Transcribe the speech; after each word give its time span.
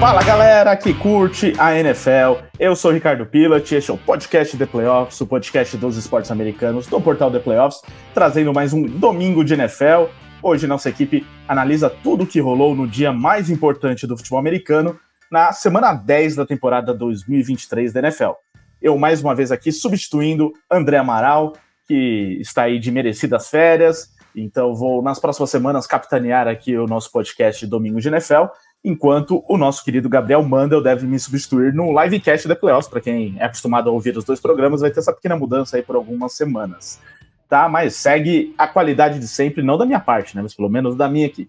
Fala 0.00 0.22
galera 0.22 0.76
que 0.76 0.94
curte 0.94 1.52
a 1.58 1.76
NFL, 1.76 2.44
eu 2.56 2.76
sou 2.76 2.92
Ricardo 2.92 3.26
Pilat, 3.26 3.72
este 3.72 3.90
é 3.90 3.94
o 3.94 3.98
podcast 3.98 4.56
The 4.56 4.64
Playoffs, 4.64 5.20
o 5.20 5.26
podcast 5.26 5.76
dos 5.76 5.96
esportes 5.96 6.30
americanos 6.30 6.86
do 6.86 7.00
portal 7.00 7.32
The 7.32 7.40
Playoffs, 7.40 7.82
trazendo 8.14 8.54
mais 8.54 8.72
um 8.72 8.84
domingo 8.84 9.44
de 9.44 9.54
NFL. 9.54 10.04
Hoje 10.40 10.68
nossa 10.68 10.88
equipe 10.88 11.26
analisa 11.48 11.90
tudo 11.90 12.22
o 12.22 12.26
que 12.28 12.38
rolou 12.38 12.76
no 12.76 12.86
dia 12.86 13.12
mais 13.12 13.50
importante 13.50 14.06
do 14.06 14.16
futebol 14.16 14.38
americano, 14.38 14.96
na 15.32 15.50
semana 15.52 15.92
10 15.92 16.36
da 16.36 16.46
temporada 16.46 16.94
2023 16.94 17.92
da 17.92 17.98
NFL. 17.98 18.34
Eu 18.80 18.96
mais 18.96 19.20
uma 19.20 19.34
vez 19.34 19.50
aqui 19.50 19.72
substituindo 19.72 20.52
André 20.70 20.98
Amaral, 20.98 21.54
que 21.88 22.38
está 22.40 22.62
aí 22.62 22.78
de 22.78 22.92
merecidas 22.92 23.50
férias, 23.50 24.10
então 24.32 24.76
vou 24.76 25.02
nas 25.02 25.18
próximas 25.18 25.50
semanas 25.50 25.88
capitanear 25.88 26.46
aqui 26.46 26.76
o 26.76 26.86
nosso 26.86 27.10
podcast 27.10 27.66
Domingo 27.66 28.00
de 28.00 28.06
NFL 28.06 28.44
enquanto 28.84 29.44
o 29.48 29.56
nosso 29.56 29.84
querido 29.84 30.08
Gabriel 30.08 30.42
Mandel 30.42 30.82
deve 30.82 31.06
me 31.06 31.18
substituir 31.18 31.72
no 31.72 31.98
livecast 32.00 32.46
da 32.46 32.56
Playoffs. 32.56 32.88
Para 32.88 33.00
quem 33.00 33.36
é 33.38 33.44
acostumado 33.44 33.90
a 33.90 33.92
ouvir 33.92 34.16
os 34.16 34.24
dois 34.24 34.40
programas, 34.40 34.80
vai 34.80 34.90
ter 34.90 35.00
essa 35.00 35.12
pequena 35.12 35.36
mudança 35.36 35.76
aí 35.76 35.82
por 35.82 35.96
algumas 35.96 36.32
semanas. 36.34 37.00
Tá? 37.48 37.68
Mas 37.68 37.96
segue 37.96 38.54
a 38.56 38.68
qualidade 38.68 39.18
de 39.18 39.26
sempre, 39.26 39.62
não 39.62 39.78
da 39.78 39.86
minha 39.86 40.00
parte, 40.00 40.36
né? 40.36 40.42
Mas 40.42 40.54
pelo 40.54 40.68
menos 40.68 40.96
da 40.96 41.08
minha 41.08 41.26
aqui. 41.26 41.48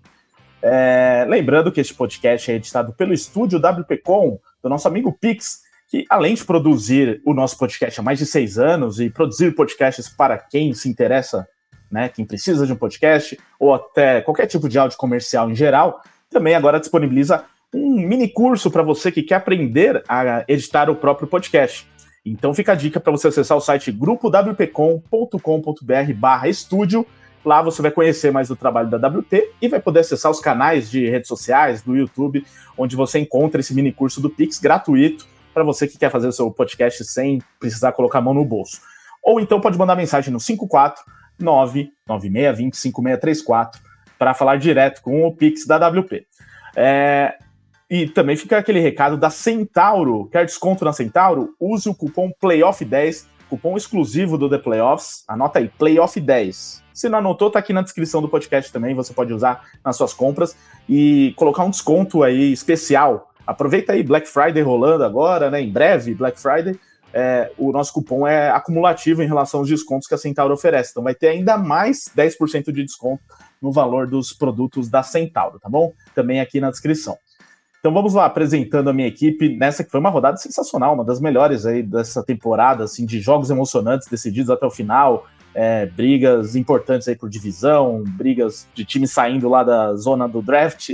É... 0.62 1.26
Lembrando 1.30 1.72
que 1.72 1.80
este 1.80 1.94
podcast 1.94 2.52
é 2.52 2.56
editado 2.56 2.94
pelo 2.94 3.14
estúdio 3.14 3.60
WPcom, 3.60 4.40
do 4.62 4.70
nosso 4.70 4.88
amigo 4.88 5.12
Pix, 5.12 5.62
que 5.90 6.06
além 6.10 6.36
de 6.36 6.46
produzir 6.46 7.22
o 7.26 7.34
nosso 7.34 7.58
podcast 7.58 8.00
há 8.00 8.04
mais 8.04 8.20
de 8.20 8.26
seis 8.26 8.58
anos 8.60 9.00
e 9.00 9.10
produzir 9.10 9.56
podcasts 9.56 10.08
para 10.08 10.38
quem 10.38 10.74
se 10.74 10.88
interessa, 10.88 11.48
né, 11.92 12.08
quem 12.10 12.26
precisa 12.26 12.68
de 12.68 12.74
um 12.74 12.76
podcast, 12.76 13.38
ou 13.60 13.74
até 13.74 14.22
qualquer 14.22 14.46
tipo 14.46 14.70
de 14.70 14.78
áudio 14.78 14.98
comercial 14.98 15.50
em 15.50 15.56
geral, 15.56 16.02
também 16.30 16.56
agora 16.56 16.80
disponibiliza 16.80 17.46
um 17.74 17.96
mini 17.96 18.28
curso 18.28 18.72
para 18.72 18.84
você 18.84 19.12
que 19.12 19.24
quer 19.24 19.36
aprender 19.36 20.04
a 20.08 20.44
editar 20.48 20.90
o 20.90 20.96
próprio 20.96 21.28
podcast. 21.28 21.88
Então 22.26 22.54
fica 22.54 22.74
a 22.74 22.76
dica 22.76 23.00
para 23.00 23.12
você 23.12 23.30
acessar 23.30 23.58
o 23.58 23.62
site 23.62 23.92
grupowpcom.com.br 23.92 26.14
barra 26.16 26.48
estúdio. 26.48 27.06
Lá 27.44 27.62
você 27.62 27.82
vai 27.82 27.92
conhecer 27.92 28.32
mais 28.32 28.50
do 28.50 28.56
trabalho 28.56 28.90
da 28.90 29.08
WT 29.08 29.52
e 29.62 29.68
vai 29.68 29.80
poder 29.80 30.02
acessar 30.02 30.30
os 30.30 30.40
canais 30.40 30.92
de 30.92 31.10
redes 31.10 31.28
sociais, 31.28 31.82
do 31.82 31.96
YouTube, 31.96 32.46
onde 32.78 32.96
você 32.96 33.20
encontra 33.20 33.62
esse 33.62 33.74
mini 33.74 33.94
curso 33.94 34.20
do 34.20 34.30
Pix 34.30 34.60
gratuito 34.60 35.26
para 35.54 35.64
você 35.64 35.88
que 35.88 35.98
quer 35.98 36.12
fazer 36.12 36.28
o 36.28 36.34
seu 36.34 36.52
podcast 36.52 37.04
sem 37.06 37.42
precisar 37.60 37.94
colocar 37.94 38.20
a 38.20 38.22
mão 38.22 38.34
no 38.34 38.46
bolso. 38.46 38.82
Ou 39.24 39.40
então 39.40 39.62
pode 39.62 39.78
mandar 39.78 39.96
mensagem 39.96 40.34
no 40.34 40.40
549 40.40 41.92
9620 42.08 42.78
5634 42.78 43.89
para 44.20 44.34
falar 44.34 44.58
direto 44.58 45.02
com 45.02 45.26
o 45.26 45.34
Pix 45.34 45.66
da 45.66 45.78
WP. 45.88 46.28
É, 46.76 47.36
e 47.90 48.08
também 48.08 48.36
fica 48.36 48.58
aquele 48.58 48.80
recado 48.80 49.18
da 49.18 49.30
Centauro. 49.30 50.30
Quer 50.32 50.46
desconto 50.46 50.86
na 50.86 50.94
Centauro? 50.94 51.56
Use 51.60 51.90
o 51.90 51.96
cupom 51.96 52.30
PLAYOFF10, 52.40 53.26
cupom 53.50 53.76
exclusivo 53.76 54.38
do 54.38 54.50
The 54.50 54.60
Playoffs. 54.60 55.24
Anota 55.28 55.58
aí, 55.58 55.72
PLAYOFF10. 55.80 56.84
Se 56.94 57.08
não 57.08 57.20
anotou, 57.20 57.50
tá 57.50 57.60
aqui 57.60 57.72
na 57.72 57.82
descrição 57.82 58.22
do 58.22 58.28
podcast 58.28 58.72
também, 58.74 58.94
você 58.94 59.14
pode 59.14 59.34
usar 59.34 59.64
nas 59.84 59.96
suas 59.96 60.14
compras 60.14 60.56
e 60.88 61.34
colocar 61.38 61.64
um 61.64 61.70
desconto 61.70 62.22
aí 62.22 62.52
especial. 62.52 63.32
Aproveita 63.48 63.94
aí 63.94 64.04
Black 64.04 64.28
Friday 64.28 64.62
rolando 64.62 65.06
agora, 65.06 65.50
né? 65.50 65.62
Em 65.62 65.72
breve, 65.72 66.14
Black 66.14 66.40
Friday. 66.40 66.78
É, 67.12 67.52
o 67.58 67.72
nosso 67.72 67.92
cupom 67.94 68.28
é 68.28 68.52
acumulativo 68.52 69.24
em 69.24 69.28
relação 69.28 69.62
aos 69.62 69.70
descontos 69.70 70.08
que 70.08 70.14
a 70.14 70.18
Centauro 70.18 70.54
oferece. 70.54 70.92
Então 70.92 71.02
vai 71.02 71.16
ter 71.16 71.30
ainda 71.30 71.58
mais 71.58 72.12
10% 72.16 72.72
de 72.72 72.84
desconto 72.84 73.24
no 73.62 73.72
valor 73.72 74.08
dos 74.08 74.34
produtos 74.34 74.90
da 74.90 75.04
Centauro, 75.04 75.60
tá 75.60 75.70
bom? 75.70 75.94
Também 76.16 76.40
aqui 76.40 76.60
na 76.60 76.70
descrição. 76.70 77.18
Então 77.80 77.94
vamos 77.94 78.14
lá, 78.14 78.26
apresentando 78.26 78.90
a 78.90 78.94
minha 78.94 79.08
equipe 79.08 79.56
nessa 79.58 79.86
que 79.86 79.90
foi 79.90 80.02
uma 80.02 80.10
rodada 80.10 80.36
sensacional, 80.36 80.94
uma 80.94 81.06
das 81.06 81.22
melhores 81.22 81.66
aí 81.66 81.82
dessa 81.82 82.22
temporada, 82.22 82.84
assim, 82.84 83.06
de 83.06 83.22
jogos 83.22 83.50
emocionantes 83.50 84.08
decididos 84.08 84.50
até 84.50 84.66
o 84.66 84.72
final, 84.72 85.26
é, 85.54 85.86
brigas 85.86 86.58
importantes 86.58 87.08
aí 87.08 87.16
por 87.16 87.30
divisão, 87.30 88.04
brigas 88.06 88.68
de 88.74 88.84
time 88.84 89.08
saindo 89.08 89.48
lá 89.48 89.64
da 89.64 89.96
zona 89.96 90.28
do 90.28 90.42
draft. 90.42 90.92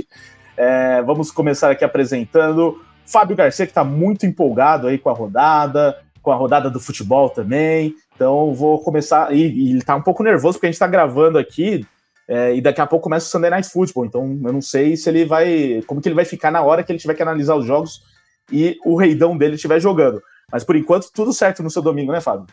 É, 0.56 1.02
vamos 1.02 1.32
começar 1.32 1.72
aqui 1.72 1.84
apresentando 1.84 2.80
Fábio 3.04 3.36
Garcia, 3.36 3.66
que 3.66 3.72
está 3.72 3.84
muito 3.84 4.24
empolgado 4.24 4.86
aí 4.86 4.96
com 4.96 5.10
a 5.10 5.12
rodada, 5.12 5.98
com 6.22 6.30
a 6.30 6.36
rodada 6.36 6.70
do 6.70 6.78
futebol 6.78 7.28
também. 7.30 7.96
Então 8.14 8.54
vou 8.54 8.80
começar, 8.80 9.34
e, 9.34 9.40
e 9.40 9.70
ele 9.70 9.78
está 9.78 9.96
um 9.96 10.02
pouco 10.02 10.22
nervoso 10.22 10.54
porque 10.54 10.66
a 10.66 10.70
gente 10.70 10.74
está 10.74 10.86
gravando 10.86 11.36
aqui 11.36 11.84
é, 12.28 12.56
e 12.56 12.60
daqui 12.60 12.80
a 12.80 12.86
pouco 12.86 13.04
começa 13.04 13.26
o 13.26 13.30
Sunday 13.30 13.50
Night 13.50 13.68
Football, 13.68 14.06
então 14.06 14.40
eu 14.44 14.52
não 14.52 14.60
sei 14.60 14.96
se 14.96 15.08
ele 15.08 15.24
vai. 15.24 15.82
como 15.86 16.00
que 16.00 16.08
ele 16.08 16.14
vai 16.14 16.24
ficar 16.24 16.50
na 16.50 16.62
hora 16.62 16.82
que 16.82 16.90
ele 16.90 16.98
tiver 16.98 17.14
que 17.14 17.22
analisar 17.22 17.54
os 17.54 17.64
jogos 17.64 18.02
e 18.50 18.78
o 18.84 18.96
reidão 18.96 19.36
dele 19.36 19.54
estiver 19.54 19.80
jogando. 19.80 20.20
Mas 20.50 20.64
por 20.64 20.76
enquanto, 20.76 21.10
tudo 21.12 21.32
certo 21.32 21.62
no 21.62 21.70
seu 21.70 21.82
domingo, 21.82 22.12
né, 22.12 22.20
Fábio? 22.20 22.46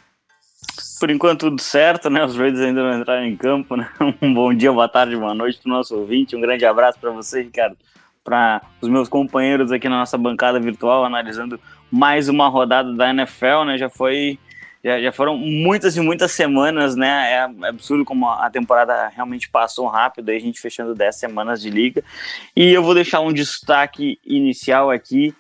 Por 1.00 1.10
enquanto, 1.10 1.50
tudo 1.50 1.62
certo, 1.62 2.10
né? 2.10 2.24
Os 2.24 2.38
Raiders 2.38 2.62
ainda 2.62 2.82
não 2.82 3.00
entraram 3.00 3.26
em 3.26 3.36
campo, 3.36 3.76
né? 3.76 3.90
Um 4.22 4.34
bom 4.34 4.54
dia, 4.54 4.72
boa 4.72 4.88
tarde, 4.88 5.16
boa 5.16 5.34
noite 5.34 5.60
para 5.60 5.70
o 5.70 5.74
nosso 5.74 5.98
ouvinte. 5.98 6.36
Um 6.36 6.42
grande 6.42 6.66
abraço 6.66 7.00
para 7.00 7.12
você, 7.12 7.42
Ricardo. 7.42 7.76
Para 8.24 8.62
os 8.80 8.88
meus 8.88 9.10
companheiros 9.10 9.72
aqui 9.72 9.90
na 9.90 10.00
nossa 10.00 10.18
bancada 10.18 10.60
virtual, 10.60 11.04
analisando 11.04 11.60
mais 11.92 12.30
uma 12.30 12.48
rodada 12.48 12.94
da 12.94 13.10
NFL, 13.10 13.66
né? 13.66 13.78
Já 13.78 13.90
foi 13.90 14.40
já, 14.84 15.02
já 15.02 15.12
foram 15.12 15.38
muitas 15.38 15.96
e 15.96 16.02
muitas 16.02 16.32
semanas, 16.34 16.96
né? 16.96 17.32
É 17.32 17.68
absurdo 17.68 18.04
como 18.04 18.28
a 18.30 18.50
temporada 18.50 19.08
realmente 19.08 19.48
passou 19.50 19.88
rápido, 19.88 20.30
aí 20.30 20.38
a 20.38 20.42
gente 20.42 20.60
fechando 20.60 20.94
10 20.94 21.16
semanas 21.16 21.62
de 21.62 21.70
liga. 21.70 22.04
E 22.56 22.72
eu 22.74 22.84
vou 22.84 22.94
deixar 22.94 23.22
um 23.22 23.32
destaque 23.32 24.20
inicial 24.26 24.92
aqui. 24.92 25.34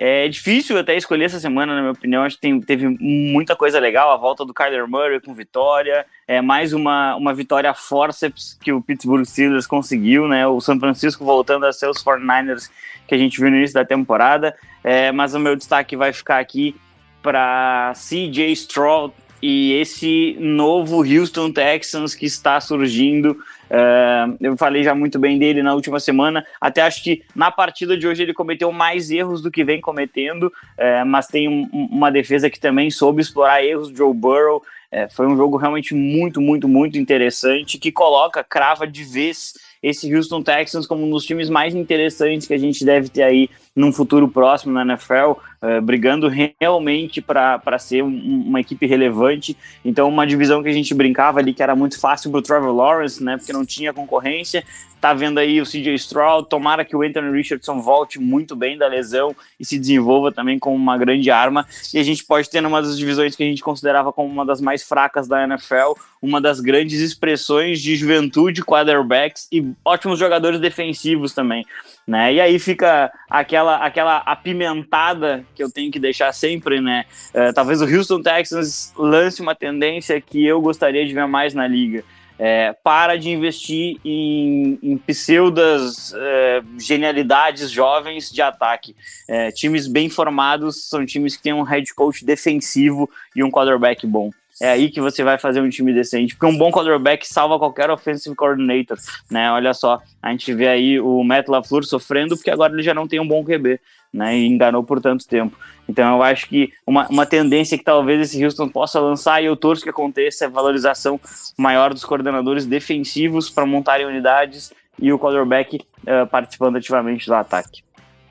É 0.00 0.26
difícil 0.26 0.76
até 0.78 0.96
escolher 0.96 1.26
essa 1.26 1.38
semana, 1.38 1.74
na 1.74 1.80
minha 1.80 1.92
opinião. 1.92 2.24
Acho 2.24 2.34
que 2.36 2.42
tem, 2.42 2.60
teve 2.60 2.88
muita 2.98 3.54
coisa 3.54 3.78
legal. 3.78 4.10
A 4.10 4.16
volta 4.16 4.44
do 4.44 4.52
Kyler 4.52 4.88
Murray 4.88 5.20
com 5.20 5.32
vitória. 5.32 6.04
É 6.26 6.40
mais 6.40 6.72
uma, 6.72 7.14
uma 7.14 7.32
vitória 7.32 7.72
forceps 7.74 8.58
que 8.60 8.72
o 8.72 8.82
Pittsburgh 8.82 9.24
Steelers 9.24 9.66
conseguiu, 9.66 10.26
né? 10.26 10.44
O 10.46 10.60
São 10.60 10.80
Francisco 10.80 11.24
voltando 11.24 11.66
a 11.66 11.72
ser 11.72 11.88
os 11.88 12.02
49ers 12.02 12.68
que 13.06 13.14
a 13.14 13.18
gente 13.18 13.38
viu 13.38 13.50
no 13.50 13.58
início 13.58 13.74
da 13.74 13.84
temporada. 13.84 14.56
É, 14.82 15.12
mas 15.12 15.34
o 15.34 15.38
meu 15.38 15.54
destaque 15.54 15.94
vai 15.94 16.12
ficar 16.12 16.40
aqui 16.40 16.74
para 17.22 17.92
CJ 17.94 18.52
Stroud 18.52 19.14
e 19.42 19.72
esse 19.72 20.36
novo 20.38 21.02
Houston 21.02 21.50
Texans 21.50 22.14
que 22.14 22.26
está 22.26 22.60
surgindo. 22.60 23.32
Uh, 23.32 24.36
eu 24.40 24.56
falei 24.56 24.84
já 24.84 24.94
muito 24.94 25.18
bem 25.18 25.36
dele 25.36 25.62
na 25.62 25.74
última 25.74 25.98
semana. 25.98 26.46
Até 26.60 26.82
acho 26.82 27.02
que 27.02 27.24
na 27.34 27.50
partida 27.50 27.96
de 27.96 28.06
hoje 28.06 28.22
ele 28.22 28.32
cometeu 28.32 28.70
mais 28.70 29.10
erros 29.10 29.42
do 29.42 29.50
que 29.50 29.64
vem 29.64 29.80
cometendo, 29.80 30.44
uh, 30.44 31.04
mas 31.04 31.26
tem 31.26 31.48
um, 31.48 31.68
uma 31.72 32.12
defesa 32.12 32.48
que 32.48 32.60
também 32.60 32.90
soube 32.90 33.20
explorar 33.20 33.64
erros 33.64 33.88
Joe 33.88 34.14
Burrow. 34.14 34.62
Uh, 34.92 35.12
foi 35.12 35.26
um 35.26 35.36
jogo 35.36 35.56
realmente 35.56 35.92
muito, 35.92 36.40
muito, 36.40 36.68
muito 36.68 36.96
interessante 36.96 37.78
que 37.78 37.90
coloca, 37.90 38.44
crava 38.44 38.86
de 38.86 39.02
vez 39.02 39.54
esse 39.82 40.14
Houston 40.14 40.42
Texans 40.42 40.86
como 40.86 41.04
um 41.04 41.10
dos 41.10 41.24
times 41.24 41.50
mais 41.50 41.74
interessantes 41.74 42.46
que 42.46 42.54
a 42.54 42.58
gente 42.58 42.84
deve 42.84 43.08
ter 43.08 43.24
aí 43.24 43.50
num 43.74 43.92
futuro 43.92 44.28
próximo 44.28 44.72
na 44.72 44.82
NFL, 44.82 45.32
uh, 45.62 45.80
brigando 45.82 46.28
realmente 46.28 47.22
para 47.22 47.78
ser 47.78 48.02
um, 48.02 48.44
uma 48.46 48.60
equipe 48.60 48.86
relevante. 48.86 49.56
Então, 49.84 50.08
uma 50.08 50.26
divisão 50.26 50.62
que 50.62 50.68
a 50.68 50.72
gente 50.72 50.94
brincava 50.94 51.38
ali 51.38 51.54
que 51.54 51.62
era 51.62 51.74
muito 51.74 51.98
fácil 51.98 52.30
para 52.30 52.38
o 52.38 52.42
Trevor 52.42 52.74
Lawrence, 52.74 53.22
né, 53.22 53.36
porque 53.36 53.52
não 53.52 53.64
tinha 53.64 53.92
concorrência. 53.92 54.62
Tá 55.00 55.12
vendo 55.12 55.38
aí 55.38 55.60
o 55.60 55.64
CJ 55.64 55.94
Stroud, 55.94 56.48
tomara 56.48 56.84
que 56.84 56.94
o 56.94 57.02
Anthony 57.02 57.32
Richardson 57.32 57.80
volte 57.80 58.20
muito 58.20 58.54
bem 58.54 58.78
da 58.78 58.86
lesão 58.86 59.34
e 59.58 59.64
se 59.64 59.76
desenvolva 59.76 60.30
também 60.30 60.60
como 60.60 60.76
uma 60.76 60.96
grande 60.96 61.28
arma. 61.28 61.66
E 61.92 61.98
a 61.98 62.04
gente 62.04 62.24
pode 62.24 62.48
ter 62.48 62.60
numa 62.60 62.80
das 62.80 62.96
divisões 62.96 63.34
que 63.34 63.42
a 63.42 63.46
gente 63.46 63.64
considerava 63.64 64.12
como 64.12 64.32
uma 64.32 64.46
das 64.46 64.60
mais 64.60 64.84
fracas 64.84 65.26
da 65.26 65.42
NFL, 65.42 65.98
uma 66.22 66.40
das 66.40 66.60
grandes 66.60 67.00
expressões 67.00 67.80
de 67.80 67.96
juventude, 67.96 68.62
quarterbacks 68.62 69.48
e 69.50 69.72
ótimos 69.84 70.20
jogadores 70.20 70.60
defensivos 70.60 71.34
também, 71.34 71.66
né? 72.06 72.34
E 72.34 72.40
aí 72.40 72.58
fica 72.58 73.12
aquela 73.30 73.76
aquela, 73.76 74.18
apimentada 74.18 75.44
que 75.54 75.62
eu 75.62 75.70
tenho 75.70 75.90
que 75.90 75.98
deixar 75.98 76.32
sempre, 76.32 76.80
né? 76.80 77.04
Uh, 77.34 77.52
talvez 77.52 77.80
o 77.80 77.86
Houston 77.86 78.22
Texans 78.22 78.92
lance 78.96 79.40
uma 79.40 79.54
tendência 79.54 80.20
que 80.20 80.44
eu 80.44 80.60
gostaria 80.60 81.06
de 81.06 81.14
ver 81.14 81.26
mais 81.26 81.54
na 81.54 81.66
liga. 81.66 82.04
É, 82.38 82.72
para 82.82 83.16
de 83.16 83.30
investir 83.30 83.98
em, 84.04 84.76
em 84.82 84.98
pseudas 84.98 86.12
é, 86.12 86.62
genialidades 86.76 87.70
jovens 87.70 88.32
de 88.32 88.42
ataque. 88.42 88.96
É, 89.28 89.52
times 89.52 89.86
bem 89.86 90.08
formados 90.08 90.88
são 90.88 91.06
times 91.06 91.36
que 91.36 91.42
têm 91.42 91.52
um 91.52 91.62
head 91.62 91.94
coach 91.94 92.24
defensivo 92.24 93.08
e 93.36 93.44
um 93.44 93.50
quarterback 93.50 94.04
bom. 94.06 94.30
É 94.62 94.70
aí 94.70 94.90
que 94.90 95.00
você 95.00 95.24
vai 95.24 95.38
fazer 95.38 95.60
um 95.60 95.68
time 95.68 95.92
decente, 95.92 96.36
porque 96.36 96.46
um 96.46 96.56
bom 96.56 96.70
quarterback 96.70 97.26
salva 97.26 97.58
qualquer 97.58 97.90
offensive 97.90 98.36
coordinator, 98.36 98.96
né? 99.28 99.50
Olha 99.50 99.74
só, 99.74 100.00
a 100.22 100.30
gente 100.30 100.54
vê 100.54 100.68
aí 100.68 101.00
o 101.00 101.24
Matt 101.24 101.48
LaFleur 101.48 101.82
sofrendo 101.82 102.36
porque 102.36 102.50
agora 102.50 102.72
ele 102.72 102.82
já 102.84 102.94
não 102.94 103.08
tem 103.08 103.18
um 103.18 103.26
bom 103.26 103.44
QB, 103.44 103.80
né? 104.14 104.38
E 104.38 104.46
enganou 104.46 104.84
por 104.84 105.00
tanto 105.00 105.26
tempo. 105.26 105.56
Então 105.88 106.14
eu 106.14 106.22
acho 106.22 106.48
que 106.48 106.72
uma, 106.86 107.08
uma 107.08 107.26
tendência 107.26 107.76
que 107.76 107.82
talvez 107.82 108.20
esse 108.20 108.44
Houston 108.44 108.68
possa 108.68 109.00
lançar, 109.00 109.42
e 109.42 109.46
eu 109.46 109.56
torço 109.56 109.82
que 109.82 109.90
aconteça, 109.90 110.44
é 110.44 110.48
valorização 110.48 111.18
maior 111.58 111.92
dos 111.92 112.04
coordenadores 112.04 112.64
defensivos 112.64 113.50
para 113.50 113.66
montarem 113.66 114.06
unidades 114.06 114.72
e 114.96 115.12
o 115.12 115.18
quarterback 115.18 115.80
uh, 116.02 116.24
participando 116.28 116.76
ativamente 116.76 117.26
do 117.26 117.34
ataque. 117.34 117.82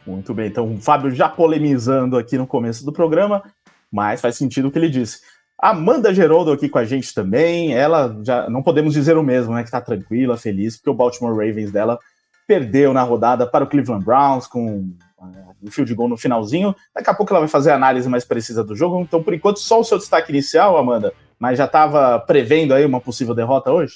Muito 0.07 0.33
bem, 0.33 0.47
então 0.47 0.73
o 0.73 0.77
Fábio 0.77 1.11
já 1.13 1.27
polemizando 1.27 2.17
aqui 2.17 2.37
no 2.37 2.47
começo 2.47 2.85
do 2.85 2.93
programa, 2.93 3.43
mas 3.91 4.21
faz 4.21 4.37
sentido 4.37 4.69
o 4.69 4.71
que 4.71 4.79
ele 4.79 4.89
disse. 4.89 5.19
Amanda 5.61 6.11
Geroldo 6.11 6.51
aqui 6.51 6.67
com 6.67 6.79
a 6.79 6.85
gente 6.85 7.13
também, 7.13 7.73
ela 7.73 8.17
já 8.23 8.49
não 8.49 8.63
podemos 8.63 8.93
dizer 8.93 9.15
o 9.15 9.23
mesmo, 9.23 9.53
né, 9.53 9.63
que 9.63 9.69
tá 9.69 9.79
tranquila, 9.79 10.35
feliz, 10.35 10.75
porque 10.75 10.89
o 10.89 10.93
Baltimore 10.93 11.35
Ravens 11.35 11.71
dela 11.71 11.99
perdeu 12.47 12.91
na 12.93 13.03
rodada 13.03 13.45
para 13.45 13.63
o 13.63 13.67
Cleveland 13.67 14.03
Browns 14.03 14.47
com 14.47 14.65
o 14.67 15.67
uh, 15.67 15.71
field 15.71 15.93
goal 15.93 16.09
no 16.09 16.17
finalzinho. 16.17 16.75
Daqui 16.95 17.11
a 17.11 17.13
pouco 17.13 17.31
ela 17.31 17.41
vai 17.41 17.47
fazer 17.47 17.69
a 17.71 17.75
análise 17.75 18.09
mais 18.09 18.25
precisa 18.25 18.63
do 18.63 18.75
jogo. 18.75 18.99
Então, 19.01 19.21
por 19.21 19.33
enquanto, 19.33 19.59
só 19.59 19.79
o 19.79 19.83
seu 19.83 19.99
destaque 19.99 20.31
inicial, 20.31 20.77
Amanda, 20.77 21.13
mas 21.39 21.59
já 21.59 21.65
estava 21.65 22.19
prevendo 22.19 22.73
aí 22.73 22.83
uma 22.83 22.99
possível 22.99 23.35
derrota 23.35 23.71
hoje? 23.71 23.93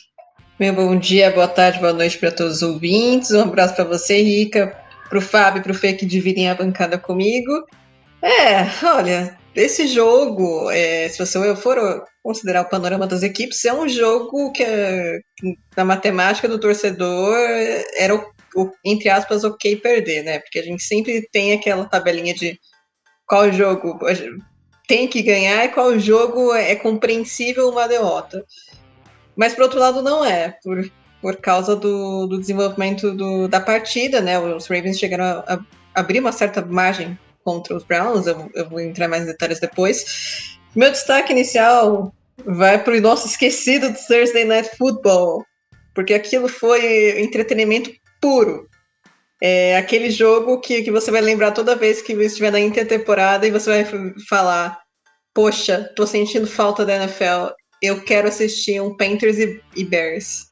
Meu 0.60 0.74
bom 0.74 0.96
dia, 0.96 1.32
boa 1.32 1.48
tarde, 1.48 1.80
boa 1.80 1.92
noite 1.92 2.18
para 2.18 2.32
todos 2.32 2.58
os 2.58 2.62
ouvintes. 2.62 3.32
Um 3.32 3.42
abraço 3.42 3.76
para 3.76 3.84
você, 3.84 4.22
Rica, 4.22 4.78
para 5.10 5.18
o 5.18 5.22
Fábio 5.22 5.60
e 5.60 5.64
para 5.64 5.72
o 5.72 5.76
Fê 5.76 5.94
que 5.94 6.06
dividem 6.06 6.50
a 6.50 6.56
bancada 6.56 6.98
comigo. 6.98 7.52
É, 8.22 8.66
olha, 8.86 9.36
esse 9.56 9.88
jogo, 9.88 10.70
é, 10.70 11.08
se 11.08 11.18
você 11.18 11.56
for 11.56 12.06
considerar 12.22 12.62
o 12.62 12.70
panorama 12.70 13.08
das 13.08 13.24
equipes, 13.24 13.64
é 13.64 13.74
um 13.74 13.88
jogo 13.88 14.52
que, 14.52 14.66
na 15.76 15.86
matemática 15.86 16.48
do 16.48 16.60
torcedor, 16.60 17.36
era 17.98 18.16
o, 18.16 18.26
o, 18.56 18.72
entre 18.84 19.10
aspas, 19.10 19.44
ok 19.44 19.78
perder, 19.78 20.24
né? 20.24 20.40
Porque 20.40 20.60
a 20.60 20.64
gente 20.64 20.84
sempre 20.84 21.28
tem 21.32 21.54
aquela 21.54 21.86
tabelinha 21.86 22.34
de 22.34 22.60
qual 23.26 23.52
jogo 23.52 23.98
tem 24.88 25.08
que 25.08 25.22
ganhar 25.22 25.66
e 25.66 25.70
qual 25.70 25.98
jogo 25.98 26.54
é 26.54 26.76
compreensível 26.76 27.70
uma 27.70 27.88
derrota. 27.88 28.46
Mas, 29.36 29.54
por 29.54 29.64
outro 29.64 29.80
lado, 29.80 30.02
não 30.02 30.24
é, 30.24 30.58
por, 30.64 30.90
por 31.22 31.38
causa 31.38 31.76
do, 31.76 32.28
do 32.28 32.40
desenvolvimento 32.40 33.12
do, 33.12 33.48
da 33.48 33.60
partida, 33.60 34.22
né? 34.22 34.38
Os 34.38 34.68
Ravens 34.68 35.00
chegaram 35.00 35.24
a, 35.26 35.54
a 35.54 35.60
abrir 36.00 36.20
uma 36.20 36.32
certa 36.32 36.64
margem 36.64 37.18
contra 37.46 37.76
os 37.76 37.84
Browns, 37.84 38.28
eu, 38.28 38.52
eu 38.54 38.70
vou 38.70 38.80
entrar 38.80 39.08
mais 39.08 39.24
em 39.24 39.28
detalhes 39.28 39.60
depois. 39.60 40.58
Meu 40.76 40.92
destaque 40.92 41.32
inicial 41.32 42.14
vai 42.46 42.84
para 42.84 42.98
o 42.98 43.02
nosso 43.02 43.28
esquecido 43.28 43.90
do 43.90 43.98
Thursday 44.08 44.44
Night 44.44 44.76
Football, 44.78 45.46
porque 45.94 46.14
aquilo 46.14 46.50
foi 46.50 47.22
entretenimento 47.22 47.92
puro. 48.20 48.68
É 49.42 49.78
aquele 49.78 50.10
jogo 50.10 50.60
que, 50.60 50.82
que 50.82 50.92
você 50.92 51.12
vai 51.12 51.22
lembrar 51.22 51.52
toda 51.52 51.76
vez 51.76 52.02
que 52.02 52.14
estiver 52.14 52.52
na 52.52 52.60
intertemporada 52.60 53.46
e 53.46 53.52
você 53.52 53.84
vai 53.84 54.14
falar: 54.28 54.80
Poxa, 55.34 55.92
tô 55.96 56.08
sentindo 56.08 56.48
falta 56.48 56.86
da 56.86 56.96
NFL 56.96 57.54
eu 57.82 58.04
quero 58.04 58.28
assistir 58.28 58.82
um 58.82 58.96
Panthers 58.96 59.38
e, 59.38 59.62
e 59.76 59.84
Bears. 59.84 60.48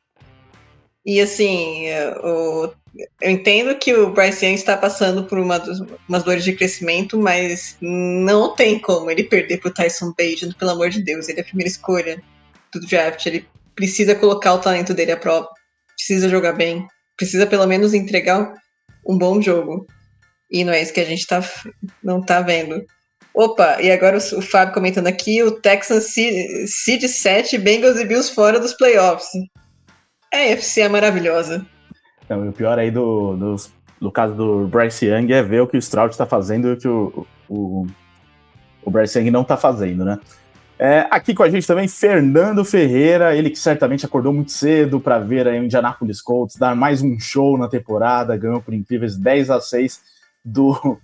E 1.05 1.19
assim, 1.19 1.87
eu, 1.87 2.73
eu 3.21 3.31
entendo 3.31 3.75
que 3.77 3.93
o 3.93 4.11
Bryce 4.11 4.45
Young 4.45 4.55
está 4.55 4.77
passando 4.77 5.23
por 5.25 5.39
uma, 5.39 5.61
umas 6.07 6.23
dores 6.23 6.43
de 6.43 6.53
crescimento, 6.53 7.17
mas 7.17 7.75
não 7.81 8.55
tem 8.55 8.79
como 8.79 9.09
ele 9.09 9.23
perder 9.23 9.59
pro 9.59 9.73
Tyson 9.73 10.13
Bagent, 10.17 10.55
pelo 10.57 10.71
amor 10.71 10.89
de 10.89 11.01
Deus. 11.01 11.27
Ele 11.27 11.39
é 11.39 11.41
a 11.41 11.45
primeira 11.45 11.69
escolha 11.69 12.21
do 12.71 12.79
draft. 12.81 13.25
Ele 13.25 13.47
precisa 13.75 14.13
colocar 14.13 14.53
o 14.53 14.59
talento 14.59 14.93
dele 14.93 15.11
à 15.11 15.17
prova. 15.17 15.49
Precisa 15.95 16.29
jogar 16.29 16.53
bem. 16.53 16.87
Precisa 17.17 17.47
pelo 17.47 17.65
menos 17.65 17.93
entregar 17.93 18.53
um 19.07 19.17
bom 19.17 19.41
jogo. 19.41 19.87
E 20.51 20.63
não 20.63 20.71
é 20.71 20.81
isso 20.81 20.93
que 20.93 20.99
a 20.99 21.05
gente 21.05 21.25
tá, 21.25 21.43
não 22.03 22.21
tá 22.21 22.41
vendo. 22.41 22.85
Opa, 23.33 23.81
e 23.81 23.89
agora 23.89 24.17
o, 24.17 24.41
Fábio 24.41 24.75
comentando 24.75 25.07
aqui, 25.07 25.41
o 25.41 25.59
Texans 25.59 26.13
Seed 26.67 27.07
7, 27.07 27.57
Bengals 27.57 27.99
e 27.99 28.05
Bills 28.05 28.31
fora 28.31 28.59
dos 28.59 28.73
playoffs. 28.73 29.29
A 30.31 30.37
FC 30.37 30.81
é 30.81 30.89
maravilhosa. 30.89 31.65
Não, 32.29 32.45
e 32.45 32.49
o 32.49 32.53
pior 32.53 32.79
aí 32.79 32.89
do, 32.89 33.35
do, 33.35 33.55
do 33.99 34.11
caso 34.11 34.33
do 34.33 34.67
Bryce 34.67 35.05
Young 35.05 35.31
é 35.31 35.43
ver 35.43 35.61
o 35.61 35.67
que 35.67 35.77
o 35.77 35.79
Stroud 35.79 36.13
está 36.13 36.25
fazendo 36.25 36.67
e 36.67 36.73
o 36.73 36.77
que 36.77 36.87
o, 36.87 37.27
o, 37.49 37.87
o 38.83 38.91
Bryce 38.91 39.19
Young 39.19 39.31
não 39.31 39.41
está 39.41 39.57
fazendo, 39.57 40.05
né? 40.05 40.19
É, 40.77 41.07
aqui 41.11 41.33
com 41.33 41.43
a 41.43 41.49
gente 41.49 41.67
também, 41.67 41.87
Fernando 41.87 42.65
Ferreira, 42.65 43.35
ele 43.35 43.49
que 43.49 43.59
certamente 43.59 44.05
acordou 44.05 44.33
muito 44.33 44.51
cedo 44.51 44.99
para 44.99 45.19
ver 45.19 45.47
aí 45.47 45.59
o 45.59 45.63
Indianapolis 45.63 46.21
Colts 46.21 46.57
dar 46.57 46.75
mais 46.75 47.01
um 47.01 47.17
show 47.19 47.57
na 47.57 47.69
temporada, 47.69 48.35
ganhou 48.35 48.61
por 48.61 48.73
incríveis 48.73 49.15
10 49.15 49.49
a 49.51 49.61
6 49.61 50.01
do, 50.43 50.99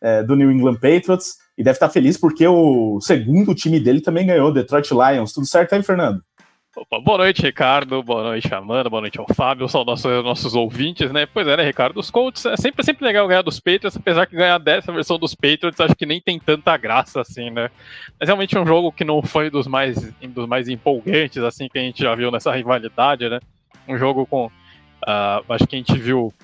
é, 0.00 0.22
do 0.22 0.36
New 0.36 0.52
England 0.52 0.74
Patriots 0.74 1.38
e 1.56 1.64
deve 1.64 1.76
estar 1.76 1.88
feliz 1.88 2.18
porque 2.18 2.46
o 2.46 3.00
segundo 3.00 3.54
time 3.54 3.80
dele 3.80 4.00
também 4.00 4.26
ganhou, 4.26 4.52
Detroit 4.52 4.90
Lions. 4.92 5.32
Tudo 5.32 5.46
certo 5.46 5.72
aí, 5.72 5.82
Fernando? 5.82 6.22
Opa, 6.76 6.98
boa 6.98 7.18
noite, 7.18 7.40
Ricardo. 7.40 8.02
Boa 8.02 8.24
noite, 8.24 8.52
Amanda. 8.52 8.90
Boa 8.90 9.00
noite 9.00 9.20
ao 9.20 9.26
Fábio. 9.32 9.68
São 9.68 9.84
nossos, 9.84 10.24
nossos 10.24 10.56
ouvintes, 10.56 11.12
né? 11.12 11.24
Pois 11.24 11.46
é, 11.46 11.56
né, 11.56 11.64
Ricardo? 11.64 12.00
Os 12.00 12.10
Colts 12.10 12.44
é 12.46 12.56
sempre, 12.56 12.84
sempre 12.84 13.06
legal 13.06 13.28
ganhar 13.28 13.42
dos 13.42 13.60
Patriots, 13.60 13.96
apesar 13.96 14.26
que 14.26 14.34
ganhar 14.34 14.58
dessa 14.58 14.90
versão 14.90 15.16
dos 15.16 15.36
Patriots 15.36 15.78
acho 15.78 15.94
que 15.94 16.04
nem 16.04 16.20
tem 16.20 16.36
tanta 16.36 16.76
graça 16.76 17.20
assim, 17.20 17.48
né? 17.48 17.70
Mas 18.18 18.28
realmente 18.28 18.56
é 18.56 18.60
um 18.60 18.66
jogo 18.66 18.90
que 18.90 19.04
não 19.04 19.22
foi 19.22 19.50
dos 19.50 19.68
mais, 19.68 20.12
dos 20.20 20.48
mais 20.48 20.68
empolgantes, 20.68 21.38
assim, 21.44 21.68
que 21.68 21.78
a 21.78 21.82
gente 21.82 22.02
já 22.02 22.12
viu 22.16 22.32
nessa 22.32 22.50
rivalidade, 22.52 23.28
né? 23.28 23.38
Um 23.86 23.96
jogo 23.96 24.26
com. 24.26 24.46
Uh, 24.46 25.44
acho 25.50 25.68
que 25.68 25.76
a 25.76 25.78
gente 25.78 25.96
viu 25.96 26.34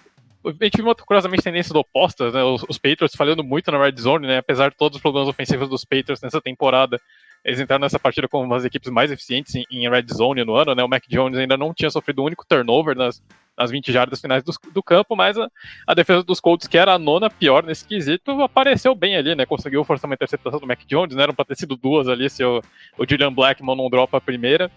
a 0.44 0.64
gente 0.64 0.80
viu 0.80 0.94
curiosamente 0.94 1.42
tendência 1.42 1.76
oposta, 1.76 2.30
né? 2.30 2.44
Os, 2.44 2.64
os, 2.68 2.78
Patriots 2.78 3.16
falhando 3.16 3.42
muito 3.42 3.70
na 3.72 3.82
red 3.82 3.96
zone, 3.98 4.28
né? 4.28 4.38
Apesar 4.38 4.70
de 4.70 4.76
todos 4.76 4.96
os 4.96 5.02
problemas 5.02 5.28
ofensivos 5.28 5.68
dos 5.68 5.84
Patriots 5.84 6.22
nessa 6.22 6.40
temporada, 6.40 7.00
eles 7.44 7.60
entraram 7.60 7.80
nessa 7.80 7.98
partida 7.98 8.28
como 8.28 8.44
uma 8.44 8.56
das 8.56 8.64
equipes 8.64 8.90
mais 8.90 9.10
eficientes 9.10 9.54
em, 9.54 9.64
em 9.70 9.88
red 9.88 10.06
zone 10.12 10.44
no 10.44 10.54
ano, 10.54 10.74
né? 10.74 10.84
O 10.84 10.88
Mac 10.88 11.04
Jones 11.08 11.38
ainda 11.38 11.56
não 11.56 11.72
tinha 11.72 11.90
sofrido 11.90 12.22
um 12.22 12.26
único 12.26 12.44
turnover 12.46 12.94
nas, 12.94 13.22
nas 13.56 13.70
20 13.70 13.90
jardas 13.92 14.20
finais 14.20 14.42
do, 14.42 14.52
do 14.72 14.82
campo, 14.82 15.16
mas 15.16 15.38
a, 15.38 15.50
a, 15.86 15.94
defesa 15.94 16.22
dos 16.22 16.38
Colts, 16.38 16.66
que 16.66 16.76
era 16.76 16.94
a 16.94 16.98
nona 16.98 17.30
pior 17.30 17.62
nesse 17.62 17.86
quesito, 17.86 18.42
apareceu 18.42 18.94
bem 18.94 19.16
ali, 19.16 19.34
né? 19.34 19.46
Conseguiu 19.46 19.82
forçar 19.84 20.08
uma 20.08 20.14
interceptação 20.14 20.60
do 20.60 20.66
Mac 20.66 20.80
Jones, 20.86 21.16
né? 21.16 21.22
Eram 21.22 21.34
para 21.34 21.46
ter 21.46 21.56
sido 21.56 21.76
duas 21.76 22.08
ali 22.08 22.28
se 22.28 22.44
o, 22.44 22.60
o 22.98 23.08
Julian 23.08 23.32
Blackmon 23.32 23.74
não 23.74 23.88
dropa 23.88 24.18
a 24.18 24.20
primeira. 24.20 24.70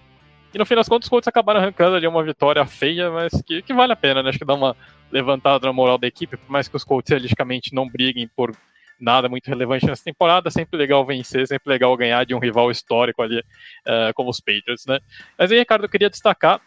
E 0.53 0.57
no 0.57 0.65
fim 0.65 0.75
das 0.75 0.87
contas, 0.87 1.07
os 1.07 1.09
Colts 1.09 1.27
acabaram 1.27 1.59
arrancando 1.59 1.95
ali 1.95 2.05
uma 2.05 2.23
vitória 2.23 2.63
feia, 2.65 3.09
mas 3.09 3.33
que, 3.41 3.61
que 3.61 3.73
vale 3.73 3.91
a 3.91 3.95
pena, 3.95 4.21
né? 4.21 4.29
Acho 4.29 4.39
que 4.39 4.45
dá 4.45 4.53
uma 4.53 4.75
levantada 5.11 5.65
na 5.67 5.73
moral 5.73 5.97
da 5.97 6.07
equipe, 6.07 6.37
por 6.37 6.49
mais 6.49 6.67
que 6.67 6.75
os 6.77 6.83
Colts 6.83 7.09
realisticamente 7.09 7.73
não 7.73 7.89
briguem 7.89 8.29
por 8.35 8.55
nada 8.99 9.29
muito 9.29 9.47
relevante 9.47 9.85
nessa 9.85 10.03
temporada, 10.03 10.49
sempre 10.49 10.77
legal 10.77 11.05
vencer, 11.05 11.47
sempre 11.47 11.69
legal 11.69 11.95
ganhar 11.97 12.25
de 12.25 12.33
um 12.33 12.39
rival 12.39 12.71
histórico 12.71 13.21
ali, 13.21 13.39
uh, 13.39 14.13
como 14.15 14.29
os 14.29 14.39
Patriots, 14.39 14.85
né? 14.87 14.99
Mas 15.37 15.51
aí, 15.51 15.59
Ricardo, 15.59 15.85
eu 15.85 15.89
queria 15.89 16.09
destacar 16.09 16.61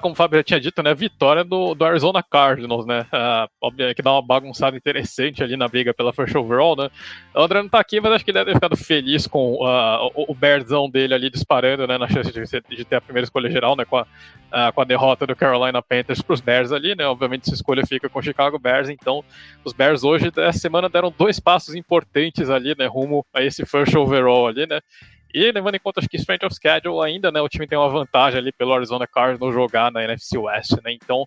como 0.00 0.12
o 0.12 0.16
Fábio 0.16 0.38
já 0.38 0.42
tinha 0.42 0.60
dito, 0.60 0.82
né, 0.82 0.94
vitória 0.94 1.42
do, 1.42 1.74
do 1.74 1.84
Arizona 1.84 2.22
Cardinals, 2.22 2.84
né, 2.84 3.06
ah, 3.10 3.48
óbvio 3.60 3.94
que 3.94 4.02
dá 4.02 4.12
uma 4.12 4.22
bagunçada 4.22 4.76
interessante 4.76 5.42
ali 5.42 5.56
na 5.56 5.68
briga 5.68 5.94
pela 5.94 6.12
first 6.12 6.34
overall, 6.34 6.76
né, 6.76 6.90
o 7.34 7.40
André 7.40 7.62
não 7.62 7.68
tá 7.68 7.80
aqui, 7.80 7.98
mas 7.98 8.12
acho 8.12 8.24
que 8.24 8.30
ele 8.30 8.38
deve 8.38 8.50
ter 8.50 8.56
ficado 8.56 8.76
feliz 8.76 9.26
com 9.26 9.54
uh, 9.54 10.10
o, 10.14 10.32
o 10.32 10.34
Bearzão 10.34 10.88
dele 10.90 11.14
ali 11.14 11.30
disparando, 11.30 11.86
né, 11.86 11.96
na 11.96 12.06
chance 12.08 12.30
de, 12.30 12.76
de 12.76 12.84
ter 12.84 12.96
a 12.96 13.00
primeira 13.00 13.24
escolha 13.24 13.50
geral, 13.50 13.74
né, 13.74 13.86
com 13.86 13.96
a, 13.96 14.02
uh, 14.02 14.72
com 14.74 14.82
a 14.82 14.84
derrota 14.84 15.26
do 15.26 15.34
Carolina 15.34 15.80
Panthers 15.80 16.20
pros 16.20 16.42
Bears 16.42 16.72
ali, 16.72 16.94
né, 16.94 17.06
obviamente 17.06 17.44
essa 17.44 17.54
escolha 17.54 17.86
fica 17.86 18.06
com 18.08 18.18
o 18.18 18.22
Chicago 18.22 18.58
Bears, 18.58 18.90
então 18.90 19.24
os 19.64 19.72
Bears 19.72 20.04
hoje, 20.04 20.30
essa 20.36 20.58
semana, 20.58 20.90
deram 20.90 21.12
dois 21.16 21.40
passos 21.40 21.74
importantes 21.74 22.50
ali, 22.50 22.74
né, 22.78 22.86
rumo 22.86 23.24
a 23.32 23.42
esse 23.42 23.64
first 23.64 23.94
overall 23.94 24.46
ali, 24.46 24.66
né, 24.66 24.80
e 25.34 25.52
levando 25.52 25.76
em 25.76 25.80
conta 25.80 26.00
que 26.00 26.16
strength 26.16 26.44
of 26.44 26.54
schedule 26.54 27.04
ainda, 27.04 27.30
né, 27.30 27.40
o 27.40 27.48
time 27.48 27.66
tem 27.66 27.78
uma 27.78 27.88
vantagem 27.88 28.38
ali 28.38 28.52
pelo 28.52 28.72
Arizona 28.72 29.06
Cardinals 29.06 29.54
jogar 29.54 29.90
na 29.90 30.02
NFC 30.02 30.36
West, 30.38 30.72
né? 30.84 30.92
Então, 30.92 31.26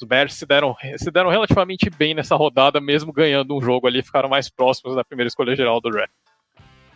os 0.00 0.06
Bears 0.06 0.34
se 0.34 0.46
deram, 0.46 0.74
se 0.96 1.10
deram 1.10 1.30
relativamente 1.30 1.88
bem 1.90 2.14
nessa 2.14 2.34
rodada, 2.34 2.80
mesmo 2.80 3.12
ganhando 3.12 3.56
um 3.56 3.60
jogo 3.60 3.86
ali, 3.86 4.02
ficaram 4.02 4.28
mais 4.28 4.48
próximos 4.48 4.96
da 4.96 5.04
primeira 5.04 5.28
escolha 5.28 5.54
geral 5.54 5.80
do 5.80 5.90
draft. 5.90 6.12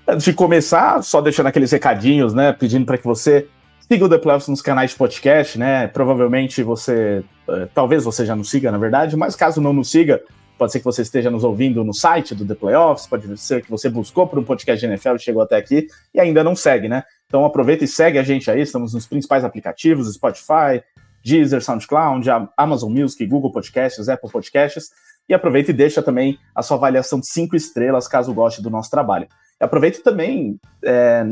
Antes 0.07 0.25
de 0.25 0.33
começar, 0.33 1.03
só 1.03 1.21
deixando 1.21 1.47
aqueles 1.47 1.71
recadinhos, 1.71 2.35
né, 2.35 2.53
pedindo 2.53 2.87
para 2.87 2.99
que 2.99 3.05
você 3.05 3.47
siga 3.81 4.05
o 4.05 4.09
The 4.09 4.19
Playoffs 4.19 4.49
nos 4.49 4.63
canais 4.63 4.91
de 4.91 4.97
podcast, 4.97 5.59
né? 5.59 5.89
Provavelmente 5.89 6.63
você, 6.63 7.25
eh, 7.49 7.69
talvez 7.75 8.05
você 8.05 8.27
já 8.27 8.37
nos 8.37 8.51
siga, 8.51 8.71
na 8.71 8.79
verdade, 8.79 9.17
mas 9.17 9.35
caso 9.35 9.61
não 9.61 9.73
nos 9.73 9.91
siga, 9.91 10.23
Pode 10.59 10.73
ser 10.73 10.81
que 10.81 10.85
você 10.85 11.03
esteja 11.03 11.31
nos 11.31 11.45
ouvindo 11.45 11.85
no 11.85 11.95
site 11.95 12.35
do 12.35 12.45
The 12.45 12.55
Playoffs, 12.55 13.07
pode 13.07 13.39
ser 13.39 13.63
que 13.63 13.71
você 13.71 13.89
buscou 13.89 14.27
por 14.27 14.39
um 14.39 14.45
podcast 14.45 14.81
de 14.81 14.87
NFL 14.87 15.15
e 15.15 15.19
chegou 15.21 15.41
até 15.41 15.57
aqui 15.57 15.87
e 16.13 16.21
ainda 16.21 16.43
não 16.43 16.57
segue, 16.57 16.89
né? 16.89 17.05
Então 17.27 17.45
aproveita 17.45 17.85
e 17.85 17.89
segue 17.89 18.19
a 18.19 18.23
gente 18.25 18.51
aí, 18.51 18.63
estamos 18.63 18.93
nos 18.93 19.07
principais 19.07 19.45
aplicativos, 19.45 20.13
Spotify, 20.13 20.83
Deezer, 21.25 21.63
SoundCloud, 21.63 22.29
Amazon 22.57 22.93
Music, 22.93 23.25
Google 23.27 23.53
Podcasts, 23.53 24.09
Apple 24.09 24.31
Podcasts, 24.31 24.91
e 25.29 25.35
aproveita 25.35 25.71
e 25.71 25.75
deixa 25.75 26.03
também 26.03 26.39
a 26.55 26.63
sua 26.63 26.77
avaliação 26.77 27.21
de 27.21 27.27
cinco 27.29 27.55
estrelas, 27.55 28.09
caso 28.09 28.33
goste 28.33 28.63
do 28.63 28.71
nosso 28.71 28.91
trabalho. 28.91 29.29
Aproveita 29.61 30.01
também, 30.03 30.59
é, 30.85 31.25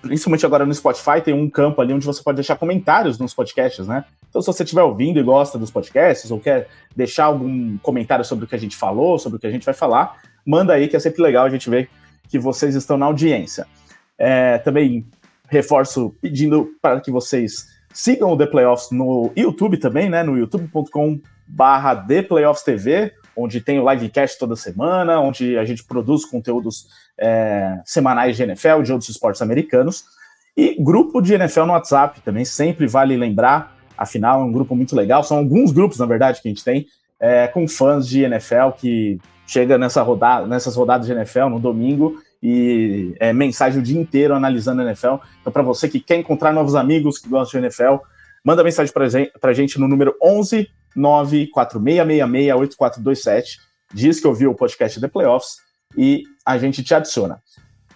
principalmente 0.00 0.46
agora 0.46 0.64
no 0.64 0.72
Spotify, 0.72 1.20
tem 1.22 1.34
um 1.34 1.50
campo 1.50 1.82
ali 1.82 1.92
onde 1.92 2.06
você 2.06 2.22
pode 2.22 2.36
deixar 2.36 2.56
comentários 2.56 3.18
nos 3.18 3.34
podcasts, 3.34 3.86
né? 3.86 4.04
Então, 4.28 4.40
se 4.40 4.46
você 4.46 4.62
estiver 4.62 4.82
ouvindo 4.82 5.20
e 5.20 5.22
gosta 5.22 5.58
dos 5.58 5.70
podcasts, 5.70 6.30
ou 6.30 6.40
quer 6.40 6.66
deixar 6.96 7.26
algum 7.26 7.76
comentário 7.78 8.24
sobre 8.24 8.46
o 8.46 8.48
que 8.48 8.54
a 8.54 8.58
gente 8.58 8.74
falou, 8.74 9.18
sobre 9.18 9.36
o 9.36 9.40
que 9.40 9.46
a 9.46 9.50
gente 9.50 9.66
vai 9.66 9.74
falar, 9.74 10.16
manda 10.46 10.72
aí, 10.72 10.88
que 10.88 10.96
é 10.96 10.98
sempre 10.98 11.22
legal 11.22 11.44
a 11.44 11.50
gente 11.50 11.68
ver 11.68 11.90
que 12.28 12.38
vocês 12.38 12.74
estão 12.74 12.96
na 12.96 13.06
audiência. 13.06 13.66
É, 14.18 14.58
também 14.58 15.06
reforço 15.48 16.14
pedindo 16.22 16.70
para 16.80 17.00
que 17.00 17.10
vocês 17.10 17.68
sigam 17.92 18.32
o 18.32 18.36
The 18.36 18.46
Playoffs 18.46 18.90
no 18.90 19.30
YouTube 19.36 19.76
também, 19.76 20.08
né? 20.08 20.22
No 20.22 20.38
youtube.com 20.38 21.20
barra 21.46 21.94
The 21.94 22.22
Playoffs 22.22 22.64
TV, 22.64 23.12
onde 23.36 23.60
tem 23.60 23.78
o 23.78 23.90
livecast 23.90 24.38
toda 24.38 24.56
semana, 24.56 25.20
onde 25.20 25.58
a 25.58 25.64
gente 25.64 25.84
produz 25.84 26.24
conteúdos 26.24 26.86
é, 27.18 27.80
semanais 27.84 28.36
de 28.36 28.42
NFL, 28.42 28.82
de 28.82 28.92
outros 28.92 29.10
esportes 29.10 29.42
americanos. 29.42 30.04
E 30.56 30.76
grupo 30.82 31.20
de 31.20 31.34
NFL 31.34 31.64
no 31.64 31.72
WhatsApp 31.72 32.20
também, 32.20 32.44
sempre 32.44 32.86
vale 32.86 33.16
lembrar, 33.16 33.76
afinal 33.98 34.40
é 34.40 34.44
um 34.44 34.52
grupo 34.52 34.76
muito 34.76 34.94
legal. 34.94 35.24
São 35.24 35.38
alguns 35.38 35.72
grupos, 35.72 35.98
na 35.98 36.06
verdade, 36.06 36.40
que 36.40 36.48
a 36.48 36.50
gente 36.50 36.64
tem 36.64 36.86
é, 37.18 37.46
com 37.48 37.66
fãs 37.66 38.08
de 38.08 38.22
NFL 38.22 38.70
que 38.78 39.18
chega 39.46 39.76
nessa 39.76 40.02
rodada, 40.02 40.46
nessas 40.46 40.76
rodadas 40.76 41.06
de 41.06 41.12
NFL 41.12 41.48
no 41.48 41.58
domingo 41.58 42.16
e 42.42 43.14
é, 43.18 43.32
mensagem 43.32 43.80
o 43.80 43.82
dia 43.82 43.98
inteiro 43.98 44.34
analisando 44.34 44.82
a 44.82 44.84
NFL. 44.84 45.16
Então, 45.40 45.52
para 45.52 45.62
você 45.62 45.88
que 45.88 46.00
quer 46.00 46.16
encontrar 46.16 46.52
novos 46.52 46.74
amigos 46.74 47.18
que 47.18 47.28
gostam 47.28 47.60
de 47.60 47.66
NFL, 47.66 47.96
manda 48.44 48.62
mensagem 48.62 48.92
para 48.92 49.50
a 49.50 49.54
gente 49.54 49.80
no 49.80 49.88
número 49.88 50.14
11 50.22 50.68
946668427. 50.96 53.58
Diz 53.92 54.20
que 54.20 54.26
ouviu 54.26 54.50
o 54.50 54.54
podcast 54.54 54.98
The 55.00 55.08
Playoffs 55.08 55.56
e 55.96 56.24
a 56.44 56.58
gente 56.58 56.82
te 56.82 56.92
adiciona. 56.94 57.40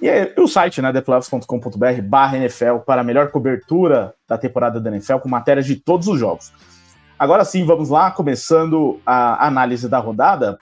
E 0.01 0.09
aí, 0.09 0.33
o 0.39 0.47
site, 0.47 0.81
né, 0.81 0.93
theplayoffs.com.br 0.93 2.03
barra 2.05 2.37
NFL 2.37 2.77
para 2.87 3.01
a 3.01 3.05
melhor 3.05 3.33
cobertura 3.33 4.15
da 4.29 4.39
temporada 4.39 4.81
da 4.81 4.91
NFL 4.91 5.17
com 5.17 5.29
matérias 5.29 5.67
de 5.67 5.75
todos 5.75 6.07
os 6.07 6.21
jogos. 6.21 6.53
Agora 7.19 7.45
sim, 7.45 7.65
vamos 7.65 7.89
lá, 7.89 8.13
começando 8.13 9.01
a 9.05 9.45
análise 9.45 9.89
da 9.89 9.99
rodada. 9.99 10.57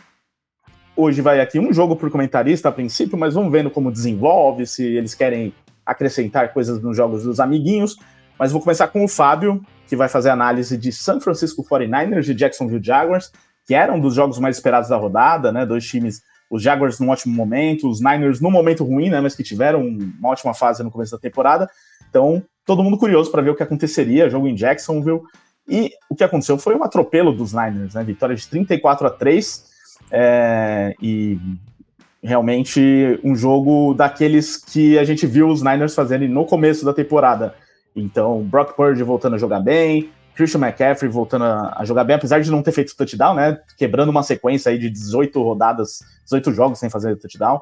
Hoje 0.97 1.21
vai 1.21 1.39
aqui 1.39 1.59
um 1.59 1.71
jogo 1.71 1.97
por 1.97 2.11
comentarista 2.11 2.71
a 2.71 2.73
princípio, 2.73 3.19
mas 3.19 3.35
vamos 3.35 3.53
vendo 3.53 3.71
como 3.71 3.93
desenvolve, 3.93 4.67
se 4.67 4.83
eles 4.83 5.15
querem 5.15 5.53
acrescentar 5.85 6.55
coisas 6.55 6.83
nos 6.83 6.97
jogos 6.97 7.25
dos 7.25 7.39
amiguinhos. 7.39 7.99
Mas 8.39 8.53
vou 8.53 8.63
começar 8.63 8.89
com 8.89 9.05
o 9.05 9.09
Fábio, 9.09 9.63
que 9.87 9.97
vai 9.97 10.09
fazer 10.09 10.31
análise 10.31 10.77
de 10.77 10.93
San 10.93 11.21
Francisco 11.21 11.65
49ers 11.65 12.29
e 12.29 12.35
Jacksonville 12.35 12.83
Jaguars, 12.83 13.33
que 13.67 13.75
eram 13.75 13.99
dos 14.01 14.15
jogos 14.15 14.39
mais 14.39 14.57
esperados 14.57 14.89
da 14.89 14.97
rodada, 14.97 15.51
né? 15.53 15.67
Dois 15.67 15.85
times, 15.85 16.23
os 16.51 16.63
Jaguars 16.63 17.01
num 17.01 17.11
ótimo 17.11 17.35
momento, 17.35 17.89
os 17.89 18.01
Niners 18.01 18.41
num 18.41 18.51
momento 18.51 18.85
ruim, 18.85 19.11
né? 19.11 19.21
Mas 19.21 19.35
que 19.35 19.43
tiveram 19.43 19.87
uma 19.87 20.31
ótima 20.31 20.55
fase 20.55 20.83
no 20.83 20.91
começo 20.91 21.13
da 21.13 21.19
temporada. 21.19 21.69
Então, 22.09 22.43
todo 22.65 22.83
mundo 22.83 22.99
curioso 22.99 23.31
para 23.31 23.43
ver 23.43 23.51
o 23.51 23.57
que 23.57 23.63
aconteceria, 23.63 24.31
jogo 24.31 24.47
em 24.47 24.55
Jacksonville. 24.55 25.21
E 25.69 25.93
o 26.09 26.15
que 26.15 26.23
aconteceu 26.23 26.59
foi 26.59 26.77
um 26.77 26.85
atropelo 26.85 27.33
dos 27.33 27.53
Niners, 27.53 27.95
né? 27.95 28.05
Vitória 28.05 28.37
de 28.37 28.47
34 28.47 29.07
a 29.07 29.11
3 29.11 29.65
é, 30.11 30.95
e 31.03 31.39
realmente 32.23 33.21
um 33.23 33.35
jogo 33.35 33.95
daqueles 33.95 34.57
que 34.57 34.99
a 34.99 35.05
gente 35.05 35.27
viu 35.27 35.49
os 35.49 35.63
Niners 35.63 35.95
fazendo 35.95 36.27
no 36.29 36.45
começo 36.45 36.85
da 36.85 36.93
temporada. 36.93 37.55
Então, 37.97 38.43
Brock 38.43 38.77
Purdy 38.77 39.03
voltando 39.03 39.35
a 39.35 39.39
jogar 39.39 39.61
bem, 39.61 40.11
Christian 40.35 40.61
McCaffrey 40.61 41.11
voltando 41.11 41.45
a 41.45 41.83
jogar 41.85 42.05
bem, 42.05 42.15
apesar 42.15 42.41
de 42.41 42.51
não 42.51 42.63
ter 42.63 42.73
feito 42.73 42.95
touchdown, 42.95 43.35
né? 43.35 43.59
Quebrando 43.77 44.11
uma 44.11 44.23
sequência 44.23 44.71
aí 44.71 44.79
de 44.79 44.91
18 44.91 45.43
rodadas, 45.43 46.01
18 46.25 46.53
jogos 46.53 46.79
sem 46.79 46.91
fazer 46.91 47.17
touchdown. 47.17 47.61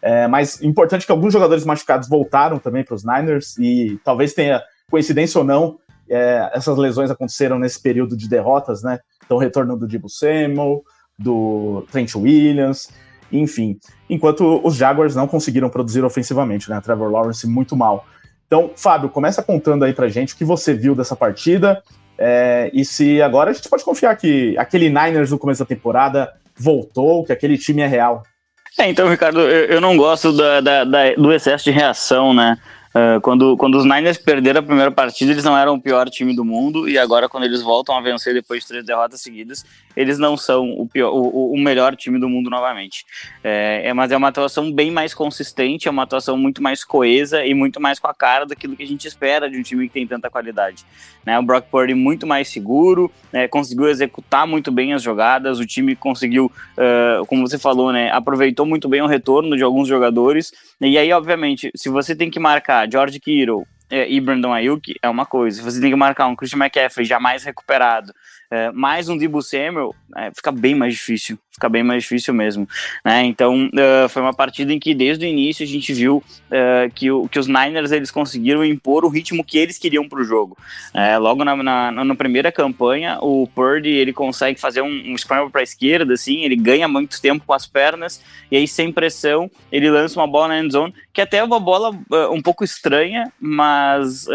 É, 0.00 0.26
mas 0.26 0.62
importante 0.62 1.04
que 1.06 1.12
alguns 1.12 1.32
jogadores 1.32 1.64
machucados 1.64 2.08
voltaram 2.08 2.58
também 2.58 2.82
para 2.82 2.94
os 2.94 3.04
Niners 3.04 3.56
e 3.58 4.00
talvez 4.02 4.32
tenha 4.32 4.62
coincidência 4.90 5.38
ou 5.38 5.44
não, 5.44 5.78
é, 6.08 6.50
essas 6.54 6.76
lesões 6.76 7.10
aconteceram 7.10 7.58
nesse 7.58 7.80
período 7.80 8.16
de 8.16 8.28
derrotas, 8.28 8.82
né? 8.82 8.98
Então, 9.24 9.38
retorno 9.38 9.76
do 9.76 9.86
Dibu 9.86 10.08
Samuel, 10.08 10.82
do 11.18 11.86
Trent 11.90 12.14
Williams, 12.14 12.90
enfim. 13.30 13.78
Enquanto 14.08 14.60
os 14.64 14.76
Jaguars 14.76 15.14
não 15.14 15.26
conseguiram 15.26 15.68
produzir 15.70 16.04
ofensivamente, 16.04 16.70
né? 16.70 16.80
Trevor 16.80 17.10
Lawrence 17.10 17.46
muito 17.46 17.76
mal. 17.76 18.06
Então, 18.54 18.70
Fábio, 18.76 19.08
começa 19.08 19.42
contando 19.42 19.84
aí 19.84 19.92
pra 19.92 20.06
gente 20.06 20.32
o 20.32 20.36
que 20.36 20.44
você 20.44 20.72
viu 20.72 20.94
dessa 20.94 21.16
partida 21.16 21.82
é, 22.16 22.70
e 22.72 22.84
se 22.84 23.20
agora 23.20 23.50
a 23.50 23.52
gente 23.52 23.68
pode 23.68 23.82
confiar 23.82 24.14
que 24.14 24.56
aquele 24.56 24.88
Niners 24.88 25.32
no 25.32 25.38
começo 25.40 25.58
da 25.58 25.66
temporada 25.66 26.32
voltou, 26.56 27.24
que 27.24 27.32
aquele 27.32 27.58
time 27.58 27.82
é 27.82 27.88
real. 27.88 28.22
É, 28.78 28.88
então, 28.88 29.08
Ricardo, 29.08 29.40
eu, 29.40 29.64
eu 29.64 29.80
não 29.80 29.96
gosto 29.96 30.32
da, 30.32 30.60
da, 30.60 30.84
da, 30.84 31.14
do 31.14 31.32
excesso 31.32 31.64
de 31.64 31.72
reação, 31.72 32.32
né? 32.32 32.56
Uh, 32.94 33.20
quando, 33.22 33.56
quando 33.56 33.76
os 33.76 33.84
Niners 33.84 34.16
perderam 34.16 34.60
a 34.60 34.62
primeira 34.62 34.90
partida, 34.90 35.32
eles 35.32 35.42
não 35.42 35.58
eram 35.58 35.74
o 35.74 35.80
pior 35.80 36.08
time 36.08 36.32
do 36.34 36.44
mundo, 36.44 36.88
e 36.88 36.96
agora, 36.96 37.28
quando 37.28 37.42
eles 37.42 37.60
voltam 37.60 37.96
a 37.96 38.00
vencer 38.00 38.32
depois 38.32 38.62
de 38.62 38.68
três 38.68 38.86
derrotas 38.86 39.20
seguidas, 39.20 39.64
eles 39.96 40.16
não 40.16 40.36
são 40.36 40.70
o, 40.70 40.86
pior, 40.86 41.10
o, 41.10 41.52
o 41.52 41.58
melhor 41.58 41.96
time 41.96 42.20
do 42.20 42.28
mundo 42.28 42.48
novamente. 42.48 43.04
É, 43.42 43.82
é, 43.86 43.92
mas 43.92 44.12
é 44.12 44.16
uma 44.16 44.28
atuação 44.28 44.72
bem 44.72 44.92
mais 44.92 45.12
consistente, 45.12 45.88
é 45.88 45.90
uma 45.90 46.04
atuação 46.04 46.36
muito 46.36 46.62
mais 46.62 46.84
coesa 46.84 47.44
e 47.44 47.52
muito 47.52 47.80
mais 47.80 47.98
com 47.98 48.06
a 48.06 48.14
cara 48.14 48.46
daquilo 48.46 48.76
que 48.76 48.84
a 48.84 48.86
gente 48.86 49.08
espera 49.08 49.50
de 49.50 49.58
um 49.58 49.62
time 49.62 49.88
que 49.88 49.94
tem 49.94 50.06
tanta 50.06 50.30
qualidade. 50.30 50.84
Né, 51.26 51.36
o 51.38 51.42
Brock 51.42 51.66
Purdy 51.70 51.94
muito 51.94 52.26
mais 52.26 52.48
seguro, 52.48 53.10
né, 53.32 53.48
conseguiu 53.48 53.88
executar 53.88 54.46
muito 54.46 54.70
bem 54.70 54.92
as 54.92 55.02
jogadas, 55.02 55.58
o 55.58 55.66
time 55.66 55.96
conseguiu, 55.96 56.52
uh, 56.76 57.24
como 57.26 57.48
você 57.48 57.58
falou, 57.58 57.92
né, 57.92 58.10
aproveitou 58.10 58.66
muito 58.66 58.88
bem 58.88 59.00
o 59.00 59.06
retorno 59.06 59.56
de 59.56 59.64
alguns 59.64 59.88
jogadores, 59.88 60.52
e 60.80 60.98
aí, 60.98 61.12
obviamente, 61.12 61.70
se 61.74 61.88
você 61.88 62.14
tem 62.14 62.30
que 62.30 62.38
marcar 62.38 62.83
George 62.90 63.20
Kittle 63.20 63.66
é, 63.90 64.10
e 64.10 64.20
Brandon 64.20 64.52
Ayuk 64.52 64.94
é 65.02 65.08
uma 65.08 65.26
coisa. 65.26 65.62
Você 65.62 65.80
tem 65.80 65.90
que 65.90 65.96
marcar 65.96 66.26
um 66.26 66.36
Christian 66.36 66.58
McCaffrey 66.58 67.04
já 67.04 67.20
mais 67.20 67.44
recuperado, 67.44 68.12
é, 68.50 68.70
mais 68.72 69.08
um 69.08 69.16
Debo 69.16 69.42
Samuel, 69.42 69.94
é, 70.16 70.30
fica 70.34 70.50
bem 70.50 70.74
mais 70.74 70.94
difícil 70.94 71.38
fica 71.54 71.68
bem 71.68 71.84
mais 71.84 72.02
difícil 72.02 72.34
mesmo. 72.34 72.68
Né? 73.04 73.24
Então, 73.24 73.66
uh, 73.66 74.08
foi 74.08 74.20
uma 74.20 74.34
partida 74.34 74.72
em 74.72 74.78
que 74.78 74.92
desde 74.92 75.24
o 75.24 75.28
início 75.28 75.64
a 75.64 75.66
gente 75.66 75.92
viu 75.92 76.16
uh, 76.16 76.92
que, 76.92 77.10
o, 77.10 77.28
que 77.28 77.38
os 77.38 77.46
Niners 77.46 77.92
eles 77.92 78.10
conseguiram 78.10 78.64
impor 78.64 79.04
o 79.04 79.08
ritmo 79.08 79.44
que 79.44 79.56
eles 79.56 79.78
queriam 79.78 80.08
para 80.08 80.20
o 80.20 80.24
jogo. 80.24 80.56
Uh, 80.92 81.20
logo 81.20 81.44
na, 81.44 81.54
na, 81.56 82.04
na, 82.04 82.14
primeira 82.16 82.50
campanha, 82.50 83.18
o 83.20 83.46
Purdy 83.54 83.90
ele 83.90 84.12
consegue 84.12 84.60
fazer 84.60 84.82
um, 84.82 85.12
um 85.12 85.16
scramble 85.16 85.50
para 85.50 85.60
a 85.60 85.64
esquerda, 85.64 86.14
assim, 86.14 86.42
ele 86.42 86.56
ganha 86.56 86.88
muito 86.88 87.20
tempo 87.20 87.44
com 87.46 87.52
as 87.52 87.66
pernas, 87.66 88.20
e 88.50 88.56
aí 88.56 88.66
sem 88.66 88.90
pressão 88.90 89.48
ele 89.70 89.88
lança 89.90 90.18
uma 90.18 90.26
bola 90.26 90.48
na 90.48 90.60
end 90.60 90.72
zone, 90.72 90.94
que 91.12 91.20
até 91.20 91.38
é 91.38 91.44
uma 91.44 91.60
bola 91.60 91.96
eh, 92.12 92.26
um 92.28 92.42
pouco 92.42 92.64
estranha, 92.64 93.32
mas 93.40 94.26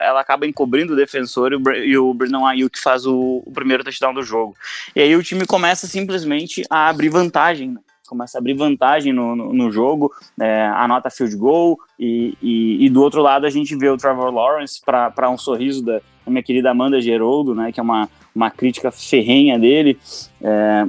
ela 0.00 0.20
acaba 0.20 0.46
encobrindo 0.46 0.92
o 0.92 0.96
defensor 0.96 1.52
e 1.52 1.56
o, 1.56 1.72
e 1.72 1.98
o 1.98 2.12
Brandon 2.14 2.44
Ayuk 2.44 2.78
faz 2.80 3.06
o, 3.06 3.42
o 3.46 3.52
primeiro 3.52 3.84
touchdown 3.84 4.12
do 4.12 4.22
jogo. 4.22 4.56
E 4.94 5.00
aí 5.00 5.14
o 5.14 5.22
time 5.22 5.46
começa 5.46 5.86
simplesmente 5.86 6.39
a 6.68 6.88
abrir 6.88 7.08
vantagem, 7.08 7.70
né? 7.72 7.80
começa 8.08 8.36
a 8.36 8.40
abrir 8.40 8.54
vantagem 8.54 9.12
no, 9.12 9.36
no, 9.36 9.52
no 9.52 9.70
jogo, 9.70 10.12
é, 10.40 10.66
anota 10.74 11.08
field 11.10 11.36
goal, 11.36 11.78
e, 11.96 12.34
e, 12.42 12.84
e, 12.84 12.90
do 12.90 13.00
outro 13.00 13.22
lado 13.22 13.46
a 13.46 13.50
gente 13.50 13.76
vê 13.76 13.88
o 13.88 13.96
Trevor 13.96 14.34
Lawrence 14.34 14.80
para 14.84 15.30
um 15.30 15.38
sorriso 15.38 15.84
da, 15.84 16.00
minha 16.26 16.42
querida 16.42 16.70
Amanda 16.70 17.00
Geroldo, 17.00 17.54
né, 17.54 17.70
que 17.70 17.78
é 17.78 17.82
uma, 17.82 18.08
uma 18.34 18.50
crítica 18.50 18.90
ferrenha 18.90 19.58
dele. 19.58 19.98
É, 20.42 20.86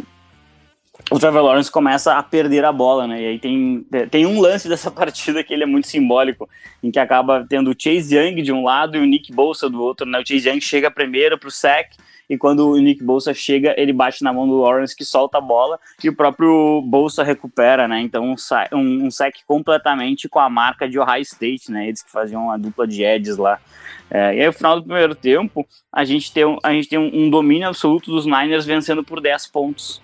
o 1.09 1.19
Trevor 1.19 1.41
Lawrence 1.41 1.71
começa 1.71 2.13
a 2.13 2.23
perder 2.23 2.63
a 2.63 2.71
bola, 2.71 3.07
né? 3.07 3.21
E 3.21 3.25
aí 3.25 3.39
tem, 3.39 3.85
tem 4.09 4.25
um 4.25 4.39
lance 4.39 4.69
dessa 4.69 4.91
partida 4.91 5.43
que 5.43 5.53
ele 5.53 5.63
é 5.63 5.65
muito 5.65 5.87
simbólico, 5.87 6.47
em 6.83 6.91
que 6.91 6.99
acaba 6.99 7.45
tendo 7.49 7.71
o 7.71 7.75
Chase 7.77 8.15
Young 8.15 8.41
de 8.41 8.51
um 8.51 8.63
lado 8.63 8.97
e 8.97 8.99
o 8.99 9.05
Nick 9.05 9.33
Bolsa 9.33 9.69
do 9.69 9.81
outro, 9.81 10.05
né? 10.05 10.19
O 10.19 10.25
Chase 10.25 10.47
Young 10.47 10.61
chega 10.61 10.91
primeiro 10.91 11.37
para 11.37 11.47
o 11.47 11.51
sack, 11.51 11.97
e 12.31 12.37
quando 12.37 12.69
o 12.69 12.77
Nick 12.77 13.03
Bolsa 13.03 13.33
chega, 13.33 13.75
ele 13.77 13.91
bate 13.91 14.23
na 14.23 14.31
mão 14.31 14.47
do 14.47 14.61
Lawrence 14.61 14.95
que 14.95 15.03
solta 15.03 15.37
a 15.37 15.41
bola 15.41 15.77
e 16.01 16.07
o 16.07 16.15
próprio 16.15 16.81
Bolsa 16.81 17.25
recupera, 17.25 17.89
né? 17.89 17.99
Então 17.99 18.23
um, 18.23 18.35
um, 18.73 19.05
um 19.07 19.11
sec 19.11 19.35
completamente 19.45 20.29
com 20.29 20.39
a 20.39 20.49
marca 20.49 20.87
de 20.87 20.97
Ohio 20.97 21.23
State, 21.23 21.69
né? 21.69 21.89
Eles 21.89 22.01
que 22.01 22.09
faziam 22.09 22.49
a 22.49 22.55
dupla 22.55 22.87
de 22.87 23.03
Eds 23.03 23.35
lá. 23.35 23.59
É, 24.09 24.33
e 24.33 24.39
aí, 24.39 24.47
no 24.47 24.53
final 24.53 24.79
do 24.79 24.85
primeiro 24.85 25.13
tempo, 25.13 25.67
a 25.91 26.05
gente 26.05 26.31
tem, 26.31 26.57
a 26.63 26.71
gente 26.71 26.87
tem 26.87 26.97
um, 26.97 27.25
um 27.25 27.29
domínio 27.29 27.67
absoluto 27.67 28.09
dos 28.09 28.25
Niners 28.25 28.65
vencendo 28.65 29.03
por 29.03 29.19
10 29.19 29.47
pontos. 29.47 30.01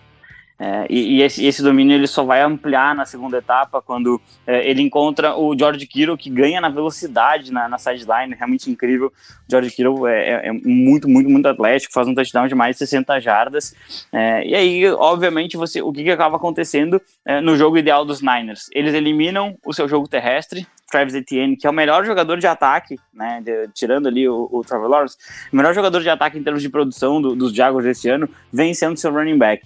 É, 0.60 0.88
e, 0.90 1.18
e 1.18 1.22
esse, 1.22 1.46
esse, 1.46 1.62
domínio 1.62 1.96
ele 1.96 2.08
só 2.08 2.24
vai 2.24 2.42
ampliar 2.42 2.96
na 2.96 3.06
segunda 3.06 3.38
etapa 3.38 3.80
quando 3.80 4.20
é, 4.46 4.68
ele 4.68 4.82
encontra 4.82 5.36
o 5.38 5.56
George 5.58 5.86
Kittle 5.86 6.18
que 6.18 6.32
ganha 6.32 6.60
na 6.60 6.70
velocidade 6.70 7.52
na, 7.52 7.70
na 7.70 7.78
sideline, 7.78 8.34
realmente 8.36 8.70
incrível. 8.70 9.08
O 9.08 9.52
George 9.52 9.70
Kittle 9.70 10.08
é, 10.08 10.30
é, 10.30 10.48
é, 10.48 10.52
muito, 10.52 11.08
muito, 11.08 11.30
muito 11.30 11.48
atlético, 11.48 11.94
faz 11.94 12.08
um 12.08 12.16
touchdown 12.16 12.48
de 12.48 12.56
mais 12.56 12.76
de 12.76 12.80
60 12.80 13.20
jardas. 13.20 13.76
É, 14.12 14.48
e 14.48 14.56
aí, 14.56 14.90
obviamente, 14.90 15.56
você, 15.56 15.82
o 15.82 15.94
que, 15.94 16.04
que 16.04 16.12
acaba 16.12 16.38
acontecendo 16.38 17.00
é, 17.24 17.40
no 17.40 17.56
jogo 17.56 17.78
ideal 17.78 18.04
dos 18.04 18.22
Niners? 18.22 18.68
Eles 18.74 18.96
eliminam 18.96 19.56
o 19.64 19.74
seu 19.74 19.88
jogo 19.88 20.08
terrestre, 20.08 20.66
Travis 20.90 21.14
Etienne, 21.14 21.56
que 21.56 21.68
é 21.68 21.70
o 21.70 21.74
melhor 21.74 22.04
jogador 22.04 22.40
de 22.40 22.48
ataque, 22.48 22.96
né, 23.14 23.42
de, 23.44 23.68
tirando 23.74 24.08
ali 24.08 24.28
o, 24.28 24.50
o 24.52 24.64
Trevor 24.64 24.88
Lawrence, 24.88 25.18
o 25.52 25.56
melhor 25.56 25.76
jogador 25.76 26.02
de 26.02 26.10
ataque 26.10 26.40
em 26.40 26.44
termos 26.44 26.62
de 26.62 26.70
produção 26.70 27.22
do, 27.22 27.36
dos 27.36 27.54
Jaguars 27.54 27.86
esse 27.86 28.10
ano, 28.10 28.28
vem 28.52 28.74
sendo 28.74 28.98
seu 28.98 29.12
running 29.12 29.38
back. 29.38 29.62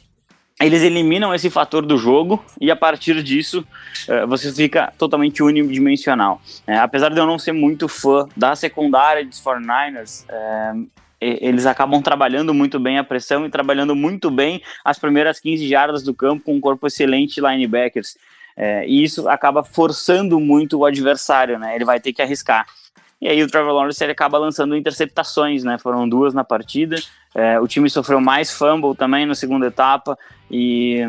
Eles 0.62 0.84
eliminam 0.84 1.34
esse 1.34 1.50
fator 1.50 1.86
do 1.86 1.98
jogo 1.98 2.44
e 2.60 2.70
a 2.70 2.76
partir 2.76 3.22
disso 3.24 3.66
uh, 4.08 4.28
você 4.28 4.52
fica 4.54 4.94
totalmente 4.98 5.42
unidimensional. 5.42 6.42
É, 6.68 6.78
apesar 6.78 7.10
de 7.10 7.20
eu 7.20 7.26
não 7.26 7.40
ser 7.40 7.52
muito 7.52 7.88
fã 7.88 8.28
da 8.36 8.56
secundária 8.56 9.26
dos 9.26 9.42
49ers, 9.42 10.26
é, 10.30 10.74
eles 11.20 11.66
acabam 11.66 12.02
trabalhando 12.02 12.54
muito 12.54 12.80
bem 12.80 12.98
a 12.98 13.04
pressão 13.04 13.46
e 13.46 13.50
trabalhando 13.50 13.96
muito 13.96 14.32
bem 14.32 14.62
as 14.84 14.98
primeiras 14.98 15.40
15 15.40 15.68
jardas 15.68 16.04
do 16.04 16.14
campo 16.14 16.46
com 16.46 16.56
um 16.56 16.60
corpo 16.60 16.88
excelente 16.88 17.36
de 17.36 17.42
linebackers. 17.42 18.18
É, 18.58 18.86
e 18.88 19.04
isso 19.04 19.30
acaba 19.30 19.64
forçando 19.64 20.40
muito 20.40 20.80
o 20.80 20.86
adversário, 20.86 21.58
né? 21.58 21.76
Ele 21.76 21.86
vai 21.86 22.00
ter 22.00 22.12
que 22.12 22.22
arriscar. 22.22 22.66
E 23.22 23.28
aí 23.28 23.44
o 23.44 23.48
Trevor 23.48 23.74
Lawrence 23.74 24.04
ele 24.04 24.14
acaba 24.14 24.38
lançando 24.38 24.76
interceptações, 24.76 25.64
né? 25.64 25.78
Foram 25.78 26.10
duas 26.10 26.34
na 26.34 26.44
partida. 26.44 26.96
É, 27.36 27.60
o 27.60 27.68
time 27.68 27.90
sofreu 27.90 28.20
mais 28.20 28.52
fumble 28.52 28.96
também 28.96 29.26
na 29.26 29.36
segunda 29.36 29.68
etapa. 29.68 30.18
E, 30.50 31.06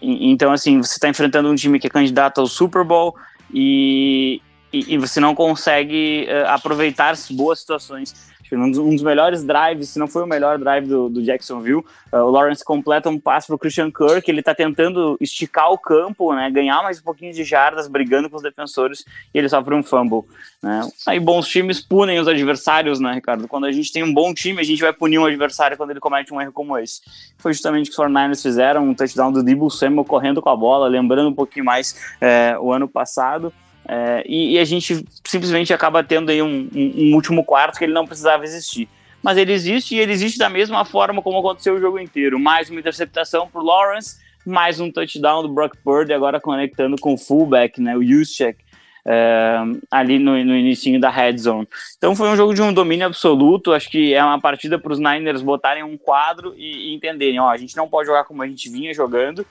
e 0.00 0.30
então, 0.30 0.52
assim, 0.52 0.82
você 0.82 0.94
está 0.94 1.08
enfrentando 1.08 1.48
um 1.48 1.54
time 1.54 1.78
que 1.78 1.86
é 1.86 1.90
candidato 1.90 2.40
ao 2.40 2.46
Super 2.46 2.82
Bowl 2.82 3.14
e, 3.54 4.42
e, 4.72 4.94
e 4.94 4.98
você 4.98 5.20
não 5.20 5.34
consegue 5.34 6.26
uh, 6.28 6.48
aproveitar 6.48 7.14
boas 7.30 7.60
situações 7.60 8.31
um 8.60 8.70
dos, 8.70 8.78
um 8.78 8.90
dos, 8.90 9.02
melhores 9.02 9.44
drives, 9.44 9.90
se 9.90 9.98
não 9.98 10.06
foi 10.06 10.22
o 10.22 10.26
melhor 10.26 10.58
drive 10.58 10.86
do, 10.86 11.08
do 11.08 11.22
Jacksonville. 11.22 11.84
Uh, 12.12 12.16
o 12.16 12.30
Lawrence 12.30 12.64
completa 12.64 13.08
um 13.08 13.18
passe 13.18 13.46
para 13.46 13.58
Christian 13.58 13.90
Kirk, 13.90 14.28
ele 14.30 14.40
está 14.40 14.54
tentando 14.54 15.16
esticar 15.20 15.70
o 15.70 15.78
campo, 15.78 16.34
né, 16.34 16.50
ganhar 16.50 16.82
mais 16.82 16.98
um 16.98 17.02
pouquinho 17.02 17.32
de 17.32 17.44
jardas, 17.44 17.88
brigando 17.88 18.28
com 18.28 18.36
os 18.36 18.42
defensores, 18.42 19.04
e 19.32 19.38
ele 19.38 19.48
sofre 19.48 19.74
um 19.74 19.82
fumble. 19.82 20.22
Né. 20.62 20.88
Aí 21.06 21.18
bons 21.18 21.48
times 21.48 21.80
punem 21.80 22.20
os 22.20 22.28
adversários, 22.28 23.00
né, 23.00 23.14
Ricardo? 23.14 23.48
Quando 23.48 23.66
a 23.66 23.72
gente 23.72 23.92
tem 23.92 24.02
um 24.02 24.12
bom 24.12 24.32
time, 24.34 24.60
a 24.60 24.64
gente 24.64 24.80
vai 24.80 24.92
punir 24.92 25.18
um 25.18 25.24
adversário 25.24 25.76
quando 25.76 25.90
ele 25.90 26.00
comete 26.00 26.32
um 26.32 26.40
erro 26.40 26.52
como 26.52 26.78
esse. 26.78 27.00
Foi 27.38 27.52
justamente 27.52 27.90
o 27.90 27.94
que 27.94 28.00
os 28.00 28.06
49ers 28.06 28.42
fizeram, 28.42 28.88
um 28.88 28.94
touchdown 28.94 29.32
do 29.32 29.42
Debo 29.42 29.70
Samuel 29.70 30.04
correndo 30.04 30.40
com 30.40 30.48
a 30.48 30.56
bola, 30.56 30.88
lembrando 30.88 31.28
um 31.28 31.34
pouquinho 31.34 31.64
mais 31.64 32.16
é, 32.20 32.56
o 32.60 32.72
ano 32.72 32.88
passado. 32.88 33.52
É, 33.88 34.22
e, 34.26 34.54
e, 34.54 34.58
a 34.58 34.64
gente 34.64 35.04
simplesmente 35.24 35.72
acaba 35.72 36.04
tendo 36.04 36.30
aí 36.30 36.40
um, 36.40 36.68
um, 36.74 36.92
um, 36.96 37.14
último 37.14 37.44
quarto 37.44 37.78
que 37.78 37.84
ele 37.84 37.92
não 37.92 38.06
precisava 38.06 38.44
existir. 38.44 38.88
Mas 39.22 39.36
ele 39.36 39.52
existe 39.52 39.94
e 39.94 40.00
ele 40.00 40.12
existe 40.12 40.38
da 40.38 40.48
mesma 40.48 40.84
forma 40.84 41.22
como 41.22 41.38
aconteceu 41.38 41.74
o 41.74 41.80
jogo 41.80 41.98
inteiro. 41.98 42.38
Mais 42.38 42.70
uma 42.70 42.80
interceptação 42.80 43.48
para 43.48 43.62
Lawrence, 43.62 44.18
mais 44.46 44.80
um 44.80 44.90
touchdown 44.90 45.42
do 45.42 45.48
Brock 45.48 45.76
Purdy, 45.84 46.12
agora 46.12 46.40
conectando 46.40 46.96
com 46.96 47.14
o 47.14 47.18
fullback, 47.18 47.80
né, 47.80 47.96
o 47.96 48.04
Juszczyk, 48.04 48.58
é, 49.04 49.56
ali 49.90 50.18
no, 50.18 50.32
no 50.44 50.56
início 50.56 51.00
da 51.00 51.10
red 51.10 51.38
zone. 51.38 51.68
Então 51.98 52.14
foi 52.14 52.28
um 52.28 52.36
jogo 52.36 52.54
de 52.54 52.62
um 52.62 52.72
domínio 52.72 53.06
absoluto. 53.06 53.72
Acho 53.72 53.90
que 53.90 54.14
é 54.14 54.22
uma 54.22 54.40
partida 54.40 54.78
para 54.78 54.92
os 54.92 54.98
Niners 54.98 55.42
botarem 55.42 55.82
um 55.82 55.98
quadro 55.98 56.54
e, 56.56 56.90
e 56.90 56.94
entenderem: 56.94 57.40
ó, 57.40 57.50
a 57.50 57.56
gente 57.56 57.76
não 57.76 57.88
pode 57.88 58.06
jogar 58.06 58.24
como 58.24 58.42
a 58.42 58.46
gente 58.46 58.68
vinha 58.70 58.94
jogando 58.94 59.44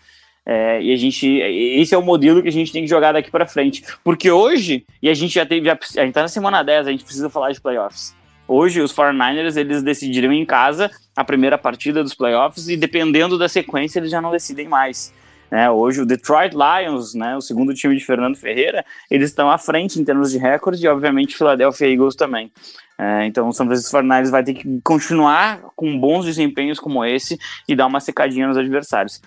é, 0.45 0.81
e 0.81 0.91
a 0.91 0.98
gente, 0.98 1.27
esse 1.27 1.93
é 1.93 1.98
o 1.98 2.01
modelo 2.01 2.41
que 2.41 2.48
a 2.48 2.51
gente 2.51 2.71
tem 2.71 2.81
que 2.81 2.89
jogar 2.89 3.12
daqui 3.12 3.29
para 3.29 3.45
frente. 3.45 3.83
Porque 4.03 4.31
hoje, 4.31 4.86
e 5.01 5.10
a 5.10 5.13
gente 5.13 5.33
já 5.33 5.45
teve, 5.45 5.69
a 5.69 5.75
gente 5.75 6.13
tá 6.13 6.21
na 6.21 6.27
semana 6.27 6.63
10, 6.63 6.88
a 6.88 6.91
gente 6.91 7.03
precisa 7.03 7.29
falar 7.29 7.51
de 7.51 7.62
playoffs. 7.62 8.15
Hoje, 8.48 8.81
os 8.81 8.93
49ers, 8.93 9.55
eles 9.55 9.81
decidiram 9.81 10.33
em 10.33 10.45
casa 10.45 10.91
a 11.15 11.24
primeira 11.24 11.57
partida 11.57 12.03
dos 12.03 12.13
playoffs 12.13 12.67
e 12.67 12.75
dependendo 12.75 13.38
da 13.38 13.48
sequência, 13.48 14.00
eles 14.00 14.12
já 14.12 14.19
não 14.19 14.31
decidem 14.31 14.67
mais. 14.67 15.13
Né? 15.50 15.69
Hoje, 15.69 16.01
o 16.01 16.05
Detroit 16.05 16.53
Lions, 16.53 17.13
né, 17.13 17.36
o 17.38 17.41
segundo 17.41 17.74
time 17.74 17.95
de 17.95 18.03
Fernando 18.03 18.36
Ferreira, 18.36 18.83
eles 19.10 19.29
estão 19.29 19.50
à 19.50 19.57
frente 19.57 20.00
em 20.00 20.03
termos 20.03 20.31
de 20.31 20.38
recorde 20.38 20.83
e, 20.83 20.88
obviamente, 20.88 21.38
Philadelphia 21.38 21.88
Eagles 21.88 22.15
também. 22.15 22.51
É, 22.98 23.25
então, 23.25 23.48
o 23.48 23.53
São 23.53 23.65
Francisco 23.65 23.98
49ers 23.98 24.29
vai 24.29 24.43
ter 24.43 24.53
que 24.53 24.81
continuar 24.83 25.62
com 25.75 25.98
bons 25.98 26.25
desempenhos 26.25 26.79
como 26.79 27.05
esse 27.05 27.38
e 27.67 27.75
dar 27.75 27.88
uma 27.88 28.00
secadinha 28.00 28.48
nos 28.48 28.57
adversários 28.57 29.21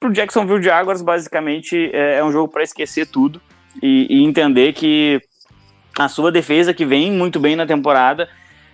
pro 0.00 0.12
Jacksonville 0.12 0.62
Jaguars, 0.62 1.02
basicamente, 1.02 1.90
é, 1.92 2.18
é 2.18 2.24
um 2.24 2.32
jogo 2.32 2.52
para 2.52 2.62
esquecer 2.62 3.06
tudo 3.06 3.40
e, 3.82 4.06
e, 4.08 4.24
entender 4.24 4.72
que 4.72 5.20
a 5.98 6.08
sua 6.08 6.30
defesa, 6.30 6.72
que 6.72 6.84
vem 6.84 7.10
muito 7.10 7.40
bem 7.40 7.56
na 7.56 7.66
temporada, 7.66 8.28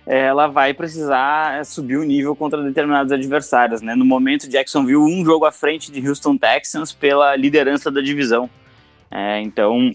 ela 0.05 0.45
vai 0.47 0.73
precisar 0.73 1.65
subir 1.65 1.97
o 1.97 2.03
nível 2.03 2.35
contra 2.35 2.61
determinados 2.61 3.11
adversários. 3.11 3.81
Né? 3.81 3.95
No 3.95 4.05
momento, 4.05 4.47
Jacksonville 4.47 4.97
um 4.97 5.25
jogo 5.25 5.45
à 5.45 5.51
frente 5.51 5.91
de 5.91 6.07
Houston 6.07 6.37
Texans 6.37 6.91
pela 6.91 7.35
liderança 7.35 7.89
da 7.89 8.01
divisão. 8.01 8.47
É, 9.09 9.41
então, 9.41 9.91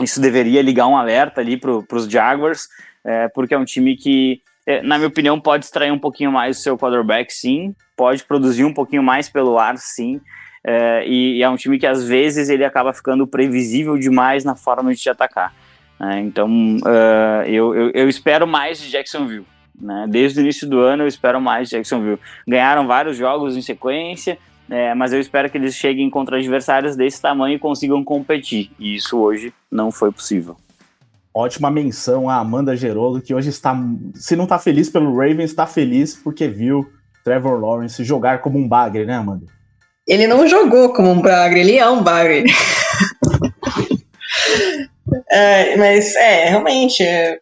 isso 0.00 0.20
deveria 0.20 0.60
ligar 0.60 0.86
um 0.86 0.96
alerta 0.96 1.40
ali 1.40 1.56
para 1.56 1.96
os 1.96 2.06
Jaguars, 2.06 2.68
é, 3.04 3.28
porque 3.28 3.54
é 3.54 3.58
um 3.58 3.64
time 3.64 3.96
que, 3.96 4.42
é, 4.66 4.82
na 4.82 4.98
minha 4.98 5.08
opinião, 5.08 5.40
pode 5.40 5.64
extrair 5.64 5.90
um 5.90 5.98
pouquinho 5.98 6.30
mais 6.30 6.58
o 6.58 6.62
seu 6.62 6.76
quarterback, 6.76 7.32
sim, 7.32 7.74
pode 7.96 8.24
produzir 8.24 8.64
um 8.64 8.74
pouquinho 8.74 9.02
mais 9.02 9.30
pelo 9.30 9.58
ar, 9.58 9.78
sim, 9.78 10.20
é, 10.64 11.06
e, 11.06 11.42
é 11.42 11.48
um 11.48 11.56
time 11.56 11.78
que 11.78 11.86
às 11.86 12.06
vezes 12.06 12.48
ele 12.48 12.64
acaba 12.64 12.92
ficando 12.92 13.26
previsível 13.26 13.96
demais 13.96 14.44
na 14.44 14.54
forma 14.54 14.92
de 14.92 15.00
te 15.00 15.08
atacar. 15.08 15.54
Né? 15.98 16.20
Então 16.20 16.48
uh, 16.48 17.42
eu, 17.46 17.74
eu, 17.74 17.90
eu, 17.90 18.08
espero 18.08 18.46
mais 18.46 18.80
de 18.80 18.90
Jacksonville. 18.90 19.46
Né? 19.80 20.06
Desde 20.08 20.38
o 20.38 20.42
início 20.42 20.68
do 20.68 20.80
ano 20.80 21.04
eu 21.04 21.06
espero 21.08 21.40
mais 21.40 21.68
de 21.68 21.76
Jacksonville. 21.76 22.18
Ganharam 22.46 22.86
vários 22.86 23.16
jogos 23.16 23.56
em 23.56 23.62
sequência, 23.62 24.38
é, 24.68 24.94
mas 24.94 25.12
eu 25.12 25.20
espero 25.20 25.50
que 25.50 25.56
eles 25.56 25.74
cheguem 25.74 26.08
contra 26.10 26.36
adversários 26.36 26.94
desse 26.94 27.20
tamanho 27.20 27.56
e 27.56 27.58
consigam 27.58 28.04
competir. 28.04 28.70
E 28.78 28.94
isso 28.94 29.18
hoje 29.18 29.52
não 29.70 29.90
foi 29.90 30.12
possível. 30.12 30.56
Ótima 31.32 31.70
menção 31.70 32.28
a 32.28 32.36
Amanda 32.36 32.76
Gerolo, 32.76 33.20
que 33.20 33.32
hoje 33.32 33.50
está, 33.50 33.76
se 34.14 34.34
não 34.34 34.44
está 34.44 34.58
feliz 34.58 34.90
pelo 34.90 35.12
Ravens, 35.12 35.50
está 35.50 35.64
feliz 35.64 36.16
porque 36.16 36.48
viu 36.48 36.90
Trevor 37.24 37.60
Lawrence 37.60 38.02
jogar 38.04 38.40
como 38.40 38.58
um 38.58 38.66
bagre, 38.66 39.06
né, 39.06 39.14
Amanda? 39.14 39.46
Ele 40.10 40.26
não 40.26 40.48
jogou 40.48 40.92
como 40.92 41.08
um 41.08 41.22
bagre, 41.22 41.60
ele 41.60 41.78
é 41.78 41.88
um 41.88 42.02
bagre. 42.02 42.42
é, 45.30 45.76
mas 45.76 46.16
é, 46.16 46.48
realmente, 46.48 47.00
é, 47.00 47.38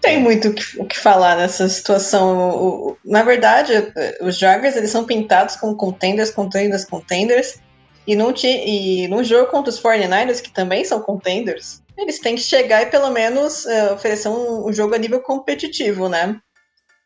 tem 0.00 0.18
muito 0.18 0.48
o 0.48 0.52
que, 0.52 0.84
que, 0.86 0.98
falar 0.98 1.36
nessa 1.36 1.68
situação. 1.68 2.50
O, 2.50 2.88
o, 2.88 2.96
na 3.04 3.22
verdade, 3.22 3.72
os 4.20 4.36
Jaguars 4.36 4.74
eles 4.74 4.90
são 4.90 5.04
pintados 5.04 5.54
com 5.54 5.76
contenders, 5.76 6.32
contenders, 6.32 6.84
contenders. 6.84 7.60
E 8.04 8.16
no, 8.16 8.34
e 8.42 9.06
no 9.06 9.22
jogo 9.22 9.52
contra 9.52 9.70
os 9.70 9.80
49ers, 9.80 10.42
que 10.42 10.50
também 10.50 10.84
são 10.84 11.00
contenders, 11.00 11.82
eles 11.96 12.18
têm 12.18 12.34
que 12.34 12.40
chegar 12.40 12.82
e 12.82 12.86
pelo 12.86 13.10
menos 13.10 13.64
uh, 13.64 13.94
oferecer 13.94 14.28
um, 14.28 14.66
um, 14.66 14.72
jogo 14.72 14.94
a 14.94 14.98
nível 14.98 15.20
competitivo, 15.20 16.08
né? 16.08 16.36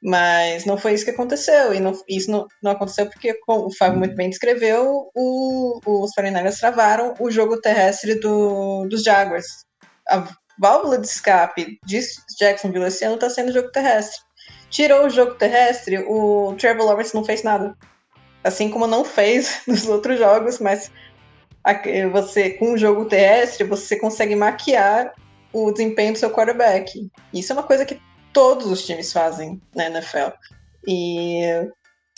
Mas 0.02 0.64
não 0.64 0.76
foi 0.76 0.94
isso 0.94 1.04
que 1.04 1.12
aconteceu. 1.12 1.72
E 1.72 1.78
não, 1.78 1.92
isso 2.08 2.30
não, 2.30 2.46
não 2.60 2.72
aconteceu 2.72 3.06
porque, 3.06 3.34
como 3.46 3.66
o 3.66 3.74
Fábio 3.76 3.98
muito 3.98 4.16
bem 4.16 4.28
descreveu, 4.28 5.10
o, 5.14 5.80
os 5.86 6.10
49ers 6.18 6.58
travaram 6.58 7.14
o 7.20 7.30
jogo 7.30 7.60
terrestre 7.60 8.16
do, 8.16 8.86
dos 8.88 9.04
Jaguars. 9.04 9.46
A 10.08 10.26
válvula 10.58 10.98
de 10.98 11.06
escape 11.06 11.78
de 11.84 12.00
Jacksonville 12.38 12.86
esse 12.86 13.04
ano 13.04 13.14
está 13.14 13.30
sendo 13.30 13.50
o 13.50 13.52
jogo 13.52 13.70
terrestre. 13.70 14.18
Tirou 14.70 15.06
o 15.06 15.10
jogo 15.10 15.34
terrestre, 15.34 15.98
o 15.98 16.54
Trevor 16.58 16.86
Lawrence 16.86 17.14
não 17.14 17.24
fez 17.24 17.44
nada. 17.44 17.76
Assim 18.42 18.70
como 18.70 18.88
não 18.88 19.04
fez 19.04 19.62
nos 19.68 19.86
outros 19.86 20.18
jogos, 20.18 20.58
mas 20.58 20.90
você 22.10 22.50
com 22.50 22.72
o 22.72 22.78
jogo 22.78 23.04
terrestre 23.04 23.62
você 23.62 23.96
consegue 23.96 24.34
maquiar 24.34 25.14
o 25.52 25.70
desempenho 25.70 26.12
do 26.12 26.18
seu 26.18 26.30
quarterback. 26.30 27.08
Isso 27.32 27.52
é 27.52 27.54
uma 27.54 27.62
coisa 27.62 27.84
que 27.84 28.00
todos 28.32 28.66
os 28.66 28.84
times 28.84 29.12
fazem 29.12 29.60
na 29.74 29.86
NFL. 29.86 30.30
E 30.86 31.42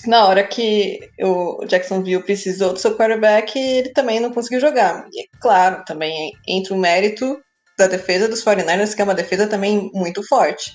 na 0.07 0.27
hora 0.27 0.45
que 0.45 1.01
o 1.21 1.65
Jacksonville 1.67 2.23
precisou 2.23 2.73
do 2.73 2.79
seu 2.79 2.97
quarterback, 2.97 3.59
ele 3.59 3.91
também 3.91 4.21
não 4.21 4.33
conseguiu 4.33 4.61
jogar. 4.61 5.07
E 5.13 5.29
claro, 5.41 5.85
também 5.85 6.33
entra 6.47 6.75
o 6.75 6.79
mérito 6.79 7.39
da 7.79 7.87
defesa 7.87 8.29
dos 8.29 8.45
49ers, 8.45 8.95
que 8.95 9.03
é 9.03 9.05
uma 9.05 9.15
defesa 9.15 9.47
também 9.47 9.91
muito 9.95 10.27
forte. 10.27 10.73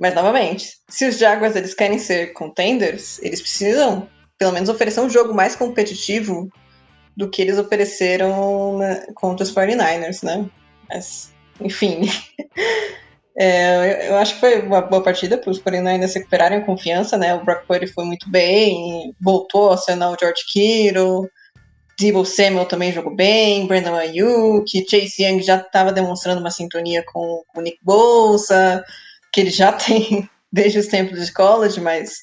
Mas 0.00 0.14
novamente, 0.14 0.78
se 0.88 1.06
os 1.06 1.18
Jaguars 1.18 1.56
eles 1.56 1.74
querem 1.74 1.98
ser 1.98 2.32
contenders, 2.32 3.18
eles 3.22 3.40
precisam 3.40 4.08
pelo 4.38 4.52
menos 4.52 4.70
oferecer 4.70 5.00
um 5.00 5.10
jogo 5.10 5.34
mais 5.34 5.54
competitivo 5.54 6.48
do 7.14 7.28
que 7.28 7.42
eles 7.42 7.58
ofereceram 7.58 8.78
na, 8.78 9.06
contra 9.14 9.44
os 9.44 9.52
49ers, 9.52 10.22
né? 10.24 10.48
Mas, 10.88 11.34
enfim. 11.60 12.02
É, 13.38 14.10
eu 14.10 14.16
acho 14.16 14.34
que 14.34 14.40
foi 14.40 14.60
uma 14.60 14.80
boa 14.80 15.02
partida 15.02 15.38
para 15.38 15.50
os 15.50 15.60
49ers 15.60 16.08
se 16.08 16.18
recuperarem 16.18 16.58
a 16.58 16.64
confiança, 16.64 17.16
né? 17.16 17.34
O 17.34 17.44
Brock 17.44 17.66
Purdy 17.66 17.86
foi 17.86 18.04
muito 18.04 18.28
bem, 18.28 19.14
voltou 19.20 19.70
a 19.70 19.74
acionar 19.74 20.12
o 20.12 20.16
George 20.18 20.42
Kittle, 20.52 21.28
Debo 22.00 22.24
Samuel 22.24 22.64
também 22.64 22.92
jogou 22.92 23.14
bem, 23.14 23.66
Brandon 23.66 23.94
Ayuk, 23.94 24.86
Chase 24.88 25.22
Young 25.22 25.42
já 25.42 25.56
estava 25.56 25.92
demonstrando 25.92 26.40
uma 26.40 26.50
sintonia 26.50 27.04
com, 27.12 27.42
o 27.54 27.60
Nick 27.60 27.78
Bolsa, 27.82 28.82
que 29.30 29.42
ele 29.42 29.50
já 29.50 29.70
tem 29.74 30.28
desde 30.50 30.78
os 30.78 30.86
tempos 30.86 31.24
de 31.24 31.32
college, 31.32 31.78
mas 31.78 32.18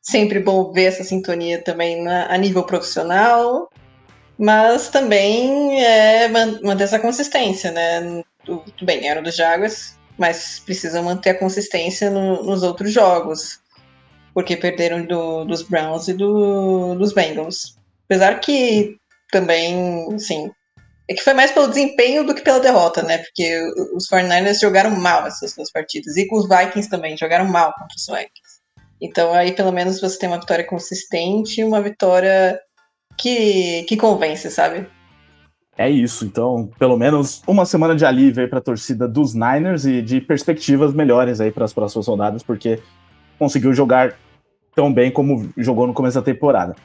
sempre 0.00 0.40
bom 0.40 0.72
ver 0.72 0.84
essa 0.84 1.04
sintonia 1.04 1.62
também 1.62 2.02
na, 2.02 2.32
a 2.32 2.38
nível 2.38 2.64
profissional, 2.64 3.68
mas 4.38 4.88
também 4.88 5.84
é 5.84 6.26
manter 6.28 6.84
essa 6.84 6.98
consistência, 6.98 7.70
né? 7.70 8.24
Tudo 8.42 8.86
bem, 8.86 9.06
era 9.06 9.20
do 9.20 9.30
Jaguars, 9.30 9.98
mas 10.20 10.60
precisam 10.60 11.02
manter 11.02 11.30
a 11.30 11.38
consistência 11.38 12.10
no, 12.10 12.42
nos 12.42 12.62
outros 12.62 12.92
jogos, 12.92 13.58
porque 14.34 14.54
perderam 14.54 15.06
do, 15.06 15.46
dos 15.46 15.62
Browns 15.62 16.08
e 16.08 16.12
do, 16.12 16.94
dos 16.94 17.14
Bengals. 17.14 17.78
Apesar 18.04 18.38
que 18.38 18.98
também, 19.32 20.14
assim, 20.14 20.50
é 21.08 21.14
que 21.14 21.24
foi 21.24 21.32
mais 21.32 21.50
pelo 21.52 21.68
desempenho 21.68 22.22
do 22.22 22.34
que 22.34 22.42
pela 22.42 22.60
derrota, 22.60 23.02
né? 23.02 23.16
Porque 23.16 23.62
os 23.94 24.06
49ers 24.10 24.60
jogaram 24.60 24.90
mal 24.90 25.26
essas 25.26 25.54
duas 25.54 25.72
partidas. 25.72 26.14
E 26.18 26.28
os 26.30 26.46
Vikings 26.46 26.90
também, 26.90 27.16
jogaram 27.16 27.46
mal 27.46 27.72
contra 27.72 27.96
os 27.96 28.06
Vikings. 28.06 28.60
Então 29.00 29.32
aí 29.32 29.52
pelo 29.52 29.72
menos 29.72 30.02
você 30.02 30.18
tem 30.18 30.28
uma 30.28 30.40
vitória 30.40 30.66
consistente, 30.66 31.64
uma 31.64 31.80
vitória 31.80 32.60
que, 33.16 33.84
que 33.84 33.96
convence, 33.96 34.50
sabe? 34.50 34.86
É 35.76 35.88
isso, 35.88 36.24
então, 36.24 36.68
pelo 36.78 36.96
menos 36.96 37.42
uma 37.46 37.64
semana 37.64 37.94
de 37.94 38.04
alívio 38.04 38.42
aí 38.42 38.48
para 38.48 38.58
a 38.58 38.62
torcida 38.62 39.08
dos 39.08 39.34
Niners 39.34 39.86
e 39.86 40.02
de 40.02 40.20
perspectivas 40.20 40.92
melhores 40.92 41.40
aí 41.40 41.50
para 41.50 41.64
as 41.64 41.72
próximas 41.72 42.06
rodadas, 42.06 42.42
porque 42.42 42.80
conseguiu 43.38 43.72
jogar 43.72 44.14
tão 44.74 44.92
bem 44.92 45.10
como 45.10 45.48
jogou 45.56 45.86
no 45.86 45.94
começo 45.94 46.18
da 46.18 46.24
temporada. 46.24 46.76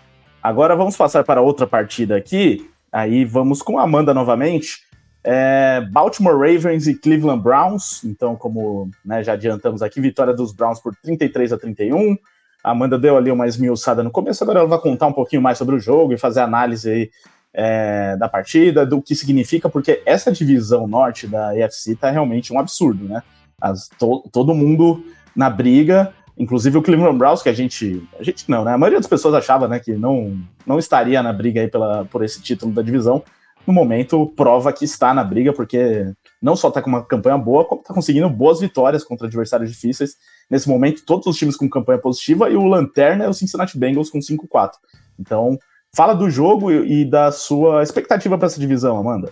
Agora 0.42 0.76
vamos 0.76 0.96
passar 0.96 1.24
para 1.24 1.42
outra 1.42 1.66
partida 1.66 2.16
aqui. 2.16 2.70
Aí 2.92 3.26
vamos 3.26 3.62
com 3.62 3.80
a 3.80 3.84
Amanda 3.84 4.14
novamente. 4.14 4.80
É, 5.24 5.82
Baltimore 5.92 6.38
Ravens 6.38 6.88
e 6.88 6.94
Cleveland 6.94 7.42
Browns. 7.42 8.04
Então, 8.04 8.36
como 8.36 8.90
né, 9.04 9.24
já 9.24 9.34
adiantamos 9.34 9.82
aqui, 9.82 10.00
vitória 10.00 10.34
dos 10.34 10.54
Browns 10.54 10.80
por 10.80 10.96
33 10.96 11.52
a 11.52 11.58
31. 11.58 12.16
A 12.64 12.72
Amanda 12.72 12.98
deu 12.98 13.18
ali 13.18 13.32
uma 13.32 13.48
esmiuçada 13.48 14.04
no 14.04 14.12
começo, 14.12 14.44
agora 14.44 14.60
ela 14.60 14.68
vai 14.68 14.80
contar 14.80 15.08
um 15.08 15.14
pouquinho 15.14 15.42
mais 15.42 15.58
sobre 15.58 15.76
o 15.76 15.80
jogo 15.80 16.14
e 16.14 16.18
fazer 16.18 16.40
análise 16.40 16.90
aí, 16.90 17.12
é, 17.58 18.18
da 18.18 18.28
partida, 18.28 18.86
do 18.86 19.02
que 19.02 19.16
significa, 19.16 19.70
porque 19.70 20.04
essa 20.06 20.30
divisão 20.30 20.86
norte 20.86 21.26
da 21.26 21.58
EFC 21.58 21.96
tá 21.96 22.12
realmente 22.12 22.52
um 22.52 22.60
absurdo, 22.60 23.06
né? 23.06 23.24
As, 23.60 23.88
to, 23.88 24.28
todo 24.32 24.54
mundo 24.54 25.06
na 25.34 25.50
briga, 25.50 26.14
inclusive 26.38 26.78
o 26.78 26.82
Cleveland 26.82 27.18
Browns, 27.18 27.42
que 27.42 27.48
a 27.48 27.54
gente. 27.54 28.06
A 28.20 28.24
gente 28.24 28.50
não, 28.50 28.66
né? 28.66 28.74
A 28.74 28.78
maioria 28.78 29.00
das 29.00 29.08
pessoas 29.08 29.34
achava 29.34 29.70
né, 29.70 29.80
que 29.80 29.94
não, 29.94 30.38
não 30.68 30.78
estaria 30.78 31.24
na 31.24 31.32
briga 31.32 31.62
aí 31.62 31.70
pela, 31.70 32.04
por 32.06 32.24
esse 32.26 32.42
título 32.42 32.74
da 32.74 32.82
divisão. 32.82 33.24
No 33.66 33.74
momento, 33.74 34.28
prova 34.36 34.72
que 34.72 34.84
está 34.84 35.14
na 35.14 35.24
briga, 35.24 35.52
porque 35.52 36.14
não 36.42 36.56
só 36.56 36.68
está 36.68 36.82
com 36.82 36.90
uma 36.90 37.04
campanha 37.04 37.38
boa, 37.38 37.66
como 37.66 37.82
está 37.82 37.94
conseguindo 37.94 38.30
boas 38.30 38.60
vitórias 38.60 39.04
contra 39.04 39.26
adversários 39.26 39.72
difíceis. 39.72 40.18
Nesse 40.50 40.70
momento, 40.70 41.04
todos 41.06 41.26
os 41.26 41.38
times 41.38 41.56
com 41.56 41.70
campanha 41.70 42.00
positiva 42.00 42.50
e 42.50 42.56
o 42.56 42.66
Lanterna 42.66 43.24
é 43.24 43.30
o 43.30 43.34
Cincinnati 43.34 43.80
Bengals 43.80 44.12
com 44.12 44.20
5-4. 44.20 44.72
Então, 45.18 45.58
Fala 45.96 46.14
do 46.14 46.30
jogo 46.30 46.72
e 46.72 47.06
da 47.06 47.32
sua 47.32 47.82
expectativa 47.82 48.38
para 48.38 48.48
essa 48.48 48.60
divisão, 48.60 48.98
Amanda. 48.98 49.32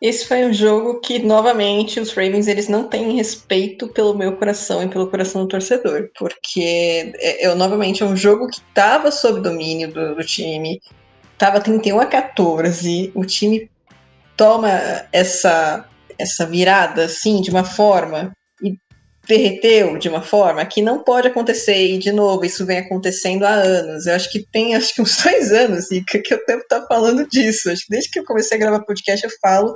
Esse 0.00 0.26
foi 0.26 0.44
um 0.44 0.52
jogo 0.52 1.00
que, 1.00 1.20
novamente, 1.20 2.00
os 2.00 2.12
Ravens 2.12 2.48
eles 2.48 2.66
não 2.66 2.88
têm 2.88 3.14
respeito 3.14 3.86
pelo 3.88 4.16
meu 4.16 4.36
coração 4.36 4.82
e 4.82 4.88
pelo 4.88 5.06
coração 5.06 5.42
do 5.42 5.48
torcedor, 5.48 6.10
porque 6.18 7.12
é, 7.16 7.44
é 7.44 7.54
novamente 7.54 8.02
é 8.02 8.06
um 8.06 8.16
jogo 8.16 8.48
que 8.48 8.56
estava 8.56 9.12
sob 9.12 9.40
domínio 9.40 9.92
do, 9.92 10.16
do 10.16 10.24
time, 10.24 10.80
estava 11.34 11.60
31 11.60 12.00
a 12.00 12.06
14, 12.06 13.12
o 13.14 13.24
time 13.24 13.70
toma 14.36 14.70
essa 15.12 15.86
essa 16.18 16.46
virada 16.46 17.04
assim 17.04 17.40
de 17.40 17.50
uma 17.50 17.64
forma 17.64 18.32
derreteu 19.26 19.96
de 19.98 20.08
uma 20.08 20.20
forma 20.20 20.64
que 20.66 20.82
não 20.82 21.02
pode 21.02 21.28
acontecer 21.28 21.92
e 21.92 21.98
de 21.98 22.10
novo 22.10 22.44
isso 22.44 22.66
vem 22.66 22.78
acontecendo 22.78 23.44
há 23.44 23.52
anos. 23.52 24.06
Eu 24.06 24.14
acho 24.14 24.30
que 24.30 24.44
tem 24.50 24.74
acho 24.74 24.94
que 24.94 25.02
uns 25.02 25.16
dois 25.22 25.52
anos 25.52 25.86
que, 25.88 26.34
eu 26.34 26.44
devo 26.46 26.62
estar 26.62 26.84
falando 26.86 27.26
disso. 27.28 27.70
Acho 27.70 27.82
que 27.82 27.90
desde 27.90 28.10
que 28.10 28.18
eu 28.18 28.24
comecei 28.24 28.56
a 28.56 28.60
gravar 28.60 28.84
podcast 28.84 29.24
eu 29.24 29.32
falo 29.40 29.74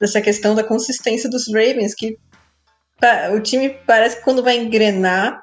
dessa 0.00 0.20
questão 0.20 0.54
da 0.54 0.64
consistência 0.64 1.30
dos 1.30 1.46
Ravens 1.48 1.94
que 1.94 2.16
o 3.32 3.40
time 3.40 3.70
parece 3.86 4.16
que 4.16 4.24
quando 4.24 4.42
vai 4.42 4.56
engrenar 4.56 5.40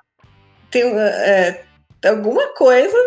tem 0.69 0.83
é, 0.83 1.63
alguma 2.05 2.53
coisa 2.53 2.97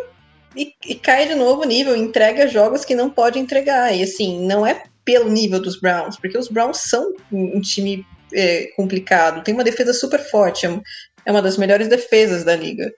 e, 0.57 0.73
e 0.87 0.95
cai 0.95 1.29
de 1.29 1.35
novo 1.35 1.63
o 1.63 1.67
nível, 1.67 1.95
entrega 1.95 2.49
jogos 2.49 2.85
que 2.85 2.95
não 2.95 3.11
pode 3.11 3.39
entregar. 3.39 3.95
E 3.95 4.03
assim, 4.03 4.47
não 4.47 4.67
é 4.67 4.83
pelo 5.05 5.31
nível 5.31 5.61
dos 5.61 5.79
Browns, 5.79 6.17
porque 6.19 6.39
os 6.39 6.49
Browns 6.49 6.79
são 6.79 7.15
um 7.31 7.61
time 7.61 8.07
é, 8.33 8.69
complicado. 8.77 9.43
Tem 9.43 9.55
uma 9.55 9.64
defesa 9.64 9.93
super 9.93 10.21
forte, 10.21 10.67
é, 10.67 10.81
é 11.25 11.31
uma 11.31 11.43
das 11.43 11.57
melhores 11.57 11.88
defesas 11.88 12.45
da 12.45 12.55
liga. 12.57 12.91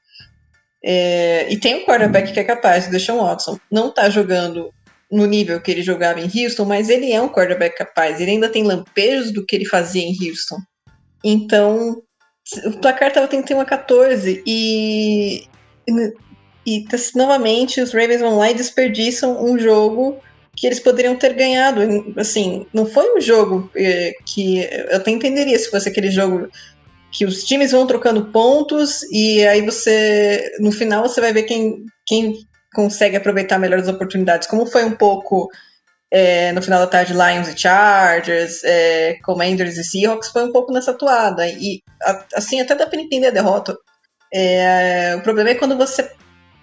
É, 0.83 1.47
e 1.51 1.59
tem 1.59 1.77
um 1.77 1.85
quarterback 1.85 2.33
que 2.33 2.41
é 2.41 2.45
capaz, 2.45 2.87
o 2.87 2.91
Deshaun 2.91 3.23
Watson. 3.23 3.59
Não 3.71 3.89
está 3.89 4.09
jogando 4.09 4.73
no 5.11 5.27
nível 5.27 5.61
que 5.61 5.71
ele 5.71 5.83
jogava 5.83 6.21
em 6.21 6.31
Houston, 6.33 6.65
mas 6.65 6.89
ele 6.89 7.13
é 7.13 7.21
um 7.21 7.29
quarterback 7.29 7.77
capaz. 7.77 8.21
Ele 8.21 8.33
ainda 8.33 8.49
tem 8.49 8.63
lampejos 8.63 9.33
do 9.33 9.45
que 9.45 9.57
ele 9.57 9.67
fazia 9.67 10.03
em 10.03 10.17
Houston. 10.23 10.59
Então, 11.25 12.03
o 12.65 12.73
placar 12.79 13.09
estava 13.09 13.29
31 13.29 13.61
a 13.61 13.65
14 13.65 14.43
e, 14.47 15.47
e, 15.87 16.15
e 16.67 16.85
novamente 17.15 17.81
os 17.81 17.93
Ravens 17.93 18.21
vão 18.21 18.39
lá 18.39 18.51
e 18.51 18.55
desperdiçam 18.55 19.45
um 19.45 19.59
jogo 19.59 20.19
que 20.61 20.67
eles 20.67 20.79
poderiam 20.79 21.17
ter 21.17 21.33
ganhado. 21.33 21.81
Assim, 22.19 22.67
não 22.71 22.85
foi 22.85 23.17
um 23.17 23.21
jogo 23.21 23.71
eh, 23.75 24.13
que 24.27 24.59
eu 24.91 24.99
até 24.99 25.11
entenderia 25.11 25.59
se 25.59 25.71
fosse 25.71 25.89
aquele 25.89 26.11
jogo 26.11 26.51
que 27.11 27.25
os 27.25 27.45
times 27.45 27.73
vão 27.73 27.87
trocando 27.87 28.27
pontos 28.27 29.03
e 29.11 29.45
aí 29.47 29.63
você 29.63 30.53
no 30.61 30.71
final 30.71 31.03
você 31.03 31.19
vai 31.19 31.33
ver 31.33 31.45
quem, 31.45 31.87
quem 32.07 32.35
consegue 32.75 33.17
aproveitar 33.17 33.59
melhor 33.59 33.79
as 33.81 33.89
oportunidades, 33.89 34.47
como 34.47 34.67
foi 34.67 34.85
um 34.85 34.93
pouco 34.93 35.49
é, 36.13 36.53
no 36.53 36.61
final 36.61 36.79
da 36.79 36.87
tarde 36.87 37.15
Lions 37.15 37.49
e 37.49 37.59
Chargers, 37.59 38.63
é, 38.63 39.15
Commanders 39.25 39.79
e 39.79 39.83
Seahawks, 39.83 40.29
foi 40.29 40.45
um 40.45 40.53
pouco 40.53 40.73
nessa 40.75 40.93
toada. 40.93 41.49
E 41.49 41.81
assim, 42.35 42.61
até 42.61 42.75
dá 42.75 42.87
para 42.87 43.01
entender 43.01 43.29
a 43.29 43.33
derrota. 43.33 43.75
O 45.17 45.23
problema 45.23 45.51
é 45.51 45.55
quando 45.55 45.77
você 45.77 46.09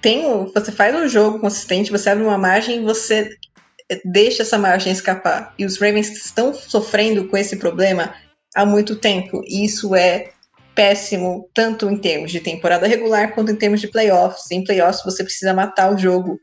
tem, 0.01 0.45
você 0.53 0.71
faz 0.71 0.95
um 0.95 1.07
jogo 1.07 1.39
consistente, 1.39 1.91
você 1.91 2.11
abre 2.11 2.23
uma 2.23 2.37
margem 2.37 2.77
e 2.77 2.83
você 2.85 3.29
deixa 4.03 4.43
essa 4.43 4.57
margem 4.57 4.91
escapar. 4.91 5.53
E 5.57 5.65
os 5.65 5.77
Ravens 5.77 6.09
estão 6.09 6.53
sofrendo 6.53 7.27
com 7.27 7.37
esse 7.37 7.55
problema 7.57 8.13
há 8.55 8.65
muito 8.65 8.95
tempo. 8.95 9.41
E 9.45 9.65
isso 9.65 9.95
é 9.95 10.31
péssimo, 10.75 11.49
tanto 11.53 11.89
em 11.89 11.97
termos 11.97 12.31
de 12.31 12.39
temporada 12.39 12.87
regular 12.87 13.33
quanto 13.33 13.51
em 13.51 13.55
termos 13.55 13.81
de 13.81 13.87
playoffs. 13.87 14.51
Em 14.51 14.63
playoffs 14.63 15.03
você 15.03 15.23
precisa 15.23 15.53
matar 15.53 15.93
o 15.93 15.97
jogo. 15.97 16.39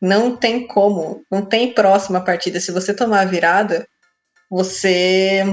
Não 0.00 0.36
tem 0.36 0.66
como, 0.66 1.24
não 1.30 1.42
tem 1.42 1.72
próxima 1.72 2.20
partida. 2.20 2.60
Se 2.60 2.72
você 2.72 2.92
tomar 2.92 3.20
a 3.20 3.26
virada, 3.26 3.86
você 4.50 5.44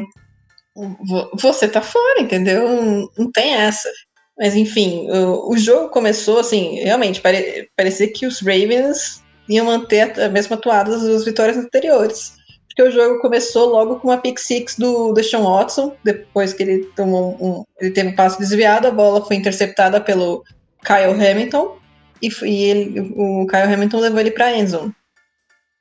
você 1.33 1.67
tá 1.67 1.81
fora, 1.81 2.21
entendeu? 2.21 3.09
Não, 3.17 3.31
tem 3.31 3.53
essa. 3.53 3.89
Mas 4.37 4.55
enfim, 4.55 5.07
o, 5.11 5.51
o, 5.51 5.57
jogo 5.57 5.89
começou 5.89 6.39
assim, 6.39 6.79
realmente 6.79 7.21
pare, 7.21 7.69
parecia 7.75 8.11
que 8.11 8.25
os 8.25 8.39
Ravens 8.39 9.20
iam 9.51 9.65
manter 9.65 10.19
a 10.19 10.29
mesma 10.29 10.55
atuada 10.55 10.97
das 10.97 11.25
vitórias 11.25 11.57
anteriores. 11.57 12.33
Porque 12.67 12.83
o 12.83 12.91
jogo 12.91 13.19
começou 13.19 13.69
logo 13.69 13.99
com 13.99 14.07
uma 14.07 14.17
pick 14.17 14.39
six 14.39 14.77
do 14.77 15.13
Deshaun 15.13 15.43
Watson, 15.43 15.93
depois 16.03 16.53
que 16.53 16.63
ele 16.63 16.85
tomou 16.95 17.35
um, 17.41 17.63
ele 17.79 17.91
teve 17.91 18.09
um 18.09 18.15
passo 18.15 18.39
desviado, 18.39 18.87
a 18.87 18.91
bola 18.91 19.25
foi 19.25 19.35
interceptada 19.35 19.99
pelo 19.99 20.43
Kyle 20.83 21.13
Hamilton 21.13 21.77
e, 22.21 22.29
e 22.43 22.63
ele, 22.63 23.13
o 23.15 23.45
Kyle 23.45 23.73
Hamilton 23.73 23.99
levou 23.99 24.19
ele 24.21 24.31
para 24.31 24.55
endzone. 24.55 24.95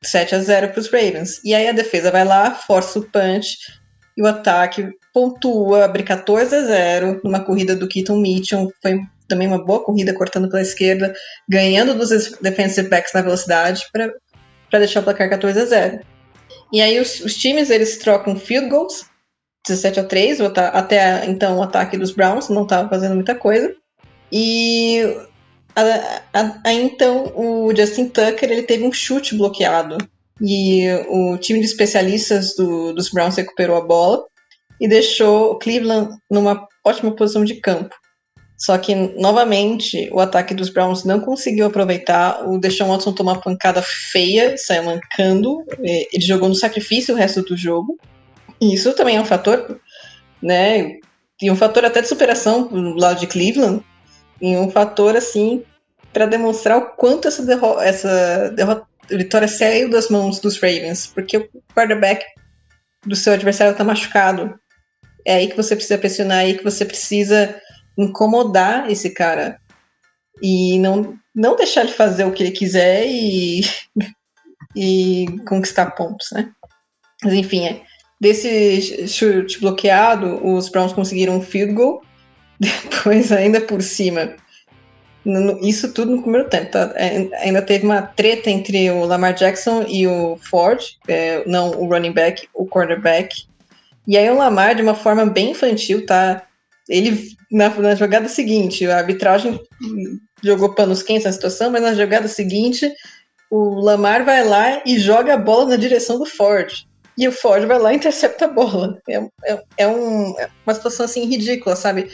7 0.03 0.35
a 0.35 0.39
0 0.41 0.69
para 0.71 0.81
os 0.81 0.91
Ravens. 0.91 1.41
E 1.45 1.55
aí 1.55 1.69
a 1.69 1.73
defesa 1.73 2.11
vai 2.11 2.25
lá, 2.25 2.53
força 2.53 2.99
o 2.99 3.03
punch 3.03 3.57
e 4.17 4.23
o 4.23 4.27
ataque 4.27 4.91
pontua, 5.13 5.85
abre 5.85 6.03
14 6.03 6.55
a 6.55 6.63
0 6.63 7.21
numa 7.23 7.41
corrida 7.41 7.77
do 7.77 7.87
Keaton 7.87 8.19
Mitchell. 8.19 8.73
Foi 8.83 8.99
também 9.31 9.49
uma 9.49 9.65
boa 9.65 9.83
corrida 9.83 10.13
cortando 10.13 10.49
pela 10.49 10.61
esquerda, 10.61 11.15
ganhando 11.49 11.95
dos 11.95 12.11
defensive 12.41 12.89
backs 12.89 13.13
na 13.15 13.23
velocidade 13.23 13.87
para 13.93 14.79
deixar 14.79 15.01
o 15.01 15.03
placar 15.03 15.31
14 15.31 15.59
a 15.59 15.65
0. 15.65 16.01
E 16.73 16.81
aí 16.81 17.01
os, 17.01 17.21
os, 17.21 17.35
times 17.35 17.71
eles 17.71 17.97
trocam 17.99 18.37
field 18.37 18.69
goals, 18.69 19.07
17 19.67 20.01
a 20.01 20.05
3, 20.05 20.41
até 20.73 21.27
então 21.27 21.59
o 21.59 21.63
ataque 21.63 21.97
dos 21.97 22.13
Browns 22.13 22.49
não 22.49 22.65
estava 22.65 22.89
fazendo 22.89 23.15
muita 23.15 23.35
coisa. 23.35 23.75
E 24.31 25.03
aí 25.75 26.83
então 26.83 27.33
o 27.35 27.75
Justin 27.75 28.09
Tucker 28.09 28.51
ele 28.51 28.63
teve 28.63 28.85
um 28.85 28.93
chute 28.93 29.35
bloqueado 29.35 29.97
e 30.41 30.87
o 31.09 31.37
time 31.39 31.61
de 31.61 31.67
especialistas 31.67 32.55
do, 32.55 32.93
dos 32.93 33.11
Browns 33.11 33.37
recuperou 33.37 33.77
a 33.77 33.85
bola 33.85 34.25
e 34.81 34.89
deixou 34.89 35.53
o 35.53 35.59
Cleveland 35.59 36.17
numa 36.31 36.67
ótima 36.85 37.15
posição 37.15 37.45
de 37.45 37.57
campo. 37.57 37.95
Só 38.61 38.77
que, 38.77 38.95
novamente, 38.95 40.11
o 40.13 40.21
ataque 40.21 40.53
dos 40.53 40.69
Browns 40.69 41.03
não 41.03 41.19
conseguiu 41.19 41.65
aproveitar. 41.65 42.47
O 42.47 42.59
Deshaun 42.59 42.91
Watson 42.91 43.15
tomou 43.15 43.33
uma 43.33 43.41
pancada 43.41 43.81
feia, 43.81 44.55
saiu 44.59 44.83
mancando. 44.85 45.65
Ele 45.83 46.23
jogou 46.23 46.47
no 46.47 46.55
sacrifício 46.55 47.15
o 47.15 47.17
resto 47.17 47.41
do 47.41 47.57
jogo. 47.57 47.99
E 48.61 48.75
isso 48.75 48.93
também 48.93 49.17
é 49.17 49.21
um 49.21 49.25
fator, 49.25 49.81
né? 50.43 50.99
E 51.41 51.51
um 51.51 51.57
fator 51.57 51.87
até 51.87 52.03
de 52.03 52.09
superação 52.09 52.67
do 52.67 52.97
lado 52.97 53.19
de 53.19 53.27
Cleveland. 53.27 53.83
E 54.43 54.55
um 54.59 54.71
fator, 54.71 55.17
assim, 55.17 55.65
para 56.13 56.27
demonstrar 56.27 56.77
o 56.77 56.91
quanto 56.97 57.29
essa, 57.29 57.43
derro 57.43 57.81
essa 57.81 58.51
derrota, 58.51 58.87
vitória 59.09 59.49
saiu 59.49 59.89
das 59.89 60.11
mãos 60.11 60.39
dos 60.39 60.59
Ravens. 60.59 61.07
Porque 61.07 61.39
o 61.39 61.49
quarterback 61.75 62.27
do 63.07 63.17
seu 63.17 63.33
adversário 63.33 63.73
está 63.73 63.83
machucado. 63.83 64.55
É 65.25 65.37
aí 65.37 65.49
que 65.49 65.57
você 65.57 65.75
precisa 65.75 65.97
pressionar, 65.97 66.41
é 66.41 66.43
aí 66.43 66.59
que 66.59 66.65
você 66.65 66.85
precisa 66.85 67.59
incomodar 67.97 68.91
esse 68.91 69.11
cara 69.11 69.59
e 70.43 70.79
não, 70.79 71.15
não 71.35 71.57
deixar 71.57 71.83
ele 71.83 71.93
fazer 71.93 72.25
o 72.25 72.33
que 72.33 72.43
ele 72.43 72.53
quiser 72.53 73.07
e 73.07 73.63
e 74.75 75.27
conquistar 75.49 75.91
pontos, 75.93 76.29
né? 76.33 76.51
Mas 77.23 77.35
enfim, 77.35 77.67
é. 77.67 77.83
desse 78.21 79.09
chute 79.09 79.61
bloqueado, 79.61 80.45
os 80.47 80.69
Browns 80.69 80.93
conseguiram 80.93 81.37
um 81.37 81.43
field 81.43 81.75
goal, 81.75 82.03
depois 82.59 83.33
ainda 83.33 83.61
por 83.61 83.83
cima. 83.83 84.37
Isso 85.63 85.93
tudo 85.93 86.17
no 86.17 86.23
primeiro 86.23 86.49
tempo, 86.49 86.71
tá? 86.71 86.95
É, 86.97 87.29
ainda 87.45 87.61
teve 87.61 87.85
uma 87.85 88.01
treta 88.01 88.51
entre 88.51 88.91
o 88.91 89.05
Lamar 89.05 89.35
Jackson 89.35 89.85
e 89.87 90.07
o 90.07 90.39
Ford, 90.39 90.83
é, 91.07 91.47
não 91.47 91.73
o 91.73 91.87
running 91.87 92.13
back, 92.13 92.49
o 92.55 92.67
quarterback. 92.67 93.45
E 94.07 94.17
aí 94.17 94.31
o 94.31 94.39
Lamar, 94.39 94.75
de 94.75 94.83
uma 94.83 94.95
forma 94.95 95.27
bem 95.27 95.51
infantil, 95.51 96.07
tá? 96.07 96.43
Ele, 96.91 97.29
na, 97.51 97.69
na 97.71 97.95
jogada 97.95 98.29
seguinte, 98.29 98.85
a 98.87 98.99
arbitragem 98.99 99.61
jogou 100.43 100.75
panos 100.75 101.03
quentes 101.03 101.25
na 101.25 101.33
situação, 101.33 101.71
mas 101.71 101.81
na 101.81 101.95
jogada 101.95 102.27
seguinte, 102.27 102.93
o 103.49 103.81
Lamar 103.81 104.25
vai 104.25 104.45
lá 104.45 104.83
e 104.85 104.99
joga 104.99 105.35
a 105.35 105.39
bola 105.39 105.67
na 105.71 105.77
direção 105.77 106.19
do 106.19 106.27
Ford. 106.27 106.85
E 107.17 107.29
o 107.29 107.33
Ford 107.33 107.65
vai 107.67 107.79
lá 107.79 107.93
e 107.93 107.97
intercepta 107.97 108.47
a 108.47 108.49
bola. 108.49 108.99
É, 109.09 109.17
é, 109.45 109.63
é, 109.79 109.87
um, 109.87 110.39
é 110.39 110.51
uma 110.67 110.75
situação 110.75 111.07
assim 111.07 111.25
ridícula, 111.27 111.77
sabe? 111.77 112.11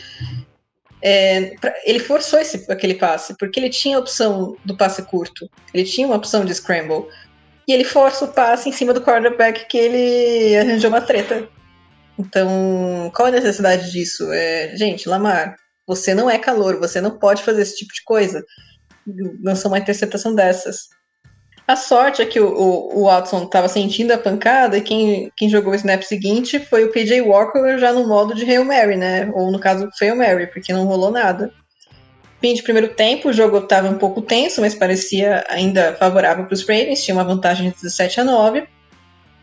É, 1.01 1.57
pra, 1.61 1.75
ele 1.85 1.99
forçou 1.99 2.39
esse, 2.39 2.71
aquele 2.71 2.95
passe, 2.95 3.35
porque 3.39 3.59
ele 3.59 3.71
tinha 3.71 3.97
a 3.97 4.01
opção 4.01 4.57
do 4.65 4.77
passe 4.77 5.03
curto, 5.03 5.49
ele 5.73 5.85
tinha 5.85 6.07
uma 6.07 6.17
opção 6.17 6.45
de 6.45 6.55
scramble. 6.55 7.07
E 7.67 7.73
ele 7.73 7.85
força 7.85 8.25
o 8.25 8.33
passe 8.33 8.69
em 8.69 8.73
cima 8.73 8.93
do 8.93 9.01
quarterback 9.01 9.67
que 9.67 9.79
ele 9.79 10.57
arranjou 10.57 10.91
uma 10.91 11.01
treta. 11.01 11.49
Então, 12.19 13.11
qual 13.15 13.29
a 13.29 13.31
necessidade 13.31 13.91
disso? 13.91 14.33
É, 14.33 14.77
gente, 14.77 15.09
Lamar, 15.09 15.57
você 15.87 16.15
não 16.15 16.29
é 16.29 16.39
calor, 16.39 16.79
você 16.79 17.01
não 17.01 17.19
pode 17.19 17.43
fazer 17.43 17.63
esse 17.63 17.77
tipo 17.77 17.93
de 17.93 18.03
coisa. 18.05 18.45
Lançou 19.43 19.71
uma 19.71 19.79
interceptação 19.79 20.35
dessas. 20.35 20.89
A 21.69 21.75
sorte 21.75 22.23
é 22.23 22.27
que 22.27 22.39
o, 22.39 22.49
o, 22.49 23.01
o 23.01 23.05
Watson 23.07 23.43
estava 23.43 23.69
sentindo 23.69 24.13
a 24.13 24.19
pancada 24.19 24.79
e 24.79 24.81
quem, 24.81 25.33
quem 25.37 25.49
jogou 25.49 25.73
o 25.73 25.77
snap 25.77 26.03
seguinte 26.03 26.61
foi 26.61 26.85
o 26.85 26.93
PJ 26.93 27.21
Walker 27.23 27.77
já 27.77 27.93
no 27.93 28.07
modo 28.07 28.35
de 28.35 28.45
Hail 28.45 28.65
Mary, 28.65 28.97
né? 28.97 29.31
Ou 29.35 29.51
no 29.51 29.59
caso, 29.59 29.89
Fail 29.99 30.15
Mary, 30.15 30.47
porque 30.47 30.73
não 30.73 30.87
rolou 30.87 31.11
nada. 31.11 31.53
Fim 32.41 32.55
de 32.55 32.63
primeiro 32.63 32.95
tempo, 32.95 33.29
o 33.29 33.33
jogo 33.33 33.59
estava 33.59 33.89
um 33.89 33.99
pouco 33.99 34.23
tenso, 34.23 34.61
mas 34.61 34.75
parecia 34.75 35.45
ainda 35.49 35.95
favorável 35.95 36.45
para 36.45 36.55
os 36.55 36.63
Ravens, 36.63 37.03
tinha 37.03 37.17
uma 37.17 37.25
vantagem 37.25 37.71
de 37.71 37.77
17 37.77 38.21
a 38.21 38.25
9. 38.25 38.69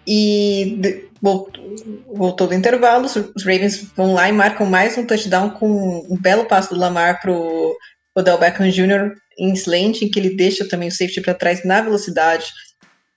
E 0.05 1.09
voltou, 1.21 2.47
do 2.47 2.53
intervalo, 2.53 3.05
os 3.05 3.43
Ravens 3.43 3.83
vão 3.95 4.13
lá 4.13 4.27
e 4.27 4.33
marcam 4.33 4.65
mais 4.65 4.97
um 4.97 5.05
touchdown 5.05 5.51
com 5.51 6.05
um 6.09 6.17
belo 6.19 6.45
passo 6.45 6.73
do 6.73 6.79
Lamar 6.79 7.21
para 7.21 7.31
o 7.31 7.75
Odell 8.15 8.37
Beckham 8.37 8.69
Jr 8.69 9.15
em 9.37 9.53
slant, 9.53 10.01
em 10.01 10.09
que 10.09 10.19
ele 10.19 10.35
deixa 10.35 10.67
também 10.67 10.89
o 10.89 10.91
safety 10.91 11.21
para 11.21 11.33
trás 11.33 11.63
na 11.65 11.81
velocidade 11.81 12.45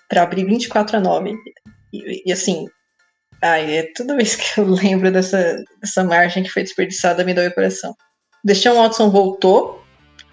para 0.08 0.22
abrir 0.22 0.44
24 0.44 0.96
a 0.96 1.00
9. 1.00 1.34
E, 1.92 2.22
e, 2.26 2.32
assim, 2.32 2.66
ai, 3.42 3.78
é 3.78 3.92
toda 3.94 4.16
vez 4.16 4.36
que 4.36 4.60
eu 4.60 4.64
lembro 4.70 5.10
dessa, 5.10 5.62
dessa 5.80 6.04
margem 6.04 6.42
que 6.42 6.50
foi 6.50 6.62
desperdiçada, 6.62 7.24
me 7.24 7.34
dói 7.34 7.48
o 7.48 7.54
coração. 7.54 7.94
Deshaun 8.44 8.76
Watson 8.76 9.10
voltou, 9.10 9.84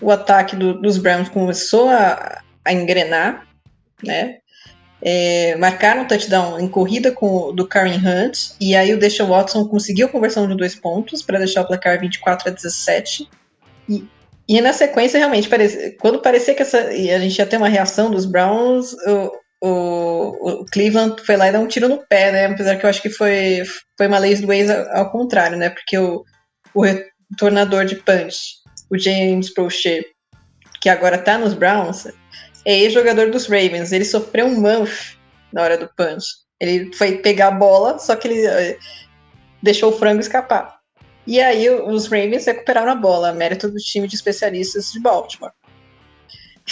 o 0.02 0.12
ataque 0.12 0.56
do, 0.56 0.80
dos 0.80 0.98
Browns 0.98 1.30
começou 1.30 1.90
a, 1.90 2.42
a 2.64 2.74
engrenar, 2.74 3.48
né? 4.04 4.38
É, 5.06 5.56
marcaram 5.58 6.04
um 6.04 6.08
touchdown 6.08 6.60
em 6.60 6.68
corrida 6.68 7.12
com, 7.12 7.54
do 7.54 7.68
Karen 7.68 7.98
Hunt, 7.98 8.52
e 8.60 8.74
aí 8.74 8.94
o 8.94 8.98
Deshaun 8.98 9.28
Watson 9.28 9.68
conseguiu 9.68 10.08
a 10.08 10.10
conversão 10.10 10.48
de 10.48 10.56
dois 10.56 10.76
pontos 10.76 11.22
para 11.22 11.40
deixar 11.40 11.62
o 11.62 11.68
placar 11.68 12.00
24 12.00 12.50
a 12.50 12.52
17. 12.52 13.28
E 13.90 14.08
e 14.48 14.60
na 14.60 14.74
sequência, 14.74 15.18
realmente, 15.18 15.48
parece, 15.48 15.92
quando 16.02 16.22
parecia 16.22 16.54
que 16.54 16.62
essa, 16.62 16.78
a 16.78 17.20
gente 17.20 17.38
ia 17.38 17.46
ter 17.46 17.58
uma 17.58 17.70
reação 17.70 18.12
dos 18.12 18.26
Browns, 18.26 18.94
o, 18.94 19.32
o, 19.62 20.62
o, 20.62 20.66
Cleveland 20.66 21.22
foi 21.26 21.38
lá 21.38 21.48
e 21.48 21.52
deu 21.52 21.62
um 21.62 21.68
tiro 21.68 21.88
no 21.88 22.06
pé, 22.08 22.32
né? 22.32 22.46
Apesar 22.48 22.76
que 22.76 22.86
eu 22.86 22.90
acho 22.90 23.02
que 23.02 23.10
foi, 23.10 23.64
foi 23.98 24.08
uma 24.08 24.20
lei 24.20 24.36
do 24.36 24.52
ao, 24.52 24.98
ao, 24.98 25.12
contrário, 25.12 25.58
né? 25.58 25.70
Porque 25.70 25.98
o, 25.98 26.26
o 26.74 26.84
retornador 26.84 27.86
de 27.86 27.96
punch, 27.96 28.56
o 28.92 28.98
James 28.98 29.54
Prochet, 29.54 30.06
que 30.82 30.90
agora 30.90 31.18
tá 31.18 31.38
nos 31.38 31.54
Browns, 31.54 32.08
é 32.66 32.80
ex-jogador 32.80 33.30
dos 33.30 33.46
Ravens. 33.46 33.92
Ele 33.92 34.06
sofreu 34.06 34.46
um 34.46 34.60
muff 34.60 35.18
na 35.52 35.62
hora 35.62 35.78
do 35.78 35.90
punch. 35.96 36.26
Ele 36.60 36.94
foi 36.94 37.18
pegar 37.18 37.48
a 37.48 37.52
bola, 37.52 38.00
só 38.00 38.16
que 38.16 38.28
ele 38.28 38.46
eh, 38.46 38.78
deixou 39.62 39.92
o 39.92 39.98
frango 39.98 40.22
escapar. 40.22 40.80
E 41.26 41.40
aí 41.40 41.70
os 41.70 42.06
Ravens 42.08 42.46
recuperaram 42.46 42.92
a 42.92 42.96
bola, 42.96 43.34
mérito 43.34 43.70
do 43.70 43.78
time 43.78 44.08
de 44.08 44.16
especialistas 44.16 44.92
de 44.92 45.00
Baltimore. 45.00 45.52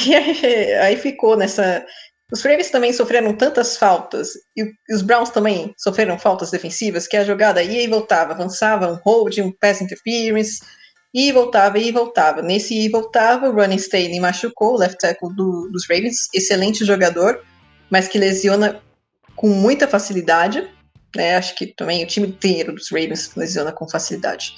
E 0.08 0.16
aí, 0.16 0.74
aí 0.76 0.96
ficou 0.96 1.36
nessa. 1.36 1.86
Os 2.32 2.42
Ravens 2.44 2.70
também 2.70 2.94
sofreram 2.94 3.36
tantas 3.36 3.76
faltas, 3.76 4.30
e 4.56 4.64
os 4.90 5.02
Browns 5.02 5.32
também 5.32 5.74
sofreram 5.78 6.18
faltas 6.18 6.50
defensivas, 6.50 7.10
que 7.10 7.18
a 7.18 7.26
jogada 7.26 7.62
ia 7.62 7.84
e 7.84 7.88
voltava, 7.88 8.32
avançava, 8.32 8.88
um 8.90 8.98
hold, 9.04 9.38
um 9.40 9.52
pass 9.52 9.82
interference, 9.82 10.62
e 11.14 11.32
voltava 11.32 11.78
e 11.78 11.92
voltava. 11.92 12.42
Nesse 12.42 12.74
e 12.74 12.90
voltava, 12.90 13.50
o 13.50 13.54
Running 13.54 13.76
Staley 13.76 14.20
machucou 14.20 14.74
o 14.74 14.78
left 14.78 14.98
tackle 15.00 15.34
do, 15.36 15.70
dos 15.72 15.88
Ravens, 15.90 16.28
excelente 16.34 16.86
jogador, 16.86 17.44
mas 17.90 18.08
que 18.08 18.18
lesiona 18.18 18.82
com 19.36 19.50
muita 19.50 19.88
facilidade. 19.88 20.68
Né? 21.16 21.36
Acho 21.36 21.56
que 21.56 21.68
também 21.68 22.04
o 22.04 22.08
time 22.08 22.28
inteiro 22.28 22.74
dos 22.74 22.90
Ravens 22.90 23.36
lesiona 23.36 23.72
com 23.72 23.90
facilidade. 23.90 24.56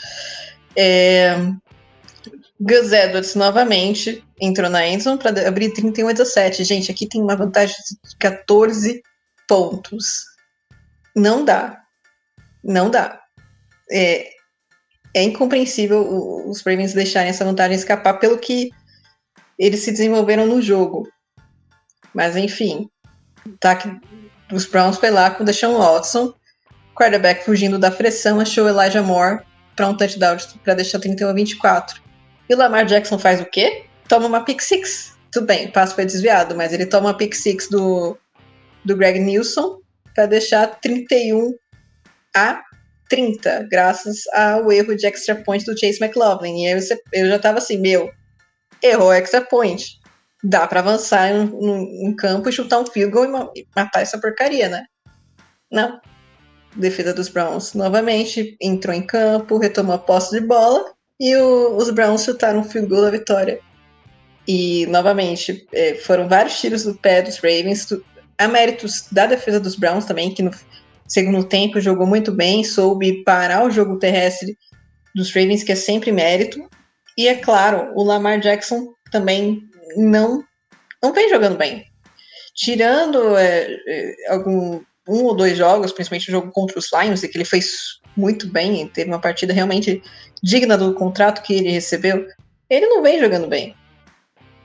É... 0.76 1.36
Gus 2.60 2.92
Edwards 2.94 3.36
novamente 3.36 4.24
entrou 4.40 4.70
na 4.70 4.88
endzone 4.88 5.18
para 5.18 5.48
abrir 5.48 5.74
31 5.74 6.08
a 6.08 6.14
17. 6.14 6.64
Gente, 6.64 6.92
aqui 6.92 7.08
tem 7.08 7.22
uma 7.22 7.36
vantagem 7.36 7.76
de 8.06 8.16
14 8.18 9.02
pontos. 9.48 10.24
Não 11.16 11.44
dá. 11.44 11.82
Não 12.64 12.90
dá. 12.90 13.20
É, 13.92 14.30
é 15.14 15.24
incompreensível 15.24 16.02
os 16.48 16.62
Ravens 16.62 16.94
deixarem 16.94 17.30
essa 17.30 17.46
vantagem 17.46 17.76
escapar 17.76 18.16
pelo 18.16 18.38
que 18.38 18.72
eles 19.58 19.82
se 19.82 19.92
desenvolveram 19.92 20.46
no 20.46 20.62
jogo. 20.62 21.08
Mas 22.14 22.36
enfim, 22.36 22.90
tá 23.60 23.78
os 24.52 24.66
Browns 24.66 24.98
foi 24.98 25.10
lá 25.10 25.32
com 25.32 25.44
o 25.44 25.46
Deshaun 25.46 25.78
Watson 25.78 26.34
quarterback 26.96 27.44
fugindo 27.44 27.80
da 27.80 27.92
pressão 27.92 28.40
achou 28.40 28.68
Elijah 28.68 29.02
Moore 29.02 29.42
para 29.76 29.88
um 29.88 29.98
touchdown 29.98 30.38
para 30.64 30.76
deixar 30.76 31.00
31 31.00 31.30
a 31.30 31.34
24. 31.34 32.02
E 32.50 32.54
o 32.54 32.58
Lamar 32.58 32.86
Jackson 32.86 33.18
faz 33.18 33.42
o 33.42 33.46
quê? 33.46 33.86
Toma 34.08 34.28
uma 34.28 34.44
pick 34.44 34.62
six. 34.62 35.18
Tudo 35.32 35.48
bem, 35.48 35.68
o 35.68 35.72
passo 35.72 35.96
foi 35.96 36.06
desviado, 36.06 36.56
mas 36.56 36.74
ele 36.74 36.86
toma 36.86 37.08
uma 37.08 37.18
pick 37.18 37.34
six 37.34 37.68
do, 37.68 38.18
do 38.86 38.96
Greg 38.96 39.20
Nilsson 39.20 39.80
para 40.14 40.28
deixar 40.28 40.68
31 40.68 41.56
a 42.36 42.62
30, 43.10 43.68
graças 43.70 44.28
ao 44.34 44.72
erro 44.72 44.96
de 44.96 45.06
extra 45.06 45.36
point 45.36 45.66
do 45.66 45.78
Chase 45.78 46.04
McLaughlin. 46.04 46.66
E 46.66 46.80
você, 46.80 47.00
eu 47.12 47.28
já 47.28 47.40
tava 47.40 47.58
assim, 47.58 47.78
meu, 47.78 48.10
errou 48.82 49.12
extra 49.14 49.42
point. 49.42 50.00
Dá 50.44 50.68
para 50.68 50.82
avançar 50.82 51.32
em 51.32 51.50
um, 51.54 52.16
campo 52.16 52.50
e 52.50 52.52
chutar 52.52 52.80
um 52.80 52.86
field 52.86 53.12
goal 53.12 53.52
e 53.56 53.66
matar 53.76 54.02
essa 54.02 54.20
porcaria, 54.20 54.68
né? 54.68 54.86
Não, 55.72 56.00
defesa 56.76 57.14
dos 57.14 57.30
Browns 57.30 57.74
novamente 57.74 58.58
entrou 58.62 58.94
em 58.94 59.06
campo, 59.06 59.58
retomou 59.58 59.96
a 59.96 60.00
posse 60.00 60.40
de 60.40 60.46
bola 60.46 60.94
e 61.20 61.36
o, 61.36 61.78
os 61.78 61.90
Browns 61.90 62.26
chutaram 62.26 62.60
o 62.60 62.64
field 62.64 62.88
goal 62.90 63.04
da 63.04 63.10
vitória. 63.10 63.60
E 64.46 64.86
novamente 64.88 65.66
é, 65.72 65.96
foram 65.96 66.28
vários 66.28 66.60
tiros 66.60 66.84
do 66.84 66.96
pé 66.96 67.22
dos 67.22 67.38
Ravens, 67.38 67.88
há 68.38 68.48
méritos 68.48 69.08
da 69.12 69.26
defesa 69.26 69.60
dos 69.60 69.76
Browns 69.76 70.06
também, 70.06 70.34
que 70.34 70.44
no 70.44 70.52
segundo 71.08 71.44
tempo 71.44 71.82
jogou 71.82 72.08
muito 72.08 72.32
bem, 72.32 72.64
soube 72.64 73.24
parar 73.24 73.66
o 73.66 73.72
jogo 73.72 74.00
terrestre 74.00 74.58
dos 75.16 75.32
Ravens, 75.34 75.64
que 75.64 75.72
é 75.72 75.76
sempre 75.76 76.12
mérito. 76.12 76.60
E 77.18 77.28
é 77.28 77.36
claro, 77.36 77.92
o 77.96 78.04
Lamar 78.04 78.40
Jackson 78.40 78.94
também 79.12 79.62
não, 79.96 80.44
não 81.02 81.14
vem 81.14 81.30
jogando 81.30 81.58
bem. 81.58 81.86
Tirando 82.56 83.38
é, 83.38 83.68
é 83.88 84.34
algum 84.34 84.82
um 85.08 85.24
ou 85.24 85.36
dois 85.36 85.58
jogos, 85.58 85.92
principalmente 85.92 86.30
o 86.30 86.32
jogo 86.32 86.52
contra 86.52 86.80
os 86.80 86.90
Lions, 86.94 87.22
que 87.22 87.38
ele 87.38 87.46
fez 87.46 88.00
muito 88.16 88.48
bem, 88.48 88.88
teve 88.88 89.10
uma 89.10 89.20
partida 89.20 89.54
realmente 89.54 90.02
digna 90.42 90.78
do 90.78 90.94
contrato 90.94 91.42
que 91.42 91.54
ele 91.54 91.72
recebeu, 91.72 92.28
ele 92.70 92.88
não 92.88 93.02
vem 93.02 93.20
jogando 93.20 93.48
bem. 93.48 93.76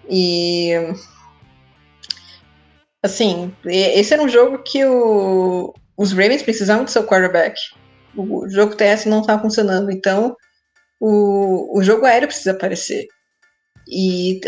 E. 0.08 0.72
Assim, 3.02 3.54
esse 3.64 4.12
era 4.12 4.22
um 4.22 4.28
jogo 4.28 4.58
que 4.58 4.84
o, 4.84 5.72
os 5.98 6.12
Ravens 6.12 6.42
precisavam 6.42 6.84
do 6.84 6.90
seu 6.90 7.04
quarterback. 7.04 7.60
O 8.16 8.48
jogo 8.48 8.76
TS 8.76 9.04
não 9.06 9.20
estava 9.20 9.42
funcionando, 9.42 9.90
então 9.90 10.36
o, 11.00 11.76
o 11.76 11.82
jogo 11.82 12.06
aéreo 12.06 12.28
precisa 12.28 12.52
aparecer. 12.52 13.06
E 13.86 14.40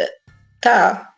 tá, 0.60 1.12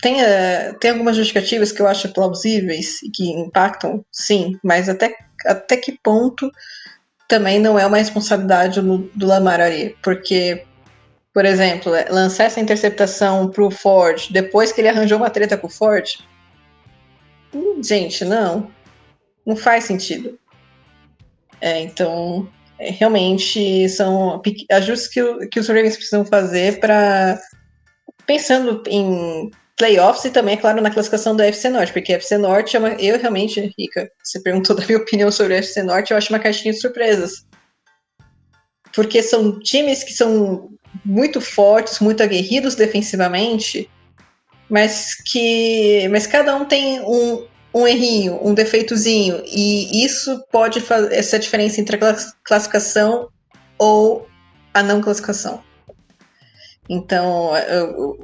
tem, 0.00 0.22
uh, 0.22 0.78
tem 0.80 0.92
algumas 0.92 1.16
justificativas 1.16 1.72
que 1.72 1.82
eu 1.82 1.88
acho 1.88 2.12
plausíveis 2.12 3.02
e 3.02 3.10
que 3.10 3.30
impactam, 3.30 4.04
sim, 4.12 4.58
mas 4.62 4.88
até, 4.88 5.12
até 5.44 5.76
que 5.76 5.98
ponto 6.02 6.48
também 7.28 7.58
não 7.58 7.78
é 7.78 7.86
uma 7.86 7.98
responsabilidade 7.98 8.80
do, 8.80 8.98
do 9.14 9.26
Lamar 9.26 9.60
ali, 9.60 9.96
porque, 10.02 10.64
por 11.32 11.44
exemplo, 11.44 11.94
é, 11.94 12.08
lançar 12.10 12.44
essa 12.44 12.60
interceptação 12.60 13.50
para 13.50 13.64
o 13.64 13.70
Ford 13.70 14.28
depois 14.30 14.70
que 14.70 14.80
ele 14.80 14.88
arranjou 14.88 15.18
uma 15.18 15.30
treta 15.30 15.56
com 15.56 15.66
o 15.66 15.70
Ford, 15.70 16.18
gente, 17.82 18.24
não. 18.24 18.70
Não 19.44 19.56
faz 19.56 19.84
sentido. 19.84 20.38
É, 21.60 21.80
então, 21.80 22.48
é, 22.78 22.90
realmente 22.90 23.88
são 23.88 24.42
ajustes 24.70 25.08
que, 25.08 25.46
que 25.46 25.60
os 25.60 25.68
Ravens 25.68 25.96
precisam 25.96 26.24
fazer 26.24 26.80
para 26.80 27.40
pensando 28.26 28.82
em 28.86 29.50
playoffs 29.76 30.24
e 30.24 30.30
também, 30.30 30.54
é 30.54 30.56
claro, 30.56 30.80
na 30.80 30.90
classificação 30.90 31.34
do 31.34 31.42
FC 31.42 31.68
Norte, 31.68 31.92
porque 31.92 32.12
a 32.12 32.16
FC 32.16 32.38
Norte 32.38 32.76
é 32.76 32.78
uma, 32.78 32.90
eu 32.94 33.18
realmente, 33.18 33.72
Rica, 33.78 34.10
você 34.22 34.40
perguntou 34.40 34.74
da 34.76 34.86
minha 34.86 34.98
opinião 34.98 35.30
sobre 35.30 35.54
a 35.54 35.58
FC 35.58 35.82
Norte, 35.82 36.10
eu 36.10 36.16
acho 36.16 36.32
uma 36.32 36.38
caixinha 36.38 36.72
de 36.72 36.80
surpresas. 36.80 37.46
Porque 38.94 39.22
são 39.22 39.58
times 39.60 40.04
que 40.04 40.12
são 40.12 40.70
muito 41.04 41.40
fortes, 41.40 42.00
muito 42.00 42.22
aguerridos 42.22 42.74
defensivamente, 42.74 43.88
mas 44.68 45.14
que 45.14 46.08
mas 46.10 46.26
cada 46.26 46.54
um 46.54 46.64
tem 46.64 47.00
um, 47.00 47.46
um 47.74 47.86
errinho, 47.86 48.38
um 48.42 48.52
defeitozinho, 48.52 49.42
e 49.46 50.04
isso 50.04 50.44
pode 50.50 50.80
fazer 50.80 51.14
essa 51.14 51.38
diferença 51.38 51.80
entre 51.80 51.96
a 51.96 52.16
classificação 52.44 53.28
ou 53.78 54.28
a 54.74 54.82
não 54.82 55.00
classificação. 55.00 55.62
Então, 56.88 57.52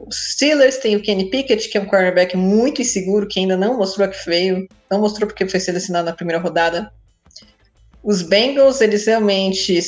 os 0.06 0.32
Steelers 0.32 0.78
tem 0.78 0.96
o 0.96 1.00
Kenny 1.00 1.30
Pickett, 1.30 1.68
que 1.68 1.78
é 1.78 1.80
um 1.80 1.86
quarterback 1.86 2.36
muito 2.36 2.82
inseguro, 2.82 3.26
que 3.26 3.40
ainda 3.40 3.56
não 3.56 3.78
mostrou 3.78 4.08
que 4.08 4.26
veio, 4.26 4.68
não 4.90 5.00
mostrou 5.00 5.26
porque 5.26 5.48
foi 5.48 5.60
selecionado 5.60 6.06
na 6.06 6.12
primeira 6.12 6.42
rodada. 6.42 6.92
Os 8.02 8.20
Bengals, 8.20 8.80
eles 8.80 9.06
realmente, 9.06 9.80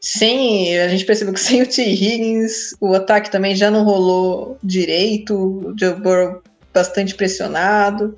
sem, 0.00 0.78
a 0.78 0.88
gente 0.88 1.04
percebeu 1.04 1.34
que 1.34 1.40
sem 1.40 1.62
o 1.62 1.66
T. 1.66 1.82
Higgins, 1.82 2.74
o 2.80 2.94
ataque 2.94 3.30
também 3.30 3.56
já 3.56 3.70
não 3.70 3.82
rolou 3.82 4.58
direito, 4.62 5.34
o 5.34 5.74
Joe 5.78 5.94
Burrow 5.94 6.42
bastante 6.72 7.14
pressionado. 7.14 8.14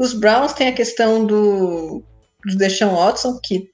Os 0.00 0.14
Browns 0.14 0.54
têm 0.54 0.68
a 0.68 0.72
questão 0.72 1.26
do, 1.26 2.02
do 2.46 2.56
Deshaun 2.56 2.96
Watson, 2.96 3.38
que 3.42 3.70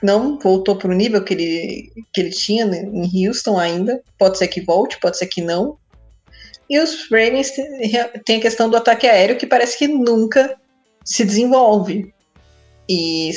não 0.00 0.38
voltou 0.38 0.76
para 0.76 0.88
o 0.88 0.94
nível 0.94 1.24
que 1.24 1.34
ele, 1.34 1.92
que 2.12 2.20
ele 2.20 2.30
tinha 2.30 2.64
em 2.64 3.26
Houston 3.26 3.58
ainda. 3.58 4.00
Pode 4.16 4.38
ser 4.38 4.46
que 4.46 4.60
volte, 4.60 5.00
pode 5.00 5.18
ser 5.18 5.26
que 5.26 5.42
não. 5.42 5.76
E 6.70 6.78
os 6.78 7.10
Ravens 7.10 7.50
têm 8.24 8.36
a 8.36 8.40
questão 8.40 8.70
do 8.70 8.76
ataque 8.76 9.08
aéreo, 9.08 9.36
que 9.36 9.48
parece 9.48 9.76
que 9.76 9.88
nunca 9.88 10.56
se 11.04 11.24
desenvolve. 11.24 12.14
E 12.88 13.32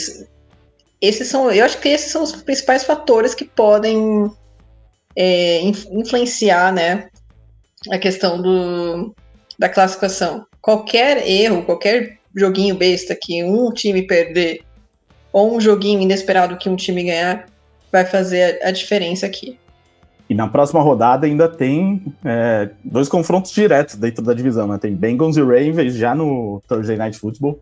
esses 1.01 1.27
são, 1.27 1.51
eu 1.51 1.65
acho 1.65 1.79
que 1.79 1.89
esses 1.89 2.11
são 2.11 2.21
os 2.21 2.33
principais 2.35 2.83
fatores 2.83 3.33
que 3.33 3.45
podem 3.45 4.31
é, 5.15 5.61
influenciar, 5.61 6.71
né, 6.71 7.09
a 7.89 7.97
questão 7.97 8.39
do, 8.39 9.15
da 9.57 9.67
classificação. 9.67 10.45
Qualquer 10.61 11.27
erro, 11.27 11.65
qualquer 11.65 12.16
joguinho 12.37 12.75
besta 12.75 13.17
que 13.19 13.43
um 13.43 13.71
time 13.71 14.03
perder 14.03 14.61
ou 15.33 15.55
um 15.55 15.61
joguinho 15.61 16.01
inesperado 16.01 16.57
que 16.57 16.69
um 16.69 16.75
time 16.75 17.03
ganhar 17.03 17.47
vai 17.91 18.05
fazer 18.05 18.59
a, 18.63 18.71
diferença 18.71 19.25
aqui. 19.25 19.57
E 20.29 20.35
na 20.35 20.47
próxima 20.47 20.81
rodada 20.81 21.25
ainda 21.25 21.47
tem 21.47 22.13
é, 22.23 22.69
dois 22.83 23.07
confrontos 23.07 23.51
diretos 23.51 23.95
dentro 23.95 24.23
da 24.23 24.33
divisão, 24.33 24.67
né? 24.67 24.77
Tem 24.77 24.93
Bengals 24.93 25.37
e 25.37 25.41
Ravens 25.41 25.95
já 25.95 26.13
no 26.13 26.61
Thursday 26.67 26.97
Night 26.97 27.17
Football 27.17 27.59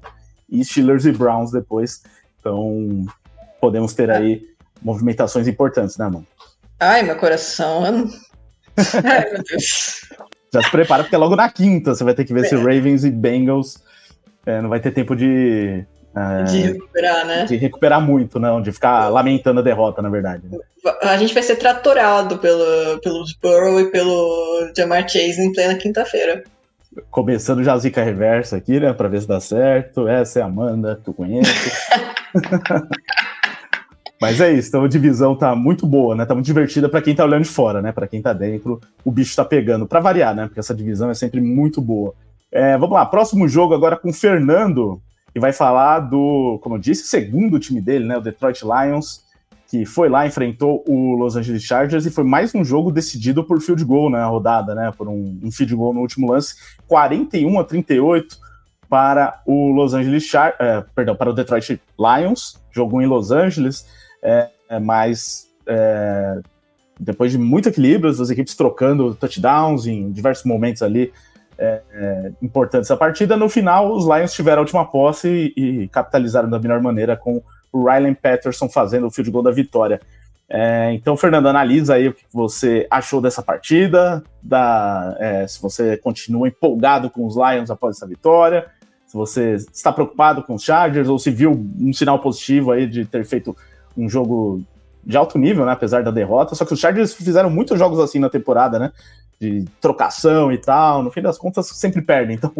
e 0.49 0.63
Steelers 0.65 1.05
e 1.05 1.11
Browns 1.11 1.51
depois. 1.51 2.03
Então 2.39 3.05
podemos 3.61 3.93
ter 3.93 4.09
aí 4.09 4.43
movimentações 4.81 5.47
importantes, 5.47 5.97
né, 5.97 6.05
mano? 6.05 6.25
Ai, 6.79 7.03
meu 7.03 7.15
coração. 7.17 7.83
Ai, 9.03 9.31
meu 9.31 9.43
Deus. 9.43 10.01
Já 10.51 10.61
se 10.61 10.71
prepara, 10.71 11.03
porque 11.03 11.15
é 11.15 11.19
logo 11.19 11.35
na 11.35 11.49
quinta 11.49 11.93
você 11.93 12.03
vai 12.03 12.13
ter 12.13 12.25
que 12.25 12.33
ver 12.33 12.45
é. 12.45 12.49
se 12.49 12.55
Ravens 12.55 13.03
e 13.03 13.11
Bengals 13.11 13.83
é, 14.45 14.61
não 14.61 14.69
vai 14.69 14.79
ter 14.79 14.91
tempo 14.91 15.15
de. 15.15 15.85
É, 16.15 16.43
de 16.43 16.61
recuperar, 16.61 17.25
né? 17.25 17.45
De 17.45 17.55
recuperar 17.57 18.01
muito, 18.01 18.39
não, 18.39 18.61
de 18.61 18.71
ficar 18.71 19.09
lamentando 19.09 19.59
a 19.59 19.63
derrota, 19.63 20.01
na 20.01 20.09
verdade. 20.09 20.43
Né? 20.49 20.57
A 21.01 21.17
gente 21.17 21.33
vai 21.33 21.43
ser 21.43 21.57
tratorado 21.57 22.37
pelo, 22.37 22.99
pelos 23.01 23.33
Burrow 23.33 23.81
e 23.81 23.91
pelo 23.91 24.71
Jamar 24.75 25.07
Chase 25.09 25.41
em 25.41 25.51
plena 25.51 25.75
quinta-feira. 25.75 26.43
Começando 27.11 27.63
já 27.63 27.73
a 27.73 27.77
zica 27.77 28.01
reversa 28.01 28.55
aqui, 28.55 28.79
né? 28.79 28.93
Pra 28.93 29.09
ver 29.09 29.21
se 29.21 29.27
dá 29.27 29.41
certo. 29.41 30.07
Essa 30.07 30.39
é 30.39 30.41
a 30.41 30.45
Amanda, 30.45 31.01
que 31.03 31.09
eu 31.09 31.13
conheço. 31.13 31.51
Mas 34.21 34.39
é 34.39 34.51
isso, 34.53 34.69
então 34.69 34.83
a 34.83 34.87
divisão 34.87 35.35
tá 35.35 35.53
muito 35.55 35.85
boa, 35.85 36.15
né? 36.15 36.25
Tá 36.25 36.33
muito 36.33 36.45
divertida 36.45 36.87
para 36.87 37.01
quem 37.01 37.13
tá 37.13 37.25
olhando 37.25 37.43
de 37.43 37.49
fora, 37.49 37.81
né? 37.81 37.91
Para 37.91 38.07
quem 38.07 38.21
tá 38.21 38.31
dentro, 38.31 38.79
o 39.03 39.11
bicho 39.11 39.35
tá 39.35 39.43
pegando. 39.43 39.85
Para 39.85 39.99
variar, 39.99 40.33
né? 40.33 40.45
Porque 40.45 40.59
essa 40.59 40.73
divisão 40.73 41.09
é 41.09 41.13
sempre 41.13 41.41
muito 41.41 41.81
boa. 41.81 42.13
É, 42.55 42.77
vamos 42.77 42.95
lá, 42.95 43.05
próximo 43.05 43.49
jogo 43.49 43.73
agora 43.73 43.97
com 43.97 44.11
o 44.11 44.13
Fernando, 44.13 45.01
que 45.33 45.41
vai 45.41 45.51
falar 45.51 45.99
do, 45.99 46.57
como 46.63 46.75
eu 46.75 46.79
disse, 46.79 47.05
segundo 47.05 47.59
time 47.59 47.81
dele, 47.81 48.05
né, 48.05 48.17
o 48.17 48.21
Detroit 48.21 48.61
Lions, 48.63 49.25
que 49.67 49.85
foi 49.85 50.07
lá, 50.07 50.25
enfrentou 50.25 50.81
o 50.87 51.17
Los 51.17 51.35
Angeles 51.35 51.63
Chargers 51.63 52.05
e 52.05 52.09
foi 52.09 52.23
mais 52.23 52.55
um 52.55 52.63
jogo 52.63 52.93
decidido 52.93 53.43
por 53.43 53.59
field 53.59 53.83
goal 53.83 54.09
na 54.09 54.19
né, 54.19 54.25
rodada, 54.25 54.73
né, 54.73 54.89
por 54.97 55.09
um, 55.09 55.37
um 55.43 55.51
field 55.51 55.75
goal 55.75 55.93
no 55.93 55.99
último 55.99 56.31
lance, 56.31 56.55
41 56.87 57.59
a 57.59 57.65
38 57.65 58.37
para 58.87 59.41
o 59.45 59.73
Los 59.73 59.93
Angeles 59.93 60.23
Char 60.23 60.55
é, 60.57 60.81
perdão, 60.95 61.13
para 61.13 61.31
o 61.31 61.33
Detroit 61.33 61.81
Lions, 61.99 62.57
jogou 62.71 63.01
em 63.01 63.05
Los 63.05 63.31
Angeles, 63.31 63.85
é, 64.23 64.47
é 64.69 64.79
mas 64.79 65.49
é, 65.67 66.39
depois 66.97 67.33
de 67.33 67.37
muito 67.37 67.67
equilíbrio, 67.67 68.09
as 68.09 68.29
equipes 68.29 68.55
trocando 68.55 69.13
touchdowns 69.13 69.85
em 69.85 70.09
diversos 70.09 70.45
momentos 70.45 70.81
ali 70.81 71.11
é, 71.57 71.81
é, 71.91 72.31
importantes 72.41 72.89
da 72.89 72.97
partida. 72.97 73.37
No 73.37 73.49
final, 73.49 73.91
os 73.91 74.05
Lions 74.05 74.33
tiveram 74.33 74.59
a 74.59 74.61
última 74.61 74.85
posse 74.85 75.53
e, 75.55 75.83
e 75.83 75.87
capitalizaram 75.89 76.49
da 76.49 76.59
melhor 76.59 76.81
maneira 76.81 77.15
com 77.15 77.41
o 77.71 77.85
Rylan 77.85 78.13
Patterson 78.13 78.69
fazendo 78.69 79.07
o 79.07 79.11
field 79.11 79.31
goal 79.31 79.43
da 79.43 79.51
vitória. 79.51 79.99
É, 80.47 80.93
então, 80.93 81.17
Fernando, 81.17 81.47
analisa 81.47 81.95
aí 81.95 82.07
o 82.07 82.13
que 82.13 82.23
você 82.31 82.85
achou 82.89 83.19
dessa 83.19 83.41
partida, 83.41 84.23
da, 84.41 85.15
é, 85.19 85.47
se 85.47 85.61
você 85.61 85.97
continua 85.97 86.47
empolgado 86.47 87.09
com 87.09 87.25
os 87.25 87.35
Lions 87.35 87.71
após 87.71 87.97
essa 87.97 88.07
vitória, 88.07 88.67
se 89.07 89.17
você 89.17 89.55
está 89.55 89.91
preocupado 89.91 90.43
com 90.43 90.53
os 90.53 90.63
Chargers 90.63 91.09
ou 91.09 91.17
se 91.17 91.31
viu 91.31 91.51
um 91.79 91.91
sinal 91.91 92.19
positivo 92.19 92.71
aí 92.71 92.85
de 92.85 93.05
ter 93.05 93.25
feito 93.25 93.55
um 93.97 94.07
jogo 94.07 94.61
de 95.05 95.15
alto 95.15 95.37
nível, 95.37 95.65
né, 95.65 95.71
apesar 95.71 96.03
da 96.03 96.11
derrota. 96.11 96.55
Só 96.55 96.65
que 96.65 96.73
os 96.73 96.79
Chargers 96.79 97.13
fizeram 97.13 97.49
muitos 97.49 97.77
jogos 97.77 97.99
assim 97.99 98.19
na 98.19 98.29
temporada, 98.29 98.79
né? 98.79 98.91
de 99.39 99.65
trocação 99.81 100.51
e 100.51 100.57
tal, 100.57 101.03
no 101.03 101.11
fim 101.11 101.21
das 101.21 101.37
contas 101.37 101.67
sempre 101.67 102.01
perdem, 102.01 102.35
então, 102.37 102.51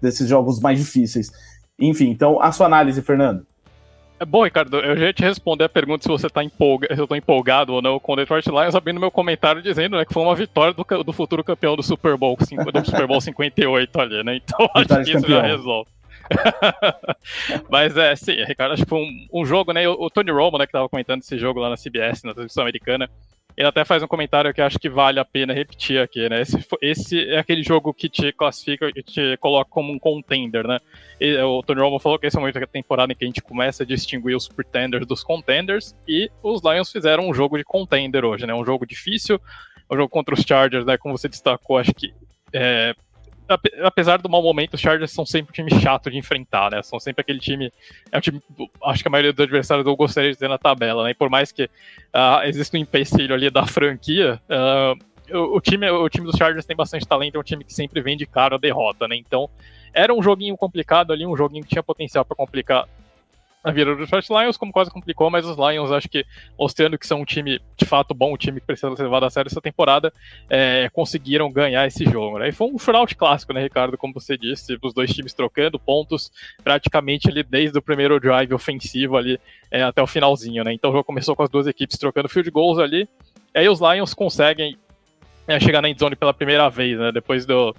desses 0.00 0.28
jogos 0.28 0.60
mais 0.60 0.78
difíceis. 0.78 1.32
Enfim, 1.78 2.10
então, 2.10 2.40
a 2.40 2.52
sua 2.52 2.66
análise, 2.66 3.02
Fernando. 3.02 3.44
É 4.20 4.24
bom, 4.24 4.44
Ricardo, 4.44 4.76
eu 4.76 4.96
já 4.96 5.06
ia 5.06 5.12
te 5.12 5.24
responder 5.24 5.64
a 5.64 5.68
pergunta 5.68 6.04
se 6.04 6.08
você 6.08 6.28
está 6.28 6.44
empolga, 6.44 6.86
se 6.94 7.00
eu 7.00 7.08
tô 7.08 7.16
empolgado 7.16 7.72
ou 7.72 7.82
não 7.82 7.98
com 7.98 8.12
o 8.12 8.16
Detroit 8.16 8.46
Lions, 8.46 8.76
abrindo 8.76 9.00
meu 9.00 9.10
comentário 9.10 9.60
dizendo 9.60 9.96
né, 9.96 10.04
que 10.04 10.14
foi 10.14 10.22
uma 10.22 10.36
vitória 10.36 10.72
do, 10.72 10.84
do 11.02 11.12
futuro 11.12 11.42
campeão 11.42 11.74
do 11.74 11.82
Super 11.82 12.16
Bowl, 12.16 12.36
do 12.36 12.84
Super 12.86 13.06
Bowl 13.08 13.18
58 13.20 14.00
ali, 14.00 14.22
né? 14.22 14.36
Então 14.36 14.68
acho 14.76 14.86
que 14.86 15.00
isso 15.10 15.22
campeão. 15.22 15.40
já 15.40 15.42
resolve. 15.42 15.90
Mas 17.70 17.96
é, 17.96 18.14
sim, 18.16 18.42
Ricardo, 18.44 18.72
acho 18.72 18.86
que 18.86 18.94
um, 18.94 19.26
um 19.32 19.44
jogo, 19.44 19.72
né? 19.72 19.88
O, 19.88 19.92
o, 19.92 20.10
Tony 20.10 20.30
Romo, 20.30 20.58
né, 20.58 20.66
que 20.66 20.72
tava 20.72 20.88
comentando 20.88 21.20
esse 21.20 21.38
jogo 21.38 21.60
lá 21.60 21.70
na 21.70 21.76
CBS, 21.76 22.22
na 22.24 22.34
transmissão 22.34 22.62
americana, 22.62 23.08
ele 23.56 23.68
até 23.68 23.84
faz 23.84 24.02
um 24.02 24.08
comentário 24.08 24.52
que 24.54 24.62
acho 24.62 24.78
que 24.78 24.88
vale 24.88 25.20
a 25.20 25.24
pena 25.24 25.52
repetir 25.52 26.00
aqui, 26.00 26.28
né? 26.28 26.40
Esse, 26.40 26.58
esse 26.80 27.28
é 27.28 27.38
aquele 27.38 27.62
jogo 27.62 27.92
que 27.92 28.08
te 28.08 28.32
classifica 28.32 28.88
e 28.94 29.02
te 29.02 29.36
coloca 29.38 29.70
como 29.70 29.92
um 29.92 29.98
contender, 29.98 30.66
né? 30.66 30.78
E, 31.20 31.36
o 31.38 31.62
Tony 31.62 31.80
Romo 31.80 31.98
falou 31.98 32.18
que 32.18 32.26
esse 32.26 32.36
é 32.36 32.40
momento 32.40 32.58
da 32.58 32.66
temporada 32.66 33.12
em 33.12 33.16
que 33.16 33.24
a 33.24 33.26
gente 33.26 33.42
começa 33.42 33.82
a 33.82 33.86
distinguir 33.86 34.36
os 34.36 34.48
pretenders 34.48 35.06
dos 35.06 35.22
contenders, 35.22 35.94
e 36.08 36.30
os 36.42 36.62
Lions 36.62 36.90
fizeram 36.90 37.28
um 37.28 37.34
jogo 37.34 37.58
de 37.58 37.64
contender 37.64 38.24
hoje, 38.24 38.46
né? 38.46 38.54
Um 38.54 38.64
jogo 38.64 38.86
difícil, 38.86 39.40
um 39.90 39.96
jogo 39.96 40.08
contra 40.08 40.34
os 40.34 40.40
Chargers, 40.40 40.86
né? 40.86 40.96
Como 40.96 41.16
você 41.16 41.28
destacou, 41.28 41.76
acho 41.76 41.92
que 41.92 42.12
é, 42.52 42.94
apesar 43.82 44.18
do 44.18 44.28
mau 44.28 44.42
momento, 44.42 44.74
os 44.74 44.80
Chargers 44.80 45.10
são 45.10 45.24
sempre 45.24 45.50
um 45.50 45.52
time 45.52 45.80
chato 45.80 46.10
de 46.10 46.18
enfrentar, 46.18 46.70
né? 46.70 46.82
São 46.82 46.98
sempre 46.98 47.20
aquele 47.20 47.38
time. 47.38 47.72
É 48.10 48.18
um 48.18 48.20
time. 48.20 48.42
Acho 48.84 49.02
que 49.02 49.08
a 49.08 49.10
maioria 49.10 49.32
dos 49.32 49.42
adversários 49.42 49.86
eu 49.86 49.96
gostaria 49.96 50.32
de 50.32 50.38
ter 50.38 50.48
na 50.48 50.58
tabela, 50.58 51.04
né? 51.04 51.10
E 51.10 51.14
por 51.14 51.30
mais 51.30 51.52
que 51.52 51.64
uh, 51.64 52.42
exista 52.44 52.76
um 52.76 52.80
empecilho 52.80 53.34
ali 53.34 53.50
da 53.50 53.66
franquia, 53.66 54.40
uh, 54.48 55.36
o, 55.36 55.56
o, 55.56 55.60
time, 55.60 55.88
o 55.90 56.08
time 56.08 56.26
dos 56.26 56.36
Chargers 56.36 56.66
tem 56.66 56.76
bastante 56.76 57.06
talento, 57.06 57.36
é 57.36 57.40
um 57.40 57.44
time 57.44 57.64
que 57.64 57.72
sempre 57.72 58.00
vem 58.00 58.16
de 58.16 58.26
cara 58.26 58.56
a 58.56 58.58
derrota, 58.58 59.08
né? 59.08 59.16
Então, 59.16 59.48
era 59.94 60.12
um 60.12 60.22
joguinho 60.22 60.56
complicado 60.56 61.12
ali, 61.12 61.26
um 61.26 61.36
joguinho 61.36 61.62
que 61.62 61.70
tinha 61.70 61.82
potencial 61.82 62.24
para 62.24 62.36
complicar 62.36 62.88
a 63.62 63.70
vida 63.70 63.94
do 63.94 64.00
Detroit 64.00 64.28
Lions, 64.28 64.56
como 64.56 64.72
quase 64.72 64.90
complicou, 64.90 65.30
mas 65.30 65.46
os 65.46 65.56
Lions 65.56 65.92
acho 65.92 66.08
que 66.08 66.24
mostrando 66.58 66.98
que 66.98 67.06
são 67.06 67.20
um 67.20 67.24
time 67.24 67.60
de 67.76 67.84
fato 67.84 68.12
bom, 68.12 68.34
um 68.34 68.36
time 68.36 68.60
que 68.60 68.66
precisa 68.66 68.94
ser 68.96 69.02
levado 69.04 69.24
a 69.24 69.30
sério 69.30 69.48
essa 69.48 69.60
temporada, 69.60 70.12
é, 70.50 70.88
conseguiram 70.92 71.50
ganhar 71.50 71.86
esse 71.86 72.04
jogo. 72.04 72.38
Né? 72.38 72.48
E 72.48 72.52
foi 72.52 72.68
um 72.68 72.78
shootout 72.78 73.14
clássico, 73.14 73.52
né, 73.52 73.62
Ricardo? 73.62 73.96
Como 73.96 74.12
você 74.12 74.36
disse, 74.36 74.76
os 74.82 74.92
dois 74.92 75.12
times 75.12 75.32
trocando 75.32 75.78
pontos 75.78 76.32
praticamente 76.64 77.28
ali 77.28 77.42
desde 77.42 77.78
o 77.78 77.82
primeiro 77.82 78.18
drive 78.18 78.52
ofensivo 78.52 79.16
ali 79.16 79.38
é, 79.70 79.82
até 79.82 80.02
o 80.02 80.06
finalzinho, 80.06 80.64
né? 80.64 80.72
Então 80.72 80.90
o 80.90 80.92
jogo 80.92 81.04
começou 81.04 81.36
com 81.36 81.42
as 81.42 81.50
duas 81.50 81.66
equipes 81.66 81.96
trocando 81.96 82.28
field 82.28 82.50
goals 82.50 82.78
ali, 82.78 83.08
e 83.54 83.58
aí 83.58 83.68
os 83.68 83.80
Lions 83.80 84.12
conseguem 84.12 84.76
é, 85.46 85.58
chegar 85.60 85.80
na 85.80 85.88
endzone 85.88 86.16
pela 86.16 86.34
primeira 86.34 86.68
vez, 86.68 86.98
né? 86.98 87.12
Depois 87.12 87.46
do 87.46 87.74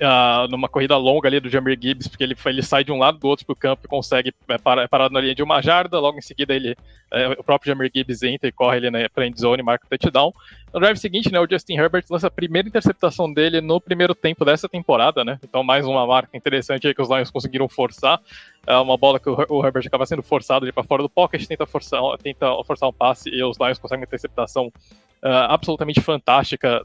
uh, 0.00 0.48
numa 0.48 0.68
corrida 0.68 0.96
longa 0.96 1.28
ali 1.28 1.40
do 1.40 1.48
Jamir 1.48 1.78
Gibbs, 1.80 2.08
porque 2.08 2.24
ele, 2.24 2.36
ele 2.46 2.62
sai 2.62 2.84
de 2.84 2.92
um 2.92 2.98
lado 2.98 3.18
do 3.18 3.28
outro 3.28 3.46
pro 3.46 3.54
campo 3.54 3.82
e 3.84 3.88
consegue 3.88 4.32
é, 4.48 4.58
parar, 4.58 4.82
é 4.82 4.88
parado 4.88 5.14
na 5.14 5.20
linha 5.20 5.34
de 5.34 5.42
uma 5.42 5.60
jarda, 5.62 5.98
logo 6.00 6.18
em 6.18 6.22
seguida 6.22 6.54
ele, 6.54 6.76
é, 7.12 7.28
o 7.28 7.44
próprio 7.44 7.72
Jamir 7.72 7.90
Gibbs 7.94 8.22
entra 8.22 8.48
e 8.48 8.52
corre 8.52 8.78
ali 8.78 8.90
na 8.90 9.08
friend 9.08 9.38
zone 9.38 9.60
e 9.60 9.64
marca 9.64 9.86
o 9.86 9.88
touchdown. 9.88 10.32
No 10.72 10.80
drive 10.80 10.96
seguinte, 10.96 11.30
né, 11.30 11.38
o 11.38 11.48
Justin 11.48 11.74
Herbert 11.74 12.04
lança 12.10 12.26
a 12.26 12.30
primeira 12.30 12.66
interceptação 12.66 13.32
dele 13.32 13.60
no 13.60 13.80
primeiro 13.80 14.14
tempo 14.14 14.44
dessa 14.44 14.68
temporada, 14.68 15.24
né, 15.24 15.38
então 15.42 15.62
mais 15.62 15.86
uma 15.86 16.06
marca 16.06 16.36
interessante 16.36 16.86
aí 16.86 16.94
que 16.94 17.02
os 17.02 17.08
Lions 17.08 17.30
conseguiram 17.30 17.68
forçar, 17.68 18.20
é 18.66 18.76
uma 18.76 18.96
bola 18.96 19.20
que 19.20 19.28
o, 19.28 19.36
o 19.48 19.64
Herbert 19.64 19.86
acaba 19.86 20.06
sendo 20.06 20.22
forçado 20.22 20.70
para 20.72 20.82
fora 20.82 21.02
do 21.02 21.08
pocket, 21.08 21.46
tenta 21.46 21.66
forçar, 21.66 22.00
tenta 22.22 22.46
forçar 22.64 22.88
um 22.88 22.92
passe 22.92 23.30
e 23.30 23.42
os 23.44 23.58
Lions 23.58 23.78
conseguem 23.78 24.00
uma 24.00 24.06
interceptação 24.06 24.66
uh, 24.66 25.48
absolutamente 25.48 26.00
fantástica 26.00 26.84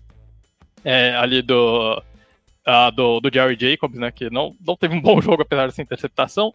é, 0.84 1.16
ali 1.16 1.42
do, 1.42 2.02
uh, 2.70 2.92
do, 2.92 3.20
do 3.20 3.34
Jerry 3.34 3.58
Jacobs, 3.60 4.00
né, 4.00 4.12
que 4.12 4.30
não, 4.30 4.56
não 4.66 4.76
teve 4.76 4.96
um 4.96 5.02
bom 5.02 5.20
jogo 5.22 5.42
apesar 5.42 5.66
dessa 5.66 5.82
interceptação. 5.82 6.50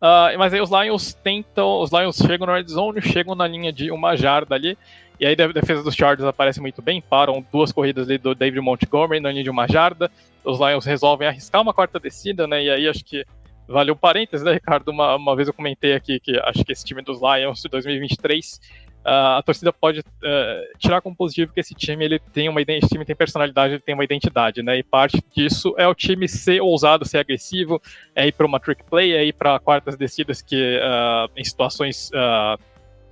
Uh, 0.00 0.36
mas 0.36 0.52
aí 0.52 0.60
os 0.60 0.70
Lions 0.70 1.14
tentam, 1.14 1.80
os 1.80 1.92
Lions 1.92 2.16
chegam 2.16 2.46
no 2.46 2.52
red 2.52 2.66
zone, 2.66 3.00
chegam 3.00 3.34
na 3.34 3.46
linha 3.46 3.72
de 3.72 3.90
uma 3.90 4.16
jarda 4.16 4.54
ali, 4.54 4.76
e 5.18 5.26
aí 5.26 5.36
a 5.38 5.46
defesa 5.48 5.82
dos 5.82 5.94
Chargers 5.94 6.26
aparece 6.26 6.60
muito 6.60 6.82
bem, 6.82 7.00
param 7.00 7.44
duas 7.52 7.70
corridas 7.70 8.08
ali 8.08 8.18
do 8.18 8.34
David 8.34 8.60
Montgomery 8.60 9.20
na 9.20 9.30
linha 9.30 9.44
de 9.44 9.50
uma 9.50 9.68
jarda, 9.68 10.10
os 10.42 10.58
Lions 10.58 10.84
resolvem 10.84 11.28
arriscar 11.28 11.60
uma 11.62 11.74
quarta 11.74 12.00
descida, 12.00 12.46
né, 12.46 12.64
e 12.64 12.70
aí 12.70 12.88
acho 12.88 13.04
que 13.04 13.24
valeu 13.68 13.94
parênteses, 13.94 14.44
né, 14.44 14.54
Ricardo? 14.54 14.88
Uma, 14.88 15.14
uma 15.14 15.36
vez 15.36 15.46
eu 15.46 15.54
comentei 15.54 15.94
aqui 15.94 16.18
que 16.18 16.36
acho 16.40 16.64
que 16.64 16.72
esse 16.72 16.84
time 16.84 17.02
dos 17.02 17.20
Lions 17.20 17.62
de 17.62 17.68
2023 17.68 18.89
Uh, 18.89 18.89
a 19.04 19.42
torcida 19.42 19.72
pode 19.72 20.00
uh, 20.00 20.78
tirar 20.78 21.00
como 21.00 21.16
positivo 21.16 21.52
que 21.52 21.60
esse 21.60 21.74
time 21.74 22.04
ele 22.04 22.18
tem 22.18 22.48
uma 22.48 22.60
esse 22.60 22.88
time 22.88 23.04
tem 23.04 23.16
personalidade, 23.16 23.74
ele 23.74 23.82
tem 23.82 23.94
uma 23.94 24.04
identidade, 24.04 24.62
né? 24.62 24.78
E 24.78 24.82
parte 24.82 25.22
disso 25.34 25.74
é 25.78 25.86
o 25.86 25.94
time 25.94 26.28
ser 26.28 26.60
ousado, 26.60 27.06
ser 27.06 27.18
agressivo, 27.18 27.80
é 28.14 28.26
ir 28.26 28.32
para 28.32 28.46
uma 28.46 28.60
trick 28.60 28.84
play, 28.84 29.12
é 29.12 29.24
ir 29.24 29.32
para 29.32 29.58
quartas 29.58 29.96
descidas 29.96 30.42
que 30.42 30.78
uh, 30.78 31.30
em 31.36 31.44
situações 31.44 32.10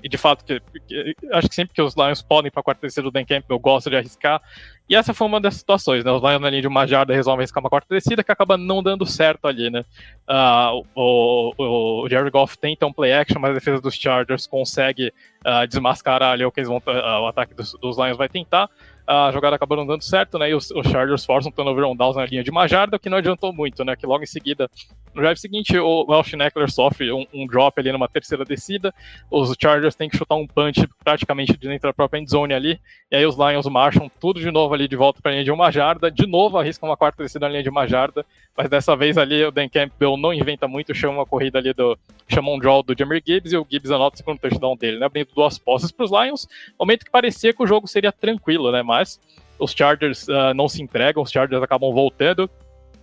e 0.03 0.09
de 0.09 0.17
fato, 0.17 0.45
que, 0.45 0.61
que, 0.87 1.17
acho 1.33 1.49
que 1.49 1.55
sempre 1.55 1.75
que 1.75 1.83
os 1.83 1.95
Lions 1.97 2.23
podem 2.23 2.51
para 2.51 2.61
a 2.61 2.63
quarta 2.63 2.87
descida 2.87 3.03
do 3.03 3.11
Dan 3.11 3.25
Campbell, 3.25 3.59
gosto 3.59 3.91
de 3.91 3.97
arriscar. 3.97 4.41
E 4.89 4.95
essa 4.95 5.13
foi 5.13 5.27
uma 5.27 5.41
das 5.41 5.57
situações, 5.57 6.05
né? 6.05 6.11
Os 6.11 6.23
Lions 6.23 6.41
na 6.41 6.49
linha 6.49 6.63
de 6.63 6.69
uma 6.69 6.87
jarda 6.87 7.13
resolvem 7.13 7.43
arriscar 7.43 7.63
uma 7.63 7.69
quarta 7.69 7.95
descida 7.95 8.23
que 8.23 8.33
acaba 8.33 8.57
não 8.57 8.83
dando 8.83 9.05
certo 9.05 9.47
ali, 9.47 9.71
né? 9.71 9.85
Uh, 10.29 10.85
o, 10.95 11.53
o, 11.59 12.05
o, 12.05 12.09
Jerry 12.09 12.31
Goff 12.31 12.57
tenta 12.57 12.87
um 12.87 12.93
play 12.93 13.13
action, 13.13 13.41
mas 13.41 13.51
a 13.51 13.55
defesa 13.55 13.81
dos 13.81 13.95
Chargers 13.95 14.47
consegue 14.47 15.13
uh, 15.45 15.67
desmascarar 15.67 16.33
ali 16.33 16.45
o 16.45 16.53
que 16.53 16.61
eles 16.61 16.69
vão, 16.69 16.79
uh, 16.79 17.23
o 17.23 17.27
ataque 17.27 17.55
dos, 17.55 17.73
dos 17.73 17.99
Lions 17.99 18.17
vai 18.17 18.29
tentar 18.29 18.71
a 19.09 19.31
jogada 19.33 19.57
acabou 19.57 19.79
não 19.79 19.87
dando 19.87 20.05
certo, 20.05 20.39
né? 20.39 20.51
E 20.51 20.55
os, 20.55 20.71
os 20.71 20.87
Chargers 20.87 21.25
forçam 21.25 21.49
um 21.49 21.53
turnover 21.53 21.85
on 21.85 21.97
downs 21.97 22.15
na 22.15 22.27
linha 22.27 22.45
de 22.45 22.51
uma 22.51 22.69
jarda, 22.69 22.97
o 22.97 23.01
que 23.01 23.09
não 23.09 23.17
adiantou 23.17 23.55
muito, 23.55 23.83
né? 23.83 23.97
Que 23.97 24.07
logo 24.07 24.23
em 24.23 24.27
seguida, 24.27 24.71
no 25.15 25.23
drive 25.23 25.39
seguinte, 25.39 25.79
o 25.79 26.05
Welsh 26.07 26.35
Neckler 26.35 26.71
sofre 26.71 27.11
um, 27.11 27.25
um, 27.33 27.47
drop 27.47 27.81
ali 27.81 27.91
numa 27.91 28.07
terceira 28.07 28.45
descida. 28.45 28.95
Os 29.31 29.57
Chargers 29.59 29.95
têm 29.95 30.11
que 30.11 30.17
chutar 30.19 30.35
um 30.35 30.47
punch 30.47 30.87
praticamente 31.03 31.57
dentro 31.57 31.89
da 31.89 31.95
própria 31.95 32.21
endzone 32.21 32.53
ali. 32.53 32.79
E 33.11 33.17
aí 33.17 33.25
os 33.25 33.37
Lions 33.37 33.67
marcham 33.67 34.11
tudo 34.21 34.41
de 34.41 34.51
novo 34.51 34.75
ali 34.75 34.87
de 34.87 34.95
volta 34.95 35.23
para 35.23 35.31
a 35.31 35.33
linha 35.33 35.45
de 35.45 35.51
uma 35.51 35.71
jarda. 35.71 36.11
De 36.11 36.27
novo 36.27 36.59
arriscam 36.59 36.87
uma 36.87 36.97
quarta 36.97 37.23
descida 37.23 37.47
na 37.47 37.53
linha 37.53 37.63
de 37.63 37.71
uma 37.71 37.87
jarda. 37.87 38.27
Mas 38.59 38.69
dessa 38.69 38.97
vez 38.97 39.17
ali 39.17 39.45
o 39.45 39.53
Dan 39.53 39.69
Campbell 39.69 40.17
não 40.17 40.35
inventa 40.35 40.67
muito, 40.67 40.93
chama 40.93 41.19
uma 41.19 41.25
corrida 41.25 41.61
ali 41.61 41.73
do. 41.73 41.97
chama 42.27 42.51
um 42.51 42.59
draw 42.59 42.83
do 42.83 42.93
Jamir 42.99 43.23
Gibbs 43.25 43.53
e 43.53 43.57
o 43.57 43.65
Gibbs 43.71 43.93
anota 43.93 44.17
o 44.17 44.19
segundo 44.19 44.41
touchdown 44.41 44.77
dele, 44.77 44.99
né? 44.99 45.07
Abrindo 45.07 45.29
duas 45.33 45.57
posses 45.57 45.93
para 45.93 46.05
os 46.05 46.11
Lions. 46.11 46.49
Momento 46.77 47.05
que 47.05 47.11
parecia 47.13 47.53
que 47.53 47.63
o 47.63 47.67
jogo 47.69 47.87
seria 47.87 48.11
tranquilo, 48.11 48.73
né? 48.73 48.83
Mas 48.83 49.21
os 49.61 49.71
Chargers 49.71 50.27
uh, 50.27 50.53
não 50.57 50.69
se 50.69 50.83
entregam, 50.83 51.23
os 51.23 51.31
Chargers 51.31 51.63
acabam 51.63 51.93
voltando, 51.93 52.51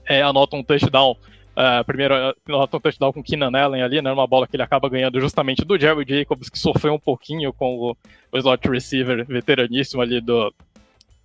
é, 0.05 0.21
anotam 0.21 0.59
um 0.59 0.63
touchdown. 0.63 1.11
Uh, 1.11 1.85
primeiro, 1.85 2.13
anotam 2.49 2.77
um 2.77 2.81
touchdown 2.81 3.13
com 3.13 3.23
Keenan 3.23 3.57
Allen 3.57 3.81
ali, 3.81 4.01
né? 4.01 4.11
Uma 4.11 4.27
bola 4.27 4.45
que 4.45 4.57
ele 4.57 4.63
acaba 4.63 4.89
ganhando 4.89 5.21
justamente 5.21 5.63
do 5.63 5.79
Jerry 5.79 6.03
Jacobs, 6.05 6.49
que 6.49 6.59
sofreu 6.59 6.95
um 6.95 6.99
pouquinho 6.99 7.53
com 7.53 7.77
o, 7.77 7.97
o 8.29 8.37
slot 8.37 8.67
receiver 8.67 9.25
veteraníssimo 9.25 10.01
ali 10.01 10.19
do, 10.19 10.53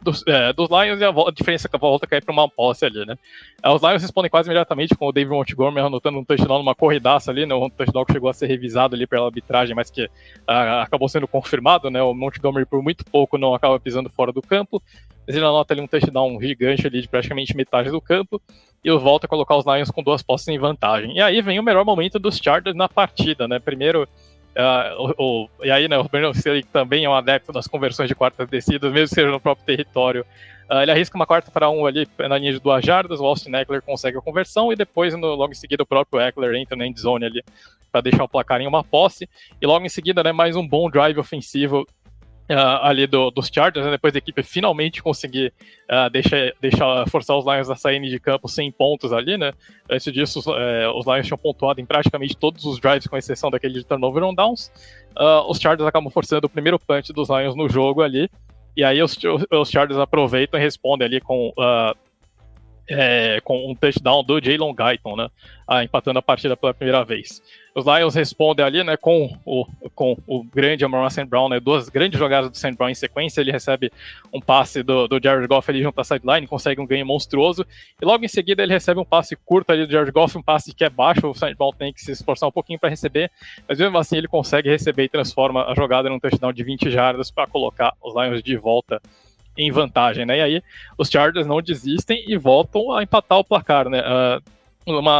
dos, 0.00 0.24
é, 0.26 0.52
dos 0.52 0.68
Lions 0.70 1.00
e 1.00 1.04
a, 1.04 1.08
a 1.10 1.32
diferença 1.32 1.68
que 1.68 1.76
a 1.76 1.78
volta 1.78 2.06
cai 2.06 2.20
para 2.20 2.32
uma 2.32 2.48
posse 2.48 2.84
ali, 2.84 3.04
né? 3.04 3.16
É, 3.62 3.68
os 3.68 3.82
Lions 3.82 4.02
respondem 4.02 4.30
quase 4.30 4.48
imediatamente 4.48 4.94
com 4.94 5.06
o 5.06 5.12
David 5.12 5.34
Montgomery 5.34 5.86
anotando 5.86 6.18
um 6.18 6.24
touchdown 6.24 6.58
numa 6.58 6.74
corridaça 6.74 7.30
ali, 7.30 7.44
né? 7.44 7.54
Um 7.54 7.68
touchdown 7.68 8.04
que 8.04 8.12
chegou 8.12 8.30
a 8.30 8.34
ser 8.34 8.46
revisado 8.46 8.94
ali 8.94 9.06
pela 9.06 9.26
arbitragem, 9.26 9.74
mas 9.74 9.90
que 9.90 10.04
uh, 10.04 10.80
acabou 10.82 11.08
sendo 11.08 11.28
confirmado, 11.28 11.90
né? 11.90 12.02
O 12.02 12.14
Montgomery 12.14 12.64
por 12.64 12.82
muito 12.82 13.04
pouco 13.04 13.36
não 13.36 13.54
acaba 13.54 13.78
pisando 13.78 14.08
fora 14.08 14.32
do 14.32 14.40
campo. 14.40 14.82
Mas 15.26 15.36
ele 15.36 15.44
anota 15.44 15.74
ali 15.74 15.80
um 15.80 15.86
touchdown 15.86 16.40
gigante 16.40 16.86
ali 16.86 17.02
de 17.02 17.08
praticamente 17.08 17.54
metade 17.54 17.90
do 17.90 18.00
campo 18.00 18.40
e 18.82 18.90
volta 18.90 19.26
a 19.26 19.28
colocar 19.28 19.56
os 19.56 19.66
Lions 19.66 19.90
com 19.90 20.02
duas 20.02 20.22
posses 20.22 20.48
em 20.48 20.58
vantagem. 20.58 21.14
E 21.16 21.20
aí 21.20 21.42
vem 21.42 21.58
o 21.58 21.62
melhor 21.62 21.84
momento 21.84 22.18
dos 22.18 22.38
Chargers 22.38 22.74
na 22.74 22.88
partida, 22.88 23.46
né? 23.46 23.58
Primeiro 23.58 24.08
Uh, 24.56 25.14
o, 25.18 25.24
o, 25.44 25.64
e 25.64 25.70
aí, 25.70 25.88
né, 25.88 25.96
o 25.98 26.04
Brandon 26.04 26.32
Staley 26.32 26.64
também 26.64 27.04
é 27.04 27.08
um 27.08 27.14
adepto 27.14 27.52
das 27.52 27.66
conversões 27.66 28.08
de 28.08 28.14
quartas 28.14 28.48
descidas, 28.48 28.92
mesmo 28.92 29.14
seja 29.14 29.30
no 29.30 29.40
próprio 29.40 29.64
território. 29.64 30.26
Uh, 30.68 30.82
ele 30.82 30.90
arrisca 30.90 31.16
uma 31.16 31.26
quarta 31.26 31.50
para 31.50 31.70
um 31.70 31.86
ali 31.86 32.06
na 32.18 32.38
linha 32.38 32.52
de 32.52 32.60
duas 32.60 32.84
jardas, 32.84 33.20
o 33.20 33.26
Austin 33.26 33.54
Eckler 33.54 33.82
consegue 33.82 34.18
a 34.18 34.20
conversão 34.20 34.72
e 34.72 34.76
depois, 34.76 35.14
no, 35.14 35.34
logo 35.34 35.52
em 35.52 35.56
seguida, 35.56 35.82
o 35.82 35.86
próprio 35.86 36.20
Eckler 36.20 36.54
entra 36.54 36.76
na 36.76 36.86
endzone 36.86 37.24
ali 37.24 37.42
para 37.90 38.00
deixar 38.00 38.24
o 38.24 38.28
placar 38.28 38.60
em 38.60 38.66
uma 38.66 38.84
posse. 38.84 39.28
E 39.60 39.66
logo 39.66 39.84
em 39.84 39.88
seguida, 39.88 40.22
né, 40.22 40.32
mais 40.32 40.56
um 40.56 40.66
bom 40.66 40.88
drive 40.88 41.18
ofensivo 41.18 41.86
Uh, 42.50 42.82
ali 42.82 43.06
do, 43.06 43.30
dos 43.30 43.46
Chargers, 43.46 43.86
né, 43.86 43.92
depois 43.92 44.12
da 44.12 44.18
equipe 44.18 44.42
finalmente 44.42 45.00
conseguir 45.00 45.52
uh, 45.88 46.10
deixar, 46.10 46.52
deixar, 46.60 47.08
forçar 47.08 47.38
os 47.38 47.46
Lions 47.46 47.70
a 47.70 47.76
saírem 47.76 48.10
de 48.10 48.18
campo 48.18 48.48
sem 48.48 48.72
pontos 48.72 49.12
ali, 49.12 49.38
né? 49.38 49.52
Antes 49.88 50.12
disso, 50.12 50.40
os, 50.40 50.46
uh, 50.48 50.90
os 50.96 51.06
Lions 51.06 51.28
tinham 51.28 51.38
pontuado 51.38 51.80
em 51.80 51.86
praticamente 51.86 52.36
todos 52.36 52.64
os 52.64 52.80
drives, 52.80 53.06
com 53.06 53.16
exceção 53.16 53.52
daquele 53.52 53.74
de 53.74 53.84
turnover 53.84 54.24
on 54.24 54.34
downs. 54.34 54.68
Ah, 55.16 55.44
os 55.48 55.60
Chargers 55.60 55.86
acabam 55.86 56.10
forçando 56.10 56.48
o 56.48 56.50
primeiro 56.50 56.76
punch 56.76 57.12
dos 57.12 57.28
Lions 57.28 57.54
no 57.54 57.68
jogo 57.68 58.02
ali, 58.02 58.28
e 58.76 58.82
aí 58.82 59.00
os, 59.00 59.16
os 59.52 59.70
Chargers 59.70 60.00
aproveitam 60.00 60.58
e 60.58 60.62
respondem 60.62 61.06
ali 61.06 61.20
com 61.20 61.52
é, 62.90 63.40
com 63.44 63.70
um 63.70 63.74
touchdown 63.74 64.24
do 64.24 64.42
Jalen 64.42 64.74
Guyton, 64.74 65.14
né, 65.16 65.30
empatando 65.84 66.18
a 66.18 66.22
partida 66.22 66.56
pela 66.56 66.74
primeira 66.74 67.04
vez. 67.04 67.40
Os 67.72 67.86
Lions 67.86 68.16
respondem 68.16 68.66
ali, 68.66 68.82
né, 68.82 68.96
com 68.96 69.38
o, 69.44 69.64
com 69.94 70.18
o 70.26 70.42
grande 70.42 70.84
Amon 70.84 71.08
St. 71.08 71.24
Brown, 71.24 71.48
né, 71.48 71.60
duas 71.60 71.88
grandes 71.88 72.18
jogadas 72.18 72.50
do 72.50 72.56
St. 72.56 72.72
Brown 72.72 72.88
em 72.88 72.94
sequência, 72.94 73.40
ele 73.40 73.52
recebe 73.52 73.92
um 74.32 74.40
passe 74.40 74.82
do, 74.82 75.06
do 75.06 75.20
Jared 75.22 75.46
Goff 75.46 75.70
ali 75.70 75.80
junto 75.80 76.00
à 76.00 76.04
sideline, 76.04 76.48
consegue 76.48 76.80
um 76.80 76.86
ganho 76.86 77.06
monstruoso, 77.06 77.64
e 78.02 78.04
logo 78.04 78.24
em 78.24 78.28
seguida 78.28 78.64
ele 78.64 78.72
recebe 78.72 78.98
um 78.98 79.04
passe 79.04 79.36
curto 79.36 79.70
ali 79.70 79.86
do 79.86 79.92
Jared 79.92 80.10
Goff, 80.10 80.36
um 80.36 80.42
passe 80.42 80.74
que 80.74 80.82
é 80.82 80.90
baixo, 80.90 81.28
o 81.28 81.34
St. 81.34 81.54
Brown 81.54 81.72
tem 81.72 81.92
que 81.92 82.00
se 82.00 82.10
esforçar 82.10 82.48
um 82.48 82.52
pouquinho 82.52 82.78
para 82.80 82.88
receber, 82.88 83.30
mas 83.68 83.78
mesmo 83.78 83.96
assim 83.98 84.16
ele 84.16 84.26
consegue 84.26 84.68
receber 84.68 85.04
e 85.04 85.08
transforma 85.08 85.64
a 85.70 85.74
jogada 85.76 86.08
num 86.08 86.18
touchdown 86.18 86.52
de 86.52 86.64
20 86.64 86.90
jardas 86.90 87.30
para 87.30 87.46
colocar 87.46 87.94
os 88.02 88.14
Lions 88.16 88.42
de 88.42 88.56
volta 88.56 89.00
em 89.60 89.70
vantagem, 89.70 90.24
né? 90.24 90.38
E 90.38 90.40
aí 90.40 90.62
os 90.96 91.08
Chargers 91.08 91.46
não 91.46 91.60
desistem 91.60 92.24
e 92.26 92.36
voltam 92.36 92.92
a 92.92 93.02
empatar 93.02 93.38
o 93.38 93.44
placar, 93.44 93.88
né? 93.88 94.00
Uh, 94.00 94.60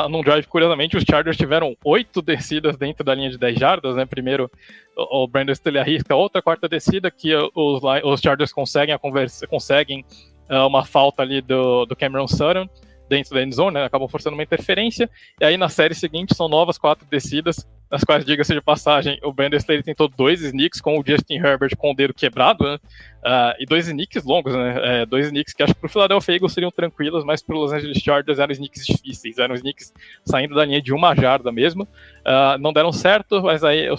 num 0.09 0.23
drive, 0.23 0.47
curiosamente, 0.47 0.97
os 0.97 1.05
Chargers 1.05 1.37
tiveram 1.37 1.77
oito 1.85 2.23
descidas 2.23 2.77
dentro 2.77 3.05
da 3.05 3.15
linha 3.15 3.31
de 3.31 3.39
10 3.39 3.59
jardas, 3.59 3.95
né? 3.95 4.07
Primeiro, 4.07 4.51
o, 4.97 5.25
o 5.25 5.29
Brandon 5.29 5.53
Staley 5.53 5.81
arrisca 5.81 6.15
outra 6.15 6.41
quarta 6.41 6.69
descida 6.69 7.11
que 7.11 7.35
os, 7.55 7.83
os 8.05 8.21
Chargers 8.21 8.53
conseguem 8.53 8.95
a 8.95 8.99
conversa, 8.99 9.47
conseguem 9.47 10.05
uh, 10.51 10.67
uma 10.67 10.85
falta 10.85 11.23
ali 11.23 11.41
do, 11.41 11.85
do 11.85 11.95
Cameron 11.95 12.27
Sutton 12.27 12.69
dentro 13.11 13.35
da 13.35 13.43
endzone, 13.43 13.75
né? 13.75 13.85
Acabam 13.85 14.09
forçando 14.09 14.35
uma 14.35 14.43
interferência. 14.43 15.11
E 15.41 15.45
aí 15.45 15.57
na 15.57 15.69
série 15.69 15.95
seguinte 15.95 16.35
são 16.35 16.49
novas 16.49 16.79
quatro 16.79 17.07
descidas 17.11 17.67
nas 17.91 18.05
quais, 18.05 18.25
diga-se 18.25 18.55
de 18.55 18.61
passagem, 18.61 19.19
o 19.25 19.33
Brandon 19.33 19.57
Staley 19.57 19.83
tentou 19.83 20.07
dois 20.07 20.41
sneaks 20.41 20.81
com 20.81 20.97
o 20.97 21.03
Justin 21.05 21.35
Herbert 21.35 21.77
com 21.77 21.91
o 21.91 21.95
dedo 21.95 22.15
quebrado, 22.15 22.63
né? 22.63 22.79
Uh, 23.21 23.53
e 23.59 23.67
dois 23.67 23.89
sneaks 23.89 24.23
longos, 24.25 24.55
né? 24.55 25.03
É, 25.03 25.07
dois 25.07 25.27
sneaks 25.27 25.53
que 25.53 25.63
acho 25.63 25.75
que 25.75 25.81
pro 25.81 25.89
Philadelphia 25.89 26.37
Eagles 26.37 26.53
seriam 26.53 26.71
tranquilos, 26.71 27.25
mas 27.25 27.43
pro 27.43 27.59
Los 27.59 27.73
Angeles 27.73 27.99
Chargers 27.99 28.39
eram 28.39 28.53
sneaks 28.53 28.87
difíceis, 28.87 29.39
eram 29.39 29.57
sneaks 29.57 29.93
saindo 30.25 30.55
da 30.55 30.65
linha 30.65 30.81
de 30.81 30.95
uma 30.95 31.17
jarda 31.17 31.51
mesmo. 31.51 31.83
Uh, 31.83 32.57
não 32.61 32.73
deram 32.73 32.93
certo, 32.93 33.43
mas 33.43 33.65
aí 33.65 33.91
uh, 33.91 33.97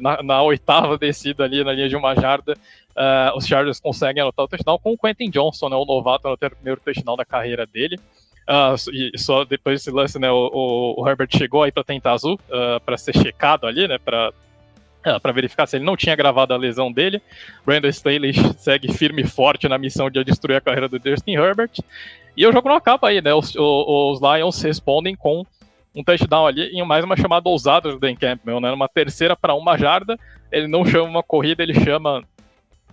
na, 0.00 0.20
na, 0.20 0.42
oitava 0.42 0.98
descida 0.98 1.44
ali 1.44 1.62
na 1.62 1.72
linha 1.72 1.88
de 1.88 1.94
uma 1.94 2.16
jarda, 2.16 2.54
os 3.36 3.46
Chargers 3.46 3.80
conseguem 3.80 4.20
anotar 4.20 4.44
o 4.44 4.48
touchdown 4.48 4.78
com 4.78 4.92
o 4.92 4.98
Quentin 4.98 5.30
Johnson, 5.30 5.68
né? 5.68 5.76
O 5.76 5.86
novato 5.86 6.26
anotando 6.26 6.54
o 6.54 6.56
primeiro 6.56 6.80
touchdown 6.84 7.16
da 7.16 7.24
carreira 7.24 7.64
dele. 7.64 7.98
Uh, 8.48 8.74
e 8.92 9.18
só 9.18 9.44
depois 9.44 9.80
desse 9.80 9.90
lance, 9.90 10.18
né, 10.18 10.30
o, 10.30 10.94
o 10.98 11.08
Herbert 11.08 11.28
chegou 11.36 11.62
aí 11.62 11.70
para 11.70 11.84
tentar 11.84 12.12
azul, 12.12 12.34
uh, 12.34 12.76
ah, 12.76 12.80
para 12.80 12.96
ser 12.96 13.16
checado 13.16 13.66
ali, 13.66 13.86
né, 13.86 13.98
para 13.98 14.30
uh, 14.30 14.34
ah, 15.04 15.20
para 15.20 15.32
verificar 15.32 15.66
se 15.66 15.76
ele 15.76 15.84
não 15.84 15.96
tinha 15.96 16.16
gravado 16.16 16.52
a 16.52 16.56
lesão 16.56 16.90
dele. 16.90 17.22
Brandon 17.64 17.88
Staley 17.88 18.32
segue 18.58 18.92
firme 18.92 19.22
e 19.22 19.26
forte 19.26 19.68
na 19.68 19.78
missão 19.78 20.10
de 20.10 20.22
destruir 20.24 20.56
a 20.56 20.60
carreira 20.60 20.88
do 20.88 21.00
Justin 21.02 21.32
Herbert. 21.32 21.72
E 22.36 22.46
o 22.46 22.52
jogo 22.52 22.68
não 22.68 22.76
acaba 22.76 23.08
aí, 23.08 23.20
né? 23.20 23.34
Os, 23.34 23.54
os 23.56 24.20
Lions 24.20 24.60
respondem 24.62 25.14
com 25.14 25.44
um 25.94 26.02
touchdown 26.02 26.46
ali 26.46 26.68
em 26.68 26.84
mais 26.84 27.04
uma 27.04 27.16
chamada 27.16 27.48
ousada 27.48 27.90
do 27.90 27.98
Dan 27.98 28.14
Campbell, 28.14 28.60
né? 28.60 28.72
Uma 28.72 28.88
terceira 28.88 29.36
para 29.36 29.54
uma 29.54 29.76
jarda. 29.76 30.18
Ele 30.50 30.66
não 30.66 30.84
chama 30.84 31.08
uma 31.08 31.22
corrida, 31.22 31.62
ele 31.62 31.74
chama 31.74 32.22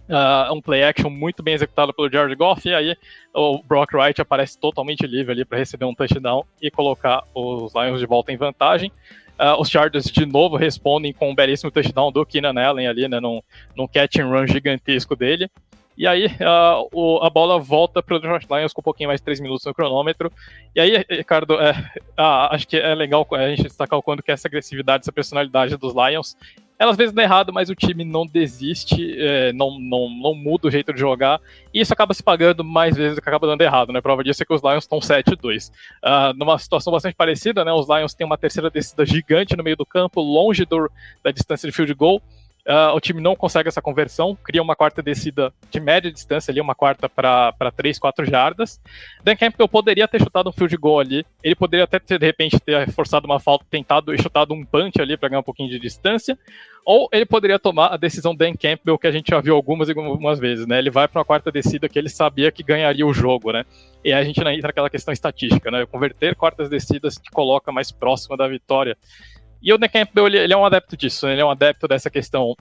Uh, 0.09 0.51
um 0.51 0.59
play 0.59 0.83
action 0.83 1.07
muito 1.07 1.43
bem 1.43 1.53
executado 1.53 1.93
pelo 1.93 2.09
George 2.09 2.33
Goff, 2.33 2.67
e 2.67 2.73
aí 2.73 2.97
o 3.31 3.61
Brock 3.61 3.93
Wright 3.93 4.19
aparece 4.19 4.59
totalmente 4.59 5.05
livre 5.05 5.33
ali 5.33 5.45
para 5.45 5.59
receber 5.59 5.85
um 5.85 5.93
touchdown 5.93 6.43
e 6.59 6.71
colocar 6.71 7.23
os 7.35 7.75
Lions 7.75 7.99
de 7.99 8.07
volta 8.07 8.31
em 8.31 8.37
vantagem. 8.37 8.91
Uh, 9.39 9.61
os 9.61 9.69
Chargers 9.69 10.05
de 10.05 10.25
novo 10.25 10.57
respondem 10.57 11.13
com 11.13 11.29
um 11.29 11.35
belíssimo 11.35 11.69
touchdown 11.69 12.11
do 12.11 12.25
Keenan 12.25 12.59
Allen 12.59 12.87
ali, 12.87 13.07
né, 13.07 13.19
num, 13.19 13.39
num 13.75 13.87
catch 13.87 14.17
and 14.17 14.27
run 14.27 14.47
gigantesco 14.47 15.15
dele. 15.15 15.47
E 15.95 16.07
aí 16.07 16.25
uh, 16.25 16.89
o, 16.91 17.19
a 17.21 17.29
bola 17.29 17.59
volta 17.59 18.01
para 18.01 18.15
o 18.15 18.19
Lions 18.19 18.73
com 18.73 18.81
um 18.81 18.83
pouquinho 18.83 19.09
mais 19.09 19.19
de 19.19 19.25
3 19.25 19.41
minutos 19.41 19.65
no 19.65 19.73
cronômetro. 19.73 20.31
E 20.73 20.79
aí, 20.79 21.05
Ricardo, 21.09 21.53
é, 21.59 21.71
uh, 22.17 22.49
acho 22.51 22.67
que 22.67 22.77
é 22.77 22.95
legal 22.95 23.27
a 23.31 23.49
gente 23.49 23.63
destacar 23.63 23.99
o 23.99 24.01
quanto 24.01 24.23
que 24.23 24.31
essa 24.31 24.47
agressividade, 24.47 25.03
essa 25.03 25.11
personalidade 25.11 25.77
dos 25.77 25.93
Lions 25.93 26.35
ela 26.79 26.91
às 26.91 26.97
vezes 26.97 27.13
dá 27.13 27.21
errado, 27.21 27.51
mas 27.51 27.69
o 27.69 27.75
time 27.75 28.05
não 28.05 28.25
desiste, 28.25 29.13
é, 29.19 29.51
não, 29.51 29.77
não, 29.77 30.09
não 30.09 30.33
muda 30.33 30.69
o 30.69 30.71
jeito 30.71 30.93
de 30.93 30.99
jogar, 30.99 31.41
e 31.73 31.81
isso 31.81 31.91
acaba 31.91 32.13
se 32.13 32.23
pagando 32.23 32.63
mais 32.63 32.95
vezes 32.95 33.17
do 33.17 33.21
que 33.21 33.27
acaba 33.27 33.45
dando 33.45 33.61
errado, 33.61 33.91
né? 33.91 33.99
Prova 33.99 34.23
disso 34.23 34.41
é 34.41 34.45
que 34.45 34.53
os 34.53 34.61
Lions 34.63 34.85
estão 34.85 34.99
7-2. 34.99 35.69
Uh, 35.69 35.71
ah, 36.01 36.33
numa 36.37 36.57
situação 36.57 36.93
bastante 36.93 37.15
parecida, 37.15 37.65
né? 37.65 37.73
Os 37.73 37.89
Lions 37.89 38.13
têm 38.13 38.25
uma 38.25 38.37
terceira 38.37 38.69
descida 38.69 39.05
gigante 39.05 39.57
no 39.57 39.63
meio 39.63 39.75
do 39.75 39.85
campo, 39.85 40.21
longe 40.21 40.63
do, 40.63 40.89
da 41.21 41.31
distância 41.31 41.69
de 41.69 41.75
field 41.75 41.93
goal, 41.93 42.21
Uh, 42.69 42.93
o 42.93 42.99
time 42.99 43.19
não 43.19 43.35
consegue 43.35 43.67
essa 43.67 43.81
conversão, 43.81 44.37
cria 44.43 44.61
uma 44.61 44.75
quarta 44.75 45.01
descida 45.01 45.51
de 45.71 45.79
média 45.79 46.11
distância 46.11 46.51
ali, 46.51 46.61
uma 46.61 46.75
quarta 46.75 47.09
para 47.09 47.71
3, 47.75 47.97
4 47.97 48.25
jardas. 48.25 48.79
Dan 49.23 49.35
Campbell 49.35 49.67
poderia 49.67 50.07
ter 50.07 50.21
chutado 50.21 50.49
um 50.49 50.53
field 50.53 50.77
goal 50.77 50.99
ali, 50.99 51.25
ele 51.41 51.55
poderia 51.55 51.85
até 51.85 51.97
ter, 51.97 52.19
de 52.19 52.25
repente, 52.27 52.59
ter 52.59 52.91
forçado 52.91 53.25
uma 53.25 53.39
falta, 53.39 53.65
tentado 53.71 54.13
e 54.13 54.21
chutado 54.21 54.53
um 54.53 54.63
punch 54.63 55.01
ali 55.01 55.17
para 55.17 55.29
ganhar 55.29 55.39
um 55.39 55.43
pouquinho 55.43 55.69
de 55.69 55.79
distância, 55.79 56.37
ou 56.85 57.07
ele 57.11 57.25
poderia 57.25 57.59
tomar 57.59 57.87
a 57.87 57.97
decisão 57.97 58.35
Dan 58.35 58.53
Campbell, 58.53 58.97
que 58.97 59.07
a 59.07 59.11
gente 59.11 59.29
já 59.29 59.39
viu 59.39 59.55
algumas 59.55 59.89
e 59.89 59.91
algumas 59.91 60.39
vezes, 60.39 60.65
né? 60.65 60.79
Ele 60.79 60.89
vai 60.89 61.07
para 61.07 61.19
uma 61.19 61.25
quarta 61.25 61.51
descida 61.51 61.87
que 61.87 61.99
ele 61.99 62.09
sabia 62.09 62.51
que 62.51 62.63
ganharia 62.63 63.05
o 63.05 63.13
jogo, 63.13 63.51
né? 63.51 63.65
E 64.03 64.13
aí 64.13 64.21
a 64.21 64.23
gente 64.23 64.39
entra 64.39 64.69
naquela 64.69 64.89
questão 64.89 65.13
estatística, 65.13 65.69
né? 65.69 65.85
Converter 65.85 66.35
quartas 66.35 66.69
descidas 66.69 67.17
que 67.17 67.29
coloca 67.29 67.71
mais 67.71 67.91
próxima 67.91 68.35
da 68.35 68.47
vitória 68.47 68.97
e 69.61 69.73
o 69.73 69.77
Dan 69.77 69.89
Campbell, 69.89 70.27
ele, 70.27 70.37
ele, 70.37 70.53
é 70.53 70.57
um 70.57 70.65
adepto 70.65 70.95
disso, 70.95 71.25
né? 71.25 71.33
ele 71.33 71.41
é 71.41 71.45
um 71.45 71.49
adepto 71.49 71.87
dessa 71.87 72.09
questão 72.09 72.55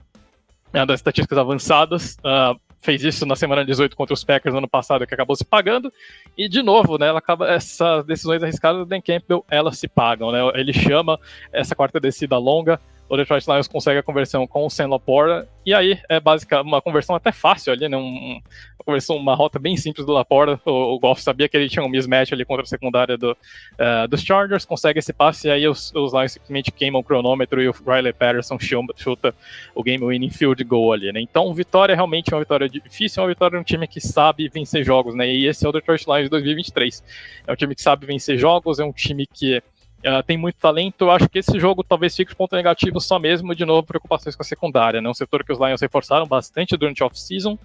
né, 0.71 0.85
das 0.85 0.99
estatísticas 0.99 1.37
avançadas. 1.37 2.17
Uh, 2.17 2.59
fez 2.79 3.03
isso 3.03 3.25
na 3.25 3.35
semana 3.35 3.63
18 3.63 3.95
contra 3.95 4.13
os 4.13 4.23
Packers 4.23 4.53
no 4.53 4.59
ano 4.59 4.67
passado, 4.67 5.07
que 5.07 5.13
acabou 5.13 5.35
se 5.35 5.45
pagando. 5.45 5.91
E, 6.37 6.49
de 6.49 6.61
novo, 6.61 6.97
né, 6.97 7.07
ela 7.07 7.19
acaba, 7.19 7.49
essas 7.49 8.05
decisões 8.05 8.43
arriscadas 8.43 8.79
do 8.79 8.85
Dan 8.85 9.01
Campbell, 9.01 9.45
elas 9.49 9.79
se 9.79 9.87
pagam. 9.87 10.31
Né? 10.31 10.39
Ele 10.55 10.73
chama 10.73 11.19
essa 11.53 11.75
quarta 11.75 11.99
descida 11.99 12.37
longa 12.37 12.79
o 13.09 13.17
Detroit 13.17 13.45
Lions 13.47 13.67
consegue 13.67 13.99
a 13.99 14.03
conversão 14.03 14.45
com 14.45 14.65
o 14.65 14.69
Sam 14.69 14.89
Laporta, 14.89 15.49
e 15.65 15.73
aí 15.73 15.99
é 16.07 16.19
basicamente 16.19 16.67
uma 16.67 16.81
conversão 16.81 17.15
até 17.15 17.31
fácil 17.31 17.73
ali, 17.73 17.89
né? 17.89 17.97
Um, 17.97 18.39
uma 18.79 18.85
conversão, 18.85 19.17
uma 19.17 19.35
rota 19.35 19.57
bem 19.57 19.75
simples 19.75 20.05
do 20.05 20.13
Laporta. 20.13 20.59
O, 20.63 20.95
o 20.95 20.99
Goff 20.99 21.21
sabia 21.21 21.49
que 21.49 21.57
ele 21.57 21.67
tinha 21.67 21.83
um 21.83 21.89
mismatch 21.89 22.31
ali 22.31 22.45
contra 22.45 22.63
a 22.63 22.67
secundária 22.67 23.17
do, 23.17 23.31
uh, 23.31 24.07
dos 24.07 24.21
Chargers, 24.21 24.63
consegue 24.63 24.99
esse 24.99 25.11
passe, 25.11 25.47
e 25.47 25.51
aí 25.51 25.67
os, 25.67 25.91
os 25.95 26.13
Lions 26.13 26.33
simplesmente 26.33 26.71
queimam 26.71 27.01
o 27.01 27.03
cronômetro 27.03 27.61
e 27.61 27.67
o 27.67 27.71
Riley 27.71 28.13
Patterson 28.13 28.57
chuta, 28.95 29.33
o 29.73 29.83
game 29.83 30.05
winning 30.05 30.29
field 30.29 30.63
goal 30.63 30.93
ali, 30.93 31.11
né? 31.11 31.19
Então, 31.19 31.51
vitória 31.53 31.95
realmente 31.95 32.31
é 32.31 32.35
uma 32.35 32.43
vitória 32.43 32.69
difícil, 32.69 33.21
é 33.21 33.25
uma 33.25 33.33
vitória 33.33 33.57
de 33.57 33.61
um 33.61 33.65
time 33.65 33.87
que 33.87 33.99
sabe 33.99 34.47
vencer 34.49 34.83
jogos, 34.83 35.15
né? 35.15 35.27
E 35.27 35.47
esse 35.47 35.65
é 35.65 35.69
o 35.69 35.71
Detroit 35.71 36.05
Lions 36.05 36.23
de 36.23 36.29
2023. 36.29 37.03
É 37.47 37.51
um 37.51 37.55
time 37.55 37.73
que 37.73 37.81
sabe 37.81 38.05
vencer 38.05 38.37
jogos, 38.37 38.79
é 38.79 38.85
um 38.85 38.93
time 38.93 39.25
que 39.25 39.61
Uh, 39.99 40.23
tem 40.23 40.37
muito 40.37 40.55
talento. 40.55 41.01
Eu 41.05 41.11
acho 41.11 41.27
que 41.27 41.39
esse 41.39 41.59
jogo 41.59 41.83
talvez 41.83 42.15
fique 42.15 42.33
ponto 42.33 42.55
negativo 42.55 43.01
só 43.01 43.19
mesmo, 43.19 43.53
de 43.53 43.65
novo, 43.65 43.85
preocupações 43.85 44.35
com 44.35 44.41
a 44.41 44.45
secundária. 44.45 45.01
Né? 45.01 45.09
Um 45.09 45.13
setor 45.13 45.43
que 45.43 45.51
os 45.51 45.59
Lions 45.59 45.81
reforçaram 45.81 46.25
bastante 46.25 46.77
durante 46.77 47.03
off-season, 47.03 47.59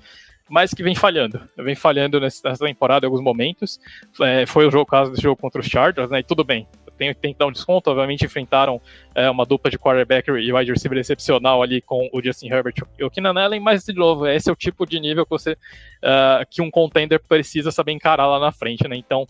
mas 0.49 0.75
que 0.75 0.83
vem 0.83 0.95
falhando. 0.95 1.41
Vem 1.57 1.77
falhando 1.77 2.19
nessa 2.21 2.57
temporada 2.57 3.07
em 3.07 3.09
alguns 3.09 3.23
momentos. 3.23 3.81
É, 4.21 4.47
foi 4.47 4.67
o 4.67 4.71
jogo, 4.71 4.87
caso 4.87 5.13
desse 5.13 5.23
jogo 5.23 5.41
contra 5.41 5.61
os 5.61 5.67
Chargers, 5.67 6.11
né? 6.11 6.21
E 6.21 6.23
tudo 6.25 6.43
bem. 6.43 6.67
Tem, 6.99 7.13
tem 7.15 7.33
que 7.33 7.39
dar 7.39 7.47
um 7.47 7.53
desconto. 7.53 7.91
Obviamente, 7.91 8.25
enfrentaram 8.25 8.81
é, 9.15 9.31
uma 9.31 9.47
dupla 9.47 9.71
de 9.71 9.79
quarterback 9.79 10.29
e 10.29 10.53
wide 10.53 10.73
receiver 10.73 10.99
excepcional 10.99 11.63
ali 11.63 11.81
com 11.81 12.09
o 12.13 12.23
Justin 12.23 12.49
Herbert 12.49 12.75
e 12.99 13.05
o 13.05 13.11
Keenan 13.11 13.41
Allen, 13.41 13.61
mas, 13.61 13.85
de 13.85 13.93
novo, 13.93 14.27
esse 14.27 14.51
é 14.51 14.53
o 14.53 14.57
tipo 14.57 14.85
de 14.87 14.99
nível 14.99 15.25
que, 15.25 15.31
você, 15.31 15.53
uh, 15.53 16.47
que 16.49 16.63
um 16.63 16.71
contender 16.71 17.21
precisa 17.21 17.71
saber 17.71 17.93
encarar 17.93 18.27
lá 18.27 18.39
na 18.39 18.53
frente, 18.53 18.87
né? 18.87 18.97
Então, 18.97 19.27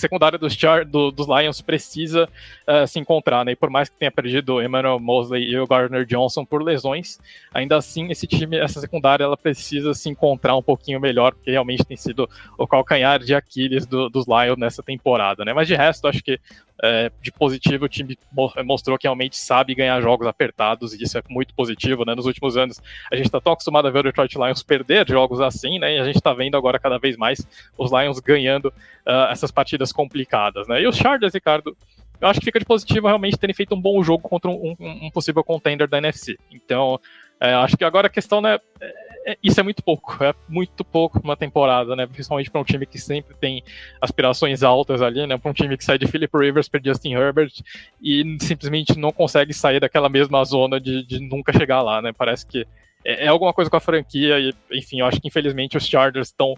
secundária 0.00 0.38
dos, 0.38 0.54
Char, 0.54 0.84
do, 0.84 1.10
dos 1.10 1.26
Lions 1.26 1.60
precisa 1.60 2.28
uh, 2.66 2.86
se 2.86 2.98
encontrar, 2.98 3.44
né? 3.44 3.52
E 3.52 3.56
por 3.56 3.70
mais 3.70 3.88
que 3.88 3.96
tenha 3.96 4.10
perdido 4.10 4.62
Emmanuel 4.62 4.98
Mosley 4.98 5.50
e 5.50 5.58
o 5.58 5.66
Gardner 5.66 6.04
Johnson 6.04 6.44
por 6.44 6.62
lesões, 6.62 7.18
ainda 7.52 7.76
assim 7.76 8.10
esse 8.10 8.26
time, 8.26 8.56
essa 8.58 8.80
secundária, 8.80 9.24
ela 9.24 9.36
precisa 9.36 9.94
se 9.94 10.08
encontrar 10.08 10.56
um 10.56 10.62
pouquinho 10.62 11.00
melhor, 11.00 11.34
porque 11.34 11.50
realmente 11.50 11.84
tem 11.84 11.96
sido 11.96 12.28
o 12.56 12.66
calcanhar 12.66 13.18
de 13.18 13.34
Aquiles 13.34 13.86
do, 13.86 14.08
dos 14.08 14.26
Lions 14.26 14.58
nessa 14.58 14.82
temporada, 14.82 15.44
né? 15.44 15.52
Mas 15.52 15.66
de 15.66 15.74
resto, 15.74 16.06
acho 16.06 16.22
que 16.22 16.38
é, 16.82 17.10
de 17.20 17.32
positivo, 17.32 17.84
o 17.84 17.88
time 17.88 18.16
mostrou 18.64 18.96
que 18.96 19.06
realmente 19.06 19.36
sabe 19.36 19.74
ganhar 19.74 20.00
jogos 20.00 20.26
apertados, 20.26 20.94
e 20.94 21.02
isso 21.02 21.18
é 21.18 21.22
muito 21.28 21.54
positivo, 21.54 22.04
né? 22.04 22.14
Nos 22.14 22.26
últimos 22.26 22.56
anos, 22.56 22.80
a 23.10 23.16
gente 23.16 23.26
está 23.26 23.40
tão 23.40 23.52
acostumado 23.52 23.88
a 23.88 23.90
ver 23.90 24.00
o 24.00 24.02
Detroit 24.04 24.34
Lions 24.36 24.62
perder 24.62 25.08
jogos 25.08 25.40
assim, 25.40 25.78
né? 25.78 25.96
E 25.96 25.98
a 25.98 26.04
gente 26.04 26.16
está 26.16 26.32
vendo 26.32 26.56
agora 26.56 26.78
cada 26.78 26.98
vez 26.98 27.16
mais 27.16 27.46
os 27.76 27.90
Lions 27.90 28.20
ganhando 28.20 28.66
uh, 28.66 29.30
essas 29.30 29.50
partidas 29.50 29.92
complicadas, 29.92 30.68
né? 30.68 30.80
E 30.80 30.86
os 30.86 30.96
Chargers, 30.96 31.34
Ricardo, 31.34 31.76
eu 32.20 32.28
acho 32.28 32.40
que 32.40 32.46
fica 32.46 32.58
de 32.58 32.64
positivo 32.64 33.06
realmente 33.06 33.36
terem 33.36 33.54
feito 33.54 33.74
um 33.74 33.80
bom 33.80 34.02
jogo 34.02 34.28
contra 34.28 34.50
um, 34.50 34.76
um, 34.78 35.10
possível 35.10 35.42
contender 35.44 35.88
da 35.88 35.98
NFC. 35.98 36.36
Então, 36.50 37.00
é, 37.40 37.54
acho 37.54 37.76
que 37.76 37.84
agora 37.84 38.08
a 38.08 38.10
questão, 38.10 38.40
né? 38.40 38.58
É, 38.80 39.07
isso 39.42 39.58
é 39.60 39.62
muito 39.62 39.82
pouco, 39.82 40.22
é 40.22 40.34
muito 40.48 40.84
pouco 40.84 41.20
uma 41.22 41.36
temporada, 41.36 41.94
né? 41.96 42.06
Principalmente 42.06 42.50
para 42.50 42.60
um 42.60 42.64
time 42.64 42.86
que 42.86 42.98
sempre 42.98 43.34
tem 43.36 43.62
aspirações 44.00 44.62
altas 44.62 45.02
ali, 45.02 45.26
né? 45.26 45.36
Para 45.36 45.50
um 45.50 45.54
time 45.54 45.76
que 45.76 45.84
sai 45.84 45.98
de 45.98 46.06
Philip 46.06 46.36
Rivers 46.36 46.68
para 46.68 46.80
Justin 46.82 47.12
Herbert 47.12 47.52
e 48.00 48.38
simplesmente 48.40 48.98
não 48.98 49.12
consegue 49.12 49.52
sair 49.52 49.80
daquela 49.80 50.08
mesma 50.08 50.44
zona 50.44 50.80
de, 50.80 51.04
de 51.04 51.20
nunca 51.20 51.52
chegar 51.52 51.82
lá, 51.82 52.00
né? 52.00 52.12
Parece 52.16 52.46
que 52.46 52.66
é, 53.04 53.24
é 53.24 53.28
alguma 53.28 53.52
coisa 53.52 53.70
com 53.70 53.76
a 53.76 53.80
franquia 53.80 54.38
e, 54.38 54.54
enfim, 54.72 55.00
eu 55.00 55.06
acho 55.06 55.20
que 55.20 55.28
infelizmente 55.28 55.76
os 55.76 55.86
Chargers 55.86 56.28
estão 56.28 56.54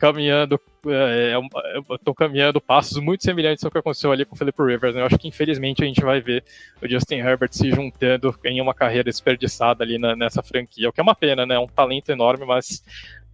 caminhando, 0.00 0.58
estão 1.92 2.12
é, 2.12 2.16
caminhando 2.16 2.60
passos 2.60 2.98
muito 2.98 3.22
semelhantes 3.22 3.62
ao 3.62 3.70
que 3.70 3.78
aconteceu 3.78 4.10
ali 4.10 4.24
com 4.24 4.34
o 4.34 4.38
Philip 4.38 4.60
Rivers. 4.60 4.94
Né? 4.94 5.02
Eu 5.02 5.06
acho 5.06 5.18
que 5.18 5.28
infelizmente 5.28 5.84
a 5.84 5.86
gente 5.86 6.00
vai 6.00 6.20
ver 6.20 6.42
o 6.82 6.88
Justin 6.88 7.16
Herbert 7.16 7.52
se 7.52 7.70
juntando 7.70 8.34
em 8.44 8.60
uma 8.60 8.72
carreira 8.72 9.04
desperdiçada 9.04 9.84
ali 9.84 9.98
na, 9.98 10.16
nessa 10.16 10.42
franquia, 10.42 10.88
o 10.88 10.92
que 10.92 11.00
é 11.00 11.02
uma 11.02 11.14
pena, 11.14 11.44
né? 11.44 11.56
É 11.56 11.58
um 11.58 11.68
talento 11.68 12.10
enorme, 12.10 12.46
mas 12.46 12.82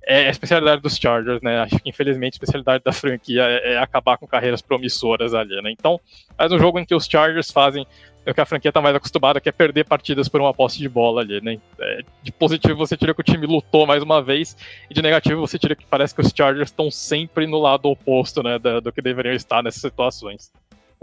é 0.07 0.28
a 0.28 0.30
especialidade 0.30 0.80
dos 0.80 0.96
Chargers, 0.96 1.42
né? 1.42 1.59
Acho 1.59 1.78
que 1.80 1.90
infelizmente 1.90 2.34
a 2.34 2.36
especialidade 2.36 2.84
da 2.84 2.92
franquia 2.92 3.42
é, 3.42 3.72
é 3.74 3.78
acabar 3.78 4.16
com 4.16 4.26
carreiras 4.26 4.62
promissoras 4.62 5.34
ali, 5.34 5.61
né? 5.61 5.72
Então, 5.72 6.00
mais 6.38 6.52
um 6.52 6.59
jogo 6.59 6.78
em 6.78 6.84
que 6.84 6.94
os 6.94 7.07
Chargers 7.07 7.50
fazem 7.50 7.84
é 8.24 8.30
o 8.30 8.34
que 8.34 8.40
a 8.40 8.44
franquia 8.44 8.70
está 8.70 8.80
mais 8.80 8.94
acostumada, 8.94 9.40
que 9.40 9.48
é 9.48 9.52
perder 9.52 9.84
partidas 9.84 10.28
por 10.28 10.40
uma 10.40 10.52
posse 10.52 10.78
de 10.78 10.88
bola 10.88 11.22
ali, 11.22 11.40
né? 11.40 11.59
É, 11.78 12.00
de 12.22 12.32
positivo 12.32 12.76
você 12.76 12.96
tira 12.96 13.14
que 13.14 13.20
o 13.20 13.24
time 13.24 13.46
lutou 13.46 13.86
mais 13.86 14.02
uma 14.02 14.20
vez, 14.22 14.57
e 14.90 14.94
de 14.94 15.02
negativo 15.02 15.40
você 15.40 15.59
tira 15.59 15.76
que 15.76 15.86
parece 15.86 16.14
que 16.14 16.20
os 16.20 16.32
Chargers 16.34 16.70
estão 16.70 16.90
sempre 16.90 17.46
no 17.46 17.59
lado 17.59 17.88
oposto, 17.88 18.42
né, 18.42 18.59
do, 18.59 18.80
do 18.80 18.92
que 18.92 19.00
deveriam 19.00 19.34
estar 19.34 19.62
nessas 19.62 19.80
situações. 19.80 20.50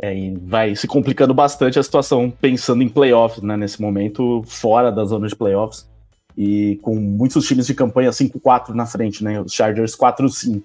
É, 0.02 0.14
e 0.14 0.36
vai 0.36 0.76
se 0.76 0.88
complicando 0.88 1.34
bastante 1.34 1.80
a 1.80 1.84
situação 1.84 2.30
pensando 2.30 2.84
em 2.84 2.90
playoffs, 2.90 3.42
né, 3.42 3.56
nesse 3.56 3.82
momento, 3.82 4.44
fora 4.46 4.92
da 4.92 5.06
zona 5.06 5.28
de 5.28 5.36
playoffs, 5.36 5.90
e 6.38 6.80
com 6.82 6.96
muitos 6.96 7.48
times 7.48 7.68
de 7.68 7.74
campanha 7.74 8.12
5-4 8.12 8.70
na 8.70 8.86
frente, 8.86 9.24
né, 9.24 9.40
os 9.42 9.54
Chargers 9.54 9.96
4-5. 9.96 10.62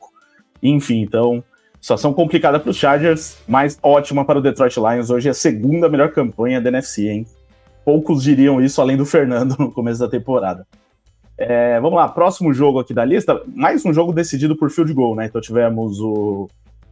Enfim, 0.63 1.01
então, 1.01 1.45
Situação 1.81 2.13
complicada 2.13 2.59
para 2.59 2.71
os 2.71 2.77
Chargers, 2.77 3.39
mas 3.47 3.79
ótima 3.83 4.25
para 4.25 4.39
o 4.39 4.43
Detroit 4.43 4.77
Lions. 4.77 5.11
Hoje 5.11 5.29
é 5.29 5.31
a 5.31 5.35
segunda 5.35 5.89
melhor 5.89 6.11
campanha 6.11 6.61
da 6.61 6.71
NFC, 6.71 7.09
hein? 7.09 7.27
Poucos 7.85 8.23
diriam 8.23 8.61
isso 8.61 8.81
além 8.81 8.97
do 8.97 9.07
Fernando 9.07 9.57
no 9.59 9.71
começo 9.71 10.01
da 10.01 10.09
temporada. 10.09 10.67
É, 11.37 11.79
vamos 11.81 11.97
lá, 11.97 12.09
próximo 12.09 12.53
jogo 12.53 12.81
aqui 12.81 12.93
da 12.93 13.05
lista, 13.05 13.41
mais 13.55 13.85
um 13.85 13.95
jogo 13.95 14.13
decidido 14.13 14.57
por 14.57 14.71
field 14.71 14.93
goal, 14.93 15.15
né? 15.15 15.27
Então 15.27 15.41
tivemos 15.41 16.01
o 16.01 16.49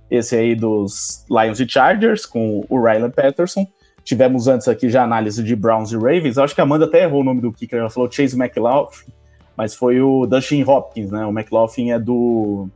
esse 0.09 0.37
aí 0.37 0.55
dos 0.55 1.27
Lions 1.29 1.59
e 1.59 1.69
Chargers 1.69 2.25
com 2.25 2.65
o 2.69 2.81
Rylan 2.81 3.11
Patterson. 3.11 3.67
Tivemos 4.07 4.47
antes 4.47 4.69
aqui 4.69 4.89
já 4.89 5.03
análise 5.03 5.43
de 5.43 5.57
Browns 5.57 5.91
e 5.91 5.97
Ravens. 5.97 6.37
Eu 6.37 6.45
acho 6.45 6.55
que 6.55 6.61
a 6.61 6.65
Amanda 6.65 6.85
até 6.85 7.03
errou 7.03 7.23
o 7.23 7.25
nome 7.25 7.41
do 7.41 7.53
kicker, 7.53 7.81
ela 7.81 7.91
falou 7.91 8.09
Chase 8.09 8.41
McLaughlin, 8.41 9.13
mas 9.57 9.75
foi 9.75 10.01
o 10.01 10.27
Dustin 10.27 10.63
Hopkins, 10.63 11.11
né? 11.11 11.27
O 11.27 11.31
McLaughlin 11.31 11.91
é 11.91 11.99
do 11.99 12.69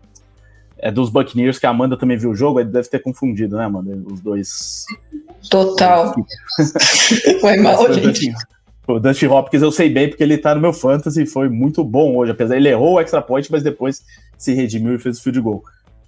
é 0.77 0.91
dos 0.91 1.09
Buccaneers, 1.09 1.57
que 1.57 1.67
a 1.67 1.71
Amanda 1.71 1.97
também 1.97 2.17
viu 2.17 2.31
o 2.31 2.35
jogo, 2.35 2.59
ele 2.59 2.71
deve 2.71 2.89
ter 2.89 2.99
confundido, 2.99 3.57
né, 3.57 3.65
Amanda? 3.65 3.97
Os 4.13 4.21
dois. 4.21 4.87
Total. 5.49 6.17
foi 7.41 7.57
mal, 7.59 7.93
gente. 7.95 8.33
O 8.89 8.99
Dusty 8.99 9.29
Hopkins 9.29 9.63
eu 9.63 9.71
sei 9.71 9.89
bem 9.89 10.09
porque 10.09 10.25
ele 10.25 10.37
tá 10.37 10.53
no 10.53 10.61
meu 10.61 10.73
fantasy 10.73 11.27
foi 11.27 11.49
muito 11.49 11.85
bom 11.85 12.17
hoje, 12.17 12.33
apesar 12.33 12.57
ele 12.57 12.71
errou 12.71 12.95
o 12.95 13.01
extra 13.01 13.23
point, 13.23 13.47
mas 13.53 13.63
depois 13.63 14.03
se 14.37 14.53
redimiu 14.53 14.97
e 14.97 14.99
fez 14.99 15.21
o 15.21 15.23
field 15.23 15.41
goal. 15.41 15.63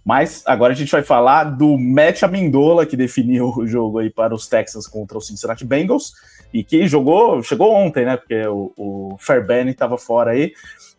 Mas 0.05 0.43
agora 0.47 0.73
a 0.73 0.77
gente 0.77 0.91
vai 0.91 1.03
falar 1.03 1.45
do 1.45 1.79
Matt 1.79 2.23
Amendola, 2.23 2.85
que 2.85 2.97
definiu 2.97 3.53
o 3.57 3.67
jogo 3.67 3.99
aí 3.99 4.11
para 4.11 4.35
os 4.35 4.49
Texans 4.49 4.87
contra 4.87 5.17
os 5.17 5.27
Cincinnati 5.27 5.65
Bengals, 5.65 6.13
e 6.53 6.63
que 6.63 6.87
jogou, 6.87 7.43
chegou 7.43 7.73
ontem, 7.73 8.05
né? 8.05 8.17
Porque 8.17 8.47
o, 8.47 8.73
o 8.77 9.17
Fairbairn 9.19 9.71
estava 9.71 9.97
fora 9.97 10.33
aí. 10.33 10.53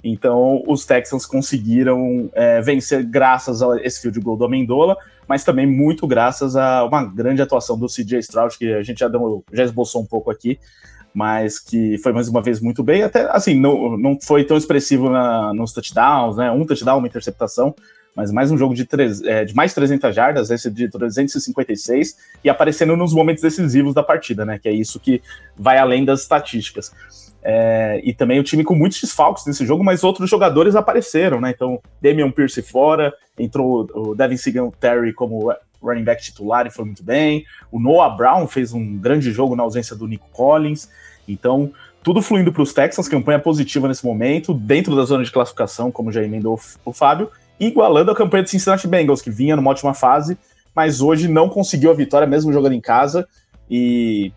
Então 0.03 0.63
os 0.67 0.85
Texans 0.85 1.25
conseguiram 1.25 2.29
é, 2.33 2.61
vencer 2.61 3.05
graças 3.05 3.61
a 3.61 3.77
esse 3.81 4.01
field 4.01 4.19
goal 4.19 4.35
do 4.35 4.45
Amendola, 4.45 4.97
mas 5.27 5.43
também 5.43 5.65
muito 5.65 6.05
graças 6.07 6.55
a 6.55 6.83
uma 6.83 7.03
grande 7.03 7.41
atuação 7.41 7.77
do 7.77 7.87
CJ 7.87 8.19
Stroud, 8.19 8.57
que 8.57 8.73
a 8.73 8.83
gente 8.83 8.99
já, 8.99 9.07
deu, 9.07 9.43
já 9.53 9.63
esboçou 9.63 10.01
um 10.01 10.05
pouco 10.05 10.29
aqui, 10.29 10.59
mas 11.13 11.59
que 11.59 11.97
foi 11.99 12.11
mais 12.11 12.27
uma 12.27 12.41
vez 12.41 12.59
muito 12.59 12.83
bem. 12.83 13.03
Até 13.03 13.29
assim, 13.31 13.57
não, 13.57 13.97
não 13.97 14.17
foi 14.19 14.43
tão 14.43 14.57
expressivo 14.57 15.09
na, 15.09 15.53
nos 15.53 15.71
touchdowns, 15.71 16.35
né? 16.35 16.51
Um 16.51 16.65
touchdown, 16.65 16.97
uma 16.97 17.07
interceptação, 17.07 17.73
mas 18.15 18.31
mais 18.31 18.51
um 18.51 18.57
jogo 18.57 18.73
de, 18.73 18.87
é, 19.25 19.45
de 19.45 19.55
mais 19.55 19.73
300 19.73 20.15
jardas, 20.15 20.51
esse 20.51 20.69
de 20.69 20.87
356, 20.89 22.17
e 22.43 22.49
aparecendo 22.49 22.95
nos 22.95 23.13
momentos 23.13 23.41
decisivos 23.41 23.93
da 23.93 24.03
partida, 24.03 24.45
né? 24.45 24.59
Que 24.59 24.69
é 24.69 24.71
isso 24.71 24.99
que 24.99 25.21
vai 25.57 25.77
além 25.77 26.05
das 26.05 26.21
estatísticas. 26.21 26.91
É, 27.41 27.99
e 28.03 28.13
também 28.13 28.39
o 28.39 28.43
time 28.43 28.63
com 28.63 28.75
muitos 28.75 29.01
desfalques 29.01 29.45
nesse 29.45 29.65
jogo, 29.65 29.83
mas 29.83 30.03
outros 30.03 30.29
jogadores 30.29 30.75
apareceram, 30.75 31.41
né? 31.41 31.51
Então, 31.51 31.81
Damian 32.01 32.31
Pierce 32.31 32.61
fora, 32.61 33.13
entrou 33.37 33.89
o 33.93 34.15
Devin 34.15 34.37
Terry 34.79 35.11
como 35.13 35.53
running 35.81 36.03
back 36.03 36.23
titular 36.23 36.65
e 36.65 36.71
foi 36.71 36.85
muito 36.85 37.03
bem. 37.03 37.43
O 37.71 37.79
Noah 37.79 38.15
Brown 38.15 38.47
fez 38.47 38.73
um 38.73 38.97
grande 38.97 39.31
jogo 39.31 39.55
na 39.55 39.63
ausência 39.63 39.95
do 39.95 40.07
Nico 40.07 40.29
Collins. 40.31 40.89
Então, 41.27 41.73
tudo 42.01 42.21
fluindo 42.21 42.51
para 42.53 42.61
os 42.61 42.73
Texans, 42.73 43.07
campanha 43.09 43.39
positiva 43.39 43.87
nesse 43.87 44.05
momento, 44.05 44.53
dentro 44.53 44.95
da 44.95 45.03
zona 45.03 45.23
de 45.23 45.31
classificação, 45.31 45.91
como 45.91 46.11
já 46.11 46.23
emendou 46.23 46.59
o 46.85 46.93
Fábio 46.93 47.29
igualando 47.59 48.11
a 48.11 48.15
campanha 48.15 48.43
do 48.43 48.49
Cincinnati 48.49 48.87
Bengals, 48.87 49.21
que 49.21 49.29
vinha 49.29 49.55
numa 49.55 49.71
ótima 49.71 49.93
fase, 49.93 50.37
mas 50.75 51.01
hoje 51.01 51.27
não 51.27 51.49
conseguiu 51.49 51.91
a 51.91 51.93
vitória, 51.93 52.27
mesmo 52.27 52.51
jogando 52.51 52.73
em 52.73 52.81
casa. 52.81 53.27
E 53.69 54.31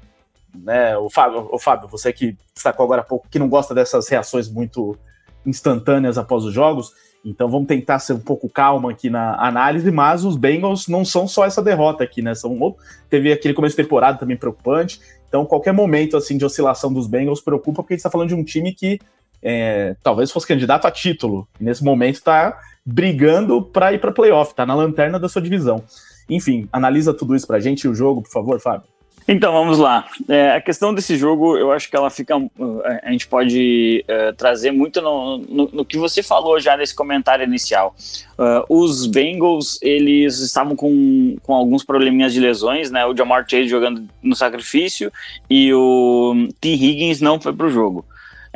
né, 0.55 0.97
o, 0.97 1.11
Fábio, 1.11 1.49
o 1.51 1.59
Fábio, 1.59 1.89
você 1.89 2.12
que 2.12 2.37
destacou 2.55 2.85
agora 2.85 3.03
há 3.03 3.05
pouco, 3.05 3.29
que 3.29 3.39
não 3.39 3.49
gosta 3.49 3.75
dessas 3.75 4.09
reações 4.09 4.49
muito 4.49 4.97
instantâneas 5.45 6.19
após 6.19 6.45
os 6.45 6.53
jogos, 6.53 6.93
então 7.25 7.49
vamos 7.49 7.67
tentar 7.67 7.99
ser 7.99 8.12
um 8.12 8.21
pouco 8.21 8.49
calmo 8.49 8.89
aqui 8.89 9.11
na 9.11 9.35
análise, 9.45 9.91
mas 9.91 10.25
os 10.25 10.37
Bengals 10.37 10.87
não 10.87 11.05
são 11.05 11.27
só 11.27 11.45
essa 11.45 11.61
derrota 11.61 12.05
aqui, 12.05 12.23
né? 12.23 12.35
São, 12.37 12.77
teve 13.11 13.33
aquele 13.33 13.53
começo 13.53 13.77
de 13.77 13.83
temporada 13.83 14.17
também 14.17 14.37
preocupante. 14.37 15.01
Então, 15.29 15.45
qualquer 15.45 15.73
momento 15.73 16.17
assim 16.17 16.39
de 16.39 16.45
oscilação 16.45 16.93
dos 16.93 17.09
Bengals 17.09 17.41
preocupa, 17.41 17.83
porque 17.83 17.95
a 17.95 17.97
gente 17.97 18.01
está 18.01 18.11
falando 18.11 18.29
de 18.29 18.37
um 18.37 18.45
time 18.45 18.73
que 18.73 19.01
é, 19.43 19.97
talvez 20.05 20.31
fosse 20.31 20.47
candidato 20.47 20.87
a 20.87 20.91
título. 20.91 21.49
Nesse 21.59 21.83
momento 21.83 22.14
está 22.14 22.57
brigando 22.87 23.61
para 23.61 23.93
ir 23.93 23.99
para 23.99 24.12
playoff, 24.12 24.55
tá 24.55 24.64
na 24.64 24.74
lanterna 24.74 25.18
da 25.18 25.28
sua 25.28 25.43
divisão. 25.43 25.82
Enfim, 26.30 26.68
analisa 26.72 27.12
tudo 27.12 27.34
isso 27.34 27.47
para 27.47 27.57
a 27.57 27.61
gente, 27.61 27.89
o 27.89 27.95
jogo, 27.95 28.22
por 28.22 28.30
favor, 28.30 28.61
Fábio. 28.61 28.89
Então, 29.28 29.53
vamos 29.53 29.78
lá. 29.78 30.07
É, 30.28 30.53
a 30.53 30.61
questão 30.61 30.95
desse 30.95 31.16
jogo, 31.16 31.57
eu 31.57 31.72
acho 31.72 31.91
que 31.91 31.97
ela 31.97 32.09
fica. 32.11 32.37
Uh, 32.37 32.82
a 33.03 33.11
gente 33.11 33.26
pode 33.26 34.05
uh, 34.09 34.32
trazer 34.37 34.70
muito 34.70 35.03
no, 35.03 35.39
no, 35.39 35.68
no, 35.72 35.84
que 35.84 35.99
você 35.99 36.22
falou 36.22 36.61
já 36.61 36.76
nesse 36.76 36.95
comentário 36.95 37.45
inicial. 37.45 37.97
Uh, 38.39 38.64
os 38.68 39.07
Bengals, 39.07 39.80
eles 39.82 40.39
estavam 40.39 40.76
com, 40.76 41.37
com 41.43 41.55
alguns 41.55 41.82
probleminhas 41.82 42.32
de 42.32 42.39
lesões, 42.39 42.89
né? 42.89 43.05
O 43.05 43.16
Jamar 43.16 43.45
Chase 43.49 43.66
jogando 43.66 44.05
no 44.22 44.37
sacrifício 44.37 45.12
e 45.51 45.74
o 45.74 46.49
T. 46.61 46.68
Higgins 46.74 47.20
não 47.20 47.41
foi 47.41 47.53
para 47.53 47.66
o 47.66 47.70
jogo. 47.70 48.05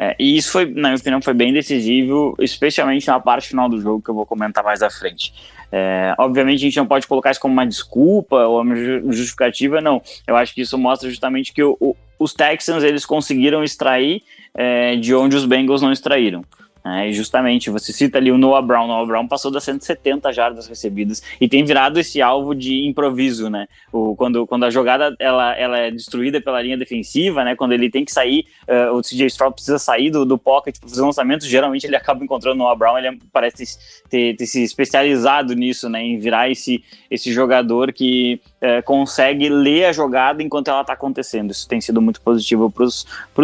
É, 0.03 0.17
e 0.19 0.35
isso 0.35 0.51
foi, 0.51 0.65
na 0.65 0.89
minha 0.89 0.97
opinião, 0.97 1.21
foi 1.21 1.35
bem 1.35 1.53
decisivo, 1.53 2.35
especialmente 2.41 3.07
na 3.07 3.21
parte 3.21 3.49
final 3.49 3.69
do 3.69 3.79
jogo, 3.79 4.01
que 4.03 4.09
eu 4.09 4.15
vou 4.15 4.25
comentar 4.25 4.65
mais 4.65 4.83
à 4.83 4.89
frente. 4.89 5.31
É, 5.71 6.15
obviamente 6.19 6.57
a 6.57 6.63
gente 6.63 6.77
não 6.79 6.87
pode 6.87 7.07
colocar 7.07 7.31
isso 7.31 7.39
como 7.39 7.53
uma 7.53 7.67
desculpa 7.67 8.37
ou 8.47 8.63
uma 8.63 8.75
justificativa, 9.13 9.79
não. 9.83 10.01
Eu 10.27 10.37
acho 10.37 10.55
que 10.55 10.63
isso 10.63 10.79
mostra 10.79 11.07
justamente 11.07 11.53
que 11.53 11.63
o, 11.63 11.77
o, 11.79 11.95
os 12.19 12.33
Texans 12.33 12.83
eles 12.83 13.05
conseguiram 13.05 13.63
extrair 13.63 14.23
é, 14.55 14.97
de 14.97 15.15
onde 15.15 15.37
os 15.37 15.45
Bengals 15.45 15.83
não 15.83 15.93
extraíram. 15.93 16.43
É, 16.85 17.13
justamente, 17.13 17.69
você 17.69 17.93
cita 17.93 18.19
ali 18.19 18.33
o 18.33 18.39
Noah 18.39 18.63
Brown. 18.63 18.87
Noah 18.87 19.07
Brown 19.07 19.29
passou 19.29 19.51
das 19.51 19.65
170 19.65 20.33
jardas 20.33 20.67
recebidas 20.67 21.23
e 21.39 21.49
tem 21.49 21.63
virado 21.65 22.01
esse 22.01 22.23
alvo 22.23 22.55
de 22.55 22.87
improviso, 22.87 23.51
né? 23.51 23.67
O, 23.93 24.17
quando, 24.17 24.47
quando 24.47 24.65
a 24.65 24.71
jogada 24.71 25.15
ela, 25.19 25.55
ela 25.57 25.79
é 25.79 25.91
destruída 25.91 26.41
pela 26.41 26.63
linha 26.63 26.79
defensiva, 26.79 27.45
né? 27.45 27.55
Quando 27.55 27.73
ele 27.73 27.91
tem 27.91 28.05
que 28.05 28.13
sair, 28.13 28.47
uh, 28.67 28.95
o 28.95 29.03
CJ 29.03 29.27
Stroud 29.27 29.55
precisa 29.55 29.79
sair 29.79 30.11
do, 30.11 30.25
do 30.25 30.39
pocket 30.39 30.79
para 30.79 30.89
fazer 30.89 31.03
lançamento, 31.03 31.45
geralmente 31.45 31.85
ele 31.85 31.97
acaba 31.97 32.25
encontrando 32.25 32.57
o 32.57 32.59
Noah 32.65 32.77
Brown. 32.77 32.97
Ele 32.97 33.09
é, 33.09 33.15
parece 33.31 33.65
ter, 34.09 34.35
ter, 34.37 34.47
se 34.47 34.63
especializado 34.63 35.55
nisso, 35.55 35.89
né? 35.89 36.03
Em 36.03 36.19
virar 36.19 36.51
esse, 36.51 36.83
esse 37.11 37.31
jogador 37.31 37.93
que 37.93 38.41
uh, 38.63 38.83
consegue 38.85 39.49
ler 39.49 39.85
a 39.85 39.93
jogada 39.93 40.43
enquanto 40.43 40.69
ela 40.69 40.81
está 40.81 40.95
acontecendo. 40.95 41.51
Isso 41.51 41.69
tem 41.69 41.81
sido 41.81 42.01
muito 42.01 42.21
positivo 42.21 42.71
para 42.71 42.85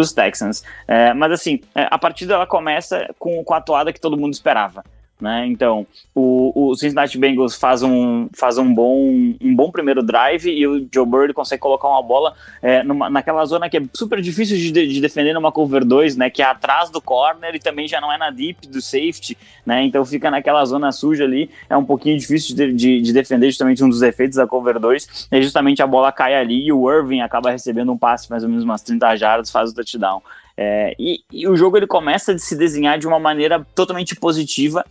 os 0.01 0.13
Texans. 0.13 0.61
Uh, 0.61 1.15
mas 1.15 1.31
assim, 1.31 1.61
a 1.75 1.97
partida 1.97 2.33
ela 2.33 2.47
começa 2.47 3.07
com 3.19 3.27
com, 3.27 3.43
com 3.43 3.53
a 3.53 3.61
toada 3.61 3.91
que 3.91 3.99
todo 3.99 4.17
mundo 4.17 4.33
esperava. 4.33 4.83
Né? 5.19 5.47
Então, 5.47 5.87
o, 6.13 6.69
o, 6.69 6.75
Cincinnati 6.75 7.17
Bengals 7.17 7.55
faz, 7.55 7.81
um, 7.81 8.29
faz 8.33 8.59
um, 8.59 8.71
bom, 8.71 9.35
um 9.41 9.55
bom 9.55 9.71
primeiro 9.71 10.03
drive 10.03 10.45
e 10.45 10.67
o 10.67 10.87
Joe 10.93 11.07
Bird 11.07 11.33
consegue 11.33 11.59
colocar 11.59 11.87
uma 11.87 12.03
bola 12.03 12.35
é, 12.61 12.83
numa, 12.83 13.09
naquela 13.09 13.43
zona 13.45 13.67
que 13.67 13.77
é 13.77 13.83
super 13.95 14.21
difícil 14.21 14.55
de, 14.55 14.71
de, 14.71 15.01
defender 15.01 15.33
numa 15.33 15.51
cover 15.51 15.83
2, 15.83 16.17
né? 16.17 16.29
que 16.29 16.43
é 16.43 16.45
atrás 16.45 16.91
do 16.91 17.01
corner 17.01 17.55
e 17.55 17.59
também 17.59 17.87
já 17.87 17.99
não 17.99 18.13
é 18.13 18.17
na 18.17 18.29
deep 18.29 18.67
do 18.67 18.79
safety, 18.79 19.35
né? 19.65 19.83
então 19.83 20.05
fica 20.05 20.29
naquela 20.29 20.63
zona 20.65 20.91
suja 20.91 21.23
ali, 21.23 21.49
é 21.67 21.75
um 21.75 21.85
pouquinho 21.85 22.15
difícil 22.15 22.55
de, 22.55 22.71
de, 22.71 23.01
de 23.01 23.11
defender, 23.11 23.47
justamente 23.47 23.83
um 23.83 23.89
dos 23.89 24.03
efeitos 24.03 24.37
da 24.37 24.45
cover 24.45 24.79
2, 24.79 25.29
e 25.31 25.41
justamente 25.41 25.81
a 25.81 25.87
bola 25.87 26.11
cai 26.11 26.35
ali 26.35 26.67
e 26.67 26.71
o 26.71 26.91
Irving 26.91 27.21
acaba 27.21 27.49
recebendo 27.49 27.91
um 27.91 27.97
passe 27.97 28.29
mais 28.29 28.43
ou 28.43 28.49
menos 28.49 28.63
umas 28.63 28.83
30 28.83 29.15
jardas, 29.15 29.49
faz 29.49 29.71
o 29.71 29.73
touchdown. 29.73 30.21
É, 30.59 30.95
e, 30.97 31.23
e, 31.31 31.47
o 31.47 31.55
jogo 31.55 31.77
ele 31.77 31.85
começa 31.85 32.31
a 32.31 32.37
se 32.39 32.57
desenhar 32.57 32.97
de 32.97 33.07
uma 33.07 33.19
maneira 33.19 33.63
totalmente 33.75 34.15
positiva 34.15 34.83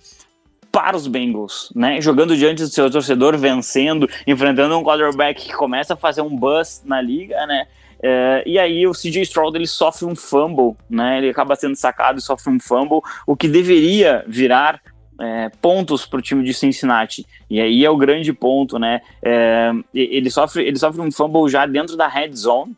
para 0.77 0.95
os 0.95 1.07
Bengals, 1.07 1.73
né? 1.75 2.03
Jogando 2.03 2.37
diante 2.37 2.63
do 2.63 2.69
seu 2.69 2.91
torcedor, 2.91 3.39
vencendo, 3.39 4.07
enfrentando 4.27 4.79
um 4.79 4.85
quarterback 4.85 5.47
que 5.47 5.55
começa 5.55 5.95
a 5.95 5.97
fazer 5.97 6.21
um 6.21 6.37
bust 6.37 6.87
na 6.87 7.01
liga, 7.01 7.47
né? 7.47 7.67
É, 8.03 8.43
e 8.45 8.59
aí 8.59 8.87
o 8.87 8.93
CJ 8.93 9.23
Stroud 9.23 9.57
ele 9.57 9.67
sofre 9.67 10.05
um 10.05 10.15
fumble, 10.15 10.77
né? 10.91 11.17
Ele 11.17 11.31
acaba 11.31 11.57
sendo 11.57 11.75
sacado 11.77 12.19
e 12.19 12.21
sofre 12.21 12.53
um 12.53 12.61
fumble, 12.61 13.01
o 13.27 13.35
que 13.35 13.49
deveria 13.49 14.23
virar 14.29 14.79
é, 15.19 15.49
pontos 15.63 16.05
para 16.05 16.19
o 16.19 16.23
time 16.23 16.45
de 16.45 16.53
Cincinnati. 16.53 17.25
E 17.49 17.59
aí 17.59 17.83
é 17.83 17.89
o 17.89 17.97
grande 17.97 18.35
ponto, 18.35 18.79
né? 18.79 19.01
É, 19.23 19.73
ele, 19.95 20.31
sofre, 20.31 20.63
ele 20.63 20.79
sofre 20.79 21.01
um 21.01 21.11
fumble 21.11 21.51
já 21.51 21.65
dentro 21.65 21.97
da 21.97 22.07
red 22.07 22.35
zone, 22.35 22.77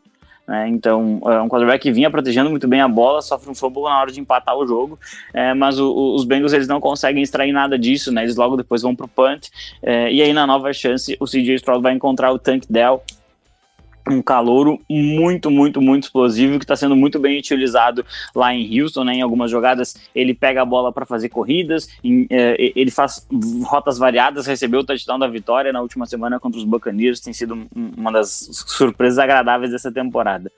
né? 0.49 0.67
Então, 0.67 1.21
é 1.25 1.39
um 1.39 1.47
quarterback 1.47 1.79
que 1.79 1.91
vinha 1.91 2.09
protegendo 2.09 2.49
muito 2.49 2.67
bem 2.67 2.81
a 2.81 2.87
bola, 2.87 3.21
sofre 3.21 3.51
um 3.51 3.53
fumble 3.53 3.83
na 3.83 3.99
hora 4.01 4.11
de 4.11 4.19
empatar 4.19 4.57
o 4.57 4.65
jogo, 4.65 4.97
é, 5.31 5.53
mas 5.53 5.79
o, 5.79 6.15
os 6.15 6.25
Bengals 6.25 6.53
eles 6.53 6.67
não 6.67 6.81
conseguem 6.81 7.21
extrair 7.21 7.51
nada 7.51 7.77
disso, 7.77 8.11
né? 8.11 8.23
eles 8.23 8.35
logo 8.35 8.57
depois 8.57 8.81
vão 8.81 8.95
para 8.95 9.05
o 9.05 9.07
punt, 9.07 9.49
é, 9.83 10.11
e 10.11 10.23
aí 10.23 10.33
na 10.33 10.47
nova 10.47 10.73
chance 10.73 11.15
o 11.19 11.25
CJ 11.25 11.53
Stroud 11.57 11.83
vai 11.83 11.93
encontrar 11.93 12.31
o 12.31 12.39
Tank 12.39 12.63
Dell, 12.67 13.03
um 14.13 14.21
calouro 14.21 14.79
muito, 14.89 15.49
muito, 15.49 15.81
muito 15.81 16.03
explosivo 16.03 16.57
que 16.57 16.65
está 16.65 16.75
sendo 16.75 16.95
muito 16.95 17.19
bem 17.19 17.37
utilizado 17.37 18.05
lá 18.35 18.53
em 18.53 18.81
Houston, 18.81 19.03
né? 19.03 19.15
Em 19.15 19.21
algumas 19.21 19.49
jogadas 19.49 19.95
ele 20.13 20.33
pega 20.33 20.61
a 20.61 20.65
bola 20.65 20.91
para 20.91 21.05
fazer 21.05 21.29
corridas, 21.29 21.89
em, 22.03 22.27
é, 22.29 22.55
ele 22.75 22.91
faz 22.91 23.27
rotas 23.63 23.97
variadas, 23.97 24.45
recebeu 24.45 24.81
o 24.81 24.83
touchdown 24.83 25.19
da 25.19 25.27
vitória 25.27 25.73
na 25.73 25.81
última 25.81 26.05
semana 26.05 26.39
contra 26.39 26.59
os 26.59 26.65
Buccaneers, 26.65 27.19
tem 27.19 27.33
sido 27.33 27.67
uma 27.75 28.11
das 28.11 28.49
surpresas 28.67 29.19
agradáveis 29.19 29.71
dessa 29.71 29.91
temporada. 29.91 30.51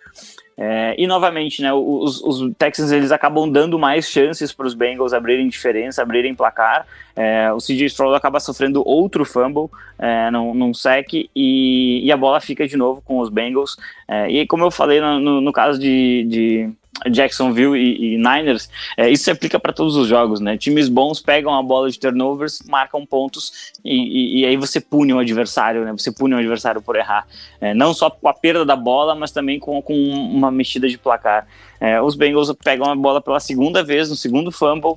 É, 0.64 0.94
e 0.96 1.08
novamente, 1.08 1.60
né, 1.60 1.74
os, 1.74 2.22
os, 2.22 2.54
Texans 2.56 2.92
eles 2.92 3.12
acabam 3.12 3.50
dando 3.50 3.80
mais 3.80 4.08
chances 4.08 4.54
para 4.54 4.68
os 4.68 4.76
Bengals 4.76 5.12
abrirem 5.12 5.48
diferença, 5.48 6.04
abrirem 6.04 6.36
placar. 6.36 6.86
É, 7.16 7.52
o 7.52 7.58
CJ 7.58 7.88
Stroud 7.88 8.16
acaba 8.16 8.40
sofrendo 8.40 8.88
outro 8.88 9.26
fumble 9.26 9.72
é, 9.98 10.30
num, 10.30 10.54
num 10.54 10.72
sec 10.72 11.14
e, 11.14 12.06
e, 12.06 12.12
a 12.12 12.16
bola 12.16 12.40
fica 12.40 12.68
de 12.68 12.78
novo 12.78 13.02
com 13.02 13.18
os 13.18 13.30
Bengals. 13.30 13.76
É, 14.08 14.30
e 14.30 14.46
como 14.46 14.64
eu 14.64 14.70
falei 14.70 15.02
no, 15.02 15.20
no, 15.20 15.42
no 15.42 15.52
caso 15.52 15.80
de, 15.80 16.28
de 16.30 16.70
Jacksonville 17.10 17.78
e, 17.78 18.14
e 18.14 18.18
Niners, 18.18 18.70
é, 18.96 19.10
isso 19.10 19.24
se 19.24 19.32
aplica 19.32 19.60
para 19.60 19.74
todos 19.74 19.96
os 19.96 20.08
jogos, 20.08 20.40
né? 20.40 20.58
Times 20.58 20.88
bons 20.88 21.20
pegam 21.20 21.54
a 21.54 21.64
bola 21.64 21.90
de 21.90 22.00
turnovers, 22.00 22.62
marcam 22.68 23.06
pontos 23.06 23.72
e, 23.84 23.96
e, 23.96 24.42
e 24.42 24.46
aí 24.46 24.58
você 24.58 24.80
pune 24.80 25.14
o 25.14 25.20
adversário, 25.20 25.84
né? 25.84 25.92
Você 25.94 26.12
pune 26.12 26.36
o 26.36 26.38
adversário 26.38 26.82
por 26.82 26.96
errar. 26.96 27.26
É, 27.60 27.74
não 27.74 27.94
só 27.94 28.10
com 28.10 28.28
a 28.28 28.34
perda 28.34 28.66
da 28.66 28.76
bola, 28.76 29.16
mas 29.16 29.32
também 29.32 29.60
com, 29.60 29.82
com 29.82 29.94
uma 29.94 30.52
mexida 30.52 30.88
de 30.88 30.98
placar. 30.98 31.48
É, 31.80 32.02
os 32.02 32.16
Bengals 32.16 32.54
pegam 32.64 32.90
a 32.90 32.96
bola 32.96 33.22
pela 33.22 33.40
segunda 33.40 33.84
vez, 33.84 34.10
no 34.10 34.16
segundo 34.16 34.52
fumble, 34.52 34.96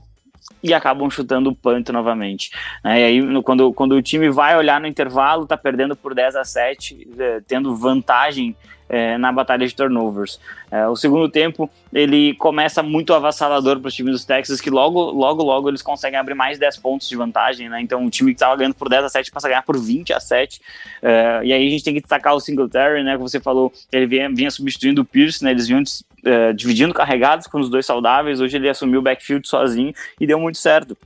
e 0.63 0.75
acabam 0.75 1.09
chutando 1.11 1.51
o 1.51 1.55
punt 1.55 1.89
novamente. 1.91 2.51
É, 2.83 3.01
e 3.01 3.05
aí, 3.05 3.43
quando, 3.43 3.73
quando 3.73 3.93
o 3.93 4.03
time 4.03 4.31
vai 4.31 4.57
olhar 4.57 4.81
no 4.81 4.87
intervalo, 4.87 5.47
tá 5.47 5.57
perdendo 5.57 5.97
por 5.97 6.15
10 6.15 6.37
a 6.37 6.45
7, 6.45 7.09
é, 7.19 7.41
tendo 7.47 7.75
vantagem 7.75 8.57
é, 8.89 9.17
na 9.19 9.33
batalha 9.33 9.67
de 9.67 9.75
turnovers. 9.75 10.41
É, 10.71 10.87
o 10.89 10.97
segundo 10.97 11.29
tempo 11.29 11.71
ele 11.93 12.35
começa 12.35 12.83
muito 12.83 13.15
avassalador 13.15 13.81
para 13.81 13.89
os 13.89 13.95
times 13.95 14.13
dos 14.13 14.25
Texas, 14.25 14.61
que 14.61 14.71
logo, 14.71 15.01
logo, 15.11 15.43
logo 15.43 15.69
eles 15.69 15.83
conseguem 15.83 16.19
abrir 16.19 16.35
mais 16.35 16.59
10 16.59 16.77
pontos 16.79 17.09
de 17.09 17.17
vantagem, 17.17 17.69
né? 17.69 17.81
Então 17.81 18.05
o 18.05 18.11
time 18.11 18.33
que 18.33 18.37
estava 18.37 18.57
ganhando 18.57 18.75
por 18.75 18.89
10 18.89 19.05
a 19.05 19.09
7 19.09 19.31
passa 19.31 19.47
a 19.47 19.51
ganhar 19.51 19.63
por 19.63 19.79
20 19.79 20.13
a 20.13 20.21
7. 20.21 20.61
É, 21.03 21.41
e 21.45 21.53
aí 21.53 21.67
a 21.67 21.71
gente 21.71 21.85
tem 21.85 21.95
que 21.95 22.01
destacar 22.01 22.35
o 22.35 22.41
Singletary, 22.41 23.03
né? 23.03 23.17
Que 23.17 23.23
você 23.23 23.41
falou, 23.41 23.73
ele 23.93 24.07
vinha, 24.07 24.29
vinha 24.29 24.51
substituindo 24.51 25.03
o 25.03 25.05
Pierce, 25.05 25.43
né? 25.43 25.51
Eles 25.51 25.67
vinham 25.67 25.83
é, 26.25 26.53
dividindo 26.53 26.93
carregados 26.93 27.47
com 27.47 27.59
os 27.59 27.69
dois 27.69 27.87
saudáveis. 27.87 28.41
Hoje 28.41 28.57
ele 28.57 28.69
assumiu 28.69 29.01
o 29.01 29.03
backfield 29.03 29.47
sozinho 29.47 29.93
e 30.21 30.27
deu 30.27 30.39
muito 30.39 30.59
certo. 30.59 30.97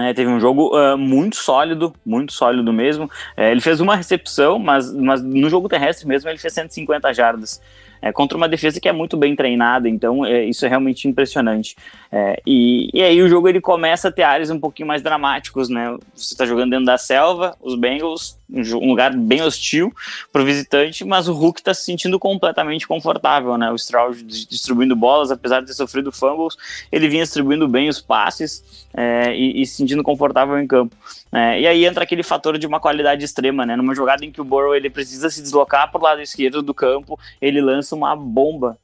É, 0.00 0.14
teve 0.14 0.30
um 0.30 0.40
jogo 0.40 0.76
uh, 0.76 0.96
muito 0.96 1.36
sólido, 1.36 1.94
muito 2.04 2.32
sólido 2.32 2.72
mesmo. 2.72 3.10
É, 3.36 3.50
ele 3.50 3.60
fez 3.60 3.80
uma 3.80 3.96
recepção, 3.96 4.58
mas, 4.58 4.92
mas 4.92 5.22
no 5.22 5.48
jogo 5.48 5.68
terrestre 5.68 6.06
mesmo 6.06 6.28
ele 6.28 6.38
fez 6.38 6.52
150 6.52 7.12
jardas 7.12 7.60
é, 8.00 8.12
contra 8.12 8.36
uma 8.36 8.48
defesa 8.48 8.80
que 8.80 8.88
é 8.88 8.92
muito 8.92 9.16
bem 9.16 9.34
treinada, 9.34 9.88
então 9.88 10.24
é, 10.24 10.44
isso 10.44 10.64
é 10.64 10.68
realmente 10.68 11.08
impressionante. 11.08 11.76
É, 12.10 12.40
e, 12.46 12.90
e 12.92 13.02
aí 13.02 13.20
o 13.22 13.28
jogo 13.28 13.48
ele 13.48 13.60
começa 13.60 14.08
a 14.08 14.12
ter 14.12 14.22
áreas 14.22 14.50
um 14.50 14.60
pouquinho 14.60 14.88
mais 14.88 15.02
dramáticos, 15.02 15.68
né? 15.68 15.96
Você 16.14 16.34
está 16.34 16.46
jogando 16.46 16.70
dentro 16.70 16.86
da 16.86 16.98
selva, 16.98 17.56
os 17.60 17.74
Bengals, 17.74 18.37
um 18.50 18.88
lugar 18.88 19.14
bem 19.14 19.42
hostil 19.42 19.92
para 20.32 20.42
o 20.42 20.44
visitante, 20.44 21.04
mas 21.04 21.28
o 21.28 21.32
Hulk 21.32 21.60
está 21.60 21.74
se 21.74 21.84
sentindo 21.84 22.18
completamente 22.18 22.86
confortável, 22.86 23.58
né? 23.58 23.70
O 23.70 23.74
Stroud 23.74 24.22
distribuindo 24.22 24.96
bolas, 24.96 25.30
apesar 25.30 25.60
de 25.60 25.66
ter 25.66 25.74
sofrido 25.74 26.10
fumbles, 26.10 26.56
ele 26.90 27.08
vinha 27.08 27.22
distribuindo 27.22 27.68
bem 27.68 27.88
os 27.88 28.00
passes 28.00 28.86
é, 28.94 29.34
e, 29.34 29.60
e, 29.60 29.66
se 29.66 29.76
sentindo 29.76 30.02
confortável 30.02 30.58
em 30.58 30.66
campo. 30.66 30.96
É, 31.30 31.60
e 31.60 31.66
aí 31.66 31.84
entra 31.84 32.04
aquele 32.04 32.22
fator 32.22 32.58
de 32.58 32.66
uma 32.66 32.80
qualidade 32.80 33.24
extrema, 33.24 33.66
né? 33.66 33.76
Numa 33.76 33.94
jogada 33.94 34.24
em 34.24 34.32
que 34.32 34.40
o 34.40 34.44
Burrow 34.44 34.74
ele 34.74 34.88
precisa 34.88 35.28
se 35.28 35.42
deslocar 35.42 35.90
para 35.90 36.00
o 36.00 36.04
lado 36.04 36.22
esquerdo 36.22 36.62
do 36.62 36.72
campo, 36.72 37.18
ele 37.40 37.60
lança 37.60 37.94
uma 37.94 38.16
bomba 38.16 38.78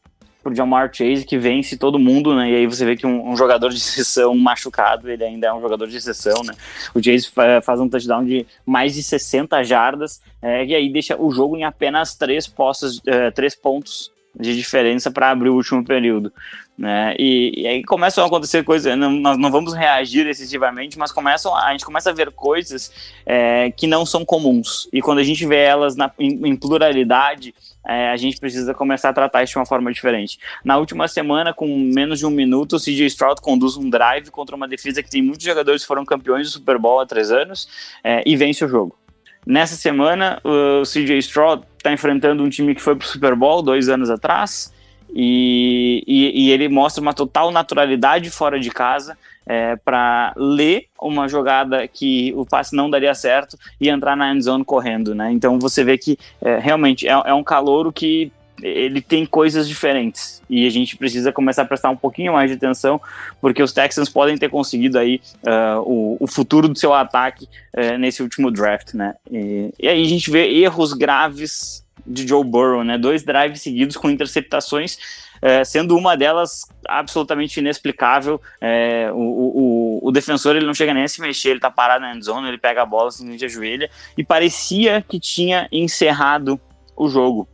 pro 0.45 0.55
Jamar 0.55 0.91
Chase, 0.93 1.25
que 1.25 1.39
vence 1.39 1.77
todo 1.77 1.99
mundo, 1.99 2.37
né? 2.37 2.51
E 2.51 2.55
aí 2.57 2.67
você 2.67 2.85
vê 2.85 2.95
que 2.95 3.07
um, 3.07 3.31
um, 3.31 3.37
jogador 3.37 3.71
de 3.71 3.79
exceção 3.79 4.37
machucado, 4.37 5.11
ele 5.11 5.25
ainda 5.25 5.49
é 5.49 5.53
um 5.53 5.61
jogador 5.61 5.89
de 5.89 5.97
exceção, 5.97 6.43
né? 6.45 6.55
O 6.95 7.03
Chase 7.03 7.33
faz 7.63 7.81
um 7.81 7.89
touchdown 7.89 8.25
de 8.25 8.47
mais 8.65 8.95
de 8.95 9.03
60 9.03 9.65
jardas, 9.65 10.21
é, 10.41 10.65
e 10.65 10.75
aí 10.75 10.89
deixa 10.89 11.21
o 11.21 11.31
jogo 11.33 11.57
em 11.57 11.65
apenas 11.65 12.15
três, 12.15 12.47
postos, 12.47 13.01
é, 13.07 13.31
três 13.31 13.55
pontos 13.57 14.13
de 14.39 14.55
diferença 14.55 15.11
para 15.11 15.31
abrir 15.31 15.49
o 15.49 15.55
último 15.55 15.85
período. 15.85 16.33
Né? 16.77 17.15
E, 17.19 17.63
e, 17.63 17.67
aí 17.69 17.85
começam 17.85 18.25
a 18.25 18.27
acontecer 18.27 18.65
coisas, 18.65 18.99
não, 18.99 19.13
nós 19.13 19.39
não 19.39 19.49
vamos 19.49 19.75
reagir 19.75 20.27
excessivamente, 20.27 20.99
mas 20.99 21.13
começam, 21.13 21.55
a 21.55 21.71
gente 21.71 21.85
começa 21.85 22.11
a 22.11 22.13
ver 22.13 22.33
coisas 22.33 22.93
é, 23.25 23.71
que 23.71 23.87
não 23.87 24.05
são 24.05 24.25
comuns. 24.25 24.89
E 24.93 25.01
quando 25.01 25.21
a 25.21 25.23
gente 25.23 25.47
vê 25.47 25.59
elas 25.59 25.95
na, 25.95 26.11
em, 26.19 26.49
em, 26.49 26.57
pluralidade, 26.57 27.55
é, 27.87 28.11
a 28.11 28.17
gente 28.17 28.39
precisa 28.39 28.73
começar 28.73 29.11
a 29.11 29.13
tratar 29.13 29.43
isso 29.43 29.53
de 29.53 29.59
uma 29.59 29.67
forma 29.67 29.93
diferente. 29.93 30.39
Na 30.65 30.79
última 30.79 31.07
semana, 31.07 31.53
com 31.53 31.67
menos 31.79 32.19
de 32.19 32.27
um 32.27 32.31
minuto, 32.31 32.77
o 32.77 32.81
CJ 32.81 33.07
Stroud 33.07 33.41
conduz 33.41 33.77
um 33.77 33.91
drive 33.91 34.31
contra 34.31 34.57
uma 34.57 34.67
defesa 34.67 35.03
que 35.03 35.11
tem 35.11 35.23
muitos 35.23 35.45
jogadores 35.45 35.83
que 35.83 35.89
foram 35.89 36.05
campeões 36.05 36.47
do 36.47 36.53
Super 36.53 36.79
Bowl 36.79 37.01
há 37.01 37.07
três 37.07 37.31
anos 37.31 37.69
é, 38.03 38.23
e 38.25 38.37
vence 38.37 38.65
o 38.65 38.69
jogo. 38.69 38.97
Nessa 39.47 39.77
semana, 39.77 40.41
o 40.43 40.83
CJ 40.85 41.19
Stroud 41.19 41.65
está 41.77 41.93
enfrentando 41.93 42.43
um 42.43 42.49
time 42.49 42.75
que 42.75 42.81
foi 42.81 42.97
para 42.97 43.05
o 43.05 43.09
Super 43.09 43.35
Bowl 43.35 43.61
dois 43.61 43.91
anos 43.91 44.09
atrás 44.09 44.73
e, 45.15 46.03
e, 46.07 46.47
e, 46.47 46.51
ele 46.51 46.69
mostra 46.69 47.03
uma 47.03 47.13
total 47.13 47.51
naturalidade 47.51 48.31
fora 48.31 48.59
de 48.59 48.71
casa 48.71 49.17
é, 49.47 49.77
para 49.77 50.33
ler 50.37 50.87
uma 51.01 51.29
jogada 51.29 51.87
que 51.87 52.33
o 52.37 52.47
passe 52.47 52.75
não 52.75 52.89
daria 52.89 53.15
certo 53.15 53.59
e 53.81 53.89
entrar 53.89 54.17
na 54.17 54.33
end 54.33 54.43
zone 54.43 54.65
correndo, 54.65 55.15
né? 55.15 55.31
Então 55.33 55.59
você 55.59 55.85
vê 55.85 55.99
que 55.99 56.19
é, 56.41 56.59
realmente 56.59 57.07
é, 57.07 57.13
é 57.13 57.35
um 57.35 57.45
calouro 57.45 57.93
que 57.93 58.33
ele 58.63 59.01
tem 59.01 59.27
coisas 59.27 59.69
diferentes 59.69 60.41
e 60.49 60.67
a 60.67 60.71
gente 60.71 60.97
precisa 60.97 61.33
começar 61.33 61.63
a 61.63 61.67
prestar 61.67 61.91
um 61.91 61.97
pouquinho 61.97 62.33
mais 62.33 62.51
de 62.51 62.57
atenção 62.57 63.01
porque 63.41 63.63
os 63.63 63.73
Texans 63.73 64.09
podem 64.09 64.39
ter 64.39 64.49
conseguido 64.49 64.99
aí 64.99 65.21
uh, 65.43 65.81
o, 65.81 66.17
o, 66.21 66.27
futuro 66.27 66.69
do 66.69 66.79
seu 66.79 66.95
ataque 66.95 67.49
uh, 67.77 67.99
nesse 67.99 68.23
último 68.23 68.51
draft, 68.51 68.95
né? 68.95 69.15
E, 69.31 69.71
e, 69.79 69.89
aí 69.89 70.01
a 70.01 70.09
gente 70.09 70.31
vê 70.31 70.49
erros 70.61 70.93
graves 70.93 71.85
de 72.07 72.27
Joe 72.27 72.45
Burrow, 72.45 72.85
né? 72.85 72.97
Dois 72.97 73.23
drives 73.23 73.63
seguidos 73.63 73.97
com 73.97 74.09
interceptações, 74.09 74.99
uh, 75.45 75.65
sendo 75.65 75.97
uma 75.97 76.17
delas 76.17 76.63
absolutamente 76.89 77.61
inexplicável. 77.61 78.41
O, 79.13 80.01
o, 80.03 80.09
o, 80.09 80.13
defensor 80.13 80.57
ele 80.57 80.67
não 80.67 80.75
chega 80.75 80.95
nem 80.95 81.05
a 81.05 81.09
se 81.09 81.21
mexer, 81.21 81.51
ele 81.51 81.61
tá 81.61 81.71
parado 81.71 82.01
na 82.01 82.17
endzone, 82.17 82.49
ele 82.49 82.59
pega 82.59 82.83
a 82.83 82.87
bola, 82.87 83.11
simplesmente 83.11 83.45
ajoelha 83.45 83.91
e 84.17 84.25
parecia 84.25 85.05
que 85.07 85.21
tinha 85.21 85.69
encerrado 85.71 86.61
o 86.97 87.09
jogo. 87.09 87.49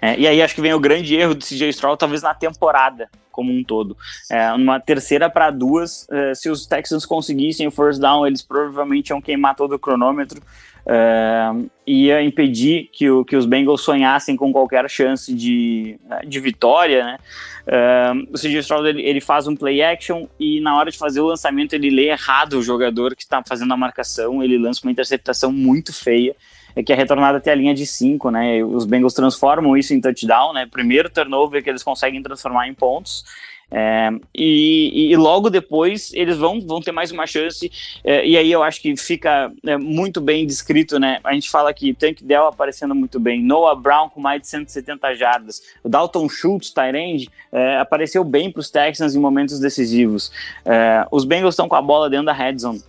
É, 0.00 0.18
e 0.18 0.26
aí 0.26 0.42
acho 0.42 0.54
que 0.54 0.60
vem 0.60 0.74
o 0.74 0.80
grande 0.80 1.14
erro 1.16 1.34
do 1.34 1.44
CJ 1.44 1.70
Stroud, 1.70 1.98
talvez 1.98 2.22
na 2.22 2.34
temporada 2.34 3.08
como 3.30 3.52
um 3.52 3.62
todo. 3.62 3.96
É, 4.30 4.50
uma 4.52 4.80
terceira 4.80 5.28
para 5.28 5.50
duas, 5.50 6.06
é, 6.10 6.34
se 6.34 6.48
os 6.48 6.66
Texans 6.66 7.04
conseguissem 7.04 7.66
o 7.66 7.70
first 7.70 8.00
down, 8.00 8.26
eles 8.26 8.40
provavelmente 8.42 9.10
iam 9.10 9.20
queimar 9.20 9.54
todo 9.54 9.74
o 9.74 9.78
cronômetro. 9.78 10.40
É, 10.88 11.50
ia 11.86 12.22
impedir 12.22 12.88
que, 12.92 13.10
o, 13.10 13.24
que 13.24 13.34
os 13.34 13.44
Bengals 13.44 13.80
sonhassem 13.80 14.36
com 14.36 14.52
qualquer 14.52 14.88
chance 14.88 15.34
de, 15.34 15.98
de 16.26 16.38
vitória, 16.38 17.04
né? 17.04 17.18
É, 17.66 18.12
o 18.30 18.34
CJ 18.34 18.58
Stroud 18.60 18.88
ele, 18.88 19.02
ele, 19.02 19.20
faz 19.20 19.48
um 19.48 19.56
play 19.56 19.82
action 19.82 20.28
e 20.38 20.60
na 20.60 20.76
hora 20.76 20.88
de 20.88 20.96
fazer 20.96 21.20
o 21.20 21.26
lançamento 21.26 21.72
ele 21.72 21.90
lê 21.90 22.10
errado 22.10 22.52
o 22.54 22.62
jogador 22.62 23.16
que 23.16 23.24
está 23.24 23.42
fazendo 23.42 23.74
a 23.74 23.76
marcação, 23.76 24.40
ele 24.40 24.56
lança 24.56 24.82
uma 24.84 24.92
interceptação 24.92 25.50
muito 25.50 25.92
feia 25.92 26.36
é 26.76 26.82
que 26.82 26.92
é 26.92 26.96
retornada 26.96 27.38
até 27.38 27.50
a 27.50 27.54
linha 27.54 27.74
de 27.74 27.86
5, 27.86 28.30
né? 28.30 28.62
Os 28.62 28.84
Bengals 28.84 29.14
transformam 29.14 29.74
isso 29.78 29.94
em 29.94 30.00
touchdown, 30.00 30.52
né? 30.52 30.66
Primeiro 30.70 31.08
turnover 31.08 31.64
que 31.64 31.70
eles 31.70 31.82
conseguem 31.82 32.22
transformar 32.22 32.68
em 32.68 32.74
pontos. 32.74 33.24
É, 33.68 34.10
e, 34.32 35.10
e, 35.10 35.16
logo 35.16 35.50
depois 35.50 36.12
eles 36.14 36.36
vão, 36.36 36.60
vão 36.60 36.80
ter 36.80 36.92
mais 36.92 37.10
uma 37.10 37.26
chance, 37.26 37.70
é, 38.04 38.24
e 38.24 38.36
aí 38.36 38.50
eu 38.52 38.62
acho 38.62 38.80
que 38.80 38.96
fica 38.96 39.52
é, 39.66 39.76
muito 39.76 40.20
bem 40.20 40.46
descrito, 40.46 41.00
né? 41.00 41.18
A 41.24 41.32
gente 41.32 41.50
fala 41.50 41.74
que 41.74 41.92
Tank 41.92 42.22
Dell 42.22 42.46
aparecendo 42.46 42.94
muito 42.94 43.18
bem, 43.18 43.42
Noah 43.42 43.74
Brown 43.74 44.08
com 44.08 44.20
mais 44.20 44.40
de 44.40 44.48
170 44.48 45.14
jardas, 45.16 45.62
o 45.82 45.88
Dalton 45.88 46.28
Schultz, 46.28 46.70
Tyrande, 46.70 47.28
é, 47.50 47.78
apareceu 47.78 48.22
bem 48.22 48.52
para 48.52 48.60
os 48.60 48.70
Texans 48.70 49.16
em 49.16 49.18
momentos 49.18 49.58
decisivos. 49.58 50.30
É, 50.64 51.04
os 51.10 51.24
Bengals 51.24 51.54
estão 51.54 51.68
com 51.68 51.74
a 51.74 51.82
bola 51.82 52.08
dentro 52.08 52.26
da 52.26 52.32
red 52.32 52.58
zone 52.58 52.80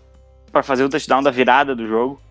para 0.51 0.61
fazer 0.61 0.83
o 0.83 0.89
touchdown 0.89 1.23
da 1.23 1.31
virada 1.31 1.75
do 1.75 1.87
jogo. 1.87 2.21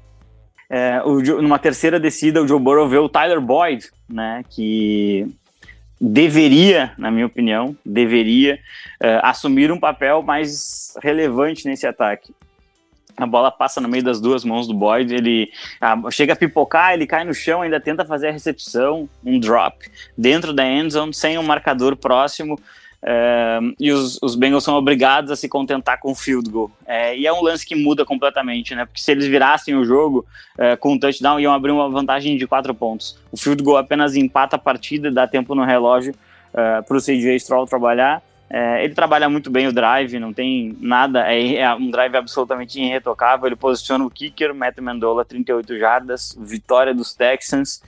É, 0.70 1.03
o, 1.05 1.20
numa 1.42 1.59
terceira 1.59 1.99
descida, 1.99 2.42
o 2.42 2.47
Joe 2.47 2.61
Burrow 2.61 2.88
vê 2.88 2.99
o 2.99 3.09
Tyler 3.09 3.40
Boyd, 3.40 3.88
né, 4.09 4.44
que 4.49 5.26
deveria, 6.01 6.92
na 6.99 7.11
minha 7.11 7.26
opinião, 7.26 7.76
deveria 7.84 8.59
é, 9.01 9.20
assumir 9.22 9.72
um 9.72 9.80
papel 9.80 10.22
mais 10.22 10.94
relevante 11.03 11.66
nesse 11.66 11.86
ataque. 11.86 12.34
A 13.16 13.26
bola 13.26 13.51
passa 13.51 13.80
no 13.80 13.88
meio 13.88 14.05
das 14.05 14.20
duas 14.20 14.44
mãos 14.44 14.68
do 14.68 14.74
Boyd, 14.74 15.14
ele 15.14 15.51
ah, 15.80 15.97
chega 16.11 16.34
a 16.34 16.36
pipocar, 16.36 16.92
ele 16.92 17.07
cai 17.07 17.24
no 17.24 17.32
chão, 17.32 17.62
ainda 17.62 17.80
tenta 17.80 18.05
fazer 18.05 18.28
a 18.28 18.32
recepção, 18.32 19.09
um 19.24 19.40
drop, 19.40 19.90
dentro 20.18 20.53
da 20.53 20.66
endzone, 20.66 21.14
sem 21.14 21.38
um 21.38 21.42
marcador 21.42 21.97
próximo, 21.97 22.61
e 23.78 23.92
os, 23.92 24.18
os, 24.22 24.34
Bengals 24.34 24.64
são 24.64 24.74
obrigados 24.74 25.30
a 25.30 25.36
se 25.36 25.49
contentar 25.49 26.01
com 26.01 26.11
o 26.11 26.14
field 26.14 26.51
goal. 26.51 26.70
É, 26.86 27.16
e 27.16 27.26
é 27.26 27.32
um 27.32 27.42
lance 27.42 27.64
que 27.64 27.74
muda 27.74 28.05
completamente, 28.05 28.74
né? 28.74 28.84
Porque 28.84 29.01
se 29.01 29.12
eles 29.12 29.26
virassem 29.26 29.74
o 29.74 29.84
jogo 29.84 30.26
é, 30.59 30.76
com 30.76 30.94
um 30.94 30.99
touchdown, 30.99 31.38
iam 31.38 31.53
abrir 31.53 31.70
uma 31.70 31.88
vantagem 31.88 32.36
de 32.36 32.47
quatro 32.47 32.74
pontos. 32.74 33.18
O 33.30 33.36
field 33.36 33.62
goal 33.62 33.76
apenas 33.76 34.16
empata 34.16 34.57
a 34.57 34.59
partida, 34.59 35.11
dá 35.11 35.26
tempo 35.26 35.55
no 35.55 35.64
relógio 35.64 36.14
é, 36.53 36.82
para 36.82 36.97
o 36.97 37.01
CJ 37.01 37.38
Stroll 37.38 37.66
trabalhar. 37.66 38.22
É, 38.49 38.84
ele 38.84 38.94
trabalha 38.94 39.28
muito 39.28 39.51
bem 39.51 39.66
o 39.66 39.72
drive, 39.72 40.20
não 40.20 40.32
tem 40.32 40.76
nada, 40.80 41.32
é, 41.32 41.57
é, 41.57 41.74
um 41.74 41.90
drive 41.90 42.16
absolutamente 42.16 42.80
irretocável. 42.80 43.47
Ele 43.47 43.57
posiciona 43.57 44.05
o 44.05 44.11
kicker, 44.11 44.55
Matt 44.55 44.78
Mendola, 44.78 45.24
38 45.24 45.78
jardas, 45.78 46.36
vitória 46.38 46.94
dos 46.94 47.12
Texans. 47.12 47.82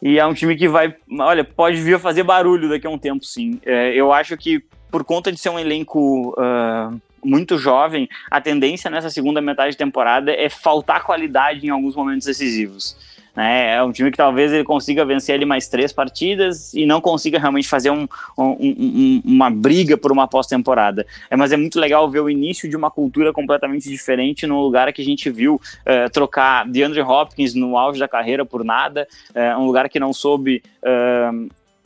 E 0.00 0.18
é 0.18 0.26
um 0.26 0.34
time 0.34 0.56
que 0.56 0.68
vai, 0.68 0.94
olha, 1.18 1.42
pode 1.42 1.80
vir 1.80 1.94
a 1.94 1.98
fazer 1.98 2.22
barulho 2.22 2.68
daqui 2.68 2.86
a 2.86 2.90
um 2.90 2.98
tempo, 2.98 3.24
sim. 3.24 3.60
É, 3.64 3.92
eu 3.94 4.12
acho 4.12 4.36
que 4.36 4.62
por 4.90 5.04
conta 5.04 5.30
de 5.32 5.38
ser 5.38 5.50
um 5.50 5.58
elenco 5.58 6.30
uh, 6.30 7.00
muito 7.24 7.58
jovem, 7.58 8.08
a 8.30 8.40
tendência 8.40 8.90
nessa 8.90 9.10
segunda 9.10 9.40
metade 9.40 9.72
de 9.72 9.76
temporada 9.76 10.32
é 10.32 10.48
faltar 10.48 11.02
qualidade 11.02 11.66
em 11.66 11.70
alguns 11.70 11.94
momentos 11.94 12.26
decisivos. 12.26 12.96
Né? 13.38 13.76
É 13.76 13.82
um 13.84 13.92
time 13.92 14.10
que 14.10 14.16
talvez 14.16 14.52
ele 14.52 14.64
consiga 14.64 15.04
vencer 15.04 15.32
ali 15.32 15.44
mais 15.44 15.68
três 15.68 15.92
partidas 15.92 16.74
e 16.74 16.84
não 16.84 17.00
consiga 17.00 17.38
realmente 17.38 17.68
fazer 17.68 17.88
um, 17.88 18.08
um, 18.36 18.56
um, 18.58 19.22
uma 19.24 19.48
briga 19.48 19.96
por 19.96 20.10
uma 20.10 20.26
pós-temporada. 20.26 21.06
É, 21.30 21.36
mas 21.36 21.52
é 21.52 21.56
muito 21.56 21.78
legal 21.78 22.10
ver 22.10 22.18
o 22.18 22.28
início 22.28 22.68
de 22.68 22.76
uma 22.76 22.90
cultura 22.90 23.32
completamente 23.32 23.88
diferente 23.88 24.44
num 24.44 24.58
lugar 24.58 24.92
que 24.92 25.00
a 25.00 25.04
gente 25.04 25.30
viu 25.30 25.60
é, 25.86 26.08
trocar 26.08 26.66
DeAndre 26.68 27.00
Hopkins 27.00 27.54
no 27.54 27.78
auge 27.78 28.00
da 28.00 28.08
carreira 28.08 28.44
por 28.44 28.64
nada, 28.64 29.06
é, 29.32 29.56
um 29.56 29.66
lugar 29.66 29.88
que 29.88 30.00
não 30.00 30.12
soube 30.12 30.60
é, 30.82 31.30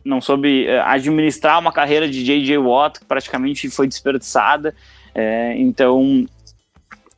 não 0.02 0.22
soube 0.22 0.66
administrar 0.86 1.60
uma 1.60 1.70
carreira 1.70 2.08
de 2.08 2.24
J.J. 2.24 2.56
Watt, 2.56 2.98
que 2.98 3.04
praticamente 3.04 3.68
foi 3.68 3.86
desperdiçada. 3.86 4.74
É, 5.14 5.54
então, 5.58 6.26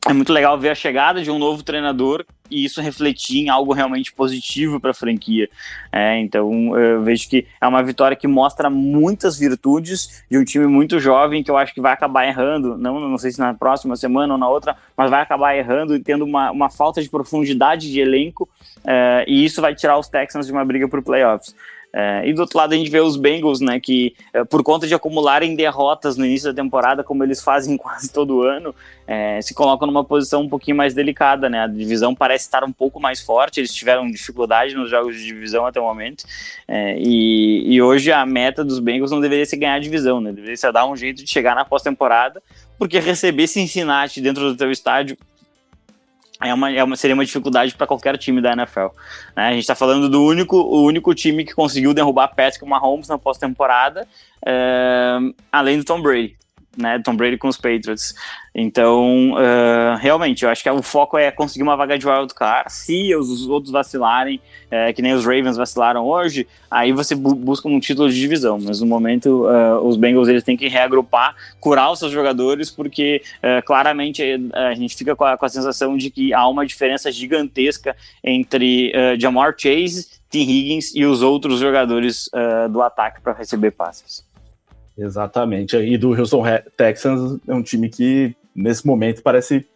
é 0.07 0.13
muito 0.13 0.33
legal 0.33 0.59
ver 0.59 0.71
a 0.71 0.75
chegada 0.75 1.23
de 1.23 1.31
um 1.31 1.39
novo 1.39 1.63
treinador 1.63 2.25
e 2.51 2.65
isso 2.65 2.81
refletir 2.81 3.39
em 3.39 3.49
algo 3.49 3.73
realmente 3.73 4.13
positivo 4.13 4.79
para 4.79 4.91
a 4.91 4.95
franquia. 4.95 5.49
É, 5.91 6.19
então 6.19 6.79
eu 6.79 7.03
vejo 7.03 7.29
que 7.29 7.47
é 7.61 7.67
uma 7.67 7.83
vitória 7.83 8.17
que 8.17 8.29
mostra 8.29 8.69
muitas 8.69 9.39
virtudes 9.39 10.23
de 10.31 10.37
um 10.37 10.45
time 10.45 10.67
muito 10.67 11.01
jovem 11.01 11.43
que 11.43 11.51
eu 11.51 11.57
acho 11.57 11.73
que 11.73 11.81
vai 11.81 11.93
acabar 11.93 12.27
errando, 12.27 12.77
não, 12.77 13.01
não 13.01 13.17
sei 13.17 13.31
se 13.31 13.39
na 13.39 13.55
próxima 13.55 13.97
semana 13.97 14.35
ou 14.35 14.39
na 14.39 14.49
outra, 14.49 14.77
mas 14.97 15.11
vai 15.11 15.23
acabar 15.23 15.57
errando 15.57 15.97
e 15.97 16.01
tendo 16.01 16.25
uma, 16.25 16.51
uma 16.51 16.69
falta 16.69 17.03
de 17.03 17.09
profundidade 17.09 17.91
de 17.91 17.99
elenco, 17.99 18.49
é, 18.85 19.25
e 19.27 19.45
isso 19.45 19.63
vai 19.63 19.75
tirar 19.75 19.99
os 19.99 20.09
Texans 20.09 20.47
de 20.47 20.53
uma 20.53 20.65
briga 20.65 20.87
por 20.87 21.03
playoffs. 21.03 21.55
É, 21.97 22.29
e 22.29 22.33
do 22.33 22.41
outro 22.41 22.59
lado 22.59 22.75
a 22.75 22.77
gente 22.77 22.91
vê 22.91 22.99
os 22.99 23.17
Bengals, 23.17 23.61
né, 23.61 23.79
que 23.79 24.17
é, 24.33 24.43
por 24.43 24.65
conta 24.65 24.85
de 24.85 24.93
acumularem 24.93 25.55
derrotas 25.55 26.17
no 26.17 26.27
início 26.27 26.53
da 26.53 26.63
temporada, 26.63 27.05
como 27.05 27.23
eles 27.23 27.41
fazem 27.41 27.77
quase 27.79 28.13
todo 28.13 28.43
ano, 28.43 28.75
é, 29.07 29.41
se 29.41 29.55
colocam 29.55 29.87
numa 29.87 30.03
posição 30.03 30.43
um 30.43 30.49
pouquinho 30.49 30.77
mais 30.77 30.93
delicada, 30.93 31.49
né? 31.49 31.61
A 31.61 31.67
divisão 31.69 32.13
parece 32.13 32.47
estar 32.47 32.65
um 32.65 32.73
pouco 32.73 32.99
mais 32.99 33.21
forte, 33.21 33.61
eles 33.61 33.73
tiveram 33.73 34.11
dificuldade 34.11 34.75
nos 34.75 34.91
jogos 34.91 35.17
de 35.17 35.25
divisão 35.25 35.67
até 35.67 35.79
o 35.79 35.85
momento, 35.85 36.25
e, 36.99 37.63
e, 37.67 37.83
hoje 37.83 38.11
a 38.11 38.25
meta 38.25 38.65
dos 38.65 38.81
Bengals 38.81 39.11
não 39.11 39.21
deveria 39.21 39.45
ser 39.45 39.59
ganhar 39.59 39.75
a 39.75 39.79
divisão, 39.79 40.21
né? 40.21 40.33
Deveria 40.33 40.57
ser 40.57 40.73
dar 40.73 40.87
um 40.87 40.97
jeito 40.97 41.23
de 41.23 41.31
chegar 41.31 41.55
na 41.55 41.65
pós-temporada, 41.65 42.43
porque 42.79 42.99
receber 42.99 43.47
Cincinnati 43.47 44.21
dentro 44.21 44.51
do 44.51 44.57
teu 44.57 44.71
estádio 44.71 45.17
é 46.41 46.53
uma, 46.53 46.71
é 46.71 46.83
uma, 46.83 46.97
seria 46.97 47.15
uma 47.15 47.25
dificuldade 47.25 47.75
para 47.75 47.87
qualquer 47.87 48.19
time 48.19 48.41
da 48.41 48.53
NFL. 48.53 48.89
Né? 49.37 49.49
A 49.49 49.51
gente 49.51 49.61
está 49.61 49.75
falando 49.75 50.09
do 50.09 50.23
único, 50.25 50.57
o 50.57 50.83
único 50.85 51.15
time 51.15 51.45
que 51.45 51.55
conseguiu 51.55 51.95
derrubar 51.95 52.29
Patrick 52.29 52.65
Mahomes 52.67 53.09
na 53.09 53.19
pós-temporada, 53.19 54.07
é, 54.45 55.19
além 55.53 55.79
do 55.79 55.85
Tom 55.85 56.01
Brady 56.01 56.37
né, 56.77 57.01
Tom 57.05 57.17
Brady 57.17 57.37
com 57.37 57.49
os 57.49 57.57
Patriots. 57.57 58.15
Então, 58.55 59.33
uh, 59.33 59.97
realmente, 59.99 60.45
eu 60.45 60.51
acho 60.51 60.63
que 60.63 60.71
o 60.71 60.83
foco 60.83 61.19
é 61.19 61.29
conseguir 61.33 61.65
uma 61.65 61.77
vaga 61.77 61.99
de 61.99 62.07
wild 62.07 62.33
card. 62.35 62.73
Se 62.73 63.15
os 63.17 63.49
outros 63.49 63.73
vacilarem, 63.73 64.41
é, 64.71 64.93
que 64.93 65.03
nem 65.03 65.13
os 65.13 65.25
Ravens 65.25 65.57
vacilaram 65.57 66.07
hoje, 66.07 66.47
aí 66.71 66.93
você 66.93 67.17
bu 67.17 67.35
busca 67.35 67.67
um 67.67 67.81
título 67.81 68.09
de 68.09 68.19
divisão. 68.19 68.59
Mas 68.63 68.81
no 68.81 68.87
momento, 68.87 69.47
uh, 69.47 69.85
os 69.85 69.97
Bengals 69.97 70.29
eles 70.29 70.45
têm 70.45 70.57
que 70.57 70.69
reagrupar, 70.69 71.35
curar 71.59 71.91
os 71.91 71.99
seus 71.99 72.13
jogadores, 72.13 72.71
porque 72.71 73.23
uh, 73.39 73.65
claramente 73.65 74.23
a 74.53 74.75
gente 74.75 74.95
fica 74.95 75.17
com 75.17 75.25
a, 75.25 75.37
com 75.37 75.45
a, 75.45 75.49
sensação 75.49 75.97
de 75.97 76.09
que 76.11 76.33
há 76.33 76.47
uma 76.47 76.65
diferença 76.65 77.11
gigantesca 77.11 77.97
entre 78.23 78.93
Jamar 79.19 79.55
Chase, 79.57 80.09
Tim 80.31 80.43
Higgins 80.43 80.95
e 80.95 81.05
os 81.05 81.23
outros 81.23 81.61
jogadores 81.61 82.29
do 82.71 82.83
ataque 82.83 83.21
para 83.21 83.33
receber 83.33 83.71
passes. 83.73 84.25
Exatamente. 84.97 85.77
E 85.77 85.99
do 85.99 86.13
Houston 86.13 86.45
Texans 86.77 87.41
é 87.47 87.55
um 87.55 87.63
time 87.63 87.89
que, 87.89 88.35
nesse 88.55 88.87
momento, 88.87 89.23
parece 89.23 89.67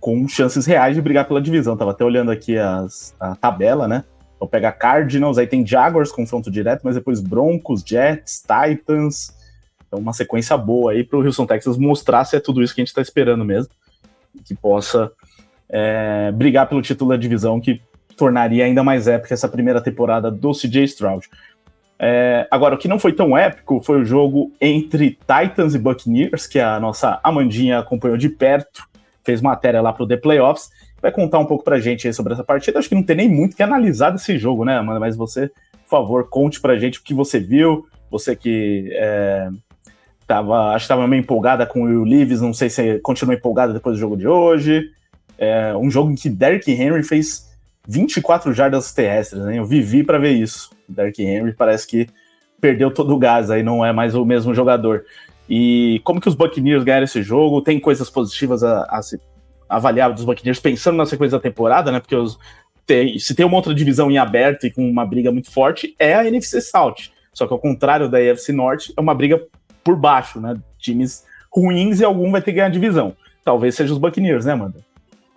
com 0.00 0.28
chances 0.28 0.66
reais 0.66 0.94
de 0.94 1.02
brigar 1.02 1.26
pela 1.26 1.42
divisão. 1.42 1.76
Tava 1.76 1.90
até 1.90 2.04
olhando 2.04 2.30
aqui 2.30 2.56
as, 2.56 3.14
a 3.18 3.34
tabela, 3.34 3.88
né? 3.88 4.04
Vou 4.38 4.48
pegar 4.48 4.72
Cardinals, 4.72 5.36
aí 5.36 5.46
tem 5.46 5.66
Jaguars, 5.66 6.12
confronto 6.12 6.50
direto, 6.50 6.82
mas 6.84 6.94
depois 6.94 7.20
Broncos, 7.20 7.82
Jets, 7.84 8.42
Titans. 8.42 9.36
Então, 9.86 9.98
uma 9.98 10.12
sequência 10.12 10.56
boa 10.56 10.92
aí 10.92 11.02
para 11.02 11.18
o 11.18 11.24
Houston 11.24 11.46
Texans 11.46 11.76
mostrar 11.76 12.24
se 12.24 12.36
é 12.36 12.40
tudo 12.40 12.62
isso 12.62 12.74
que 12.74 12.80
a 12.80 12.84
gente 12.84 12.90
está 12.90 13.02
esperando 13.02 13.44
mesmo. 13.44 13.72
Que 14.44 14.54
possa 14.54 15.10
é, 15.68 16.30
brigar 16.30 16.68
pelo 16.68 16.82
título 16.82 17.10
da 17.10 17.16
divisão, 17.16 17.60
que 17.60 17.82
tornaria 18.16 18.64
ainda 18.64 18.84
mais 18.84 19.08
épica 19.08 19.34
essa 19.34 19.48
primeira 19.48 19.80
temporada 19.80 20.30
do 20.30 20.52
CJ 20.52 20.84
Stroud. 20.84 21.28
É, 21.98 22.46
agora, 22.50 22.76
o 22.76 22.78
que 22.78 22.86
não 22.86 22.98
foi 22.98 23.12
tão 23.12 23.36
épico 23.36 23.80
foi 23.82 24.00
o 24.00 24.04
jogo 24.04 24.52
entre 24.60 25.18
Titans 25.26 25.74
e 25.74 25.78
Buccaneers, 25.78 26.46
que 26.46 26.60
a 26.60 26.78
nossa 26.78 27.18
Amandinha 27.24 27.78
acompanhou 27.78 28.16
de 28.16 28.28
perto, 28.28 28.84
fez 29.24 29.40
matéria 29.40 29.82
lá 29.82 29.92
para 29.92 30.04
o 30.04 30.06
The 30.06 30.16
Playoffs. 30.16 30.70
Vai 31.02 31.12
contar 31.12 31.38
um 31.38 31.46
pouco 31.46 31.64
para 31.64 31.76
a 31.76 31.80
gente 31.80 32.12
sobre 32.12 32.32
essa 32.32 32.44
partida. 32.44 32.78
Acho 32.78 32.88
que 32.88 32.94
não 32.94 33.02
tem 33.02 33.16
nem 33.16 33.28
muito 33.28 33.56
que 33.56 33.62
analisar 33.62 34.10
desse 34.10 34.38
jogo, 34.38 34.64
né, 34.64 34.78
Amanda? 34.78 35.00
Mas 35.00 35.16
você, 35.16 35.48
por 35.48 35.90
favor, 35.90 36.28
conte 36.28 36.60
para 36.60 36.72
a 36.72 36.78
gente 36.78 36.98
o 36.98 37.02
que 37.02 37.14
você 37.14 37.38
viu. 37.38 37.86
Você 38.10 38.34
que 38.34 38.90
é, 38.92 39.48
tava, 40.26 40.68
acho 40.68 40.78
que 40.78 40.84
estava 40.84 41.06
meio 41.06 41.20
empolgada 41.20 41.66
com 41.66 41.82
o 41.82 41.84
Will 41.84 42.04
Leaves, 42.04 42.40
não 42.40 42.54
sei 42.54 42.70
se 42.70 42.98
continua 43.00 43.34
empolgada 43.34 43.72
depois 43.72 43.96
do 43.96 44.00
jogo 44.00 44.16
de 44.16 44.26
hoje. 44.26 44.90
É, 45.36 45.76
um 45.76 45.90
jogo 45.90 46.10
em 46.10 46.14
que 46.14 46.28
Derrick 46.28 46.70
Henry 46.70 47.02
fez 47.02 47.47
24 47.88 48.52
jardas 48.52 48.92
terrestres, 48.92 49.46
hein? 49.46 49.56
Eu 49.56 49.64
vivi 49.64 50.04
para 50.04 50.18
ver 50.18 50.32
isso. 50.32 50.70
Derrick 50.86 51.22
Henry 51.22 51.54
parece 51.54 51.86
que 51.86 52.06
perdeu 52.60 52.90
todo 52.90 53.14
o 53.14 53.18
gás, 53.18 53.50
aí 53.50 53.62
não 53.62 53.84
é 53.84 53.92
mais 53.92 54.14
o 54.14 54.26
mesmo 54.26 54.54
jogador. 54.54 55.04
E 55.48 56.00
como 56.04 56.20
que 56.20 56.28
os 56.28 56.34
Buccaneers 56.34 56.84
ganharam 56.84 57.04
esse 57.04 57.22
jogo? 57.22 57.62
Tem 57.62 57.80
coisas 57.80 58.10
positivas 58.10 58.62
a, 58.62 58.82
a 58.90 59.00
se 59.00 59.18
avaliar 59.66 60.12
dos 60.12 60.24
Buccaneers 60.24 60.60
pensando 60.60 60.96
na 60.96 61.06
sequência 61.06 61.38
da 61.38 61.42
temporada, 61.42 61.90
né? 61.90 61.98
Porque 61.98 62.14
os, 62.14 62.38
tem, 62.86 63.18
se 63.18 63.34
tem 63.34 63.46
uma 63.46 63.56
outra 63.56 63.74
divisão 63.74 64.10
em 64.10 64.18
aberto 64.18 64.66
e 64.66 64.70
com 64.70 64.86
uma 64.88 65.06
briga 65.06 65.32
muito 65.32 65.50
forte, 65.50 65.94
é 65.98 66.14
a 66.14 66.26
NFC 66.26 66.60
South. 66.60 67.10
Só 67.32 67.46
que 67.46 67.52
ao 67.52 67.58
contrário 67.58 68.08
da 68.08 68.18
AFC 68.18 68.52
Norte, 68.52 68.92
é 68.94 69.00
uma 69.00 69.14
briga 69.14 69.42
por 69.82 69.96
baixo, 69.96 70.38
né? 70.40 70.56
Times 70.78 71.24
ruins 71.50 72.00
e 72.00 72.04
algum 72.04 72.30
vai 72.30 72.42
ter 72.42 72.50
que 72.50 72.56
ganhar 72.56 72.66
a 72.66 72.70
divisão. 72.70 73.16
Talvez 73.42 73.74
seja 73.74 73.94
os 73.94 73.98
Buccaneers, 73.98 74.44
né, 74.44 74.52
Amanda? 74.52 74.84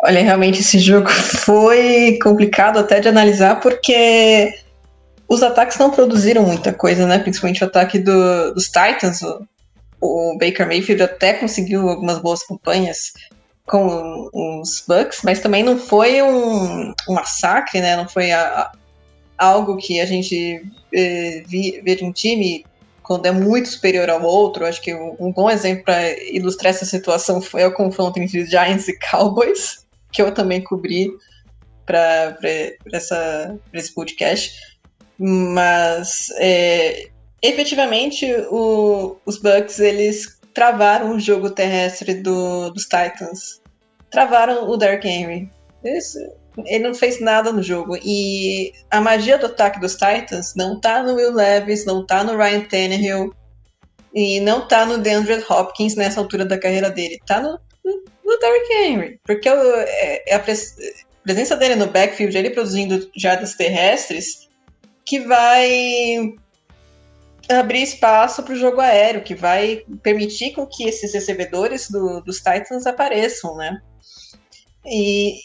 Olha, 0.03 0.21
realmente 0.23 0.61
esse 0.61 0.79
jogo 0.79 1.09
foi 1.45 2.17
complicado 2.21 2.79
até 2.79 2.99
de 2.99 3.07
analisar, 3.07 3.59
porque 3.59 4.53
os 5.27 5.43
ataques 5.43 5.77
não 5.77 5.91
produziram 5.91 6.43
muita 6.43 6.73
coisa, 6.73 7.05
né? 7.05 7.19
Principalmente 7.19 7.63
o 7.63 7.67
ataque 7.67 7.99
do, 7.99 8.53
dos 8.53 8.65
Titans. 8.65 9.21
O, 9.21 9.47
o, 10.01 10.37
Baker 10.37 10.67
Mayfield 10.67 11.03
até 11.03 11.33
conseguiu 11.33 11.87
algumas 11.87 12.19
boas 12.19 12.43
campanhas 12.43 13.13
com 13.65 14.29
os 14.33 14.83
Bucks, 14.87 15.21
mas 15.23 15.39
também 15.39 15.63
não 15.63 15.77
foi 15.77 16.21
um, 16.21 16.93
um 17.07 17.13
massacre, 17.13 17.79
né? 17.79 17.95
Não 17.95 18.09
foi 18.09 18.31
a, 18.31 18.41
a, 18.41 18.71
algo 19.37 19.77
que 19.77 20.01
a 20.01 20.05
gente 20.05 20.65
eh, 20.93 21.43
vê 21.47 21.95
de 21.95 22.03
um 22.03 22.11
time 22.11 22.65
quando 23.03 23.25
é 23.27 23.31
muito 23.31 23.69
superior 23.69 24.09
ao 24.09 24.23
outro. 24.23 24.65
Acho 24.65 24.81
que 24.81 24.93
um, 24.93 25.15
um 25.19 25.31
bom 25.31 25.49
exemplo 25.49 25.85
para 25.85 26.11
ilustrar 26.29 26.71
essa 26.71 26.85
situação 26.85 27.41
foi 27.41 27.63
o 27.65 27.73
confronto 27.73 28.19
entre 28.19 28.45
Giants 28.45 28.87
e 28.87 28.99
Cowboys, 28.99 29.85
que 30.11 30.21
eu 30.21 30.33
também 30.33 30.63
cobri 30.63 31.11
para 31.85 32.37
esse 33.73 33.93
podcast. 33.93 34.59
Mas 35.17 36.27
é, 36.37 37.09
efetivamente 37.41 38.25
o, 38.49 39.17
os 39.25 39.37
Bucks 39.37 39.79
eles 39.79 40.39
travaram 40.53 41.15
o 41.15 41.19
jogo 41.19 41.49
terrestre 41.49 42.15
do, 42.15 42.71
dos 42.71 42.83
Titans, 42.83 43.61
travaram 44.09 44.69
o 44.69 44.77
Dark 44.77 45.03
Henry. 45.05 45.49
ele 46.65 46.87
não 46.87 46.93
fez 46.93 47.19
nada 47.19 47.51
no 47.51 47.61
jogo. 47.61 47.97
E 48.03 48.73
a 48.89 48.99
magia 48.99 49.37
do 49.37 49.45
ataque 49.45 49.79
dos 49.79 49.95
Titans 49.95 50.53
não 50.55 50.79
tá 50.79 51.03
no 51.03 51.15
Will 51.15 51.33
Levis, 51.33 51.85
não 51.85 52.05
tá 52.05 52.23
no 52.23 52.37
Ryan 52.37 52.61
Tannehill 52.61 53.33
e 54.13 54.39
não 54.41 54.67
tá 54.67 54.85
no 54.85 54.97
DeAndre 54.97 55.43
Hopkins 55.49 55.95
nessa 55.95 56.19
altura 56.19 56.45
da 56.45 56.59
carreira 56.59 56.89
dele, 56.89 57.19
tá 57.25 57.41
no, 57.41 57.57
no 58.31 58.39
Derrick 58.39 58.73
Henry, 58.73 59.19
porque 59.23 59.49
é, 59.49 60.31
é 60.31 60.35
a 60.35 60.39
presença 61.23 61.55
dele 61.57 61.75
no 61.75 61.87
backfield, 61.87 62.37
ele 62.37 62.49
produzindo 62.49 63.09
jardas 63.15 63.55
terrestres, 63.55 64.49
que 65.05 65.19
vai 65.19 66.33
abrir 67.49 67.81
espaço 67.81 68.43
para 68.43 68.53
o 68.53 68.57
jogo 68.57 68.79
aéreo, 68.79 69.23
que 69.23 69.35
vai 69.35 69.83
permitir 70.01 70.53
com 70.53 70.65
que 70.65 70.87
esses 70.87 71.13
recebedores 71.13 71.89
do, 71.89 72.21
dos 72.21 72.37
Titans 72.37 72.85
apareçam, 72.85 73.55
né? 73.57 73.81
E, 74.85 75.35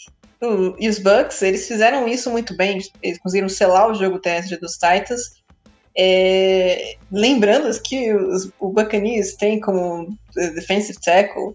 o, 0.41 0.77
e 0.79 0.89
os 0.89 0.99
Bucks, 0.99 1.43
eles 1.43 1.67
fizeram 1.67 2.07
isso 2.07 2.31
muito 2.31 2.57
bem, 2.57 2.81
eles 3.03 3.19
conseguiram 3.19 3.49
selar 3.49 3.91
o 3.91 3.95
jogo 3.95 4.21
terrestre 4.21 4.59
dos 4.59 4.75
Titans. 4.75 5.45
É, 5.99 6.97
lembrando 7.11 7.71
que 7.83 8.13
os, 8.13 8.51
o 8.61 8.69
Buccaneers 8.69 9.35
tem 9.35 9.59
como 9.59 10.17
defensive 10.35 10.99
tackle, 11.01 11.55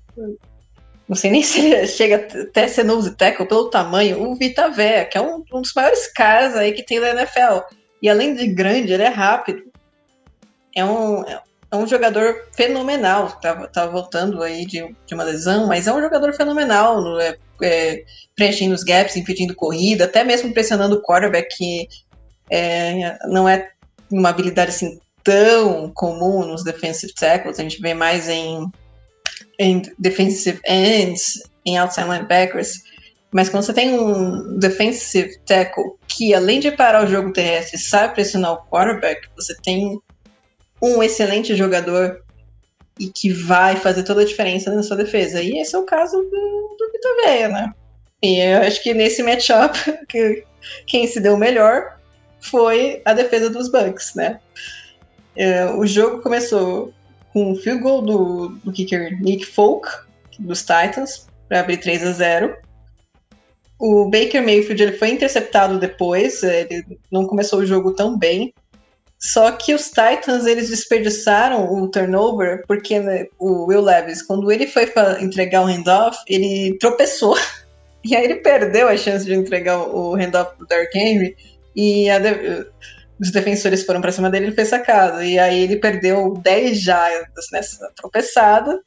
não 1.12 1.18
sei 1.18 1.30
nem 1.30 1.44
se 1.44 1.60
ele 1.60 1.88
chega 1.88 2.26
até 2.44 2.70
ser 2.70 2.86
nose 2.86 3.14
tackle 3.16 3.46
pelo 3.46 3.70
tamanho, 3.70 4.24
o 4.24 4.34
Vita 4.34 4.70
Vea, 4.70 5.04
que 5.04 5.18
é 5.18 5.22
um, 5.22 5.44
um 5.54 5.62
dos 5.62 5.74
maiores 5.74 6.08
caras 6.08 6.56
aí 6.56 6.72
que 6.72 6.84
tem 6.84 7.02
na 7.02 7.10
NFL. 7.10 7.60
E 8.02 8.10
além 8.10 8.34
de 8.34 8.48
grande, 8.48 8.94
ele 8.94 9.04
é 9.04 9.10
rápido. 9.10 9.62
É 10.74 10.86
um, 10.86 11.26
é 11.26 11.76
um 11.76 11.86
jogador 11.86 12.48
fenomenal. 12.54 13.30
Tá, 13.42 13.68
tá 13.68 13.86
voltando 13.88 14.42
aí 14.42 14.66
de, 14.66 14.96
de 15.06 15.14
uma 15.14 15.26
lesão, 15.26 15.68
mas 15.68 15.86
é 15.86 15.94
um 15.94 16.02
jogador 16.02 16.34
fenomenal. 16.34 17.02
No, 17.02 17.20
é, 17.20 17.38
é, 17.62 18.06
preenchendo 18.34 18.74
os 18.74 18.84
gaps, 18.84 19.18
impedindo 19.18 19.54
corrida, 19.54 20.06
até 20.06 20.24
mesmo 20.24 20.54
pressionando 20.54 20.96
o 20.96 21.02
quarterback, 21.02 21.58
que 21.58 21.90
é, 22.50 23.18
não 23.28 23.50
é 23.50 23.70
uma 24.10 24.30
habilidade 24.30 24.70
assim 24.70 24.98
tão 25.24 25.92
comum 25.94 26.46
nos 26.46 26.64
defensive 26.64 27.14
tackles. 27.14 27.60
A 27.60 27.64
gente 27.64 27.82
vê 27.82 27.94
mais 27.94 28.30
em, 28.30 28.66
em 29.60 29.82
defensive 29.98 30.60
ends, 30.68 31.42
em 31.66 31.78
outside 31.78 32.08
linebackers. 32.08 32.84
Mas 33.32 33.50
quando 33.50 33.64
você 33.64 33.74
tem 33.74 33.98
um 33.98 34.58
defensive 34.58 35.38
tackle 35.46 35.96
que, 36.08 36.34
além 36.34 36.60
de 36.60 36.72
parar 36.72 37.06
o 37.06 37.08
jogo 37.08 37.32
terrestre, 37.32 37.80
sabe 37.80 38.14
pressionar 38.14 38.54
o 38.54 38.66
quarterback, 38.70 39.28
você 39.36 39.56
tem 39.64 40.00
um 40.82 41.02
excelente 41.02 41.56
jogador 41.56 42.22
e 43.00 43.08
que 43.08 43.32
vai 43.32 43.76
fazer 43.78 44.04
toda 44.04 44.22
a 44.22 44.26
diferença 44.26 44.74
na 44.74 44.84
sua 44.84 44.98
defesa. 44.98 45.42
E 45.42 45.60
esse 45.60 45.76
é 45.76 45.80
o 45.80 45.86
caso 45.86 46.18
do, 46.18 46.92
Vitor 46.92 47.16
Veia, 47.24 47.48
né? 47.48 47.74
E 48.22 48.40
eu 48.40 48.62
acho 48.62 48.84
que 48.84 48.94
nesse 48.94 49.24
matchup, 49.24 49.78
que 50.10 50.44
quem 50.86 51.08
se 51.08 51.20
deu 51.20 51.38
melhor 51.38 51.98
foi 52.40 53.02
a 53.06 53.14
defesa 53.14 53.50
dos 53.50 53.72
Bucks, 53.72 54.14
né? 54.16 54.40
É, 55.36 55.66
o 55.66 55.86
jogo 55.86 56.22
começou 56.22 56.94
com 57.32 57.52
um 57.52 57.56
field 57.56 57.82
goal 57.82 58.02
do, 58.02 58.50
do 58.64 58.72
kicker 58.72 59.20
Nick 59.22 59.46
Folk, 59.46 59.88
dos 60.40 60.62
Titans, 60.62 61.28
para 61.48 61.60
abrir 61.60 61.78
3 61.78 62.04
a 62.06 62.12
0 62.12 62.58
O 63.80 64.10
Baker 64.10 64.44
Mayfield 64.44 64.82
ele 64.82 64.98
foi 64.98 65.10
interceptado 65.10 65.80
depois, 65.80 66.44
ele 66.44 66.86
não 67.12 67.26
começou 67.26 67.60
o 67.60 67.66
jogo 67.66 67.94
tão 67.94 68.18
bem. 68.18 68.54
Só 69.20 69.52
que 69.52 69.74
os 69.74 69.90
Titans 69.90 70.48
eles 70.48 70.70
desperdiçaram 70.70 71.72
o 71.72 71.88
turnover 71.88 72.64
porque 72.68 73.00
né, 73.00 73.28
o 73.38 73.66
Will 73.66 73.82
Levis, 73.82 74.24
quando 74.24 74.52
ele 74.52 74.66
foi 74.66 74.88
para 74.88 75.22
entregar 75.22 75.62
o 75.62 75.68
handoff, 75.68 76.18
ele 76.28 76.78
tropeçou. 76.80 77.36
E 78.04 78.16
aí 78.16 78.24
ele 78.24 78.38
perdeu 78.38 78.88
a 78.88 78.98
chance 78.98 79.24
de 79.24 79.36
entregar 79.36 79.78
o 79.78 80.16
handoff 80.16 80.58
pro 80.58 80.66
Dark 80.66 80.90
Henry. 80.96 81.38
E 81.76 82.08
de... 82.20 82.66
os 83.22 83.30
defensores 83.30 83.86
foram 83.86 84.02
para 84.02 84.12
cima 84.12 84.30
dele 84.30 84.46
e 84.46 84.48
ele 84.48 84.56
fez 84.56 84.70
sacado. 84.70 85.24
E 85.24 85.38
aí 85.38 85.62
ele 85.64 85.76
perdeu 85.78 86.34
10 86.42 86.82
jardas 86.82 87.46
nessa 87.52 87.88
tropeçada 87.96 88.82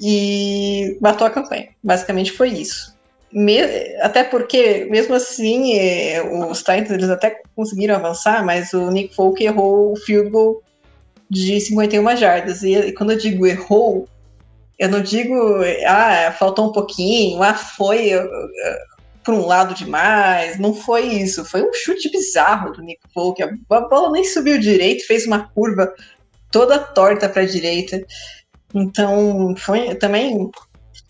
e 0.00 0.96
matou 1.00 1.26
a 1.26 1.30
campanha. 1.30 1.70
Basicamente 1.82 2.30
foi 2.30 2.50
isso. 2.50 2.94
Me... 3.32 3.60
Até 4.00 4.22
porque, 4.22 4.86
mesmo 4.88 5.14
assim, 5.14 5.76
é, 5.76 6.22
os 6.22 6.58
Titans 6.58 6.90
eles 6.92 7.10
até 7.10 7.42
conseguiram 7.56 7.96
avançar, 7.96 8.44
mas 8.44 8.72
o 8.72 8.88
Nick 8.92 9.12
Folk 9.12 9.42
errou 9.42 9.92
o 9.92 9.96
field 9.96 10.30
goal 10.30 10.62
de 11.28 11.60
51 11.60 12.16
jardas. 12.16 12.62
E 12.62 12.92
quando 12.92 13.10
eu 13.10 13.18
digo 13.18 13.44
errou, 13.44 14.08
eu 14.78 14.88
não 14.88 15.00
digo, 15.00 15.34
ah, 15.84 16.32
faltou 16.38 16.68
um 16.68 16.72
pouquinho, 16.72 17.42
ah, 17.42 17.54
foi 17.54 18.14
uh, 18.14 18.24
por 19.24 19.34
um 19.34 19.46
lado 19.46 19.74
demais. 19.74 20.58
Não 20.58 20.74
foi 20.74 21.06
isso. 21.06 21.44
Foi 21.44 21.62
um 21.62 21.72
chute 21.72 22.10
bizarro 22.10 22.72
do 22.72 22.82
Nick 22.82 23.00
Folk. 23.12 23.42
A 23.42 23.80
bola 23.80 24.12
nem 24.12 24.24
subiu 24.24 24.58
direito, 24.58 25.06
fez 25.06 25.26
uma 25.26 25.48
curva 25.48 25.92
toda 26.50 26.78
torta 26.78 27.28
para 27.28 27.42
a 27.42 27.46
direita. 27.46 28.04
Então, 28.74 29.54
foi 29.56 29.94
também. 29.94 30.50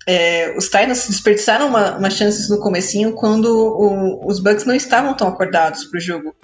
É, 0.06 0.54
os 0.56 0.66
Titans 0.66 1.08
desperdiçaram 1.08 1.66
uma, 1.68 1.96
uma 1.96 2.10
chances 2.10 2.50
no 2.50 2.60
comecinho 2.60 3.14
quando 3.14 3.46
o, 3.46 4.26
os 4.26 4.38
Bucks 4.38 4.66
não 4.66 4.74
estavam 4.74 5.16
tão 5.16 5.28
acordados 5.28 5.84
para 5.86 5.98
o 5.98 6.00
jogo. 6.00 6.34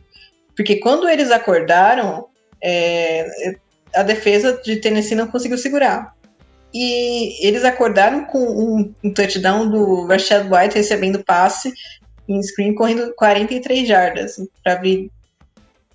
Porque 0.56 0.76
quando 0.76 1.08
eles 1.08 1.30
acordaram, 1.30 2.26
é, 2.62 3.26
a 3.94 4.02
defesa 4.02 4.60
de 4.64 4.76
Tennessee 4.76 5.14
não 5.14 5.26
conseguiu 5.26 5.58
segurar. 5.58 6.14
E 6.72 7.46
eles 7.46 7.64
acordaram 7.64 8.24
com 8.26 8.38
um, 8.38 8.94
um 9.02 9.12
touchdown 9.12 9.68
do 9.68 10.06
Rashad 10.06 10.48
White 10.48 10.76
recebendo 10.76 11.24
passe 11.24 11.72
em 12.28 12.40
screen 12.42 12.74
correndo 12.74 13.12
43 13.14 13.88
jardas 13.88 14.36
para 14.62 14.74
abrir 14.74 15.10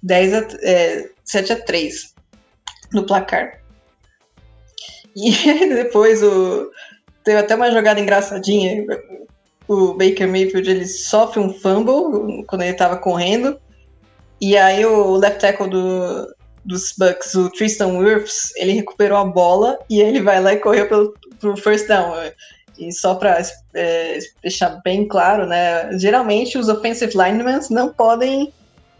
10 0.04 0.34
a, 0.34 0.48
é, 0.62 1.10
7 1.24 1.54
a 1.54 1.62
3 1.62 2.14
no 2.94 3.06
placar. 3.06 3.60
E 5.16 5.32
depois 5.74 6.22
o, 6.22 6.70
teve 7.24 7.40
até 7.40 7.56
uma 7.56 7.72
jogada 7.72 8.00
engraçadinha. 8.00 8.86
O 9.68 9.94
Baker 9.94 10.28
Mayfield 10.28 10.70
ele 10.70 10.86
sofre 10.86 11.40
um 11.40 11.54
fumble 11.54 12.44
quando 12.46 12.64
ele 12.64 12.72
estava 12.72 12.98
correndo. 12.98 13.60
E 14.42 14.58
aí 14.58 14.86
o 14.86 15.16
left 15.16 15.40
tackle 15.40 15.70
do, 15.70 16.35
dos 16.66 16.94
Bucks, 16.98 17.36
o 17.36 17.50
Tristan 17.50 17.98
Wirfs, 17.98 18.52
ele 18.56 18.74
recuperou 18.74 19.18
a 19.18 19.26
bola 19.26 19.78
e 19.90 20.02
ele 20.02 20.22
vai 20.22 20.42
lá 20.42 20.54
e 20.54 20.60
correu 20.60 20.88
pelo, 20.88 21.14
pro 21.40 21.56
first 21.56 21.88
down. 21.88 22.14
E 22.78 22.92
só 22.92 23.16
para 23.16 23.42
é, 23.74 24.20
deixar 24.42 24.82
bem 24.84 25.08
claro, 25.08 25.46
né? 25.46 25.98
Geralmente 25.98 26.58
os 26.58 26.68
offensive 26.68 27.14
linemen 27.16 27.60
não 27.70 27.94
podem 27.94 28.52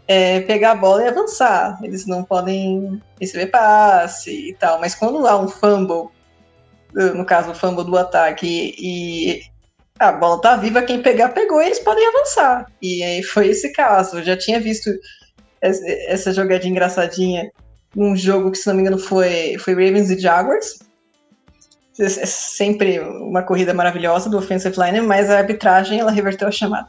é, 0.08 0.40
pegar 0.40 0.72
a 0.72 0.76
bola 0.76 1.02
e 1.02 1.08
avançar. 1.08 1.78
Eles 1.82 2.06
não 2.06 2.24
podem 2.24 3.02
receber 3.20 3.46
passe 3.46 4.50
e 4.50 4.54
tal. 4.54 4.80
Mas 4.80 4.94
quando 4.94 5.26
há 5.26 5.38
um 5.38 5.48
fumble, 5.48 6.08
no 6.94 7.24
caso 7.24 7.50
o 7.50 7.54
fumble 7.54 7.84
do 7.84 7.98
ataque, 7.98 8.74
e 8.78 9.42
a 9.98 10.12
bola 10.12 10.40
tá 10.40 10.56
viva, 10.56 10.82
quem 10.82 11.02
pegar 11.02 11.30
pegou, 11.30 11.60
eles 11.60 11.80
podem 11.80 12.06
avançar. 12.06 12.70
E 12.80 13.02
aí 13.02 13.22
foi 13.22 13.48
esse 13.48 13.72
caso. 13.72 14.18
Eu 14.18 14.24
já 14.24 14.36
tinha 14.36 14.60
visto 14.60 14.90
essa 15.60 16.32
jogadinha 16.32 16.70
engraçadinha 16.70 17.50
num 17.94 18.14
jogo 18.14 18.50
que, 18.50 18.58
se 18.58 18.66
não 18.66 18.74
me 18.74 18.82
engano, 18.82 18.98
foi, 18.98 19.56
foi 19.58 19.74
Ravens 19.74 20.10
e 20.10 20.18
Jaguars. 20.18 20.78
É 21.98 22.08
sempre 22.26 23.00
uma 23.00 23.42
corrida 23.42 23.72
maravilhosa 23.72 24.28
do 24.28 24.36
offensive 24.36 24.76
line, 24.78 25.00
mas 25.00 25.30
a 25.30 25.38
arbitragem 25.38 25.98
ela 25.98 26.10
reverteu 26.10 26.46
a 26.46 26.50
chamada. 26.50 26.88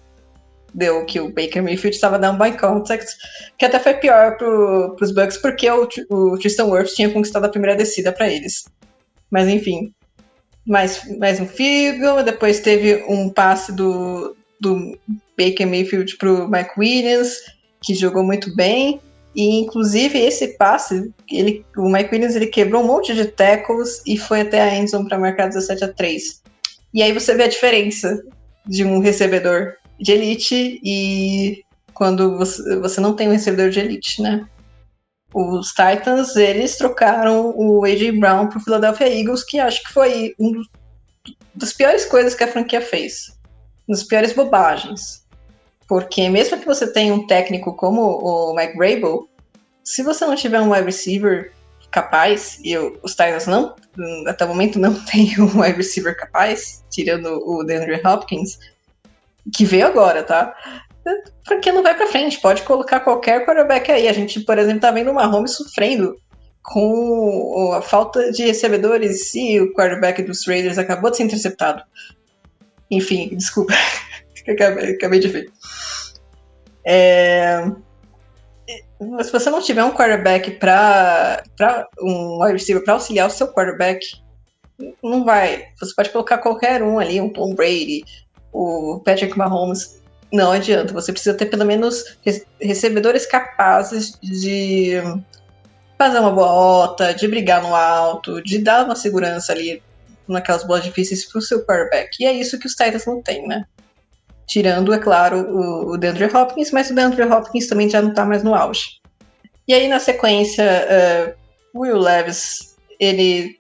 Deu 0.74 1.06
que 1.06 1.20
o 1.22 1.30
Baker 1.30 1.64
Mayfield 1.64 1.96
estava 1.96 2.20
down 2.20 2.38
by 2.38 2.58
contact, 2.58 3.16
que 3.58 3.66
até 3.66 3.80
foi 3.80 3.94
pior 3.94 4.38
para 4.38 5.02
os 5.02 5.14
Bucks, 5.14 5.38
porque 5.38 5.70
o, 5.72 5.88
o 6.10 6.38
Tristan 6.38 6.66
Wirfs 6.66 6.94
tinha 6.94 7.10
conquistado 7.10 7.46
a 7.46 7.50
primeira 7.50 7.76
descida 7.76 8.12
para 8.12 8.28
eles. 8.28 8.66
Mas 9.32 9.48
enfim, 9.48 9.94
mais, 10.66 11.02
mais 11.18 11.40
um 11.40 11.48
goal, 12.00 12.22
depois 12.22 12.60
teve 12.60 13.06
um 13.08 13.30
passe 13.30 13.72
do, 13.72 14.36
do 14.60 15.00
Baker 15.38 15.66
Mayfield 15.66 16.18
para 16.18 16.30
o 16.30 16.50
Mike 16.50 16.72
Williams, 16.78 17.38
que 17.88 17.96
jogou 17.96 18.22
muito 18.22 18.54
bem. 18.54 19.00
E 19.34 19.62
inclusive 19.62 20.20
esse 20.20 20.58
passe, 20.58 21.14
ele, 21.32 21.66
o 21.78 21.90
Mike 21.90 22.10
Williams 22.12 22.36
ele 22.36 22.48
quebrou 22.48 22.84
um 22.84 22.88
monte 22.88 23.14
de 23.14 23.26
tackles 23.26 24.02
e 24.06 24.18
foi 24.18 24.42
até 24.42 24.62
a 24.62 24.76
endzone 24.76 25.08
para 25.08 25.18
marcar 25.18 25.48
17 25.48 25.86
a 25.86 25.94
3. 25.94 26.42
E 26.94 27.02
aí 27.02 27.14
você 27.14 27.34
vê 27.34 27.44
a 27.44 27.48
diferença 27.48 28.22
de 28.66 28.84
um 28.84 29.00
recebedor 29.00 29.76
de 30.00 30.12
elite 30.12 30.82
e 30.84 31.64
quando 31.94 32.38
você, 32.38 32.78
você 32.80 33.00
não 33.00 33.16
tem 33.16 33.30
um 33.30 33.32
recebedor 33.32 33.70
de 33.70 33.80
elite, 33.80 34.22
né? 34.22 34.46
Os 35.34 35.70
Titans, 35.70 36.36
eles 36.36 36.76
trocaram 36.76 37.54
o 37.56 37.86
A.J. 37.86 38.12
Brown 38.14 38.48
para 38.48 38.58
o 38.58 38.62
Philadelphia 38.62 39.08
Eagles, 39.08 39.44
que 39.44 39.60
acho 39.60 39.84
que 39.84 39.94
foi 39.94 40.34
um 40.40 40.62
das 41.54 41.74
piores 41.74 42.06
coisas 42.06 42.34
que 42.34 42.44
a 42.44 42.48
franquia 42.48 42.82
fez. 42.82 43.38
Uma 43.88 43.96
das 43.96 44.04
piores 44.04 44.34
bobagens. 44.34 45.27
Porque 45.88 46.30
mesmo 46.30 46.60
que 46.60 46.66
você 46.66 46.92
tenha 46.92 47.14
um 47.14 47.26
técnico 47.26 47.74
como 47.74 48.02
o 48.02 48.56
Mike 48.56 48.78
Rabel, 48.78 49.28
se 49.84 50.04
você 50.04 50.26
não 50.26 50.36
tiver 50.36 50.60
um 50.60 50.72
wide 50.72 50.86
receiver 50.86 51.54
capaz, 51.90 52.60
e 52.64 52.78
os 52.78 53.12
Titans 53.12 53.48
não, 53.48 53.74
até 54.28 54.44
o 54.44 54.50
momento 54.50 54.78
não 54.78 54.94
tem 55.06 55.40
um 55.40 55.62
wide 55.62 55.78
receiver 55.78 56.16
capaz, 56.16 56.84
tirando 56.92 57.42
o 57.48 57.64
DeAndre 57.64 58.02
Hopkins, 58.06 58.60
que 59.56 59.64
veio 59.64 59.88
agora, 59.88 60.24
tá? 60.24 60.54
Porque 61.46 61.72
não 61.72 61.82
vai 61.82 61.96
para 61.96 62.08
frente, 62.08 62.42
pode 62.42 62.64
colocar 62.64 63.00
qualquer 63.00 63.46
quarterback 63.46 63.90
aí. 63.90 64.10
A 64.10 64.14
gente, 64.14 64.42
por 64.42 64.58
exemplo, 64.58 64.82
tá 64.82 64.92
vendo 64.92 65.10
o 65.10 65.14
Mahomes 65.14 65.56
sofrendo 65.56 66.18
com 66.62 67.72
a 67.74 67.82
falta 67.82 68.30
de 68.34 68.44
recebedores 68.44 69.34
e 69.34 69.58
o 69.62 69.74
quarterback 69.74 70.22
dos 70.22 70.46
Raiders 70.46 70.78
acabou 70.78 71.10
de 71.10 71.16
ser 71.16 71.24
interceptado. 71.24 71.82
Enfim, 72.92 73.30
desculpa. 73.38 73.74
acabei, 74.52 74.92
acabei 74.92 75.20
de 75.20 75.28
ver. 75.28 75.52
É, 76.86 77.64
se 79.24 79.32
você 79.32 79.50
não 79.50 79.62
tiver 79.62 79.84
um 79.84 79.94
quarterback 79.94 80.52
para 80.52 81.44
um 82.02 82.42
wide 82.42 82.54
receiver 82.54 82.84
para 82.84 82.96
auxiliar 82.96 83.28
o 83.28 83.32
seu 83.32 83.48
quarterback, 83.48 84.00
não 85.04 85.24
vai. 85.24 85.66
Você 85.80 85.94
pode 85.96 86.10
colocar 86.10 86.38
qualquer 86.40 86.84
um 86.84 87.00
ali, 87.00 87.20
um 87.20 87.30
Tom 87.30 87.54
Brady, 87.54 88.04
o 88.52 89.02
Patrick 89.04 89.38
Mahomes. 89.38 90.02
Não 90.32 90.52
adianta. 90.52 90.94
Você 90.94 91.12
precisa 91.12 91.38
ter 91.38 91.46
pelo 91.46 91.66
menos 91.66 92.18
recebedores 92.60 93.26
capazes 93.26 94.18
de 94.22 94.96
fazer 95.98 96.20
uma 96.20 96.32
boa 96.32 96.50
rota, 96.50 97.14
de 97.14 97.28
brigar 97.28 97.62
no 97.62 97.74
alto, 97.74 98.42
de 98.44 98.60
dar 98.60 98.86
uma 98.86 98.96
segurança 98.96 99.52
ali 99.52 99.82
naquelas 100.28 100.64
bolas 100.64 100.84
difíceis 100.84 101.26
para 101.26 101.40
o 101.40 101.42
seu 101.42 101.66
quarterback. 101.66 102.10
E 102.20 102.26
é 102.26 102.34
isso 102.34 102.60
que 102.60 102.68
os 102.68 102.74
Titans 102.74 103.06
não 103.06 103.22
têm, 103.22 103.48
né? 103.48 103.66
Tirando, 104.48 104.94
é 104.94 105.00
claro, 105.00 105.40
o, 105.40 105.94
o 105.94 105.98
DeAndre 105.98 106.26
Hopkins, 106.26 106.72
mas 106.72 106.90
o 106.90 106.96
DeAndre 106.96 107.24
Hopkins 107.24 107.68
também 107.68 107.90
já 107.90 108.02
não 108.02 108.10
está 108.10 108.26
mais 108.26 108.44
no 108.44 108.56
auge. 108.56 109.02
E 109.68 109.74
aí, 109.74 109.88
na 109.88 110.00
sequência, 110.00 110.64
uh, 110.64 111.80
Will 111.80 111.98
Levis, 111.98 112.78
ele 113.00 113.58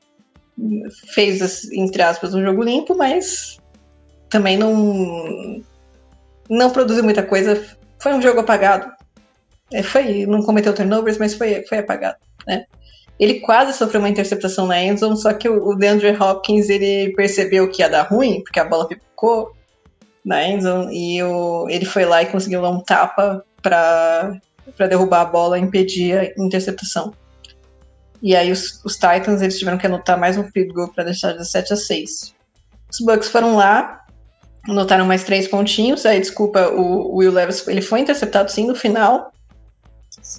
fez, 1.14 1.70
entre 1.72 2.02
aspas, 2.02 2.34
um 2.34 2.42
jogo 2.42 2.64
limpo, 2.64 2.96
mas 2.96 3.58
também 4.30 4.58
não, 4.58 5.62
não 6.50 6.72
produziu 6.72 7.04
muita 7.04 7.24
coisa. 7.24 7.64
Foi 8.02 8.14
um 8.14 8.22
jogo 8.22 8.40
apagado. 8.40 8.92
É, 9.72 9.84
foi, 9.84 10.26
não 10.26 10.42
cometeu 10.42 10.74
turnovers, 10.74 11.18
mas 11.18 11.34
foi, 11.34 11.66
foi 11.68 11.80
apagado, 11.80 12.18
né? 12.48 12.66
Ele 13.20 13.40
quase 13.40 13.74
sofreu 13.74 14.00
uma 14.00 14.10
interceptação 14.10 14.68
na 14.68 14.82
endzone, 14.82 15.18
só 15.18 15.34
que 15.34 15.50
o, 15.50 15.70
o 15.70 15.76
DeAndre 15.76 16.16
Hopkins, 16.16 16.70
ele 16.70 17.14
percebeu 17.16 17.70
que 17.70 17.82
ia 17.82 17.90
dar 17.90 18.04
ruim, 18.04 18.42
porque 18.44 18.60
a 18.60 18.66
bola 18.66 18.88
pipocou, 18.88 19.52
na 20.28 20.46
endzone 20.46 20.94
e 20.94 21.24
o, 21.24 21.68
ele 21.70 21.86
foi 21.86 22.04
lá 22.06 22.22
e 22.22 22.26
conseguiu 22.26 22.62
dar 22.62 22.70
um 22.70 22.82
tapa 22.82 23.44
para 23.62 24.42
derrubar 24.90 25.22
a 25.22 25.26
bola 25.26 25.58
impedir 25.58 26.20
a 26.20 26.44
interceptação. 26.44 27.14
E 28.22 28.36
aí 28.36 28.52
os, 28.52 28.84
os, 28.84 28.96
Titans 28.96 29.42
eles 29.42 29.58
tiveram 29.58 29.78
que 29.78 29.86
anotar 29.86 30.20
mais 30.20 30.38
um 30.38 30.44
field 30.44 30.74
goal 30.74 30.90
para 30.90 31.06
deixar 31.06 31.32
de 31.34 31.48
7 31.48 31.74
a 31.74 31.76
6. 31.78 32.36
Os 32.92 33.00
Bucks 33.00 33.30
foram 33.30 33.56
lá, 33.56 34.06
Notaram 34.68 35.06
mais 35.06 35.24
três 35.24 35.48
pontinhos. 35.48 36.06
Aí, 36.06 36.20
desculpa, 36.20 36.68
o, 36.68 37.16
Will 37.16 37.32
Levis 37.32 37.66
ele 37.68 37.82
foi 37.82 38.02
interceptado 38.02 38.52
sim 38.52 38.68
no 38.68 38.76
final. 38.76 39.32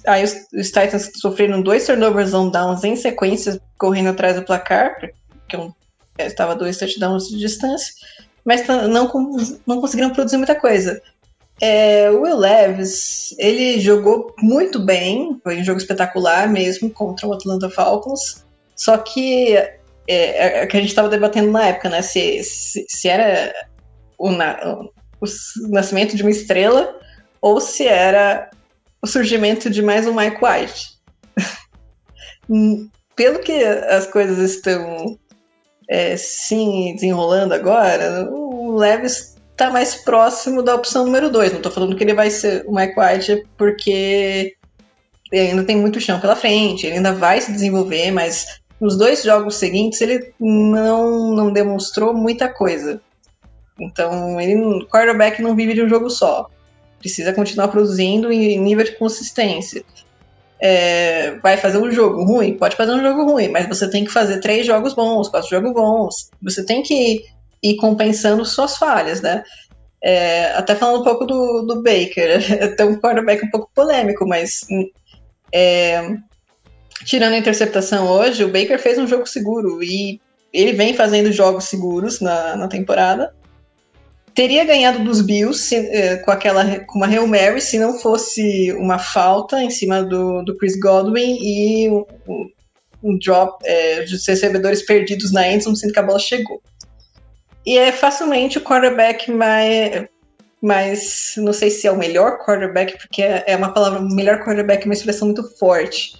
Aí 0.05 0.23
os, 0.23 0.35
os 0.53 0.67
Titans 0.67 1.09
sofreram 1.15 1.61
dois 1.61 1.85
turnovers 1.85 2.33
on 2.33 2.49
downs 2.49 2.83
em 2.83 2.95
sequência, 2.95 3.59
correndo 3.77 4.09
atrás 4.09 4.35
do 4.35 4.43
placar, 4.43 4.99
porque 4.99 5.57
um, 5.57 5.73
é, 6.17 6.27
estava 6.27 6.55
dois 6.55 6.77
touchdowns 6.77 7.27
de 7.29 7.39
distância, 7.39 7.91
mas 8.49 8.65
não, 8.65 9.07
não 9.67 9.79
conseguiram 9.79 10.09
produzir 10.09 10.37
muita 10.37 10.55
coisa. 10.55 10.99
É, 11.61 12.09
o 12.09 12.21
Will 12.21 12.35
Levis, 12.35 13.35
ele 13.37 13.79
jogou 13.79 14.33
muito 14.39 14.79
bem, 14.79 15.39
foi 15.43 15.59
um 15.59 15.63
jogo 15.63 15.77
espetacular 15.77 16.49
mesmo 16.49 16.89
contra 16.89 17.27
o 17.27 17.33
Atlanta 17.33 17.69
Falcons, 17.69 18.43
só 18.75 18.97
que 18.97 19.55
é, 19.55 19.79
é, 20.07 20.61
é 20.61 20.65
que 20.65 20.75
a 20.75 20.79
gente 20.79 20.89
estava 20.89 21.09
debatendo 21.09 21.51
na 21.51 21.67
época, 21.67 21.89
né, 21.89 22.01
se, 22.01 22.43
se, 22.43 22.83
se 22.89 23.07
era 23.07 23.53
o, 24.17 24.31
na, 24.31 24.57
o 25.21 25.27
nascimento 25.69 26.15
de 26.15 26.23
uma 26.23 26.31
estrela 26.31 26.99
ou 27.39 27.61
se 27.61 27.85
era 27.85 28.49
o 28.99 29.05
surgimento 29.05 29.69
de 29.69 29.83
mais 29.83 30.07
um 30.07 30.15
Mike 30.15 30.43
White. 30.43 30.97
Pelo 33.15 33.37
que 33.41 33.63
as 33.63 34.07
coisas 34.07 34.39
estão 34.39 35.19
é, 35.89 36.15
sim 36.15 36.93
desenrolando 36.93 37.53
agora, 37.53 38.29
o 38.31 38.77
Levis 38.77 39.35
tá 39.57 39.71
mais 39.71 39.95
próximo 39.95 40.61
da 40.61 40.75
opção 40.75 41.05
número 41.05 41.29
2. 41.29 41.53
Não 41.53 41.61
tô 41.61 41.71
falando 41.71 41.95
que 41.95 42.03
ele 42.03 42.13
vai 42.13 42.29
ser 42.29 42.63
o 42.67 42.73
Mike 42.73 42.93
White 42.97 43.47
porque 43.57 44.55
ele 45.31 45.49
ainda 45.49 45.63
tem 45.63 45.75
muito 45.75 45.99
chão 45.99 46.19
pela 46.19 46.35
frente, 46.35 46.85
ele 46.85 46.97
ainda 46.97 47.13
vai 47.13 47.41
se 47.41 47.51
desenvolver, 47.51 48.11
mas 48.11 48.61
nos 48.79 48.97
dois 48.97 49.23
jogos 49.23 49.55
seguintes 49.55 49.99
ele 49.99 50.31
não, 50.39 51.35
não 51.35 51.51
demonstrou 51.51 52.13
muita 52.13 52.47
coisa. 52.47 53.01
Então, 53.79 54.39
ele, 54.39 54.85
quarterback 54.85 55.41
não 55.41 55.55
vive 55.55 55.73
de 55.73 55.81
um 55.81 55.89
jogo 55.89 56.09
só. 56.09 56.49
Precisa 56.99 57.33
continuar 57.33 57.69
produzindo 57.69 58.31
em 58.31 58.59
nível 58.59 58.83
de 58.83 58.91
consistência. 58.93 59.83
É, 60.61 61.37
vai 61.41 61.55
fazer 61.57 61.77
um 61.77 61.89
jogo 61.89 62.23
ruim? 62.23 62.57
Pode 62.57 62.75
fazer 62.75 62.91
um 62.91 63.01
jogo 63.01 63.23
ruim, 63.23 63.47
mas 63.47 63.67
você 63.67 63.89
tem 63.89 64.03
que 64.03 64.11
fazer 64.11 64.39
três 64.39 64.65
jogos 64.65 64.93
bons, 64.93 65.29
quatro 65.29 65.49
jogos 65.49 65.73
bons. 65.73 66.29
Você 66.41 66.65
tem 66.65 66.81
que 66.81 67.23
e 67.61 67.75
compensando 67.75 68.45
suas 68.45 68.77
falhas, 68.77 69.21
né? 69.21 69.43
É, 70.01 70.53
até 70.53 70.75
falando 70.75 71.01
um 71.01 71.03
pouco 71.03 71.25
do, 71.25 71.61
do 71.63 71.83
Baker, 71.83 72.39
é 72.77 72.85
um 72.85 72.99
quarterback 72.99 73.45
um 73.45 73.49
pouco 73.49 73.69
polêmico, 73.75 74.25
mas 74.25 74.65
é, 75.53 76.15
tirando 77.05 77.33
a 77.33 77.37
interceptação 77.37 78.07
hoje, 78.07 78.43
o 78.43 78.51
Baker 78.51 78.79
fez 78.79 78.97
um 78.97 79.07
jogo 79.07 79.27
seguro 79.27 79.83
e 79.83 80.19
ele 80.53 80.73
vem 80.73 80.93
fazendo 80.93 81.31
jogos 81.31 81.65
seguros 81.65 82.21
na, 82.21 82.55
na 82.55 82.67
temporada. 82.67 83.33
Teria 84.39 84.63
ganhado 84.63 85.03
dos 85.03 85.19
Bills 85.19 85.61
se, 85.63 85.75
é, 85.75 86.15
com 86.15 86.31
aquela 86.31 86.79
com 86.85 86.97
uma 86.97 87.07
Hail 87.07 87.27
Mary 87.27 87.59
se 87.59 87.77
não 87.77 87.99
fosse 87.99 88.71
uma 88.79 88.97
falta 88.97 89.61
em 89.61 89.69
cima 89.69 90.01
do, 90.01 90.41
do 90.43 90.55
Chris 90.55 90.79
Godwin 90.79 91.37
e 91.41 91.89
um, 91.89 92.05
um 93.03 93.19
drop 93.19 93.61
é, 93.65 94.03
de 94.03 94.13
recebedores 94.13 94.81
perdidos 94.81 95.33
na 95.33 95.45
endzone, 95.45 95.75
sendo 95.75 95.91
que 95.91 95.99
a 95.99 96.03
bola 96.03 96.19
chegou. 96.19 96.61
E 97.65 97.77
é 97.77 97.91
facilmente 97.91 98.57
o 98.57 98.61
quarterback 98.61 99.29
mais, 99.29 100.07
mais. 100.61 101.33
Não 101.35 101.51
sei 101.51 101.69
se 101.69 101.85
é 101.85 101.91
o 101.91 101.97
melhor 101.97 102.37
quarterback, 102.37 102.97
porque 102.97 103.21
é 103.21 103.57
uma 103.57 103.73
palavra. 103.73 103.99
Melhor 103.99 104.39
quarterback 104.45 104.83
é 104.83 104.85
uma 104.85 104.93
expressão 104.93 105.27
muito 105.27 105.43
forte. 105.57 106.13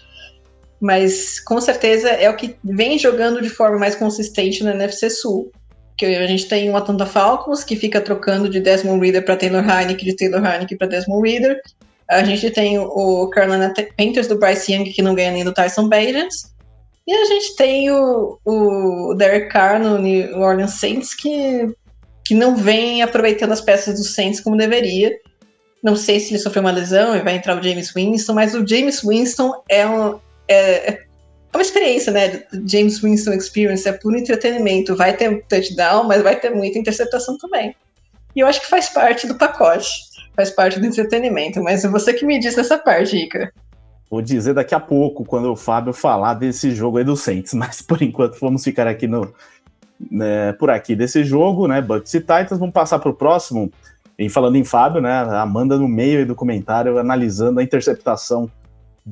Mas 0.82 1.39
com 1.39 1.61
certeza 1.61 2.09
é 2.09 2.30
o 2.30 2.36
que 2.36 2.57
vem 2.65 2.99
jogando 2.99 3.41
de 3.41 3.49
forma 3.49 3.80
mais 3.80 3.95
consistente 3.95 4.61
na 4.61 4.74
NFC 4.74 5.09
Sul. 5.09 5.53
Que 5.99 6.05
a 6.05 6.25
gente 6.25 6.47
tem 6.47 6.69
o 6.69 6.77
Atlanta 6.77 7.05
Falcons, 7.05 7.63
que 7.63 7.75
fica 7.75 7.99
trocando 7.99 8.47
de 8.47 8.61
Desmond 8.61 9.03
Reader 9.03 9.25
para 9.25 9.35
Taylor 9.35 9.63
Heineken, 9.63 10.05
de 10.05 10.15
Taylor 10.15 10.43
Heineken 10.43 10.77
para 10.77 10.87
Desmond 10.87 11.29
Reader. 11.29 11.61
A 12.09 12.23
gente 12.23 12.49
tem 12.49 12.79
o 12.79 13.27
Carolina 13.27 13.73
Panthers 13.97 14.27
do 14.27 14.39
Bryce 14.39 14.73
Young, 14.73 14.85
que 14.85 15.01
não 15.01 15.13
ganha 15.13 15.31
nem 15.31 15.43
do 15.43 15.53
Tyson 15.53 15.89
Bagans. 15.89 16.55
E 17.05 17.13
a 17.13 17.25
gente 17.25 17.55
tem 17.55 17.91
o, 17.91 18.39
o 18.45 19.13
Derek 19.15 19.49
Carr 19.49 19.79
no 19.79 19.97
New 19.97 20.39
Orleans 20.39 20.73
Saints 20.73 21.13
que, 21.13 21.67
que 22.23 22.33
não 22.33 22.55
vem 22.55 23.01
aproveitando 23.01 23.51
as 23.51 23.61
peças 23.61 23.99
do 23.99 24.05
Saints 24.05 24.39
como 24.39 24.55
deveria. 24.55 25.11
Não 25.83 25.95
sei 25.95 26.19
se 26.19 26.31
ele 26.31 26.39
sofreu 26.39 26.61
uma 26.61 26.71
lesão 26.71 27.15
e 27.15 27.21
vai 27.21 27.35
entrar 27.35 27.59
o 27.59 27.63
James 27.63 27.91
Winston, 27.93 28.33
mas 28.33 28.53
o 28.53 28.65
James 28.65 29.01
Winston 29.03 29.53
é, 29.69 29.87
um, 29.87 30.19
é, 30.47 30.91
é 30.91 31.03
uma 31.57 31.61
experiência, 31.61 32.11
né? 32.11 32.43
James 32.65 32.99
Winston 33.01 33.33
Experience 33.33 33.87
é 33.87 33.91
puro 33.91 34.17
entretenimento. 34.17 34.95
Vai 34.95 35.15
ter 35.15 35.43
touchdown, 35.47 36.03
mas 36.03 36.21
vai 36.21 36.35
ter 36.35 36.51
muita 36.51 36.77
interceptação 36.77 37.37
também. 37.37 37.75
E 38.35 38.39
eu 38.39 38.47
acho 38.47 38.61
que 38.61 38.67
faz 38.67 38.89
parte 38.89 39.27
do 39.27 39.35
pacote, 39.35 39.89
faz 40.35 40.51
parte 40.51 40.79
do 40.79 40.85
entretenimento. 40.85 41.61
Mas 41.61 41.83
é 41.83 41.87
você 41.87 42.13
que 42.13 42.25
me 42.25 42.39
diz 42.39 42.57
essa 42.57 42.77
parte, 42.77 43.17
Ica. 43.17 43.51
Vou 44.09 44.21
dizer 44.21 44.53
daqui 44.53 44.75
a 44.75 44.79
pouco, 44.79 45.25
quando 45.25 45.51
o 45.51 45.55
Fábio 45.55 45.93
falar 45.93 46.35
desse 46.35 46.71
jogo 46.71 46.97
aí 46.97 47.03
do 47.03 47.15
Saints, 47.15 47.53
mas 47.55 47.81
por 47.81 48.01
enquanto 48.01 48.39
vamos 48.39 48.63
ficar 48.63 48.87
aqui 48.87 49.07
no, 49.07 49.33
né, 50.09 50.53
por 50.53 50.69
aqui 50.69 50.95
desse 50.95 51.23
jogo, 51.23 51.67
né? 51.67 51.81
Bucks 51.81 52.13
e 52.13 52.19
Titans. 52.19 52.59
Vamos 52.59 52.73
passar 52.73 52.99
para 52.99 53.09
o 53.09 53.13
próximo. 53.13 53.71
E 54.19 54.29
falando 54.29 54.55
em 54.55 54.63
Fábio, 54.63 55.01
né? 55.01 55.11
Amanda 55.11 55.77
no 55.77 55.87
meio 55.87 56.27
do 56.27 56.35
comentário 56.35 56.99
analisando 56.99 57.59
a 57.59 57.63
interceptação 57.63 58.51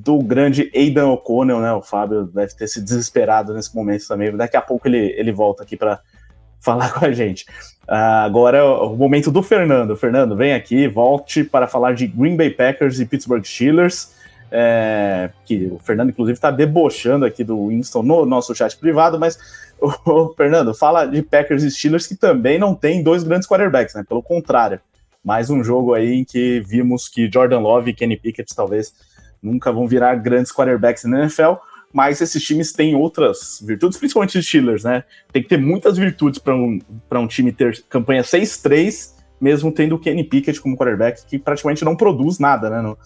do 0.03 0.19
grande 0.19 0.71
Aidan 0.75 1.07
O'Connell, 1.07 1.59
né? 1.59 1.73
O 1.73 1.81
Fábio 1.81 2.25
deve 2.25 2.53
ter 2.53 2.67
se 2.67 2.81
desesperado 2.81 3.53
nesse 3.53 3.75
momento 3.75 4.07
também. 4.07 4.35
Daqui 4.35 4.55
a 4.55 4.61
pouco 4.61 4.87
ele, 4.87 5.13
ele 5.17 5.31
volta 5.31 5.63
aqui 5.63 5.75
para 5.75 5.99
falar 6.59 6.93
com 6.93 7.05
a 7.05 7.11
gente. 7.11 7.45
Uh, 7.87 8.25
agora 8.25 8.57
é 8.57 8.63
o 8.63 8.95
momento 8.95 9.31
do 9.31 9.41
Fernando. 9.41 9.95
Fernando, 9.95 10.35
vem 10.35 10.53
aqui, 10.53 10.87
volte 10.87 11.43
para 11.43 11.67
falar 11.67 11.93
de 11.93 12.05
Green 12.05 12.35
Bay 12.35 12.49
Packers 12.49 12.99
e 12.99 13.05
Pittsburgh 13.05 13.43
Steelers. 13.43 14.15
É, 14.49 15.29
que 15.45 15.67
o 15.69 15.79
Fernando, 15.79 16.09
inclusive, 16.09 16.37
está 16.37 16.49
debochando 16.49 17.25
aqui 17.25 17.43
do 17.43 17.67
Winston 17.67 18.01
no 18.01 18.25
nosso 18.25 18.55
chat 18.55 18.77
privado, 18.77 19.19
mas 19.19 19.37
o, 19.81 20.33
Fernando 20.35 20.73
fala 20.73 21.05
de 21.05 21.21
Packers 21.21 21.63
e 21.63 21.71
Steelers 21.71 22.07
que 22.07 22.15
também 22.15 22.57
não 22.57 22.73
tem 22.73 23.03
dois 23.03 23.23
grandes 23.23 23.47
quarterbacks, 23.47 23.93
né? 23.93 24.05
Pelo 24.07 24.23
contrário, 24.23 24.79
mais 25.23 25.49
um 25.49 25.63
jogo 25.63 25.93
aí 25.93 26.13
em 26.13 26.23
que 26.23 26.61
vimos 26.61 27.09
que 27.09 27.29
Jordan 27.31 27.59
Love 27.59 27.91
e 27.91 27.93
Kenny 27.93 28.15
Pickett 28.15 28.55
talvez 28.55 28.93
nunca 29.41 29.71
vão 29.71 29.87
virar 29.87 30.15
grandes 30.15 30.51
quarterbacks 30.51 31.03
na 31.03 31.21
NFL, 31.21 31.53
mas 31.93 32.21
esses 32.21 32.43
times 32.43 32.71
têm 32.71 32.95
outras 32.95 33.63
virtudes, 33.65 33.97
principalmente 33.97 34.37
os 34.37 34.45
Steelers, 34.45 34.83
né? 34.83 35.03
Tem 35.31 35.41
que 35.41 35.49
ter 35.49 35.57
muitas 35.57 35.97
virtudes 35.97 36.39
para 36.39 36.55
um, 36.55 36.79
um 37.11 37.27
time 37.27 37.51
ter 37.51 37.83
campanha 37.89 38.21
6-3, 38.21 39.13
mesmo 39.39 39.71
tendo 39.71 39.95
o 39.95 39.99
Kenny 39.99 40.23
Pickett 40.23 40.61
como 40.61 40.77
quarterback, 40.77 41.25
que 41.25 41.39
praticamente 41.39 41.85
não 41.85 41.95
produz 41.95 42.39
nada, 42.39 42.69
né? 42.69 42.81
No, 42.81 42.97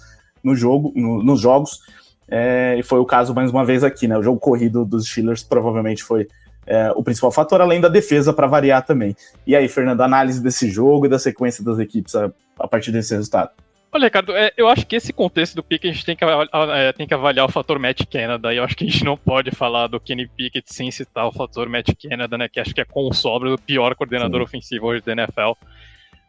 no 0.44 0.56
jogo, 0.56 0.92
no, 0.96 1.24
nos 1.24 1.40
jogos. 1.40 1.80
É, 2.28 2.76
e 2.80 2.84
foi 2.84 3.00
o 3.00 3.06
caso 3.06 3.34
mais 3.34 3.52
uma 3.52 3.66
vez 3.66 3.84
aqui, 3.84 4.08
né? 4.08 4.18
O 4.18 4.24
jogo 4.24 4.40
corrido 4.40 4.86
dos 4.86 5.08
Steelers 5.08 5.44
provavelmente 5.44 6.04
foi 6.04 6.28
é, 6.66 6.92
o 6.96 7.04
principal 7.04 7.32
fator, 7.32 7.62
além 7.62 7.82
da 7.82 7.90
defesa 7.90 8.34
para 8.34 8.48
variar 8.48 8.86
também. 8.86 9.16
E 9.46 9.56
aí, 9.56 9.68
Fernando, 9.68 10.02
análise 10.02 10.42
desse 10.42 10.70
jogo 10.70 11.06
e 11.06 11.10
da 11.10 11.20
sequência 11.20 11.64
das 11.64 11.80
equipes 11.80 12.16
a, 12.16 12.32
a 12.60 12.68
partir 12.68 12.92
desse 12.92 13.14
resultado. 13.14 13.52
Olha, 13.94 14.06
Ricardo, 14.06 14.34
é, 14.34 14.54
eu 14.56 14.70
acho 14.70 14.88
que 14.88 14.96
esse 14.96 15.12
contexto 15.12 15.56
do 15.56 15.64
Pickett 15.64 15.90
a 15.90 15.94
gente 15.94 16.06
tem 16.06 16.16
que, 16.16 16.24
é, 16.24 16.94
tem 16.94 17.06
que 17.06 17.14
avaliar 17.14 17.46
o 17.46 17.52
fator 17.52 17.78
Matt 17.78 18.06
Canada. 18.06 18.54
E 18.54 18.58
eu 18.58 18.64
acho 18.64 18.76
que 18.76 18.86
a 18.86 18.88
gente 18.88 19.04
não 19.04 19.18
pode 19.18 19.52
falar 19.52 19.88
do 19.88 20.00
Kenny 20.00 20.28
Pickett 20.28 20.74
sem 20.74 20.90
citar 20.90 21.28
o 21.28 21.32
fator 21.32 21.68
Matt 21.68 21.90
Canada, 22.02 22.38
né? 22.38 22.48
Que 22.48 22.62
acho 22.62 22.74
que 22.74 22.80
é 22.80 22.86
com 22.86 23.12
sobra 23.12 23.50
do 23.50 23.58
pior 23.58 23.94
coordenador 23.96 24.40
Sim. 24.40 24.44
ofensivo 24.46 24.88
hoje 24.88 25.04
da 25.04 25.12
NFL. 25.12 25.52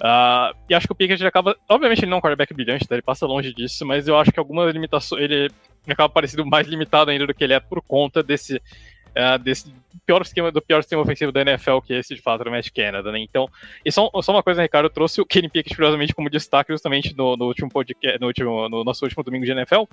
Uh, 0.03 0.51
e 0.69 0.75
acho 0.75 0.89
que 0.89 0.93
o 0.93 0.97
Pickett 0.97 1.25
acaba. 1.25 1.57
Obviamente, 1.69 2.01
ele 2.01 2.11
não 2.11 2.17
é 2.17 2.19
um 2.19 2.21
quarterback 2.21 2.53
brilhante, 2.53 2.89
tá? 2.89 2.97
ele 2.97 3.03
passa 3.03 3.25
longe 3.27 3.55
disso, 3.55 3.87
mas 3.87 4.09
eu 4.09 4.19
acho 4.19 4.33
que 4.33 4.41
algumas 4.41 4.73
limitações. 4.73 5.22
Ele 5.22 5.49
acaba 5.87 6.09
parecendo 6.09 6.45
mais 6.45 6.67
limitado 6.67 7.13
ainda 7.13 7.29
do 7.29 7.34
que 7.34 7.45
ele 7.45 7.53
é 7.53 7.61
por 7.61 7.80
conta 7.80 8.25
desse. 8.25 8.61
Uh, 9.17 9.39
desse 9.39 9.72
pior 10.07 10.22
esquema, 10.22 10.51
do 10.51 10.61
pior 10.61 10.83
sistema 10.83 11.03
ofensivo 11.03 11.30
da 11.30 11.43
NFL, 11.43 11.79
que 11.79 11.93
é 11.93 11.99
esse 11.99 12.14
de 12.14 12.21
fato 12.21 12.43
do 12.45 12.51
Matt 12.51 12.71
Canada, 12.71 13.13
né? 13.13 13.21
Então, 13.21 13.49
e 13.84 13.93
só, 13.93 14.11
só 14.22 14.33
uma 14.33 14.43
coisa, 14.43 14.63
Ricardo, 14.63 14.87
eu 14.87 14.91
trouxe 14.91 15.21
o 15.21 15.26
Kenny 15.26 15.49
Pickett, 15.49 15.75
curiosamente, 15.75 16.14
como 16.14 16.30
destaque 16.30 16.72
justamente 16.72 17.17
no, 17.17 17.37
no 17.37 17.47
último 17.47 17.71
podcast, 17.71 18.18
no, 18.21 18.26
último, 18.26 18.68
no 18.68 18.84
nosso 18.84 19.05
último 19.05 19.22
domingo 19.22 19.45
de 19.45 19.53
NFL. 19.53 19.83
Uh, 19.83 19.87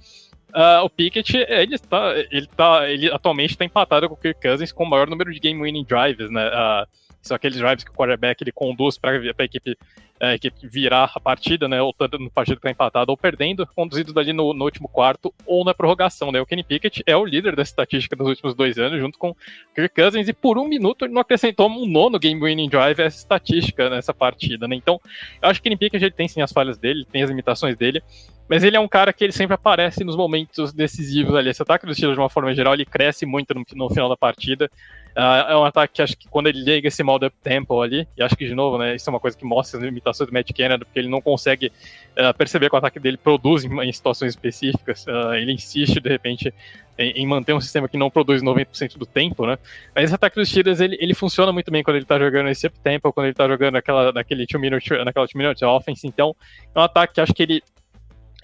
ah, 0.53 0.83
o 0.83 0.89
Pickett, 0.89 1.37
ele 1.37 1.75
está, 1.75 2.13
ele 2.31 2.47
tá, 2.47 2.89
ele 2.89 3.11
atualmente 3.11 3.51
está 3.51 3.65
empatado 3.65 4.07
com 4.07 4.15
o 4.15 4.17
Kirk 4.17 4.41
Cousins 4.41 4.71
com 4.71 4.83
o 4.83 4.89
maior 4.89 5.07
número 5.07 5.31
de 5.31 5.39
game-winning 5.39 5.85
drives, 5.85 6.31
né? 6.31 6.47
Uh, 6.47 6.87
são 7.21 7.35
aqueles 7.35 7.57
drives 7.57 7.83
que 7.83 7.91
o 7.91 7.93
quarterback 7.93 8.41
ele 8.41 8.51
conduz 8.51 8.97
para 8.97 9.11
a 9.11 9.43
equipe, 9.43 9.77
é, 10.19 10.35
equipe 10.35 10.67
virar 10.67 11.11
a 11.13 11.19
partida, 11.19 11.67
né? 11.67 11.81
Ou 11.81 11.93
tanto 11.93 12.17
no 12.17 12.29
partido 12.29 12.55
que 12.55 12.59
está 12.59 12.71
empatado 12.71 13.11
ou 13.11 13.17
perdendo, 13.17 13.67
conduzidos 13.67 14.15
ali 14.15 14.33
no, 14.33 14.53
no, 14.53 14.65
último 14.65 14.87
quarto 14.87 15.33
ou 15.45 15.63
na 15.65 15.73
prorrogação. 15.73 16.31
Né? 16.31 16.39
O 16.39 16.45
Kenny 16.45 16.63
Pickett 16.63 17.03
é 17.05 17.15
o 17.15 17.25
líder 17.25 17.55
da 17.55 17.61
estatística 17.61 18.15
nos 18.15 18.27
últimos 18.27 18.55
dois 18.55 18.77
anos, 18.77 18.99
junto 18.99 19.17
com 19.17 19.35
Kirk 19.75 19.93
Cousins, 19.93 20.27
e 20.27 20.33
por 20.33 20.57
um 20.57 20.67
minuto 20.67 21.05
ele 21.05 21.13
não 21.13 21.21
acrescentou 21.21 21.69
um 21.69 21.85
nono 21.85 22.19
game 22.19 22.41
winning 22.41 22.69
drive 22.69 22.99
essa 22.99 23.17
estatística 23.17 23.89
nessa 23.89 24.13
partida. 24.13 24.67
Né? 24.67 24.75
Então, 24.75 24.99
eu 25.41 25.49
acho 25.49 25.61
que 25.61 25.67
o 25.67 25.69
Kenny 25.69 25.77
Pickett 25.77 26.03
ele 26.03 26.13
tem 26.13 26.27
sim 26.27 26.41
as 26.41 26.51
falhas 26.51 26.77
dele, 26.77 27.05
tem 27.11 27.23
as 27.23 27.29
limitações 27.29 27.75
dele. 27.75 28.01
Mas 28.49 28.63
ele 28.63 28.75
é 28.75 28.79
um 28.79 28.87
cara 28.87 29.13
que 29.13 29.23
ele 29.23 29.31
sempre 29.31 29.53
aparece 29.53 30.03
nos 30.03 30.15
momentos 30.15 30.73
decisivos 30.73 31.35
ali. 31.35 31.49
Esse 31.49 31.61
ataque 31.61 31.85
do 31.85 31.93
Steelers, 31.93 32.17
de 32.17 32.21
uma 32.21 32.29
forma 32.29 32.53
geral, 32.53 32.73
ele 32.73 32.85
cresce 32.85 33.25
muito 33.25 33.53
no, 33.53 33.63
no 33.75 33.89
final 33.89 34.09
da 34.09 34.17
partida. 34.17 34.69
Uh, 35.15 35.51
é 35.51 35.57
um 35.57 35.65
ataque 35.65 35.95
que 35.95 36.01
acho 36.01 36.17
que 36.17 36.27
quando 36.27 36.47
ele 36.47 36.63
liga 36.63 36.87
esse 36.87 37.03
modo 37.03 37.25
up 37.25 37.35
tempo 37.43 37.81
ali, 37.81 38.07
e 38.17 38.23
acho 38.23 38.35
que 38.35 38.47
de 38.47 38.55
novo, 38.55 38.77
né, 38.77 38.95
isso 38.95 39.09
é 39.09 39.11
uma 39.11 39.19
coisa 39.19 39.37
que 39.37 39.45
mostra 39.45 39.77
as 39.77 39.83
limitações 39.83 40.29
do 40.29 40.33
Matt 40.33 40.51
Canada, 40.51 40.85
porque 40.85 40.97
ele 40.99 41.09
não 41.09 41.21
consegue 41.21 41.67
uh, 41.67 42.35
perceber 42.37 42.69
que 42.69 42.75
o 42.75 42.77
ataque 42.77 42.99
dele 42.99 43.17
produz 43.17 43.63
em, 43.63 43.81
em 43.81 43.91
situações 43.91 44.29
específicas. 44.29 45.05
Uh, 45.05 45.33
ele 45.33 45.51
insiste, 45.51 45.99
de 45.99 46.09
repente, 46.09 46.53
em, 46.97 47.11
em, 47.11 47.27
manter 47.27 47.53
um 47.53 47.61
sistema 47.61 47.87
que 47.87 47.97
não 47.97 48.09
produz 48.09 48.41
90% 48.41 48.97
do 48.97 49.05
tempo, 49.05 49.45
né? 49.45 49.59
Mas 49.93 50.05
esse 50.05 50.15
ataque 50.15 50.35
dos 50.37 50.49
Steelers, 50.49 50.79
ele, 50.79 50.97
ele 50.99 51.13
funciona 51.13 51.51
muito 51.51 51.69
bem 51.69 51.83
quando 51.83 51.97
ele 51.97 52.05
tá 52.05 52.17
jogando 52.17 52.49
esse 52.49 52.65
up 52.65 52.79
tempo, 52.79 53.13
quando 53.13 53.27
ele 53.27 53.35
tá 53.35 53.47
jogando 53.47 53.73
naquela, 53.73 54.11
naquele 54.11 54.47
two 54.47 54.59
minute, 54.59 54.89
naquela 55.03 55.27
two 55.27 55.37
minute 55.37 55.63
offense. 55.65 56.07
Então, 56.07 56.35
é 56.73 56.79
um 56.79 56.83
ataque 56.83 57.13
que 57.15 57.21
acho 57.21 57.33
que 57.33 57.43
ele 57.43 57.63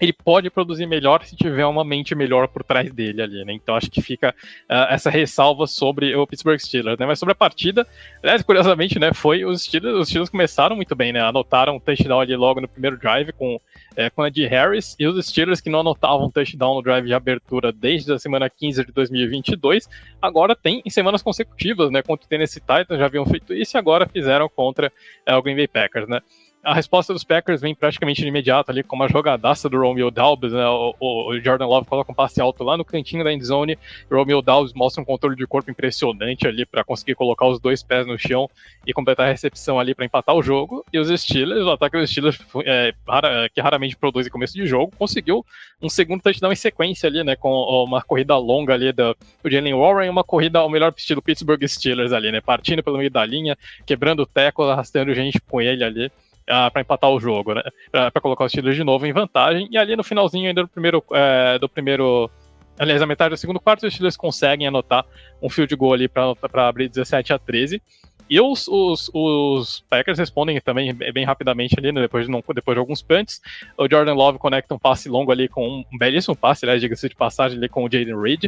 ele 0.00 0.12
pode 0.12 0.50
produzir 0.50 0.86
melhor 0.86 1.24
se 1.24 1.36
tiver 1.36 1.64
uma 1.66 1.84
mente 1.84 2.14
melhor 2.14 2.48
por 2.48 2.62
trás 2.62 2.92
dele 2.92 3.22
ali, 3.22 3.44
né? 3.44 3.52
Então 3.52 3.74
acho 3.74 3.90
que 3.90 4.02
fica 4.02 4.34
uh, 4.70 4.90
essa 4.90 5.10
ressalva 5.10 5.66
sobre 5.66 6.14
o 6.14 6.26
Pittsburgh 6.26 6.58
Steelers, 6.58 6.98
né? 6.98 7.06
Mas 7.06 7.18
sobre 7.18 7.32
a 7.32 7.34
partida, 7.34 7.86
aliás, 8.22 8.42
curiosamente, 8.42 8.98
né, 8.98 9.12
foi 9.12 9.44
os 9.44 9.62
Steelers, 9.62 9.94
os 9.96 10.08
Steelers 10.08 10.30
começaram 10.30 10.76
muito 10.76 10.94
bem, 10.94 11.12
né? 11.12 11.20
Anotaram 11.20 11.76
um 11.76 11.80
touchdown 11.80 12.20
ali 12.20 12.36
logo 12.36 12.60
no 12.60 12.68
primeiro 12.68 12.98
drive 12.98 13.32
com, 13.32 13.60
é, 13.96 14.10
com 14.10 14.22
a 14.22 14.28
de 14.28 14.46
Harris, 14.46 14.94
e 14.98 15.06
os 15.06 15.26
Steelers 15.26 15.60
que 15.60 15.70
não 15.70 15.80
anotavam 15.80 16.30
touchdown 16.30 16.74
no 16.74 16.82
drive 16.82 17.06
de 17.06 17.14
abertura 17.14 17.72
desde 17.72 18.12
a 18.12 18.18
semana 18.18 18.50
15 18.50 18.84
de 18.84 18.92
2022, 18.92 19.88
agora 20.20 20.54
tem 20.54 20.82
em 20.84 20.90
semanas 20.90 21.22
consecutivas, 21.22 21.90
né? 21.90 22.02
Contra 22.02 22.26
o 22.26 22.28
Tennessee 22.28 22.60
Titans 22.60 22.98
já 22.98 23.06
haviam 23.06 23.24
feito 23.26 23.54
isso 23.54 23.76
e 23.76 23.78
agora 23.78 24.06
fizeram 24.06 24.48
contra 24.48 24.92
é, 25.24 25.34
o 25.34 25.42
Green 25.42 25.56
Bay 25.56 25.68
Packers, 25.68 26.08
né? 26.08 26.20
A 26.66 26.74
resposta 26.74 27.12
dos 27.12 27.22
Packers 27.22 27.60
vem 27.60 27.76
praticamente 27.76 28.20
de 28.20 28.26
imediato 28.26 28.72
ali, 28.72 28.82
com 28.82 28.96
uma 28.96 29.08
jogadaça 29.08 29.68
do 29.68 29.78
Romeo 29.78 30.10
Dalbs, 30.10 30.52
né? 30.52 30.66
O, 30.66 30.94
o, 30.98 31.40
Jordan 31.40 31.66
Love 31.66 31.86
coloca 31.86 32.10
um 32.10 32.14
passe 32.14 32.40
alto 32.40 32.64
lá 32.64 32.76
no 32.76 32.84
cantinho 32.84 33.22
da 33.22 33.32
endzone, 33.32 33.78
o 34.10 34.16
Romeo 34.16 34.42
mostra 34.74 35.00
um 35.00 35.04
controle 35.04 35.36
de 35.36 35.46
corpo 35.46 35.70
impressionante 35.70 36.44
ali 36.44 36.66
para 36.66 36.82
conseguir 36.82 37.14
colocar 37.14 37.46
os 37.46 37.60
dois 37.60 37.84
pés 37.84 38.04
no 38.04 38.18
chão 38.18 38.50
e 38.84 38.92
completar 38.92 39.26
a 39.28 39.30
recepção 39.30 39.78
ali 39.78 39.94
para 39.94 40.04
empatar 40.04 40.34
o 40.34 40.42
jogo. 40.42 40.84
E 40.92 40.98
os 40.98 41.08
Steelers, 41.08 41.64
o 41.64 41.70
ataque 41.70 41.98
dos 41.98 42.10
Steelers, 42.10 42.36
é, 42.64 42.92
rara, 43.08 43.48
que 43.48 43.60
raramente 43.60 43.96
produz 43.96 44.26
em 44.26 44.30
começo 44.30 44.54
de 44.54 44.66
jogo, 44.66 44.92
conseguiu 44.98 45.46
um 45.80 45.88
segundo 45.88 46.20
touchdown 46.20 46.50
em 46.50 46.56
sequência 46.56 47.08
ali, 47.08 47.22
né? 47.22 47.36
Com 47.36 47.48
uma 47.48 48.02
corrida 48.02 48.36
longa 48.36 48.74
ali 48.74 48.92
do, 48.92 49.16
do 49.40 49.48
Jalen 49.48 49.74
Warren, 49.74 50.10
uma 50.10 50.24
corrida 50.24 50.58
ao 50.58 50.68
melhor 50.68 50.92
estilo 50.96 51.22
Pittsburgh 51.22 51.64
Steelers 51.64 52.12
ali, 52.12 52.32
né? 52.32 52.40
Partindo 52.40 52.82
pelo 52.82 52.98
meio 52.98 53.10
da 53.10 53.24
linha, 53.24 53.56
quebrando 53.86 54.24
o 54.24 54.26
teco, 54.26 54.64
arrastando 54.64 55.14
gente 55.14 55.40
com 55.40 55.60
ele 55.62 55.84
ali 55.84 56.10
ah, 56.48 56.70
para 56.70 56.82
empatar 56.82 57.10
o 57.10 57.20
jogo, 57.20 57.54
né? 57.54 57.62
Para 57.90 58.20
colocar 58.20 58.44
os 58.44 58.52
Steelers 58.52 58.76
de 58.76 58.84
novo 58.84 59.06
em 59.06 59.12
vantagem. 59.12 59.68
E 59.70 59.78
ali 59.78 59.96
no 59.96 60.04
finalzinho 60.04 60.48
ainda 60.48 60.62
do 60.62 60.68
primeiro, 60.68 61.04
é, 61.12 61.58
do 61.58 61.68
primeiro 61.68 62.30
aliás, 62.78 63.00
a 63.02 63.06
metade 63.06 63.30
do 63.30 63.36
segundo 63.36 63.60
quarto, 63.60 63.86
os 63.86 63.92
Steelers 63.92 64.16
conseguem 64.16 64.66
anotar 64.66 65.04
um 65.42 65.48
field 65.48 65.74
goal 65.76 65.94
ali 65.94 66.08
para 66.08 66.68
abrir 66.68 66.88
17 66.88 67.32
a 67.32 67.38
13. 67.38 67.80
E 68.28 68.40
os, 68.40 68.66
os, 68.66 69.08
os, 69.14 69.84
Packers 69.88 70.18
respondem 70.18 70.60
também 70.60 70.92
bem 70.92 71.24
rapidamente 71.24 71.76
ali, 71.78 71.92
né, 71.92 72.00
depois, 72.00 72.26
de 72.26 72.30
não, 72.30 72.42
depois 72.54 72.74
de 72.74 72.80
alguns 72.80 73.00
punts. 73.00 73.40
O 73.78 73.88
Jordan 73.88 74.14
Love 74.14 74.38
conecta 74.38 74.74
um 74.74 74.78
passe 74.78 75.08
longo 75.08 75.30
ali 75.30 75.48
com 75.48 75.84
um 75.92 75.98
belíssimo 75.98 76.34
passe, 76.34 76.64
aliás, 76.64 76.80
diga-se 76.80 77.08
de 77.08 77.14
passagem 77.14 77.56
ali 77.56 77.68
com 77.68 77.84
o 77.84 77.88
Jaden 77.90 78.20
Reed. 78.20 78.46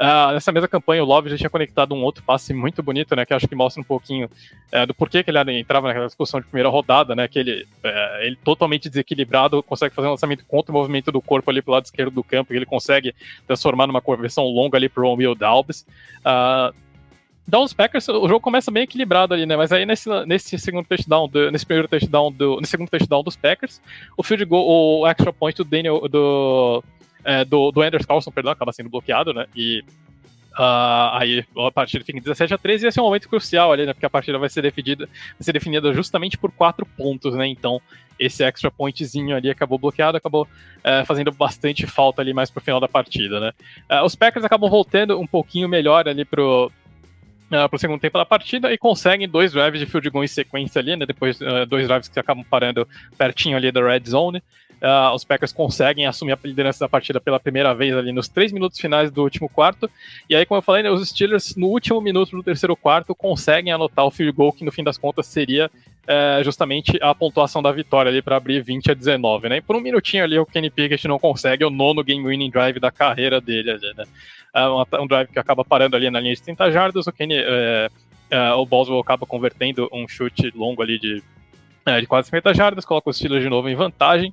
Uh, 0.00 0.32
nessa 0.32 0.50
mesma 0.50 0.66
campanha, 0.66 1.04
o 1.04 1.06
Love 1.06 1.28
já 1.28 1.36
tinha 1.36 1.50
conectado 1.50 1.94
um 1.94 2.02
outro 2.02 2.24
passe 2.24 2.54
muito 2.54 2.82
bonito, 2.82 3.14
né? 3.14 3.26
Que 3.26 3.34
acho 3.34 3.46
que 3.46 3.54
mostra 3.54 3.82
um 3.82 3.84
pouquinho 3.84 4.30
uh, 4.72 4.86
do 4.86 4.94
porquê 4.94 5.22
que 5.22 5.30
ele 5.30 5.60
entrava 5.60 5.88
naquela 5.88 6.06
discussão 6.06 6.40
de 6.40 6.46
primeira 6.46 6.70
rodada, 6.70 7.14
né? 7.14 7.28
Que 7.28 7.38
ele, 7.38 7.66
uh, 7.84 8.22
ele 8.22 8.36
totalmente 8.36 8.88
desequilibrado, 8.88 9.62
consegue 9.62 9.94
fazer 9.94 10.08
um 10.08 10.12
lançamento 10.12 10.42
contra 10.46 10.72
o 10.72 10.74
movimento 10.74 11.12
do 11.12 11.20
corpo 11.20 11.50
ali 11.50 11.60
pro 11.60 11.74
lado 11.74 11.84
esquerdo 11.84 12.14
do 12.14 12.24
campo, 12.24 12.48
que 12.50 12.56
ele 12.56 12.64
consegue 12.64 13.14
transformar 13.46 13.86
numa 13.86 14.00
conversão 14.00 14.44
longa 14.44 14.78
ali 14.78 14.88
pro 14.88 15.06
Romeo 15.06 15.34
Dalbes. 15.34 15.86
Uh, 16.20 16.74
Dallas 17.46 17.74
Packers, 17.74 18.08
o 18.08 18.26
jogo 18.26 18.40
começa 18.40 18.70
bem 18.70 18.84
equilibrado 18.84 19.34
ali, 19.34 19.44
né? 19.44 19.54
Mas 19.54 19.70
aí 19.70 19.84
nesse, 19.84 20.08
nesse 20.24 20.58
segundo 20.58 20.86
touchdown, 20.86 21.28
do, 21.28 21.50
nesse 21.50 21.66
primeiro 21.66 21.88
touchdown, 21.88 22.32
do, 22.32 22.58
no 22.58 22.66
segundo 22.66 22.88
touchdown 22.88 23.22
dos 23.22 23.36
Packers, 23.36 23.82
o 24.16 24.22
field 24.22 24.46
goal, 24.46 25.00
o 25.00 25.06
extra 25.06 25.30
point 25.30 25.56
do 25.56 25.64
Daniel, 25.64 26.08
do 26.08 26.82
é, 27.24 27.44
do, 27.44 27.70
do 27.70 27.82
Anders 27.82 28.06
Carlson, 28.06 28.30
perdão, 28.30 28.52
acaba 28.52 28.72
sendo 28.72 28.90
bloqueado, 28.90 29.32
né? 29.32 29.46
E 29.54 29.84
uh, 30.58 31.10
aí 31.12 31.44
a 31.56 31.70
partida 31.70 32.04
fica 32.04 32.18
em 32.18 32.22
17 32.22 32.54
a 32.54 32.58
13 32.58 32.84
e 32.84 32.88
esse 32.88 32.98
é 32.98 33.02
um 33.02 33.06
momento 33.06 33.28
crucial 33.28 33.72
ali, 33.72 33.86
né? 33.86 33.92
Porque 33.92 34.06
a 34.06 34.10
partida 34.10 34.38
vai 34.38 34.48
ser 34.48 34.62
definida, 34.62 35.06
vai 35.06 35.40
ser 35.40 35.52
definida 35.52 35.92
justamente 35.92 36.36
por 36.36 36.50
quatro 36.50 36.84
pontos, 36.84 37.34
né? 37.34 37.46
Então 37.46 37.80
esse 38.18 38.44
extra 38.44 38.70
pointzinho 38.70 39.34
ali 39.34 39.48
acabou 39.48 39.78
bloqueado, 39.78 40.18
acabou 40.18 40.42
uh, 40.44 41.06
fazendo 41.06 41.32
bastante 41.32 41.86
falta 41.86 42.20
ali 42.20 42.34
mais 42.34 42.50
pro 42.50 42.62
final 42.62 42.78
da 42.78 42.88
partida, 42.88 43.40
né? 43.40 43.52
Uh, 43.90 44.04
os 44.04 44.14
Packers 44.14 44.44
acabam 44.44 44.68
voltando 44.68 45.18
um 45.18 45.26
pouquinho 45.26 45.68
melhor 45.68 46.06
ali 46.06 46.24
pro, 46.24 46.70
uh, 47.50 47.68
pro 47.68 47.78
segundo 47.78 48.00
tempo 48.00 48.18
da 48.18 48.26
partida 48.26 48.72
e 48.72 48.78
conseguem 48.78 49.28
dois 49.28 49.52
drives 49.52 49.80
de 49.80 49.86
field 49.86 50.10
goal 50.10 50.24
em 50.24 50.28
sequência 50.28 50.80
ali, 50.80 50.96
né? 50.96 51.06
Depois 51.06 51.40
uh, 51.40 51.64
dois 51.66 51.88
drives 51.88 52.08
que 52.08 52.20
acabam 52.20 52.44
parando 52.44 52.86
pertinho 53.16 53.56
ali 53.56 53.72
da 53.72 53.82
red 53.82 54.02
zone. 54.06 54.42
Uh, 54.80 55.14
os 55.14 55.24
Packers 55.24 55.52
conseguem 55.52 56.06
assumir 56.06 56.32
a 56.32 56.38
liderança 56.42 56.80
da 56.80 56.88
partida 56.88 57.20
pela 57.20 57.38
primeira 57.38 57.74
vez 57.74 57.94
ali 57.94 58.12
nos 58.12 58.28
três 58.28 58.50
minutos 58.50 58.80
finais 58.80 59.10
do 59.10 59.22
último 59.22 59.46
quarto. 59.46 59.90
E 60.28 60.34
aí, 60.34 60.46
como 60.46 60.56
eu 60.58 60.62
falei, 60.62 60.82
né, 60.82 60.90
os 60.90 61.06
Steelers 61.06 61.54
no 61.54 61.66
último 61.66 62.00
minuto 62.00 62.34
do 62.34 62.42
terceiro 62.42 62.74
quarto 62.74 63.14
conseguem 63.14 63.72
anotar 63.72 64.06
o 64.06 64.10
field 64.10 64.34
goal 64.34 64.52
que 64.52 64.64
no 64.64 64.72
fim 64.72 64.82
das 64.82 64.96
contas 64.96 65.26
seria 65.26 65.66
uh, 65.66 66.42
justamente 66.42 66.98
a 67.02 67.14
pontuação 67.14 67.62
da 67.62 67.70
vitória 67.70 68.08
ali 68.08 68.22
para 68.22 68.36
abrir 68.36 68.62
20 68.62 68.90
a 68.90 68.94
19, 68.94 69.50
né? 69.50 69.56
E 69.58 69.60
por 69.60 69.76
um 69.76 69.80
minutinho 69.80 70.24
ali 70.24 70.38
o 70.38 70.46
Kenny 70.46 70.70
Pickett 70.70 71.06
não 71.06 71.18
consegue 71.18 71.62
o 71.62 71.68
nono 71.68 72.02
game 72.02 72.26
winning 72.26 72.50
drive 72.50 72.80
da 72.80 72.90
carreira 72.90 73.38
dele 73.38 73.72
ali, 73.72 73.92
né? 73.94 74.04
Uh, 74.56 75.02
um 75.02 75.06
drive 75.06 75.28
que 75.28 75.38
acaba 75.38 75.62
parando 75.62 75.94
ali 75.94 76.10
na 76.10 76.20
linha 76.20 76.34
de 76.34 76.42
30 76.42 76.72
jardas, 76.72 77.06
o 77.06 77.12
Kenny 77.12 77.36
o 78.56 78.64
Boswell 78.64 79.00
acaba 79.00 79.26
convertendo 79.26 79.88
um 79.92 80.06
chute 80.06 80.52
longo 80.54 80.80
ali 80.80 81.00
de 81.00 81.20
de 82.00 82.06
quase 82.06 82.28
50 82.28 82.54
jardas, 82.54 82.84
coloca 82.84 83.10
os 83.10 83.16
Steelers 83.16 83.42
de 83.42 83.48
novo 83.48 83.68
em 83.68 83.74
vantagem. 83.74 84.32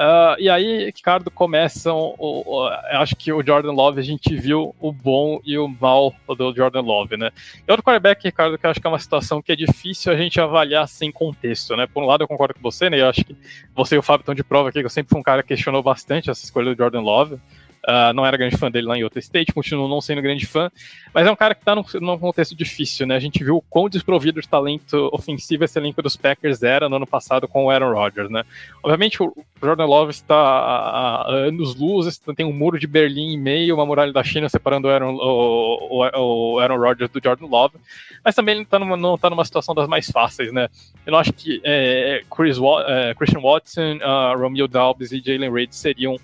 Uh, 0.00 0.32
e 0.38 0.48
aí, 0.48 0.86
Ricardo, 0.86 1.30
começam. 1.30 2.14
O, 2.18 2.42
o, 2.46 2.68
acho 2.92 3.14
que 3.14 3.30
o 3.30 3.44
Jordan 3.44 3.72
Love, 3.72 4.00
a 4.00 4.02
gente 4.02 4.34
viu 4.34 4.74
o 4.80 4.90
bom 4.90 5.42
e 5.44 5.58
o 5.58 5.68
mal 5.68 6.14
do 6.26 6.54
Jordan 6.54 6.80
Love, 6.80 7.18
né? 7.18 7.30
E 7.68 7.70
outro 7.70 7.84
quarterback, 7.84 8.24
Ricardo, 8.24 8.56
que 8.56 8.64
eu 8.64 8.70
acho 8.70 8.80
que 8.80 8.86
é 8.86 8.90
uma 8.90 8.98
situação 8.98 9.42
que 9.42 9.52
é 9.52 9.56
difícil 9.56 10.10
a 10.10 10.16
gente 10.16 10.40
avaliar 10.40 10.88
sem 10.88 11.12
contexto, 11.12 11.76
né? 11.76 11.86
Por 11.86 12.02
um 12.02 12.06
lado, 12.06 12.24
eu 12.24 12.28
concordo 12.28 12.54
com 12.54 12.62
você, 12.62 12.88
né? 12.88 12.98
Eu 12.98 13.10
acho 13.10 13.22
que 13.22 13.36
você 13.74 13.96
e 13.96 13.98
o 13.98 14.02
Fábio 14.02 14.22
estão 14.22 14.34
de 14.34 14.42
prova 14.42 14.70
aqui, 14.70 14.80
que 14.80 14.86
eu 14.86 14.90
sempre 14.90 15.10
fui 15.10 15.20
um 15.20 15.22
cara 15.22 15.42
que 15.42 15.48
questionou 15.48 15.82
bastante 15.82 16.30
essa 16.30 16.42
escolha 16.42 16.74
do 16.74 16.78
Jordan 16.78 17.02
Love. 17.02 17.38
Uh, 17.86 18.12
não 18.12 18.26
era 18.26 18.36
grande 18.36 18.58
fã 18.58 18.70
dele 18.70 18.86
lá 18.86 18.98
em 18.98 19.02
outro 19.02 19.18
State, 19.18 19.54
continuo 19.54 19.88
não 19.88 20.02
sendo 20.02 20.20
grande 20.20 20.44
fã, 20.44 20.70
mas 21.14 21.26
é 21.26 21.30
um 21.30 21.36
cara 21.36 21.54
que 21.54 21.62
está 21.62 21.74
num, 21.74 21.84
num, 22.00 22.18
contexto 22.18 22.54
difícil, 22.54 23.06
né? 23.06 23.16
A 23.16 23.18
gente 23.18 23.42
viu 23.42 23.56
o 23.56 23.62
quão 23.62 23.88
desprovido 23.88 24.38
de 24.38 24.46
talento 24.46 25.08
ofensivo 25.12 25.64
esse 25.64 25.78
elenco 25.78 26.02
dos 26.02 26.14
Packers 26.14 26.62
era 26.62 26.90
no 26.90 26.96
ano 26.96 27.06
passado 27.06 27.48
com 27.48 27.64
o 27.64 27.70
Aaron 27.70 27.94
Rodgers, 27.94 28.30
né? 28.30 28.44
Obviamente 28.82 29.22
o 29.22 29.34
Jordan 29.62 29.86
Love 29.86 30.10
está 30.10 30.36
a, 30.36 31.22
a 31.22 31.30
anos 31.30 31.74
luzes, 31.74 32.18
tem 32.36 32.44
um 32.44 32.52
muro 32.52 32.78
de 32.78 32.86
Berlim 32.86 33.32
em 33.32 33.38
meio, 33.38 33.74
uma 33.76 33.86
muralha 33.86 34.12
da 34.12 34.22
China 34.22 34.46
separando 34.50 34.86
o 34.86 34.90
Aaron, 34.90 35.14
o, 35.14 36.02
o, 36.04 36.54
o 36.54 36.58
Aaron 36.58 36.76
Rodgers 36.76 37.10
do 37.10 37.20
Jordan 37.22 37.46
Love, 37.46 37.76
mas 38.22 38.34
também 38.34 38.56
ele 38.56 38.66
tá 38.66 38.78
numa, 38.78 38.96
não 38.96 39.14
está 39.14 39.30
numa 39.30 39.44
situação 39.44 39.74
das 39.74 39.88
mais 39.88 40.10
fáceis, 40.10 40.52
né? 40.52 40.68
Eu 41.06 41.16
acho 41.16 41.32
que 41.32 41.62
é, 41.64 42.22
Chris, 42.30 42.58
é, 42.86 43.14
Christian 43.14 43.40
Watson, 43.40 43.96
uh, 43.96 44.38
Romeo 44.38 44.68
Dalbis 44.68 45.12
e 45.12 45.22
Jalen 45.24 45.50
Reid 45.50 45.74
seriam 45.74 46.18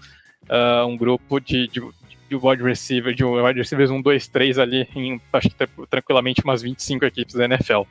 uh, 0.49 0.87
um 0.87 0.97
grupo 0.97 1.41
de, 1.41 1.69
de, 1.69 1.81
de 2.29 2.37
wide 2.37 2.63
receiver, 2.63 3.15
de 3.15 3.25
wide 3.25 3.59
receivers 3.59 3.91
1, 3.91 4.03
2, 4.03 4.29
3 4.29 4.59
ali, 4.59 4.89
em, 4.95 5.21
acho 5.33 5.51
que 5.51 5.67
tranquilamente 5.89 6.43
umas 6.45 6.63
25 6.63 7.05
equipes 7.05 7.35
da 7.35 7.45
NFL. 7.45 7.83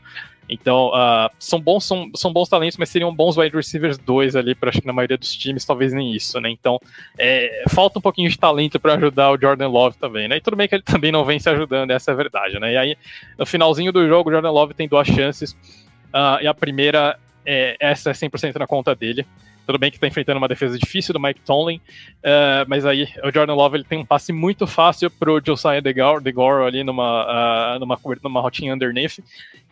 Então, 0.48 0.90
uh, 0.90 1.30
são, 1.40 1.60
bons, 1.60 1.86
são, 1.86 2.10
são 2.16 2.32
bons 2.32 2.48
talentos, 2.48 2.78
mas 2.78 2.90
seriam 2.90 3.14
bons 3.14 3.36
wide 3.36 3.56
receivers 3.56 3.98
2 3.98 4.36
ali, 4.36 4.54
para 4.54 4.70
acho 4.70 4.80
que 4.80 4.88
na 4.88 4.94
maioria 4.94 5.18
dos 5.18 5.36
times, 5.36 5.66
talvez 5.66 5.92
nem 5.92 6.14
isso, 6.14 6.40
né? 6.40 6.50
Então, 6.50 6.80
é, 7.18 7.64
falta 7.70 7.98
um 7.98 8.02
pouquinho 8.02 8.30
de 8.30 8.38
talento 8.38 8.80
para 8.80 8.94
ajudar 8.94 9.32
o 9.32 9.40
Jordan 9.40 9.68
Love 9.68 9.98
também, 9.98 10.28
né? 10.28 10.38
E 10.38 10.42
tudo 10.42 10.56
bem 10.56 10.68
que 10.68 10.76
ele 10.76 10.84
também 10.86 11.12
não 11.12 11.26
vem 11.26 11.40
se 11.40 11.50
ajudando, 11.50 11.92
essa 11.92 12.12
é 12.12 12.14
a 12.14 12.18
verdade, 12.18 12.60
né? 12.60 12.74
E 12.74 12.78
aí, 12.78 12.98
no 13.38 13.46
finalzinho 13.46 13.92
do 13.92 14.08
jogo, 14.08 14.30
o 14.30 14.34
Jordan 14.34 14.52
Love 14.52 14.76
tem 14.76 14.88
duas 14.88 15.08
chances, 15.08 15.54
uh, 16.14 16.42
e 16.42 16.48
a 16.48 16.54
primeira, 16.54 17.18
é, 17.44 17.76
essa 17.80 18.12
é 18.12 18.14
100% 18.14 18.58
na 18.58 18.68
conta 18.68 18.96
dele. 18.96 19.26
Tudo 19.66 19.80
bem 19.80 19.90
que 19.90 19.98
está 19.98 20.08
enfrentando 20.08 20.38
uma 20.38 20.48
defesa 20.48 20.78
difícil 20.78 21.14
do 21.14 21.20
Mike 21.20 21.42
Tomlin, 21.42 21.78
uh, 21.78 22.66
mas 22.68 22.86
aí 22.86 23.08
o 23.24 23.32
Jordan 23.32 23.56
Love 23.56 23.78
ele 23.78 23.84
tem 23.84 23.98
um 23.98 24.06
passe 24.06 24.32
muito 24.32 24.68
fácil 24.68 25.10
para 25.10 25.32
o 25.32 25.42
Josiah 25.44 25.82
DeGore, 25.82 26.24
DeGore 26.24 26.68
ali 26.68 26.84
numa, 26.84 27.76
uh, 27.76 27.80
numa, 27.80 28.00
numa 28.24 28.42
rotinha 28.42 28.74
underneath, 28.74 29.20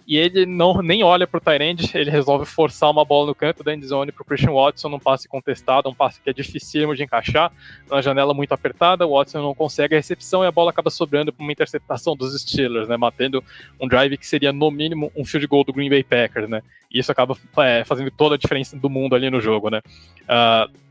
e 0.05 0.17
ele 0.17 0.45
não 0.45 0.81
nem 0.81 1.03
olha 1.03 1.25
pro 1.25 1.39
Tyrande, 1.39 1.89
ele 1.95 2.11
resolve 2.11 2.45
forçar 2.45 2.91
uma 2.91 3.05
bola 3.05 3.27
no 3.27 3.35
canto 3.35 3.63
da 3.63 3.73
endzone 3.73 4.11
pro 4.11 4.25
Christian 4.25 4.51
Watson, 4.51 4.89
num 4.89 4.99
passe 4.99 5.27
contestado, 5.27 5.89
um 5.89 5.93
passe 5.93 6.21
que 6.21 6.29
é 6.29 6.33
dificílimo 6.33 6.95
de 6.95 7.03
encaixar, 7.03 7.51
uma 7.89 8.01
janela 8.01 8.33
muito 8.33 8.53
apertada, 8.53 9.07
o 9.07 9.17
Watson 9.17 9.41
não 9.41 9.55
consegue 9.55 9.95
a 9.95 9.97
recepção 9.97 10.43
e 10.43 10.47
a 10.47 10.51
bola 10.51 10.71
acaba 10.71 10.89
sobrando 10.89 11.31
para 11.31 11.43
uma 11.43 11.51
interceptação 11.51 12.15
dos 12.15 12.39
Steelers, 12.41 12.87
né, 12.87 12.97
matando 12.97 13.43
um 13.79 13.87
drive 13.87 14.17
que 14.17 14.27
seria 14.27 14.51
no 14.51 14.69
mínimo 14.69 15.11
um 15.15 15.23
field 15.23 15.47
goal 15.47 15.63
do 15.63 15.73
Green 15.73 15.89
Bay 15.89 16.03
Packers, 16.03 16.49
né, 16.49 16.61
e 16.91 16.99
isso 16.99 17.11
acaba 17.11 17.37
é, 17.57 17.83
fazendo 17.83 18.11
toda 18.11 18.35
a 18.35 18.37
diferença 18.37 18.77
do 18.77 18.89
mundo 18.89 19.15
ali 19.15 19.29
no 19.29 19.39
jogo, 19.39 19.69
né. 19.69 19.81
Uh, 20.23 20.82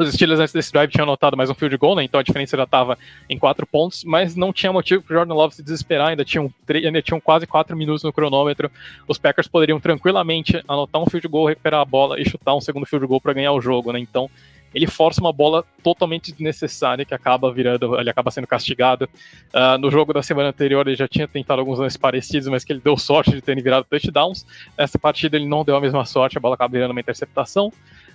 Os 0.00 0.14
Steelers 0.14 0.40
antes 0.40 0.54
desse 0.54 0.72
drive 0.72 0.90
tinham 0.90 1.02
anotado 1.02 1.36
mais 1.36 1.50
um 1.50 1.54
field 1.54 1.76
goal, 1.76 1.94
né? 1.94 2.02
Então 2.02 2.18
a 2.18 2.22
diferença 2.22 2.56
já 2.56 2.62
estava 2.62 2.96
em 3.28 3.38
quatro 3.38 3.66
pontos, 3.66 4.02
mas 4.02 4.34
não 4.34 4.50
tinha 4.50 4.72
motivo 4.72 5.02
para 5.02 5.14
Jordan 5.14 5.34
Love 5.34 5.54
se 5.54 5.62
desesperar. 5.62 6.08
Ainda 6.08 6.24
tinham, 6.24 6.50
ainda 6.66 7.02
tinham 7.02 7.20
quase 7.20 7.46
quatro 7.46 7.76
minutos 7.76 8.02
no 8.02 8.10
cronômetro. 8.10 8.70
Os 9.06 9.18
Packers 9.18 9.46
poderiam 9.46 9.78
tranquilamente 9.78 10.64
anotar 10.66 11.02
um 11.02 11.04
field 11.04 11.28
goal, 11.28 11.48
recuperar 11.48 11.82
a 11.82 11.84
bola 11.84 12.18
e 12.18 12.26
chutar 12.26 12.54
um 12.54 12.62
segundo 12.62 12.86
field 12.86 13.06
goal 13.06 13.20
para 13.20 13.34
ganhar 13.34 13.52
o 13.52 13.60
jogo, 13.60 13.92
né? 13.92 13.98
Então 13.98 14.30
ele 14.74 14.86
força 14.86 15.20
uma 15.20 15.34
bola 15.34 15.64
totalmente 15.82 16.32
desnecessária 16.32 17.04
que 17.04 17.12
acaba 17.12 17.52
virando, 17.52 18.00
ele 18.00 18.08
acaba 18.08 18.30
sendo 18.30 18.46
castigado. 18.46 19.06
Uh, 19.52 19.76
no 19.78 19.90
jogo 19.90 20.14
da 20.14 20.22
semana 20.22 20.48
anterior 20.48 20.86
ele 20.86 20.96
já 20.96 21.08
tinha 21.08 21.28
tentado 21.28 21.60
alguns 21.60 21.78
lances 21.78 21.98
parecidos, 21.98 22.48
mas 22.48 22.64
que 22.64 22.72
ele 22.72 22.80
deu 22.80 22.96
sorte 22.96 23.32
de 23.32 23.42
terem 23.42 23.62
virado 23.62 23.84
touchdowns. 23.84 24.46
Nessa 24.78 24.98
partida 24.98 25.36
ele 25.36 25.46
não 25.46 25.62
deu 25.62 25.76
a 25.76 25.80
mesma 25.80 26.06
sorte, 26.06 26.38
a 26.38 26.40
bola 26.40 26.54
acaba 26.54 26.72
virando 26.72 26.92
uma 26.92 27.00
interceptação. 27.00 27.70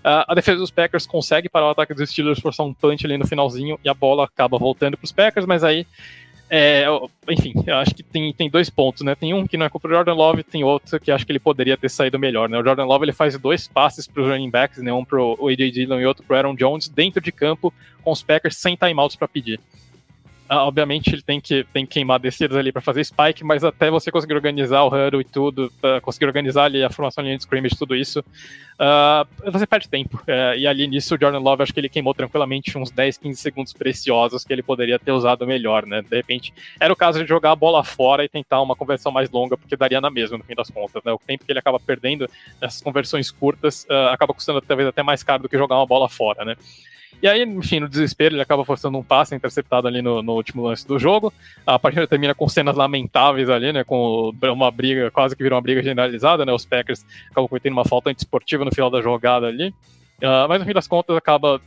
Uh, 0.05 0.21
a 0.27 0.35
defesa 0.35 0.59
dos 0.59 0.69
Packers 0.69 1.07
consegue 1.07 1.49
parar 1.49 1.65
o 1.65 1.69
ataque 1.71 1.95
dos 1.95 2.11
Steelers, 2.11 2.39
forçar 2.39 2.63
um 2.63 2.71
punch 2.71 3.03
ali 3.03 3.17
no 3.17 3.25
finalzinho 3.25 3.79
e 3.83 3.89
a 3.89 3.93
bola 3.93 4.25
acaba 4.25 4.55
voltando 4.55 4.95
para 4.95 5.03
os 5.03 5.11
Packers, 5.11 5.47
mas 5.47 5.63
aí 5.63 5.87
é, 6.47 6.85
enfim, 7.27 7.53
eu 7.65 7.75
acho 7.77 7.95
que 7.95 8.03
tem, 8.03 8.31
tem 8.31 8.47
dois 8.47 8.69
pontos, 8.69 9.01
né? 9.01 9.15
Tem 9.15 9.33
um 9.33 9.47
que 9.47 9.57
não 9.57 9.65
é 9.65 9.69
culpa 9.69 9.87
do 9.87 9.95
Jordan 9.95 10.13
Love, 10.13 10.43
tem 10.43 10.63
outro 10.63 10.99
que 10.99 11.11
acho 11.11 11.25
que 11.25 11.31
ele 11.31 11.39
poderia 11.39 11.75
ter 11.75 11.89
saído 11.89 12.19
melhor, 12.19 12.47
né? 12.47 12.59
O 12.59 12.63
Jordan 12.63 12.85
Love 12.85 13.05
ele 13.05 13.13
faz 13.13 13.35
dois 13.39 13.67
passes 13.67 14.05
para 14.05 14.21
os 14.21 14.29
running 14.29 14.51
backs, 14.51 14.77
né? 14.77 14.93
Um 14.93 15.03
para 15.03 15.19
o 15.19 15.47
AJ 15.47 15.71
Dillon 15.71 15.99
e 15.99 16.05
outro 16.05 16.23
para 16.23 16.37
Aaron 16.37 16.55
Jones 16.55 16.87
dentro 16.87 17.19
de 17.19 17.31
campo 17.31 17.73
com 18.03 18.11
os 18.11 18.21
Packers 18.21 18.57
sem 18.57 18.75
timeouts 18.75 19.15
para 19.15 19.27
pedir. 19.27 19.59
Ah, 20.47 20.63
obviamente 20.63 21.09
ele 21.09 21.23
tem 21.23 21.41
que, 21.41 21.63
tem 21.73 21.85
que 21.85 21.93
queimar 21.93 22.19
descidas 22.19 22.55
ali 22.55 22.71
para 22.71 22.81
fazer 22.81 23.03
spike, 23.03 23.43
mas 23.43 23.63
até 23.63 23.89
você 23.89 24.11
conseguir 24.11 24.35
organizar 24.35 24.83
o 24.83 24.87
huddle 24.89 25.19
e 25.19 25.23
tudo, 25.23 25.73
uh, 25.83 25.99
conseguir 26.01 26.27
organizar 26.27 26.65
ali 26.65 26.83
a 26.83 26.89
formação 26.89 27.23
de 27.23 27.33
scrimmage, 27.37 27.75
tudo 27.75 27.95
isso, 27.95 28.19
uh, 28.19 29.51
você 29.51 29.65
perde 29.65 29.89
tempo. 29.89 30.17
Uh, 30.17 30.55
e 30.55 30.67
ali 30.67 30.85
nisso 30.85 31.15
o 31.15 31.19
Jordan 31.19 31.39
Love 31.39 31.63
acho 31.63 31.73
que 31.73 31.79
ele 31.79 31.89
queimou 31.89 32.13
tranquilamente 32.13 32.77
uns 32.77 32.91
10, 32.91 33.17
15 33.17 33.41
segundos 33.41 33.73
preciosos 33.73 34.43
que 34.43 34.53
ele 34.53 34.61
poderia 34.61 34.99
ter 34.99 35.11
usado 35.11 35.47
melhor, 35.47 35.83
né? 35.87 36.03
De 36.03 36.15
repente, 36.15 36.53
era 36.79 36.93
o 36.93 36.95
caso 36.95 37.19
de 37.23 37.27
jogar 37.27 37.51
a 37.51 37.55
bola 37.55 37.83
fora 37.83 38.23
e 38.23 38.29
tentar 38.29 38.61
uma 38.61 38.75
conversão 38.75 39.11
mais 39.11 39.31
longa, 39.31 39.57
porque 39.57 39.75
daria 39.75 39.99
na 39.99 40.11
mesma 40.11 40.37
no 40.37 40.43
fim 40.43 40.53
das 40.53 40.69
contas, 40.69 41.03
né? 41.03 41.11
O 41.11 41.17
tempo 41.17 41.43
que 41.43 41.51
ele 41.51 41.59
acaba 41.59 41.79
perdendo 41.79 42.29
nessas 42.61 42.81
conversões 42.81 43.31
curtas 43.31 43.87
ah, 43.89 44.13
acaba 44.13 44.33
custando 44.33 44.61
talvez 44.61 44.87
até 44.87 45.01
mais 45.01 45.23
caro 45.23 45.41
do 45.41 45.49
que 45.49 45.57
jogar 45.57 45.77
uma 45.77 45.87
bola 45.87 46.07
fora, 46.07 46.45
né? 46.45 46.55
E 47.21 47.27
aí, 47.27 47.41
enfim, 47.43 47.79
no 47.79 47.89
desespero, 47.89 48.35
ele 48.35 48.41
acaba 48.41 48.63
forçando 48.63 48.97
um 48.97 49.03
passe 49.03 49.35
interceptado 49.35 49.87
ali 49.87 50.01
no, 50.01 50.21
no 50.21 50.33
último 50.33 50.63
lance 50.63 50.87
do 50.87 50.99
jogo. 50.99 51.33
A 51.65 51.79
partida 51.79 52.07
termina 52.07 52.35
com 52.35 52.47
cenas 52.47 52.75
lamentáveis 52.75 53.49
ali, 53.49 53.71
né? 53.73 53.83
Com 53.83 54.31
uma 54.43 54.71
briga, 54.71 55.09
quase 55.09 55.35
que 55.35 55.41
virou 55.41 55.57
uma 55.57 55.63
briga 55.63 55.81
generalizada, 55.81 56.45
né? 56.45 56.53
Os 56.53 56.65
Packers 56.65 57.05
acabam 57.31 57.47
cometendo 57.47 57.73
uma 57.73 57.85
falta 57.85 58.09
antiesportiva 58.09 58.65
no 58.65 58.73
final 58.73 58.89
da 58.89 59.01
jogada 59.01 59.47
ali. 59.47 59.69
Uh, 60.21 60.47
mas 60.47 60.59
no 60.59 60.65
fim 60.65 60.73
das 60.73 60.87
contas 60.87 61.15
acaba 61.15 61.59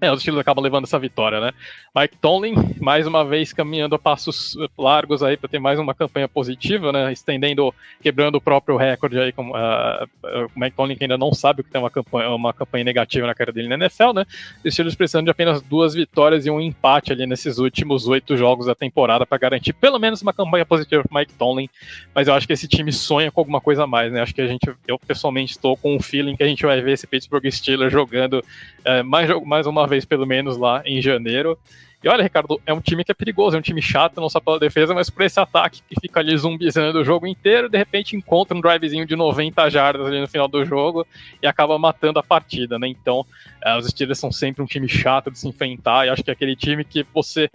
é, 0.00 0.12
os 0.12 0.20
Steelers 0.20 0.40
acabam 0.40 0.62
levando 0.62 0.84
essa 0.84 0.98
vitória, 0.98 1.40
né? 1.40 1.52
Mike 1.96 2.16
Tomlin, 2.18 2.54
mais 2.80 3.06
uma 3.06 3.24
vez 3.24 3.52
caminhando 3.52 3.94
a 3.94 3.98
passos 3.98 4.56
largos 4.76 5.22
aí 5.22 5.36
para 5.36 5.48
ter 5.48 5.58
mais 5.58 5.78
uma 5.78 5.94
campanha 5.94 6.28
positiva, 6.28 6.92
né? 6.92 7.12
Estendendo, 7.12 7.72
quebrando 8.02 8.36
o 8.36 8.40
próprio 8.40 8.76
recorde 8.76 9.18
aí 9.18 9.32
com 9.32 9.50
uh, 9.50 10.06
o 10.22 10.60
Mike 10.60 10.76
Tomlin 10.76 10.96
que 10.96 11.04
ainda 11.04 11.16
não 11.16 11.32
sabe 11.32 11.60
o 11.60 11.64
que 11.64 11.70
tem 11.70 11.80
uma 11.80 11.90
campanha, 11.90 12.30
uma 12.30 12.52
campanha 12.52 12.84
negativa 12.84 13.26
na 13.26 13.34
carreira 13.34 13.52
dele 13.52 13.68
na 13.68 13.76
NFL, 13.76 14.12
né? 14.12 14.26
Os 14.64 14.72
Steelers 14.74 14.96
precisando 14.96 15.26
de 15.26 15.30
apenas 15.30 15.62
duas 15.62 15.94
vitórias 15.94 16.44
e 16.44 16.50
um 16.50 16.60
empate 16.60 17.12
ali 17.12 17.26
nesses 17.26 17.58
últimos 17.58 18.08
oito 18.08 18.36
jogos 18.36 18.66
da 18.66 18.74
temporada 18.74 19.24
para 19.24 19.38
garantir 19.38 19.72
pelo 19.72 19.98
menos 19.98 20.20
uma 20.20 20.32
campanha 20.32 20.66
positiva 20.66 21.02
para 21.02 21.20
Mike 21.20 21.34
Tomlin. 21.34 21.68
Mas 22.14 22.28
eu 22.28 22.34
acho 22.34 22.46
que 22.46 22.52
esse 22.52 22.66
time 22.66 22.92
sonha 22.92 23.30
com 23.30 23.40
alguma 23.40 23.60
coisa 23.60 23.84
a 23.84 23.86
mais, 23.86 24.12
né? 24.12 24.20
Acho 24.20 24.34
que 24.34 24.42
a 24.42 24.46
gente, 24.46 24.68
eu 24.86 24.98
pessoalmente 24.98 25.52
estou 25.52 25.76
com 25.76 25.94
um 25.94 26.00
feeling 26.00 26.36
que 26.36 26.42
a 26.42 26.48
gente 26.48 26.64
vai 26.66 26.80
ver 26.80 26.92
esse 26.92 27.06
Pittsburgh 27.06 27.48
Steelers 27.50 27.92
jogando 27.92 28.34
uh, 28.40 29.04
mais, 29.04 29.30
mais 29.44 29.66
uma 29.66 29.86
vez 29.86 29.93
pelo 30.02 30.26
menos 30.26 30.56
lá 30.56 30.82
em 30.86 31.02
janeiro. 31.02 31.58
E 32.04 32.08
olha, 32.08 32.22
Ricardo, 32.22 32.60
é 32.66 32.74
um 32.74 32.82
time 32.82 33.02
que 33.02 33.10
é 33.10 33.14
perigoso, 33.14 33.56
é 33.56 33.58
um 33.58 33.62
time 33.62 33.80
chato, 33.80 34.20
não 34.20 34.28
só 34.28 34.38
pela 34.38 34.58
defesa, 34.58 34.92
mas 34.92 35.08
por 35.08 35.22
esse 35.22 35.40
ataque 35.40 35.80
que 35.88 35.98
fica 35.98 36.20
ali 36.20 36.36
zumbizando 36.36 37.00
o 37.00 37.04
jogo 37.04 37.26
inteiro, 37.26 37.66
de 37.66 37.78
repente 37.78 38.14
encontra 38.14 38.54
um 38.54 38.60
drivezinho 38.60 39.06
de 39.06 39.16
90 39.16 39.70
jardas 39.70 40.06
ali 40.06 40.20
no 40.20 40.28
final 40.28 40.46
do 40.46 40.62
jogo 40.66 41.06
e 41.42 41.46
acaba 41.46 41.78
matando 41.78 42.18
a 42.18 42.22
partida, 42.22 42.78
né? 42.78 42.88
Então, 42.88 43.24
é, 43.64 43.74
os 43.78 43.86
Steelers 43.86 44.18
são 44.18 44.30
sempre 44.30 44.62
um 44.62 44.66
time 44.66 44.86
chato 44.86 45.30
de 45.30 45.38
se 45.38 45.48
enfrentar, 45.48 46.06
e 46.06 46.10
acho 46.10 46.22
que 46.22 46.28
é 46.28 46.34
aquele 46.34 46.54
time 46.54 46.84
que 46.84 47.06
você 47.14 47.48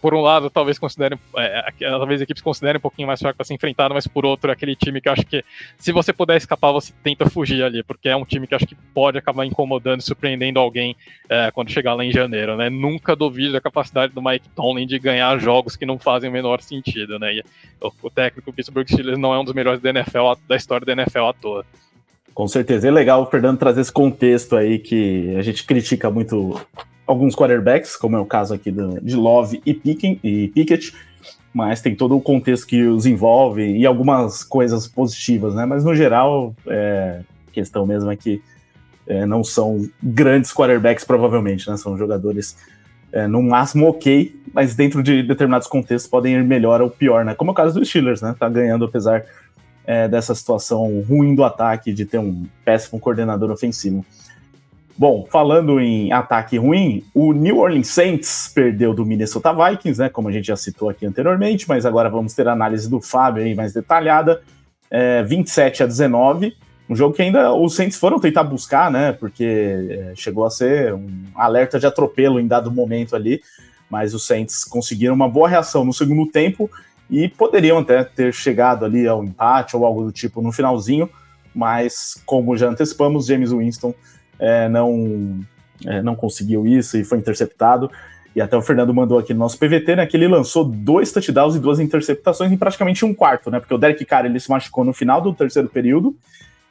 por 0.00 0.14
um 0.14 0.20
lado, 0.20 0.50
talvez 0.50 0.78
considerem, 0.78 1.18
é, 1.36 1.72
talvez 1.80 2.20
equipes 2.20 2.42
considerem 2.42 2.78
um 2.78 2.80
pouquinho 2.80 3.08
mais 3.08 3.20
fraco 3.20 3.36
para 3.36 3.44
ser 3.44 3.54
enfrentado, 3.54 3.94
mas 3.94 4.06
por 4.06 4.24
outro, 4.24 4.50
é 4.50 4.52
aquele 4.52 4.76
time 4.76 5.00
que 5.00 5.08
eu 5.08 5.12
acho 5.12 5.24
que 5.26 5.44
se 5.78 5.92
você 5.92 6.12
puder 6.12 6.36
escapar, 6.36 6.72
você 6.72 6.92
tenta 7.02 7.28
fugir 7.28 7.62
ali, 7.62 7.82
porque 7.82 8.08
é 8.08 8.16
um 8.16 8.24
time 8.24 8.46
que 8.46 8.54
acho 8.54 8.66
que 8.66 8.74
pode 8.94 9.18
acabar 9.18 9.44
incomodando, 9.44 10.00
surpreendendo 10.00 10.60
alguém 10.60 10.96
é, 11.28 11.50
quando 11.50 11.70
chegar 11.70 11.94
lá 11.94 12.04
em 12.04 12.12
janeiro, 12.12 12.56
né? 12.56 12.70
Nunca 12.70 13.16
duvido 13.16 13.52
da 13.52 13.60
capacidade 13.60 14.12
do 14.12 14.22
Mike 14.22 14.48
Tomlin 14.50 14.86
de 14.86 14.98
ganhar 14.98 15.38
jogos 15.38 15.76
que 15.76 15.86
não 15.86 15.98
fazem 15.98 16.30
o 16.30 16.32
menor 16.32 16.60
sentido, 16.60 17.18
né? 17.18 17.34
E 17.34 17.44
o, 17.80 17.92
o 18.02 18.10
técnico 18.10 18.52
Pittsburgh 18.52 18.88
Steelers 18.88 19.18
não 19.18 19.34
é 19.34 19.38
um 19.38 19.44
dos 19.44 19.54
melhores 19.54 19.80
da 19.80 19.90
NFL, 19.90 20.34
da 20.48 20.56
história 20.56 20.86
da 20.86 20.92
NFL 20.92 21.24
à 21.24 21.32
toa. 21.32 21.64
Com 22.36 22.46
certeza. 22.46 22.86
É 22.86 22.90
legal 22.90 23.22
o 23.22 23.26
Fernando 23.26 23.58
trazer 23.58 23.80
esse 23.80 23.92
contexto 23.92 24.56
aí 24.56 24.78
que 24.78 25.34
a 25.36 25.42
gente 25.42 25.64
critica 25.64 26.10
muito 26.10 26.60
alguns 27.06 27.34
quarterbacks, 27.34 27.96
como 27.96 28.16
é 28.16 28.20
o 28.20 28.26
caso 28.26 28.54
aqui 28.54 28.72
de 29.02 29.14
Love 29.14 29.62
e, 29.64 29.72
Pickett, 29.72 30.18
e 30.22 30.48
Pickett, 30.48 30.92
mas 31.52 31.80
tem 31.80 31.94
todo 31.94 32.16
o 32.16 32.20
contexto 32.20 32.66
que 32.66 32.82
os 32.82 33.06
envolve 33.06 33.62
e 33.62 33.86
algumas 33.86 34.42
coisas 34.42 34.86
positivas, 34.86 35.54
né? 35.54 35.64
Mas 35.64 35.84
no 35.84 35.94
geral, 35.94 36.54
é, 36.66 37.20
a 37.48 37.50
questão 37.50 37.86
mesmo 37.86 38.10
é 38.10 38.16
que 38.16 38.42
é, 39.06 39.24
não 39.24 39.44
são 39.44 39.88
grandes 40.02 40.52
quarterbacks, 40.52 41.04
provavelmente, 41.04 41.70
né? 41.70 41.76
São 41.76 41.96
jogadores 41.96 42.56
é, 43.12 43.26
no 43.26 43.42
máximo 43.42 43.88
ok, 43.88 44.38
mas 44.52 44.74
dentro 44.74 45.02
de 45.02 45.22
determinados 45.22 45.68
contextos 45.68 46.10
podem 46.10 46.34
ir 46.34 46.44
melhor 46.44 46.82
ou 46.82 46.90
pior, 46.90 47.24
né? 47.24 47.34
Como 47.34 47.50
é 47.50 47.52
o 47.52 47.54
caso 47.54 47.78
dos 47.78 47.88
Steelers, 47.88 48.20
né? 48.20 48.34
Tá 48.38 48.48
ganhando 48.48 48.84
apesar 48.84 49.24
é, 49.86 50.08
dessa 50.08 50.34
situação 50.34 51.00
ruim 51.08 51.34
do 51.34 51.44
ataque, 51.44 51.92
de 51.92 52.04
ter 52.04 52.18
um 52.18 52.44
péssimo 52.64 53.00
coordenador 53.00 53.50
ofensivo. 53.50 54.04
Bom, 54.98 55.26
falando 55.30 55.78
em 55.78 56.10
ataque 56.10 56.56
ruim, 56.56 57.04
o 57.12 57.34
New 57.34 57.58
Orleans 57.58 57.88
Saints 57.88 58.50
perdeu 58.54 58.94
do 58.94 59.04
Minnesota 59.04 59.52
Vikings, 59.52 60.00
né? 60.00 60.08
Como 60.08 60.28
a 60.28 60.32
gente 60.32 60.46
já 60.46 60.56
citou 60.56 60.88
aqui 60.88 61.04
anteriormente, 61.04 61.68
mas 61.68 61.84
agora 61.84 62.08
vamos 62.08 62.32
ter 62.32 62.48
a 62.48 62.52
análise 62.52 62.88
do 62.88 62.98
Fábio 62.98 63.44
aí 63.44 63.54
mais 63.54 63.74
detalhada. 63.74 64.40
É, 64.90 65.22
27 65.22 65.82
a 65.82 65.86
19, 65.86 66.56
um 66.88 66.96
jogo 66.96 67.14
que 67.14 67.20
ainda 67.20 67.52
os 67.52 67.74
Saints 67.74 67.98
foram 67.98 68.18
tentar 68.18 68.44
buscar, 68.44 68.90
né? 68.90 69.12
Porque 69.12 69.44
é, 69.90 70.12
chegou 70.14 70.46
a 70.46 70.50
ser 70.50 70.94
um 70.94 71.24
alerta 71.34 71.78
de 71.78 71.86
atropelo 71.86 72.40
em 72.40 72.46
dado 72.46 72.72
momento 72.72 73.14
ali, 73.14 73.42
mas 73.90 74.14
os 74.14 74.26
Saints 74.26 74.64
conseguiram 74.64 75.14
uma 75.14 75.28
boa 75.28 75.48
reação 75.48 75.84
no 75.84 75.92
segundo 75.92 76.26
tempo 76.30 76.70
e 77.10 77.28
poderiam 77.28 77.78
até 77.78 78.02
ter 78.02 78.32
chegado 78.32 78.84
ali 78.84 79.06
ao 79.06 79.22
empate 79.22 79.76
ou 79.76 79.84
algo 79.84 80.04
do 80.04 80.12
tipo 80.12 80.40
no 80.40 80.52
finalzinho, 80.52 81.10
mas 81.54 82.20
como 82.24 82.56
já 82.56 82.68
antecipamos, 82.68 83.26
James 83.26 83.52
Winston 83.52 83.94
é, 84.38 84.68
não, 84.68 85.40
é, 85.84 86.02
não 86.02 86.14
conseguiu 86.14 86.66
isso 86.66 86.96
e 86.96 87.04
foi 87.04 87.18
interceptado. 87.18 87.90
E 88.34 88.40
até 88.40 88.56
o 88.56 88.60
Fernando 88.60 88.92
mandou 88.92 89.18
aqui 89.18 89.32
no 89.32 89.40
nosso 89.40 89.58
PVT, 89.58 89.96
né, 89.96 90.06
que 90.06 90.16
ele 90.16 90.28
lançou 90.28 90.62
dois 90.62 91.10
touchdowns 91.10 91.56
e 91.56 91.58
duas 91.58 91.80
interceptações 91.80 92.52
em 92.52 92.56
praticamente 92.56 93.04
um 93.04 93.14
quarto, 93.14 93.50
né? 93.50 93.58
Porque 93.58 93.72
o 93.72 93.78
Derek 93.78 94.04
Carr 94.04 94.26
ele 94.26 94.38
se 94.38 94.50
machucou 94.50 94.84
no 94.84 94.92
final 94.92 95.22
do 95.22 95.32
terceiro 95.32 95.70
período, 95.70 96.14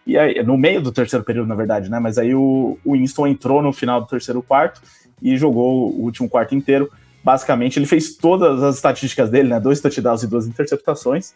e 0.06 0.18
aí, 0.18 0.44
no 0.44 0.56
meio 0.56 0.82
do 0.82 0.92
terceiro 0.92 1.26
período, 1.26 1.48
na 1.48 1.56
verdade, 1.56 1.90
né? 1.90 2.00
Mas 2.00 2.18
aí 2.18 2.36
o, 2.36 2.78
o 2.86 2.94
Winston 2.94 3.26
entrou 3.26 3.62
no 3.62 3.74
final 3.74 4.00
do 4.00 4.08
terceiro 4.08 4.42
quarto 4.44 4.80
e 5.22 5.36
jogou 5.36 5.90
o 5.90 6.04
último 6.04 6.30
quarto 6.30 6.54
inteiro. 6.54 6.92
Basicamente, 7.24 7.80
ele 7.80 7.88
fez 7.88 8.16
todas 8.16 8.62
as 8.62 8.76
estatísticas 8.76 9.32
dele, 9.32 9.50
né? 9.50 9.60
Dois 9.60 9.82
touchdowns 9.82 10.22
e 10.22 10.28
duas 10.28 10.46
interceptações 10.46 11.34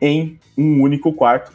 em 0.00 0.38
um 0.56 0.82
único 0.82 1.12
quarto. 1.14 1.50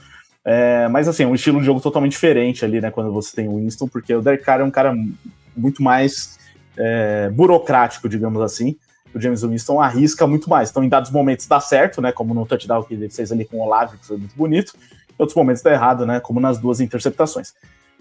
É, 0.45 0.87
mas 0.89 1.07
assim, 1.07 1.25
um 1.25 1.33
estilo 1.33 1.59
de 1.59 1.65
jogo 1.65 1.81
totalmente 1.81 2.11
diferente 2.11 2.63
ali, 2.63 2.79
né? 2.79 2.91
Quando 2.91 3.11
você 3.11 3.35
tem 3.35 3.47
o 3.47 3.57
Winston, 3.57 3.87
porque 3.87 4.13
o 4.13 4.21
Derek 4.21 4.43
Carr 4.43 4.61
é 4.61 4.63
um 4.63 4.69
cara 4.69 4.95
muito 5.57 5.81
mais 5.81 6.37
é, 6.77 7.29
burocrático, 7.29 8.07
digamos 8.07 8.41
assim. 8.41 8.77
O 9.13 9.19
James 9.19 9.41
Winston 9.41 9.81
arrisca 9.81 10.27
muito 10.27 10.49
mais. 10.49 10.69
Então, 10.69 10.83
em 10.83 10.89
dados 10.89 11.09
momentos 11.09 11.47
dá 11.47 11.59
certo, 11.59 12.01
né? 12.01 12.11
Como 12.11 12.33
no 12.33 12.45
touchdown 12.45 12.83
que 12.83 12.93
ele 12.93 13.09
fez 13.09 13.31
ali 13.31 13.45
com 13.45 13.57
o 13.57 13.61
Olave, 13.61 13.97
que 13.97 14.05
foi 14.05 14.17
muito 14.17 14.35
bonito. 14.35 14.73
Em 15.09 15.15
outros 15.17 15.35
momentos 15.35 15.63
dá 15.63 15.71
errado, 15.71 16.05
né? 16.05 16.19
Como 16.19 16.39
nas 16.39 16.59
duas 16.59 16.79
interceptações. 16.79 17.53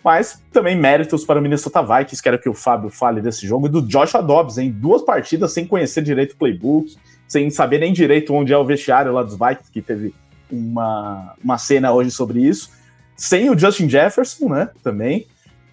Mas 0.04 0.42
também 0.52 0.76
méritos 0.76 1.24
para 1.24 1.38
o 1.38 1.42
Minnesota 1.42 1.82
Vikings, 1.82 2.22
quero 2.22 2.38
que 2.38 2.48
o 2.48 2.52
Fábio 2.52 2.90
fale 2.90 3.22
desse 3.22 3.46
jogo, 3.46 3.66
e 3.66 3.70
do 3.70 3.80
Joshua 3.80 4.20
Dobbs, 4.20 4.58
em 4.58 4.70
duas 4.70 5.00
partidas 5.00 5.52
sem 5.52 5.66
conhecer 5.66 6.02
direito 6.02 6.32
o 6.32 6.36
playbook, 6.36 6.94
sem 7.26 7.48
saber 7.48 7.78
nem 7.78 7.90
direito 7.90 8.34
onde 8.34 8.52
é 8.52 8.58
o 8.58 8.64
vestiário 8.66 9.14
lá 9.14 9.22
dos 9.22 9.32
Vikings, 9.32 9.72
que 9.72 9.80
teve 9.80 10.14
uma, 10.50 11.34
uma 11.42 11.58
cena 11.58 11.92
hoje 11.92 12.10
sobre 12.10 12.40
isso. 12.40 12.70
Sem 13.16 13.50
o 13.50 13.58
Justin 13.58 13.88
Jefferson, 13.88 14.48
né? 14.48 14.70
Também. 14.82 15.26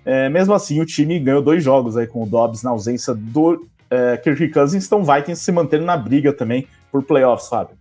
É, 0.05 0.29
mesmo 0.29 0.53
assim, 0.53 0.81
o 0.81 0.85
time 0.85 1.19
ganhou 1.19 1.41
dois 1.41 1.63
jogos 1.63 1.95
aí 1.95 2.07
com 2.07 2.23
o 2.23 2.25
Dobbs 2.25 2.63
na 2.63 2.71
ausência 2.71 3.13
do 3.13 3.67
é, 3.89 4.17
Kirk 4.17 4.49
Cousins, 4.49 4.85
então 4.85 5.03
Vikings 5.03 5.43
se 5.43 5.51
mantendo 5.51 5.85
na 5.85 5.97
briga 5.97 6.31
também 6.33 6.67
por 6.91 7.03
playoffs, 7.03 7.49
sabe? 7.49 7.71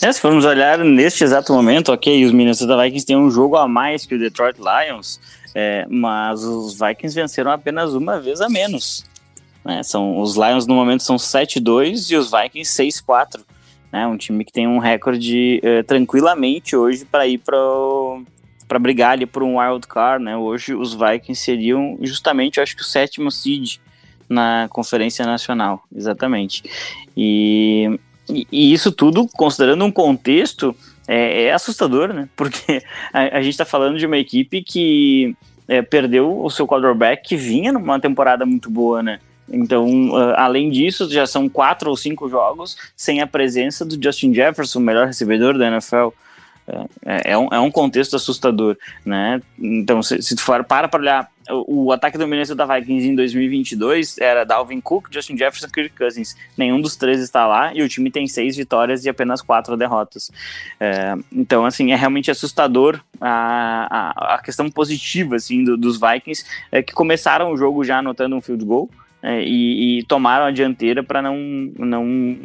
É, 0.00 0.12
se 0.12 0.20
formos 0.20 0.44
olhar 0.44 0.78
neste 0.78 1.24
exato 1.24 1.52
momento, 1.52 1.92
ok, 1.92 2.24
os 2.24 2.32
Minnesota 2.32 2.80
Vikings 2.80 3.04
têm 3.04 3.16
um 3.16 3.30
jogo 3.30 3.56
a 3.56 3.68
mais 3.68 4.06
que 4.06 4.14
o 4.14 4.18
Detroit 4.18 4.58
Lions, 4.58 5.20
é, 5.54 5.86
mas 5.88 6.42
os 6.42 6.78
Vikings 6.78 7.14
venceram 7.14 7.50
apenas 7.50 7.94
uma 7.94 8.20
vez 8.20 8.40
a 8.40 8.48
menos. 8.48 9.04
Né? 9.64 9.82
São, 9.82 10.20
os 10.20 10.36
Lions 10.36 10.66
no 10.66 10.74
momento 10.74 11.02
são 11.02 11.16
7-2 11.16 12.10
e 12.10 12.16
os 12.16 12.30
Vikings 12.30 12.82
6-4. 12.82 13.40
Né? 13.92 14.06
Um 14.06 14.16
time 14.16 14.44
que 14.44 14.52
tem 14.52 14.66
um 14.66 14.78
recorde 14.78 15.60
uh, 15.64 15.82
tranquilamente 15.84 16.76
hoje 16.76 17.04
para 17.04 17.26
ir 17.26 17.38
para 17.38 18.78
brigar 18.78 19.12
ali 19.12 19.26
por 19.26 19.42
um 19.42 19.58
wild 19.58 19.86
card. 19.86 20.24
Né? 20.24 20.36
Hoje 20.36 20.74
os 20.74 20.94
Vikings 20.94 21.42
seriam 21.42 21.98
justamente, 22.02 22.58
eu 22.58 22.62
acho 22.62 22.76
que 22.76 22.82
o 22.82 22.86
sétimo 22.86 23.30
seed 23.30 23.78
na 24.28 24.68
Conferência 24.70 25.24
Nacional, 25.24 25.82
exatamente. 25.94 26.62
E, 27.16 27.98
e, 28.28 28.46
e 28.52 28.72
isso 28.72 28.92
tudo 28.92 29.26
considerando 29.28 29.84
um 29.84 29.90
contexto 29.90 30.76
é, 31.06 31.44
é 31.44 31.52
assustador, 31.52 32.12
né? 32.12 32.28
Porque 32.36 32.82
a, 33.12 33.38
a 33.38 33.42
gente 33.42 33.54
está 33.54 33.64
falando 33.64 33.98
de 33.98 34.04
uma 34.04 34.18
equipe 34.18 34.62
que 34.62 35.34
é, 35.66 35.80
perdeu 35.80 36.44
o 36.44 36.50
seu 36.50 36.66
quarterback 36.66 37.26
que 37.26 37.36
vinha 37.36 37.72
numa 37.72 37.98
temporada 37.98 38.44
muito 38.44 38.70
boa, 38.70 39.02
né? 39.02 39.18
Então, 39.50 40.10
uh, 40.10 40.34
além 40.36 40.70
disso, 40.70 41.10
já 41.10 41.26
são 41.26 41.48
quatro 41.48 41.90
ou 41.90 41.96
cinco 41.96 42.28
jogos 42.28 42.76
sem 42.96 43.20
a 43.20 43.26
presença 43.26 43.84
do 43.84 44.02
Justin 44.02 44.34
Jefferson, 44.34 44.78
o 44.78 44.82
melhor 44.82 45.06
recebedor 45.06 45.56
da 45.56 45.68
NFL. 45.68 46.08
É, 47.04 47.32
é, 47.32 47.38
um, 47.38 47.48
é 47.50 47.58
um 47.58 47.70
contexto 47.70 48.14
assustador, 48.14 48.76
né? 49.04 49.40
Então, 49.58 50.02
se, 50.02 50.20
se 50.20 50.36
tu 50.36 50.42
for 50.42 50.62
para 50.62 50.86
para 50.86 51.00
olhar 51.00 51.30
o, 51.50 51.86
o 51.86 51.92
ataque 51.92 52.18
do 52.18 52.26
Minnesota 52.26 52.66
Vikings 52.66 53.08
em 53.08 53.14
2022 53.14 54.18
era 54.18 54.44
Dalvin 54.44 54.80
Cook, 54.80 55.08
Justin 55.10 55.36
Jefferson 55.36 55.66
e 55.66 55.70
Kirk 55.70 55.96
Cousins. 55.96 56.36
Nenhum 56.56 56.80
dos 56.80 56.96
três 56.96 57.20
está 57.20 57.46
lá 57.46 57.74
e 57.74 57.82
o 57.82 57.88
time 57.88 58.10
tem 58.10 58.26
seis 58.26 58.56
vitórias 58.56 59.04
e 59.04 59.08
apenas 59.08 59.40
quatro 59.40 59.76
derrotas. 59.76 60.30
É, 60.78 61.14
então, 61.32 61.64
assim, 61.64 61.92
é 61.92 61.96
realmente 61.96 62.30
assustador 62.30 63.00
a, 63.20 64.12
a, 64.14 64.34
a 64.34 64.42
questão 64.42 64.70
positiva, 64.70 65.36
assim, 65.36 65.64
do, 65.64 65.76
dos 65.76 65.98
Vikings, 65.98 66.44
é, 66.70 66.82
que 66.82 66.92
começaram 66.92 67.50
o 67.52 67.56
jogo 67.56 67.82
já 67.84 67.98
anotando 67.98 68.36
um 68.36 68.40
field 68.40 68.64
goal, 68.64 68.90
é, 69.22 69.42
e, 69.42 69.98
e, 69.98 70.02
tomaram 70.04 70.46
a 70.46 70.50
dianteira 70.50 71.02
para 71.02 71.20
não, 71.20 71.36
não, 71.36 72.38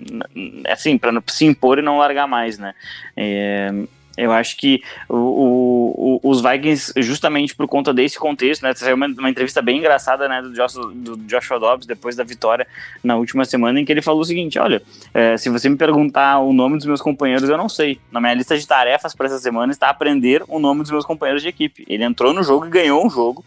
assim, 0.68 0.98
para 0.98 1.12
se 1.28 1.46
impor 1.46 1.78
e 1.80 1.82
não 1.84 1.98
largar 1.98 2.28
mais, 2.28 2.58
né? 2.58 2.74
É, 3.16 3.72
eu 4.16 4.32
acho 4.32 4.58
que 4.58 4.84
o, 5.10 6.20
o, 6.24 6.30
os 6.30 6.42
Vikings, 6.42 6.94
justamente 6.98 7.56
por 7.56 7.68
conta 7.68 7.92
desse 7.94 8.18
contexto, 8.18 8.62
né? 8.62 8.74
Saiu 8.76 8.96
uma, 8.96 9.08
uma, 9.08 9.30
entrevista 9.30 9.62
bem 9.62 9.80
engraçada 9.80 10.28
né, 10.28 10.42
do, 10.42 10.54
Joshua, 10.54 10.92
do 10.94 11.18
Joshua 11.18 11.60
Dobbs 11.60 11.88
depois 11.88 12.16
da 12.16 12.24
vitória 12.24 12.68
na 13.04 13.16
última 13.16 13.44
semana, 13.44 13.80
em 13.80 13.86
que 13.86 13.92
ele 13.92 14.04
falou 14.04 14.22
o 14.22 14.26
seguinte: 14.26 14.60
olha, 14.60 14.82
é, 15.14 15.36
se 15.38 15.50
você 15.50 15.68
me 15.68 15.76
perguntar 15.76 16.40
o 16.40 16.54
nome 16.54 16.78
dos 16.78 16.86
meus 16.86 17.02
companheiros, 17.02 17.50
eu 17.50 17.58
não 17.58 17.68
sei. 17.68 18.00
Na 18.12 18.22
minha 18.22 18.36
lista 18.36 18.58
de 18.58 18.68
tarefas 18.68 19.16
para 19.16 19.26
essa 19.26 19.40
semana 19.40 19.72
está 19.72 19.90
aprender 19.90 20.44
o 20.48 20.60
nome 20.60 20.82
dos 20.82 20.92
meus 20.92 21.06
companheiros 21.06 21.42
de 21.42 21.50
equipe. 21.50 21.84
Ele 21.88 22.04
entrou 22.04 22.34
no 22.34 22.44
jogo 22.44 22.68
e 22.68 22.70
ganhou 22.70 23.04
um 23.04 23.10
jogo. 23.10 23.44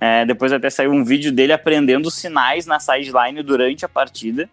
É, 0.00 0.24
depois 0.24 0.52
até 0.52 0.70
saiu 0.70 0.92
um 0.92 1.04
vídeo 1.04 1.30
dele 1.30 1.52
aprendendo 1.52 2.10
sinais 2.10 2.66
na 2.66 2.80
sideline 2.80 3.42
durante 3.42 3.84
a 3.84 3.88
partida. 3.88 4.48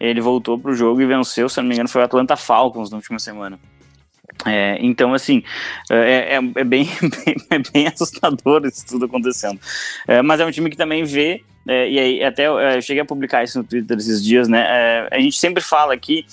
Ele 0.00 0.20
voltou 0.20 0.58
para 0.58 0.72
o 0.72 0.74
jogo 0.74 1.00
e 1.00 1.06
venceu, 1.06 1.48
se 1.48 1.60
não 1.60 1.68
me 1.68 1.74
engano, 1.74 1.88
foi 1.88 2.02
o 2.02 2.04
Atlanta 2.04 2.36
Falcons 2.36 2.90
na 2.90 2.96
última 2.96 3.20
semana. 3.20 3.58
É, 4.44 4.76
então, 4.80 5.14
assim, 5.14 5.44
é, 5.90 6.36
é, 6.36 6.36
é 6.36 6.64
bem, 6.64 6.88
bem, 6.90 7.36
é 7.50 7.58
bem 7.58 7.86
assustador 7.86 8.66
isso 8.66 8.84
tudo 8.86 9.04
acontecendo. 9.04 9.60
É, 10.08 10.20
mas 10.20 10.40
é 10.40 10.46
um 10.46 10.50
time 10.50 10.68
que 10.68 10.76
também 10.76 11.04
vê, 11.04 11.44
é, 11.66 11.88
e 11.88 11.98
aí 11.98 12.24
até 12.24 12.44
é, 12.44 12.76
eu 12.76 12.82
cheguei 12.82 13.02
a 13.02 13.04
publicar 13.04 13.44
isso 13.44 13.58
no 13.58 13.64
Twitter 13.64 13.96
esses 13.96 14.22
dias, 14.24 14.48
né? 14.48 14.64
É, 14.68 15.08
a 15.10 15.20
gente 15.20 15.36
sempre 15.36 15.62
fala 15.62 15.94
aqui, 15.94 16.26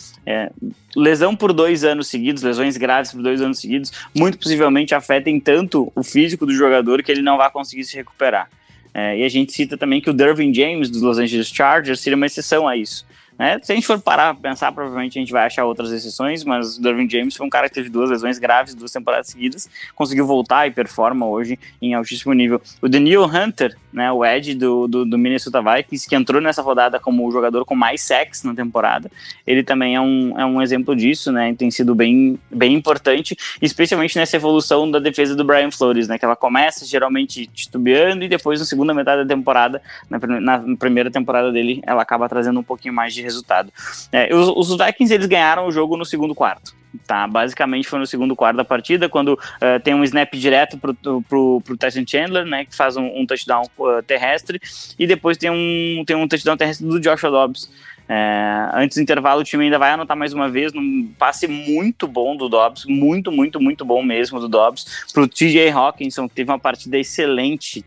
lesão 0.96 1.36
por 1.36 1.54
dois 1.54 1.84
anos 1.84 2.08
seguidos, 2.08 2.44
lesões 2.44 2.78
graves 2.78 3.12
por 3.12 3.22
dois 3.22 3.42
anos 3.42 3.60
seguidos, 3.60 3.92
muito 4.16 4.38
possivelmente 4.38 4.94
afetem 4.94 5.40
tanto 5.40 5.92
o 5.96 6.04
físico 6.04 6.46
do 6.46 6.54
jogador 6.54 7.04
que 7.04 7.12
ele 7.12 7.22
não 7.22 7.38
vai 7.38 7.50
conseguir 7.52 7.84
se 7.84 7.96
recuperar. 7.96 8.50
e 8.96 9.24
a 9.24 9.30
gente 9.30 9.52
cita 9.52 9.78
também 9.78 10.02
que 10.02 10.10
o 10.10 10.14
Dervin 10.14 10.54
James 10.54 10.90
dos 10.90 11.02
Los 11.02 11.18
Angeles 11.18 11.48
Chargers 11.48 12.00
seria 12.00 12.18
uma 12.18 12.26
exceção 12.26 12.68
a 12.68 12.76
isso. 12.76 13.06
Né? 13.40 13.58
Se 13.64 13.72
a 13.72 13.76
gente 13.76 13.88
for 13.88 13.98
parar 14.02 14.36
pra 14.36 14.50
pensar, 14.50 14.70
provavelmente 14.74 15.18
a 15.18 15.22
gente 15.22 15.32
vai 15.32 15.46
achar 15.46 15.64
outras 15.64 15.90
exceções, 15.94 16.44
mas 16.44 16.78
o 16.78 16.82
Dervin 16.82 17.10
James 17.10 17.38
foi 17.38 17.48
um 17.48 17.50
cara 17.50 17.70
que 17.70 17.76
teve 17.76 17.90
duas 17.90 18.10
lesões 18.10 18.38
graves, 18.38 18.76
duas 18.76 18.92
temporadas 18.92 19.28
seguidas, 19.28 19.70
conseguiu 19.96 20.28
voltar 20.28 20.68
e 20.68 20.72
performa 20.72 21.26
hoje 21.26 21.58
em 21.82 21.94
altíssimo 21.94 22.34
nível. 22.34 22.62
O 22.82 22.90
Daniel 22.90 23.24
Hunter, 23.24 23.78
né, 23.92 24.12
o 24.12 24.24
Ed 24.24 24.56
do, 24.56 24.88
do, 24.88 25.06
do, 25.06 25.18
Minnesota 25.18 25.62
Vikings, 25.62 26.08
que 26.08 26.16
entrou 26.16 26.42
nessa 26.42 26.62
rodada 26.62 27.00
como 27.00 27.28
o 27.28 27.32
jogador 27.32 27.66
com 27.66 27.76
mais 27.76 28.02
sacks 28.02 28.44
na 28.44 28.54
temporada, 28.54 29.10
ele 29.46 29.64
também 29.64 29.96
é 29.96 30.02
um, 30.02 30.40
é 30.40 30.46
um 30.46 30.62
exemplo 30.62 30.96
disso, 30.96 31.32
né, 31.32 31.54
tem 31.58 31.72
sido 31.72 31.96
bem, 31.96 32.40
bem 32.52 32.74
importante, 32.74 33.36
especialmente 33.62 34.18
nessa 34.18 34.36
evolução 34.36 34.90
da 34.90 35.00
defesa 35.00 35.36
do 35.36 35.44
Brian 35.44 35.72
Flores, 35.72 36.08
né, 36.08 36.18
que 36.18 36.26
ela 36.26 36.36
começa 36.36 36.86
geralmente 36.86 37.48
titubeando 37.48 38.24
e 38.24 38.30
depois 38.30 38.60
na 38.60 38.66
segunda 38.66 38.94
metade 38.94 39.24
da 39.24 39.36
temporada, 39.36 39.82
na, 40.10 40.60
na 40.60 40.78
primeira 40.78 41.10
temporada 41.10 41.52
dele, 41.52 41.82
ela 41.86 42.02
acaba 42.02 42.30
trazendo 42.30 42.60
um 42.60 42.64
pouquinho 42.64 42.94
mais 42.94 43.14
de 43.14 43.22
resultado. 43.22 43.72
É, 44.12 44.34
os, 44.34 44.48
os, 44.70 44.78
Vikings 44.78 45.14
eles 45.14 45.26
ganharam 45.26 45.68
o 45.68 45.72
jogo 45.72 45.98
no 45.98 46.06
segundo 46.06 46.34
quarto. 46.34 46.79
Tá, 47.06 47.28
basicamente 47.28 47.88
foi 47.88 48.00
no 48.00 48.08
segundo 48.08 48.36
quarto 48.36 48.58
da 48.58 48.66
partida, 48.66 49.08
quando 49.08 49.34
uh, 49.34 49.80
tem 49.84 49.94
um 49.94 50.04
snap 50.04 50.34
direto 50.34 50.76
pro, 50.76 50.96
pro, 51.22 51.62
pro 51.62 51.78
Tyson 51.78 52.04
Chandler, 52.06 52.46
né, 52.46 52.66
que 52.66 52.76
faz 52.76 52.98
um, 52.98 53.06
um 53.16 53.28
touchdown 53.28 53.64
uh, 53.78 54.02
terrestre, 54.02 54.60
e 54.98 55.06
depois 55.06 55.38
tem 55.38 55.52
um, 55.52 56.04
tem 56.04 56.16
um 56.16 56.28
touchdown 56.28 56.58
terrestre 56.58 56.88
do 56.88 57.00
Joshua 57.00 57.30
Dobbs. 57.30 57.72
É, 58.12 58.72
antes 58.74 58.98
do 58.98 59.04
intervalo, 59.04 59.42
o 59.42 59.44
time 59.44 59.66
ainda 59.66 59.78
vai 59.78 59.92
anotar 59.92 60.18
mais 60.18 60.34
uma 60.34 60.50
vez 60.50 60.74
num 60.74 61.14
passe 61.20 61.48
muito 61.48 62.08
bom 62.08 62.36
do 62.36 62.50
Dobbs, 62.50 62.86
muito, 62.86 63.32
muito, 63.32 63.62
muito 63.62 63.86
bom 63.86 64.02
mesmo 64.02 64.40
do 64.40 64.50
Dobbs, 64.50 65.06
pro 65.14 65.28
TJ 65.28 65.70
Hawkinson, 65.70 66.28
que 66.28 66.34
teve 66.34 66.50
uma 66.50 66.58
partida 66.58 66.98
excelente 66.98 67.86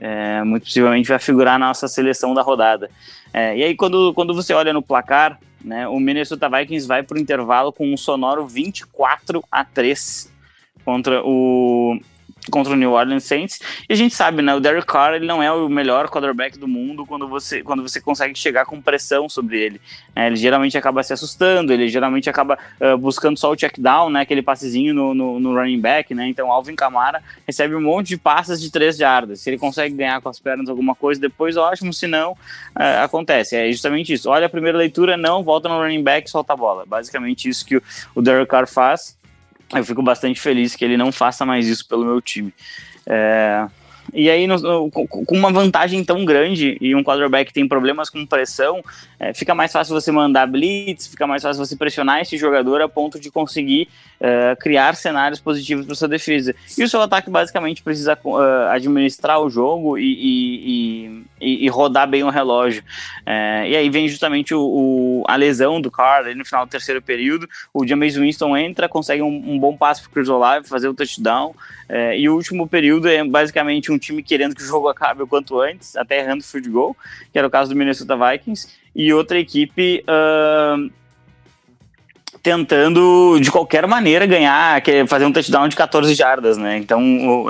é, 0.00 0.42
muito 0.42 0.64
possivelmente 0.64 1.08
vai 1.08 1.18
figurar 1.18 1.58
na 1.58 1.68
nossa 1.68 1.86
seleção 1.86 2.32
da 2.32 2.40
rodada. 2.40 2.90
É, 3.32 3.56
e 3.56 3.62
aí, 3.62 3.76
quando, 3.76 4.14
quando 4.14 4.34
você 4.34 4.54
olha 4.54 4.72
no 4.72 4.82
placar, 4.82 5.38
né, 5.62 5.86
o 5.88 5.98
Minnesota 6.00 6.48
Vikings 6.48 6.86
vai 6.86 7.02
para 7.02 7.16
o 7.16 7.20
intervalo 7.20 7.72
com 7.72 7.92
um 7.92 7.96
sonoro 7.96 8.46
24 8.46 9.44
a 9.50 9.64
3 9.64 10.32
contra 10.84 11.22
o, 11.24 11.98
contra 12.48 12.72
o 12.72 12.76
New 12.76 12.92
Orleans 12.92 13.24
Saints. 13.24 13.60
E 13.88 13.92
a 13.92 13.96
gente 13.96 14.14
sabe, 14.14 14.40
né? 14.42 14.54
O 14.54 14.60
Derek 14.60 14.86
Carr 14.86 15.14
ele 15.14 15.26
não 15.26 15.42
é 15.42 15.52
o 15.52 15.68
melhor 15.68 16.08
quarterback 16.08 16.58
do 16.58 16.66
mundo 16.66 17.04
quando 17.04 17.28
você, 17.28 17.62
quando 17.62 17.82
você 17.82 18.00
consegue 18.00 18.38
chegar 18.38 18.64
com 18.64 18.80
pressão 18.80 19.28
sobre 19.28 19.58
ele. 19.60 19.80
É, 20.14 20.26
ele 20.26 20.36
geralmente 20.36 20.76
acaba 20.78 21.02
se 21.02 21.12
assustando, 21.12 21.72
ele 21.72 21.88
geralmente 21.88 22.30
acaba 22.30 22.58
uh, 22.80 22.96
buscando 22.96 23.38
só 23.38 23.50
o 23.50 23.56
check 23.56 23.78
down, 23.78 24.10
né? 24.10 24.22
Aquele 24.22 24.42
passezinho 24.42 24.94
no, 24.94 25.14
no, 25.14 25.40
no, 25.40 25.54
running 25.54 25.80
back, 25.80 26.14
né? 26.14 26.28
Então 26.28 26.50
Alvin 26.50 26.74
Kamara 26.74 27.22
recebe 27.46 27.74
um 27.74 27.80
monte 27.80 28.08
de 28.08 28.16
passes 28.16 28.60
de 28.60 28.70
três 28.70 28.96
jardas. 28.96 29.40
Se 29.40 29.50
ele 29.50 29.58
consegue 29.58 29.94
ganhar 29.94 30.20
com 30.20 30.28
as 30.28 30.38
pernas 30.38 30.68
alguma 30.68 30.94
coisa, 30.94 31.20
depois 31.20 31.56
ótimo, 31.56 31.92
se 31.92 32.06
não, 32.06 32.32
uh, 32.32 33.04
acontece. 33.04 33.56
É 33.56 33.70
justamente 33.70 34.12
isso. 34.12 34.30
Olha 34.30 34.46
a 34.46 34.50
primeira 34.50 34.78
leitura, 34.78 35.16
não, 35.16 35.42
volta 35.42 35.68
no 35.68 35.78
running 35.78 36.02
back, 36.02 36.30
solta 36.30 36.52
a 36.52 36.56
bola. 36.56 36.84
Basicamente 36.86 37.48
isso 37.48 37.64
que 37.64 37.76
o, 37.76 37.82
o 38.14 38.22
Derek 38.22 38.48
Carr 38.50 38.66
faz 38.66 39.19
eu 39.74 39.84
fico 39.84 40.02
bastante 40.02 40.40
feliz 40.40 40.74
que 40.74 40.84
ele 40.84 40.96
não 40.96 41.12
faça 41.12 41.46
mais 41.46 41.66
isso 41.66 41.86
pelo 41.86 42.04
meu 42.04 42.20
time. 42.20 42.52
É, 43.06 43.66
e 44.12 44.28
aí, 44.28 44.46
no, 44.46 44.56
no, 44.56 44.90
com 44.90 45.36
uma 45.36 45.52
vantagem 45.52 46.04
tão 46.04 46.24
grande 46.24 46.76
e 46.80 46.94
um 46.94 47.02
quarterback 47.02 47.52
tem 47.52 47.66
problemas 47.68 48.10
com 48.10 48.26
pressão, 48.26 48.82
é, 49.20 49.34
fica 49.34 49.54
mais 49.54 49.70
fácil 49.70 49.94
você 49.94 50.10
mandar 50.10 50.46
blitz, 50.46 51.06
fica 51.06 51.26
mais 51.26 51.42
fácil 51.42 51.62
você 51.62 51.76
pressionar 51.76 52.22
esse 52.22 52.38
jogador 52.38 52.80
a 52.80 52.88
ponto 52.88 53.20
de 53.20 53.30
conseguir 53.30 53.86
uh, 54.18 54.56
criar 54.58 54.96
cenários 54.96 55.38
positivos 55.38 55.84
para 55.84 55.94
sua 55.94 56.08
defesa. 56.08 56.54
E 56.78 56.82
o 56.82 56.88
seu 56.88 57.02
ataque 57.02 57.28
basicamente 57.28 57.82
precisa 57.82 58.18
uh, 58.24 58.38
administrar 58.70 59.38
o 59.38 59.50
jogo 59.50 59.98
e, 59.98 60.04
e, 60.04 61.24
e, 61.38 61.66
e, 61.66 61.68
rodar 61.68 62.08
bem 62.08 62.22
o 62.22 62.30
relógio. 62.30 62.82
Uh, 63.26 63.66
e 63.66 63.76
aí 63.76 63.90
vem 63.90 64.08
justamente 64.08 64.54
o, 64.54 64.62
o, 64.62 65.24
a 65.28 65.36
lesão 65.36 65.82
do 65.82 65.90
Carr 65.90 66.34
no 66.34 66.44
final 66.46 66.64
do 66.64 66.70
terceiro 66.70 67.02
período. 67.02 67.46
O 67.74 67.86
James 67.86 68.16
Winston 68.16 68.56
entra, 68.56 68.88
consegue 68.88 69.20
um, 69.20 69.52
um 69.52 69.58
bom 69.58 69.76
passe 69.76 70.00
para 70.00 70.08
o 70.08 70.12
Chris 70.12 70.30
Olave 70.30 70.66
fazer 70.66 70.88
o 70.88 70.94
touchdown. 70.94 71.54
e 72.16 72.26
o 72.26 72.36
último 72.36 72.66
período 72.66 73.06
é 73.06 73.22
basicamente 73.22 73.92
um 73.92 73.98
time 73.98 74.22
querendo 74.22 74.54
que 74.54 74.62
o 74.62 74.66
jogo 74.66 74.88
acabe 74.88 75.22
o 75.22 75.26
quanto 75.26 75.60
antes, 75.60 75.94
até 75.94 76.20
errando 76.20 76.42
field 76.42 76.70
goal, 76.70 76.96
que 77.30 77.38
era 77.38 77.46
o 77.46 77.50
caso 77.50 77.68
do 77.68 77.76
Minnesota 77.76 78.16
Vikings 78.16 78.79
e 78.94 79.12
outra 79.12 79.38
equipe 79.38 80.04
uh, 80.08 80.90
tentando 82.42 83.38
de 83.40 83.50
qualquer 83.50 83.86
maneira 83.86 84.26
ganhar, 84.26 84.82
fazer 85.06 85.26
um 85.26 85.32
touchdown 85.32 85.68
de 85.68 85.76
14 85.76 86.14
jardas, 86.14 86.56
né? 86.56 86.78
Então 86.78 87.02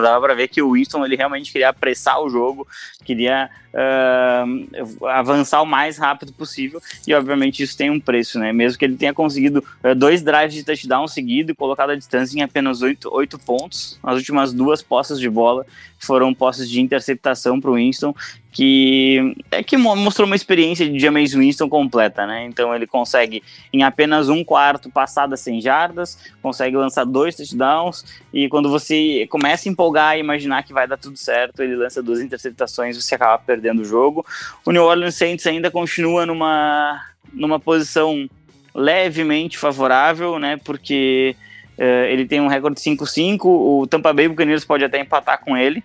dava 0.03 0.21
para 0.21 0.35
ver 0.35 0.49
que 0.49 0.61
o 0.61 0.73
Winston 0.73 1.05
ele 1.05 1.17
realmente 1.17 1.53
queria 1.53 1.69
apressar 1.69 2.21
o 2.21 2.29
jogo, 2.29 2.67
queria 3.05 3.49
uh, 3.73 5.07
avançar 5.07 5.63
o 5.63 5.67
mais 5.67 5.97
rápido 5.97 6.33
possível 6.33 6.81
e 7.07 7.15
obviamente 7.15 7.63
isso 7.63 7.77
tem 7.77 7.89
um 7.91 8.01
preço, 8.01 8.39
né? 8.39 8.53
Mesmo 8.53 8.79
que 8.79 8.85
ele 8.85 8.97
tenha 8.97 9.15
conseguido 9.15 9.65
uh, 9.85 9.95
dois 9.95 10.23
drives 10.23 10.55
de 10.55 10.65
touchdown 10.65 11.07
seguido 11.07 11.53
e 11.53 11.55
colocado 11.55 11.91
a 11.91 11.97
distância 11.97 12.37
em 12.37 12.43
apenas 12.43 12.83
oito, 12.83 13.09
oito 13.15 13.39
pontos, 13.39 13.99
as 14.03 14.17
últimas 14.17 14.53
duas 14.53 14.83
postas 14.83 15.21
de 15.21 15.31
bola 15.31 15.65
foram 15.99 16.35
posses 16.35 16.69
de 16.69 16.81
interceptação 16.81 17.61
para 17.61 17.71
o 17.71 17.75
Winston, 17.75 18.15
que 18.53 19.35
é 19.51 19.63
que 19.63 19.77
mostrou 19.77 20.27
uma 20.27 20.35
experiência 20.35 20.89
de 20.89 20.99
James 20.99 21.33
Winston 21.33 21.69
completa, 21.69 22.27
né? 22.27 22.45
Então 22.47 22.75
ele 22.75 22.87
consegue 22.87 23.43
em 23.73 23.83
apenas 23.83 24.29
um 24.29 24.43
quarto 24.43 24.91
passar 24.91 25.27
das 25.27 25.41
100 25.41 25.61
jardas, 25.61 26.19
consegue 26.43 26.77
lançar 26.77 27.05
dois 27.05 27.37
touchdowns 27.37 28.05
e 28.33 28.49
quando 28.49 28.69
você 28.69 29.27
começa 29.31 29.69
a 29.69 29.73
empolgar 29.73 30.17
e 30.17 30.21
imaginar 30.21 30.65
que 30.65 30.73
vai 30.73 30.89
dar 30.89 30.97
tudo 30.97 31.17
certo, 31.17 31.63
ele 31.63 31.77
lança 31.77 32.03
duas 32.03 32.21
interceptações 32.21 32.97
e 32.97 33.03
você 33.03 33.15
acaba 33.15 33.39
perdendo 33.39 33.83
o 33.83 33.85
jogo. 33.85 34.27
O 34.67 34.73
New 34.73 34.83
Orleans 34.83 35.15
Saints 35.15 35.47
ainda 35.47 35.71
continua 35.71 36.27
numa 36.27 37.01
numa 37.33 37.61
posição 37.61 38.29
levemente 38.75 39.57
favorável, 39.57 40.41
né? 40.41 40.57
Porque 40.65 41.37
uh, 41.79 42.05
ele 42.09 42.27
tem 42.27 42.41
um 42.41 42.49
recorde 42.49 42.81
5-5, 42.81 43.45
o 43.45 43.87
Tampa 43.87 44.13
Bay 44.13 44.27
Buccaneers 44.27 44.65
pode 44.65 44.85
até 44.85 45.01
empatar 45.01 45.41
com 45.45 45.57
ele 45.57 45.85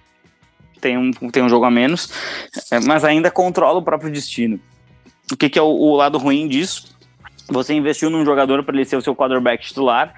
tem 0.86 0.98
um, 1.00 1.12
tem 1.12 1.42
um 1.42 1.50
jogo 1.50 1.66
a 1.66 1.72
menos, 1.72 2.12
é, 2.72 2.80
mas 2.80 3.04
ainda 3.04 3.32
controla 3.32 3.80
o 3.80 3.82
próprio 3.82 4.12
destino. 4.12 4.60
O 5.32 5.36
que, 5.36 5.50
que 5.50 5.58
é 5.58 5.62
o, 5.62 5.66
o 5.66 5.96
lado 5.96 6.20
ruim 6.20 6.48
disso? 6.48 6.96
Você 7.50 7.74
investiu 7.74 8.12
num 8.12 8.24
jogador 8.24 8.64
para 8.64 8.76
ele 8.76 8.86
ser 8.86 8.96
o 8.96 9.02
seu 9.02 9.16
quarterback 9.16 9.66
titular, 9.66 10.14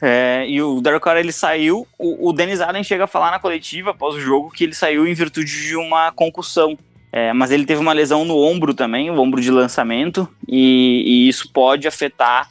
é, 0.00 0.46
e 0.48 0.62
o 0.62 0.80
Derek 0.80 1.04
Carr 1.04 1.18
ele 1.18 1.30
saiu. 1.30 1.86
O, 1.98 2.30
o 2.30 2.32
Dennis 2.32 2.60
Allen 2.62 2.82
chega 2.82 3.04
a 3.04 3.06
falar 3.06 3.30
na 3.30 3.38
coletiva 3.38 3.90
após 3.90 4.14
o 4.14 4.20
jogo 4.20 4.50
que 4.50 4.64
ele 4.64 4.74
saiu 4.74 5.06
em 5.06 5.12
virtude 5.12 5.68
de 5.68 5.76
uma 5.76 6.10
concussão. 6.10 6.76
É, 7.12 7.30
mas 7.34 7.50
ele 7.50 7.66
teve 7.66 7.78
uma 7.78 7.92
lesão 7.92 8.24
no 8.24 8.38
ombro 8.38 8.72
também, 8.72 9.10
o 9.10 9.20
ombro 9.20 9.38
de 9.38 9.50
lançamento, 9.50 10.26
e, 10.48 11.02
e 11.04 11.28
isso 11.28 11.52
pode 11.52 11.86
afetar 11.86 12.48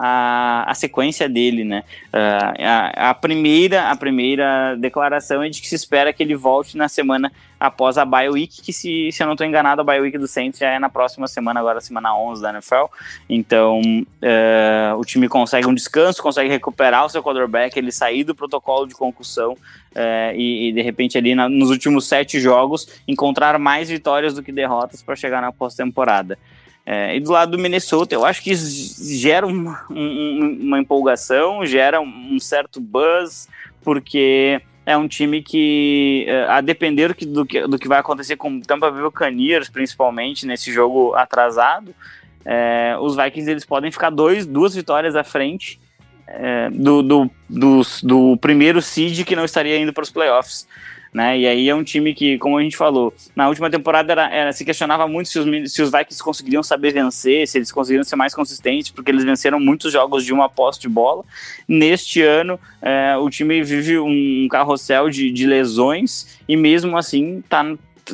a, 0.00 0.64
a 0.70 0.74
sequência 0.74 1.28
dele, 1.28 1.64
né? 1.64 1.82
Uh, 2.12 2.62
a, 2.64 3.10
a, 3.10 3.14
primeira, 3.14 3.90
a 3.90 3.96
primeira 3.96 4.76
declaração 4.76 5.42
é 5.42 5.48
de 5.48 5.60
que 5.60 5.66
se 5.66 5.74
espera 5.74 6.12
que 6.12 6.22
ele 6.22 6.36
volte 6.36 6.76
na 6.76 6.88
semana 6.88 7.32
após 7.58 7.98
a 7.98 8.04
bye 8.04 8.28
week, 8.28 8.62
que 8.62 8.72
se, 8.72 9.10
se 9.10 9.20
eu 9.20 9.26
não 9.26 9.34
estou 9.34 9.44
enganado, 9.44 9.80
a 9.80 9.84
bye 9.84 10.00
week 10.00 10.16
do 10.16 10.28
Saints 10.28 10.60
já 10.60 10.68
é 10.68 10.78
na 10.78 10.88
próxima 10.88 11.26
semana, 11.26 11.58
agora 11.58 11.80
semana 11.80 12.16
11 12.16 12.40
da 12.40 12.50
NFL. 12.50 12.84
Então, 13.28 13.80
uh, 13.80 14.96
o 14.96 15.04
time 15.04 15.28
consegue 15.28 15.66
um 15.66 15.74
descanso, 15.74 16.22
consegue 16.22 16.48
recuperar 16.48 17.04
o 17.04 17.08
seu 17.08 17.22
quarterback, 17.22 17.76
ele 17.76 17.90
sair 17.90 18.22
do 18.22 18.34
protocolo 18.34 18.86
de 18.86 18.94
concussão 18.94 19.52
uh, 19.52 20.34
e, 20.34 20.68
e, 20.68 20.72
de 20.72 20.82
repente 20.82 21.18
ali 21.18 21.34
na, 21.34 21.48
nos 21.48 21.70
últimos 21.70 22.06
sete 22.06 22.38
jogos 22.38 22.88
encontrar 23.08 23.58
mais 23.58 23.88
vitórias 23.88 24.34
do 24.34 24.42
que 24.42 24.52
derrotas 24.52 25.02
para 25.02 25.16
chegar 25.16 25.42
na 25.42 25.50
pós-temporada. 25.50 26.38
É, 26.90 27.14
e 27.14 27.20
do 27.20 27.32
lado 27.32 27.50
do 27.50 27.58
Minnesota, 27.58 28.14
eu 28.14 28.24
acho 28.24 28.42
que 28.42 28.54
gera 28.54 29.46
uma, 29.46 29.84
um, 29.90 30.58
uma 30.62 30.78
empolgação, 30.78 31.66
gera 31.66 32.00
um 32.00 32.38
certo 32.40 32.80
buzz, 32.80 33.46
porque 33.82 34.58
é 34.86 34.96
um 34.96 35.06
time 35.06 35.42
que, 35.42 36.24
é, 36.26 36.44
a 36.44 36.62
depender 36.62 37.14
do 37.26 37.44
que, 37.44 37.66
do 37.66 37.78
que 37.78 37.86
vai 37.86 37.98
acontecer 37.98 38.36
com 38.36 38.58
Tampa 38.62 38.90
Bay 38.90 39.02
Buccaneers, 39.02 39.68
principalmente 39.68 40.46
nesse 40.46 40.72
jogo 40.72 41.14
atrasado, 41.14 41.94
é, 42.42 42.96
os 42.98 43.14
Vikings 43.14 43.50
eles 43.50 43.66
podem 43.66 43.92
ficar 43.92 44.08
dois, 44.08 44.46
duas 44.46 44.74
vitórias 44.74 45.14
à 45.14 45.22
frente 45.22 45.78
é, 46.26 46.70
do, 46.70 47.02
do, 47.02 47.30
do, 47.50 47.82
do 48.02 48.36
primeiro 48.38 48.80
seed 48.80 49.26
que 49.26 49.36
não 49.36 49.44
estaria 49.44 49.78
indo 49.78 49.92
para 49.92 50.04
os 50.04 50.10
playoffs 50.10 50.66
né? 51.12 51.38
E 51.38 51.46
aí 51.46 51.68
é 51.68 51.74
um 51.74 51.82
time 51.82 52.14
que, 52.14 52.38
como 52.38 52.58
a 52.58 52.62
gente 52.62 52.76
falou, 52.76 53.12
na 53.34 53.48
última 53.48 53.70
temporada 53.70 54.12
era, 54.12 54.30
era 54.30 54.52
se 54.52 54.64
questionava 54.64 55.06
muito 55.06 55.28
se 55.28 55.38
os, 55.38 55.72
se 55.72 55.82
os 55.82 55.90
Vikings 55.90 56.22
conseguiriam 56.22 56.62
saber 56.62 56.92
vencer, 56.92 57.46
se 57.46 57.58
eles 57.58 57.72
conseguiriam 57.72 58.04
ser 58.04 58.16
mais 58.16 58.34
consistentes, 58.34 58.90
porque 58.90 59.10
eles 59.10 59.24
venceram 59.24 59.58
muitos 59.58 59.92
jogos 59.92 60.24
de 60.24 60.32
uma 60.32 60.48
posse 60.48 60.80
de 60.80 60.88
bola. 60.88 61.24
Neste 61.66 62.22
ano, 62.22 62.58
é, 62.82 63.16
o 63.16 63.28
time 63.30 63.62
vive 63.62 63.98
um 63.98 64.46
carrossel 64.50 65.10
de, 65.10 65.30
de 65.30 65.46
lesões 65.46 66.38
e 66.48 66.56
mesmo 66.56 66.96
assim 66.96 67.42
tá 67.48 67.64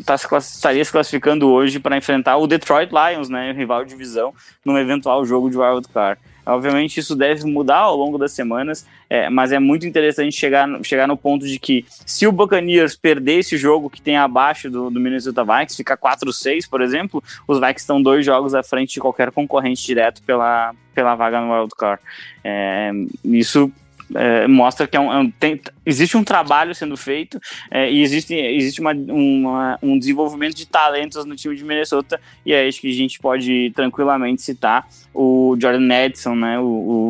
tá 0.05 0.19
se 0.19 0.27
estaria 0.27 0.85
se 0.85 0.91
classificando 0.91 1.49
hoje 1.49 1.79
para 1.79 1.97
enfrentar 1.97 2.37
o 2.37 2.49
Detroit 2.49 2.91
Lions, 2.91 3.29
né, 3.29 3.53
rival 3.53 3.85
de 3.85 3.91
divisão, 3.91 4.35
num 4.65 4.77
eventual 4.77 5.25
jogo 5.25 5.49
de 5.49 5.57
wild 5.57 5.87
card. 5.89 6.21
Obviamente 6.47 7.01
isso 7.01 7.17
deve 7.17 7.45
mudar 7.45 7.79
ao 7.79 7.97
longo 7.97 8.19
das 8.19 8.33
semanas, 8.33 8.87
é, 9.09 9.31
mas 9.31 9.53
é 9.53 9.59
muito 9.59 9.87
interessante 9.87 10.37
chegar, 10.37 10.69
chegar 10.83 11.07
no 11.07 11.17
ponto 11.17 11.47
de 11.47 11.59
que 11.59 11.85
se 12.05 12.27
o 12.27 12.33
Buccaneers 12.33 12.97
perder 12.97 13.39
esse 13.39 13.57
jogo 13.57 13.89
que 13.89 14.03
tem 14.03 14.17
abaixo 14.17 14.71
do, 14.71 14.91
do 14.91 15.01
Minnesota 15.01 15.45
Vikings, 15.45 15.77
ficar 15.77 15.97
4-6, 15.97 16.69
por 16.69 16.83
exemplo, 16.83 17.23
os 17.49 17.59
Vikings 17.59 17.81
estão 17.81 18.03
dois 18.03 18.25
jogos 18.25 18.55
à 18.55 18.63
frente 18.63 18.95
de 18.95 19.01
qualquer 19.01 19.31
concorrente 19.31 19.85
direto 19.85 20.23
pela, 20.23 20.75
pela 20.95 21.15
vaga 21.15 21.41
no 21.41 21.53
Wild 21.53 21.73
Card. 21.77 22.03
É, 22.43 22.93
isso 23.25 23.73
é, 24.15 24.47
mostra 24.47 24.87
que 24.87 24.97
é 24.97 25.01
um, 25.01 25.13
é 25.13 25.19
um, 25.19 25.31
tem, 25.31 25.61
existe 25.85 26.17
um 26.17 26.25
trabalho 26.25 26.75
sendo 26.75 26.97
feito 26.97 27.41
é, 27.71 27.91
e 27.91 28.03
existe, 28.03 28.35
existe 28.35 28.81
uma, 28.81 28.93
uma, 28.93 29.79
um 29.83 29.99
desenvolvimento 29.99 30.55
de 30.55 30.67
talentos 30.67 31.25
no 31.25 31.37
time 31.37 31.57
de 31.57 31.65
Minnesota 31.65 32.21
e 32.45 32.53
é 32.53 32.67
isso 32.67 32.81
que 32.81 32.91
a 32.91 32.95
gente 32.95 33.19
pode 33.19 33.73
tranquilamente 33.75 34.43
citar 34.43 34.87
o 35.13 35.57
Jordan 35.61 35.93
Edson, 35.93 36.35
né, 36.35 36.59
o, 36.59 36.65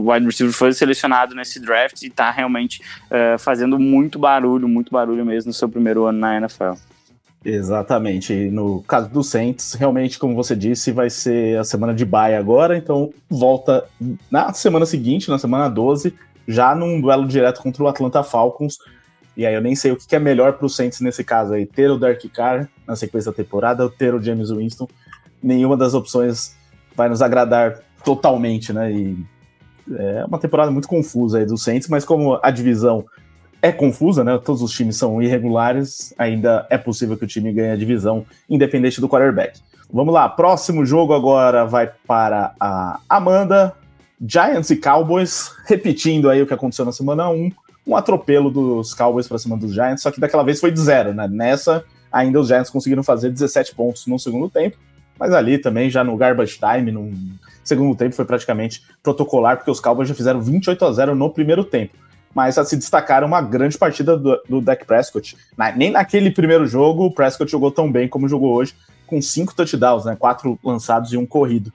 o 0.05 0.11
wide 0.11 0.27
receiver 0.27 0.53
foi 0.53 0.73
selecionado 0.73 1.35
nesse 1.35 1.61
draft 1.61 2.03
e 2.03 2.07
está 2.07 2.31
realmente 2.31 2.83
é, 3.11 3.37
fazendo 3.39 3.79
muito 3.79 4.19
barulho, 4.19 4.69
muito 4.69 4.91
barulho 4.93 5.25
mesmo 5.25 5.49
no 5.49 5.55
seu 5.55 5.69
primeiro 5.69 6.05
ano 6.05 6.19
na 6.19 6.37
NFL. 6.37 6.75
Exatamente. 7.45 8.33
No 8.51 8.83
caso 8.83 9.11
do 9.11 9.23
Saints, 9.23 9.75
realmente, 9.75 10.19
como 10.19 10.35
você 10.35 10.57
disse, 10.57 10.91
vai 10.91 11.11
ser 11.11 11.59
a 11.59 11.65
semana 11.65 11.93
de 11.93 12.05
bye 12.05 12.35
agora, 12.35 12.77
então 12.77 13.13
volta 13.29 13.85
na 14.31 14.53
semana 14.55 14.87
seguinte, 14.87 15.29
na 15.29 15.39
semana 15.39 15.69
12, 15.69 16.15
já 16.47 16.75
num 16.75 17.01
duelo 17.01 17.27
direto 17.27 17.63
contra 17.63 17.83
o 17.83 17.89
Atlanta 17.89 18.23
Falcons. 18.23 18.79
E 19.37 19.45
aí 19.45 19.55
eu 19.55 19.61
nem 19.61 19.75
sei 19.75 19.93
o 19.93 19.97
que 19.97 20.15
é 20.15 20.19
melhor 20.19 20.53
para 20.53 20.67
o 20.67 20.69
Saints 20.69 21.01
nesse 21.01 21.25
caso 21.25 21.55
aí, 21.55 21.67
ter 21.67 21.91
o 21.91 21.99
Derek 21.99 22.29
Carr 22.29 22.69
na 22.87 22.95
sequência 22.95 23.31
da 23.31 23.37
temporada 23.37 23.83
ou 23.83 23.91
ter 23.91 24.15
o 24.15 24.23
James 24.23 24.51
Winston. 24.51 24.89
Nenhuma 25.43 25.77
das 25.77 25.93
opções 25.93 26.55
vai 26.95 27.09
nos 27.09 27.21
agradar 27.21 27.81
totalmente, 28.05 28.73
né? 28.73 28.93
E 28.93 29.17
é 29.93 30.25
uma 30.25 30.39
temporada 30.39 30.71
muito 30.71 30.89
confusa 30.89 31.39
aí 31.39 31.47
do 31.47 31.59
Saints, 31.59 31.89
mas 31.89 32.05
como 32.05 32.39
a 32.43 32.51
divisão 32.51 33.05
é 33.61 33.73
confusa, 33.73 34.23
né? 34.23 34.39
Todos 34.39 34.63
os 34.63 34.73
times 34.73 34.97
são 34.97 35.21
irregulares, 35.21 36.15
ainda 36.19 36.67
é 36.71 36.79
possível 36.79 37.17
que 37.17 37.25
o 37.25 37.29
time 37.29 37.53
ganhe 37.53 37.73
a 37.73 37.77
divisão, 37.77 38.25
independente 38.49 39.01
do 39.01 39.09
quarterback. 39.09 39.61
Vamos 39.93 40.13
lá, 40.13 40.29
próximo 40.29 40.85
jogo 40.85 41.13
agora 41.13 41.65
vai 41.65 41.91
para 42.07 42.55
a 42.59 43.01
Amanda, 43.09 43.75
Giants 44.21 44.71
e 44.71 44.77
Cowboys, 44.77 45.53
repetindo 45.67 46.31
aí 46.31 46.41
o 46.43 46.47
que 46.47 46.55
aconteceu 46.55 46.85
na 46.85 46.93
semana 46.93 47.29
1, 47.29 47.51
um 47.87 47.97
atropelo 47.97 48.51
dos 48.51 48.95
Cowboys 48.95 49.29
para 49.29 49.39
cima 49.39 49.57
dos 49.57 49.73
Giants, 49.73 50.03
só 50.03 50.11
que 50.11 50.21
daquela 50.21 50.43
vez 50.43 50.61
foi 50.61 50.71
de 50.71 50.81
zero, 50.81 51.13
né? 51.13 51.29
Nessa, 51.29 51.85
ainda 52.11 52.41
os 52.41 52.49
Giants 52.49 52.71
conseguiram 52.71 53.03
fazer 53.03 53.31
17 53.31 53.75
pontos 53.75 54.07
no 54.07 54.19
segundo 54.19 54.49
tempo, 54.49 54.77
mas 55.19 55.33
ali 55.33 55.59
também, 55.59 55.91
já 55.91 56.03
no 56.03 56.17
garbage 56.17 56.59
time, 56.59 56.91
no 56.91 57.13
segundo 57.63 57.97
tempo, 57.97 58.15
foi 58.15 58.25
praticamente 58.25 58.83
protocolar, 59.03 59.57
porque 59.57 59.71
os 59.71 59.81
Cowboys 59.81 60.09
já 60.09 60.15
fizeram 60.15 60.41
28 60.41 60.85
a 60.85 60.93
0 60.93 61.15
no 61.15 61.31
primeiro 61.31 61.65
tempo. 61.65 61.97
Mas 62.35 62.59
a 62.59 62.65
se 62.65 62.77
destacar 62.77 63.23
uma 63.23 63.41
grande 63.41 63.79
partida 63.79 64.17
do, 64.17 64.41
do 64.49 64.61
Dak 64.61 64.85
Prescott. 64.85 65.37
Na, 65.57 65.71
nem 65.71 65.93
naquele 65.93 66.33
primeiro 66.33 66.67
jogo 66.67 67.05
o 67.05 67.15
Prescott 67.15 67.51
jogou 67.51 67.71
tão 67.71 67.91
bem 67.91 68.09
como 68.09 68.29
jogou 68.29 68.53
hoje, 68.53 68.75
com 69.07 69.23
cinco 69.23 69.55
touchdowns, 69.55 70.05
né? 70.05 70.17
Quatro 70.17 70.59
lançados 70.65 71.13
e 71.13 71.17
um 71.17 71.25
corrido. 71.25 71.73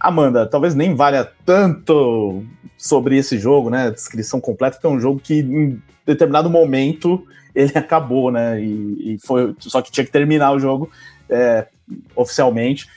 Amanda, 0.00 0.46
talvez 0.46 0.74
nem 0.74 0.94
valha 0.94 1.30
tanto 1.44 2.42
sobre 2.76 3.18
esse 3.18 3.38
jogo, 3.38 3.68
né? 3.68 3.90
Descrição 3.90 4.40
completa, 4.40 4.78
é 4.82 4.88
um 4.88 4.98
jogo 4.98 5.20
que 5.20 5.40
em 5.40 5.80
determinado 6.06 6.48
momento 6.48 7.24
ele 7.54 7.72
acabou, 7.76 8.30
né? 8.30 8.60
E, 8.60 9.14
e 9.14 9.18
foi 9.18 9.54
só 9.58 9.82
que 9.82 9.92
tinha 9.92 10.04
que 10.04 10.10
terminar 10.10 10.52
o 10.52 10.58
jogo 10.58 10.90
é, 11.28 11.66
oficialmente. 12.16 12.88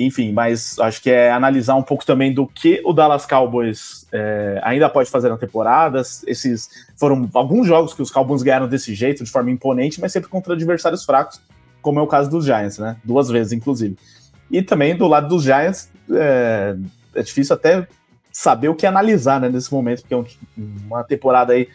Enfim, 0.00 0.32
mas 0.32 0.78
acho 0.78 1.02
que 1.02 1.10
é 1.10 1.30
analisar 1.30 1.74
um 1.74 1.82
pouco 1.82 2.06
também 2.06 2.32
do 2.32 2.46
que 2.46 2.80
o 2.84 2.92
Dallas 2.92 3.26
Cowboys 3.26 4.06
é, 4.12 4.60
ainda 4.62 4.88
pode 4.88 5.10
fazer 5.10 5.28
na 5.28 5.36
temporada. 5.36 6.00
Esses 6.24 6.70
foram 6.96 7.28
alguns 7.34 7.66
jogos 7.66 7.92
que 7.92 8.00
os 8.00 8.10
Cowboys 8.10 8.42
ganharam 8.42 8.68
desse 8.68 8.94
jeito, 8.94 9.24
de 9.24 9.30
forma 9.30 9.50
imponente, 9.50 10.00
mas 10.00 10.12
sempre 10.12 10.30
contra 10.30 10.54
adversários 10.54 11.04
fracos, 11.04 11.42
como 11.82 11.98
é 11.98 12.02
o 12.02 12.06
caso 12.06 12.30
dos 12.30 12.44
Giants, 12.44 12.78
né? 12.78 12.96
Duas 13.02 13.28
vezes, 13.28 13.52
inclusive. 13.52 13.98
E 14.48 14.62
também 14.62 14.96
do 14.96 15.08
lado 15.08 15.28
dos 15.28 15.42
Giants, 15.42 15.90
é, 16.12 16.76
é 17.14 17.22
difícil 17.22 17.54
até 17.54 17.86
saber 18.32 18.68
o 18.68 18.74
que 18.74 18.86
analisar 18.86 19.40
né, 19.40 19.48
nesse 19.48 19.72
momento, 19.72 20.02
porque 20.02 20.14
é 20.14 20.16
um, 20.16 20.24
uma 20.86 21.02
temporada 21.02 21.52
aí 21.52 21.68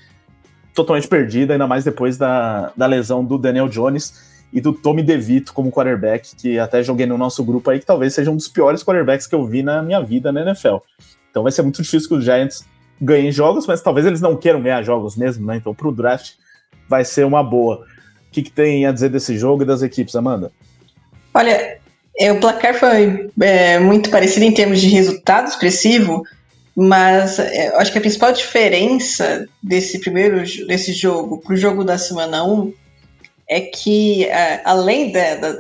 totalmente 0.74 1.08
perdida, 1.08 1.54
ainda 1.54 1.68
mais 1.68 1.84
depois 1.84 2.18
da, 2.18 2.72
da 2.76 2.86
lesão 2.86 3.24
do 3.24 3.38
Daniel 3.38 3.68
Jones 3.68 4.32
e 4.52 4.62
do 4.62 4.72
Tommy 4.72 5.04
DeVito 5.04 5.54
como 5.54 5.72
quarterback, 5.72 6.36
que 6.36 6.60
até 6.60 6.84
joguei 6.84 7.06
no 7.06 7.18
nosso 7.18 7.44
grupo 7.44 7.70
aí, 7.70 7.80
que 7.80 7.86
talvez 7.86 8.14
seja 8.14 8.32
um 8.32 8.36
dos 8.36 8.48
piores 8.48 8.84
quarterbacks 8.84 9.28
que 9.28 9.36
eu 9.36 9.46
vi 9.46 9.64
na 9.64 9.82
minha 9.82 10.02
vida 10.02 10.32
na 10.32 10.42
NFL. 10.42 10.78
Então 11.30 11.44
vai 11.44 11.52
ser 11.52 11.64
muito 11.64 11.82
difícil 11.82 12.08
que 12.08 12.16
os 12.16 12.24
Giants 12.24 12.66
ganhem 13.02 13.32
jogos, 13.32 13.66
mas 13.66 13.82
talvez 13.82 14.06
eles 14.06 14.22
não 14.22 14.38
queiram 14.38 14.62
ganhar 14.62 14.84
jogos 14.84 15.16
mesmo, 15.16 15.46
né? 15.46 15.58
Então 15.58 15.74
pro 15.74 15.92
draft 15.92 16.34
vai 16.88 17.04
ser 17.04 17.26
uma 17.26 17.44
boa. 17.44 17.86
O 18.28 18.32
que, 18.32 18.44
que 18.44 18.52
tem 18.52 18.86
a 18.86 18.92
dizer 18.92 19.10
desse 19.10 19.38
jogo 19.38 19.64
e 19.64 19.66
das 19.66 19.82
equipes, 19.82 20.16
Amanda? 20.16 20.52
Olha, 21.34 21.80
é, 22.18 22.32
o 22.32 22.40
placar 22.40 22.76
foi 22.76 23.30
é, 23.42 23.80
muito 23.80 24.10
parecido 24.10 24.46
em 24.46 24.54
termos 24.54 24.80
de 24.80 24.88
resultado 24.88 25.48
expressivo, 25.48 26.24
mas 26.76 27.40
é, 27.40 27.76
acho 27.76 27.92
que 27.92 27.98
a 27.98 28.02
principal 28.02 28.32
diferença 28.32 29.48
desse 29.62 30.00
primeiro 30.00 30.44
desse 30.68 30.94
jogo 30.94 31.40
para 31.40 31.54
o 31.54 31.58
jogo 31.58 31.84
da 31.84 31.98
semana 31.98 32.44
1 32.44 32.74
é 33.48 33.62
que, 33.62 34.26
é, 34.26 34.62
além 34.64 35.12
da, 35.12 35.36
da, 35.36 35.52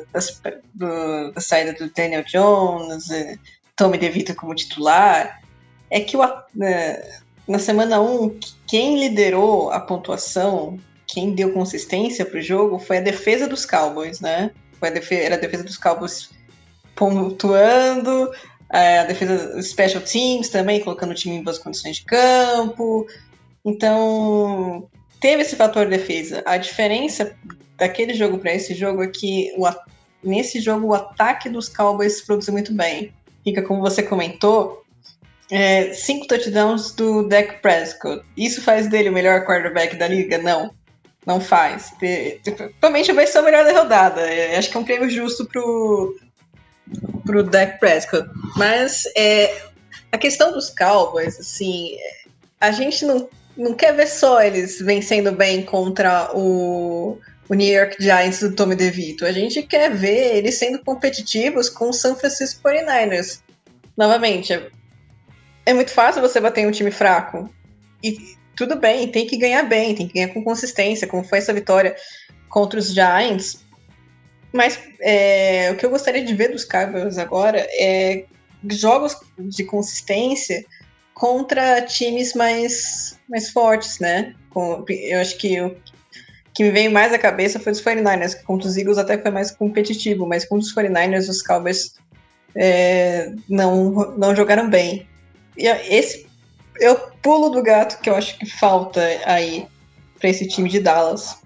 do, 0.73 1.31
da, 1.31 1.41
saída 1.41 1.73
do 1.73 1.91
Daniel 1.93 2.23
Jones, 2.23 3.09
é, 3.11 3.37
Tommy 3.75 3.97
DeVito 3.97 4.33
como 4.35 4.55
titular, 4.55 5.41
é 5.89 5.99
que 5.99 6.15
o, 6.15 6.23
é, 6.63 7.19
na 7.47 7.59
semana 7.59 8.01
1, 8.01 8.39
quem 8.67 8.99
liderou 8.99 9.69
a 9.71 9.79
pontuação, 9.79 10.79
quem 11.05 11.35
deu 11.35 11.51
consistência 11.51 12.25
para 12.25 12.39
o 12.39 12.41
jogo 12.41 12.79
foi 12.79 12.97
a 12.97 13.01
defesa 13.01 13.47
dos 13.47 13.65
Cowboys, 13.65 14.19
né? 14.21 14.51
Foi 14.79 14.89
a 14.89 14.91
defesa, 14.91 15.21
era 15.21 15.35
a 15.35 15.39
defesa 15.39 15.63
dos 15.63 15.77
Cowboys 15.77 16.29
pontuando, 16.95 18.31
a 18.69 19.03
defesa 19.03 19.61
Special 19.61 20.01
Teams 20.01 20.49
também, 20.49 20.81
colocando 20.81 21.11
o 21.11 21.15
time 21.15 21.35
em 21.35 21.43
boas 21.43 21.59
condições 21.59 21.97
de 21.97 22.05
campo. 22.05 23.05
Então, 23.63 24.89
teve 25.19 25.43
esse 25.43 25.55
fator 25.55 25.87
defesa. 25.87 26.43
A 26.45 26.57
diferença 26.57 27.35
daquele 27.77 28.13
jogo 28.13 28.39
para 28.39 28.53
esse 28.53 28.73
jogo 28.73 29.03
é 29.03 29.07
que 29.07 29.53
o, 29.57 29.67
nesse 30.23 30.59
jogo 30.59 30.87
o 30.87 30.93
ataque 30.93 31.49
dos 31.49 31.69
Cowboys 31.69 32.21
produziu 32.21 32.53
muito 32.53 32.73
bem. 32.73 33.13
Fica 33.43 33.61
como 33.61 33.81
você 33.81 34.01
comentou, 34.01 34.83
é, 35.51 35.93
cinco 35.93 36.25
touchdowns 36.27 36.91
do 36.93 37.27
Dak 37.27 37.61
Prescott. 37.61 38.23
Isso 38.35 38.61
faz 38.61 38.87
dele 38.87 39.09
o 39.09 39.13
melhor 39.13 39.45
quarterback 39.45 39.95
da 39.95 40.07
liga? 40.07 40.37
Não. 40.37 40.73
Não 41.25 41.39
faz. 41.39 41.93
Provavelmente 42.81 43.13
vai 43.13 43.27
ser 43.27 43.39
o 43.39 43.43
melhor 43.43 43.63
da 43.63 43.79
rodada. 43.79 44.21
É, 44.21 44.57
acho 44.57 44.69
que 44.69 44.75
é 44.75 44.79
um 44.79 44.83
prêmio 44.83 45.09
justo 45.09 45.45
pro, 45.45 46.17
pro 47.25 47.43
Dak 47.43 47.79
Prescott. 47.79 48.29
Mas 48.55 49.03
é, 49.15 49.63
a 50.11 50.17
questão 50.17 50.51
dos 50.51 50.69
Cowboys, 50.69 51.39
assim, 51.39 51.97
a 52.59 52.71
gente 52.71 53.05
não, 53.05 53.29
não 53.57 53.73
quer 53.73 53.93
ver 53.93 54.07
só 54.07 54.41
eles 54.41 54.79
vencendo 54.79 55.31
bem 55.31 55.63
contra 55.63 56.31
o, 56.35 57.17
o 57.49 57.53
New 57.53 57.73
York 57.73 57.97
Giants 57.99 58.39
do 58.39 58.55
Tommy 58.55 58.75
DeVito. 58.75 59.25
A 59.25 59.31
gente 59.31 59.63
quer 59.63 59.93
ver 59.93 60.35
eles 60.37 60.55
sendo 60.55 60.79
competitivos 60.79 61.69
com 61.69 61.89
o 61.89 61.93
San 61.93 62.15
Francisco 62.15 62.61
49ers. 62.63 63.41
Novamente, 63.97 64.53
é, 64.53 64.69
é 65.65 65.73
muito 65.73 65.91
fácil 65.91 66.21
você 66.21 66.39
bater 66.39 66.67
um 66.67 66.71
time 66.71 66.91
fraco. 66.91 67.53
E 68.03 68.35
tudo 68.55 68.75
bem, 68.75 69.07
tem 69.07 69.25
que 69.25 69.37
ganhar 69.37 69.63
bem, 69.63 69.95
tem 69.95 70.07
que 70.07 70.13
ganhar 70.13 70.29
com 70.29 70.43
consistência, 70.43 71.07
como 71.07 71.23
foi 71.23 71.39
essa 71.39 71.53
vitória 71.53 71.95
contra 72.49 72.79
os 72.79 72.93
Giants. 72.93 73.62
Mas 74.53 74.79
é, 75.01 75.71
o 75.71 75.75
que 75.75 75.85
eu 75.85 75.89
gostaria 75.89 76.23
de 76.23 76.33
ver 76.35 76.51
dos 76.51 76.63
Cowboys 76.63 77.17
agora 77.17 77.67
é 77.79 78.25
jogos 78.69 79.17
de 79.37 79.63
consistência 79.63 80.63
contra 81.13 81.81
times 81.81 82.33
mais, 82.33 83.19
mais 83.27 83.49
fortes, 83.49 83.99
né? 83.99 84.35
Com, 84.51 84.85
eu 84.87 85.19
acho 85.19 85.37
que 85.37 85.59
o 85.59 85.75
que 86.53 86.63
me 86.63 86.71
veio 86.71 86.91
mais 86.91 87.11
à 87.11 87.17
cabeça 87.17 87.59
foi 87.59 87.71
os 87.71 87.81
49ers, 87.81 88.35
que 88.35 88.43
contra 88.43 88.67
os 88.67 88.77
Eagles 88.77 88.99
até 88.99 89.17
foi 89.17 89.31
mais 89.31 89.49
competitivo, 89.49 90.27
mas 90.27 90.45
contra 90.45 90.65
os 90.65 90.75
49ers, 90.75 91.29
os 91.29 91.41
Cowboys 91.41 91.95
é, 92.55 93.31
não, 93.49 94.15
não 94.17 94.35
jogaram 94.35 94.69
bem. 94.69 95.07
E 95.57 95.67
esse 95.67 96.27
é 96.79 96.91
o 96.91 96.95
pulo 97.21 97.49
do 97.49 97.63
gato 97.63 97.99
que 98.01 98.09
eu 98.09 98.15
acho 98.15 98.37
que 98.37 98.45
falta 98.45 99.01
aí 99.25 99.65
para 100.19 100.29
esse 100.29 100.47
time 100.47 100.69
de 100.69 100.79
Dallas. 100.79 101.42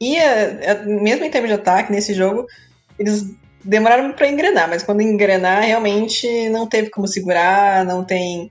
E 0.00 0.16
é, 0.16 0.58
é, 0.62 0.84
mesmo 0.84 1.24
em 1.24 1.30
termos 1.30 1.48
de 1.48 1.54
ataque, 1.54 1.92
nesse 1.92 2.14
jogo, 2.14 2.46
eles 2.98 3.24
demoraram 3.62 4.12
para 4.12 4.28
engrenar, 4.28 4.68
mas 4.68 4.82
quando 4.82 5.00
engrenar, 5.00 5.62
realmente 5.62 6.48
não 6.50 6.66
teve 6.66 6.90
como 6.90 7.06
segurar, 7.08 7.84
não 7.84 8.04
tem 8.04 8.50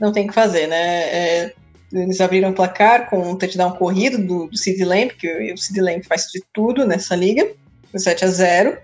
não 0.00 0.12
tem 0.12 0.26
que 0.26 0.34
fazer, 0.34 0.66
né? 0.66 1.02
É, 1.02 1.52
eles 1.92 2.20
abriram 2.20 2.50
o 2.50 2.54
placar 2.54 3.08
com 3.08 3.30
um 3.30 3.36
touchdown 3.36 3.72
corrido 3.72 4.18
do, 4.18 4.46
do 4.48 4.56
Sid 4.56 4.82
Lamb, 4.84 5.14
que 5.14 5.52
o 5.52 5.56
Sid 5.56 5.80
Lamb 5.80 6.02
faz 6.04 6.26
de 6.32 6.42
tudo 6.52 6.84
nessa 6.86 7.14
liga, 7.14 7.48
7 7.94 8.24
a 8.24 8.28
0 8.28 8.78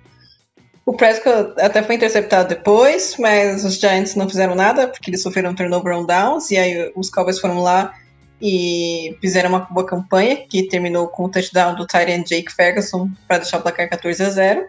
o 0.90 0.92
Prescott 0.96 1.54
até 1.60 1.82
foi 1.82 1.94
interceptado 1.94 2.48
depois, 2.48 3.14
mas 3.16 3.64
os 3.64 3.74
Giants 3.74 4.16
não 4.16 4.28
fizeram 4.28 4.56
nada, 4.56 4.88
porque 4.88 5.08
eles 5.08 5.22
sofreram 5.22 5.54
turnover 5.54 5.96
on 5.96 6.04
downs, 6.04 6.50
e 6.50 6.58
aí 6.58 6.90
os 6.96 7.08
Cowboys 7.08 7.38
foram 7.38 7.60
lá 7.60 7.94
e 8.40 9.16
fizeram 9.20 9.50
uma 9.50 9.60
boa 9.60 9.86
campanha, 9.86 10.36
que 10.48 10.68
terminou 10.68 11.08
com 11.08 11.24
o 11.24 11.28
touchdown 11.28 11.74
do 11.74 11.86
Tyrant 11.86 12.26
Jake 12.26 12.52
Ferguson 12.52 13.10
para 13.28 13.38
deixar 13.38 13.58
o 13.58 13.62
placar 13.62 13.88
14 13.88 14.22
a 14.22 14.30
0. 14.30 14.68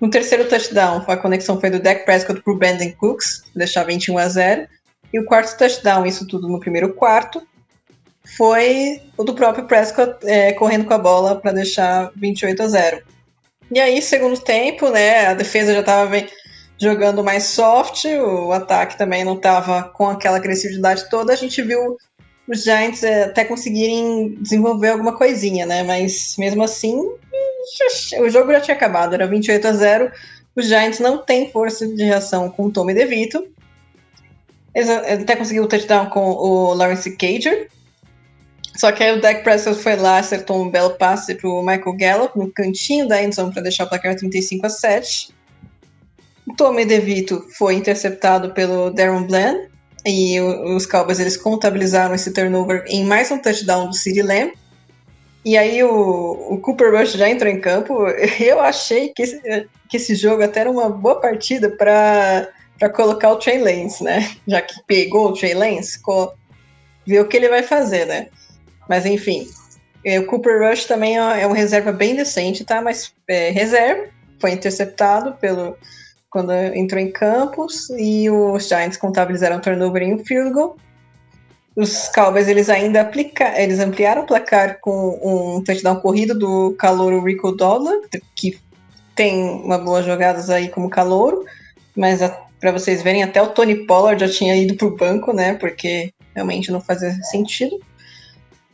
No 0.00 0.10
terceiro 0.10 0.48
touchdown, 0.48 1.04
a 1.06 1.16
conexão 1.16 1.60
foi 1.60 1.70
do 1.70 1.80
Dak 1.80 2.04
Prescott 2.04 2.40
para 2.40 2.52
o 2.52 2.56
Brandon 2.56 2.90
Cooks, 2.92 3.44
deixar 3.54 3.84
21 3.84 4.18
a 4.18 4.28
0. 4.28 4.68
E 5.12 5.18
o 5.18 5.24
quarto 5.24 5.56
touchdown, 5.56 6.06
isso 6.06 6.26
tudo 6.26 6.48
no 6.48 6.60
primeiro 6.60 6.94
quarto, 6.94 7.42
foi 8.36 9.02
o 9.16 9.24
do 9.24 9.34
próprio 9.34 9.66
Prescott 9.66 10.24
é, 10.24 10.52
correndo 10.52 10.84
com 10.84 10.94
a 10.94 10.98
bola 10.98 11.36
para 11.36 11.52
deixar 11.52 12.10
28 12.16 12.62
a 12.62 12.68
0. 12.68 13.02
E 13.72 13.78
aí, 13.78 14.00
segundo 14.02 14.38
tempo, 14.40 14.88
né, 14.90 15.26
a 15.26 15.34
defesa 15.34 15.72
já 15.72 15.80
estava 15.80 16.16
jogando 16.78 17.22
mais 17.22 17.44
soft, 17.44 18.04
o 18.06 18.52
ataque 18.52 18.96
também 18.96 19.22
não 19.22 19.34
estava 19.34 19.84
com 19.84 20.08
aquela 20.08 20.38
agressividade 20.38 21.08
toda. 21.10 21.32
A 21.32 21.36
gente 21.36 21.60
viu 21.62 21.96
os 22.50 22.64
Giants 22.64 23.04
é, 23.04 23.24
até 23.24 23.44
conseguirem 23.44 24.34
desenvolver 24.40 24.88
alguma 24.88 25.16
coisinha, 25.16 25.64
né? 25.64 25.84
Mas 25.84 26.34
mesmo 26.36 26.64
assim, 26.64 26.96
o 28.20 28.28
jogo 28.28 28.50
já 28.50 28.60
tinha 28.60 28.76
acabado, 28.76 29.14
era 29.14 29.26
28 29.26 29.68
a 29.68 29.72
0. 29.72 30.12
Os 30.56 30.66
Giants 30.66 30.98
não 30.98 31.18
têm 31.18 31.48
força 31.52 31.86
de 31.86 32.02
reação 32.02 32.50
com 32.50 32.66
o 32.66 32.70
Tommy 32.72 32.92
DeVito. 32.92 33.46
Eles 34.74 34.90
até 34.90 35.36
conseguiu 35.36 35.62
o 35.62 35.68
touchdown 35.68 36.06
com 36.06 36.28
o 36.28 36.74
Lawrence 36.74 37.16
Cager, 37.16 37.68
só 38.76 38.90
que 38.90 39.02
aí 39.02 39.16
o 39.16 39.20
Dak 39.20 39.42
Prescott 39.42 39.80
foi 39.80 39.96
lá, 39.96 40.18
acertou 40.18 40.62
um 40.62 40.70
belo 40.70 40.90
passe 40.90 41.34
pro 41.34 41.62
Michael 41.62 41.96
Gallup 41.96 42.38
no 42.38 42.50
cantinho 42.50 43.06
da 43.06 43.22
endzone 43.22 43.52
para 43.52 43.62
deixar 43.62 43.84
o 43.84 43.88
placar 43.88 44.16
35 44.16 44.66
a 44.66 44.70
7. 44.70 45.34
O 46.48 46.54
Tommy 46.54 46.84
DeVito 46.84 47.44
foi 47.56 47.74
interceptado 47.74 48.52
pelo 48.54 48.90
Darren 48.90 49.26
Bland 49.26 49.70
e 50.04 50.40
os 50.40 50.86
Cowboys 50.86 51.20
eles 51.20 51.36
contabilizaram 51.36 52.14
esse 52.14 52.32
turnover 52.32 52.84
em 52.86 53.04
mais 53.04 53.30
um 53.30 53.38
touchdown 53.38 53.88
do 53.88 53.94
CeeDee 53.94 54.22
Lamb. 54.22 54.52
E 55.44 55.56
aí 55.56 55.82
o, 55.82 56.54
o, 56.54 56.58
Cooper 56.58 56.94
Rush 56.94 57.12
já 57.12 57.28
entrou 57.28 57.50
em 57.50 57.60
campo. 57.60 58.06
Eu 58.38 58.60
achei 58.60 59.08
que 59.08 59.22
esse, 59.22 59.40
que 59.88 59.96
esse 59.96 60.14
jogo 60.14 60.42
até 60.42 60.60
era 60.60 60.70
uma 60.70 60.88
boa 60.88 61.20
partida 61.20 61.70
para 61.70 62.48
colocar 62.94 63.32
o 63.32 63.36
Trey 63.36 63.58
Lance, 63.58 64.02
né? 64.02 64.30
Já 64.46 64.60
que 64.60 64.74
pegou 64.86 65.28
o 65.28 65.32
Trey 65.32 65.54
Lance, 65.54 65.98
ver 67.06 67.20
o 67.20 67.28
que 67.28 67.36
ele 67.36 67.48
vai 67.48 67.62
fazer, 67.62 68.06
né? 68.06 68.28
Mas 68.88 69.06
enfim, 69.06 69.46
é, 70.04 70.18
o 70.18 70.26
Cooper 70.26 70.60
Rush 70.62 70.84
também 70.84 71.18
é, 71.18 71.42
é 71.42 71.46
um 71.46 71.52
reserva 71.52 71.92
bem 71.92 72.14
decente, 72.14 72.64
tá? 72.64 72.80
Mas 72.80 73.12
é, 73.28 73.50
reserva, 73.50 74.08
foi 74.38 74.52
interceptado 74.52 75.34
pelo 75.34 75.76
quando 76.30 76.52
entrou 76.52 77.00
em 77.00 77.10
campos 77.10 77.90
e 77.90 78.30
os 78.30 78.68
Giants 78.68 78.96
contabilizaram 78.96 79.56
o 79.56 79.60
turnover 79.60 80.02
em 80.02 80.14
um 80.14 80.24
field 80.24 80.52
goal. 80.52 80.76
Os 81.76 82.08
Cowboys 82.08 82.48
eles 82.48 82.68
ainda 82.68 83.00
aplica, 83.00 83.60
eles 83.60 83.78
ampliaram 83.78 84.22
o 84.22 84.26
placar 84.26 84.80
com 84.80 85.20
um 85.22 85.62
touchdown 85.62 85.96
corrido 85.96 86.38
do 86.38 86.74
calouro 86.78 87.24
Rico 87.24 87.52
Dollar, 87.52 87.96
que 88.34 88.58
tem 89.14 89.42
uma 89.44 89.78
boas 89.78 90.04
jogadas 90.04 90.50
aí 90.50 90.68
como 90.68 90.90
calouro, 90.90 91.44
mas 91.96 92.20
para 92.60 92.72
vocês 92.72 93.02
verem 93.02 93.22
até 93.22 93.40
o 93.40 93.48
Tony 93.48 93.86
Pollard 93.86 94.24
já 94.24 94.30
tinha 94.30 94.54
ido 94.54 94.76
pro 94.76 94.96
banco, 94.96 95.32
né? 95.32 95.54
Porque 95.54 96.12
realmente 96.34 96.70
não 96.70 96.80
fazia 96.80 97.12
sentido. 97.24 97.78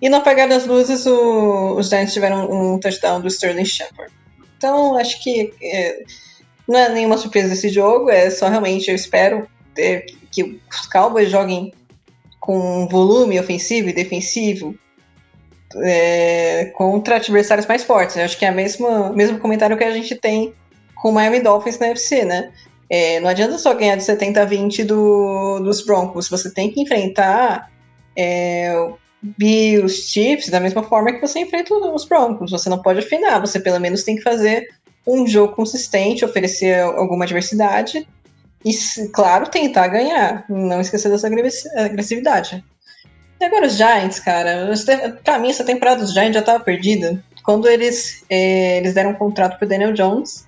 E 0.01 0.09
no 0.09 0.17
apagar 0.17 0.49
das 0.49 0.67
luzes, 0.67 1.07
o, 1.07 1.77
os 1.77 1.89
Giants 1.89 2.13
tiveram 2.13 2.51
um 2.51 2.79
touchdown 2.79 3.21
do 3.21 3.29
Sterling 3.29 3.65
Shepard. 3.65 4.13
Então, 4.57 4.97
acho 4.97 5.23
que 5.23 5.55
é, 5.63 6.03
não 6.67 6.79
é 6.79 6.89
nenhuma 6.89 7.19
surpresa 7.19 7.53
esse 7.53 7.69
jogo, 7.69 8.11
é 8.11 8.31
só 8.31 8.49
realmente 8.49 8.89
eu 8.89 8.95
espero 8.95 9.47
é, 9.77 10.05
que 10.31 10.61
os 10.71 10.87
Cowboys 10.87 11.31
joguem 11.31 11.73
com 12.41 12.87
volume 12.89 13.39
ofensivo 13.39 13.89
e 13.89 13.93
defensivo 13.93 14.75
é, 15.77 16.67
contra 16.77 17.17
adversários 17.17 17.67
mais 17.67 17.83
fortes. 17.83 18.17
Acho 18.17 18.39
que 18.39 18.45
é 18.45 18.51
o 18.51 18.55
mesmo, 18.55 19.13
mesmo 19.13 19.39
comentário 19.39 19.77
que 19.77 19.85
a 19.85 19.91
gente 19.91 20.15
tem 20.15 20.55
com 20.95 21.11
o 21.11 21.13
Miami 21.13 21.41
Dolphins 21.41 21.79
na 21.79 21.89
UFC, 21.89 22.25
né? 22.25 22.53
É, 22.89 23.21
não 23.21 23.29
adianta 23.29 23.59
só 23.59 23.75
ganhar 23.75 23.97
de 23.97 24.05
70 24.05 24.41
a 24.41 24.45
20 24.45 24.85
do, 24.85 25.59
dos 25.61 25.85
Broncos, 25.85 26.29
você 26.29 26.53
tem 26.53 26.71
que 26.71 26.81
enfrentar 26.81 27.69
é, 28.17 28.73
Bills, 29.21 30.09
Chiefs, 30.09 30.49
da 30.49 30.61
mesma 30.61 30.83
forma 30.83 31.13
que 31.13 31.21
você 31.21 31.41
enfrenta 31.41 31.75
os 31.75 32.05
Broncos. 32.05 32.51
Você 32.51 32.69
não 32.69 32.81
pode 32.81 33.01
afinar, 33.01 33.41
você 33.41 33.59
pelo 33.59 33.81
menos 33.81 34.05
tem 34.05 34.17
que 34.17 34.23
fazer 34.23 34.69
um 35.07 35.27
jogo 35.27 35.55
consistente, 35.55 36.25
oferecer 36.25 36.81
alguma 36.81 37.25
adversidade 37.25 38.07
e, 38.65 38.75
claro, 39.13 39.49
tentar 39.49 39.89
ganhar. 39.89 40.45
Não 40.49 40.81
esquecer 40.81 41.11
dessa 41.11 41.29
agressividade. 41.29 42.65
E 43.41 43.45
agora 43.45 43.67
os 43.67 43.75
Giants, 43.75 44.19
cara, 44.19 44.73
pra 45.23 45.39
mim 45.39 45.51
essa 45.51 45.65
temporada 45.65 46.01
dos 46.01 46.13
Giants 46.13 46.35
já 46.35 46.43
tava 46.43 46.65
perdida. 46.65 47.23
Quando 47.45 47.69
eles, 47.69 48.25
é, 48.29 48.79
eles 48.79 48.95
deram 48.95 49.11
um 49.11 49.15
contrato 49.15 49.59
pro 49.59 49.69
Daniel 49.69 49.93
Jones, 49.93 50.47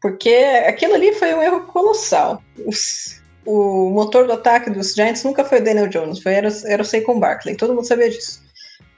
porque 0.00 0.30
aquilo 0.68 0.94
ali 0.94 1.12
foi 1.14 1.34
um 1.34 1.42
erro 1.42 1.62
colossal. 1.62 2.40
Os, 2.64 3.20
o 3.44 3.90
motor 3.90 4.26
do 4.26 4.34
ataque 4.34 4.70
dos 4.70 4.94
Giants 4.94 5.24
nunca 5.24 5.44
foi 5.44 5.60
o 5.60 5.64
Daniel 5.64 5.88
Jones, 5.88 6.22
foi, 6.22 6.34
era, 6.34 6.48
era 6.66 6.82
o 6.82 6.84
Saquon 6.84 7.18
Barkley, 7.18 7.56
todo 7.56 7.74
mundo 7.74 7.86
sabia 7.86 8.10
disso. 8.10 8.42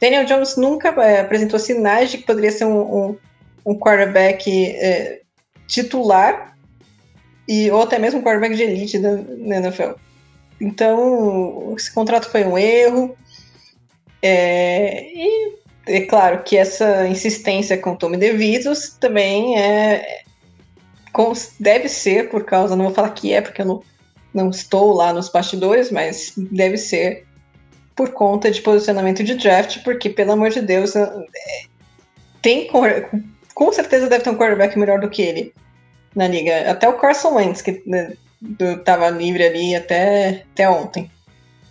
Daniel 0.01 0.25
Jones 0.25 0.57
nunca 0.57 0.89
é, 1.03 1.21
apresentou 1.21 1.59
sinais 1.59 2.11
de 2.11 2.19
que 2.19 2.25
poderia 2.25 2.53
ser 2.53 2.65
um, 2.65 2.81
um, 2.81 3.17
um 3.65 3.75
quarterback 3.75 4.51
é, 4.51 5.21
titular 5.67 6.57
e, 7.47 7.71
ou 7.71 7.83
até 7.83 7.99
mesmo 7.99 8.21
um 8.21 8.23
quarterback 8.23 8.57
de 8.57 8.63
elite 8.63 8.99
da, 8.99 9.17
na 9.17 9.57
NFL. 9.57 9.93
Então, 10.61 11.75
esse 11.77 11.93
contrato 11.93 12.31
foi 12.31 12.45
um 12.45 12.59
erro. 12.59 13.17
É, 14.21 15.05
e 15.15 15.59
é 15.87 16.01
claro 16.03 16.43
que 16.43 16.57
essa 16.57 17.07
insistência 17.07 17.79
com 17.79 17.93
o 17.93 17.97
Tommy 17.97 18.17
DeVitos 18.17 18.97
também 19.01 19.59
é, 19.59 20.23
deve 21.59 21.89
ser 21.89 22.29
por 22.29 22.45
causa, 22.45 22.77
não 22.77 22.87
vou 22.87 22.95
falar 22.95 23.11
que 23.11 23.33
é, 23.33 23.41
porque 23.41 23.63
eu 23.63 23.67
não, 23.67 23.83
não 24.35 24.51
estou 24.51 24.93
lá 24.93 25.13
nos 25.13 25.29
bastidores, 25.29 25.91
mas 25.91 26.33
deve 26.37 26.77
ser 26.77 27.27
por 27.97 28.13
conta 28.13 28.51
de 28.51 28.61
posicionamento 28.61 29.25
de 29.25 29.35
draft, 29.35 29.83
porque, 29.83 30.09
pelo 30.09 30.33
amor 30.33 30.51
de 30.51 30.61
Deus, 30.61 30.95
é, 30.95 31.11
tem 32.41 32.69
com 33.59 33.73
certeza 33.73 34.09
deve 34.09 34.23
ter 34.23 34.31
um 34.31 34.37
quarterback 34.37 34.79
melhor 34.79 35.01
do 35.01 35.11
que 35.11 35.21
ele 35.21 35.53
na 36.15 36.29
liga. 36.29 36.71
Até 36.71 36.89
o 36.89 36.93
Carson 36.93 37.35
Wentz, 37.35 37.61
que 37.61 37.83
estava 38.57 39.11
né, 39.11 39.19
livre 39.19 39.45
ali 39.45 39.75
até, 39.75 40.45
até 40.53 40.71
ontem. 40.71 41.11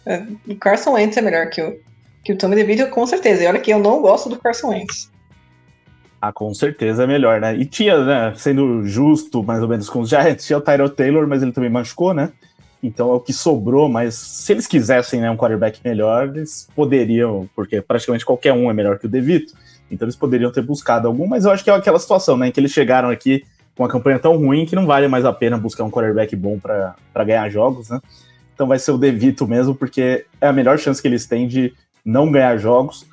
É, 0.05 0.21
o 0.49 0.55
Carson 0.57 0.91
Wentz 0.91 1.15
é 1.15 1.21
melhor 1.21 1.49
que 1.49 1.61
o, 1.61 1.79
que 2.25 2.33
o 2.33 2.37
Tommy 2.37 2.57
DeVito, 2.57 2.89
com 2.89 3.07
certeza. 3.07 3.41
E 3.41 3.47
olha 3.47 3.61
que 3.61 3.71
eu 3.71 3.79
não 3.79 4.01
gosto 4.01 4.27
do 4.27 4.37
Carson 4.37 4.71
Wentz. 4.71 5.09
Ah, 6.21 6.33
com 6.33 6.53
certeza 6.53 7.05
é 7.05 7.07
melhor, 7.07 7.39
né? 7.39 7.55
E 7.55 7.63
tinha, 7.63 8.03
né, 8.03 8.33
sendo 8.35 8.85
justo 8.85 9.41
mais 9.41 9.61
ou 9.63 9.69
menos 9.69 9.89
com 9.89 10.01
os 10.01 10.09
Giants, 10.09 10.45
tinha 10.45 10.57
o 10.57 10.61
Tyrell 10.61 10.89
Taylor, 10.89 11.25
mas 11.25 11.41
ele 11.41 11.53
também 11.53 11.69
machucou, 11.69 12.13
né? 12.13 12.33
Então 12.83 13.11
é 13.11 13.13
o 13.13 13.21
que 13.21 13.31
sobrou, 13.31 13.87
mas 13.87 14.13
se 14.13 14.51
eles 14.51 14.67
quisessem 14.67 15.21
né, 15.21 15.31
um 15.31 15.37
quarterback 15.37 15.79
melhor, 15.85 16.27
eles 16.35 16.67
poderiam, 16.75 17.47
porque 17.55 17.81
praticamente 17.81 18.25
qualquer 18.25 18.51
um 18.51 18.69
é 18.69 18.73
melhor 18.73 18.99
que 18.99 19.05
o 19.05 19.09
DeVito, 19.09 19.53
então 19.91 20.05
eles 20.05 20.15
poderiam 20.15 20.51
ter 20.51 20.61
buscado 20.61 21.07
algum, 21.07 21.27
mas 21.27 21.45
eu 21.45 21.51
acho 21.51 21.63
que 21.63 21.69
é 21.69 21.73
aquela 21.73 21.99
situação, 21.99 22.37
né, 22.37 22.51
que 22.51 22.59
eles 22.59 22.71
chegaram 22.71 23.09
aqui 23.09 23.43
com 23.75 23.83
uma 23.83 23.89
campanha 23.89 24.19
tão 24.19 24.35
ruim 24.37 24.65
que 24.65 24.75
não 24.75 24.85
vale 24.85 25.07
mais 25.07 25.23
a 25.23 25.31
pena 25.31 25.57
buscar 25.57 25.83
um 25.83 25.91
quarterback 25.91 26.35
bom 26.35 26.59
para 26.59 27.23
ganhar 27.23 27.47
jogos, 27.49 27.89
né? 27.89 27.99
Então 28.53 28.67
vai 28.67 28.79
ser 28.79 28.91
o 28.91 28.97
DeVito 28.97 29.47
mesmo, 29.47 29.75
porque 29.75 30.25
é 30.41 30.47
a 30.47 30.53
melhor 30.53 30.79
chance 30.79 30.99
que 30.99 31.07
eles 31.07 31.27
têm 31.27 31.47
de 31.47 31.73
não 32.03 32.31
ganhar 32.31 32.57
jogos 32.57 33.05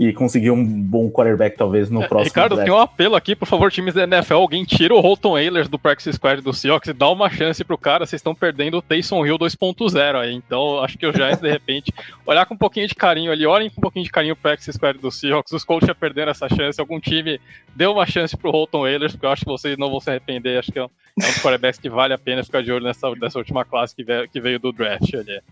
e 0.00 0.14
conseguir 0.14 0.50
um 0.50 0.64
bom 0.64 1.10
quarterback 1.10 1.58
talvez 1.58 1.90
no 1.90 2.02
é, 2.02 2.08
próximo. 2.08 2.30
Ricardo, 2.30 2.54
draft. 2.54 2.66
tem 2.66 2.74
um 2.74 2.80
apelo 2.80 3.14
aqui, 3.14 3.36
por 3.36 3.46
favor, 3.46 3.70
times 3.70 3.92
da 3.92 4.04
NFL, 4.04 4.36
alguém 4.36 4.64
tira 4.64 4.94
o 4.94 5.00
Holton 5.00 5.36
Ailers 5.36 5.68
do 5.68 5.78
practice 5.78 6.14
squad 6.14 6.40
do 6.40 6.54
Seahawks 6.54 6.88
e 6.88 6.94
dá 6.94 7.10
uma 7.10 7.28
chance 7.28 7.62
pro 7.62 7.76
cara, 7.76 8.06
vocês 8.06 8.18
estão 8.18 8.34
perdendo 8.34 8.78
o 8.78 8.82
Taysom 8.82 9.26
Hill 9.26 9.38
2.0 9.38 10.18
aí, 10.18 10.34
então 10.34 10.82
acho 10.82 10.96
que 10.96 11.06
o 11.06 11.12
Giants, 11.12 11.42
de 11.42 11.50
repente, 11.50 11.92
olhar 12.24 12.46
com 12.46 12.54
um 12.54 12.56
pouquinho 12.56 12.88
de 12.88 12.94
carinho 12.94 13.30
ali, 13.30 13.44
olhem 13.44 13.68
com 13.68 13.78
um 13.78 13.82
pouquinho 13.82 14.06
de 14.06 14.10
carinho 14.10 14.32
o 14.32 14.36
practice 14.36 14.72
squad 14.72 14.98
do 14.98 15.10
Seahawks, 15.10 15.52
os 15.52 15.64
Colts 15.64 15.86
já 15.86 15.94
perderam 15.94 16.30
essa 16.30 16.48
chance, 16.48 16.80
algum 16.80 16.98
time 16.98 17.38
deu 17.76 17.92
uma 17.92 18.06
chance 18.06 18.34
pro 18.34 18.50
Holton 18.50 18.86
Ailers, 18.86 19.12
porque 19.12 19.26
eu 19.26 19.30
acho 19.30 19.42
que 19.42 19.50
vocês 19.50 19.76
não 19.76 19.90
vão 19.90 20.00
se 20.00 20.08
arrepender, 20.08 20.58
acho 20.58 20.72
que 20.72 20.78
é 20.78 20.84
um, 20.84 20.88
é 21.20 21.26
um 21.26 21.28
dos 21.28 21.42
quarterbacks 21.42 21.78
que 21.78 21.90
vale 21.90 22.14
a 22.14 22.18
pena 22.18 22.42
ficar 22.42 22.62
de 22.62 22.72
olho 22.72 22.86
nessa, 22.86 23.10
nessa 23.16 23.38
última 23.38 23.66
classe 23.66 23.94
que 23.94 24.02
veio, 24.02 24.26
que 24.26 24.40
veio 24.40 24.58
do 24.58 24.72
draft 24.72 25.12
ali. 25.12 25.42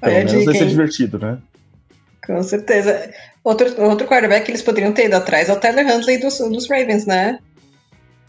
Pelo 0.00 0.14
menos 0.14 0.44
vai 0.44 0.54
ser 0.54 0.68
divertido, 0.68 1.18
né? 1.18 1.38
Com 2.26 2.42
certeza. 2.42 3.10
Outro, 3.42 3.82
outro 3.82 4.06
quarterback 4.06 4.46
que 4.46 4.50
eles 4.50 4.62
poderiam 4.62 4.92
ter 4.92 5.06
ido 5.06 5.16
atrás 5.16 5.48
é 5.48 5.52
o 5.52 5.60
Tyler 5.60 5.86
Huntley 5.86 6.18
dos, 6.18 6.38
dos 6.38 6.68
Ravens, 6.68 7.06
né? 7.06 7.38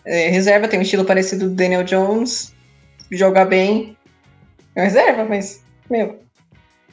É, 0.06 0.30
reserva 0.30 0.68
tem 0.68 0.78
um 0.78 0.84
estilo 0.84 1.06
parecido 1.06 1.50
do 1.50 1.56
Daniel 1.56 1.84
Jones, 1.84 2.54
joga 3.12 3.46
bem. 3.46 3.98
É 4.76 4.84
reserva, 4.84 5.26
mas, 5.26 5.64
meu. 5.90 6.20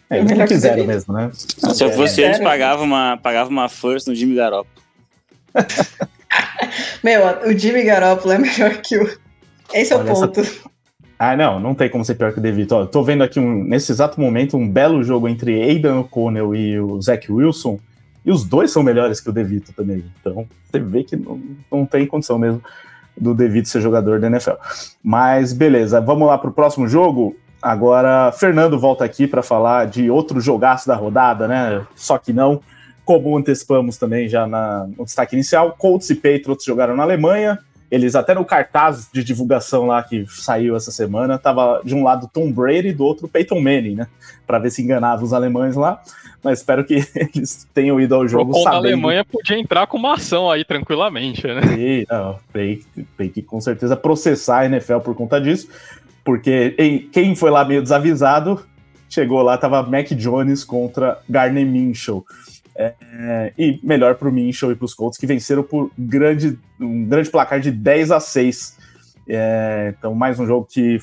É, 0.08 0.18
eles 0.18 0.30
não 0.38 0.46
quiseram 0.46 0.86
mesmo, 0.86 1.12
né? 1.12 1.30
Se 1.32 1.84
eu 1.84 1.90
fosse 1.92 2.22
eles, 2.22 2.38
pagava 2.38 2.82
uma, 2.82 3.16
pagava 3.16 3.50
uma 3.50 3.68
first 3.68 4.06
no 4.06 4.14
Jimmy 4.14 4.36
Garoppolo. 4.36 4.82
meu, 7.02 7.22
o 7.46 7.58
Jimmy 7.58 7.82
Garoppolo 7.82 8.34
é 8.34 8.38
melhor 8.38 8.76
que 8.82 8.98
o. 8.98 9.18
Esse 9.74 9.92
é 9.92 9.96
Olha, 9.96 10.12
o 10.12 10.14
ponto. 10.14 10.40
Essa... 10.40 10.71
Ah, 11.24 11.36
não, 11.36 11.60
não 11.60 11.72
tem 11.72 11.88
como 11.88 12.04
ser 12.04 12.16
pior 12.16 12.32
que 12.32 12.40
o 12.40 12.42
DeVito. 12.42 12.84
Tô 12.86 13.00
vendo 13.04 13.22
aqui, 13.22 13.38
um, 13.38 13.62
nesse 13.62 13.92
exato 13.92 14.20
momento, 14.20 14.56
um 14.56 14.68
belo 14.68 15.04
jogo 15.04 15.28
entre 15.28 15.62
Aidan 15.62 16.00
O'Connell 16.00 16.52
e 16.52 16.80
o 16.80 17.00
Zach 17.00 17.30
Wilson, 17.30 17.78
e 18.26 18.32
os 18.32 18.44
dois 18.44 18.72
são 18.72 18.82
melhores 18.82 19.20
que 19.20 19.30
o 19.30 19.32
DeVito 19.32 19.72
também. 19.72 20.04
Então, 20.20 20.48
você 20.68 20.80
vê 20.80 21.04
que 21.04 21.14
não, 21.14 21.40
não 21.70 21.86
tem 21.86 22.08
condição 22.08 22.40
mesmo 22.40 22.60
do 23.16 23.36
DeVito 23.36 23.68
ser 23.68 23.80
jogador 23.80 24.18
da 24.18 24.26
NFL. 24.26 24.54
Mas, 25.00 25.52
beleza, 25.52 26.00
vamos 26.00 26.26
lá 26.26 26.36
pro 26.36 26.50
próximo 26.50 26.88
jogo. 26.88 27.36
Agora, 27.62 28.32
Fernando 28.32 28.76
volta 28.76 29.04
aqui 29.04 29.28
para 29.28 29.44
falar 29.44 29.86
de 29.86 30.10
outro 30.10 30.40
jogaço 30.40 30.88
da 30.88 30.96
rodada, 30.96 31.46
né? 31.46 31.86
Só 31.94 32.18
que 32.18 32.32
não, 32.32 32.60
como 33.04 33.38
antecipamos 33.38 33.96
também 33.96 34.28
já 34.28 34.44
na, 34.44 34.88
no 34.98 35.04
destaque 35.04 35.36
inicial, 35.36 35.76
Colts 35.78 36.10
e 36.10 36.16
Patriots 36.16 36.64
jogaram 36.64 36.96
na 36.96 37.04
Alemanha, 37.04 37.60
eles 37.92 38.14
até 38.14 38.34
no 38.34 38.42
cartaz 38.42 39.10
de 39.12 39.22
divulgação 39.22 39.84
lá 39.84 40.02
que 40.02 40.24
saiu 40.26 40.74
essa 40.74 40.90
semana, 40.90 41.36
tava 41.38 41.82
de 41.84 41.94
um 41.94 42.02
lado 42.02 42.26
Tom 42.32 42.50
Brady 42.50 42.88
e 42.88 42.92
do 42.94 43.04
outro 43.04 43.28
Peyton 43.28 43.60
Manning, 43.60 43.96
né? 43.96 44.06
Para 44.46 44.58
ver 44.58 44.70
se 44.70 44.80
enganava 44.80 45.22
os 45.22 45.34
alemães 45.34 45.76
lá. 45.76 46.02
Mas 46.42 46.60
espero 46.60 46.86
que 46.86 46.94
eles 47.14 47.68
tenham 47.74 48.00
ido 48.00 48.14
ao 48.14 48.26
jogo 48.26 48.52
Procon 48.52 48.62
sabendo. 48.62 48.74
a 48.74 48.78
Alemanha 48.78 49.24
podia 49.26 49.58
entrar 49.58 49.86
com 49.86 49.98
uma 49.98 50.14
ação 50.14 50.50
aí 50.50 50.64
tranquilamente, 50.64 51.46
né? 51.46 51.60
Sim, 51.66 52.06
não, 52.10 52.38
tem, 52.50 52.80
tem 53.18 53.28
que 53.28 53.42
com 53.42 53.60
certeza 53.60 53.94
processar 53.94 54.60
a 54.60 54.64
NFL 54.64 55.00
por 55.00 55.14
conta 55.14 55.38
disso, 55.38 55.68
porque 56.24 56.74
em, 56.78 56.98
quem 57.10 57.36
foi 57.36 57.50
lá 57.50 57.62
meio 57.62 57.82
desavisado 57.82 58.64
chegou 59.06 59.42
lá, 59.42 59.58
tava 59.58 59.82
Mac 59.82 60.08
Jones 60.12 60.64
contra 60.64 61.18
Garner 61.28 61.66
Minshew. 61.66 62.24
É, 62.74 63.52
e 63.58 63.78
melhor 63.82 64.14
para 64.14 64.28
o 64.28 64.32
Minchel 64.32 64.72
e 64.72 64.76
para 64.76 64.84
os 64.84 64.94
Colts, 64.94 65.18
que 65.18 65.26
venceram 65.26 65.62
por 65.62 65.90
grande, 65.96 66.58
um 66.80 67.04
grande 67.04 67.30
placar 67.30 67.60
de 67.60 67.70
10 67.70 68.10
a 68.10 68.20
6. 68.20 68.78
É, 69.28 69.94
então, 69.98 70.14
mais 70.14 70.40
um 70.40 70.46
jogo 70.46 70.66
que 70.70 70.98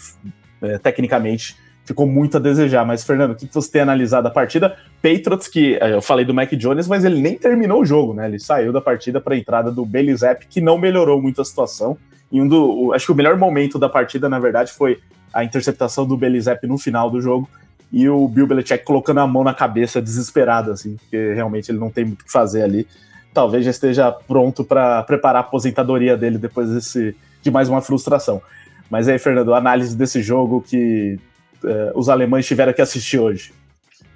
é, 0.62 0.78
tecnicamente 0.78 1.56
ficou 1.86 2.08
muito 2.08 2.38
a 2.38 2.40
desejar. 2.40 2.86
Mas, 2.86 3.04
Fernando, 3.04 3.32
o 3.32 3.36
que 3.36 3.48
você 3.52 3.72
tem 3.72 3.82
analisado 3.82 4.28
a 4.28 4.32
partida? 4.32 4.78
Patriots, 5.02 5.48
que 5.48 5.76
é, 5.76 5.94
eu 5.94 6.02
falei 6.02 6.26
do 6.26 6.34
Mac 6.34 6.52
Jones, 6.54 6.88
mas 6.88 7.06
ele 7.06 7.22
nem 7.22 7.38
terminou 7.38 7.82
o 7.82 7.86
jogo, 7.86 8.14
né? 8.14 8.28
Ele 8.28 8.40
saiu 8.40 8.74
da 8.74 8.82
partida 8.82 9.22
para 9.22 9.36
a 9.36 9.38
entrada 9.38 9.72
do 9.72 9.88
Zapp, 10.16 10.48
que 10.48 10.62
não 10.62 10.78
melhorou 10.78 11.22
muito 11.22 11.42
a 11.42 11.46
situação. 11.46 11.98
E 12.32 12.42
um 12.42 12.48
do, 12.48 12.94
acho 12.94 13.08
que 13.08 13.12
o 13.12 13.16
melhor 13.16 13.38
momento 13.38 13.80
da 13.80 13.90
partida, 13.90 14.30
na 14.30 14.40
verdade, 14.40 14.72
foi 14.72 15.00
a 15.34 15.44
interceptação 15.44 16.06
do 16.06 16.20
Zapp 16.40 16.66
no 16.68 16.78
final 16.78 17.10
do 17.10 17.22
jogo 17.22 17.50
e 17.92 18.08
o 18.08 18.28
Bill 18.28 18.48
Belichick 18.48 18.84
colocando 18.84 19.20
a 19.20 19.28
mão 19.28 19.44
na 19.44 19.54
cabeça 19.54 20.02
desesperado, 20.02 20.72
assim, 20.72 20.96
porque 20.96 21.34
realmente 21.34 21.72
ele 21.72 21.80
não 21.80 21.90
tem 21.90 22.06
muito 22.06 22.22
o 22.22 22.26
que 22.26 22.32
fazer 22.32 22.62
ali. 22.62 22.88
Talvez 23.34 23.66
já 23.66 23.72
esteja 23.72 24.12
pronto 24.12 24.64
para 24.64 25.04
preparar 25.04 25.44
a 25.44 25.46
aposentadoria 25.48 26.16
dele 26.16 26.38
depois 26.38 26.70
desse, 26.70 27.16
de 27.42 27.50
mais 27.50 27.68
uma 27.68 27.82
frustração. 27.82 28.42
Mas 28.90 29.08
aí, 29.08 29.18
Fernando, 29.20 29.54
análise 29.54 29.96
desse 29.96 30.22
jogo 30.22 30.62
que 30.62 31.20
uh, 31.64 31.98
os 31.98 32.10
alemães 32.10 32.46
tiveram 32.46 32.74
que 32.74 32.82
assistir 32.82 33.20
hoje. 33.20 33.54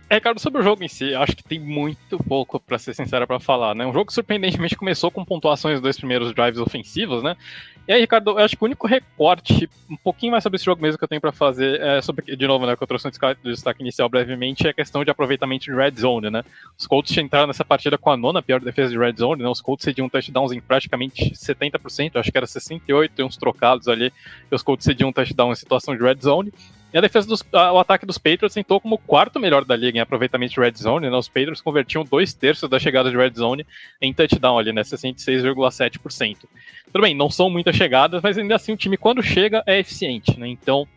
É, 0.09 0.15
Ricardo, 0.15 0.39
sobre 0.39 0.61
o 0.61 0.63
jogo 0.63 0.83
em 0.83 0.87
si, 0.87 1.15
acho 1.15 1.35
que 1.35 1.43
tem 1.43 1.59
muito 1.59 2.17
pouco, 2.25 2.59
para 2.59 2.77
ser 2.77 2.93
sincero, 2.93 3.25
para 3.25 3.39
falar, 3.39 3.73
né? 3.73 3.85
Um 3.85 3.93
jogo 3.93 4.07
que 4.07 4.13
surpreendentemente 4.13 4.75
começou 4.75 5.09
com 5.09 5.25
pontuações 5.25 5.75
dos 5.75 5.81
dois 5.81 5.97
primeiros 5.97 6.33
drives 6.33 6.59
ofensivos, 6.59 7.23
né? 7.23 7.35
E 7.87 7.91
aí, 7.91 8.01
Ricardo, 8.01 8.31
eu 8.31 8.37
acho 8.37 8.55
que 8.55 8.63
o 8.63 8.65
único 8.65 8.87
recorte, 8.87 9.69
um 9.89 9.97
pouquinho 9.97 10.31
mais 10.31 10.43
sobre 10.43 10.55
esse 10.55 10.63
jogo 10.63 10.81
mesmo 10.81 10.97
que 10.97 11.03
eu 11.03 11.07
tenho 11.07 11.19
para 11.19 11.31
fazer, 11.31 11.81
é 11.81 12.01
sobre, 12.01 12.35
de 12.35 12.47
novo, 12.47 12.65
né, 12.65 12.77
que 12.77 12.83
eu 12.83 12.87
trouxe 12.87 13.07
um 13.07 13.11
destaque 13.43 13.81
inicial 13.81 14.07
brevemente, 14.07 14.65
é 14.67 14.69
a 14.69 14.73
questão 14.73 15.03
de 15.03 15.11
aproveitamento 15.11 15.65
de 15.65 15.75
red 15.75 15.91
zone, 15.99 16.29
né? 16.29 16.43
Os 16.77 16.87
Colts 16.87 17.17
entraram 17.17 17.47
nessa 17.47 17.65
partida 17.65 17.97
com 17.97 18.09
a 18.09 18.15
nona 18.15 18.41
pior 18.41 18.61
defesa 18.61 18.91
de 18.91 18.97
red 18.97 19.15
zone, 19.17 19.43
né? 19.43 19.49
Os 19.49 19.61
Colts 19.61 19.83
cediam 19.83 20.07
touchdowns 20.07 20.51
em 20.51 20.61
praticamente 20.61 21.31
70%, 21.31 22.17
acho 22.17 22.31
que 22.31 22.37
era 22.37 22.47
68, 22.47 23.13
tem 23.13 23.25
uns 23.25 23.35
trocados 23.35 23.87
ali, 23.87 24.13
e 24.49 24.55
os 24.55 24.63
Colts 24.63 24.85
cediam 24.85 25.11
touchdown 25.11 25.51
em 25.51 25.55
situação 25.55 25.95
de 25.95 26.03
red 26.03 26.17
zone. 26.21 26.53
E 26.93 26.97
a 26.97 27.01
defesa 27.01 27.27
dos, 27.27 27.43
a, 27.51 27.73
o 27.73 27.79
ataque 27.79 28.05
dos 28.05 28.19
Patriots 28.19 28.53
sentou 28.53 28.79
como 28.79 28.95
o 28.95 28.97
quarto 28.99 29.39
melhor 29.39 29.65
da 29.65 29.75
liga 29.75 29.97
em 29.97 30.01
aproveitamento 30.01 30.53
de 30.53 30.59
red 30.59 30.73
zone, 30.77 31.09
né? 31.09 31.17
Os 31.17 31.27
Patriots 31.27 31.59
convertiam 31.59 32.05
dois 32.05 32.35
terços 32.35 32.69
da 32.69 32.77
chegada 32.77 33.09
de 33.09 33.17
red 33.17 33.31
zone 33.35 33.65
em 33.99 34.13
touchdown 34.13 34.59
ali, 34.59 34.71
né? 34.71 34.83
66,7%. 34.83 36.37
Tudo 36.91 37.01
bem, 37.01 37.15
não 37.15 37.31
são 37.31 37.49
muitas 37.49 37.75
chegadas, 37.75 38.21
mas 38.21 38.37
ainda 38.37 38.55
assim 38.55 38.73
o 38.73 38.77
time, 38.77 38.95
quando 38.95 39.23
chega, 39.23 39.63
é 39.65 39.79
eficiente, 39.79 40.39
né? 40.39 40.47
Então, 40.47 40.87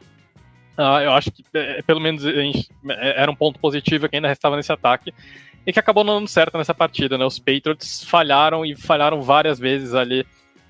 uh, 0.76 1.00
eu 1.02 1.12
acho 1.12 1.30
que 1.30 1.42
é, 1.54 1.80
pelo 1.80 2.00
menos 2.00 2.22
gente, 2.22 2.68
é, 2.90 3.22
era 3.22 3.30
um 3.30 3.36
ponto 3.36 3.58
positivo 3.58 4.06
que 4.06 4.16
ainda 4.16 4.28
restava 4.28 4.54
nesse 4.54 4.70
ataque 4.70 5.14
e 5.66 5.72
que 5.72 5.80
acabou 5.80 6.04
não 6.04 6.16
dando 6.16 6.28
certo 6.28 6.58
nessa 6.58 6.74
partida, 6.74 7.16
né? 7.16 7.24
Os 7.24 7.38
Patriots 7.38 8.04
falharam 8.04 8.66
e 8.66 8.76
falharam 8.76 9.22
várias 9.22 9.58
vezes 9.58 9.94
ali 9.94 10.26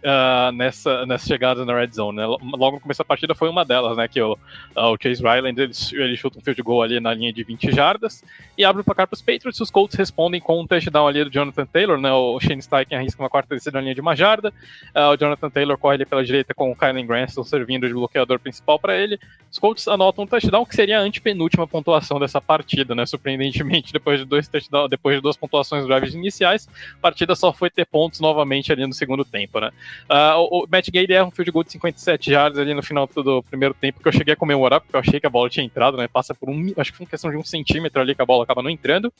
uh, 0.06 0.52
nessa, 0.52 1.04
nessa 1.04 1.26
chegada 1.26 1.64
na 1.64 1.74
red 1.74 1.88
zone. 1.88 2.16
Né? 2.16 2.24
Logo 2.24 2.76
no 2.76 2.80
começo 2.80 2.98
da 2.98 3.04
partida 3.04 3.34
foi 3.34 3.48
uma 3.48 3.64
delas, 3.64 3.96
né? 3.96 4.06
Que 4.06 4.22
o, 4.22 4.32
uh, 4.32 4.92
o 4.92 4.96
Chase 5.02 5.22
Ryland 5.22 5.60
ele, 5.60 5.72
ele 5.92 6.16
chuta 6.16 6.38
um 6.38 6.42
field 6.42 6.62
goal 6.62 6.82
ali 6.82 7.00
na 7.00 7.12
linha 7.12 7.32
de 7.32 7.42
20 7.42 7.72
jardas 7.72 8.24
e 8.56 8.64
abre 8.64 8.82
o 8.82 8.84
placar 8.84 9.06
para 9.06 9.14
os 9.14 9.22
Patriots. 9.22 9.60
Os 9.60 9.70
Colts 9.70 9.96
respondem 9.96 10.40
com 10.40 10.60
um 10.60 10.66
touchdown 10.66 11.08
ali 11.08 11.24
do 11.24 11.30
Jonathan 11.30 11.66
Taylor, 11.66 11.98
né? 11.98 12.12
O 12.12 12.38
Shane 12.38 12.62
Steichen 12.62 12.96
arrisca 12.96 13.22
uma 13.22 13.28
quarta 13.28 13.54
descida 13.54 13.78
na 13.78 13.82
linha 13.82 13.94
de 13.94 14.00
uma 14.00 14.14
jarda. 14.14 14.52
Uh, 14.94 15.12
o 15.12 15.16
Jonathan 15.16 15.50
Taylor 15.50 15.76
corre 15.76 15.96
ali 15.96 16.06
pela 16.06 16.24
direita 16.24 16.54
com 16.54 16.70
o 16.70 16.76
Kylen 16.76 17.06
Granson 17.06 17.42
servindo 17.42 17.88
de 17.88 17.92
bloqueador 17.92 18.38
principal 18.38 18.78
para 18.78 18.96
ele. 18.96 19.18
Os 19.50 19.58
Colts 19.58 19.88
anotam 19.88 20.24
um 20.24 20.26
touchdown 20.26 20.64
que 20.64 20.74
seria 20.74 20.98
a 20.98 21.02
antepenúltima 21.02 21.66
pontuação 21.66 22.20
dessa 22.20 22.40
partida, 22.40 22.94
né? 22.94 23.06
Surpreendentemente, 23.06 23.92
depois 23.92 24.20
de 24.20 24.26
dois 24.26 24.46
depois 24.88 25.16
de 25.16 25.22
duas 25.22 25.36
pontuações 25.36 25.86
drives 25.86 26.14
iniciais, 26.14 26.68
a 26.98 27.00
partida 27.00 27.34
só 27.34 27.52
foi 27.52 27.70
ter 27.70 27.86
pontos 27.86 28.20
novamente 28.20 28.72
ali 28.72 28.86
no 28.86 28.92
segundo 28.92 29.24
tempo, 29.24 29.58
né? 29.60 29.70
Uh, 30.04 30.64
o, 30.64 30.66
Matt 30.70 30.90
Gay 30.90 31.06
erra 31.08 31.24
um 31.24 31.30
field 31.30 31.50
goal 31.50 31.64
de 31.64 31.72
57 31.72 32.30
yards 32.30 32.58
ali 32.58 32.74
no 32.74 32.82
final 32.82 33.06
do 33.06 33.42
primeiro 33.42 33.74
tempo, 33.74 34.00
que 34.00 34.08
eu 34.08 34.12
cheguei 34.12 34.34
a 34.34 34.36
comemorar, 34.36 34.80
porque 34.80 34.94
eu 34.94 35.00
achei 35.00 35.18
que 35.18 35.26
a 35.26 35.30
bola 35.30 35.48
tinha 35.48 35.64
entrado, 35.64 35.96
né? 35.96 36.06
Passa 36.08 36.34
por 36.34 36.48
um, 36.48 36.72
acho 36.76 36.92
que 36.92 36.98
foi 36.98 37.04
uma 37.04 37.10
questão 37.10 37.30
de 37.30 37.36
um 37.36 37.44
centímetro 37.44 38.00
ali 38.00 38.14
que 38.14 38.22
a 38.22 38.26
bola 38.26 38.44
acaba 38.44 38.62
não 38.62 38.70
entrando. 38.70 39.12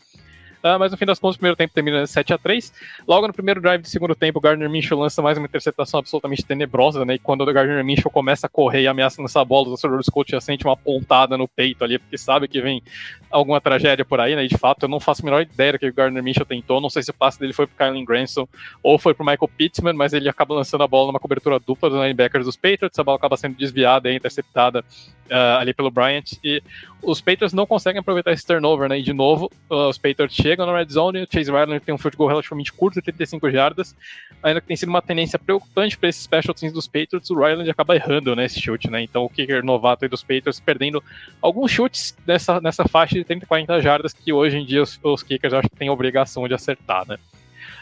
Uh, 0.66 0.78
mas 0.80 0.90
no 0.90 0.98
fim 0.98 1.06
das 1.06 1.20
contas, 1.20 1.36
o 1.36 1.38
primeiro 1.38 1.56
tempo 1.56 1.72
termina 1.72 2.04
7 2.06 2.32
a 2.32 2.38
3 2.38 2.72
Logo 3.06 3.28
no 3.28 3.32
primeiro 3.32 3.60
drive 3.60 3.82
do 3.82 3.88
segundo 3.88 4.16
tempo, 4.16 4.38
o 4.38 4.42
Gardner 4.42 4.68
Minshew 4.68 4.98
lança 4.98 5.22
mais 5.22 5.38
uma 5.38 5.46
interceptação 5.46 6.00
absolutamente 6.00 6.44
tenebrosa, 6.44 7.04
né? 7.04 7.14
E 7.14 7.18
quando 7.18 7.42
o 7.42 7.52
Gardner 7.52 7.84
Minshew 7.84 8.10
começa 8.10 8.46
a 8.46 8.50
correr 8.50 8.82
e 8.82 8.88
ameaça 8.88 9.22
nessa 9.22 9.44
bola, 9.44 9.66
o 9.66 9.70
torcedor 9.70 9.98
do 9.98 10.04
Scott 10.04 10.32
já 10.32 10.40
sente 10.40 10.64
uma 10.64 10.76
pontada 10.76 11.38
no 11.38 11.46
peito 11.46 11.84
ali, 11.84 11.98
porque 11.98 12.18
sabe 12.18 12.48
que 12.48 12.60
vem 12.60 12.82
alguma 13.30 13.60
tragédia 13.60 14.04
por 14.04 14.18
aí, 14.20 14.34
né? 14.34 14.44
E 14.44 14.48
de 14.48 14.56
fato, 14.56 14.84
eu 14.84 14.88
não 14.88 14.98
faço 14.98 15.22
a 15.22 15.24
menor 15.24 15.42
ideia 15.42 15.72
do 15.72 15.78
que 15.78 15.86
o 15.86 15.94
Gardner 15.94 16.22
Minshew 16.22 16.44
tentou. 16.44 16.80
Não 16.80 16.90
sei 16.90 17.02
se 17.02 17.10
o 17.10 17.14
passe 17.14 17.38
dele 17.38 17.52
foi 17.52 17.66
pro 17.66 17.76
Kylen 17.76 18.04
Granson 18.04 18.48
ou 18.82 18.98
foi 18.98 19.14
pro 19.14 19.24
Michael 19.24 19.50
Pittman, 19.56 19.94
mas 19.94 20.12
ele 20.12 20.28
acaba 20.28 20.54
lançando 20.54 20.82
a 20.82 20.88
bola 20.88 21.08
numa 21.08 21.20
cobertura 21.20 21.60
dupla 21.60 21.90
dos 21.90 22.00
linebackers 22.00 22.46
dos 22.46 22.56
Patriots. 22.56 22.98
A 22.98 23.04
bola 23.04 23.18
acaba 23.18 23.36
sendo 23.36 23.56
desviada 23.56 24.10
e 24.10 24.16
interceptada 24.16 24.84
uh, 25.30 25.58
ali 25.58 25.74
pelo 25.74 25.90
Bryant. 25.90 26.32
E 26.42 26.62
os 27.02 27.20
Patriots 27.20 27.52
não 27.52 27.66
conseguem 27.66 28.00
aproveitar 28.00 28.32
esse 28.32 28.46
turnover, 28.46 28.88
né? 28.88 28.98
E 28.98 29.02
de 29.02 29.12
novo, 29.12 29.50
uh, 29.70 29.88
os 29.88 29.98
Patriots 29.98 30.34
chegam 30.34 30.55
na 30.64 30.76
red 30.76 30.86
zone. 30.86 31.22
O 31.22 31.28
Chase 31.30 31.50
Ryland 31.50 31.80
tem 31.80 31.94
um 31.94 31.98
field 31.98 32.16
goal 32.16 32.28
relativamente 32.28 32.72
curto, 32.72 33.02
35 33.02 33.50
jardas. 33.50 33.96
Ainda 34.42 34.60
que 34.60 34.66
tem 34.66 34.76
sido 34.76 34.88
uma 34.88 35.02
tendência 35.02 35.38
preocupante 35.38 35.98
para 35.98 36.08
esses 36.08 36.22
special 36.22 36.54
teams 36.54 36.72
dos 36.72 36.86
Patriots, 36.86 37.28
o 37.30 37.34
Ryland 37.34 37.68
acaba 37.68 37.94
errando 37.94 38.34
né, 38.34 38.44
esse 38.44 38.60
chute, 38.60 38.90
né? 38.90 39.02
Então 39.02 39.24
o 39.24 39.28
kicker 39.28 39.64
novato 39.64 40.08
dos 40.08 40.22
Patriots 40.22 40.60
perdendo 40.60 41.02
alguns 41.42 41.70
chutes 41.70 42.16
nessa, 42.26 42.60
nessa 42.60 42.86
faixa 42.86 43.14
de 43.14 43.24
30, 43.24 43.46
40 43.46 43.80
jardas 43.80 44.12
que 44.12 44.32
hoje 44.32 44.58
em 44.58 44.64
dia 44.64 44.82
os, 44.82 44.98
os 45.02 45.22
kickers 45.22 45.52
acho 45.52 45.68
que 45.68 45.76
têm 45.76 45.90
obrigação 45.90 46.46
de 46.46 46.54
acertar, 46.54 47.06
né? 47.06 47.18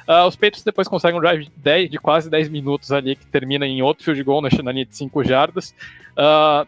Uh, 0.06 0.26
os 0.26 0.36
Patriots 0.36 0.62
depois 0.62 0.86
conseguem 0.86 1.18
um 1.18 1.20
drive 1.20 1.44
de, 1.44 1.52
10, 1.56 1.90
de 1.90 1.98
quase 1.98 2.28
10 2.28 2.48
minutos 2.50 2.92
ali, 2.92 3.16
que 3.16 3.26
termina 3.26 3.66
em 3.66 3.80
outro 3.82 4.04
field 4.04 4.22
goal 4.22 4.42
na 4.42 4.72
linha 4.72 4.84
de 4.84 4.94
5 4.94 5.24
jardas. 5.24 5.74
Uh, 6.12 6.66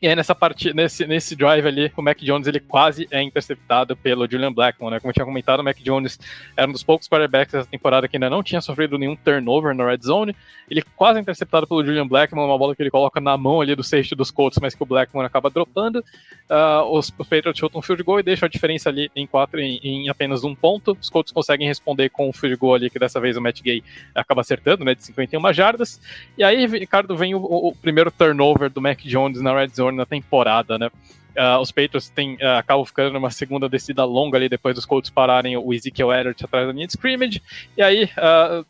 e 0.00 0.06
aí 0.06 0.14
nessa 0.14 0.34
partida, 0.34 0.74
nesse, 0.74 1.06
nesse 1.06 1.34
drive 1.34 1.66
ali, 1.66 1.90
o 1.96 2.02
Mac 2.02 2.18
Jones 2.18 2.46
ele 2.46 2.60
quase 2.60 3.08
é 3.10 3.22
interceptado 3.22 3.96
pelo 3.96 4.30
Julian 4.30 4.52
Blackmon, 4.52 4.90
né? 4.90 5.00
Como 5.00 5.10
eu 5.10 5.14
tinha 5.14 5.24
comentado, 5.24 5.60
o 5.60 5.64
Mac 5.64 5.78
Jones 5.78 6.18
era 6.56 6.68
um 6.68 6.72
dos 6.72 6.82
poucos 6.82 7.08
quarterbacks 7.08 7.52
dessa 7.52 7.68
temporada 7.68 8.06
que 8.06 8.16
ainda 8.16 8.28
não 8.28 8.42
tinha 8.42 8.60
sofrido 8.60 8.98
nenhum 8.98 9.16
turnover 9.16 9.74
na 9.74 9.86
red 9.86 9.98
zone. 10.02 10.36
Ele 10.70 10.82
quase 10.94 11.18
é 11.18 11.22
interceptado 11.22 11.66
pelo 11.66 11.84
Julian 11.84 12.06
Blackmon, 12.06 12.44
uma 12.44 12.58
bola 12.58 12.76
que 12.76 12.82
ele 12.82 12.90
coloca 12.90 13.20
na 13.20 13.36
mão 13.38 13.60
ali 13.60 13.74
do 13.74 13.82
safety 13.82 14.14
dos 14.14 14.30
Colts, 14.30 14.58
mas 14.60 14.74
que 14.74 14.82
o 14.82 14.86
Blackmon 14.86 15.22
acaba 15.22 15.48
dropando. 15.48 16.04
Uh, 16.48 16.84
os, 16.92 17.12
os 17.18 17.26
Patriots 17.26 17.58
chutam 17.58 17.78
um 17.78 17.82
field 17.82 18.02
goal 18.02 18.20
e 18.20 18.22
deixam 18.22 18.46
a 18.46 18.50
diferença 18.50 18.88
ali 18.88 19.10
em 19.16 19.26
quatro 19.26 19.60
em, 19.60 19.80
em, 19.82 20.08
apenas 20.08 20.44
um 20.44 20.54
ponto. 20.54 20.96
Os 21.00 21.08
Colts 21.08 21.32
conseguem 21.32 21.66
responder 21.66 22.10
com 22.10 22.28
um 22.28 22.32
field 22.32 22.56
goal 22.56 22.74
ali, 22.74 22.90
que 22.90 22.98
dessa 22.98 23.18
vez 23.18 23.36
o 23.36 23.40
Matt 23.40 23.62
Gay 23.62 23.82
acaba 24.14 24.42
acertando, 24.42 24.84
né? 24.84 24.94
De 24.94 25.04
51 25.04 25.52
jardas. 25.52 26.00
E 26.36 26.44
aí, 26.44 26.66
Ricardo, 26.66 27.16
vem 27.16 27.34
o, 27.34 27.38
o 27.38 27.74
primeiro 27.74 28.10
turnover 28.10 28.70
do 28.70 28.80
Mac 28.80 29.00
Jones 29.00 29.40
na 29.40 29.58
red 29.58 29.68
zone 29.68 29.95
na 29.96 30.06
temporada, 30.06 30.78
né? 30.78 30.90
Uh, 31.36 31.60
os 31.60 31.70
Patriots 31.70 32.08
tem, 32.08 32.34
uh, 32.36 32.56
acabam 32.58 32.84
ficando 32.84 33.12
numa 33.12 33.30
segunda 33.30 33.68
descida 33.68 34.04
longa 34.04 34.38
ali 34.38 34.48
depois 34.48 34.74
dos 34.74 34.86
Colts 34.86 35.10
pararem 35.10 35.54
o 35.54 35.74
Ezekiel 35.74 36.10
Elliott 36.10 36.42
atrás 36.42 36.66
da 36.66 36.72
linha 36.72 36.86
de 36.86 36.92
scrimmage. 36.92 37.42
E 37.76 37.82
aí, 37.82 38.04
uh, 38.04 38.64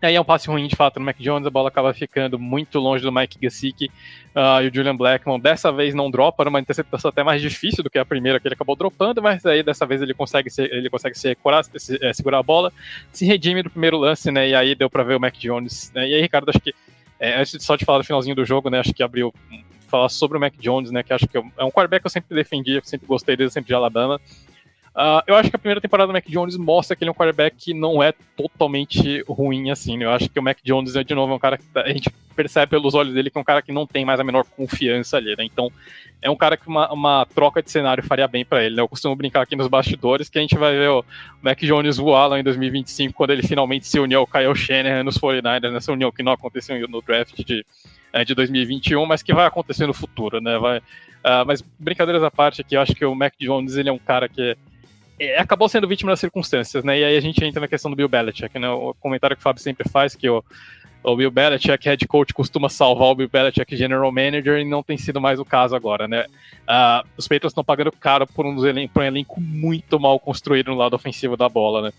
aí 0.00 0.14
é 0.14 0.20
um 0.20 0.24
passe 0.24 0.46
ruim 0.46 0.68
de 0.68 0.76
fato 0.76 1.00
no 1.00 1.04
Mac 1.04 1.16
Jones, 1.18 1.44
a 1.44 1.50
bola 1.50 1.68
acaba 1.68 1.92
ficando 1.92 2.38
muito 2.38 2.78
longe 2.78 3.02
do 3.02 3.10
Mike 3.10 3.36
Gesicki 3.42 3.86
uh, 4.36 4.62
e 4.62 4.68
o 4.68 4.72
Julian 4.72 4.94
Blackmon. 4.94 5.40
Dessa 5.40 5.72
vez 5.72 5.92
não 5.92 6.08
dropa, 6.08 6.44
era 6.44 6.50
uma 6.50 6.60
interceptação 6.60 7.08
até 7.08 7.24
mais 7.24 7.42
difícil 7.42 7.82
do 7.82 7.90
que 7.90 7.98
a 7.98 8.04
primeira 8.04 8.38
que 8.38 8.46
ele 8.46 8.54
acabou 8.54 8.76
dropando, 8.76 9.20
mas 9.20 9.44
aí 9.44 9.64
dessa 9.64 9.84
vez 9.84 10.00
ele 10.00 10.14
consegue, 10.14 10.50
ser, 10.50 10.72
ele 10.72 10.88
consegue 10.88 11.18
se 11.18 11.36
é, 12.00 12.12
segurar 12.12 12.38
a 12.38 12.44
bola, 12.44 12.72
se 13.10 13.26
redime 13.26 13.60
do 13.60 13.70
primeiro 13.70 13.98
lance, 13.98 14.30
né? 14.30 14.48
E 14.48 14.54
aí 14.54 14.76
deu 14.76 14.88
para 14.88 15.02
ver 15.02 15.16
o 15.16 15.20
Mac 15.20 15.34
Jones. 15.36 15.90
Né, 15.92 16.10
e 16.10 16.14
aí, 16.14 16.20
Ricardo, 16.20 16.48
acho 16.48 16.60
que 16.60 16.72
é, 17.18 17.40
antes 17.40 17.52
de 17.52 17.64
só 17.64 17.74
de 17.74 17.84
falar 17.84 17.98
do 17.98 18.04
finalzinho 18.04 18.36
do 18.36 18.44
jogo, 18.44 18.70
né? 18.70 18.78
Acho 18.78 18.94
que 18.94 19.02
abriu 19.02 19.34
falar 19.88 20.08
sobre 20.08 20.36
o 20.36 20.40
Mac 20.40 20.54
Jones, 20.58 20.90
né? 20.90 21.02
Que 21.02 21.12
acho 21.12 21.26
que 21.26 21.36
é 21.36 21.64
um 21.64 21.70
quarterback 21.70 22.02
que 22.02 22.06
eu 22.06 22.10
sempre 22.10 22.34
defendi, 22.34 22.72
eu 22.72 22.84
sempre 22.84 23.06
gostei 23.06 23.36
dele, 23.36 23.50
sempre 23.50 23.68
de 23.68 23.74
Alabama. 23.74 24.20
Uh, 24.98 25.22
eu 25.28 25.36
acho 25.36 25.48
que 25.48 25.54
a 25.54 25.58
primeira 25.60 25.80
temporada 25.80 26.08
do 26.08 26.12
Mac 26.12 26.24
Jones 26.26 26.56
mostra 26.56 26.96
que 26.96 27.04
ele 27.04 27.08
é 27.08 27.12
um 27.12 27.14
quarterback 27.14 27.54
que 27.56 27.72
não 27.72 28.02
é 28.02 28.12
totalmente 28.36 29.22
ruim 29.28 29.70
assim. 29.70 29.96
Né? 29.96 30.04
Eu 30.04 30.10
acho 30.10 30.28
que 30.28 30.40
o 30.40 30.42
Mac 30.42 30.58
Jones, 30.64 30.92
de 30.92 31.14
novo, 31.14 31.32
é 31.32 31.36
um 31.36 31.38
cara 31.38 31.56
que 31.56 31.64
tá, 31.66 31.82
a 31.82 31.88
gente 31.88 32.10
percebe 32.34 32.70
pelos 32.70 32.94
olhos 32.94 33.14
dele 33.14 33.30
que 33.30 33.38
é 33.38 33.40
um 33.40 33.44
cara 33.44 33.62
que 33.62 33.70
não 33.70 33.86
tem 33.86 34.04
mais 34.04 34.18
a 34.18 34.24
menor 34.24 34.44
confiança 34.44 35.16
ali, 35.16 35.36
né? 35.36 35.44
Então, 35.44 35.70
é 36.20 36.28
um 36.28 36.34
cara 36.34 36.56
que 36.56 36.66
uma, 36.66 36.92
uma 36.92 37.26
troca 37.26 37.62
de 37.62 37.70
cenário 37.70 38.02
faria 38.02 38.26
bem 38.26 38.44
para 38.44 38.64
ele, 38.64 38.74
né? 38.74 38.82
Eu 38.82 38.88
costumo 38.88 39.14
brincar 39.14 39.42
aqui 39.42 39.54
nos 39.54 39.68
bastidores 39.68 40.28
que 40.28 40.36
a 40.36 40.40
gente 40.40 40.56
vai 40.56 40.72
ver 40.72 40.90
o 40.90 41.04
Mac 41.40 41.60
Jones 41.60 41.96
voar 41.96 42.26
lá 42.26 42.40
em 42.40 42.42
2025, 42.42 43.14
quando 43.14 43.30
ele 43.30 43.44
finalmente 43.44 43.86
se 43.86 44.00
uniu 44.00 44.18
ao 44.18 44.26
Kyle 44.26 44.54
Shanahan 44.54 45.04
nos 45.04 45.16
49ers, 45.16 45.72
nessa 45.72 45.92
união 45.92 46.10
que 46.10 46.24
não 46.24 46.32
aconteceu 46.32 46.88
no 46.88 47.00
draft 47.02 47.36
de 47.44 47.60
é, 47.60 47.64
de 48.24 48.34
2021, 48.34 49.04
mas 49.06 49.22
que 49.22 49.34
vai 49.34 49.46
acontecer 49.46 49.86
no 49.86 49.94
futuro, 49.94 50.40
né? 50.40 50.58
Vai, 50.58 50.78
uh, 50.78 51.44
mas 51.46 51.62
brincadeiras 51.78 52.22
à 52.22 52.30
parte 52.30 52.60
aqui, 52.60 52.76
eu 52.76 52.80
acho 52.80 52.94
que 52.94 53.04
o 53.04 53.14
Mac 53.14 53.34
Jones 53.38 53.76
ele 53.76 53.88
é 53.88 53.92
um 53.92 53.98
cara 53.98 54.28
que 54.28 54.56
é, 55.18 55.38
acabou 55.38 55.68
sendo 55.68 55.88
vítima 55.88 56.12
das 56.12 56.20
circunstâncias, 56.20 56.84
né? 56.84 56.98
E 56.98 57.04
aí 57.04 57.16
a 57.16 57.20
gente 57.20 57.44
entra 57.44 57.60
na 57.60 57.68
questão 57.68 57.90
do 57.90 57.96
Bill 57.96 58.08
Belichick, 58.08 58.58
né? 58.58 58.68
O 58.68 58.94
comentário 58.94 59.36
que 59.36 59.40
o 59.40 59.42
Fábio 59.42 59.60
sempre 59.60 59.88
faz 59.88 60.14
que 60.14 60.28
o, 60.28 60.44
o 61.02 61.16
Bill 61.16 61.30
Belichick, 61.30 61.84
head 61.88 62.06
coach, 62.06 62.32
costuma 62.32 62.68
salvar 62.68 63.08
o 63.08 63.14
Bill 63.16 63.28
Belichick, 63.28 63.76
general 63.76 64.12
manager, 64.12 64.58
e 64.58 64.64
não 64.64 64.82
tem 64.82 64.96
sido 64.96 65.20
mais 65.20 65.40
o 65.40 65.44
caso 65.44 65.74
agora, 65.74 66.06
né? 66.06 66.26
Uh, 66.68 67.08
os 67.16 67.26
Patriots 67.26 67.50
estão 67.50 67.64
pagando 67.64 67.90
caro 67.90 68.26
por 68.26 68.46
um, 68.46 68.56
por 68.88 69.02
um 69.02 69.06
elenco 69.06 69.40
muito 69.40 69.98
mal 69.98 70.20
construído 70.20 70.70
no 70.70 70.76
lado 70.76 70.94
ofensivo 70.94 71.36
da 71.36 71.48
bola, 71.48 71.82
né? 71.82 71.92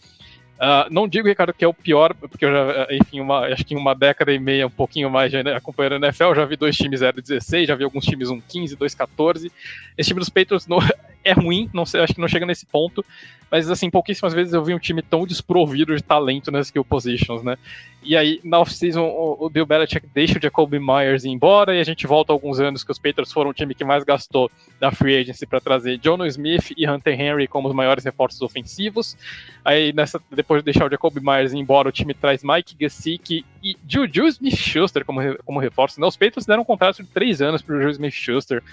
Uh, 0.59 0.91
não 0.91 1.07
digo, 1.07 1.29
Ricardo, 1.29 1.53
que 1.53 1.63
é 1.63 1.67
o 1.67 1.73
pior, 1.73 2.13
porque 2.13 2.43
eu 2.43 2.51
já, 2.51 2.87
enfim, 2.91 3.21
uma, 3.21 3.45
acho 3.45 3.63
que 3.63 3.73
em 3.73 3.77
uma 3.77 3.95
década 3.95 4.33
e 4.33 4.37
meia, 4.37 4.67
um 4.67 4.69
pouquinho 4.69 5.09
mais 5.09 5.31
né, 5.31 5.55
acompanhando 5.55 5.93
a 5.93 6.07
NFL, 6.07 6.35
já 6.35 6.43
vi 6.43 6.57
dois 6.57 6.75
times 6.75 6.99
0-16, 6.99 7.65
já 7.65 7.75
vi 7.75 7.85
alguns 7.85 8.03
times 8.03 8.27
1-15, 8.27 8.75
2-14. 8.75 9.49
Esse 9.97 10.09
time 10.09 10.19
dos 10.19 10.27
Patriots 10.27 10.67
não, 10.67 10.79
é 11.23 11.33
ruim, 11.33 11.69
não 11.73 11.85
sei, 11.85 12.01
acho 12.01 12.13
que 12.13 12.21
não 12.21 12.27
chega 12.27 12.45
nesse 12.45 12.65
ponto, 12.65 13.03
mas 13.51 13.69
assim, 13.69 13.89
pouquíssimas 13.89 14.33
vezes 14.33 14.53
eu 14.53 14.63
vi 14.63 14.73
um 14.73 14.79
time 14.79 15.01
tão 15.01 15.25
desprovido 15.25 15.95
de 15.95 16.03
talento 16.03 16.51
nas 16.51 16.67
skill 16.67 16.85
positions, 16.85 17.43
né? 17.43 17.57
E 18.01 18.15
aí, 18.15 18.39
na 18.43 18.59
off-season, 18.59 19.01
o, 19.01 19.49
Bill 19.49 19.65
Belichick 19.65 20.07
deixa 20.13 20.39
o 20.39 20.41
Jacoby 20.41 20.79
Myers 20.79 21.25
ir 21.25 21.29
embora 21.29 21.75
e 21.75 21.81
a 21.81 21.83
gente 21.83 22.07
volta 22.07 22.31
alguns 22.31 22.59
anos 22.59 22.81
que 22.81 22.91
os 22.91 22.97
Patriots 22.97 23.33
foram 23.33 23.49
o 23.49 23.53
time 23.53 23.75
que 23.75 23.83
mais 23.83 24.05
gastou 24.05 24.49
da 24.79 24.89
free 24.89 25.17
agency 25.17 25.45
para 25.45 25.59
trazer 25.59 25.97
John 25.97 26.25
Smith 26.25 26.71
e 26.77 26.87
Hunter 26.87 27.19
Henry 27.19 27.47
como 27.47 27.67
os 27.67 27.75
maiores 27.75 28.05
reforços 28.05 28.41
ofensivos. 28.41 29.17
Aí, 29.65 29.91
nessa, 29.91 30.21
depois 30.31 30.61
de 30.61 30.65
deixar 30.65 30.87
o 30.87 30.89
Jacoby 30.89 31.19
Myers 31.19 31.51
ir 31.51 31.57
embora, 31.57 31.89
o 31.89 31.91
time 31.91 32.13
traz 32.13 32.41
Mike 32.41 32.75
Gesicki 32.79 33.45
e 33.61 33.75
Juju 33.85 34.27
Smith-Schuster 34.27 35.03
como, 35.03 35.19
como 35.43 35.59
reforço. 35.59 35.99
Né? 35.99 36.07
Os 36.07 36.15
Patriots 36.15 36.45
deram 36.45 36.61
um 36.61 36.65
contrato 36.65 37.03
de 37.03 37.09
três 37.09 37.41
anos 37.41 37.61
para 37.61 37.75
o 37.75 37.81
Juju 37.81 37.91
Smith-Schuster. 37.91 38.63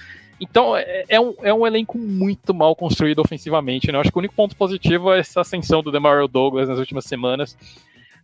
Então, 0.41 0.77
é, 0.77 1.05
é, 1.09 1.21
um, 1.21 1.35
é 1.43 1.53
um 1.53 1.67
elenco 1.67 1.99
muito 1.99 2.53
mal 2.53 2.77
construído 2.77 3.21
ofensivamente, 3.21 3.91
né? 3.91 3.97
Eu 3.97 4.01
acho 4.01 4.11
que 4.11 4.19
o 4.19 4.21
único 4.21 4.35
ponto 4.35 4.55
positivo 4.55 5.13
é 5.13 5.21
essa 5.21 5.41
ascensão 5.41 5.83
do 5.83 5.91
Demario 5.91 6.29
Douglas 6.29 6.69
nas 6.69 6.79
últimas 6.79 7.05
semanas. 7.07 7.57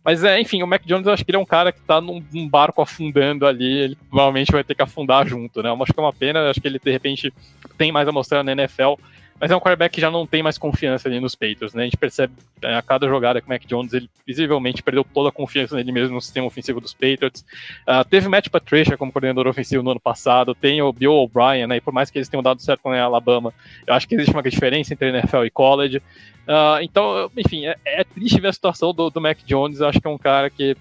Mas, 0.03 0.23
é, 0.23 0.39
enfim, 0.39 0.61
o 0.61 0.67
Mac 0.67 0.83
Jones, 0.85 1.07
eu 1.07 1.13
acho 1.13 1.23
que 1.23 1.31
ele 1.31 1.37
é 1.37 1.39
um 1.39 1.45
cara 1.45 1.71
que 1.71 1.79
tá 1.81 2.01
num, 2.01 2.21
num 2.33 2.47
barco 2.47 2.81
afundando 2.81 3.47
ali, 3.47 3.79
ele 3.79 3.97
provavelmente 4.09 4.51
vai 4.51 4.63
ter 4.63 4.75
que 4.75 4.81
afundar 4.81 5.25
junto, 5.25 5.63
né? 5.63 5.69
Eu 5.69 5.81
acho 5.81 5.93
que 5.93 5.99
é 5.99 6.03
uma 6.03 6.13
pena, 6.13 6.49
acho 6.49 6.59
que 6.59 6.67
ele, 6.67 6.77
de 6.77 6.91
repente, 6.91 7.33
tem 7.77 7.91
mais 7.91 8.07
a 8.07 8.11
mostrar 8.11 8.43
na 8.43 8.51
NFL, 8.51 8.95
mas 9.43 9.51
é 9.51 9.55
um 9.57 9.59
quarterback 9.59 9.93
que 9.93 9.99
já 9.99 10.09
não 10.09 10.25
tem 10.25 10.41
mais 10.41 10.57
confiança 10.57 11.09
ali 11.09 11.19
nos 11.19 11.35
peitos, 11.35 11.73
né? 11.73 11.81
A 11.81 11.83
gente 11.83 11.97
percebe 11.97 12.31
é, 12.61 12.75
a 12.75 12.81
cada 12.81 13.09
jogada 13.09 13.41
que 13.41 13.45
o 13.45 13.49
Mac 13.49 13.61
Jones, 13.65 13.91
ele 13.91 14.09
visivelmente 14.25 14.81
perdeu 14.81 15.03
toda 15.03 15.27
a 15.27 15.31
confiança 15.33 15.75
nele 15.75 15.91
mesmo 15.91 16.15
no 16.15 16.21
sistema 16.21 16.47
ofensivo 16.47 16.79
dos 16.79 16.93
Patriots. 16.93 17.43
Uh, 17.85 18.07
teve 18.09 18.29
Matt 18.29 18.47
Patricia 18.47 18.95
como 18.95 19.11
coordenador 19.11 19.45
ofensivo 19.45 19.83
no 19.83 19.91
ano 19.91 19.99
passado, 19.99 20.55
tem 20.55 20.81
o 20.81 20.93
Bill 20.93 21.11
O'Brien, 21.11 21.67
né? 21.67 21.75
E 21.75 21.81
por 21.81 21.91
mais 21.91 22.09
que 22.09 22.17
eles 22.17 22.29
tenham 22.29 22.41
dado 22.41 22.61
certo 22.61 22.83
com 22.83 22.91
a 22.91 23.01
Alabama, 23.01 23.53
eu 23.85 23.93
acho 23.93 24.07
que 24.07 24.15
existe 24.15 24.31
uma 24.31 24.41
diferença 24.41 24.93
entre 24.93 25.09
NFL 25.09 25.43
e 25.43 25.49
college. 25.49 25.97
Uh, 25.97 26.79
então, 26.81 27.29
enfim, 27.35 27.65
é, 27.65 27.75
é, 27.83 28.03
triste 28.05 28.39
ver 28.39 28.47
a 28.47 28.53
situação 28.53 28.93
do, 28.93 29.09
do 29.09 29.19
Mac 29.19 29.39
Jones. 29.45 29.81
Eu 29.81 29.89
acho 29.89 29.99
que 29.99 30.07
é 30.07 30.09
um 30.09 30.17
cara 30.17 30.49
que 30.49 30.77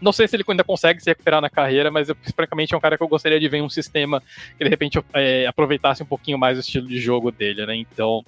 não 0.00 0.12
sei 0.12 0.26
se 0.26 0.36
ele 0.36 0.44
ainda 0.48 0.64
consegue 0.64 1.00
se 1.00 1.10
recuperar 1.10 1.40
na 1.40 1.50
carreira, 1.50 1.90
mas 1.90 2.08
eu, 2.08 2.16
francamente 2.34 2.74
é 2.74 2.76
um 2.76 2.80
cara 2.80 2.96
que 2.96 3.02
eu 3.02 3.08
gostaria 3.08 3.38
de 3.38 3.48
ver 3.48 3.62
um 3.62 3.68
sistema 3.68 4.22
que 4.56 4.64
de 4.64 4.70
repente 4.70 5.02
é, 5.12 5.46
aproveitasse 5.46 6.02
um 6.02 6.06
pouquinho 6.06 6.38
mais 6.38 6.56
o 6.56 6.60
estilo 6.60 6.86
de 6.86 6.98
jogo 7.00 7.30
dele, 7.30 7.66
né? 7.66 7.76
Então. 7.76 8.24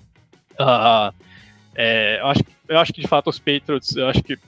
Uh, 0.52 1.12
É, 1.74 2.20
eu, 2.20 2.26
acho, 2.26 2.40
eu 2.68 2.78
acho 2.78 2.92
que 2.92 3.00
de 3.00 3.08
fato 3.08 3.30
os 3.30 3.38
Patriots, 3.38 3.96
eu 3.96 4.06
acho 4.06 4.22
que 4.22 4.38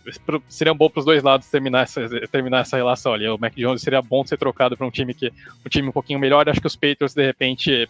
seria 0.49 0.75
bom 0.75 0.91
para 0.91 1.01
os 1.01 1.07
dois 1.07 1.23
lados 1.23 1.49
terminar 1.49 1.85
essa, 1.85 2.07
terminar 2.29 2.61
essa 2.61 2.77
relação 2.77 3.15
ali. 3.15 3.27
O 3.29 3.39
Mac 3.39 3.55
Jones 3.55 3.81
seria 3.81 4.03
bom 4.03 4.25
ser 4.27 4.37
trocado 4.37 4.77
para 4.77 4.87
um 4.87 4.91
time 4.91 5.15
que 5.15 5.33
um 5.65 5.69
time 5.69 5.89
um 5.89 5.93
pouquinho 5.93 6.19
melhor. 6.19 6.47
Eu 6.47 6.53
acho 6.53 6.61
que 6.61 6.67
os 6.67 6.77
Patriots 6.77 7.15
de 7.15 7.25
repente 7.25 7.89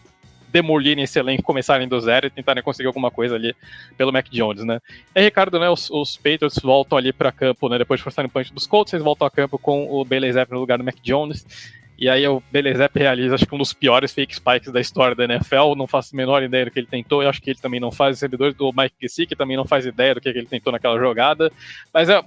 demolirem 0.55 1.03
esse 1.03 1.19
elenco, 1.19 1.43
começarem 1.43 1.85
do 1.85 1.99
zero 1.99 2.27
e 2.27 2.29
tentarem 2.29 2.63
conseguir 2.63 2.87
alguma 2.87 3.11
coisa 3.11 3.35
ali 3.35 3.53
pelo 3.97 4.13
Mac 4.13 4.27
Jones, 4.31 4.63
né? 4.63 4.79
E 5.13 5.21
Ricardo, 5.21 5.59
né, 5.59 5.69
os, 5.69 5.89
os 5.89 6.15
Patriots 6.15 6.57
voltam 6.63 6.97
ali 6.97 7.11
para 7.11 7.29
campo, 7.29 7.67
né, 7.67 7.77
depois 7.77 7.99
de 7.99 8.05
forçarem 8.05 8.29
o 8.29 8.31
punch 8.31 8.53
dos 8.53 8.65
Colts, 8.65 8.93
eles 8.93 9.03
voltam 9.03 9.27
a 9.27 9.29
campo 9.29 9.59
com 9.59 9.91
o 9.91 10.05
Bailey 10.05 10.31
Zapp 10.31 10.49
no 10.53 10.59
lugar 10.59 10.77
do 10.77 10.83
Mac 10.85 10.95
Jones. 11.03 11.45
E 11.97 12.09
aí 12.09 12.27
o 12.27 12.43
Belezep 12.51 12.97
realiza, 12.99 13.35
acho 13.35 13.45
que 13.45 13.55
um 13.55 13.57
dos 13.57 13.73
piores 13.73 14.13
fake 14.13 14.35
spikes 14.35 14.71
da 14.71 14.81
história 14.81 15.15
da 15.15 15.23
NFL. 15.23 15.75
Não 15.77 15.87
faço 15.87 16.13
a 16.13 16.17
menor 16.17 16.43
ideia 16.43 16.65
do 16.65 16.71
que 16.71 16.79
ele 16.79 16.87
tentou. 16.87 17.23
Eu 17.23 17.29
acho 17.29 17.41
que 17.41 17.51
ele 17.51 17.59
também 17.59 17.79
não 17.79 17.91
faz. 17.91 18.15
Os 18.15 18.19
servidores 18.19 18.53
do 18.55 18.71
Mike 18.75 18.95
Gesicki 19.01 19.35
também 19.35 19.55
não 19.55 19.65
faz 19.65 19.85
ideia 19.85 20.13
do 20.13 20.21
que 20.21 20.27
ele 20.27 20.45
tentou 20.45 20.73
naquela 20.73 20.99
jogada. 20.99 21.51
Mas 21.93 22.09
é, 22.09 22.21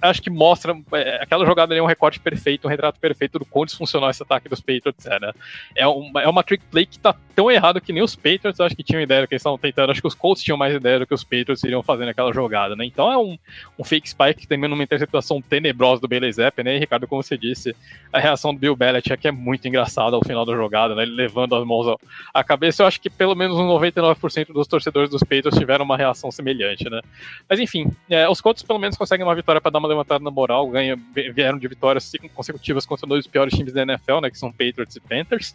acho 0.00 0.20
que 0.20 0.30
mostra. 0.30 0.76
É, 0.92 1.22
aquela 1.22 1.46
jogada 1.46 1.72
ali 1.72 1.78
é 1.78 1.82
um 1.82 1.86
recorte 1.86 2.18
perfeito, 2.18 2.66
um 2.66 2.70
retrato 2.70 2.98
perfeito 2.98 3.38
do 3.38 3.44
quão 3.44 3.64
disfuncional 3.64 4.10
esse 4.10 4.22
ataque 4.22 4.48
dos 4.48 4.60
Patriots 4.60 5.06
é, 5.06 5.20
né? 5.20 5.32
É 5.76 5.86
uma, 5.86 6.22
é 6.22 6.28
uma 6.28 6.42
trick 6.42 6.64
play 6.70 6.86
que 6.86 6.98
tá 6.98 7.14
tão 7.34 7.50
errado 7.50 7.80
que 7.80 7.92
nem 7.92 8.02
os 8.02 8.16
Patriots 8.16 8.60
acho 8.60 8.76
que 8.76 8.82
tinham 8.82 9.00
ideia 9.00 9.22
do 9.22 9.28
que 9.28 9.34
eles 9.34 9.40
estavam 9.40 9.58
tentando. 9.58 9.90
Acho 9.90 10.00
que 10.00 10.06
os 10.06 10.14
Colts 10.14 10.42
tinham 10.42 10.56
mais 10.56 10.74
ideia 10.74 10.98
do 10.98 11.06
que 11.06 11.14
os 11.14 11.22
Patriots 11.22 11.62
iriam 11.62 11.82
fazer 11.82 12.04
naquela 12.06 12.32
jogada, 12.32 12.74
né? 12.74 12.84
Então 12.84 13.10
é 13.10 13.16
um, 13.16 13.38
um 13.78 13.84
fake 13.84 14.08
spike 14.08 14.40
que 14.40 14.46
termina 14.48 14.68
numa 14.68 14.82
interceptação 14.82 15.40
tenebrosa 15.40 16.00
do 16.00 16.08
Belezep, 16.08 16.62
né? 16.62 16.76
E, 16.76 16.78
Ricardo, 16.78 17.06
como 17.06 17.22
você 17.22 17.38
disse, 17.38 17.74
a 18.12 18.18
reação 18.18 18.52
do 18.52 18.60
Bill 18.60 18.76
Belichick 19.12 19.26
é 19.26 19.32
muito 19.32 19.66
engraçado 19.68 20.14
ao 20.14 20.24
final 20.24 20.44
da 20.44 20.54
jogada, 20.54 20.94
né? 20.94 21.02
Ele 21.02 21.12
levando 21.12 21.54
as 21.54 21.64
mãos 21.64 21.96
à 22.32 22.42
cabeça. 22.42 22.82
Eu 22.82 22.86
acho 22.86 23.00
que 23.00 23.10
pelo 23.10 23.34
menos 23.34 23.56
uns 23.56 23.66
99% 23.66 24.52
dos 24.52 24.66
torcedores 24.66 25.10
dos 25.10 25.20
Patriots 25.20 25.58
tiveram 25.58 25.84
uma 25.84 25.96
reação 25.96 26.30
semelhante, 26.30 26.88
né? 26.88 27.00
Mas 27.48 27.60
enfim, 27.60 27.90
é, 28.08 28.28
os 28.28 28.40
Colts 28.40 28.62
pelo 28.62 28.78
menos 28.78 28.96
conseguem 28.96 29.24
uma 29.24 29.34
vitória 29.34 29.60
para 29.60 29.70
dar 29.70 29.78
uma 29.78 29.88
levantada 29.88 30.22
na 30.22 30.30
moral. 30.30 30.68
Ganha, 30.68 30.96
vieram 31.34 31.58
de 31.58 31.68
vitórias 31.68 32.12
consecutivas 32.34 32.86
contra 32.86 33.06
dois 33.06 33.26
piores 33.26 33.54
times 33.54 33.72
da 33.72 33.82
NFL, 33.82 34.20
né? 34.20 34.30
Que 34.30 34.38
são 34.38 34.50
Patriots 34.50 34.96
e 34.96 35.00
Panthers. 35.00 35.54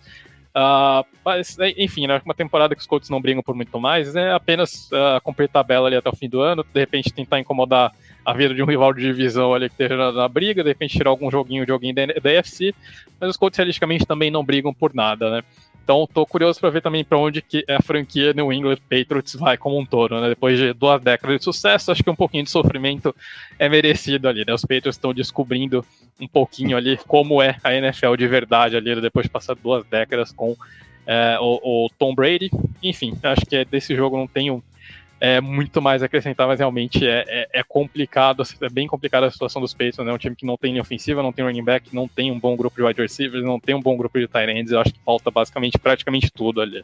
Uh, 0.58 1.06
mas, 1.24 1.60
é, 1.60 1.70
enfim, 1.78 2.08
né, 2.08 2.20
uma 2.26 2.34
temporada 2.34 2.74
que 2.74 2.82
os 2.82 2.88
Colts 2.88 3.12
não 3.12 3.22
brigam 3.22 3.44
por 3.44 3.54
muito 3.54 3.80
mais, 3.80 4.16
é 4.16 4.32
apenas 4.32 4.90
uh, 4.92 5.22
cumprir 5.22 5.48
tabela 5.48 5.86
ali 5.88 5.96
até 5.96 6.10
o 6.10 6.16
fim 6.16 6.28
do 6.28 6.42
ano, 6.42 6.64
de 6.64 6.80
repente 6.80 7.14
tentar 7.14 7.40
incomodar 7.40 7.94
a 8.28 8.34
vida 8.34 8.54
de 8.54 8.62
um 8.62 8.66
rival 8.66 8.94
de 8.94 9.02
divisão 9.02 9.54
ali 9.54 9.70
que 9.70 9.76
esteja 9.76 9.95
na, 9.95 10.12
na, 10.12 10.28
briga, 10.28 10.62
de 10.62 10.68
repente 10.68 10.98
tirar 10.98 11.10
algum 11.10 11.32
joguinho 11.32 11.66
de 11.66 11.72
alguém 11.72 11.94
da, 11.94 12.06
da 12.08 12.30
UFC, 12.30 12.76
mas 13.18 13.30
os 13.30 13.38
Colts 13.38 13.58
realisticamente 13.58 14.06
também 14.06 14.30
não 14.30 14.44
brigam 14.44 14.74
por 14.74 14.94
nada, 14.94 15.32
né? 15.32 15.44
Então, 15.82 16.06
tô 16.14 16.26
curioso 16.26 16.60
para 16.60 16.70
ver 16.70 16.82
também 16.82 17.06
para 17.06 17.18
onde 17.18 17.41
que 17.41 17.64
a 17.70 17.82
franquia 17.82 18.34
New 18.34 18.52
England 18.52 18.80
Patriots 18.90 19.34
vai 19.36 19.58
como 19.58 19.80
um 19.80 19.86
todo, 19.86 20.20
né? 20.20 20.28
Depois 20.28 20.60
de 20.60 20.74
duas 20.74 21.02
décadas 21.02 21.38
de 21.38 21.44
sucesso, 21.45 21.90
acho 21.90 22.04
que 22.04 22.10
um 22.10 22.16
pouquinho 22.16 22.44
de 22.44 22.49
sofrimento 22.49 23.16
é 23.58 23.70
merecido 23.70 24.28
ali, 24.28 24.44
né? 24.45 24.54
Os 24.54 24.64
Patriots 24.64 24.98
estão 24.98 25.14
descobrindo 25.14 25.86
um 26.20 26.28
pouquinho 26.28 26.76
ali 26.76 26.99
como 27.08 27.41
é 27.41 27.56
a 27.64 27.74
NFL 27.74 28.18
de 28.18 28.28
verdade 28.28 28.76
ali, 28.76 28.99
depois 28.99 29.28
de 29.28 29.30
passar 29.30 29.56
duas 29.56 29.86
décadas 29.86 30.34
com 30.34 30.58
é, 31.06 31.38
o, 31.40 31.86
o, 31.86 31.90
Tom 31.98 32.14
Brady. 32.14 32.52
Enfim, 32.84 33.18
acho 33.24 33.45
que 33.45 33.56
é 33.56 33.64
desse 33.64 33.95
jogo 33.95 34.18
não 34.18 34.28
tenho 34.28 34.62
é, 35.19 35.41
muito 35.41 35.81
mais 35.81 36.03
a 36.03 36.06
acrescentar, 36.06 36.48
mas 36.48 36.60
realmente 36.60 37.06
é, 37.06 37.23
é, 37.27 37.60
é, 37.60 37.64
complicado, 37.64 38.44
é 38.61 38.69
bem 38.69 38.88
complicada 38.88 39.26
a 39.26 39.31
situação 39.31 39.61
dos 39.61 39.73
Patriots, 39.73 40.06
né? 40.06 40.14
Um 40.14 40.18
time 40.18 40.35
que 40.35 40.45
não 40.45 40.57
tem 40.57 40.72
linha 40.72 40.81
ofensiva, 40.81 41.23
não 41.23 41.34
tem 41.34 41.44
running 41.44 41.64
back, 41.64 41.94
não 41.94 42.07
tem 42.07 42.31
um 42.31 42.39
bom 42.39 42.56
grupo 42.56 42.76
de 42.76 42.84
wide 42.84 43.02
receivers, 43.02 43.44
não 43.44 43.60
tem 43.60 43.76
um 43.76 43.81
bom 43.81 43.98
grupo 43.98 44.19
de 44.19 44.27
tight 44.27 44.52
ends, 44.52 44.72
eu 44.72 44.80
acho 44.80 44.94
que 44.94 44.99
falta 44.99 45.31
basicamente 45.31 45.77
praticamente 45.80 46.30
tudo 46.31 46.61
ali. 46.61 46.84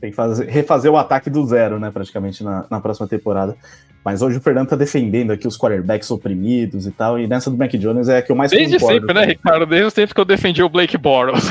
Tem 0.00 0.10
que 0.10 0.16
fazer, 0.16 0.46
refazer 0.46 0.90
o 0.90 0.96
ataque 0.96 1.28
do 1.28 1.44
zero, 1.44 1.78
né, 1.80 1.90
praticamente 1.90 2.44
na, 2.44 2.64
na 2.70 2.80
próxima 2.80 3.08
temporada. 3.08 3.56
Mas 4.04 4.22
hoje 4.22 4.38
o 4.38 4.40
Fernando 4.40 4.68
tá 4.68 4.76
defendendo 4.76 5.32
aqui 5.32 5.46
os 5.46 5.58
quarterbacks 5.58 6.10
oprimidos 6.10 6.86
e 6.86 6.90
tal, 6.90 7.18
e 7.18 7.26
nessa 7.26 7.50
do 7.50 7.56
Mac 7.56 7.72
Jones 7.72 8.08
é 8.08 8.18
a 8.18 8.22
que 8.22 8.32
eu 8.32 8.36
mais 8.36 8.50
Desde 8.50 8.78
sempre, 8.78 9.12
né, 9.12 9.24
Ricardo? 9.24 9.66
Desde 9.66 9.90
sempre 9.90 10.14
que 10.14 10.20
eu 10.20 10.24
defendi 10.24 10.62
o 10.62 10.68
Blake 10.68 10.96
Bortles. 10.96 11.44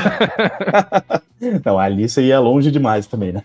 não, 1.64 1.78
ali 1.78 2.08
você 2.08 2.22
ia 2.22 2.40
longe 2.40 2.70
demais 2.70 3.06
também, 3.06 3.32
né? 3.32 3.42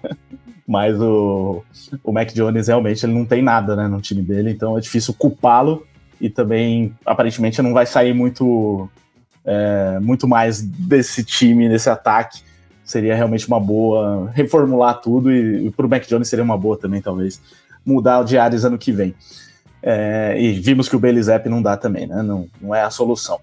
Mas 0.66 1.00
o, 1.00 1.64
o 2.04 2.12
Mac 2.12 2.32
Jones 2.34 2.68
realmente 2.70 3.06
ele 3.06 3.14
não 3.14 3.26
tem 3.26 3.42
nada 3.42 3.76
né, 3.76 3.88
no 3.88 4.00
time 4.00 4.22
dele, 4.22 4.50
então 4.50 4.78
é 4.78 4.82
difícil 4.82 5.14
culpá-lo 5.14 5.86
e 6.20 6.30
também 6.30 6.96
aparentemente 7.06 7.62
não 7.62 7.74
vai 7.74 7.86
sair 7.86 8.14
muito, 8.14 8.90
é, 9.46 10.00
muito 10.02 10.28
mais 10.28 10.62
desse 10.62 11.24
time, 11.24 11.68
desse 11.68 11.90
ataque. 11.90 12.42
Seria 12.84 13.16
realmente 13.16 13.48
uma 13.48 13.60
boa 13.60 14.30
reformular 14.34 15.00
tudo 15.02 15.32
e, 15.32 15.68
e 15.68 15.72
para 15.72 15.86
o 15.86 15.90
Mac 15.90 16.06
Jones 16.06 16.28
seria 16.28 16.44
uma 16.44 16.58
boa 16.58 16.78
também, 16.78 17.02
talvez, 17.02 17.42
mudar 17.86 18.24
de 18.24 18.38
áreas 18.38 18.66
ano 18.66 18.78
que 18.78 18.92
vem. 18.92 19.16
É, 19.82 20.36
e 20.40 20.54
vimos 20.54 20.88
que 20.88 20.96
o 20.96 21.24
Zapp 21.24 21.50
não 21.50 21.62
dá 21.62 21.76
também, 21.76 22.08
né? 22.08 22.22
Não, 22.22 22.48
não 22.62 22.74
é 22.74 22.82
a 22.82 22.90
solução. 22.90 23.40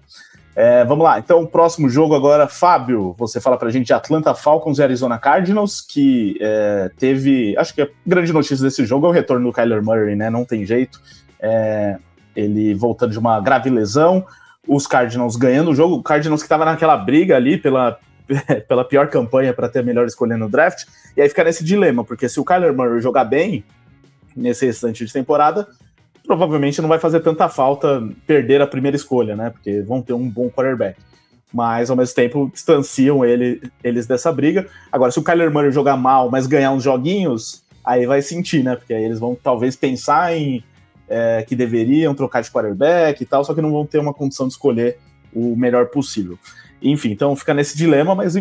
É, 0.55 0.83
vamos 0.83 1.05
lá, 1.05 1.17
então, 1.17 1.45
próximo 1.45 1.89
jogo 1.89 2.13
agora, 2.13 2.45
Fábio, 2.45 3.15
você 3.17 3.39
fala 3.39 3.57
pra 3.57 3.69
gente 3.69 3.87
de 3.87 3.93
Atlanta 3.93 4.35
Falcons 4.35 4.79
e 4.79 4.83
Arizona 4.83 5.17
Cardinals, 5.17 5.79
que 5.79 6.37
é, 6.41 6.91
teve, 6.97 7.55
acho 7.57 7.73
que 7.73 7.81
a 7.81 7.87
grande 8.05 8.33
notícia 8.33 8.57
desse 8.57 8.85
jogo 8.85 9.05
é 9.05 9.09
o 9.09 9.13
retorno 9.13 9.47
do 9.47 9.53
Kyler 9.53 9.81
Murray, 9.81 10.15
né, 10.15 10.29
não 10.29 10.43
tem 10.43 10.65
jeito, 10.65 11.01
é, 11.39 11.97
ele 12.35 12.73
voltando 12.73 13.11
de 13.11 13.19
uma 13.19 13.39
grave 13.39 13.69
lesão, 13.69 14.25
os 14.67 14.85
Cardinals 14.85 15.37
ganhando 15.37 15.71
o 15.71 15.75
jogo, 15.75 15.95
o 15.95 16.03
Cardinals 16.03 16.41
que 16.41 16.45
estava 16.45 16.65
naquela 16.65 16.97
briga 16.97 17.37
ali 17.37 17.57
pela, 17.57 17.97
pela 18.67 18.83
pior 18.83 19.07
campanha 19.09 19.53
para 19.53 19.69
ter 19.69 19.79
a 19.79 19.83
melhor 19.83 20.05
escolha 20.05 20.37
no 20.37 20.49
draft, 20.49 20.85
e 21.15 21.21
aí 21.21 21.29
fica 21.29 21.43
nesse 21.43 21.63
dilema, 21.63 22.03
porque 22.03 22.27
se 22.29 22.39
o 22.39 22.45
Kyler 22.45 22.73
Murray 22.73 23.01
jogar 23.01 23.25
bem 23.25 23.63
nesse 24.35 24.65
restante 24.65 25.05
de 25.05 25.11
temporada, 25.11 25.67
provavelmente 26.25 26.81
não 26.81 26.89
vai 26.89 26.99
fazer 26.99 27.19
tanta 27.19 27.49
falta 27.49 28.07
perder 28.25 28.61
a 28.61 28.67
primeira 28.67 28.95
escolha, 28.95 29.35
né? 29.35 29.49
Porque 29.49 29.81
vão 29.81 30.01
ter 30.01 30.13
um 30.13 30.29
bom 30.29 30.49
quarterback. 30.49 30.97
Mas 31.53 31.89
ao 31.89 31.97
mesmo 31.97 32.15
tempo 32.15 32.49
distanciam 32.53 33.25
ele, 33.25 33.61
eles 33.83 34.07
dessa 34.07 34.31
briga. 34.31 34.67
Agora, 34.91 35.11
se 35.11 35.19
o 35.19 35.23
Kyler 35.23 35.51
Murray 35.51 35.71
jogar 35.71 35.97
mal, 35.97 36.29
mas 36.31 36.47
ganhar 36.47 36.71
uns 36.71 36.83
joguinhos, 36.83 37.63
aí 37.83 38.05
vai 38.05 38.21
sentir, 38.21 38.63
né? 38.63 38.75
Porque 38.75 38.93
aí 38.93 39.03
eles 39.03 39.19
vão 39.19 39.35
talvez 39.35 39.75
pensar 39.75 40.33
em 40.35 40.63
é, 41.09 41.43
que 41.45 41.55
deveriam 41.55 42.15
trocar 42.15 42.41
de 42.41 42.49
quarterback 42.49 43.21
e 43.21 43.25
tal, 43.25 43.43
só 43.43 43.53
que 43.53 43.61
não 43.61 43.71
vão 43.71 43.85
ter 43.85 43.99
uma 43.99 44.13
condição 44.13 44.47
de 44.47 44.53
escolher 44.53 44.97
o 45.33 45.55
melhor 45.57 45.87
possível. 45.87 46.39
Enfim, 46.81 47.11
então 47.11 47.35
fica 47.35 47.53
nesse 47.53 47.77
dilema, 47.77 48.15
mas 48.15 48.35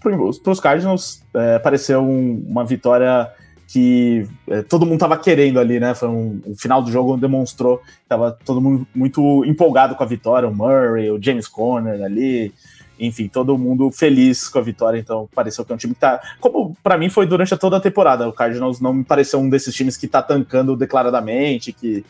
para 0.00 0.52
os 0.52 0.60
Cardinals 0.60 1.22
é, 1.34 1.58
pareceu 1.58 2.02
um, 2.02 2.44
uma 2.48 2.64
vitória 2.64 3.30
que 3.72 4.28
é, 4.48 4.60
todo 4.62 4.84
mundo 4.84 4.96
estava 4.96 5.16
querendo 5.16 5.58
ali, 5.58 5.80
né? 5.80 5.94
Foi 5.94 6.08
um, 6.08 6.42
final 6.58 6.82
do 6.82 6.90
jogo 6.90 7.16
demonstrou 7.16 7.78
que 7.78 7.84
estava 8.02 8.36
todo 8.44 8.60
mundo 8.60 8.86
muito 8.94 9.44
empolgado 9.46 9.94
com 9.94 10.02
a 10.02 10.06
vitória, 10.06 10.48
o 10.48 10.54
Murray, 10.54 11.10
o 11.10 11.22
James 11.22 11.48
Conner 11.48 12.02
ali, 12.02 12.52
enfim, 13.00 13.28
todo 13.28 13.56
mundo 13.56 13.90
feliz 13.90 14.48
com 14.48 14.58
a 14.58 14.62
vitória, 14.62 14.98
então 14.98 15.28
pareceu 15.34 15.64
que 15.64 15.72
é 15.72 15.74
um 15.74 15.78
time 15.78 15.94
que 15.94 16.00
tá, 16.00 16.20
como 16.38 16.76
para 16.82 16.98
mim 16.98 17.08
foi 17.08 17.26
durante 17.26 17.56
toda 17.56 17.78
a 17.78 17.80
temporada, 17.80 18.28
o 18.28 18.32
Cardinals 18.32 18.78
não 18.78 18.92
me 18.92 19.04
pareceu 19.04 19.40
um 19.40 19.48
desses 19.48 19.74
times 19.74 19.96
que 19.96 20.06
tá 20.06 20.22
tancando 20.22 20.76
declaradamente, 20.76 21.72
que 21.72 22.04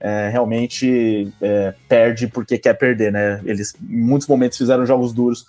é, 0.00 0.28
realmente 0.28 1.32
é, 1.40 1.74
perde 1.88 2.26
porque 2.26 2.58
quer 2.58 2.74
perder, 2.74 3.12
né? 3.12 3.40
Eles 3.44 3.74
em 3.82 4.00
muitos 4.00 4.28
momentos 4.28 4.58
fizeram 4.58 4.86
jogos 4.86 5.12
duros, 5.12 5.46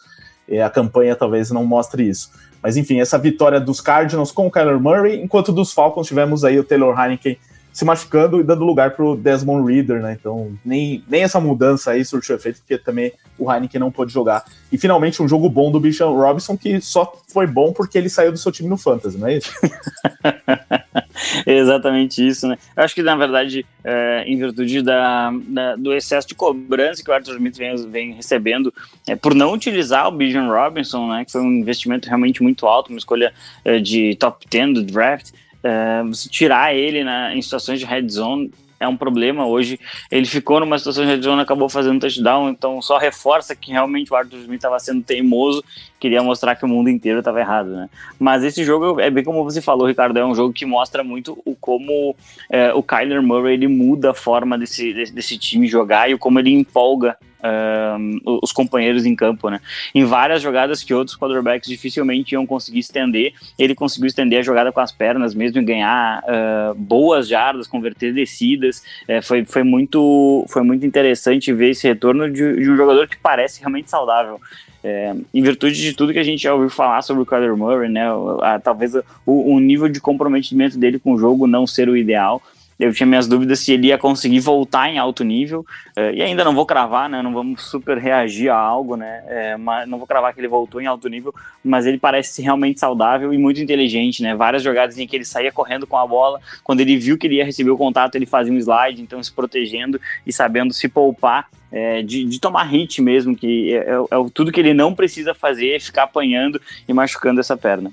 e 0.47 0.59
a 0.59 0.69
campanha 0.69 1.15
talvez 1.15 1.51
não 1.51 1.65
mostre 1.65 2.07
isso. 2.07 2.31
Mas 2.61 2.77
enfim, 2.77 2.99
essa 2.99 3.17
vitória 3.17 3.59
dos 3.59 3.81
Cardinals 3.81 4.31
com 4.31 4.47
o 4.47 4.51
Kyler 4.51 4.79
Murray, 4.79 5.21
enquanto 5.21 5.51
dos 5.51 5.73
Falcons 5.73 6.07
tivemos 6.07 6.43
aí 6.43 6.57
o 6.57 6.63
Taylor 6.63 6.97
Heineken 6.99 7.37
se 7.77 7.85
machucando 7.85 8.39
e 8.39 8.43
dando 8.43 8.65
lugar 8.65 8.95
para 8.95 9.05
o 9.05 9.15
Desmond 9.15 9.71
Reader, 9.71 10.01
né? 10.01 10.17
Então, 10.19 10.57
nem, 10.65 11.03
nem 11.07 11.21
essa 11.21 11.39
mudança 11.39 11.91
aí 11.91 12.03
surtiu 12.03 12.35
efeito, 12.35 12.57
porque 12.57 12.75
também 12.75 13.13
o 13.37 13.53
Heineken 13.53 13.79
não 13.79 13.91
pôde 13.91 14.11
jogar. 14.11 14.43
E 14.71 14.79
finalmente 14.79 15.21
um 15.21 15.27
jogo 15.27 15.47
bom 15.47 15.71
do 15.71 15.79
Bichon 15.79 16.11
Robinson, 16.11 16.57
que 16.57 16.81
só 16.81 17.13
foi 17.31 17.45
bom 17.45 17.71
porque 17.71 17.95
ele 17.95 18.09
saiu 18.09 18.31
do 18.31 18.37
seu 18.39 18.51
time 18.51 18.67
no 18.67 18.77
Fantasy, 18.77 19.19
não 19.19 19.27
é 19.27 19.37
isso? 19.37 19.51
Exatamente 21.45 22.27
isso, 22.27 22.47
né? 22.47 22.57
Eu 22.75 22.83
acho 22.83 22.95
que, 22.95 23.03
na 23.03 23.15
verdade, 23.15 23.63
é, 23.83 24.23
em 24.25 24.35
virtude 24.37 24.81
da, 24.81 25.31
da, 25.47 25.75
do 25.75 25.93
excesso 25.93 26.27
de 26.27 26.33
cobrança 26.33 27.03
que 27.03 27.11
o 27.11 27.13
Arthur 27.13 27.35
Smith 27.35 27.57
vem, 27.57 27.75
vem 27.91 28.13
recebendo, 28.13 28.73
é, 29.07 29.15
por 29.15 29.35
não 29.35 29.53
utilizar 29.53 30.07
o 30.07 30.11
Bijan 30.11 30.47
Robinson, 30.47 31.07
né, 31.09 31.25
que 31.25 31.31
foi 31.31 31.41
um 31.41 31.51
investimento 31.51 32.07
realmente 32.07 32.41
muito 32.41 32.65
alto, 32.65 32.89
uma 32.89 32.97
escolha 32.97 33.31
é, 33.63 33.77
de 33.77 34.15
top 34.15 34.47
10 34.49 34.73
do 34.73 34.83
draft, 34.83 35.29
é, 35.63 36.03
você 36.03 36.29
tirar 36.29 36.75
ele 36.75 37.03
na, 37.03 37.35
em 37.35 37.41
situações 37.41 37.79
de 37.79 37.85
red 37.85 38.07
zone 38.09 38.51
é 38.79 38.87
um 38.87 38.95
problema 38.95 39.45
hoje. 39.45 39.79
Ele 40.11 40.25
ficou 40.25 40.59
numa 40.59 40.77
situação 40.77 41.03
de 41.03 41.11
red 41.11 41.21
zone, 41.21 41.41
acabou 41.41 41.69
fazendo 41.69 41.99
touchdown, 41.99 42.49
então 42.49 42.81
só 42.81 42.97
reforça 42.97 43.55
que 43.55 43.71
realmente 43.71 44.11
o 44.11 44.15
Arthur 44.15 44.37
Smith 44.39 44.57
estava 44.57 44.79
sendo 44.79 45.03
teimoso, 45.03 45.63
queria 45.99 46.21
mostrar 46.21 46.55
que 46.55 46.65
o 46.65 46.67
mundo 46.67 46.89
inteiro 46.89 47.19
estava 47.19 47.39
errado, 47.39 47.69
né? 47.69 47.89
Mas 48.19 48.43
esse 48.43 48.63
jogo 48.63 48.99
é 48.99 49.09
bem 49.09 49.23
como 49.23 49.43
você 49.43 49.61
falou, 49.61 49.87
Ricardo, 49.87 50.17
é 50.17 50.25
um 50.25 50.35
jogo 50.35 50.53
que 50.53 50.65
mostra 50.65 51.03
muito 51.03 51.41
o 51.45 51.55
como 51.55 52.15
é, 52.49 52.73
o 52.73 52.83
Kyler 52.83 53.21
Murray 53.21 53.53
ele 53.53 53.67
muda 53.67 54.11
a 54.11 54.13
forma 54.13 54.57
desse, 54.57 54.93
desse, 54.93 55.13
desse 55.13 55.37
time 55.37 55.67
jogar 55.67 56.09
e 56.09 56.17
como 56.17 56.39
ele 56.39 56.51
empolga 56.51 57.17
uh, 57.39 58.39
os 58.41 58.51
companheiros 58.51 59.05
em 59.05 59.15
campo, 59.15 59.49
né? 59.49 59.59
Em 59.93 60.05
várias 60.05 60.41
jogadas 60.41 60.83
que 60.83 60.93
outros 60.93 61.17
quarterbacks 61.17 61.69
dificilmente 61.69 62.33
iam 62.33 62.45
conseguir 62.45 62.79
estender, 62.79 63.33
ele 63.57 63.75
conseguiu 63.75 64.07
estender 64.07 64.39
a 64.39 64.41
jogada 64.41 64.71
com 64.71 64.79
as 64.79 64.91
pernas, 64.91 65.33
mesmo 65.33 65.59
e 65.59 65.63
ganhar 65.63 66.23
uh, 66.23 66.75
boas 66.75 67.27
jardas, 67.27 67.67
converter 67.67 68.13
descidas. 68.13 68.83
É, 69.07 69.21
foi, 69.21 69.45
foi, 69.45 69.63
muito, 69.63 70.45
foi 70.49 70.63
muito 70.63 70.85
interessante 70.85 71.51
ver 71.53 71.71
esse 71.71 71.87
retorno 71.87 72.29
de, 72.29 72.55
de 72.55 72.69
um 72.69 72.77
jogador 72.77 73.07
que 73.07 73.17
parece 73.17 73.59
realmente 73.59 73.89
saudável. 73.89 74.39
É, 74.83 75.13
em 75.33 75.41
virtude 75.41 75.75
de 75.81 75.93
tudo 75.93 76.13
que 76.13 76.19
a 76.19 76.23
gente 76.23 76.43
já 76.43 76.53
ouviu 76.53 76.69
falar 76.69 77.01
sobre 77.01 77.23
o 77.23 77.25
Kyler 77.25 77.57
Murray, 77.57 77.89
né? 77.89 78.05
A, 78.41 78.59
talvez 78.59 78.95
o, 79.25 79.55
o 79.55 79.59
nível 79.59 79.89
de 79.89 79.99
comprometimento 79.99 80.77
dele 80.77 80.99
com 80.99 81.13
o 81.13 81.17
jogo 81.17 81.47
não 81.47 81.67
ser 81.67 81.89
o 81.89 81.97
ideal, 81.97 82.41
eu 82.79 82.93
tinha 82.93 83.07
minhas 83.07 83.27
dúvidas 83.27 83.59
se 83.59 83.71
ele 83.71 83.87
ia 83.87 83.97
conseguir 83.97 84.39
voltar 84.39 84.89
em 84.89 84.97
alto 84.97 85.23
nível, 85.23 85.65
uh, 85.97 86.13
e 86.13 86.21
ainda 86.21 86.43
não 86.43 86.53
vou 86.53 86.65
cravar, 86.65 87.09
né? 87.09 87.21
Não 87.21 87.33
vamos 87.33 87.63
super 87.63 87.97
reagir 87.97 88.49
a 88.49 88.57
algo, 88.57 88.95
né? 88.95 89.23
É, 89.27 89.57
mas 89.57 89.87
não 89.87 89.97
vou 89.97 90.07
cravar 90.07 90.33
que 90.33 90.39
ele 90.39 90.47
voltou 90.47 90.79
em 90.79 90.85
alto 90.85 91.09
nível, 91.09 91.33
mas 91.63 91.85
ele 91.85 91.97
parece 91.97 92.41
realmente 92.41 92.79
saudável 92.79 93.33
e 93.33 93.37
muito 93.37 93.61
inteligente, 93.61 94.21
né? 94.21 94.35
Várias 94.35 94.61
jogadas 94.61 94.97
em 94.97 95.07
que 95.07 95.15
ele 95.15 95.25
saía 95.25 95.51
correndo 95.51 95.87
com 95.87 95.97
a 95.97 96.05
bola, 96.05 96.39
quando 96.63 96.81
ele 96.81 96.97
viu 96.97 97.17
que 97.17 97.27
ele 97.27 97.35
ia 97.35 97.45
receber 97.45 97.71
o 97.71 97.77
contato, 97.77 98.15
ele 98.15 98.25
fazia 98.25 98.53
um 98.53 98.57
slide, 98.57 99.01
então 99.01 99.21
se 99.21 99.31
protegendo 99.31 99.99
e 100.25 100.31
sabendo 100.31 100.73
se 100.73 100.87
poupar 100.87 101.47
é, 101.71 102.01
de, 102.01 102.23
de, 102.23 102.39
tomar 102.39 102.63
hit 102.63 103.01
mesmo, 103.01 103.35
que 103.35 103.73
é, 103.73 103.77
é, 103.77 103.93
é, 103.93 104.29
tudo 104.33 104.51
que 104.51 104.59
ele 104.59 104.73
não 104.73 104.93
precisa 104.93 105.33
fazer 105.33 105.75
é 105.75 105.79
ficar 105.79 106.03
apanhando 106.03 106.61
e 106.87 106.93
machucando 106.93 107.39
essa 107.39 107.57
perna 107.57 107.91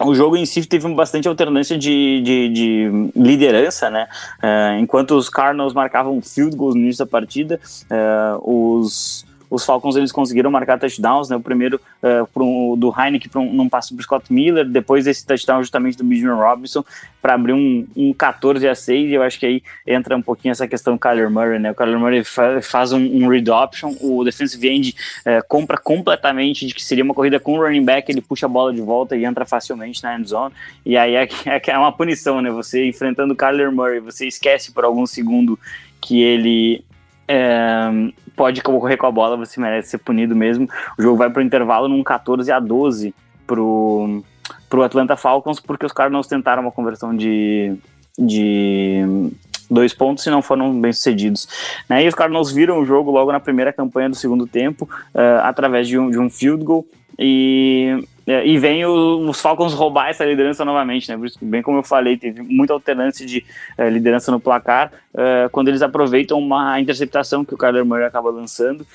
o 0.00 0.14
jogo 0.14 0.36
em 0.36 0.46
si 0.46 0.64
teve 0.66 0.88
bastante 0.94 1.28
alternância 1.28 1.76
de, 1.76 2.20
de, 2.22 2.48
de 2.48 3.10
liderança, 3.16 3.90
né? 3.90 4.08
Uh, 4.42 4.80
enquanto 4.80 5.12
os 5.12 5.28
Cardinals 5.28 5.74
marcavam 5.74 6.20
field 6.20 6.56
goals 6.56 6.74
no 6.74 6.82
início 6.82 7.04
da 7.04 7.10
partida, 7.10 7.60
uh, 7.90 8.78
os 8.80 9.24
os 9.50 9.64
Falcons 9.64 9.96
eles 9.96 10.12
conseguiram 10.12 10.50
marcar 10.50 10.78
touchdowns, 10.78 11.28
né? 11.28 11.36
O 11.36 11.40
primeiro 11.40 11.80
uh, 12.02 12.42
um, 12.42 12.76
do 12.76 12.92
Heineken 12.96 13.30
para 13.30 13.40
um, 13.40 13.52
num 13.52 13.68
passo 13.68 13.94
para 13.94 14.02
Scott 14.02 14.32
Miller, 14.32 14.64
depois 14.64 15.06
esse 15.06 15.26
touchdown 15.26 15.62
justamente 15.62 15.96
do 15.96 16.04
Bijan 16.04 16.34
Robinson 16.34 16.84
para 17.20 17.34
abrir 17.34 17.52
um, 17.52 17.86
um 17.96 18.12
14 18.12 18.68
a 18.68 18.74
6. 18.74 19.10
E 19.10 19.14
eu 19.14 19.22
acho 19.22 19.38
que 19.38 19.46
aí 19.46 19.62
entra 19.86 20.16
um 20.16 20.22
pouquinho 20.22 20.52
essa 20.52 20.68
questão 20.68 20.94
do 20.94 21.00
Kyler 21.00 21.30
Murray, 21.30 21.58
né? 21.58 21.70
O 21.70 21.74
Kyler 21.74 21.98
Murray 21.98 22.24
fa 22.24 22.60
faz 22.62 22.92
um, 22.92 23.00
um, 23.00 23.28
read 23.28 23.50
option, 23.50 23.94
o 24.00 24.24
defensive 24.24 24.68
end 24.68 24.94
uh, 25.20 25.46
compra 25.48 25.78
completamente 25.78 26.66
de 26.66 26.74
que 26.74 26.84
seria 26.84 27.04
uma 27.04 27.14
corrida 27.14 27.40
com 27.40 27.58
o 27.58 27.62
running 27.62 27.84
back, 27.84 28.10
ele 28.10 28.20
puxa 28.20 28.46
a 28.46 28.48
bola 28.48 28.72
de 28.72 28.80
volta 28.80 29.16
e 29.16 29.24
entra 29.24 29.46
facilmente 29.46 30.02
na 30.02 30.16
end 30.16 30.28
zone. 30.28 30.54
E 30.84 30.96
aí 30.96 31.14
é, 31.14 31.28
é, 31.46 31.62
é 31.66 31.78
uma 31.78 31.92
punição, 31.92 32.40
né? 32.40 32.50
Você 32.50 32.86
enfrentando 32.86 33.32
o 33.32 33.36
Kyler 33.36 33.72
Murray, 33.72 34.00
você 34.00 34.26
esquece 34.26 34.72
por 34.72 34.84
algum 34.84 35.06
segundo 35.06 35.58
que 36.00 36.22
ele 36.22 36.84
é, 37.28 38.10
pode 38.34 38.62
correr 38.62 38.96
com 38.96 39.06
a 39.06 39.10
bola, 39.10 39.36
você 39.36 39.60
merece 39.60 39.90
ser 39.90 39.98
punido 39.98 40.34
mesmo. 40.34 40.66
O 40.98 41.02
jogo 41.02 41.16
vai 41.16 41.28
para 41.28 41.40
o 41.40 41.44
intervalo 41.44 41.86
num 41.86 42.02
14 42.02 42.50
a 42.50 42.58
12 42.58 43.14
pro, 43.46 44.22
pro 44.68 44.82
Atlanta 44.82 45.16
Falcons, 45.16 45.60
porque 45.60 45.84
os 45.84 45.92
Cardinals 45.92 46.26
tentaram 46.26 46.62
uma 46.62 46.72
conversão 46.72 47.14
de, 47.14 47.76
de 48.18 49.30
dois 49.70 49.92
pontos 49.92 50.24
e 50.26 50.30
não 50.30 50.40
foram 50.40 50.80
bem 50.80 50.92
sucedidos. 50.92 51.46
Né? 51.88 52.04
E 52.04 52.08
os 52.08 52.14
Cardinals 52.14 52.50
viram 52.50 52.80
o 52.80 52.84
jogo 52.86 53.10
logo 53.10 53.30
na 53.30 53.40
primeira 53.40 53.72
campanha 53.72 54.08
do 54.08 54.16
segundo 54.16 54.46
tempo, 54.46 54.88
uh, 55.14 55.42
através 55.42 55.86
de 55.86 55.98
um, 55.98 56.10
de 56.10 56.18
um 56.18 56.30
field 56.30 56.64
goal. 56.64 56.86
E 57.18 58.04
e 58.44 58.58
vem 58.58 58.84
o, 58.84 59.26
os 59.28 59.40
Falcons 59.40 59.72
roubar 59.72 60.10
essa 60.10 60.22
liderança 60.22 60.62
novamente, 60.62 61.08
né? 61.08 61.16
Por 61.16 61.26
isso, 61.26 61.38
bem 61.40 61.62
como 61.62 61.78
eu 61.78 61.82
falei, 61.82 62.14
teve 62.14 62.42
muita 62.42 62.74
alternância 62.74 63.24
de 63.24 63.42
uh, 63.78 63.88
liderança 63.88 64.30
no 64.30 64.38
placar 64.38 64.92
uh, 65.14 65.48
quando 65.50 65.68
eles 65.68 65.80
aproveitam 65.80 66.38
uma 66.38 66.78
interceptação 66.78 67.42
que 67.42 67.54
o 67.54 67.56
Kyler 67.56 67.86
Murray 67.86 68.04
acaba 68.04 68.30
lançando. 68.30 68.86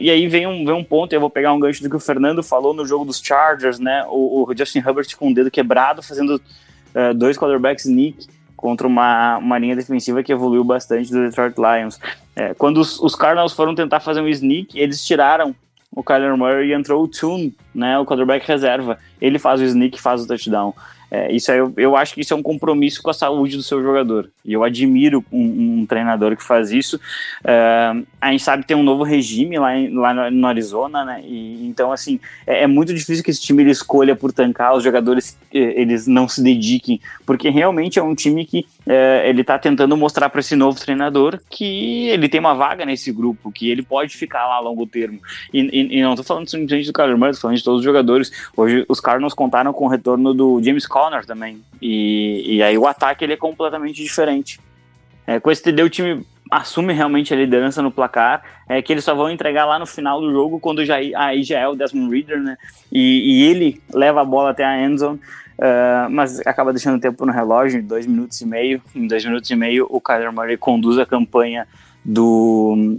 E 0.00 0.10
aí 0.10 0.26
vem 0.26 0.46
um, 0.46 0.64
vem 0.64 0.74
um 0.74 0.82
ponto, 0.82 1.12
eu 1.12 1.20
vou 1.20 1.28
pegar 1.28 1.52
um 1.52 1.60
gancho 1.60 1.82
do 1.82 1.90
que 1.90 1.96
o 1.96 2.00
Fernando 2.00 2.42
falou 2.42 2.72
no 2.72 2.86
jogo 2.86 3.04
dos 3.04 3.20
Chargers, 3.22 3.78
né? 3.78 4.04
O, 4.08 4.48
o 4.48 4.56
Justin 4.56 4.78
Herbert 4.78 5.06
com 5.16 5.30
o 5.30 5.34
dedo 5.34 5.50
quebrado, 5.50 6.02
fazendo 6.02 6.40
dois 7.14 7.38
quarterbacks 7.38 7.84
sneak 7.84 8.26
contra 8.56 8.86
uma, 8.86 9.36
uma 9.38 9.56
linha 9.56 9.76
defensiva 9.76 10.22
que 10.22 10.32
evoluiu 10.32 10.64
bastante 10.64 11.12
do 11.12 11.22
Detroit 11.22 11.54
Lions. 11.56 12.00
quando 12.56 12.78
os, 12.78 12.98
os 12.98 13.14
Cardinals 13.14 13.52
foram 13.52 13.74
tentar 13.74 14.00
fazer 14.00 14.20
um 14.20 14.28
sneak, 14.28 14.76
eles 14.78 15.04
tiraram 15.06 15.54
o 15.98 16.02
Kyler 16.04 16.36
Murray 16.36 16.72
entrou 16.72 17.02
o 17.02 17.08
Tune, 17.08 17.52
né, 17.74 17.98
o 17.98 18.06
quarterback 18.06 18.46
reserva. 18.46 19.00
Ele 19.20 19.36
faz 19.36 19.60
o 19.60 19.64
sneak, 19.64 20.00
faz 20.00 20.22
o 20.22 20.28
touchdown. 20.28 20.72
É, 21.10 21.32
isso 21.32 21.50
aí, 21.50 21.58
eu, 21.58 21.72
eu 21.76 21.96
acho 21.96 22.14
que 22.14 22.20
isso 22.20 22.34
é 22.34 22.36
um 22.36 22.42
compromisso 22.42 23.02
com 23.02 23.10
a 23.10 23.14
saúde 23.14 23.56
do 23.56 23.62
seu 23.62 23.82
jogador. 23.82 24.30
E 24.44 24.52
eu 24.52 24.62
admiro 24.62 25.24
um, 25.32 25.80
um 25.80 25.86
treinador 25.86 26.36
que 26.36 26.42
faz 26.42 26.70
isso. 26.70 27.00
É, 27.44 27.92
a 28.20 28.30
gente 28.30 28.42
sabe 28.42 28.62
que 28.62 28.68
tem 28.68 28.76
um 28.76 28.82
novo 28.82 29.02
regime 29.02 29.58
lá, 29.58 29.76
em, 29.76 29.94
lá 29.94 30.30
no 30.30 30.46
Arizona, 30.46 31.04
né? 31.04 31.22
E, 31.24 31.66
então, 31.66 31.92
assim, 31.92 32.20
é, 32.46 32.64
é, 32.64 32.66
muito 32.66 32.92
difícil 32.92 33.24
que 33.24 33.30
esse 33.30 33.40
time 33.40 33.62
ele 33.62 33.70
escolha 33.70 34.14
por 34.14 34.32
tancar, 34.32 34.74
os 34.74 34.84
jogadores 34.84 35.38
eles 35.50 36.06
não 36.06 36.28
se 36.28 36.42
dediquem, 36.42 37.00
porque 37.24 37.48
realmente 37.48 37.98
é 37.98 38.02
um 38.02 38.14
time 38.14 38.44
que 38.44 38.66
é, 38.86 39.28
ele 39.28 39.40
está 39.40 39.58
tentando 39.58 39.96
mostrar 39.96 40.28
para 40.28 40.40
esse 40.40 40.54
novo 40.54 40.78
treinador 40.78 41.40
que 41.48 42.08
ele 42.08 42.28
tem 42.28 42.40
uma 42.40 42.54
vaga 42.54 42.84
nesse 42.84 43.10
grupo, 43.12 43.50
que 43.50 43.70
ele 43.70 43.82
pode 43.82 44.16
ficar 44.16 44.46
lá 44.46 44.56
a 44.56 44.60
longo 44.60 44.86
termo. 44.86 45.20
E, 45.52 45.60
e, 45.60 45.98
e 45.98 46.02
não 46.02 46.12
estou 46.12 46.24
falando 46.24 46.48
simplesmente 46.48 46.86
do 46.86 46.92
Kyler 46.92 47.16
Murray, 47.16 47.30
estou 47.30 47.42
falando 47.42 47.56
de 47.56 47.64
todos 47.64 47.78
os 47.80 47.84
jogadores. 47.84 48.30
Hoje 48.56 48.84
os 48.88 49.00
Cardinals 49.00 49.34
contaram 49.34 49.72
com 49.72 49.86
o 49.86 49.88
retorno 49.88 50.34
do 50.34 50.62
James 50.62 50.86
Conner 50.98 51.24
também. 51.24 51.62
E, 51.80 52.56
e 52.56 52.62
aí 52.62 52.76
o 52.76 52.86
ataque 52.86 53.24
ele 53.24 53.34
é 53.34 53.36
completamente 53.36 54.02
diferente. 54.02 54.58
É, 55.26 55.38
com 55.38 55.50
esse 55.50 55.62
TD 55.62 55.82
o 55.82 55.90
time 55.90 56.26
assume 56.50 56.92
realmente 56.92 57.32
a 57.32 57.36
liderança 57.36 57.82
no 57.82 57.90
placar, 57.90 58.42
é 58.68 58.80
que 58.80 58.92
eles 58.92 59.04
só 59.04 59.14
vão 59.14 59.30
entregar 59.30 59.66
lá 59.66 59.78
no 59.78 59.86
final 59.86 60.20
do 60.20 60.32
jogo, 60.32 60.58
quando 60.58 60.84
já, 60.84 60.96
aí 60.96 61.42
já 61.42 61.60
é 61.60 61.68
o 61.68 61.74
Desmond 61.74 62.10
Reader, 62.10 62.40
né? 62.40 62.56
E, 62.90 63.42
e 63.42 63.44
ele 63.44 63.82
leva 63.92 64.22
a 64.22 64.24
bola 64.24 64.50
até 64.50 64.64
a 64.64 64.82
endzone, 64.82 65.18
uh, 65.18 66.10
mas 66.10 66.40
acaba 66.46 66.72
deixando 66.72 67.00
tempo 67.00 67.26
no 67.26 67.32
relógio, 67.32 67.82
dois 67.82 68.06
minutos 68.06 68.40
e 68.40 68.46
meio. 68.46 68.80
Em 68.94 69.06
dois 69.06 69.24
minutos 69.24 69.50
e 69.50 69.54
meio, 69.54 69.86
o 69.90 70.00
Kyler 70.00 70.32
Murray 70.32 70.56
conduz 70.56 70.98
a 70.98 71.04
campanha 71.04 71.68
do, 72.02 72.98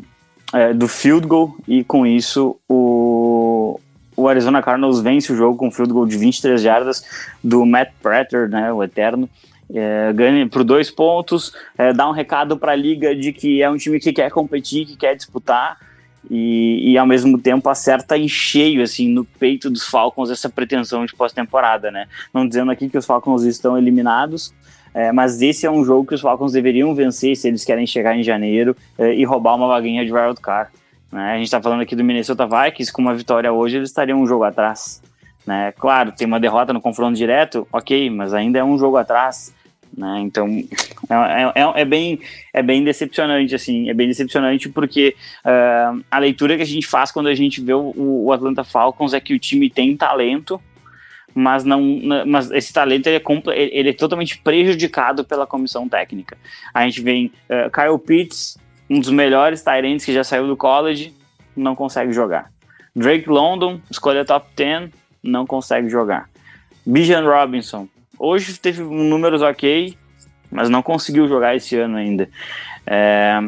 uh, 0.54 0.74
do 0.76 0.88
field 0.88 1.26
goal, 1.28 1.56
e 1.68 1.84
com 1.84 2.06
isso 2.06 2.56
o, 2.70 2.76
o 4.20 4.28
Arizona 4.28 4.62
Cardinals 4.62 5.00
vence 5.00 5.32
o 5.32 5.36
jogo 5.36 5.58
com 5.58 5.68
um 5.68 5.72
field 5.72 5.94
goal 5.94 6.06
de 6.06 6.18
23 6.18 6.62
jardas 6.62 7.04
do 7.42 7.66
Matt 7.66 7.92
Prater, 8.02 8.50
né, 8.50 8.72
o 8.72 8.84
eterno. 8.84 9.30
É, 9.74 10.12
ganha 10.14 10.48
por 10.48 10.64
dois 10.64 10.90
pontos, 10.90 11.54
é, 11.78 11.94
dá 11.94 12.10
um 12.10 12.12
recado 12.12 12.58
para 12.58 12.72
a 12.72 12.76
liga 12.76 13.16
de 13.16 13.32
que 13.32 13.62
é 13.62 13.70
um 13.70 13.78
time 13.78 14.00
que 14.00 14.12
quer 14.12 14.32
competir, 14.32 14.86
que 14.86 14.98
quer 14.98 15.16
disputar 15.16 15.78
e, 16.30 16.92
e 16.92 16.98
ao 16.98 17.06
mesmo 17.06 17.38
tempo 17.38 17.70
acerta 17.70 18.18
em 18.18 18.28
cheio 18.28 18.82
assim 18.82 19.08
no 19.08 19.24
peito 19.24 19.70
dos 19.70 19.88
Falcons 19.88 20.32
essa 20.32 20.50
pretensão 20.50 21.06
de 21.06 21.16
pós-temporada, 21.16 21.92
né? 21.92 22.08
Não 22.34 22.48
dizendo 22.48 22.72
aqui 22.72 22.90
que 22.90 22.98
os 22.98 23.06
Falcons 23.06 23.44
estão 23.44 23.78
eliminados, 23.78 24.54
é, 24.92 25.12
mas 25.12 25.40
esse 25.42 25.68
é 25.68 25.72
um 25.72 25.86
jogo 25.86 26.08
que 26.08 26.16
os 26.16 26.22
Falcons 26.22 26.52
deveriam 26.52 26.94
vencer 26.96 27.36
se 27.38 27.48
eles 27.48 27.64
querem 27.64 27.86
chegar 27.86 28.18
em 28.18 28.24
janeiro 28.24 28.76
é, 28.98 29.14
e 29.14 29.24
roubar 29.24 29.56
uma 29.56 29.68
vaguinha 29.68 30.04
de 30.04 30.12
wild 30.12 30.42
card. 30.42 30.72
Né? 31.12 31.32
A 31.32 31.36
gente 31.36 31.46
está 31.46 31.62
falando 31.62 31.82
aqui 31.82 31.96
do 31.96 32.04
Minnesota 32.04 32.48
Vikings, 32.48 32.92
com 32.92 33.02
uma 33.02 33.16
vitória 33.16 33.52
hoje, 33.52 33.78
eles 33.78 33.90
estariam 33.90 34.22
um 34.22 34.28
jogo 34.28 34.44
atrás. 34.44 35.02
Né? 35.46 35.72
Claro, 35.74 36.12
tem 36.12 36.28
uma 36.28 36.40
derrota 36.40 36.74
no 36.74 36.82
confronto 36.82 37.18
direto, 37.18 37.68
ok, 37.72 38.10
mas 38.10 38.34
ainda 38.34 38.60
é 38.60 38.64
um 38.64 38.78
jogo 38.78 38.98
atrás. 38.98 39.54
Né? 39.96 40.20
Então 40.22 40.48
é, 41.10 41.62
é, 41.62 41.82
é, 41.82 41.86
bem, 41.86 42.20
é 42.54 42.62
bem 42.62 42.84
decepcionante, 42.84 43.56
assim, 43.56 43.90
é 43.90 43.94
bem 43.94 44.08
decepcionante 44.08 44.70
porque 44.70 45.16
uh, 45.44 46.04
a 46.10 46.20
leitura 46.20 46.56
que 46.56 46.62
a 46.62 46.66
gente 46.66 46.86
faz 46.86 47.12
quando 47.12 47.28
a 47.28 47.36
gente 47.36 47.60
vê 47.62 47.74
o, 47.74 47.94
o, 47.96 48.32
Atlanta 48.32 48.64
Falcons 48.64 49.14
é 49.14 49.20
que 49.20 49.34
o 49.34 49.40
time 49.40 49.70
tem 49.70 49.98
talento, 49.98 50.62
mas 51.34 51.64
não, 51.64 51.82
mas 52.28 52.52
esse 52.52 52.72
talento 52.72 53.08
ele 53.08 53.18
é, 53.18 53.80
ele 53.80 53.90
é 53.90 53.94
totalmente 53.94 54.38
prejudicado 54.38 55.24
pela 55.24 55.48
comissão 55.48 55.90
técnica. 55.90 56.38
A 56.74 56.84
gente 56.86 57.02
vê 57.02 57.32
uh, 57.50 57.72
Kyle 57.72 57.98
Pitts 57.98 58.58
um 58.90 59.00
dos 59.00 59.10
melhores 59.10 59.64
Tyrants 59.64 60.06
que 60.06 60.14
já 60.14 60.24
saiu 60.24 60.48
do 60.48 60.58
college, 60.58 61.14
não 61.56 61.76
consegue 61.76 62.12
jogar. 62.12 62.52
Drake 62.96 63.30
London, 63.30 63.80
escolha 63.90 64.26
top 64.26 64.48
10, 64.56 64.90
não 65.24 65.46
consegue 65.46 65.90
jogar. 65.90 66.30
Bijan 66.86 67.24
Robinson, 67.24 67.88
hoje 68.18 68.58
teve 68.58 68.82
números 68.84 69.42
ok, 69.42 69.96
mas 70.52 70.70
não 70.70 70.82
conseguiu 70.82 71.28
jogar 71.28 71.56
esse 71.56 71.76
ano 71.78 71.98
ainda. 71.98 72.30
É, 72.86 73.40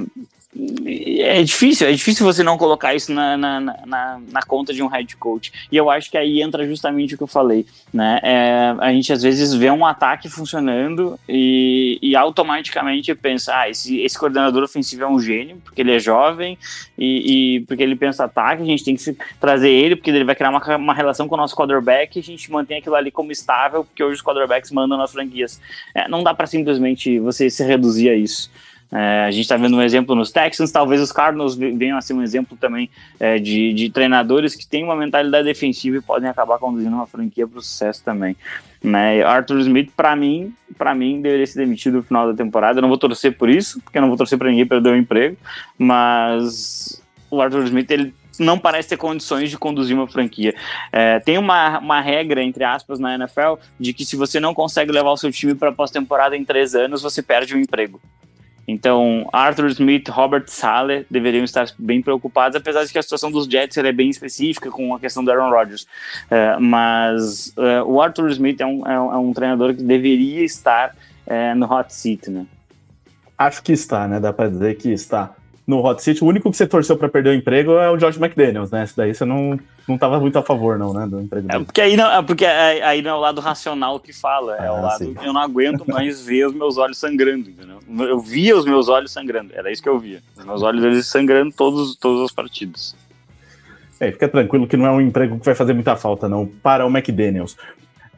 é 0.53 1.41
difícil, 1.43 1.87
é 1.87 1.93
difícil 1.93 2.25
você 2.25 2.43
não 2.43 2.57
colocar 2.57 2.93
isso 2.93 3.13
na, 3.13 3.37
na, 3.37 3.59
na, 3.61 4.21
na, 4.29 4.41
conta 4.41 4.73
de 4.73 4.83
um 4.83 4.87
head 4.87 5.15
coach. 5.15 5.51
E 5.71 5.77
eu 5.77 5.89
acho 5.89 6.11
que 6.11 6.17
aí 6.17 6.41
entra 6.41 6.67
justamente 6.67 7.15
o 7.15 7.17
que 7.17 7.23
eu 7.23 7.27
falei. 7.27 7.65
Né? 7.93 8.19
É, 8.21 8.75
a 8.79 8.91
gente 8.91 9.13
às 9.13 9.23
vezes 9.23 9.53
vê 9.53 9.71
um 9.71 9.85
ataque 9.85 10.27
funcionando 10.29 11.17
e, 11.27 11.97
e 12.01 12.17
automaticamente 12.17 13.15
pensa: 13.15 13.55
ah, 13.55 13.69
esse, 13.69 14.01
esse 14.01 14.19
coordenador 14.19 14.61
ofensivo 14.61 15.03
é 15.03 15.07
um 15.07 15.21
gênio, 15.21 15.61
porque 15.63 15.81
ele 15.81 15.95
é 15.95 15.99
jovem 15.99 16.57
e, 16.97 17.55
e, 17.57 17.59
porque 17.61 17.81
ele 17.81 17.95
pensa 17.95 18.25
ataque, 18.25 18.61
a 18.61 18.65
gente 18.65 18.83
tem 18.83 18.95
que 18.95 19.17
trazer 19.39 19.69
ele, 19.69 19.95
porque 19.95 20.09
ele 20.09 20.25
vai 20.25 20.35
criar 20.35 20.49
uma, 20.49 20.75
uma 20.75 20.93
relação 20.93 21.29
com 21.29 21.35
o 21.35 21.37
nosso 21.37 21.55
quarterback 21.55 22.17
e 22.17 22.19
a 22.19 22.23
gente 22.23 22.51
mantém 22.51 22.79
aquilo 22.79 22.95
ali 22.95 23.09
como 23.09 23.31
estável, 23.31 23.85
porque 23.85 24.03
hoje 24.03 24.15
os 24.15 24.21
quarterbacks 24.21 24.69
mandam 24.69 24.97
nas 24.97 25.13
franquias. 25.13 25.61
É, 25.95 26.09
não 26.09 26.21
dá 26.21 26.33
para 26.33 26.45
simplesmente 26.45 27.19
você 27.19 27.49
se 27.49 27.63
reduzir 27.63 28.09
a 28.09 28.15
isso. 28.15 28.51
É, 28.91 29.23
a 29.26 29.31
gente 29.31 29.43
está 29.43 29.55
vendo 29.55 29.77
um 29.77 29.81
exemplo 29.81 30.13
nos 30.13 30.31
Texans, 30.31 30.69
talvez 30.69 31.01
os 31.01 31.13
Cardinals 31.13 31.55
venham 31.55 31.97
a 31.97 32.01
ser 32.01 32.13
um 32.13 32.22
exemplo 32.22 32.57
também 32.59 32.89
é, 33.19 33.39
de, 33.39 33.73
de, 33.73 33.89
treinadores 33.89 34.53
que 34.53 34.68
têm 34.68 34.84
uma 34.84 34.97
mentalidade 34.97 35.45
defensiva 35.45 35.97
e 35.97 36.01
podem 36.01 36.30
acabar 36.30 36.59
conduzindo 36.59 36.93
uma 36.93 37.07
franquia 37.07 37.47
para 37.47 37.59
o 37.59 37.61
sucesso 37.61 38.03
também. 38.03 38.35
Né? 38.84 39.23
Arthur 39.23 39.59
Smith, 39.59 39.91
para 39.95 40.13
mim, 40.15 40.53
para 40.77 40.93
mim, 40.93 41.22
deveria 41.22 41.47
ser 41.47 41.59
demitido 41.59 41.97
no 41.97 42.03
final 42.03 42.27
da 42.27 42.35
temporada. 42.35 42.80
Eu 42.80 42.81
não 42.81 42.89
vou 42.89 42.97
torcer 42.97 43.38
por 43.38 43.49
isso, 43.49 43.80
porque 43.81 43.97
eu 43.97 44.01
não 44.01 44.09
vou 44.09 44.18
torcer 44.18 44.38
para 44.38 44.49
ninguém 44.49 44.65
perder 44.65 44.89
o 44.89 44.97
emprego, 44.97 45.38
mas 45.77 47.01
o 47.30 47.41
Arthur 47.41 47.63
Smith 47.63 47.89
ele 47.91 48.13
não 48.39 48.57
parece 48.57 48.89
ter 48.89 48.97
condições 48.97 49.49
de 49.49 49.57
conduzir 49.57 49.95
uma 49.95 50.07
franquia. 50.07 50.53
É, 50.91 51.19
tem 51.19 51.38
uma, 51.38 51.80
uma 51.80 52.01
regra, 52.01 52.43
entre 52.43 52.63
aspas, 52.63 52.99
na 52.99 53.15
NFL, 53.15 53.55
de 53.80 53.93
que 53.93 54.03
se 54.03 54.15
você 54.15 54.39
não 54.39 54.53
consegue 54.53 54.91
levar 54.91 55.11
o 55.11 55.18
seu 55.18 55.31
time 55.31 55.55
para 55.55 55.72
pós-temporada 55.72 56.35
em 56.35 56.43
três 56.43 56.76
anos, 56.76 57.01
você 57.01 57.22
perde 57.22 57.53
o 57.55 57.59
emprego. 57.59 58.01
Então, 58.67 59.27
Arthur 59.33 59.67
Smith, 59.67 60.07
Robert 60.09 60.45
Saleh 60.47 61.05
deveriam 61.09 61.43
estar 61.43 61.67
bem 61.77 62.01
preocupados, 62.01 62.55
apesar 62.55 62.85
de 62.85 62.91
que 62.91 62.97
a 62.97 63.03
situação 63.03 63.31
dos 63.31 63.45
Jets 63.45 63.77
é 63.77 63.91
bem 63.91 64.09
específica 64.09 64.69
com 64.69 64.93
a 64.95 64.99
questão 64.99 65.23
do 65.23 65.31
Aaron 65.31 65.49
Rodgers. 65.49 65.83
Uh, 65.83 66.61
mas 66.61 67.53
uh, 67.57 67.83
o 67.85 68.01
Arthur 68.01 68.29
Smith 68.29 68.61
é 68.61 68.65
um, 68.65 68.88
é 68.88 68.99
um, 68.99 69.13
é 69.13 69.17
um, 69.17 69.33
treinador 69.33 69.73
que 69.75 69.83
deveria 69.83 70.43
estar 70.43 70.95
no 71.55 71.71
hot 71.71 71.93
seat, 71.93 72.29
né? 72.29 72.45
Acho 73.38 73.63
que 73.63 73.71
está, 73.71 74.05
né? 74.05 74.19
Dá 74.19 74.33
para 74.33 74.49
dizer 74.49 74.75
que 74.75 74.91
está 74.91 75.33
no 75.72 75.81
hot 75.81 76.03
seat. 76.03 76.22
O 76.22 76.27
único 76.27 76.52
que 76.52 76.57
você 76.57 76.68
torceu 76.68 76.98
para 76.98 77.07
perder 77.07 77.30
o 77.30 77.34
emprego 77.34 77.72
é 77.77 77.89
o 77.89 77.98
George 77.98 78.19
McDaniels, 78.19 78.69
né? 78.69 78.84
Esse 78.84 78.95
daí 78.95 79.15
você 79.15 79.23
não, 79.23 79.57
não 79.88 79.98
tava 79.98 80.19
muito 80.19 80.38
a 80.38 80.43
favor, 80.43 80.77
não, 80.77 80.93
né? 80.93 81.07
Do 81.07 81.22
emprego 81.22 81.48
é. 81.49 81.56
É 81.56 81.60
porque 81.60 81.81
aí 81.81 81.95
não, 81.95 82.11
é 82.11 82.22
porque 82.22 82.45
aí 82.45 83.02
não 83.02 83.11
é 83.11 83.14
o 83.14 83.19
lado 83.19 83.39
racional 83.39 83.98
que 83.99 84.11
fala, 84.11 84.57
é 84.57 84.68
ah, 84.68 84.73
o 84.73 84.81
lado 84.81 84.98
sim. 84.98 85.14
que 85.14 85.26
eu 85.26 85.31
não 85.31 85.41
aguento 85.41 85.85
mais 85.88 86.22
ver 86.22 86.48
os 86.48 86.53
meus 86.53 86.77
olhos 86.77 86.98
sangrando, 86.98 87.49
entendeu? 87.49 87.80
Eu 88.06 88.19
via 88.19 88.56
os 88.56 88.65
meus 88.65 88.89
olhos 88.89 89.11
sangrando, 89.11 89.53
era 89.56 89.72
isso 89.72 89.81
que 89.81 89.89
eu 89.89 89.98
via. 89.98 90.22
Os 90.38 90.43
meus 90.43 90.61
olhos 90.61 90.84
eles 90.84 91.07
sangrando 91.07 91.53
todos, 91.56 91.95
todos 91.95 92.22
os 92.22 92.31
partidos. 92.34 92.93
É, 93.98 94.11
fica 94.11 94.27
tranquilo 94.27 94.68
que 94.68 94.76
não 94.76 94.85
é 94.85 94.91
um 94.91 94.99
emprego 94.99 95.39
que 95.39 95.45
vai 95.45 95.56
fazer 95.56 95.73
muita 95.73 95.95
falta, 95.95 96.27
não, 96.27 96.45
para 96.45 96.85
o 96.85 96.89
McDaniels. 96.89 97.56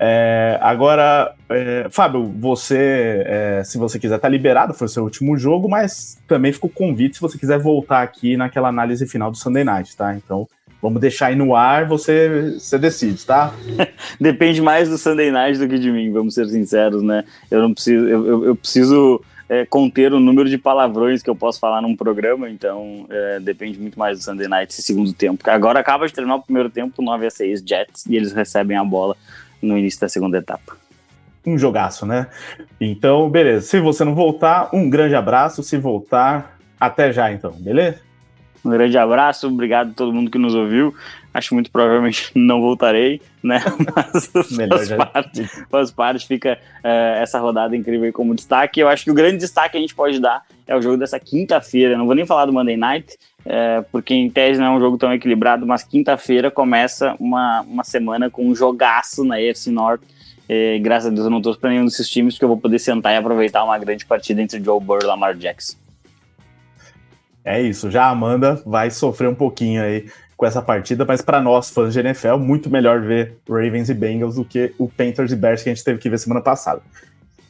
É, 0.05 0.59
agora, 0.61 1.33
é, 1.49 1.87
Fábio, 1.89 2.25
você, 2.37 3.23
é, 3.25 3.63
se 3.63 3.77
você 3.77 3.97
quiser, 3.97 4.19
tá 4.19 4.27
liberado, 4.27 4.73
foi 4.73 4.87
o 4.87 4.89
seu 4.89 5.01
último 5.01 5.37
jogo, 5.37 5.69
mas 5.69 6.17
também 6.27 6.51
fica 6.51 6.65
o 6.65 6.69
convite 6.69 7.15
se 7.15 7.21
você 7.21 7.37
quiser 7.37 7.57
voltar 7.57 8.01
aqui 8.01 8.35
naquela 8.35 8.67
análise 8.67 9.07
final 9.07 9.31
do 9.31 9.37
Sunday 9.37 9.63
Night, 9.63 9.95
tá? 9.95 10.13
Então, 10.13 10.45
vamos 10.81 10.99
deixar 10.99 11.27
aí 11.27 11.37
no 11.37 11.55
ar, 11.55 11.87
você, 11.87 12.57
você 12.59 12.77
decide, 12.77 13.25
tá? 13.25 13.53
Depende 14.19 14.61
mais 14.61 14.89
do 14.89 14.97
Sunday 14.97 15.31
Night 15.31 15.57
do 15.57 15.69
que 15.69 15.79
de 15.79 15.89
mim, 15.89 16.11
vamos 16.11 16.33
ser 16.33 16.47
sinceros, 16.47 17.01
né? 17.01 17.23
Eu 17.49 17.61
não 17.61 17.73
preciso, 17.73 18.05
eu, 18.05 18.27
eu, 18.27 18.45
eu 18.47 18.55
preciso 18.57 19.23
é, 19.47 19.65
conter 19.65 20.11
o 20.11 20.19
número 20.19 20.49
de 20.49 20.57
palavrões 20.57 21.23
que 21.23 21.29
eu 21.29 21.35
posso 21.35 21.61
falar 21.61 21.81
num 21.81 21.95
programa, 21.95 22.49
então 22.49 23.05
é, 23.09 23.39
depende 23.39 23.79
muito 23.79 23.97
mais 23.97 24.17
do 24.17 24.23
Sunday 24.25 24.49
Night 24.49 24.73
esse 24.73 24.81
segundo 24.81 25.13
tempo. 25.13 25.49
Agora 25.49 25.79
acaba 25.79 26.05
de 26.05 26.13
terminar 26.13 26.35
o 26.35 26.41
primeiro 26.41 26.69
tempo, 26.69 27.01
9 27.01 27.25
a 27.25 27.31
6 27.31 27.63
Jets, 27.65 28.05
e 28.05 28.17
eles 28.17 28.33
recebem 28.33 28.75
a 28.75 28.83
bola 28.83 29.15
no 29.63 29.77
início 29.77 29.99
da 29.99 30.09
segunda 30.09 30.37
etapa. 30.37 30.77
Um 31.45 31.57
jogaço, 31.57 32.05
né? 32.05 32.27
Então, 32.79 33.29
beleza. 33.29 33.65
Se 33.65 33.79
você 33.79 34.03
não 34.03 34.15
voltar, 34.15 34.69
um 34.73 34.89
grande 34.89 35.15
abraço. 35.15 35.61
Se 35.63 35.77
voltar, 35.77 36.57
até 36.79 37.11
já 37.11 37.31
então, 37.31 37.51
beleza? 37.51 37.99
Um 38.63 38.69
grande 38.69 38.97
abraço, 38.97 39.47
obrigado 39.47 39.91
a 39.91 39.93
todo 39.93 40.13
mundo 40.13 40.31
que 40.31 40.37
nos 40.37 40.55
ouviu. 40.55 40.95
Acho 41.33 41.53
muito 41.53 41.69
provavelmente 41.69 42.31
não 42.35 42.61
voltarei, 42.61 43.21
né? 43.43 43.61
Mas 43.93 44.27
faz, 44.87 44.89
parte, 44.91 45.47
faz 45.69 45.91
parte, 45.91 46.27
fica 46.27 46.57
uh, 46.79 47.21
essa 47.21 47.39
rodada 47.39 47.75
incrível 47.75 48.05
aí 48.05 48.11
como 48.13 48.33
destaque. 48.33 48.79
Eu 48.79 48.87
acho 48.87 49.03
que 49.03 49.11
o 49.11 49.13
grande 49.13 49.37
destaque 49.37 49.71
que 49.71 49.77
a 49.77 49.81
gente 49.81 49.95
pode 49.95 50.19
dar 50.19 50.43
é 50.65 50.75
o 50.75 50.81
jogo 50.81 50.95
dessa 50.95 51.19
quinta-feira. 51.19 51.97
Não 51.97 52.05
vou 52.05 52.15
nem 52.15 52.25
falar 52.25 52.45
do 52.45 52.53
Monday 52.53 52.77
Night, 52.77 53.17
uh, 53.45 53.83
porque 53.91 54.13
em 54.13 54.29
tese 54.29 54.59
não 54.59 54.67
é 54.67 54.77
um 54.77 54.79
jogo 54.79 54.97
tão 54.97 55.13
equilibrado, 55.13 55.65
mas 55.65 55.83
quinta-feira 55.83 56.51
começa 56.51 57.15
uma, 57.19 57.61
uma 57.61 57.83
semana 57.83 58.29
com 58.29 58.45
um 58.45 58.55
jogaço 58.55 59.23
na 59.23 59.35
AFC 59.35 59.71
North. 59.71 60.01
E, 60.49 60.79
graças 60.79 61.07
a 61.07 61.09
Deus 61.09 61.25
eu 61.25 61.31
não 61.31 61.37
estou 61.37 61.55
para 61.55 61.69
nenhum 61.69 61.85
desses 61.85 62.09
times, 62.09 62.35
porque 62.35 62.45
eu 62.45 62.49
vou 62.49 62.57
poder 62.57 62.79
sentar 62.79 63.13
e 63.13 63.17
aproveitar 63.17 63.63
uma 63.63 63.77
grande 63.77 64.05
partida 64.05 64.41
entre 64.41 64.61
Joe 64.61 64.79
Burrow 64.79 65.03
e 65.03 65.05
Lamar 65.05 65.35
Jackson. 65.35 65.77
É 67.45 67.61
isso, 67.61 67.91
já 67.91 68.05
a 68.05 68.09
Amanda 68.09 68.61
vai 68.65 68.89
sofrer 68.89 69.29
um 69.29 69.35
pouquinho 69.35 69.83
aí 69.83 70.09
com 70.37 70.45
essa 70.45 70.61
partida, 70.61 71.05
mas 71.05 71.21
para 71.21 71.41
nós, 71.41 71.69
fãs 71.69 71.93
de 71.93 71.99
NFL, 71.99 72.37
muito 72.37 72.69
melhor 72.69 73.01
ver 73.01 73.37
Ravens 73.47 73.89
e 73.89 73.93
Bengals 73.93 74.35
do 74.35 74.45
que 74.45 74.73
o 74.77 74.87
Panthers 74.87 75.31
e 75.31 75.35
Bears 75.35 75.61
que 75.61 75.69
a 75.69 75.73
gente 75.73 75.83
teve 75.83 75.99
que 75.99 76.09
ver 76.09 76.17
semana 76.17 76.41
passada. 76.41 76.81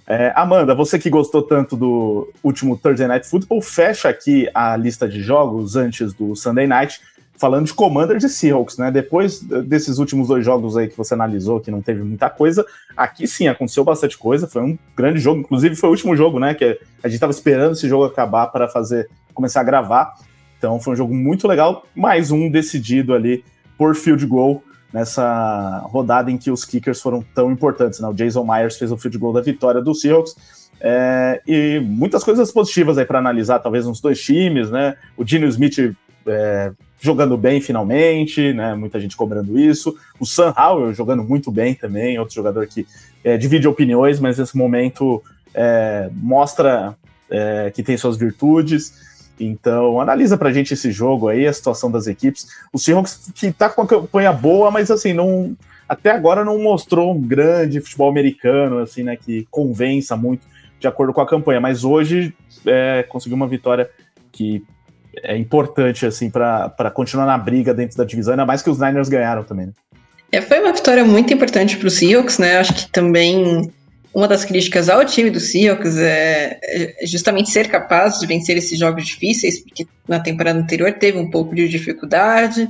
É, 0.06 0.34
Amanda, 0.36 0.76
você 0.76 1.00
que 1.00 1.10
gostou 1.10 1.42
tanto 1.42 1.78
do 1.78 2.30
último 2.44 2.78
Thursday 2.78 3.08
Night 3.08 3.26
Football, 3.28 3.62
fecha 3.62 4.10
aqui 4.10 4.50
a 4.54 4.76
lista 4.76 5.08
de 5.08 5.22
jogos 5.22 5.78
antes 5.78 6.14
do 6.14 6.36
Sunday 6.36 6.68
Night, 6.68 7.00
falando 7.38 7.66
de 7.66 7.74
Commanders 7.74 8.24
e 8.24 8.30
Seahawks, 8.30 8.78
né? 8.78 8.92
Depois 8.92 9.40
desses 9.40 10.00
últimos 10.00 10.28
dois 10.28 10.44
jogos 10.44 10.76
aí 10.76 10.90
que 10.90 10.98
você 10.98 11.14
analisou, 11.14 11.62
que 11.62 11.72
não 11.72 11.82
teve 11.82 12.04
muita 12.04 12.30
coisa, 12.30 12.66
aqui 12.98 13.26
sim 13.28 13.48
aconteceu 13.48 13.84
bastante 13.84 14.18
coisa, 14.18 14.48
foi 14.48 14.62
um 14.62 14.78
grande 14.96 15.20
jogo, 15.20 15.40
inclusive 15.40 15.76
foi 15.76 15.90
o 15.90 15.92
último 15.94 16.16
jogo, 16.18 16.38
né? 16.38 16.54
Que 16.54 16.80
a 17.02 17.08
gente 17.08 17.16
estava 17.16 17.32
esperando 17.32 17.72
esse 17.72 17.88
jogo 17.88 18.04
acabar 18.04 18.48
para 18.48 18.68
fazer 18.68 19.10
começar 19.34 19.62
a 19.62 19.64
gravar. 19.64 20.16
Então 20.58 20.80
foi 20.80 20.94
um 20.94 20.98
jogo 20.98 21.14
muito 21.14 21.48
legal, 21.48 21.86
mais 21.96 22.30
um 22.30 22.50
decidido 22.50 23.14
ali 23.14 23.44
por 23.78 23.96
field 23.96 24.26
goal 24.26 24.62
nessa 24.94 25.80
rodada 25.86 26.30
em 26.30 26.38
que 26.38 26.52
os 26.52 26.64
kickers 26.64 27.02
foram 27.02 27.26
tão 27.34 27.52
importantes. 27.52 27.99
Né? 27.99 28.07
O 28.07 28.14
Jason 28.14 28.45
Myers 28.45 28.78
fez 28.78 28.91
o 28.91 28.98
field 28.98 29.18
goal 29.18 29.34
da 29.34 29.41
vitória 29.41 29.82
do 29.82 29.95
Seahawks. 29.95 30.36
É, 30.80 31.41
e 31.48 31.80
muitas 31.80 32.24
coisas 32.24 32.52
positivas 32.52 32.98
aí 32.98 33.06
para 33.06 33.18
analisar, 33.18 33.60
talvez 33.60 33.88
uns 33.88 34.02
dois 34.02 34.22
times, 34.22 34.70
né? 34.70 34.98
O 35.15 35.24
Dino 35.24 35.48
Smith 35.48 35.95
é, 36.28 36.72
jogando 36.99 37.38
bem 37.38 37.61
finalmente, 37.61 38.53
né? 38.53 38.76
Muita 38.76 38.99
gente 38.99 39.15
cobrando 39.15 39.57
isso. 39.57 39.95
O 40.20 40.26
Sam 40.26 40.53
Howell 40.56 40.94
jogando 40.94 41.24
muito 41.24 41.52
bem 41.52 41.74
também, 41.74 42.20
outro 42.20 42.36
jogador 42.36 42.68
que 42.68 42.86
é, 43.24 43.38
divide 43.38 43.68
opiniões, 43.68 44.20
mas 44.20 44.38
nesse 44.38 44.57
momento 44.57 45.24
é, 45.53 46.10
mostra 46.14 46.95
é, 47.30 47.72
que 47.72 47.82
tem 47.82 47.98
suas 47.98 48.18
virtudes. 48.18 48.94
Então, 49.39 49.99
analisa 49.99 50.38
pra 50.38 50.51
gente 50.51 50.73
esse 50.73 50.91
jogo 50.91 51.27
aí, 51.27 51.47
a 51.47 51.53
situação 51.53 51.89
das 51.91 52.07
equipes. 52.07 52.47
O 52.72 52.77
Seahawks 52.77 53.31
que 53.34 53.51
tá 53.51 53.69
com 53.69 53.81
uma 53.81 53.88
campanha 53.88 54.31
boa, 54.31 54.69
mas 54.69 54.91
assim, 54.91 55.14
não 55.14 55.55
até 55.88 56.11
agora 56.11 56.45
não 56.45 56.57
mostrou 56.60 57.14
um 57.14 57.22
grande 57.22 57.81
futebol 57.81 58.10
americano, 58.10 58.80
assim, 58.80 59.03
né, 59.03 59.15
que 59.15 59.47
convença 59.51 60.15
muito 60.15 60.47
de 60.80 60.88
acordo 60.88 61.14
com 61.14 61.22
a 61.22 61.27
campanha, 61.27 61.61
mas 61.61 61.84
hoje 61.84 62.34
é, 62.65 63.03
conseguiu 63.07 63.35
uma 63.35 63.47
vitória 63.47 63.89
que 64.31 64.64
é 65.22 65.38
importante, 65.38 66.05
assim, 66.05 66.30
para 66.30 66.91
continuar 66.93 67.26
na 67.26 67.38
briga 67.38 67.73
dentro 67.73 67.97
da 67.97 68.03
divisão, 68.03 68.34
ainda 68.34 68.45
mais 68.45 68.61
que 68.61 68.69
os 68.69 68.80
Niners 68.80 69.10
ganharam 69.10 69.43
também, 69.43 69.68
né? 69.68 69.73
É, 70.31 70.41
foi 70.41 70.60
uma 70.60 70.73
vitória 70.73 71.05
muito 71.05 71.31
importante 71.31 71.77
para 71.77 71.88
o 71.88 71.91
Seahawks, 71.91 72.39
né? 72.39 72.57
Acho 72.57 72.73
que 72.73 72.91
também 72.91 73.72
uma 74.14 74.27
das 74.27 74.45
críticas 74.45 74.90
ao 74.90 75.03
time 75.03 75.30
do 75.30 75.40
Seahawks 75.40 75.98
é, 75.98 76.60
é 76.61 77.07
justamente 77.07 77.49
ser 77.49 77.68
capaz 77.68 78.19
de 78.19 78.27
vencer 78.27 78.56
esses 78.56 78.77
jogos 78.77 79.07
difíceis, 79.07 79.60
porque 79.60 79.88
na 80.07 80.19
temporada 80.19 80.60
anterior 80.60 80.94
teve 80.94 81.18
um 81.18 81.30
pouco 81.30 81.56
de 81.56 81.68
dificuldade, 81.68 82.68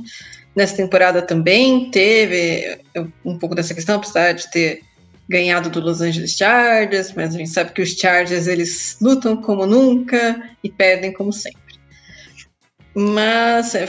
nessa 0.56 0.76
temporada 0.76 1.20
também 1.20 1.90
teve 1.90 2.78
um 3.24 3.38
pouco 3.38 3.54
dessa 3.54 3.74
questão, 3.74 3.96
apesar 3.96 4.32
de 4.32 4.50
ter 4.50 4.80
ganhado 5.28 5.68
do 5.68 5.80
Los 5.80 6.00
Angeles 6.00 6.32
Chargers, 6.32 7.12
mas 7.12 7.34
a 7.34 7.38
gente 7.38 7.50
sabe 7.50 7.72
que 7.72 7.82
os 7.82 7.92
Chargers 7.92 8.46
eles 8.46 8.96
lutam 9.00 9.36
como 9.36 9.66
nunca 9.66 10.50
e 10.62 10.70
perdem 10.70 11.12
como 11.12 11.32
sempre. 11.32 11.60
Mas 12.94 13.74
é, 13.74 13.88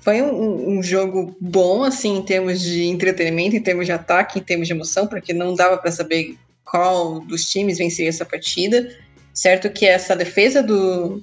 foi 0.00 0.22
um, 0.22 0.78
um, 0.78 0.82
jogo 0.82 1.36
bom, 1.40 1.84
assim, 1.84 2.16
em 2.16 2.22
termos 2.22 2.60
de 2.60 2.84
entretenimento, 2.84 3.56
em 3.56 3.62
termos 3.62 3.86
de 3.86 3.92
ataque, 3.92 4.38
em 4.38 4.42
termos 4.42 4.66
de 4.66 4.72
emoção, 4.72 5.06
porque 5.06 5.32
não 5.32 5.54
dava 5.54 5.76
para 5.76 5.90
saber 5.90 6.36
qual 6.70 7.18
dos 7.20 7.50
times 7.50 7.78
venceria 7.78 8.08
essa 8.08 8.24
partida. 8.24 8.96
Certo 9.34 9.70
que 9.70 9.86
essa 9.86 10.14
defesa 10.14 10.62
do, 10.62 11.20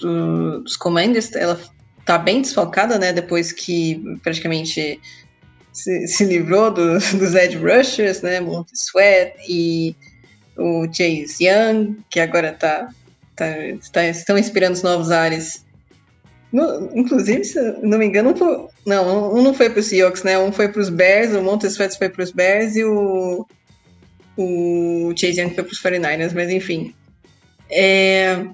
do, 0.00 0.60
dos 0.60 0.76
Commanders, 0.76 1.34
ela 1.34 1.60
tá 2.04 2.16
bem 2.18 2.40
desfalcada, 2.40 2.98
né? 2.98 3.12
Depois 3.12 3.50
que 3.50 4.00
praticamente 4.22 5.00
se, 5.72 6.06
se 6.06 6.24
livrou 6.24 6.70
do, 6.70 6.98
dos 7.18 7.34
edge 7.34 7.56
rushers, 7.56 8.22
né? 8.22 8.40
Monte 8.40 8.72
Sweat 8.74 9.34
e 9.48 9.96
o 10.56 10.86
Chase 10.86 11.44
Young, 11.44 11.96
que 12.08 12.20
agora 12.20 12.52
tá, 12.52 12.88
tá, 13.34 13.46
tá 13.92 14.06
estão 14.06 14.38
inspirando 14.38 14.74
os 14.74 14.82
novos 14.82 15.10
ares. 15.10 15.64
No, 16.52 16.96
inclusive, 16.96 17.42
se 17.44 17.60
não 17.82 17.98
me 17.98 18.06
engano, 18.06 18.30
um 18.30 18.68
não, 18.86 19.34
um 19.34 19.42
não 19.42 19.52
foi 19.52 19.68
para 19.68 19.80
os 19.80 19.86
Seahawks, 19.86 20.22
né? 20.22 20.38
Um 20.38 20.52
foi 20.52 20.68
para 20.68 20.80
os 20.80 20.88
Bears, 20.88 21.34
o 21.34 21.42
Monte 21.42 21.66
Sweat 21.66 21.98
foi 21.98 22.08
para 22.08 22.22
os 22.22 22.30
Bears 22.30 22.76
e 22.76 22.84
o 22.84 23.44
o 24.36 25.12
Chase 25.16 25.40
Young 25.40 25.54
foi 25.54 25.64
para 25.64 25.72
os 25.72 25.82
49ers, 25.82 26.32
mas 26.34 26.50
enfim. 26.50 26.94
É, 27.70 28.44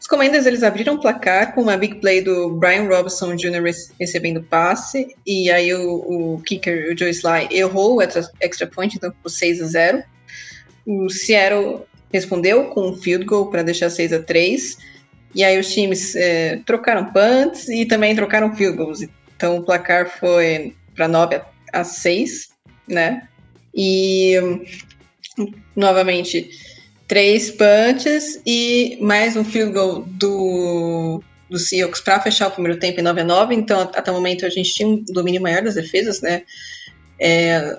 os 0.00 0.06
Commanders 0.06 0.46
eles 0.46 0.62
abriram 0.62 0.94
o 0.94 1.00
placar 1.00 1.54
com 1.54 1.62
uma 1.62 1.76
big 1.76 1.96
play 1.96 2.22
do 2.22 2.50
Brian 2.50 2.88
Robinson 2.88 3.36
Jr. 3.36 3.62
recebendo 3.98 4.42
passe, 4.42 5.14
e 5.26 5.50
aí 5.50 5.72
o, 5.74 6.34
o 6.36 6.42
kicker, 6.42 6.92
o 6.92 6.98
Joe 6.98 7.10
Sly, 7.10 7.48
errou 7.50 7.96
o 7.96 8.02
extra, 8.02 8.28
extra 8.40 8.66
point, 8.66 8.96
então 8.96 9.12
ficou 9.12 9.30
6 9.30 9.62
a 9.62 9.66
0. 9.66 10.04
O 10.86 11.10
Seattle 11.10 11.82
respondeu 12.12 12.64
com 12.70 12.88
um 12.88 12.96
field 12.96 13.24
goal 13.24 13.50
para 13.50 13.62
deixar 13.62 13.90
6 13.90 14.12
a 14.12 14.22
3 14.22 14.78
e 15.34 15.44
aí 15.44 15.58
os 15.58 15.72
times 15.72 16.16
é, 16.16 16.60
trocaram 16.66 17.12
punts 17.12 17.68
e 17.68 17.84
também 17.84 18.16
trocaram 18.16 18.54
field 18.56 18.76
goals. 18.76 19.00
Então 19.36 19.58
o 19.58 19.62
placar 19.62 20.08
foi 20.18 20.74
para 20.94 21.06
9 21.06 21.40
a 21.72 21.84
6, 21.84 22.48
né? 22.88 23.28
E 23.74 24.34
novamente 25.76 26.50
três 27.06 27.50
punts 27.50 28.40
e 28.46 28.98
mais 29.00 29.36
um 29.36 29.44
field 29.44 29.72
goal 29.72 30.04
do, 30.06 31.22
do 31.48 31.58
Seahawks 31.58 32.00
para 32.00 32.20
fechar 32.20 32.48
o 32.48 32.50
primeiro 32.52 32.78
tempo 32.78 33.00
em 33.00 33.02
9 33.02 33.20
a 33.20 33.24
9. 33.24 33.54
Então 33.54 33.80
até 33.80 34.10
o 34.10 34.14
momento 34.14 34.46
a 34.46 34.50
gente 34.50 34.72
tinha 34.72 34.88
um 34.88 35.04
domínio 35.08 35.42
maior 35.42 35.62
das 35.62 35.74
defesas, 35.74 36.20
né? 36.20 36.42
É, 37.18 37.76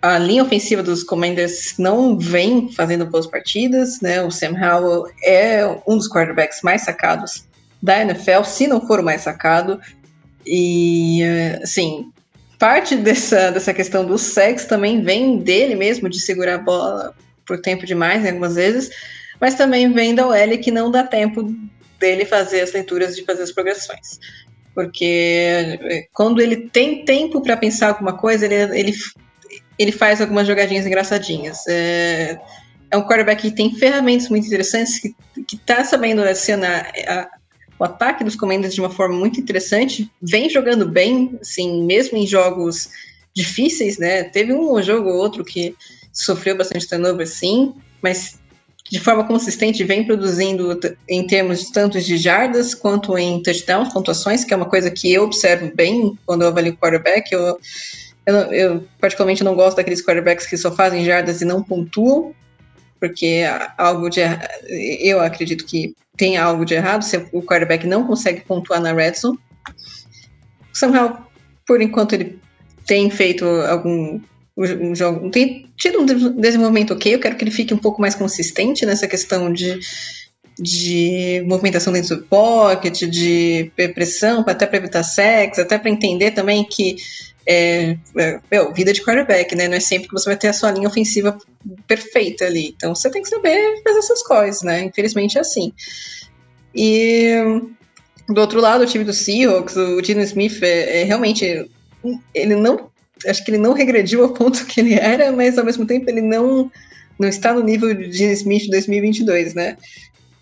a 0.00 0.18
linha 0.18 0.42
ofensiva 0.42 0.82
dos 0.82 1.02
Commanders 1.02 1.74
não 1.78 2.18
vem 2.18 2.70
fazendo 2.72 3.06
boas 3.06 3.26
partidas, 3.26 4.00
né? 4.00 4.22
O 4.22 4.30
Sam 4.30 4.54
Howell 4.56 5.06
é 5.24 5.64
um 5.86 5.96
dos 5.96 6.08
quarterbacks 6.08 6.62
mais 6.62 6.82
sacados 6.82 7.44
da 7.82 8.00
NFL, 8.00 8.44
se 8.44 8.66
não 8.68 8.86
for 8.86 9.00
o 9.00 9.04
mais 9.04 9.22
sacado. 9.22 9.80
E, 10.46 11.22
assim, 11.62 12.12
parte 12.62 12.94
dessa, 12.94 13.50
dessa 13.50 13.74
questão 13.74 14.06
do 14.06 14.16
sexo 14.16 14.68
também 14.68 15.02
vem 15.02 15.38
dele 15.38 15.74
mesmo, 15.74 16.08
de 16.08 16.20
segurar 16.20 16.54
a 16.54 16.58
bola 16.58 17.12
por 17.44 17.60
tempo 17.60 17.84
demais, 17.84 18.22
né, 18.22 18.28
algumas 18.28 18.54
vezes, 18.54 18.88
mas 19.40 19.56
também 19.56 19.92
vem 19.92 20.14
da 20.14 20.28
OL 20.28 20.58
que 20.62 20.70
não 20.70 20.88
dá 20.88 21.02
tempo 21.02 21.52
dele 21.98 22.24
fazer 22.24 22.60
as 22.60 22.72
leituras, 22.72 23.16
de 23.16 23.24
fazer 23.24 23.42
as 23.42 23.50
progressões. 23.50 24.20
Porque 24.76 25.76
eh, 25.82 26.06
quando 26.12 26.40
ele 26.40 26.68
tem 26.68 27.04
tempo 27.04 27.42
para 27.42 27.56
pensar 27.56 27.88
alguma 27.88 28.16
coisa, 28.16 28.46
ele, 28.46 28.78
ele 28.78 28.94
ele 29.76 29.90
faz 29.90 30.20
algumas 30.20 30.46
jogadinhas 30.46 30.86
engraçadinhas. 30.86 31.66
É, 31.66 32.38
é 32.92 32.96
um 32.96 33.02
quarterback 33.02 33.42
que 33.42 33.50
tem 33.50 33.74
ferramentas 33.74 34.28
muito 34.28 34.46
interessantes, 34.46 35.00
que, 35.00 35.12
que 35.48 35.56
tá 35.56 35.82
sabendo 35.82 36.22
adicionar 36.22 36.92
a, 37.08 37.28
o 37.82 37.84
ataque 37.84 38.22
dos 38.22 38.36
Commanders 38.36 38.74
de 38.74 38.80
uma 38.80 38.90
forma 38.90 39.16
muito 39.16 39.40
interessante, 39.40 40.08
vem 40.22 40.48
jogando 40.48 40.86
bem, 40.86 41.36
assim, 41.40 41.84
mesmo 41.84 42.16
em 42.16 42.24
jogos 42.24 42.88
difíceis, 43.34 43.98
né? 43.98 44.22
Teve 44.22 44.52
um 44.52 44.80
jogo 44.80 45.08
ou 45.08 45.16
outro 45.16 45.44
que 45.44 45.74
sofreu 46.12 46.56
bastante 46.56 46.86
turnover, 46.86 47.26
sim, 47.26 47.74
mas 48.00 48.38
de 48.88 49.00
forma 49.00 49.24
consistente 49.24 49.82
vem 49.82 50.04
produzindo 50.04 50.78
em 51.08 51.26
termos 51.26 51.70
tanto 51.70 52.00
de 52.00 52.16
jardas 52.16 52.72
quanto 52.72 53.18
em 53.18 53.42
touchdowns, 53.42 53.92
pontuações, 53.92 54.44
que 54.44 54.54
é 54.54 54.56
uma 54.56 54.68
coisa 54.68 54.88
que 54.88 55.12
eu 55.12 55.24
observo 55.24 55.72
bem 55.74 56.16
quando 56.24 56.42
eu 56.42 56.48
avalio 56.48 56.76
quarterback. 56.76 57.32
Eu, 57.32 57.58
eu, 58.24 58.36
eu, 58.52 58.88
particularmente 59.00 59.42
não 59.42 59.56
gosto 59.56 59.78
daqueles 59.78 60.06
quarterbacks 60.06 60.46
que 60.46 60.56
só 60.56 60.70
fazem 60.70 61.04
jardas 61.04 61.40
e 61.40 61.44
não 61.44 61.60
pontuam, 61.60 62.32
porque 63.00 63.42
algo 63.76 64.08
de 64.08 64.20
eu 65.00 65.18
acredito 65.18 65.66
que 65.66 65.96
tem 66.16 66.36
algo 66.36 66.64
de 66.64 66.74
errado 66.74 67.02
se 67.02 67.16
o 67.32 67.42
quarterback 67.42 67.86
não 67.86 68.06
consegue 68.06 68.42
pontuar 68.42 68.80
na 68.80 68.92
red 68.92 69.14
zone. 69.14 69.38
Somehow, 70.72 71.26
por 71.66 71.80
enquanto 71.80 72.14
ele 72.14 72.38
tem 72.86 73.10
feito 73.10 73.44
algum 73.44 74.20
um 74.56 74.94
jogo, 74.94 75.30
tem 75.30 75.66
tido 75.76 76.00
um 76.00 76.06
desenvolvimento 76.06 76.92
ok. 76.92 77.14
Eu 77.14 77.20
quero 77.20 77.36
que 77.36 77.44
ele 77.44 77.50
fique 77.50 77.72
um 77.72 77.78
pouco 77.78 78.00
mais 78.00 78.14
consistente 78.14 78.84
nessa 78.84 79.08
questão 79.08 79.52
de 79.52 79.80
de 80.58 81.42
movimentação 81.46 81.92
dentro 81.92 82.16
do 82.16 82.22
pocket, 82.24 83.04
de 83.04 83.72
pressão, 83.94 84.44
até 84.46 84.66
para 84.66 84.76
evitar 84.76 85.02
sexo, 85.02 85.60
até 85.60 85.78
para 85.78 85.90
entender 85.90 86.32
também 86.32 86.64
que 86.64 86.96
é, 87.46 87.96
é, 88.18 88.40
meu, 88.50 88.72
vida 88.72 88.92
de 88.92 89.02
quarterback, 89.02 89.54
né? 89.54 89.68
Não 89.68 89.76
é 89.76 89.80
sempre 89.80 90.08
que 90.08 90.14
você 90.14 90.28
vai 90.28 90.36
ter 90.36 90.48
a 90.48 90.52
sua 90.52 90.70
linha 90.70 90.88
ofensiva 90.88 91.36
perfeita 91.86 92.44
ali. 92.44 92.74
Então 92.76 92.94
você 92.94 93.10
tem 93.10 93.22
que 93.22 93.28
saber 93.28 93.82
fazer 93.82 93.98
essas 93.98 94.22
coisas, 94.22 94.62
né? 94.62 94.84
Infelizmente 94.84 95.38
é 95.38 95.40
assim. 95.40 95.72
E 96.74 97.34
do 98.28 98.40
outro 98.40 98.60
lado, 98.60 98.84
o 98.84 98.86
time 98.86 99.04
do 99.04 99.12
Seahawks, 99.12 99.76
o 99.76 100.00
Dino 100.00 100.20
Smith 100.22 100.62
é, 100.62 101.00
é, 101.00 101.04
realmente. 101.04 101.68
Ele 102.34 102.56
não. 102.56 102.90
Acho 103.26 103.44
que 103.44 103.52
ele 103.52 103.58
não 103.58 103.72
regrediu 103.72 104.24
ao 104.24 104.30
ponto 104.30 104.66
que 104.66 104.80
ele 104.80 104.94
era, 104.94 105.30
mas 105.30 105.56
ao 105.56 105.64
mesmo 105.64 105.86
tempo 105.86 106.10
ele 106.10 106.20
não, 106.20 106.70
não 107.18 107.28
está 107.28 107.52
no 107.52 107.62
nível 107.62 107.94
de 107.94 108.08
Dino 108.08 108.32
Smith 108.32 108.62
de 108.62 108.70
2022, 108.70 109.54
né? 109.54 109.76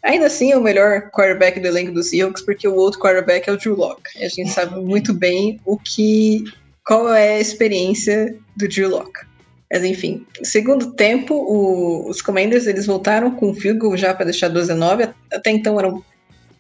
Ainda 0.03 0.27
assim, 0.27 0.51
é 0.51 0.57
o 0.57 0.63
melhor 0.63 1.11
quarterback 1.11 1.61
do 1.61 1.67
elenco 1.67 1.93
do 1.93 2.03
Seahawks, 2.03 2.43
porque 2.43 2.67
o 2.67 2.75
outro 2.75 2.99
quarterback 2.99 3.49
é 3.49 3.53
o 3.53 3.59
Drew 3.59 3.77
Locke. 3.77 4.25
A 4.25 4.29
gente 4.29 4.51
sabe 4.51 4.81
muito 4.81 5.13
bem 5.13 5.61
o 5.67 5.77
que 5.77 6.45
qual 6.85 7.13
é 7.13 7.37
a 7.37 7.41
experiência 7.41 8.37
do 8.57 8.69
Drew 8.69 8.91
Locke. 8.91 9.31
Mas 9.73 9.85
enfim, 9.85 10.27
segundo 10.43 10.93
tempo, 10.93 11.35
o, 11.35 12.09
os 12.09 12.21
Commanders 12.21 12.67
eles 12.67 12.87
voltaram 12.87 13.31
com 13.31 13.51
o 13.51 13.55
field 13.55 13.79
goal 13.79 13.97
já 13.97 14.13
para 14.13 14.25
deixar 14.25 14.49
12 14.49 14.73
a 14.73 14.75
9. 14.75 15.09
Até 15.33 15.51
então 15.51 15.79
era 15.79 15.89
um, 15.89 16.03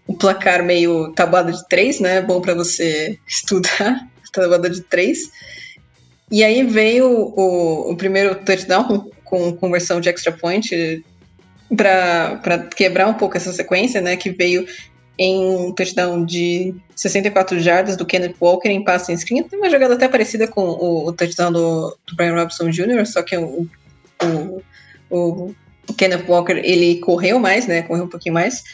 um 0.08 0.14
placar 0.14 0.62
meio 0.62 1.12
tabuado 1.12 1.50
de 1.50 1.68
3, 1.68 1.98
né? 2.00 2.22
Bom 2.22 2.40
para 2.40 2.54
você 2.54 3.18
estudar, 3.26 4.08
tabuada 4.32 4.70
de 4.70 4.82
3. 4.82 5.30
E 6.30 6.44
aí 6.44 6.62
veio 6.62 7.10
o, 7.10 7.90
o 7.90 7.96
primeiro 7.96 8.36
touchdown 8.36 8.86
com, 8.86 9.10
com 9.24 9.56
conversão 9.56 10.00
de 10.00 10.08
extra 10.08 10.30
point 10.30 11.04
para 11.76 12.68
quebrar 12.76 13.08
um 13.08 13.14
pouco 13.14 13.36
essa 13.36 13.52
sequência, 13.52 14.00
né? 14.00 14.16
Que 14.16 14.30
veio 14.30 14.66
em 15.20 15.38
um 15.38 15.70
touchdown 15.70 16.24
de 16.24 16.74
64 16.96 17.60
jardas 17.60 17.94
do 17.94 18.06
Kenneth 18.06 18.36
Walker 18.40 18.70
em 18.70 18.82
passe 18.82 19.12
em 19.12 19.16
screen. 19.18 19.42
Tem 19.42 19.58
uma 19.58 19.68
jogada 19.68 19.92
até 19.92 20.08
parecida 20.08 20.48
com 20.48 20.62
o, 20.62 21.08
o 21.08 21.12
touchdown 21.12 21.52
do, 21.52 21.94
do, 22.06 22.16
Brian 22.16 22.34
Robson 22.34 22.70
Jr., 22.70 23.04
só 23.04 23.22
que 23.22 23.36
o, 23.36 23.68
o, 24.22 24.62
o, 25.10 25.54
Kenneth 25.94 26.24
Walker 26.26 26.54
ele 26.64 27.00
correu 27.00 27.38
mais, 27.38 27.66
né? 27.66 27.82
Correu 27.82 28.04
um 28.04 28.08
pouquinho 28.08 28.32
mais, 28.32 28.64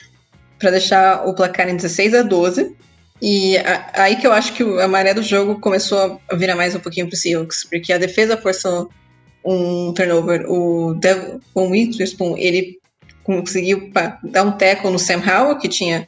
para 0.56 0.70
deixar 0.70 1.27
o 1.27 1.35
placar 1.35 1.68
em 1.68 1.74
16 1.74 2.14
a 2.14 2.23
12. 2.23 2.77
E 3.20 3.56
a, 3.59 3.90
aí 3.94 4.14
que 4.14 4.24
eu 4.24 4.32
acho 4.32 4.52
que 4.52 4.62
a 4.62 4.86
maré 4.86 5.14
do 5.14 5.24
jogo 5.24 5.60
começou 5.60 6.20
a 6.31 6.36
virar 6.36 6.55
mais 6.55 6.77
um 6.77 6.81
pouquinho 6.81 7.09
para 7.09 7.14
o 7.14 7.18
Seahawks, 7.18 7.64
porque 7.68 7.93
a 7.93 7.98
defesa 7.98 8.36
forçou 8.36 8.89
um 9.44 9.93
turnover. 9.93 10.48
O 10.48 10.94
Devon 10.94 11.40
Witherspoon, 11.56 12.36
ele 12.39 12.78
conseguiu 13.24 13.90
dar 14.23 14.44
um 14.44 14.52
tackle 14.52 14.93
no 14.93 14.98
Sam 15.01 15.20
Howell, 15.27 15.59
que 15.59 15.68
tinha 15.68 16.06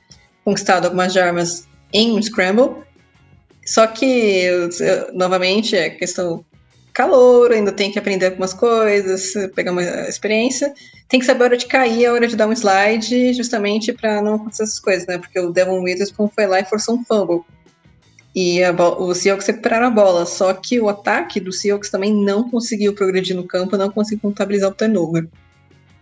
conquistado 0.48 0.86
algumas 0.86 1.14
armas 1.14 1.68
em 1.92 2.12
um 2.12 2.22
Scramble. 2.22 2.70
Só 3.66 3.86
que, 3.86 4.48
novamente, 5.12 5.76
é 5.76 5.90
questão 5.90 6.42
calor, 6.94 7.52
ainda 7.52 7.70
tem 7.70 7.92
que 7.92 7.98
aprender 7.98 8.26
algumas 8.26 8.54
coisas, 8.54 9.34
pegar 9.54 9.72
uma 9.72 9.82
experiência. 10.08 10.72
Tem 11.06 11.20
que 11.20 11.26
saber 11.26 11.42
a 11.42 11.46
hora 11.48 11.56
de 11.56 11.66
cair, 11.66 12.06
a 12.06 12.14
hora 12.14 12.26
de 12.26 12.34
dar 12.34 12.48
um 12.48 12.52
slide, 12.52 13.34
justamente 13.34 13.92
para 13.92 14.22
não 14.22 14.36
acontecer 14.36 14.62
essas 14.62 14.80
coisas, 14.80 15.06
né? 15.06 15.18
Porque 15.18 15.38
o 15.38 15.52
Devon 15.52 15.82
Witherspoon 15.82 16.28
foi 16.28 16.46
lá 16.46 16.60
e 16.60 16.64
forçou 16.64 16.94
um 16.94 17.04
fumble. 17.04 17.42
E 18.34 18.60
o 18.98 19.14
Seahawks 19.14 19.46
recuperaram 19.46 19.88
a 19.88 19.90
bola, 19.90 20.24
só 20.24 20.54
que 20.54 20.80
o 20.80 20.88
ataque 20.88 21.40
do 21.40 21.52
Seahawks 21.52 21.90
também 21.90 22.14
não 22.14 22.48
conseguiu 22.48 22.94
progredir 22.94 23.36
no 23.36 23.46
campo, 23.46 23.76
não 23.76 23.90
conseguiu 23.90 24.22
contabilizar 24.22 24.70
o 24.70 24.74
turnover. 24.74 25.28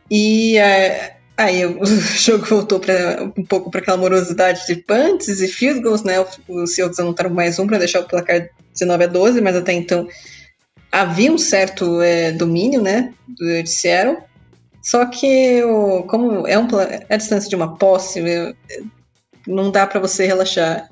E 0.09 0.57
é, 0.57 1.17
Aí 1.37 1.67
o 1.67 1.85
jogo 1.87 2.47
voltou 2.47 2.81
para 2.81 3.31
um 3.37 3.45
pouco 3.45 3.71
para 3.71 3.81
aquela 3.81 3.97
morosidade 3.97 4.67
de 4.67 4.77
punts 4.77 5.41
e 5.41 5.49
field 5.49 5.81
goals, 5.81 6.03
né? 6.03 6.25
Os 6.49 6.75
Seahawks 6.75 6.99
anotaram 6.99 7.31
mais 7.31 7.59
um 7.59 7.67
para 7.67 7.79
deixar 7.79 8.01
o 8.01 8.09
placar 8.09 8.49
19 8.73 9.05
a 9.05 9.07
12, 9.07 9.41
mas 9.41 9.57
até 9.57 9.73
então 9.73 10.09
havia 10.91 11.31
um 11.31 11.39
certo 11.39 12.01
é, 12.01 12.33
domínio, 12.33 12.81
né, 12.81 13.13
do 13.29 13.63
de 13.63 13.69
Seattle. 13.69 14.19
Só 14.83 15.05
que 15.05 15.63
o, 15.65 16.05
como 16.05 16.47
é, 16.47 16.59
um, 16.59 16.67
é 16.81 17.07
a 17.11 17.17
distância 17.17 17.51
de 17.51 17.57
uma 17.57 17.77
posse, 17.77 18.23
não 19.47 19.71
dá 19.71 19.87
para 19.87 20.01
você 20.01 20.27
relaxar, 20.27 20.89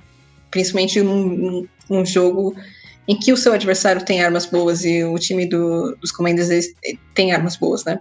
principalmente 0.50 1.00
num, 1.00 1.66
jogo 2.04 2.56
em 3.06 3.16
que 3.16 3.32
o 3.32 3.36
seu 3.36 3.52
adversário 3.52 4.04
tem 4.04 4.22
armas 4.22 4.46
boas 4.46 4.84
e 4.84 5.04
o 5.04 5.16
time 5.18 5.46
do, 5.46 5.96
dos 6.00 6.10
Commanders 6.10 6.66
tem 7.14 7.32
armas 7.32 7.56
boas, 7.56 7.84
né? 7.84 8.00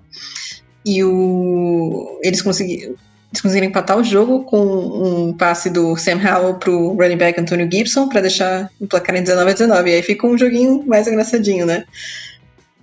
E 0.86 1.04
o, 1.04 2.20
eles, 2.22 2.42
conseguiram, 2.42 2.96
eles 3.32 3.42
conseguiram 3.42 3.68
empatar 3.68 3.98
o 3.98 4.04
jogo 4.04 4.44
com 4.44 4.62
um 4.62 5.34
passe 5.34 5.70
do 5.70 5.96
Sam 5.96 6.20
Howell 6.22 6.56
pro 6.56 6.94
running 6.94 7.18
back 7.18 7.40
Antonio 7.40 7.70
Gibson 7.72 8.10
para 8.10 8.22
deixar 8.22 8.70
o 8.80 8.88
placar 8.88 9.16
em 9.16 9.24
19 9.24 9.50
a 9.50 9.54
19. 9.54 9.90
E 9.90 9.94
aí 9.94 10.04
ficou 10.04 10.32
um 10.32 10.38
joguinho 10.38 10.84
mais 10.86 11.08
engraçadinho, 11.08 11.66
né? 11.66 11.86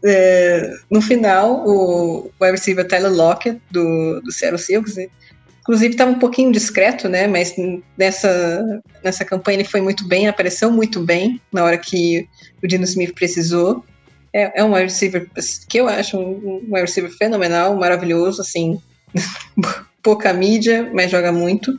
É, 0.02 0.72
no 0.90 1.02
final, 1.02 1.62
o 1.66 2.30
wide 2.40 2.52
receiver 2.52 2.86
Tyler 2.86 3.12
Lockett 3.12 3.60
do, 3.70 4.20
do 4.22 4.32
Seattle 4.32 4.58
Seahawks, 4.58 4.96
inclusive 5.60 5.92
estava 5.92 6.10
um 6.10 6.18
pouquinho 6.18 6.50
discreto, 6.50 7.08
né? 7.08 7.26
Mas 7.26 7.54
nessa, 7.96 8.82
nessa 9.04 9.24
campanha 9.24 9.58
ele 9.58 9.68
foi 9.68 9.80
muito 9.80 10.08
bem, 10.08 10.26
apareceu 10.26 10.70
muito 10.70 11.00
bem 11.00 11.40
na 11.52 11.64
hora 11.64 11.76
que 11.76 12.26
o 12.62 12.66
Dino 12.66 12.84
Smith 12.84 13.14
precisou. 13.14 13.84
É, 14.32 14.60
é 14.60 14.64
um 14.64 14.72
wide 14.72 14.84
receiver 14.84 15.28
que 15.68 15.78
eu 15.78 15.88
acho 15.88 16.18
um, 16.18 16.62
um 16.68 16.74
wide 16.74 16.82
receiver 16.82 17.10
fenomenal, 17.10 17.74
maravilhoso, 17.76 18.40
assim, 18.40 18.80
pouca 20.02 20.32
mídia, 20.32 20.90
mas 20.92 21.10
joga 21.10 21.32
muito. 21.32 21.76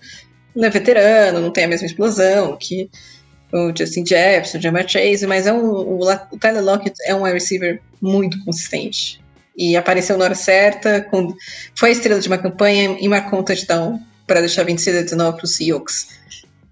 Não 0.56 0.66
é 0.66 0.70
veterano, 0.70 1.40
não 1.40 1.52
tem 1.52 1.64
a 1.64 1.68
mesma 1.68 1.88
explosão 1.88 2.58
que 2.58 2.90
o 3.54 3.74
Justin 3.76 4.06
Jefferson, 4.06 4.58
o 4.58 4.62
Jamar 4.62 4.88
Chase, 4.88 5.28
mas 5.28 5.48
é 5.48 5.54
um, 5.54 5.66
o, 5.66 6.10
o 6.10 6.38
Tyler 6.40 6.64
Lockett 6.64 6.96
é 7.06 7.14
um 7.14 7.24
wide 7.24 7.34
receiver 7.34 7.82
muito 8.02 8.44
consistente. 8.44 9.22
e 9.58 9.76
apareceu 9.76 10.18
na 10.18 10.26
hora 10.26 10.36
certa, 10.36 11.02
com, 11.02 11.34
foi 11.76 11.90
a 11.90 11.92
estrela 11.92 12.20
de 12.20 12.28
uma 12.28 12.38
campanha 12.38 12.98
e 13.00 13.08
marcou 13.08 13.40
um 13.40 13.44
touchdown 13.44 14.00
para 14.26 14.40
deixar 14.40 14.64
26 14.64 14.98
a 14.98 15.02
19 15.02 15.38
para 15.38 15.46
os 15.46 15.56
Seahawks. 15.56 16.08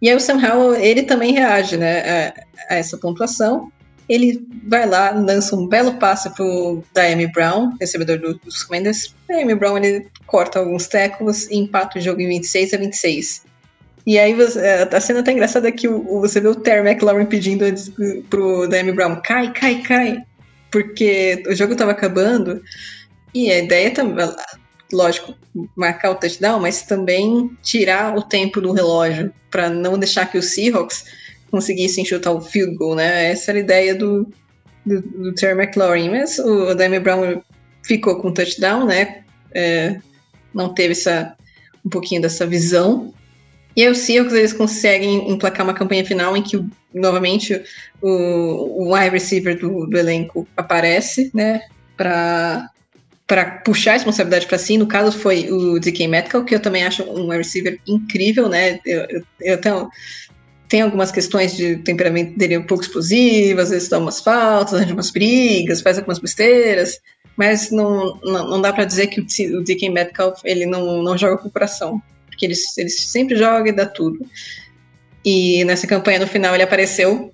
E 0.01 0.10
aí 0.10 0.15
o 0.15 0.19
Sam 0.19 0.38
Howell, 0.38 0.76
ele 0.76 1.03
também 1.03 1.34
reage 1.34 1.76
né, 1.76 2.31
a, 2.69 2.73
a, 2.73 2.77
essa 2.77 2.97
pontuação. 2.97 3.69
Ele 4.10 4.45
vai 4.68 4.88
lá, 4.88 5.11
lança 5.11 5.56
um 5.56 5.68
belo 5.68 5.94
passe 5.94 6.30
para 6.31 6.44
o 6.44 6.84
Diami 6.94 7.31
Brown, 7.31 7.76
recebedor 7.80 8.18
do, 8.18 8.34
dos 8.40 8.64
Commanders. 8.64 9.15
Diami 9.30 9.56
Brown 9.56 9.77
ele 9.77 10.07
corta 10.26 10.60
alguns 10.60 10.88
tackles 10.88 11.48
e 11.49 11.57
empata 11.57 11.99
o 11.99 12.02
jogo 12.02 12.19
em 12.19 12.27
26 12.27 12.73
a 12.73 12.77
26. 12.77 13.45
E 14.07 14.18
aí 14.18 14.34
você, 14.34 14.60
é, 14.60 14.90
a 14.91 14.99
cena 14.99 15.22
tá 15.22 15.31
engraçada 15.31 15.72
que 15.72 15.88
o, 15.88 16.22
você 16.22 16.41
vê 16.41 16.48
o 16.48 16.56
Terry 16.56 16.88
McLaurin 16.88 17.26
pedindo 17.26 17.65
pro 18.30 18.68
Diami 18.68 18.91
Brown, 18.91 19.22
cai, 19.22 19.53
cai, 19.53 19.81
cai 19.84 20.23
porque 20.72 21.44
o 21.48 21.56
jogo 21.56 21.73
estava 21.73 21.91
acabando 21.91 22.61
e 23.34 23.52
a 23.52 23.60
ideia 23.60 23.91
também, 23.91 24.30
lógico, 24.91 25.36
marcar 25.76 26.11
o 26.11 26.15
touchdown, 26.15 26.60
mas 26.60 26.81
também 26.84 27.56
tirar 27.61 28.15
o 28.15 28.22
tempo 28.22 28.61
do 28.61 28.72
relógio 28.72 29.34
para 29.52 29.69
não 29.69 29.98
deixar 29.98 30.26
que 30.27 30.38
os 30.38 30.53
Seahawks 30.53 31.06
conseguissem 31.49 32.05
chutar 32.05 32.31
o 32.31 32.41
field 32.41 32.76
goal, 32.76 32.95
né? 32.95 33.31
Essa 33.31 33.51
era 33.51 33.59
a 33.59 33.61
ideia 33.61 33.95
do, 33.95 34.27
do, 34.85 35.01
do 35.01 35.34
Terry 35.34 35.59
McLaurin. 35.59 36.09
Mas 36.09 36.39
o 36.39 36.73
Damian 36.73 37.01
Brown 37.01 37.41
ficou 37.84 38.19
com 38.21 38.30
o 38.30 38.34
touchdown, 38.34 38.85
né? 38.85 39.23
É, 39.53 39.99
não 40.53 40.73
teve 40.73 40.91
essa, 40.91 41.35
um 41.85 41.89
pouquinho 41.89 42.21
dessa 42.21 42.45
visão. 42.45 43.13
E 43.76 43.84
aí 43.84 43.89
os 43.89 43.99
Seahawks 43.99 44.34
eles 44.34 44.53
conseguem 44.53 45.31
emplacar 45.31 45.65
uma 45.65 45.73
campanha 45.73 46.03
final 46.03 46.35
em 46.35 46.41
que 46.41 46.63
novamente 46.93 47.61
o, 48.01 48.09
o 48.09 48.93
wide 48.93 49.11
receiver 49.11 49.57
do, 49.57 49.85
do 49.85 49.97
elenco 49.97 50.47
aparece, 50.57 51.31
né, 51.34 51.61
para 51.95 52.69
para 53.26 53.45
puxar 53.45 53.91
a 53.91 53.93
responsabilidade 53.93 54.47
para 54.47 54.57
si. 54.57 54.76
No 54.76 54.88
caso 54.88 55.15
foi 55.15 55.51
o 55.51 55.80
DK 55.80 56.07
Metcalf, 56.07 56.47
que 56.47 56.55
eu 56.55 56.59
também 56.59 56.84
acho 56.84 57.03
um 57.03 57.26
wide 57.26 57.38
receiver 57.38 57.80
incrível, 57.88 58.49
né? 58.49 58.80
Eu, 58.84 59.05
eu, 59.07 59.23
eu 59.39 59.61
tenho, 59.61 59.88
tenho 60.69 60.85
algumas 60.85 61.11
questões 61.11 61.57
de 61.57 61.77
temperamento 61.77 62.37
dele 62.37 62.59
um 62.59 62.63
pouco 62.63 62.83
explosivo, 62.83 63.59
às 63.59 63.71
vezes 63.71 63.89
dá 63.89 63.97
umas 63.97 64.21
faltas, 64.21 64.75
arranja 64.75 64.93
umas 64.93 65.09
brigas, 65.09 65.81
faz 65.81 65.97
algumas 65.97 66.19
besteiras, 66.19 66.99
mas 67.35 67.71
não, 67.71 68.19
não, 68.23 68.49
não 68.51 68.61
dá 68.61 68.71
para 68.71 68.85
dizer 68.85 69.07
que 69.07 69.19
o, 69.19 69.63
DK 69.63 69.89
Metcalf 69.89 70.41
ele 70.45 70.67
não, 70.67 71.01
não 71.01 71.17
joga 71.17 71.39
com 71.39 71.47
o 71.47 71.51
coração, 71.51 71.99
porque 72.27 72.45
ele, 72.45 72.53
ele 72.77 72.89
sempre 72.89 73.35
joga 73.35 73.69
e 73.69 73.73
dá 73.73 73.87
tudo. 73.87 74.19
E 75.25 75.65
nessa 75.65 75.87
campanha, 75.87 76.19
no 76.19 76.27
final, 76.27 76.53
ele 76.53 76.63
apareceu, 76.63 77.33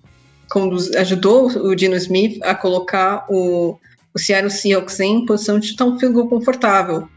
ajudou 0.98 1.48
o 1.48 1.76
Dino 1.76 1.96
Smith 1.96 2.40
a 2.42 2.56
colocar 2.56 3.26
o, 3.30 3.78
o 4.14 4.20
Seattle 4.20 4.50
Seahawks 4.50 5.00
em 5.02 5.26
posição 5.26 5.60
de 5.60 5.68
chutar 5.68 5.86
um 5.86 6.00
field 6.00 6.16
goal 6.16 6.30
confortável 6.30 7.10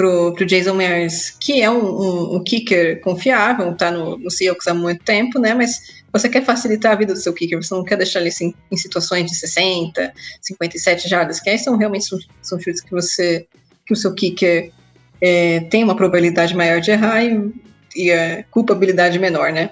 pro, 0.00 0.32
pro 0.32 0.46
Jason 0.46 0.72
Myers, 0.72 1.28
que 1.38 1.60
é 1.60 1.70
um, 1.70 1.84
um, 1.84 2.36
um 2.36 2.42
kicker 2.42 3.02
confiável, 3.02 3.76
tá 3.76 3.90
no, 3.90 4.16
no 4.16 4.30
Seahawks 4.30 4.66
há 4.66 4.72
muito 4.72 5.04
tempo, 5.04 5.38
né? 5.38 5.52
Mas 5.52 6.00
você 6.10 6.26
quer 6.26 6.42
facilitar 6.42 6.92
a 6.92 6.94
vida 6.94 7.12
do 7.12 7.18
seu 7.18 7.34
kicker, 7.34 7.62
você 7.62 7.74
não 7.74 7.84
quer 7.84 7.98
deixar 7.98 8.20
ele 8.20 8.30
assim, 8.30 8.54
em 8.72 8.76
situações 8.78 9.30
de 9.30 9.36
60, 9.36 10.10
57 10.40 11.06
jardas, 11.06 11.38
que 11.38 11.50
aí 11.50 11.58
são 11.58 11.76
realmente 11.76 12.06
são, 12.06 12.18
são 12.40 12.58
chutes 12.58 12.80
que 12.80 12.90
você 12.90 13.46
que 13.86 13.92
o 13.92 13.96
seu 13.96 14.14
kicker 14.14 14.72
é, 15.20 15.60
tem 15.68 15.84
uma 15.84 15.94
probabilidade 15.94 16.56
maior 16.56 16.80
de 16.80 16.92
errar 16.92 17.22
e, 17.22 17.52
e 17.94 18.10
a 18.10 18.42
culpabilidade 18.44 19.18
menor, 19.18 19.52
né? 19.52 19.70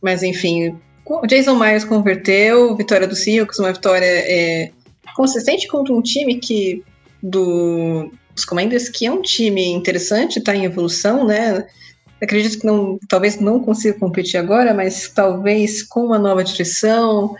Mas 0.00 0.22
enfim, 0.22 0.78
o 1.04 1.26
Jason 1.26 1.56
Myers 1.56 1.84
converteu, 1.84 2.76
vitória 2.76 3.08
do 3.08 3.16
Seahawks, 3.16 3.58
uma 3.58 3.72
vitória 3.72 4.06
é, 4.06 4.70
consistente 5.16 5.66
contra 5.66 5.92
um 5.92 6.00
time 6.00 6.38
que 6.38 6.84
do, 7.20 8.12
dos 8.34 8.44
Commanders, 8.44 8.88
que 8.88 9.06
é 9.06 9.12
um 9.12 9.22
time 9.22 9.72
interessante, 9.72 10.38
está 10.38 10.54
em 10.54 10.64
evolução, 10.64 11.26
né? 11.26 11.66
Acredito 12.20 12.58
que 12.58 12.66
não, 12.66 12.98
talvez 13.08 13.38
não 13.38 13.60
consiga 13.60 13.98
competir 13.98 14.38
agora, 14.38 14.72
mas 14.72 15.08
talvez 15.08 15.82
com 15.82 16.06
uma 16.06 16.18
nova 16.18 16.42
direção, 16.42 17.34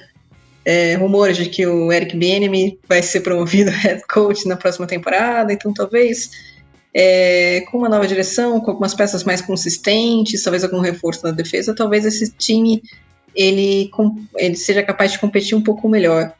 é, 0.64 0.94
rumores 0.94 1.36
de 1.36 1.46
que 1.46 1.66
o 1.66 1.92
Eric 1.92 2.16
Bieniemy 2.16 2.78
vai 2.88 3.02
ser 3.02 3.20
promovido 3.20 3.70
head 3.70 4.02
coach 4.08 4.46
na 4.46 4.56
próxima 4.56 4.86
temporada, 4.86 5.52
então 5.52 5.72
talvez 5.72 6.30
é, 6.94 7.62
com 7.70 7.78
uma 7.78 7.88
nova 7.88 8.06
direção, 8.06 8.60
com 8.60 8.70
algumas 8.70 8.94
peças 8.94 9.24
mais 9.24 9.40
consistentes, 9.40 10.42
talvez 10.42 10.62
algum 10.62 10.80
reforço 10.80 11.24
na 11.24 11.32
defesa, 11.32 11.74
talvez 11.74 12.04
esse 12.04 12.32
time 12.32 12.82
ele, 13.34 13.90
ele 14.36 14.54
seja 14.54 14.82
capaz 14.82 15.12
de 15.12 15.18
competir 15.18 15.56
um 15.56 15.62
pouco 15.62 15.88
melhor, 15.88 16.32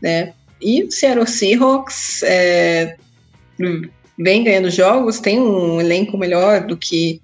né? 0.00 0.32
E 0.60 0.84
o 0.84 0.90
Seattle 0.90 1.26
Seahawks 1.26 2.22
é, 2.22 2.96
vem 4.18 4.44
ganhando 4.44 4.70
jogos, 4.70 5.20
tem 5.20 5.40
um 5.40 5.80
elenco 5.80 6.16
melhor 6.16 6.66
do 6.66 6.76
que 6.76 7.20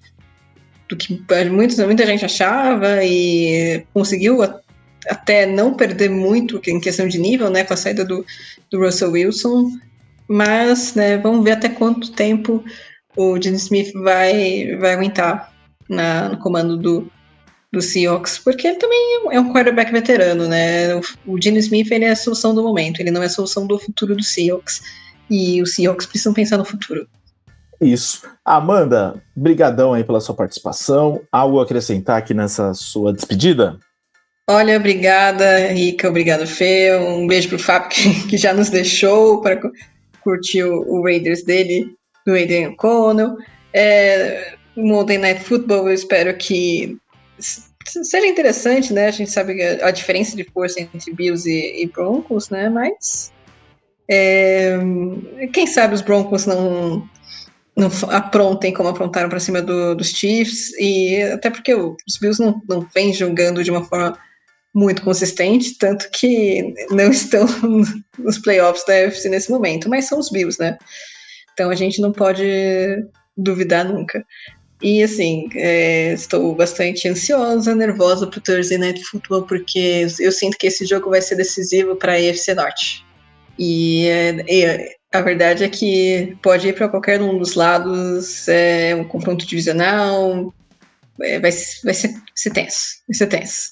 do 0.88 0.96
que 0.96 1.18
muita, 1.50 1.86
muita 1.86 2.04
gente 2.04 2.24
achava 2.24 3.02
e 3.02 3.82
conseguiu 3.94 4.42
até 5.08 5.46
não 5.46 5.74
perder 5.74 6.10
muito 6.10 6.60
em 6.66 6.80
questão 6.80 7.08
de 7.08 7.18
nível, 7.18 7.48
né, 7.48 7.64
com 7.64 7.72
a 7.72 7.76
saída 7.76 8.04
do, 8.04 8.24
do 8.70 8.78
Russell 8.78 9.12
Wilson. 9.12 9.70
Mas, 10.28 10.94
né, 10.94 11.16
vamos 11.16 11.44
ver 11.44 11.52
até 11.52 11.68
quanto 11.68 12.12
tempo 12.12 12.62
o 13.16 13.40
Gene 13.40 13.56
Smith 13.56 13.92
vai, 13.94 14.76
vai 14.76 14.92
aguentar 14.92 15.52
na, 15.88 16.28
no 16.28 16.38
comando 16.38 16.76
do, 16.76 17.10
do 17.72 17.80
Seahawks, 17.82 18.38
porque 18.38 18.66
ele 18.66 18.76
também 18.76 19.20
é 19.30 19.40
um 19.40 19.52
quarterback 19.52 19.90
veterano, 19.90 20.46
né? 20.46 20.94
O, 20.94 21.00
o 21.26 21.42
Gene 21.42 21.58
Smith 21.58 21.90
ele 21.90 22.04
é 22.04 22.10
a 22.10 22.16
solução 22.16 22.54
do 22.54 22.62
momento, 22.62 23.00
ele 23.00 23.10
não 23.10 23.22
é 23.22 23.26
a 23.26 23.30
solução 23.30 23.66
do 23.66 23.78
futuro 23.78 24.14
do 24.14 24.22
Seahawks. 24.22 24.82
E 25.30 25.62
os 25.62 25.74
Seahawks 25.74 26.06
precisam 26.06 26.32
pensar 26.32 26.58
no 26.58 26.64
futuro. 26.64 27.06
Isso. 27.80 28.22
Amanda, 28.44 29.22
brigadão 29.34 29.92
aí 29.92 30.04
pela 30.04 30.20
sua 30.20 30.34
participação. 30.34 31.20
Algo 31.32 31.58
a 31.58 31.64
acrescentar 31.64 32.18
aqui 32.18 32.32
nessa 32.32 32.72
sua 32.74 33.12
despedida? 33.12 33.78
Olha, 34.48 34.76
obrigada, 34.76 35.68
Rica, 35.68 36.08
obrigado, 36.08 36.46
Fê. 36.46 36.96
Um 36.96 37.26
beijo 37.26 37.48
pro 37.48 37.58
Fábio, 37.58 37.88
que, 37.90 38.28
que 38.28 38.36
já 38.36 38.52
nos 38.52 38.70
deixou 38.70 39.40
para 39.40 39.58
curtiu 40.22 40.84
o 40.86 41.02
Raiders 41.02 41.42
dele, 41.42 41.94
do 42.26 42.32
Aiden 42.32 42.68
O'Connell. 42.68 43.36
É, 43.72 44.54
Monday 44.76 45.18
Night 45.18 45.42
Football, 45.42 45.88
eu 45.88 45.94
espero 45.94 46.36
que 46.36 46.96
seja 47.38 48.26
interessante, 48.26 48.92
né? 48.92 49.06
A 49.06 49.10
gente 49.10 49.30
sabe 49.30 49.60
a, 49.62 49.88
a 49.88 49.90
diferença 49.90 50.36
de 50.36 50.44
força 50.44 50.80
entre 50.80 51.12
Bills 51.12 51.48
e, 51.48 51.82
e 51.82 51.86
Broncos, 51.86 52.50
né? 52.50 52.68
Mas 52.68 53.32
é, 54.08 54.78
quem 55.52 55.66
sabe 55.66 55.94
os 55.94 56.02
Broncos 56.02 56.46
não, 56.46 57.08
não 57.76 57.88
aprontem 58.10 58.72
como 58.72 58.88
aprontaram 58.88 59.28
para 59.28 59.40
cima 59.40 59.62
do, 59.62 59.94
dos 59.94 60.08
Chiefs 60.08 60.72
e 60.78 61.22
até 61.22 61.50
porque 61.50 61.74
os 61.74 62.18
Bills 62.20 62.42
não, 62.42 62.60
não 62.68 62.86
vêm 62.94 63.12
jogando 63.12 63.64
de 63.64 63.70
uma 63.70 63.84
forma 63.84 64.18
muito 64.74 65.02
consistente, 65.02 65.76
tanto 65.78 66.08
que 66.10 66.74
não 66.90 67.10
estão 67.10 67.46
nos 68.18 68.38
playoffs 68.38 68.84
da 68.86 68.94
UFC 68.94 69.28
nesse 69.28 69.50
momento, 69.50 69.88
mas 69.88 70.06
são 70.06 70.18
os 70.18 70.30
Bills, 70.30 70.58
né? 70.58 70.78
Então 71.52 71.70
a 71.70 71.74
gente 71.74 72.00
não 72.00 72.12
pode 72.12 72.44
duvidar 73.36 73.84
nunca. 73.84 74.24
E 74.80 75.02
assim, 75.02 75.48
é, 75.54 76.12
estou 76.12 76.54
bastante 76.56 77.06
ansiosa, 77.06 77.74
nervosa 77.74 78.26
para 78.26 78.38
o 78.38 78.42
Thursday 78.42 78.78
Night 78.78 79.02
Football, 79.04 79.44
porque 79.44 80.06
eu 80.18 80.32
sinto 80.32 80.58
que 80.58 80.66
esse 80.66 80.84
jogo 80.84 81.10
vai 81.10 81.22
ser 81.22 81.36
decisivo 81.36 81.94
para 81.94 82.12
a 82.12 82.20
EFC 82.20 82.54
Norte. 82.54 83.04
E, 83.58 84.06
é, 84.08 84.96
a 85.12 85.20
verdade 85.20 85.64
é 85.64 85.68
que 85.68 86.36
pode 86.42 86.68
ir 86.68 86.74
para 86.74 86.88
qualquer 86.88 87.20
um 87.20 87.38
dos 87.38 87.54
lados, 87.54 88.48
é 88.48 88.94
um 88.94 89.04
confronto 89.04 89.46
divisional, 89.46 90.52
é, 91.20 91.38
vai, 91.38 91.50
vai, 91.50 91.52
ser, 91.52 91.82
vai 91.84 91.94
ser 92.34 92.50
tenso, 92.50 92.80
vai 93.06 93.14
ser 93.14 93.26
tenso. 93.26 93.70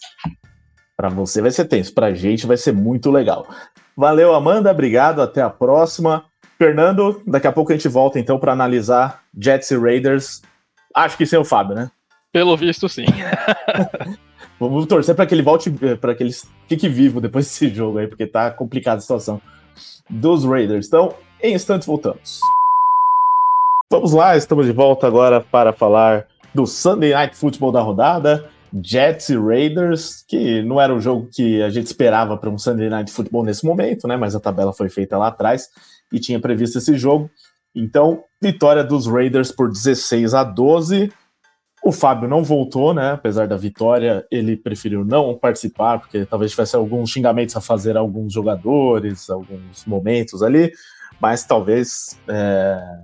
Para 0.96 1.08
você 1.08 1.40
vai 1.40 1.50
ser 1.50 1.64
tenso, 1.64 1.94
para 1.94 2.06
a 2.06 2.14
gente 2.14 2.46
vai 2.46 2.56
ser 2.56 2.72
muito 2.72 3.10
legal. 3.10 3.48
Valeu, 3.96 4.34
Amanda, 4.34 4.70
obrigado, 4.70 5.22
até 5.22 5.40
a 5.40 5.50
próxima. 5.50 6.24
Fernando, 6.58 7.22
daqui 7.26 7.46
a 7.46 7.52
pouco 7.52 7.72
a 7.72 7.74
gente 7.74 7.88
volta 7.88 8.18
então 8.18 8.38
para 8.38 8.52
analisar 8.52 9.22
Jets 9.38 9.70
e 9.70 9.78
Raiders. 9.78 10.42
Acho 10.94 11.16
que 11.16 11.24
sem 11.24 11.38
o 11.38 11.44
Fábio, 11.44 11.74
né? 11.74 11.90
Pelo 12.30 12.54
visto, 12.56 12.86
sim. 12.88 13.06
Vamos 14.60 14.84
torcer 14.84 15.14
para 15.14 15.24
que 15.24 15.34
ele 15.34 15.42
volte, 15.42 15.70
para 15.98 16.14
que 16.14 16.22
ele 16.22 16.34
fique 16.68 16.86
vivo 16.86 17.18
depois 17.18 17.46
desse 17.46 17.74
jogo 17.74 17.96
aí, 17.96 18.06
porque 18.06 18.26
tá 18.26 18.50
complicada 18.50 18.98
a 18.98 19.00
situação 19.00 19.40
dos 20.08 20.44
Raiders. 20.44 20.86
Então, 20.86 21.14
em 21.42 21.54
instantes 21.54 21.86
voltamos. 21.86 22.40
Vamos 23.90 24.12
lá, 24.12 24.36
estamos 24.36 24.66
de 24.66 24.72
volta 24.72 25.06
agora 25.06 25.40
para 25.40 25.72
falar 25.72 26.26
do 26.54 26.66
Sunday 26.66 27.12
Night 27.12 27.36
Football 27.36 27.72
da 27.72 27.80
rodada. 27.80 28.48
Jets 28.72 29.28
e 29.30 29.36
Raiders, 29.36 30.24
que 30.28 30.62
não 30.62 30.80
era 30.80 30.94
um 30.94 31.00
jogo 31.00 31.28
que 31.32 31.60
a 31.60 31.70
gente 31.70 31.86
esperava 31.86 32.36
para 32.36 32.48
um 32.48 32.56
Sunday 32.56 32.88
Night 32.88 33.10
Football 33.10 33.44
nesse 33.44 33.66
momento, 33.66 34.06
né? 34.06 34.16
Mas 34.16 34.36
a 34.36 34.40
tabela 34.40 34.72
foi 34.72 34.88
feita 34.88 35.18
lá 35.18 35.26
atrás 35.26 35.70
e 36.12 36.20
tinha 36.20 36.38
previsto 36.38 36.78
esse 36.78 36.96
jogo. 36.96 37.28
Então, 37.74 38.22
vitória 38.40 38.84
dos 38.84 39.06
Raiders 39.06 39.50
por 39.50 39.70
16 39.70 40.34
a 40.34 40.44
12. 40.44 41.12
O 41.82 41.92
Fábio 41.92 42.28
não 42.28 42.44
voltou, 42.44 42.92
né? 42.92 43.12
Apesar 43.12 43.48
da 43.48 43.56
vitória, 43.56 44.26
ele 44.30 44.56
preferiu 44.56 45.04
não 45.04 45.34
participar, 45.34 45.98
porque 45.98 46.26
talvez 46.26 46.50
tivesse 46.50 46.76
alguns 46.76 47.10
xingamentos 47.10 47.56
a 47.56 47.60
fazer 47.60 47.96
a 47.96 48.00
alguns 48.00 48.32
jogadores, 48.32 49.30
alguns 49.30 49.84
momentos 49.86 50.42
ali. 50.42 50.72
mas 51.20 51.44
talvez 51.44 52.18
é, 52.28 52.98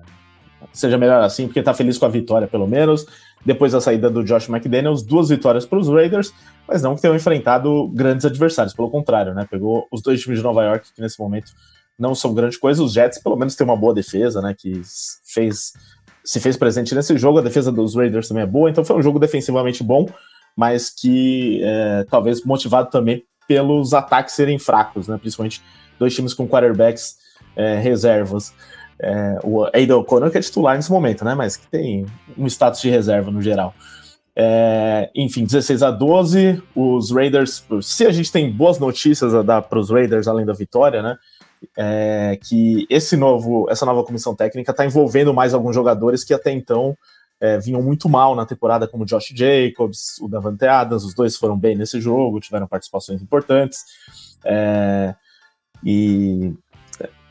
seja 0.73 0.98
melhor 0.98 1.23
assim, 1.23 1.47
porque 1.47 1.62
tá 1.62 1.74
feliz 1.74 1.98
com 1.98 2.07
a 2.07 2.09
vitória, 2.09 2.47
pelo 2.47 2.66
menos. 2.66 3.07
Depois 3.44 3.73
da 3.73 3.81
saída 3.81 4.11
do 4.11 4.24
Josh 4.24 4.48
McDaniels, 4.48 5.03
duas 5.03 5.28
vitórias 5.28 5.65
para 5.65 5.78
os 5.78 5.89
Raiders, 5.89 6.32
mas 6.66 6.82
não 6.82 6.97
que 6.97 7.03
tenham 7.03 7.15
enfrentado 7.15 7.89
grandes 7.89 8.27
adversários, 8.27 8.74
pelo 8.74 8.90
contrário, 8.90 9.35
né? 9.35 9.47
Pegou 9.48 9.86
os 9.90 10.03
dois 10.03 10.20
times 10.20 10.39
de 10.39 10.44
Nova 10.44 10.65
York, 10.65 10.93
que 10.93 11.01
nesse 11.01 11.19
momento 11.20 11.53
não 11.98 12.15
são 12.15 12.35
grande 12.35 12.59
coisa. 12.59 12.82
Os 12.82 12.93
Jets, 12.93 13.23
pelo 13.23 13.36
menos, 13.36 13.55
têm 13.55 13.65
uma 13.65 13.77
boa 13.77 13.94
defesa, 13.94 14.43
né? 14.43 14.55
Que 14.57 14.82
fez, 15.24 15.74
se 16.27 16.40
fez 16.40 16.57
presente 16.57 16.94
nesse 16.94 17.16
jogo. 17.16 17.39
A 17.39 17.43
defesa 17.43 17.70
dos 17.70 17.94
Raiders 17.94 18.28
também 18.28 18.43
é 18.43 18.47
boa, 18.47 18.69
então 18.69 18.85
foi 18.85 18.97
um 18.97 19.03
jogo 19.03 19.19
defensivamente 19.19 19.82
bom, 19.82 20.07
mas 20.57 20.90
que 20.90 21.61
é, 21.62 22.05
talvez 22.11 22.44
motivado 22.44 22.90
também 22.90 23.23
pelos 23.47 23.94
ataques 23.94 24.35
serem 24.35 24.59
fracos, 24.59 25.07
né? 25.07 25.16
Principalmente 25.19 25.62
dois 25.98 26.15
times 26.15 26.35
com 26.35 26.48
quarterbacks 26.48 27.16
é, 27.55 27.78
reservas. 27.78 28.53
É, 28.98 29.39
o 29.44 29.65
Aiden 29.73 29.97
O'Connor 29.97 30.31
que 30.31 30.39
é 30.39 30.40
titular 30.40 30.74
nesse 30.74 30.90
momento, 30.90 31.24
né? 31.24 31.35
Mas 31.35 31.57
que 31.57 31.69
tem 31.69 32.05
um 32.36 32.47
status 32.47 32.81
de 32.81 32.90
reserva 32.90 33.31
no 33.31 33.40
geral. 33.40 33.73
É, 34.35 35.11
enfim, 35.15 35.44
16 35.44 35.82
a 35.82 35.90
12, 35.90 36.62
os 36.74 37.11
Raiders. 37.12 37.65
Se 37.82 38.05
a 38.05 38.11
gente 38.11 38.32
tem 38.32 38.51
boas 38.51 38.78
notícias 38.78 39.32
a 39.32 39.43
dar 39.43 39.62
para 39.62 39.78
os 39.78 39.90
Raiders 39.90 40.27
além 40.27 40.44
da 40.44 40.53
vitória, 40.53 41.03
né? 41.03 41.16
É, 41.77 42.39
que 42.43 42.87
esse 42.91 43.16
novo, 43.16 43.66
essa 43.70 43.87
nova 43.87 44.05
comissão 44.05 44.35
técnica 44.35 44.70
está 44.70 44.85
envolvendo 44.85 45.33
mais 45.33 45.55
alguns 45.55 45.74
jogadores 45.74 46.24
que 46.24 46.35
até 46.35 46.51
então 46.51 46.97
é, 47.41 47.59
vinham 47.59 47.83
muito 47.83 48.09
mal 48.09 48.35
na 48.35 48.47
temporada, 48.47 48.89
como 48.89 49.05
Josh 49.05 49.33
Jacobs, 49.35 50.19
o 50.20 50.28
Davante 50.28 50.66
Adams, 50.66 51.05
os 51.05 51.15
dois 51.15 51.37
foram 51.37 51.59
bem 51.59 51.77
nesse 51.77 52.01
jogo, 52.01 52.41
tiveram 52.41 52.66
participações 52.66 53.20
importantes. 53.23 53.85
É, 54.45 55.15
e 55.85 56.55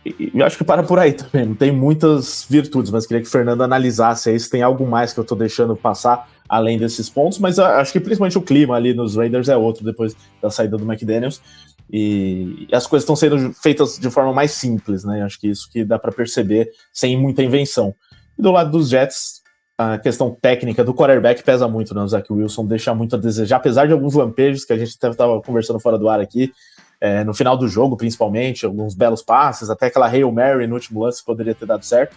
e 0.05 0.43
acho 0.43 0.55
que 0.55 0.63
para 0.63 0.83
por 0.83 0.99
aí 0.99 1.13
também. 1.13 1.47
Não 1.47 1.55
tem 1.55 1.71
muitas 1.71 2.45
virtudes, 2.47 2.91
mas 2.91 3.07
queria 3.07 3.21
que 3.21 3.27
o 3.27 3.31
Fernando 3.31 3.63
analisasse 3.63 4.29
aí 4.29 4.39
se 4.39 4.47
tem 4.49 4.61
algo 4.61 4.85
mais 4.85 5.11
que 5.11 5.19
eu 5.19 5.23
estou 5.23 5.35
deixando 5.35 5.75
passar 5.75 6.29
além 6.47 6.77
desses 6.77 7.09
pontos. 7.09 7.39
Mas 7.39 7.57
acho 7.57 7.91
que 7.91 7.99
principalmente 7.99 8.37
o 8.37 8.41
clima 8.41 8.75
ali 8.75 8.93
nos 8.93 9.15
Raiders 9.15 9.49
é 9.49 9.57
outro 9.57 9.83
depois 9.83 10.15
da 10.39 10.51
saída 10.51 10.77
do 10.77 10.85
McDaniels. 10.85 11.41
E, 11.91 12.67
as 12.71 12.87
coisas 12.87 13.03
estão 13.03 13.15
sendo 13.15 13.53
feitas 13.53 13.97
de 13.97 14.09
forma 14.09 14.33
mais 14.33 14.51
simples, 14.51 15.03
né? 15.03 15.21
Acho 15.23 15.39
que 15.39 15.47
isso 15.47 15.69
que 15.71 15.83
dá 15.83 15.99
para 15.99 16.11
perceber 16.11 16.69
sem 16.91 17.17
muita 17.19 17.43
invenção. 17.43 17.93
E 18.37 18.41
do 18.41 18.51
lado 18.51 18.71
dos 18.71 18.89
Jets, 18.89 19.41
a 19.77 19.97
questão 19.97 20.31
técnica 20.31 20.83
do 20.83 20.93
quarterback 20.93 21.43
pesa 21.43 21.67
muito, 21.67 21.93
né? 21.93 22.01
O 22.01 22.07
Zach 22.07 22.31
Wilson 22.31 22.65
deixa 22.65 22.93
muito 22.93 23.15
a 23.15 23.19
desejar, 23.19 23.57
apesar 23.57 23.87
de 23.87 23.93
alguns 23.93 24.13
lampejos 24.13 24.65
que 24.65 24.73
a 24.73 24.77
gente 24.77 24.89
estava 24.89 25.41
conversando 25.41 25.79
fora 25.79 25.97
do 25.97 26.09
ar 26.09 26.19
aqui 26.19 26.51
é, 26.99 27.23
no 27.23 27.33
final 27.33 27.57
do 27.57 27.67
jogo, 27.67 27.97
principalmente, 27.97 28.65
alguns 28.65 28.95
belos 28.95 29.21
passes, 29.21 29.69
até 29.69 29.87
aquela 29.87 30.07
Hail 30.07 30.31
Mary 30.31 30.65
no 30.65 30.75
último 30.75 31.03
lance 31.03 31.23
poderia 31.23 31.53
ter 31.53 31.65
dado 31.65 31.83
certo, 31.83 32.15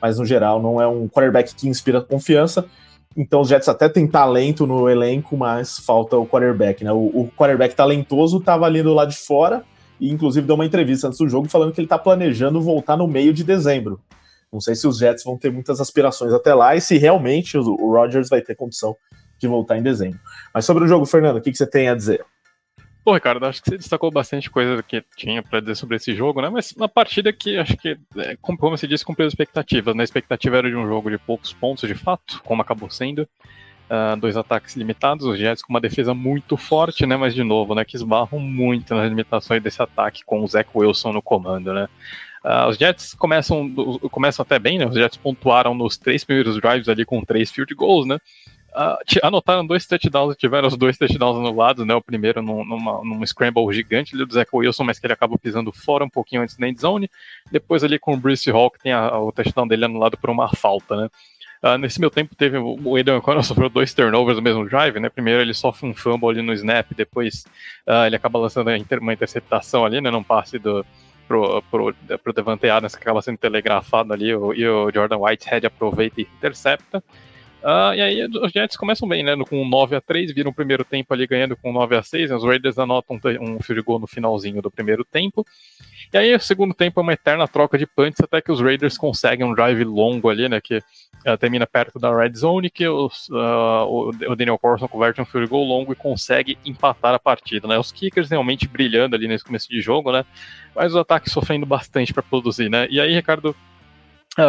mas 0.00 0.18
no 0.18 0.24
geral 0.24 0.62
não 0.62 0.80
é 0.80 0.86
um 0.86 1.08
quarterback 1.08 1.54
que 1.54 1.68
inspira 1.68 2.00
confiança. 2.00 2.64
Então 3.18 3.40
os 3.40 3.48
Jets 3.48 3.68
até 3.68 3.88
têm 3.88 4.06
talento 4.06 4.64
no 4.64 4.88
elenco, 4.88 5.36
mas 5.36 5.76
falta 5.80 6.16
o 6.16 6.24
quarterback, 6.24 6.84
né? 6.84 6.92
O, 6.92 6.98
o 6.98 7.30
quarterback 7.36 7.74
talentoso 7.74 8.38
estava 8.38 8.64
ali 8.64 8.80
do 8.80 8.94
lado 8.94 9.10
de 9.10 9.16
fora 9.16 9.64
e 10.00 10.08
inclusive 10.08 10.46
deu 10.46 10.54
uma 10.54 10.64
entrevista 10.64 11.08
antes 11.08 11.18
do 11.18 11.28
jogo 11.28 11.48
falando 11.48 11.72
que 11.72 11.80
ele 11.80 11.86
está 11.86 11.98
planejando 11.98 12.60
voltar 12.60 12.96
no 12.96 13.08
meio 13.08 13.34
de 13.34 13.42
dezembro. 13.42 14.00
Não 14.52 14.60
sei 14.60 14.76
se 14.76 14.86
os 14.86 14.98
Jets 14.98 15.24
vão 15.24 15.36
ter 15.36 15.50
muitas 15.50 15.80
aspirações 15.80 16.32
até 16.32 16.54
lá 16.54 16.76
e 16.76 16.80
se 16.80 16.96
realmente 16.96 17.58
o, 17.58 17.62
o 17.62 17.92
Rodgers 17.92 18.28
vai 18.28 18.40
ter 18.40 18.54
condição 18.54 18.96
de 19.36 19.48
voltar 19.48 19.76
em 19.76 19.82
dezembro. 19.82 20.20
Mas 20.54 20.64
sobre 20.64 20.84
o 20.84 20.86
jogo, 20.86 21.04
Fernando, 21.04 21.38
o 21.38 21.40
que, 21.40 21.50
que 21.50 21.58
você 21.58 21.66
tem 21.66 21.88
a 21.88 21.96
dizer? 21.96 22.24
Pô, 23.08 23.14
Ricardo, 23.14 23.46
acho 23.46 23.62
que 23.62 23.70
você 23.70 23.78
destacou 23.78 24.10
bastante 24.10 24.50
coisa 24.50 24.82
que 24.82 25.02
tinha 25.16 25.42
para 25.42 25.60
dizer 25.60 25.76
sobre 25.76 25.96
esse 25.96 26.14
jogo, 26.14 26.42
né? 26.42 26.50
Mas 26.50 26.72
uma 26.72 26.90
partida 26.90 27.32
que 27.32 27.56
acho 27.56 27.74
que, 27.74 27.96
é, 28.18 28.36
como 28.36 28.58
você 28.58 28.86
disse, 28.86 29.02
cumpriu 29.02 29.26
as 29.26 29.32
expectativas. 29.32 29.96
Né? 29.96 30.02
A 30.02 30.04
expectativa 30.04 30.58
era 30.58 30.68
de 30.68 30.76
um 30.76 30.86
jogo 30.86 31.10
de 31.10 31.16
poucos 31.16 31.50
pontos, 31.50 31.88
de 31.88 31.94
fato, 31.94 32.42
como 32.44 32.60
acabou 32.60 32.90
sendo. 32.90 33.22
Uh, 33.22 34.14
dois 34.20 34.36
ataques 34.36 34.76
limitados, 34.76 35.24
os 35.24 35.38
Jets 35.38 35.62
com 35.62 35.72
uma 35.72 35.80
defesa 35.80 36.12
muito 36.12 36.54
forte, 36.58 37.06
né? 37.06 37.16
Mas 37.16 37.34
de 37.34 37.42
novo, 37.42 37.74
né? 37.74 37.82
Que 37.82 37.96
esbarram 37.96 38.38
muito 38.38 38.94
nas 38.94 39.08
limitações 39.08 39.62
desse 39.62 39.80
ataque 39.80 40.22
com 40.22 40.44
o 40.44 40.46
Zach 40.46 40.68
Wilson 40.74 41.14
no 41.14 41.22
comando, 41.22 41.72
né? 41.72 41.88
Uh, 42.44 42.68
os 42.68 42.76
Jets 42.76 43.14
começam, 43.14 43.74
começam 44.10 44.42
até 44.42 44.58
bem, 44.58 44.78
né? 44.78 44.84
Os 44.84 44.94
Jets 44.94 45.16
pontuaram 45.16 45.74
nos 45.74 45.96
três 45.96 46.24
primeiros 46.24 46.60
drives 46.60 46.90
ali 46.90 47.06
com 47.06 47.24
três 47.24 47.50
field 47.50 47.74
goals, 47.74 48.06
né? 48.06 48.18
Uh, 48.78 48.96
anotaram 49.24 49.66
dois 49.66 49.84
touchdowns 49.86 50.36
tiveram 50.36 50.68
os 50.68 50.76
dois 50.76 50.96
touchdowns 50.96 51.36
anulados, 51.36 51.84
né? 51.84 51.92
O 51.96 52.00
primeiro 52.00 52.40
num, 52.40 52.64
numa, 52.64 53.02
num 53.02 53.26
scramble 53.26 53.72
gigante 53.72 54.16
do 54.16 54.32
Zach 54.32 54.48
Wilson, 54.54 54.84
mas 54.84 55.00
que 55.00 55.06
ele 55.06 55.12
acaba 55.12 55.36
pisando 55.36 55.72
fora 55.72 56.04
um 56.04 56.08
pouquinho 56.08 56.42
antes 56.42 56.56
da 56.56 56.68
endzone. 56.68 57.10
Depois 57.50 57.82
ali 57.82 57.98
com 57.98 58.14
o 58.14 58.16
Bruce 58.16 58.48
Hall, 58.52 58.70
que 58.70 58.78
tem 58.78 58.92
a, 58.92 59.18
o 59.18 59.32
touchdown 59.32 59.66
dele 59.66 59.86
anulado 59.86 60.16
por 60.16 60.30
uma 60.30 60.48
falta, 60.54 60.94
né? 60.96 61.08
Uh, 61.60 61.76
nesse 61.76 61.98
meu 61.98 62.08
tempo 62.08 62.36
teve 62.36 62.56
o 62.56 62.94
Aidan 62.94 63.16
O'Connell 63.16 63.42
sofreu 63.42 63.68
dois 63.68 63.92
turnovers 63.92 64.36
no 64.36 64.42
mesmo 64.44 64.64
drive, 64.64 65.00
né? 65.00 65.08
Primeiro 65.08 65.40
ele 65.40 65.54
sofre 65.54 65.88
um 65.88 65.92
fumble 65.92 66.28
ali 66.28 66.40
no 66.40 66.52
snap, 66.52 66.86
depois 66.94 67.46
uh, 67.84 68.06
ele 68.06 68.14
acaba 68.14 68.38
lançando 68.38 68.70
uma 69.00 69.12
interceptação 69.12 69.84
ali, 69.84 70.00
né? 70.00 70.08
Num 70.08 70.22
passe 70.22 70.56
do, 70.56 70.86
pro, 71.26 71.60
pro, 71.62 71.94
pro 72.22 72.32
Devante 72.32 72.70
Adams, 72.70 72.94
que 72.94 73.02
acaba 73.02 73.20
sendo 73.22 73.38
telegrafado 73.38 74.12
ali, 74.12 74.32
o, 74.32 74.54
e 74.54 74.64
o 74.68 74.88
Jordan 74.92 75.18
Whitehead 75.18 75.66
aproveita 75.66 76.20
e 76.20 76.28
intercepta. 76.38 77.02
Uh, 77.62 77.92
e 77.94 78.00
aí 78.00 78.24
os 78.24 78.52
Jets 78.52 78.76
começam 78.76 79.08
bem, 79.08 79.24
né? 79.24 79.34
Com 79.48 79.68
9 79.68 79.96
a 79.96 80.00
3 80.00 80.32
viram 80.32 80.50
o 80.50 80.54
primeiro 80.54 80.84
tempo 80.84 81.12
ali 81.12 81.26
ganhando 81.26 81.56
com 81.56 81.72
9 81.72 81.96
a 81.96 82.02
6 82.02 82.30
né, 82.30 82.36
Os 82.36 82.44
Raiders 82.44 82.78
anotam 82.78 83.18
um, 83.40 83.60
field 83.60 83.82
goal 83.82 83.98
no 83.98 84.06
finalzinho 84.06 84.62
do 84.62 84.70
primeiro 84.70 85.04
tempo. 85.04 85.44
E 86.12 86.16
aí 86.16 86.34
o 86.34 86.40
segundo 86.40 86.72
tempo 86.72 87.00
é 87.00 87.02
uma 87.02 87.12
eterna 87.12 87.48
troca 87.48 87.76
de 87.76 87.84
punts 87.84 88.20
até 88.22 88.40
que 88.40 88.52
os 88.52 88.60
Raiders 88.60 88.96
conseguem 88.96 89.44
um 89.44 89.52
drive 89.52 89.82
longo 89.82 90.28
ali, 90.30 90.48
né? 90.48 90.60
Que 90.60 90.76
uh, 90.78 91.36
termina 91.36 91.66
perto 91.66 91.98
da 91.98 92.16
red 92.16 92.32
zone, 92.32 92.70
que 92.70 92.86
os, 92.86 93.28
uh, 93.30 93.84
o, 93.86 94.08
o, 94.10 94.36
Daniel 94.36 94.58
Corson 94.58 94.86
converte 94.86 95.20
um 95.20 95.24
field 95.24 95.48
goal 95.48 95.64
longo 95.64 95.92
e 95.92 95.96
consegue 95.96 96.56
empatar 96.64 97.12
a 97.12 97.18
partida, 97.18 97.66
né? 97.66 97.76
Os 97.76 97.90
kickers 97.90 98.30
realmente 98.30 98.68
brilhando 98.68 99.16
ali 99.16 99.26
nesse 99.26 99.44
começo 99.44 99.68
de 99.68 99.80
jogo, 99.80 100.12
né? 100.12 100.24
Mas 100.76 100.92
os 100.92 100.96
ataques 100.96 101.32
sofrendo 101.32 101.66
bastante 101.66 102.14
para 102.14 102.22
produzir, 102.22 102.68
né? 102.70 102.86
E 102.88 103.00
aí, 103.00 103.12
Ricardo, 103.12 103.54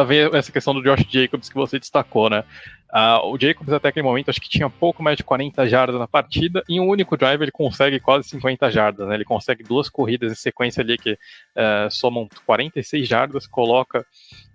vem 0.06 0.30
essa 0.34 0.52
questão 0.52 0.76
do 0.76 0.84
Josh 0.84 1.06
Jacobs 1.10 1.50
que 1.50 1.56
você 1.56 1.80
destacou, 1.80 2.30
né? 2.30 2.44
Uh, 2.92 3.28
o 3.28 3.38
Jacobs 3.40 3.72
até 3.72 3.90
aquele 3.90 4.04
momento 4.06 4.30
acho 4.30 4.42
que 4.42 4.50
tinha 4.50 4.68
pouco 4.68 5.04
mais 5.04 5.16
de 5.16 5.24
40 5.24 5.68
jardas 5.68 6.00
na 6.00 6.08
partida, 6.08 6.64
e 6.68 6.78
em 6.78 6.80
um 6.80 6.88
único 6.88 7.16
drive 7.16 7.42
ele 7.42 7.52
consegue 7.52 8.00
quase 8.00 8.28
50 8.30 8.72
jardas, 8.72 9.08
né? 9.08 9.14
Ele 9.14 9.26
consegue 9.26 9.64
duas 9.64 9.88
corridas 9.88 10.32
em 10.32 10.36
sequência 10.36 10.82
ali 10.82 10.98
que 10.98 11.14
uh, 11.14 11.92
somam 11.92 12.28
46 12.46 13.08
jardas, 13.08 13.46
coloca 13.46 14.04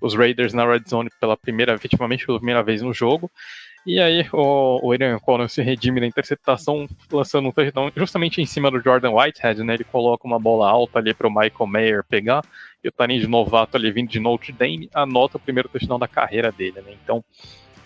os 0.01 0.15
Raiders 0.15 0.53
na 0.53 0.67
red 0.67 0.83
zone 0.89 1.11
pela 1.21 1.37
primeira, 1.37 1.75
efetivamente 1.75 2.27
pela 2.27 2.39
primeira 2.39 2.63
vez 2.63 2.83
no 2.83 2.93
jogo. 2.93 3.31
E 3.87 4.01
aí 4.01 4.27
o, 4.33 4.81
o 4.83 4.93
Adrian 4.93 5.19
Connor 5.19 5.49
se 5.49 5.63
redime 5.63 6.01
da 6.01 6.07
interceptação, 6.07 6.89
lançando 7.13 7.49
um 7.49 7.53
touchdown 7.53 7.93
justamente 7.95 8.41
em 8.41 8.47
cima 8.47 8.71
do 8.71 8.81
Jordan 8.81 9.11
Whitehead, 9.11 9.63
né? 9.63 9.75
Ele 9.75 9.85
coloca 9.85 10.27
uma 10.27 10.41
bola 10.41 10.69
alta 10.69 10.99
ali 10.99 11.15
para 11.15 11.29
o 11.29 11.31
Michael 11.31 11.67
Mayer 11.67 12.05
pegar, 12.05 12.43
e 12.83 12.89
o 12.89 12.93
Tarim 12.93 13.21
de 13.21 13.29
novato 13.29 13.77
ali 13.77 13.93
vindo 13.93 14.09
de 14.09 14.19
Notre 14.19 14.53
Dame 14.53 14.91
anota 14.93 15.37
o 15.37 15.41
primeiro 15.41 15.69
touchdown 15.69 15.99
da 15.99 16.09
carreira 16.09 16.51
dele, 16.51 16.81
né? 16.81 16.97
Então 17.05 17.23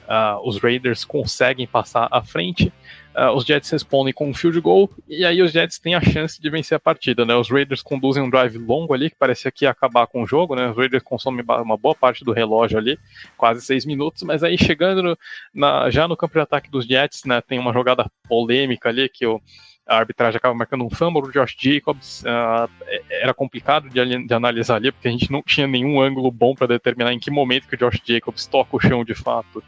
uh, 0.09 0.41
os 0.49 0.59
Raiders 0.59 1.05
conseguem 1.05 1.67
passar 1.67 2.09
à 2.11 2.23
frente, 2.23 2.73
uh, 3.15 3.31
os 3.37 3.45
Jets 3.45 3.71
respondem 3.71 4.13
com 4.13 4.29
um 4.29 4.35
field 4.35 4.61
goal, 4.61 4.91
e 5.07 5.25
aí 5.25 5.43
os 5.43 5.53
Jets 5.53 5.79
têm 5.79 5.95
a 5.95 6.01
chance 6.01 6.41
de 6.41 6.51
vencer 6.51 6.77
a 6.77 6.81
partida, 6.81 7.25
né? 7.25 7.35
Os 7.37 7.51
Raiders 7.51 7.83
conduzem 7.83 8.23
um 8.23 8.31
drive 8.31 8.57
longo 8.57 8.95
ali, 8.95 9.11
que 9.11 9.17
parecia 9.17 9.53
que 9.53 9.65
ia 9.65 9.71
acabar 9.71 10.07
com 10.07 10.23
o 10.23 10.27
jogo, 10.27 10.57
né? 10.57 10.71
Os 10.71 10.77
Raiders 10.77 11.03
consomem 11.03 11.45
uma 11.47 11.77
boa 11.77 11.95
parte 11.95 12.25
do 12.25 12.33
relógio 12.33 12.79
ali, 12.79 12.99
quase 13.37 13.61
seis 13.61 13.85
minutos, 13.85 14.23
mas 14.23 14.43
aí 14.43 14.57
chegando 14.57 15.03
no, 15.03 15.19
na, 15.55 15.91
já 15.91 16.09
no 16.09 16.17
campo 16.17 16.35
de 16.35 16.41
ataque 16.41 16.71
dos 16.71 16.87
Jets, 16.87 17.25
né? 17.25 17.41
Tem 17.41 17.59
uma 17.59 17.73
jogada 17.73 18.11
polêmica 18.29 18.89
ali 18.89 19.09
que 19.09 19.27
o 19.27 19.41
a 19.89 19.97
arbitragem 19.97 20.37
acaba 20.37 20.55
marcando 20.55 20.85
um 20.85 20.91
fumble 20.91 21.23
do 21.23 21.33
Josh 21.33 21.57
Jacobs. 21.59 22.23
Uh, 22.23 22.71
era 23.11 23.33
complicado 23.33 23.89
de, 23.89 24.27
de, 24.27 24.35
analisar 24.35 24.77
ali, 24.77 24.93
porque 24.93 25.09
a 25.09 25.11
gente 25.11 25.33
não 25.33 25.43
tinha 25.43 25.67
nenhum 25.67 26.01
ângulo 26.01 26.31
bom 26.31 26.55
para 26.55 26.67
determinar 26.67 27.11
em 27.15 27.19
que 27.19 27.31
momento 27.31 27.67
que 27.67 27.75
o 27.75 27.79
Josh 27.79 27.99
Jacobs 28.05 28.47
toca 28.47 28.77
o 28.77 28.81
chão 28.81 29.03
de 29.03 29.15
fato. 29.15 29.65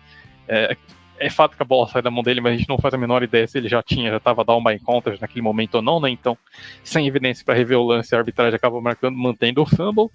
É, 0.51 0.77
é 1.20 1.28
fato 1.28 1.55
que 1.55 1.62
a 1.62 1.66
bola 1.66 1.86
sai 1.86 2.01
da 2.01 2.10
mão 2.10 2.22
dele, 2.22 2.40
mas 2.40 2.55
a 2.55 2.56
gente 2.56 2.68
não 2.68 2.78
faz 2.78 2.94
a 2.94 2.98
menor 2.98 3.22
ideia 3.22 3.47
se 3.47 3.59
ele 3.59 3.68
já 3.68 3.82
tinha, 3.82 4.10
já 4.10 4.16
estava 4.16 4.43
down 4.43 4.64
by 4.64 4.78
counter 4.81 5.18
naquele 5.20 5.43
momento 5.43 5.77
ou 5.77 5.82
não, 5.82 6.01
né? 6.01 6.09
Então, 6.09 6.36
sem 6.82 7.06
evidência 7.06 7.44
para 7.44 7.55
rever 7.55 7.78
o 7.78 7.86
lance, 7.86 8.14
a 8.14 8.18
arbitragem 8.18 8.56
acaba 8.56 8.81
marcando, 8.81 9.16
mantendo 9.16 9.62
o 9.62 9.66
fumble. 9.66 10.09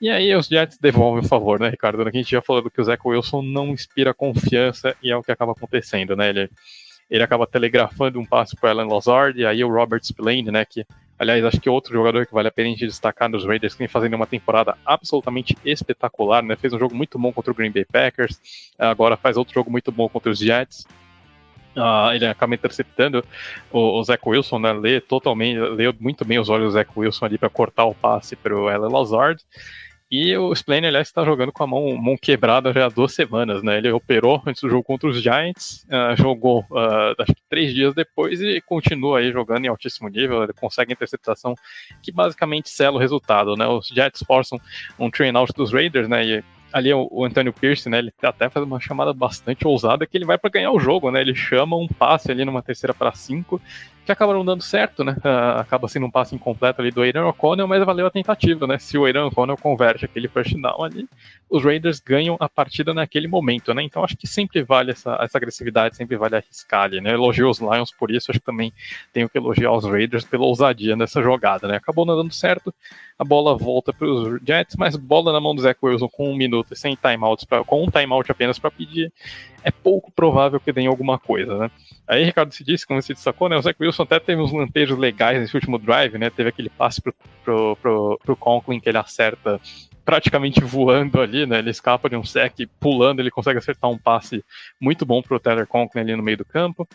E 0.00 0.10
aí 0.10 0.34
os 0.34 0.46
Jets 0.48 0.78
devolvem 0.78 1.24
o 1.24 1.28
favor, 1.28 1.58
né, 1.58 1.70
Ricardo? 1.70 2.06
A 2.06 2.10
gente 2.10 2.30
já 2.30 2.42
falou 2.42 2.68
que 2.70 2.80
o 2.80 2.84
Zach 2.84 3.00
Wilson 3.04 3.40
não 3.40 3.68
inspira 3.68 4.12
confiança 4.12 4.94
e 5.02 5.10
é 5.10 5.16
o 5.16 5.22
que 5.22 5.32
acaba 5.32 5.52
acontecendo, 5.52 6.14
né? 6.14 6.28
Ele, 6.28 6.50
ele 7.10 7.22
acaba 7.22 7.46
telegrafando 7.46 8.20
um 8.20 8.26
passe 8.26 8.54
para 8.54 8.70
Alan 8.70 8.86
Lazard, 8.86 9.40
e 9.40 9.46
aí 9.46 9.64
o 9.64 9.72
Robert 9.72 10.02
Spillane, 10.02 10.50
né, 10.50 10.64
que 10.64 10.84
Aliás, 11.22 11.44
acho 11.44 11.60
que 11.60 11.70
outro 11.70 11.92
jogador 11.92 12.26
que 12.26 12.34
vale 12.34 12.48
a 12.48 12.50
pena 12.50 12.68
a 12.68 12.72
gente 12.72 12.84
destacar 12.84 13.28
nos 13.28 13.46
Raiders, 13.46 13.74
que 13.74 13.78
vem 13.78 13.86
fazendo 13.86 14.14
uma 14.14 14.26
temporada 14.26 14.76
absolutamente 14.84 15.56
espetacular, 15.64 16.42
né? 16.42 16.56
Fez 16.56 16.72
um 16.72 16.80
jogo 16.80 16.96
muito 16.96 17.16
bom 17.16 17.32
contra 17.32 17.52
o 17.52 17.54
Green 17.54 17.70
Bay 17.70 17.84
Packers, 17.84 18.40
agora 18.76 19.16
faz 19.16 19.36
outro 19.36 19.54
jogo 19.54 19.70
muito 19.70 19.92
bom 19.92 20.08
contra 20.08 20.32
os 20.32 20.40
Jets. 20.40 20.84
Uh, 21.76 22.12
ele 22.12 22.26
acaba 22.26 22.56
interceptando 22.56 23.24
o, 23.70 24.00
o 24.00 24.02
Zach 24.02 24.20
Wilson, 24.26 24.58
né? 24.58 24.72
Lê 24.72 25.00
totalmente, 25.00 25.60
leu 25.60 25.94
muito 26.00 26.24
bem 26.24 26.40
os 26.40 26.48
olhos 26.48 26.66
do 26.66 26.72
Zach 26.72 26.90
Wilson 26.96 27.26
ali 27.26 27.38
para 27.38 27.48
cortar 27.48 27.84
o 27.84 27.94
passe 27.94 28.34
para 28.34 28.58
o 28.58 28.66
Alan 28.68 28.88
Lazard. 28.88 29.40
E 30.14 30.36
o 30.36 30.52
Splane, 30.52 30.88
aliás, 30.88 31.08
está 31.08 31.24
jogando 31.24 31.50
com 31.50 31.64
a 31.64 31.66
mão, 31.66 31.96
mão, 31.96 32.18
quebrada 32.18 32.70
já 32.70 32.84
há 32.84 32.88
duas 32.90 33.14
semanas, 33.14 33.62
né? 33.62 33.78
Ele 33.78 33.90
operou 33.90 34.42
antes 34.46 34.60
do 34.60 34.68
jogo 34.68 34.84
contra 34.84 35.08
os 35.08 35.22
Giants, 35.22 35.86
uh, 35.86 36.14
jogou 36.14 36.60
uh, 36.70 37.14
acho 37.18 37.34
que 37.34 37.42
três 37.48 37.72
dias 37.72 37.94
depois 37.94 38.38
e 38.42 38.60
continua 38.60 39.20
aí 39.20 39.32
jogando 39.32 39.64
em 39.64 39.68
altíssimo 39.68 40.10
nível. 40.10 40.42
Ele 40.42 40.52
consegue 40.52 40.92
interceptação 40.92 41.54
que 42.02 42.12
basicamente 42.12 42.68
sela 42.68 42.96
o 42.96 43.00
resultado, 43.00 43.56
né? 43.56 43.66
Os 43.66 43.86
Giants 43.88 44.22
forçam 44.26 44.60
um 44.98 45.10
train 45.10 45.34
out 45.34 45.50
dos 45.54 45.72
Raiders, 45.72 46.06
né? 46.06 46.26
E 46.26 46.44
ali 46.70 46.92
o, 46.92 47.08
o 47.10 47.24
Antônio 47.24 47.50
Pierce, 47.50 47.88
né? 47.88 47.98
Ele 48.00 48.12
até 48.22 48.50
faz 48.50 48.66
uma 48.66 48.78
chamada 48.78 49.14
bastante 49.14 49.66
ousada 49.66 50.06
que 50.06 50.14
ele 50.14 50.26
vai 50.26 50.36
para 50.36 50.50
ganhar 50.50 50.72
o 50.72 50.78
jogo, 50.78 51.10
né? 51.10 51.22
Ele 51.22 51.34
chama 51.34 51.74
um 51.74 51.88
passe 51.88 52.30
ali 52.30 52.44
numa 52.44 52.62
terceira 52.62 52.92
para 52.92 53.12
cinco 53.12 53.58
que 54.04 54.10
acabaram 54.10 54.44
dando 54.44 54.62
certo, 54.62 55.04
né? 55.04 55.16
Uh, 55.24 55.60
acaba 55.60 55.86
sendo 55.86 56.06
um 56.06 56.10
passe 56.10 56.34
incompleto 56.34 56.80
ali 56.80 56.90
do 56.90 57.02
Aidan 57.02 57.26
O'Connell, 57.26 57.68
mas 57.68 57.84
valeu 57.84 58.06
a 58.06 58.10
tentativa, 58.10 58.66
né? 58.66 58.78
Se 58.78 58.98
o 58.98 59.04
Aidan 59.04 59.26
O'Connell 59.26 59.56
converte 59.56 60.04
aquele 60.04 60.26
first 60.26 60.54
down 60.60 60.82
ali, 60.82 61.08
os 61.48 61.62
Raiders 61.62 62.00
ganham 62.00 62.36
a 62.40 62.48
partida 62.48 62.92
naquele 62.92 63.28
momento, 63.28 63.72
né? 63.72 63.82
Então 63.82 64.02
acho 64.02 64.16
que 64.16 64.26
sempre 64.26 64.62
vale 64.62 64.90
essa, 64.90 65.16
essa 65.20 65.38
agressividade, 65.38 65.96
sempre 65.96 66.16
vale 66.16 66.36
arriscar 66.36 66.84
ali, 66.84 67.00
né? 67.00 67.12
Elogio 67.12 67.48
os 67.48 67.60
Lions 67.60 67.92
por 67.92 68.10
isso, 68.10 68.30
acho 68.30 68.40
que 68.40 68.46
também 68.46 68.72
tenho 69.12 69.28
que 69.28 69.38
elogiar 69.38 69.72
os 69.72 69.84
Raiders 69.84 70.24
pela 70.24 70.44
ousadia 70.44 70.96
nessa 70.96 71.22
jogada, 71.22 71.68
né? 71.68 71.76
Acabou 71.76 72.04
não 72.04 72.16
dando 72.16 72.32
certo, 72.32 72.74
a 73.18 73.24
bola 73.24 73.56
volta 73.56 73.92
para 73.92 74.08
os 74.08 74.40
Jets, 74.44 74.74
mas 74.76 74.96
bola 74.96 75.32
na 75.32 75.40
mão 75.40 75.54
do 75.54 75.62
Zach 75.62 75.78
Wilson 75.80 76.08
com 76.08 76.30
um 76.30 76.36
minuto 76.36 76.72
e 76.72 76.76
sem 76.76 76.96
timeouts, 76.96 77.44
pra, 77.44 77.62
com 77.62 77.84
um 77.84 77.90
timeout 77.90 78.30
apenas 78.32 78.58
para 78.58 78.70
pedir, 78.70 79.12
é 79.62 79.70
pouco 79.70 80.10
provável 80.10 80.58
que 80.58 80.72
dê 80.72 80.86
alguma 80.86 81.18
coisa, 81.18 81.56
né? 81.56 81.70
Aí, 82.06 82.24
Ricardo, 82.24 82.52
se 82.52 82.64
disse, 82.64 82.86
como 82.86 83.00
você 83.00 83.14
destacou, 83.14 83.48
né? 83.48 83.56
O 83.56 83.62
Zach 83.62 83.76
Wilson 83.80 83.91
até 84.00 84.18
teve 84.18 84.40
uns 84.40 84.52
lampejos 84.52 84.96
legais 84.96 85.38
nesse 85.40 85.54
último 85.54 85.78
drive, 85.78 86.16
né? 86.16 86.30
Teve 86.30 86.48
aquele 86.48 86.70
passe 86.70 87.02
pro, 87.02 87.14
pro, 87.44 87.76
pro, 87.76 88.20
pro 88.24 88.36
Conklin 88.36 88.80
que 88.80 88.88
ele 88.88 88.98
acerta 88.98 89.60
praticamente 90.04 90.62
voando 90.62 91.20
ali, 91.20 91.44
né? 91.46 91.58
Ele 91.58 91.70
escapa 91.70 92.08
de 92.08 92.16
um 92.16 92.24
sec, 92.24 92.54
pulando, 92.80 93.20
ele 93.20 93.30
consegue 93.30 93.58
acertar 93.58 93.90
um 93.90 93.98
passe 93.98 94.44
muito 94.80 95.04
bom 95.04 95.20
pro 95.20 95.38
Taylor 95.38 95.66
Conklin 95.66 96.00
ali 96.00 96.16
no 96.16 96.22
meio 96.22 96.38
do 96.38 96.44
campo. 96.44 96.88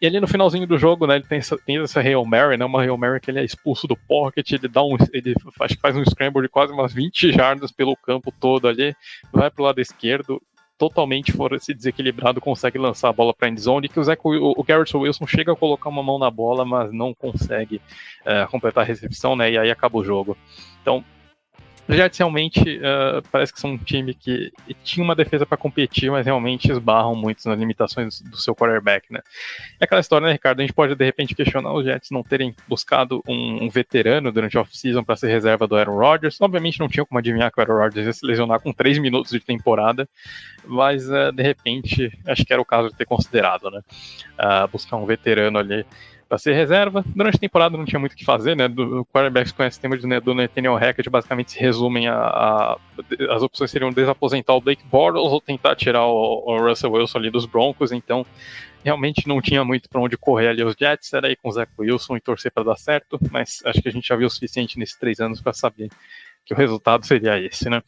E 0.00 0.06
ali 0.06 0.20
no 0.20 0.26
finalzinho 0.26 0.66
do 0.66 0.76
jogo, 0.76 1.06
né, 1.06 1.16
ele 1.16 1.24
tem 1.24 1.38
essa, 1.38 1.56
tem 1.56 1.78
essa 1.78 2.00
Hail 2.00 2.24
Mary, 2.24 2.56
né, 2.56 2.64
uma 2.64 2.82
Hail 2.82 2.98
Mary 2.98 3.20
que 3.20 3.30
ele 3.30 3.38
é 3.38 3.44
expulso 3.44 3.86
do 3.86 3.96
pocket, 3.96 4.52
ele 4.52 4.68
dá 4.68 4.82
um, 4.82 4.96
ele 5.12 5.34
faz 5.80 5.96
um 5.96 6.04
scramble 6.04 6.42
de 6.42 6.48
quase 6.48 6.72
umas 6.72 6.92
20 6.92 7.32
jardas 7.32 7.72
pelo 7.72 7.96
campo 7.96 8.30
todo 8.38 8.68
ali, 8.68 8.94
vai 9.32 9.50
pro 9.50 9.64
lado 9.64 9.80
esquerdo, 9.80 10.42
totalmente 10.88 11.32
fora 11.32 11.58
se 11.58 11.72
desequilibrado, 11.72 12.40
consegue 12.40 12.76
lançar 12.76 13.08
a 13.08 13.12
bola 13.12 13.32
para 13.32 13.48
endzone, 13.48 13.88
que 13.88 13.98
o, 13.98 14.04
Zach, 14.04 14.20
o, 14.22 14.52
o 14.54 14.62
Garrett 14.62 14.94
Wilson 14.94 15.26
chega 15.26 15.52
a 15.52 15.56
colocar 15.56 15.88
uma 15.88 16.02
mão 16.02 16.18
na 16.18 16.30
bola, 16.30 16.64
mas 16.64 16.92
não 16.92 17.14
consegue 17.14 17.80
uh, 18.26 18.50
completar 18.50 18.84
a 18.84 18.86
recepção, 18.86 19.34
né, 19.34 19.50
e 19.50 19.56
aí 19.56 19.70
acaba 19.70 19.96
o 19.96 20.04
jogo. 20.04 20.36
Então, 20.82 21.02
realmente 21.88 22.78
uh, 22.78 23.22
parece 23.30 23.52
que 23.52 23.60
são 23.60 23.72
um 23.72 23.78
time 23.78 24.14
que 24.14 24.52
tinha 24.82 25.04
uma 25.04 25.14
defesa 25.14 25.44
para 25.44 25.56
competir, 25.56 26.10
mas 26.10 26.24
realmente 26.24 26.70
esbarram 26.70 27.14
muito 27.14 27.46
nas 27.48 27.58
limitações 27.58 28.20
do 28.20 28.36
seu 28.36 28.54
quarterback, 28.54 29.12
né? 29.12 29.20
É 29.78 29.84
aquela 29.84 30.00
história, 30.00 30.26
né, 30.26 30.32
Ricardo? 30.32 30.60
A 30.60 30.62
gente 30.62 30.72
pode 30.72 30.94
de 30.94 31.04
repente 31.04 31.34
questionar 31.34 31.72
os 31.72 31.84
Jets 31.84 32.10
não 32.10 32.22
terem 32.22 32.54
buscado 32.66 33.22
um, 33.28 33.64
um 33.64 33.68
veterano 33.68 34.32
durante 34.32 34.56
a 34.56 34.62
off-season 34.62 35.04
para 35.04 35.16
ser 35.16 35.28
reserva 35.28 35.66
do 35.66 35.76
Aaron 35.76 35.96
Rodgers. 35.96 36.40
Obviamente 36.40 36.80
não 36.80 36.88
tinha 36.88 37.04
como 37.04 37.18
adivinhar 37.18 37.52
que 37.52 37.60
o 37.60 37.62
Aaron 37.62 37.84
Rodgers 37.84 38.06
ia 38.06 38.12
se 38.12 38.26
lesionar 38.26 38.60
com 38.60 38.72
três 38.72 38.98
minutos 38.98 39.30
de 39.30 39.40
temporada, 39.40 40.08
mas 40.64 41.08
uh, 41.08 41.30
de 41.32 41.42
repente 41.42 42.10
acho 42.26 42.44
que 42.44 42.52
era 42.52 42.62
o 42.62 42.64
caso 42.64 42.88
de 42.88 42.96
ter 42.96 43.04
considerado, 43.04 43.70
né? 43.70 43.80
Uh, 44.38 44.68
buscar 44.68 44.96
um 44.96 45.04
veterano 45.04 45.58
ali 45.58 45.84
para 46.28 46.38
ser 46.38 46.54
reserva. 46.54 47.04
Durante 47.14 47.36
a 47.36 47.38
temporada 47.38 47.76
não 47.76 47.84
tinha 47.84 47.98
muito 47.98 48.12
o 48.12 48.16
que 48.16 48.24
fazer, 48.24 48.56
né? 48.56 48.68
Do 48.68 49.04
quarterbacks 49.06 49.52
com 49.52 49.62
esse 49.62 49.80
tema 49.80 49.96
de, 49.96 50.06
né, 50.06 50.20
do 50.20 50.34
Nathaniel 50.34 50.76
Hackett 50.76 51.08
basicamente 51.10 51.52
se 51.52 51.60
resumem 51.60 52.08
a, 52.08 52.16
a, 52.16 52.78
as 53.30 53.42
opções 53.42 53.70
seriam 53.70 53.92
desaposentar 53.92 54.56
o 54.56 54.60
Blake 54.60 54.84
Bortles 54.84 55.32
ou 55.32 55.40
tentar 55.40 55.76
tirar 55.76 56.06
o, 56.06 56.44
o 56.46 56.68
Russell 56.68 56.92
Wilson 56.92 57.18
ali 57.18 57.30
dos 57.30 57.46
Broncos, 57.46 57.92
então 57.92 58.26
realmente 58.84 59.26
não 59.26 59.40
tinha 59.40 59.64
muito 59.64 59.88
para 59.88 60.00
onde 60.00 60.16
correr 60.16 60.48
ali 60.48 60.62
os 60.62 60.74
Jets, 60.78 61.12
era 61.12 61.28
aí 61.28 61.36
com 61.36 61.48
o 61.48 61.52
Zach 61.52 61.72
Wilson 61.78 62.16
e 62.16 62.20
torcer 62.20 62.52
para 62.52 62.64
dar 62.64 62.76
certo, 62.76 63.18
mas 63.30 63.62
acho 63.64 63.80
que 63.80 63.88
a 63.88 63.92
gente 63.92 64.06
já 64.06 64.16
viu 64.16 64.26
o 64.26 64.30
suficiente 64.30 64.78
nesses 64.78 64.96
três 64.96 65.20
anos 65.20 65.40
para 65.40 65.54
saber 65.54 65.88
que 66.44 66.52
o 66.52 66.56
resultado 66.56 67.06
seria 67.06 67.40
esse, 67.40 67.70
né? 67.70 67.82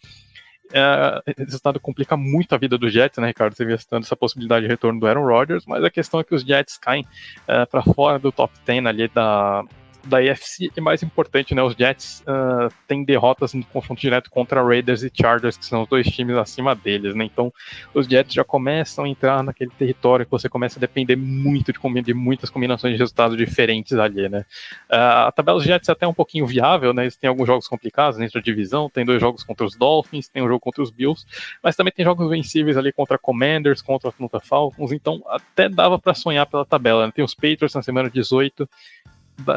É, 0.73 1.23
esse 1.27 1.45
resultado 1.45 1.81
complica 1.81 2.17
muito 2.17 2.55
a 2.55 2.59
vida 2.59 2.77
dos 2.77 2.93
Jets, 2.93 3.19
né, 3.19 3.29
Ricardo? 3.29 3.55
Você 3.55 3.79
citando 3.79 4.05
essa 4.05 4.17
possibilidade 4.17 4.65
de 4.65 4.71
retorno 4.71 5.01
do 5.01 5.07
Aaron 5.07 5.27
Rodgers, 5.27 5.65
mas 5.67 5.83
a 5.85 5.91
questão 5.91 6.21
é 6.21 6.25
que 6.25 6.35
os 6.35 6.43
Jets 6.43 6.77
caem 6.79 7.07
é, 7.47 7.65
para 7.67 7.83
fora 7.83 8.19
do 8.19 8.33
top 8.33 8.53
10 8.65 8.87
ali 8.87 9.09
da, 9.09 9.65
da 10.07 10.19
AFC 10.19 10.71
e 10.77 10.81
mais 10.81 11.03
importante, 11.03 11.55
né, 11.55 11.63
os 11.63 11.75
Jets 11.75 12.23
uh, 12.23 12.73
têm 12.87 13.05
derrotas 13.05 13.55
no 13.55 13.65
confronto 13.65 14.01
direto 14.01 14.31
contra 14.31 14.63
Raiders 14.63 15.03
e 15.03 15.11
Chargers, 15.13 15.57
que 15.57 15.65
são 15.65 15.83
os 15.83 15.89
dois 15.89 16.07
times 16.07 16.37
acima 16.37 16.75
deles, 16.75 17.15
né? 17.15 17.25
Então, 17.25 17.53
os 17.95 18.07
Jets 18.07 18.35
já 18.35 18.45
começam 18.45 19.05
a 19.05 19.09
entrar 19.09 19.43
naquele 19.43 19.71
território 19.71 20.25
que 20.25 20.31
você 20.31 20.49
começa 20.49 20.79
a 20.79 20.81
depender 20.81 21.17
muito 21.17 21.73
de, 21.73 22.03
de 22.03 22.15
muitas 22.15 22.51
combinações 22.51 22.95
de 22.95 22.99
resultados 22.99 23.37
diferentes 23.37 23.93
ali, 23.95 24.29
né? 24.29 24.45
Uh, 24.91 25.27
a 25.27 25.33
tabela 25.33 25.59
dos 25.59 25.67
Jets 25.67 25.89
é 25.89 25.93
até 25.93 26.07
um 26.07 26.15
pouquinho 26.15 26.47
viável, 26.47 26.93
né? 26.93 27.05
Eles 27.05 27.17
têm 27.17 27.29
alguns 27.29 27.47
jogos 27.47 27.69
complicados 27.69 28.19
dentro 28.19 28.41
da 28.41 28.45
divisão, 28.45 28.89
tem 28.89 29.05
dois 29.05 29.21
jogos 29.21 29.43
contra 29.43 29.67
os 29.67 29.77
Dolphins, 29.77 30.29
tem 30.29 30.43
um 30.43 30.49
jogo 30.49 30.61
contra 30.61 30.83
os 30.83 30.91
Bills, 30.91 31.27
mas 31.63 31.77
também 31.77 31.93
tem 31.93 32.05
jogos 32.05 32.29
vencíveis 32.31 32.77
ali 32.77 32.93
contra 32.93 33.19
Commanders, 33.19 33.83
contra 33.83 34.09
Atlanta 34.09 34.41
Falcons, 34.41 34.93
então 34.93 35.23
até 35.27 35.69
dava 35.69 35.99
para 35.99 36.15
sonhar 36.15 36.47
pela 36.47 36.65
tabela, 36.65 37.07
né? 37.07 37.13
Tem 37.15 37.25
os 37.25 37.35
Patriots 37.35 37.75
na 37.75 37.83
semana 37.83 38.11
18 38.11 38.69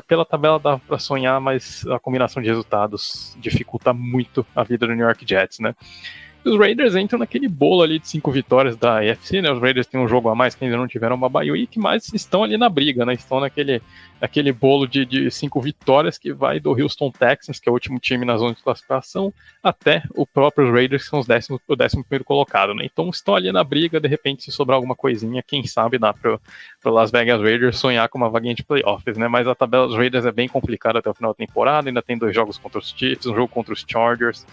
pela 0.07 0.25
tabela 0.25 0.59
dá 0.59 0.77
para 0.77 0.99
sonhar, 0.99 1.39
mas 1.39 1.85
a 1.87 1.99
combinação 1.99 2.41
de 2.41 2.49
resultados 2.49 3.35
dificulta 3.39 3.93
muito 3.93 4.45
a 4.55 4.63
vida 4.63 4.85
do 4.85 4.95
New 4.95 5.05
York 5.05 5.25
Jets, 5.27 5.59
né? 5.59 5.75
Os 6.43 6.57
Raiders 6.57 6.95
entram 6.95 7.19
naquele 7.19 7.47
bolo 7.47 7.81
ali 7.81 7.99
de 7.99 8.07
cinco 8.07 8.31
vitórias 8.31 8.77
da 8.77 8.99
AFC, 8.99 9.41
né? 9.41 9.51
Os 9.51 9.59
Raiders 9.59 9.87
têm 9.87 9.99
um 9.99 10.07
jogo 10.07 10.29
a 10.29 10.35
mais 10.35 10.55
que 10.55 10.63
ainda 10.63 10.77
não 10.77 10.87
tiveram 10.87 11.15
uma 11.15 11.27
bye 11.27 11.51
week, 11.51 11.77
mas 11.77 12.13
estão 12.13 12.43
ali 12.43 12.57
na 12.57 12.69
briga, 12.69 13.05
né? 13.05 13.13
Estão 13.13 13.39
naquele, 13.41 13.81
naquele 14.21 14.51
bolo 14.53 14.87
de, 14.87 15.05
de 15.05 15.29
cinco 15.31 15.59
vitórias 15.59 16.17
que 16.17 16.31
vai 16.31 16.59
do 16.59 16.71
Houston 16.71 17.11
Texans, 17.11 17.59
que 17.59 17.67
é 17.67 17.71
o 17.71 17.73
último 17.73 17.99
time 17.99 18.25
na 18.25 18.37
zona 18.37 18.55
de 18.55 18.63
classificação, 18.63 19.33
até 19.61 20.03
o 20.15 20.25
próprio 20.25 20.71
Raiders, 20.71 21.03
que 21.03 21.09
são 21.09 21.19
os 21.19 21.27
décimo, 21.27 21.59
o 21.67 21.75
décimo 21.75 22.03
primeiro 22.03 22.23
colocado, 22.23 22.73
né? 22.73 22.85
Então 22.85 23.09
estão 23.09 23.35
ali 23.35 23.51
na 23.51 23.63
briga, 23.63 23.99
de 23.99 24.07
repente, 24.07 24.43
se 24.43 24.51
sobrar 24.51 24.75
alguma 24.75 24.95
coisinha, 24.95 25.43
quem 25.45 25.65
sabe 25.65 25.97
dá 25.97 26.13
para 26.13 26.39
Las 26.85 27.11
Vegas 27.11 27.41
Raiders 27.41 27.77
sonhar 27.77 28.07
com 28.07 28.17
uma 28.17 28.29
vaguinha 28.29 28.55
de 28.55 28.63
playoffs, 28.63 29.17
né? 29.17 29.27
Mas 29.27 29.45
a 29.45 29.53
tabela 29.53 29.87
dos 29.87 29.95
Raiders 29.97 30.25
é 30.25 30.31
bem 30.31 30.47
complicada 30.47 30.99
até 30.99 31.09
o 31.09 31.13
final 31.13 31.31
da 31.31 31.37
temporada, 31.37 31.89
ainda 31.89 32.01
tem 32.01 32.17
dois 32.17 32.33
jogos 32.33 32.57
contra 32.57 32.79
os 32.79 32.89
Chiefs, 32.89 33.25
um 33.25 33.35
jogo 33.35 33.49
contra 33.49 33.73
os 33.73 33.85
Chargers. 33.85 34.45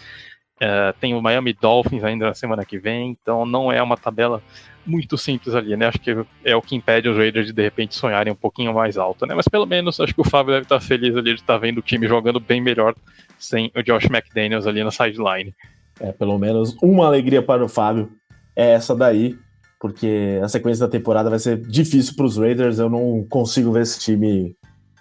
Uh, 0.56 0.92
tem 0.98 1.14
o 1.14 1.20
Miami 1.20 1.52
Dolphins 1.52 2.02
ainda 2.02 2.26
na 2.26 2.34
semana 2.34 2.64
que 2.64 2.78
vem, 2.78 3.10
então 3.10 3.44
não 3.44 3.70
é 3.70 3.82
uma 3.82 3.96
tabela 3.96 4.42
muito 4.86 5.18
simples 5.18 5.54
ali, 5.54 5.76
né? 5.76 5.86
Acho 5.86 5.98
que 5.98 6.16
é 6.44 6.56
o 6.56 6.62
que 6.62 6.74
impede 6.74 7.08
os 7.08 7.16
Raiders 7.16 7.46
de 7.46 7.52
de 7.52 7.62
repente 7.62 7.94
sonharem 7.94 8.32
um 8.32 8.36
pouquinho 8.36 8.72
mais 8.72 8.96
alto, 8.96 9.26
né? 9.26 9.34
Mas 9.34 9.48
pelo 9.48 9.66
menos 9.66 10.00
acho 10.00 10.14
que 10.14 10.20
o 10.20 10.24
Fábio 10.24 10.54
deve 10.54 10.64
estar 10.64 10.80
feliz 10.80 11.14
ali 11.14 11.34
de 11.34 11.40
estar 11.40 11.58
vendo 11.58 11.78
o 11.78 11.82
time 11.82 12.06
jogando 12.06 12.40
bem 12.40 12.60
melhor 12.60 12.94
sem 13.38 13.70
o 13.76 13.82
Josh 13.82 14.06
McDaniels 14.06 14.66
ali 14.66 14.82
na 14.82 14.90
sideline. 14.90 15.54
É, 16.00 16.12
pelo 16.12 16.38
menos 16.38 16.76
uma 16.82 17.06
alegria 17.06 17.42
para 17.42 17.64
o 17.64 17.68
Fábio 17.68 18.10
é 18.54 18.72
essa 18.72 18.94
daí, 18.94 19.36
porque 19.81 20.40
a 20.42 20.48
sequência 20.48 20.86
da 20.86 20.90
temporada 20.90 21.28
vai 21.28 21.39
ser 21.39 21.58
difícil 21.58 22.14
para 22.16 22.24
os 22.24 22.39
Raiders. 22.39 22.78
Eu 22.78 22.89
não 22.89 23.26
consigo 23.28 23.72
ver 23.72 23.82
esse 23.82 24.00
time 24.00 24.56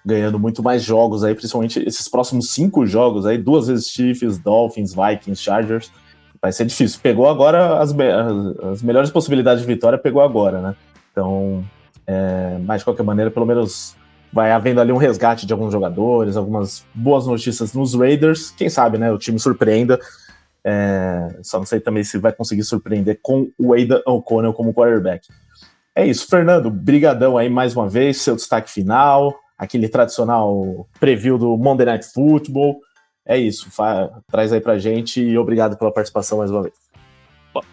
ganhando 0.06 0.40
muito 0.40 0.62
mais 0.62 0.84
jogos 0.84 1.24
aí, 1.24 1.34
principalmente 1.34 1.80
esses 1.80 2.08
próximos 2.08 2.52
cinco 2.52 2.86
jogos 2.86 3.26
aí, 3.26 3.38
duas 3.38 3.68
vezes 3.68 3.90
Chiefs, 3.90 4.38
Dolphins, 4.38 4.94
Vikings, 4.94 5.42
Chargers. 5.42 5.92
Vai 6.40 6.52
ser 6.52 6.66
difícil. 6.66 7.00
Pegou 7.02 7.28
agora 7.28 7.80
as, 7.80 7.90
as 8.72 8.84
melhores 8.84 9.10
possibilidades 9.10 9.62
de 9.62 9.68
vitória, 9.68 9.98
pegou 9.98 10.22
agora, 10.22 10.62
né? 10.62 10.76
Então, 11.12 11.66
é, 12.06 12.60
mas 12.64 12.82
de 12.82 12.86
qualquer 12.86 13.02
maneira, 13.02 13.32
pelo 13.32 13.48
menos 13.48 13.96
vai 14.32 14.52
havendo 14.52 14.80
ali 14.80 14.92
um 14.92 14.98
resgate 14.98 15.46
de 15.46 15.54
alguns 15.54 15.72
jogadores, 15.72 16.38
algumas 16.38 16.86
boas 16.94 17.26
notícias 17.26 17.74
nos 17.74 17.96
Raiders. 17.96 18.52
Quem 18.52 18.70
sabe, 18.70 19.00
né? 19.00 19.12
O 19.12 19.18
time 19.18 19.40
surpreenda. 19.40 20.00
É, 20.64 21.40
só 21.42 21.58
não 21.58 21.66
sei 21.66 21.80
também 21.80 22.04
se 22.04 22.18
vai 22.20 22.34
conseguir 22.34 22.64
surpreender 22.64 23.20
com 23.24 23.50
o 23.58 23.74
Aidan 23.74 24.02
O'Connell 24.06 24.54
como 24.54 24.74
quarterback. 24.74 25.28
É 25.96 26.06
isso, 26.06 26.28
Fernando. 26.28 26.70
Brigadão 26.70 27.38
aí 27.38 27.50
mais 27.50 27.76
uma 27.76 27.90
vez, 27.90 28.18
seu 28.18 28.36
destaque 28.36 28.70
final 28.70 29.34
aquele 29.58 29.90
tradicional 29.90 30.88
preview 31.00 31.38
do 31.38 31.58
Monday 31.58 31.86
Night 31.86 32.06
Football. 32.14 32.80
É 33.28 33.38
isso, 33.38 33.70
traz 34.32 34.54
aí 34.54 34.62
pra 34.62 34.78
gente 34.78 35.22
e 35.22 35.38
obrigado 35.38 35.78
pela 35.78 35.92
participação 35.92 36.38
mais 36.38 36.52
uma 36.52 36.64
vez. 36.64 36.86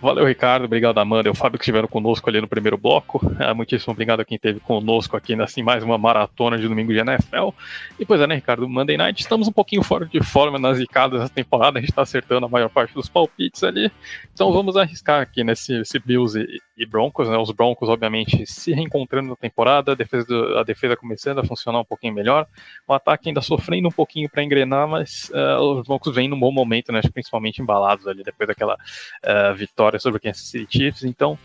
Valeu, 0.00 0.26
Ricardo. 0.26 0.64
Obrigado, 0.64 0.98
Amanda 0.98 1.28
e 1.28 1.30
o 1.30 1.34
Fábio 1.34 1.58
que 1.58 1.64
estiveram 1.64 1.88
conosco 1.88 2.28
ali 2.28 2.40
no 2.40 2.48
primeiro 2.48 2.76
bloco. 2.76 3.20
É, 3.38 3.52
muitíssimo 3.52 3.92
obrigado 3.92 4.20
a 4.20 4.24
quem 4.24 4.36
esteve 4.36 4.60
conosco 4.60 5.16
aqui 5.16 5.34
nessa 5.34 5.52
assim, 5.52 5.62
mais 5.62 5.82
uma 5.82 5.98
maratona 5.98 6.56
de 6.56 6.68
domingo 6.68 6.92
de 6.92 6.98
NFL. 6.98 7.50
E 7.98 8.06
pois 8.06 8.20
é, 8.20 8.26
né, 8.26 8.36
Ricardo? 8.36 8.68
Monday 8.68 8.96
Night, 8.96 9.20
estamos 9.20 9.48
um 9.48 9.52
pouquinho 9.52 9.82
fora 9.82 10.06
de 10.06 10.22
forma 10.22 10.58
nas 10.58 10.78
zicadas 10.78 11.20
dessa 11.20 11.32
temporada. 11.32 11.78
A 11.78 11.80
gente 11.80 11.90
está 11.90 12.02
acertando 12.02 12.46
a 12.46 12.48
maior 12.48 12.68
parte 12.68 12.94
dos 12.94 13.08
palpites 13.08 13.62
ali. 13.64 13.90
Então 14.32 14.52
vamos 14.52 14.76
arriscar 14.76 15.20
aqui 15.22 15.42
nesse 15.42 15.82
Bills 16.04 16.38
e, 16.38 16.46
e 16.76 16.86
Broncos, 16.86 17.28
né? 17.28 17.36
Os 17.36 17.50
Broncos, 17.50 17.88
obviamente, 17.88 18.46
se 18.46 18.72
reencontrando 18.72 19.28
na 19.30 19.36
temporada, 19.36 19.92
a 19.92 19.94
defesa, 19.94 20.26
do, 20.26 20.58
a 20.58 20.62
defesa 20.62 20.96
começando 20.96 21.38
a 21.38 21.44
funcionar 21.44 21.80
um 21.80 21.84
pouquinho 21.84 22.14
melhor, 22.14 22.46
o 22.86 22.94
ataque 22.94 23.28
ainda 23.28 23.40
sofrendo 23.40 23.88
um 23.88 23.92
pouquinho 23.92 24.28
para 24.30 24.42
engrenar, 24.42 24.88
mas 24.88 25.30
uh, 25.34 25.60
os 25.60 25.86
Broncos 25.86 26.14
vêm 26.14 26.28
num 26.28 26.38
bom 26.38 26.50
momento, 26.50 26.92
né? 26.92 27.00
Principalmente 27.12 27.60
embalados 27.60 28.06
ali 28.06 28.22
depois 28.22 28.48
daquela 28.48 28.74
uh, 28.74 29.54
vitória 29.54 29.98
sobre 29.98 30.18
o 30.18 30.20
Kansas 30.20 30.46
City 30.46 30.78
Chiefs. 30.78 31.04
Então, 31.04 31.38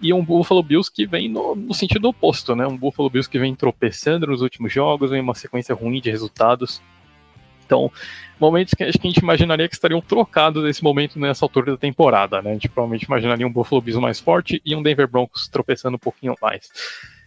e 0.00 0.12
um 0.12 0.24
Buffalo 0.24 0.62
Bills 0.62 0.90
que 0.92 1.06
vem 1.06 1.28
no, 1.28 1.54
no, 1.54 1.74
sentido 1.74 2.08
oposto, 2.08 2.54
né? 2.54 2.66
Um 2.66 2.76
Buffalo 2.76 3.08
Bills 3.08 3.30
que 3.30 3.38
vem 3.38 3.54
tropeçando 3.54 4.26
nos 4.26 4.42
últimos 4.42 4.72
jogos, 4.72 5.10
vem 5.10 5.20
uma 5.20 5.34
sequência 5.34 5.74
ruim 5.74 6.00
de 6.00 6.10
resultados. 6.10 6.82
Então, 7.64 7.90
momentos 8.38 8.74
que, 8.74 8.84
que 8.84 9.06
a 9.06 9.10
gente 9.10 9.18
imaginaria 9.18 9.68
que 9.68 9.74
estariam 9.74 10.00
trocados 10.00 10.62
nesse 10.62 10.82
momento 10.82 11.18
nessa 11.18 11.44
altura 11.44 11.72
da 11.72 11.76
temporada, 11.76 12.42
né? 12.42 12.50
A 12.50 12.52
gente 12.54 12.68
provavelmente 12.68 13.04
imaginaria 13.04 13.46
um 13.46 13.52
Buffalo 13.52 13.80
Bills 13.80 14.00
mais 14.00 14.20
forte 14.20 14.60
e 14.64 14.74
um 14.74 14.82
Denver 14.82 15.08
Broncos 15.08 15.48
tropeçando 15.48 15.96
um 15.96 16.00
pouquinho 16.00 16.34
mais. 16.40 16.68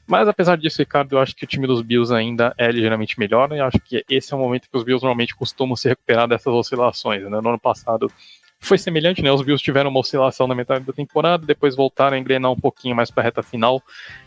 Mas 0.08 0.28
apesar 0.28 0.58
disso, 0.58 0.82
Ricardo, 0.82 1.14
eu 1.14 1.20
acho 1.20 1.36
que 1.36 1.44
o 1.44 1.48
time 1.48 1.68
dos 1.68 1.82
Bills 1.82 2.14
ainda 2.14 2.54
é 2.58 2.72
ligeiramente 2.72 3.20
melhor, 3.20 3.50
né? 3.50 3.60
Eu 3.60 3.66
acho 3.66 3.80
que 3.80 4.06
esse 4.10 4.34
é 4.34 4.38
o 4.38 4.40
momento 4.40 4.70
que 4.70 4.78
os 4.78 4.84
Bills 4.84 5.04
normalmente 5.04 5.36
costumam 5.36 5.76
se 5.76 5.90
recuperar 5.90 6.28
dessas 6.28 6.54
oscilações, 6.54 7.24
né? 7.24 7.42
No 7.42 7.50
ano 7.50 7.60
passado 7.60 8.10
foi 8.60 8.78
semelhante, 8.78 9.22
né? 9.22 9.32
Os 9.32 9.42
Bills 9.42 9.62
tiveram 9.62 9.90
uma 9.90 10.00
oscilação 10.00 10.48
na 10.48 10.56
metade 10.56 10.86
da 10.86 10.94
temporada, 10.94 11.46
depois 11.46 11.76
voltaram 11.76 12.16
a 12.16 12.20
engrenar 12.20 12.52
um 12.52 12.60
pouquinho 12.60 12.96
mais 12.96 13.12
para 13.12 13.22
a 13.22 13.26
reta 13.26 13.44
final. 13.44 13.84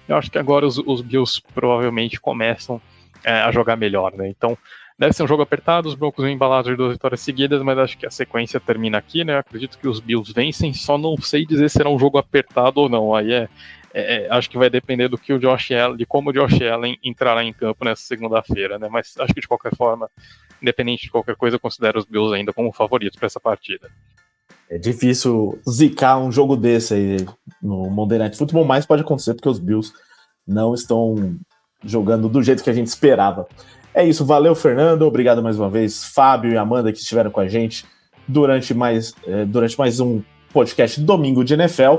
Eu 0.07 0.17
acho 0.17 0.31
que 0.31 0.39
agora 0.39 0.67
os, 0.67 0.77
os 0.79 1.01
Bills 1.01 1.43
provavelmente 1.55 2.21
começam 2.21 2.81
é, 3.25 3.41
a 3.41 3.51
jogar 3.51 3.77
melhor, 3.77 4.13
né? 4.15 4.29
Então, 4.29 4.57
Deve 5.01 5.15
ser 5.15 5.23
um 5.23 5.27
jogo 5.27 5.43
apertado, 5.43 5.89
os 5.89 5.95
Broncos 5.95 6.23
vêm 6.23 6.35
embalados 6.35 6.71
de 6.71 6.77
duas 6.77 6.93
vitórias 6.93 7.23
seguidas, 7.23 7.63
mas 7.63 7.79
acho 7.79 7.97
que 7.97 8.05
a 8.05 8.11
sequência 8.11 8.61
termina 8.61 8.99
aqui, 8.99 9.25
né? 9.25 9.39
Acredito 9.39 9.79
que 9.79 9.89
os 9.89 9.99
Bills 9.99 10.31
vencem, 10.31 10.75
só 10.75 10.99
não 10.99 11.17
sei 11.17 11.47
dizer 11.47 11.71
se 11.71 11.79
será 11.79 11.89
um 11.89 11.99
jogo 11.99 12.19
apertado 12.19 12.83
ou 12.83 12.87
não. 12.87 13.15
Aí 13.15 13.33
é, 13.33 13.49
é, 13.95 14.27
é 14.27 14.31
acho 14.31 14.51
que 14.51 14.59
vai 14.59 14.69
depender 14.69 15.09
do 15.09 15.17
que 15.17 15.33
o 15.33 15.39
Josh 15.39 15.71
Allen, 15.71 15.97
de 15.97 16.05
como 16.05 16.29
o 16.29 16.33
Josh 16.35 16.61
Allen 16.71 16.99
entrará 17.03 17.43
em 17.43 17.51
campo 17.51 17.83
nessa 17.83 18.03
segunda-feira, 18.03 18.79
né? 18.79 18.91
Mas 18.91 19.15
acho 19.19 19.33
que 19.33 19.41
de 19.41 19.49
qualquer 19.49 19.75
forma, 19.75 20.07
independente 20.61 21.05
de 21.05 21.11
qualquer 21.11 21.35
coisa, 21.35 21.57
eu 21.57 21.61
considero 21.61 21.99
os 21.99 22.05
Bills 22.05 22.35
ainda 22.35 22.53
como 22.53 22.71
favoritos 22.71 23.19
para 23.19 23.25
essa 23.25 23.41
partida. 23.41 23.89
É 24.69 24.77
difícil 24.77 25.59
zicar 25.67 26.19
um 26.19 26.31
jogo 26.31 26.59
desse 26.59 26.93
aí 26.93 27.17
no 27.63 27.89
Monday 27.89 28.19
Night 28.19 28.37
Football, 28.37 28.67
mas 28.67 28.85
pode 28.85 29.01
acontecer 29.01 29.33
porque 29.33 29.49
os 29.49 29.59
Bills 29.59 29.95
não 30.47 30.75
estão 30.75 31.39
jogando 31.83 32.29
do 32.29 32.43
jeito 32.43 32.63
que 32.63 32.69
a 32.69 32.75
gente 32.75 32.89
esperava. 32.89 33.49
É 33.93 34.05
isso, 34.05 34.25
valeu, 34.25 34.55
Fernando. 34.55 35.03
Obrigado 35.03 35.43
mais 35.43 35.59
uma 35.59 35.69
vez, 35.69 36.05
Fábio 36.05 36.53
e 36.53 36.57
Amanda, 36.57 36.93
que 36.93 37.01
estiveram 37.01 37.29
com 37.31 37.41
a 37.41 37.49
gente 37.49 37.85
durante 38.27 38.73
mais, 38.73 39.13
é, 39.27 39.45
durante 39.45 39.77
mais 39.77 39.99
um 39.99 40.23
podcast 40.53 41.01
domingo 41.01 41.45
de 41.45 41.55
NFL. 41.55 41.97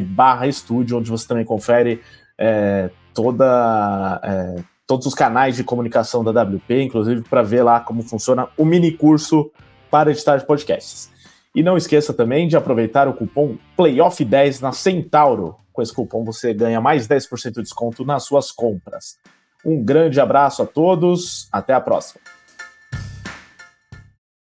barra 0.01 0.47
estúdio, 0.47 0.97
onde 0.97 1.11
você 1.11 1.27
também 1.27 1.45
confere 1.45 2.01
é, 2.37 2.89
toda, 3.13 4.19
é, 4.23 4.55
todos 4.85 5.05
os 5.05 5.13
canais 5.13 5.55
de 5.55 5.63
comunicação 5.63 6.23
da 6.23 6.43
WP, 6.43 6.81
inclusive 6.81 7.21
para 7.21 7.43
ver 7.43 7.63
lá 7.63 7.79
como 7.79 8.01
funciona 8.01 8.47
o 8.57 8.65
mini 8.65 8.91
curso 8.91 9.51
para 9.91 10.11
editar 10.11 10.43
podcasts. 10.45 11.11
E 11.55 11.63
não 11.63 11.77
esqueça 11.77 12.13
também 12.13 12.47
de 12.47 12.57
aproveitar 12.57 13.07
o 13.07 13.13
cupom 13.13 13.57
PLAYOFF10 13.77 14.61
na 14.61 14.71
Centauro. 14.71 15.55
Com 15.71 15.81
esse 15.81 15.93
cupom 15.93 16.23
você 16.23 16.53
ganha 16.53 16.81
mais 16.81 17.07
10% 17.07 17.53
de 17.53 17.63
desconto 17.63 18.03
nas 18.03 18.23
suas 18.23 18.51
compras. 18.51 19.17
Um 19.65 19.83
grande 19.83 20.19
abraço 20.19 20.61
a 20.61 20.65
todos, 20.65 21.47
até 21.51 21.73
a 21.73 21.81
próxima. 21.81 22.21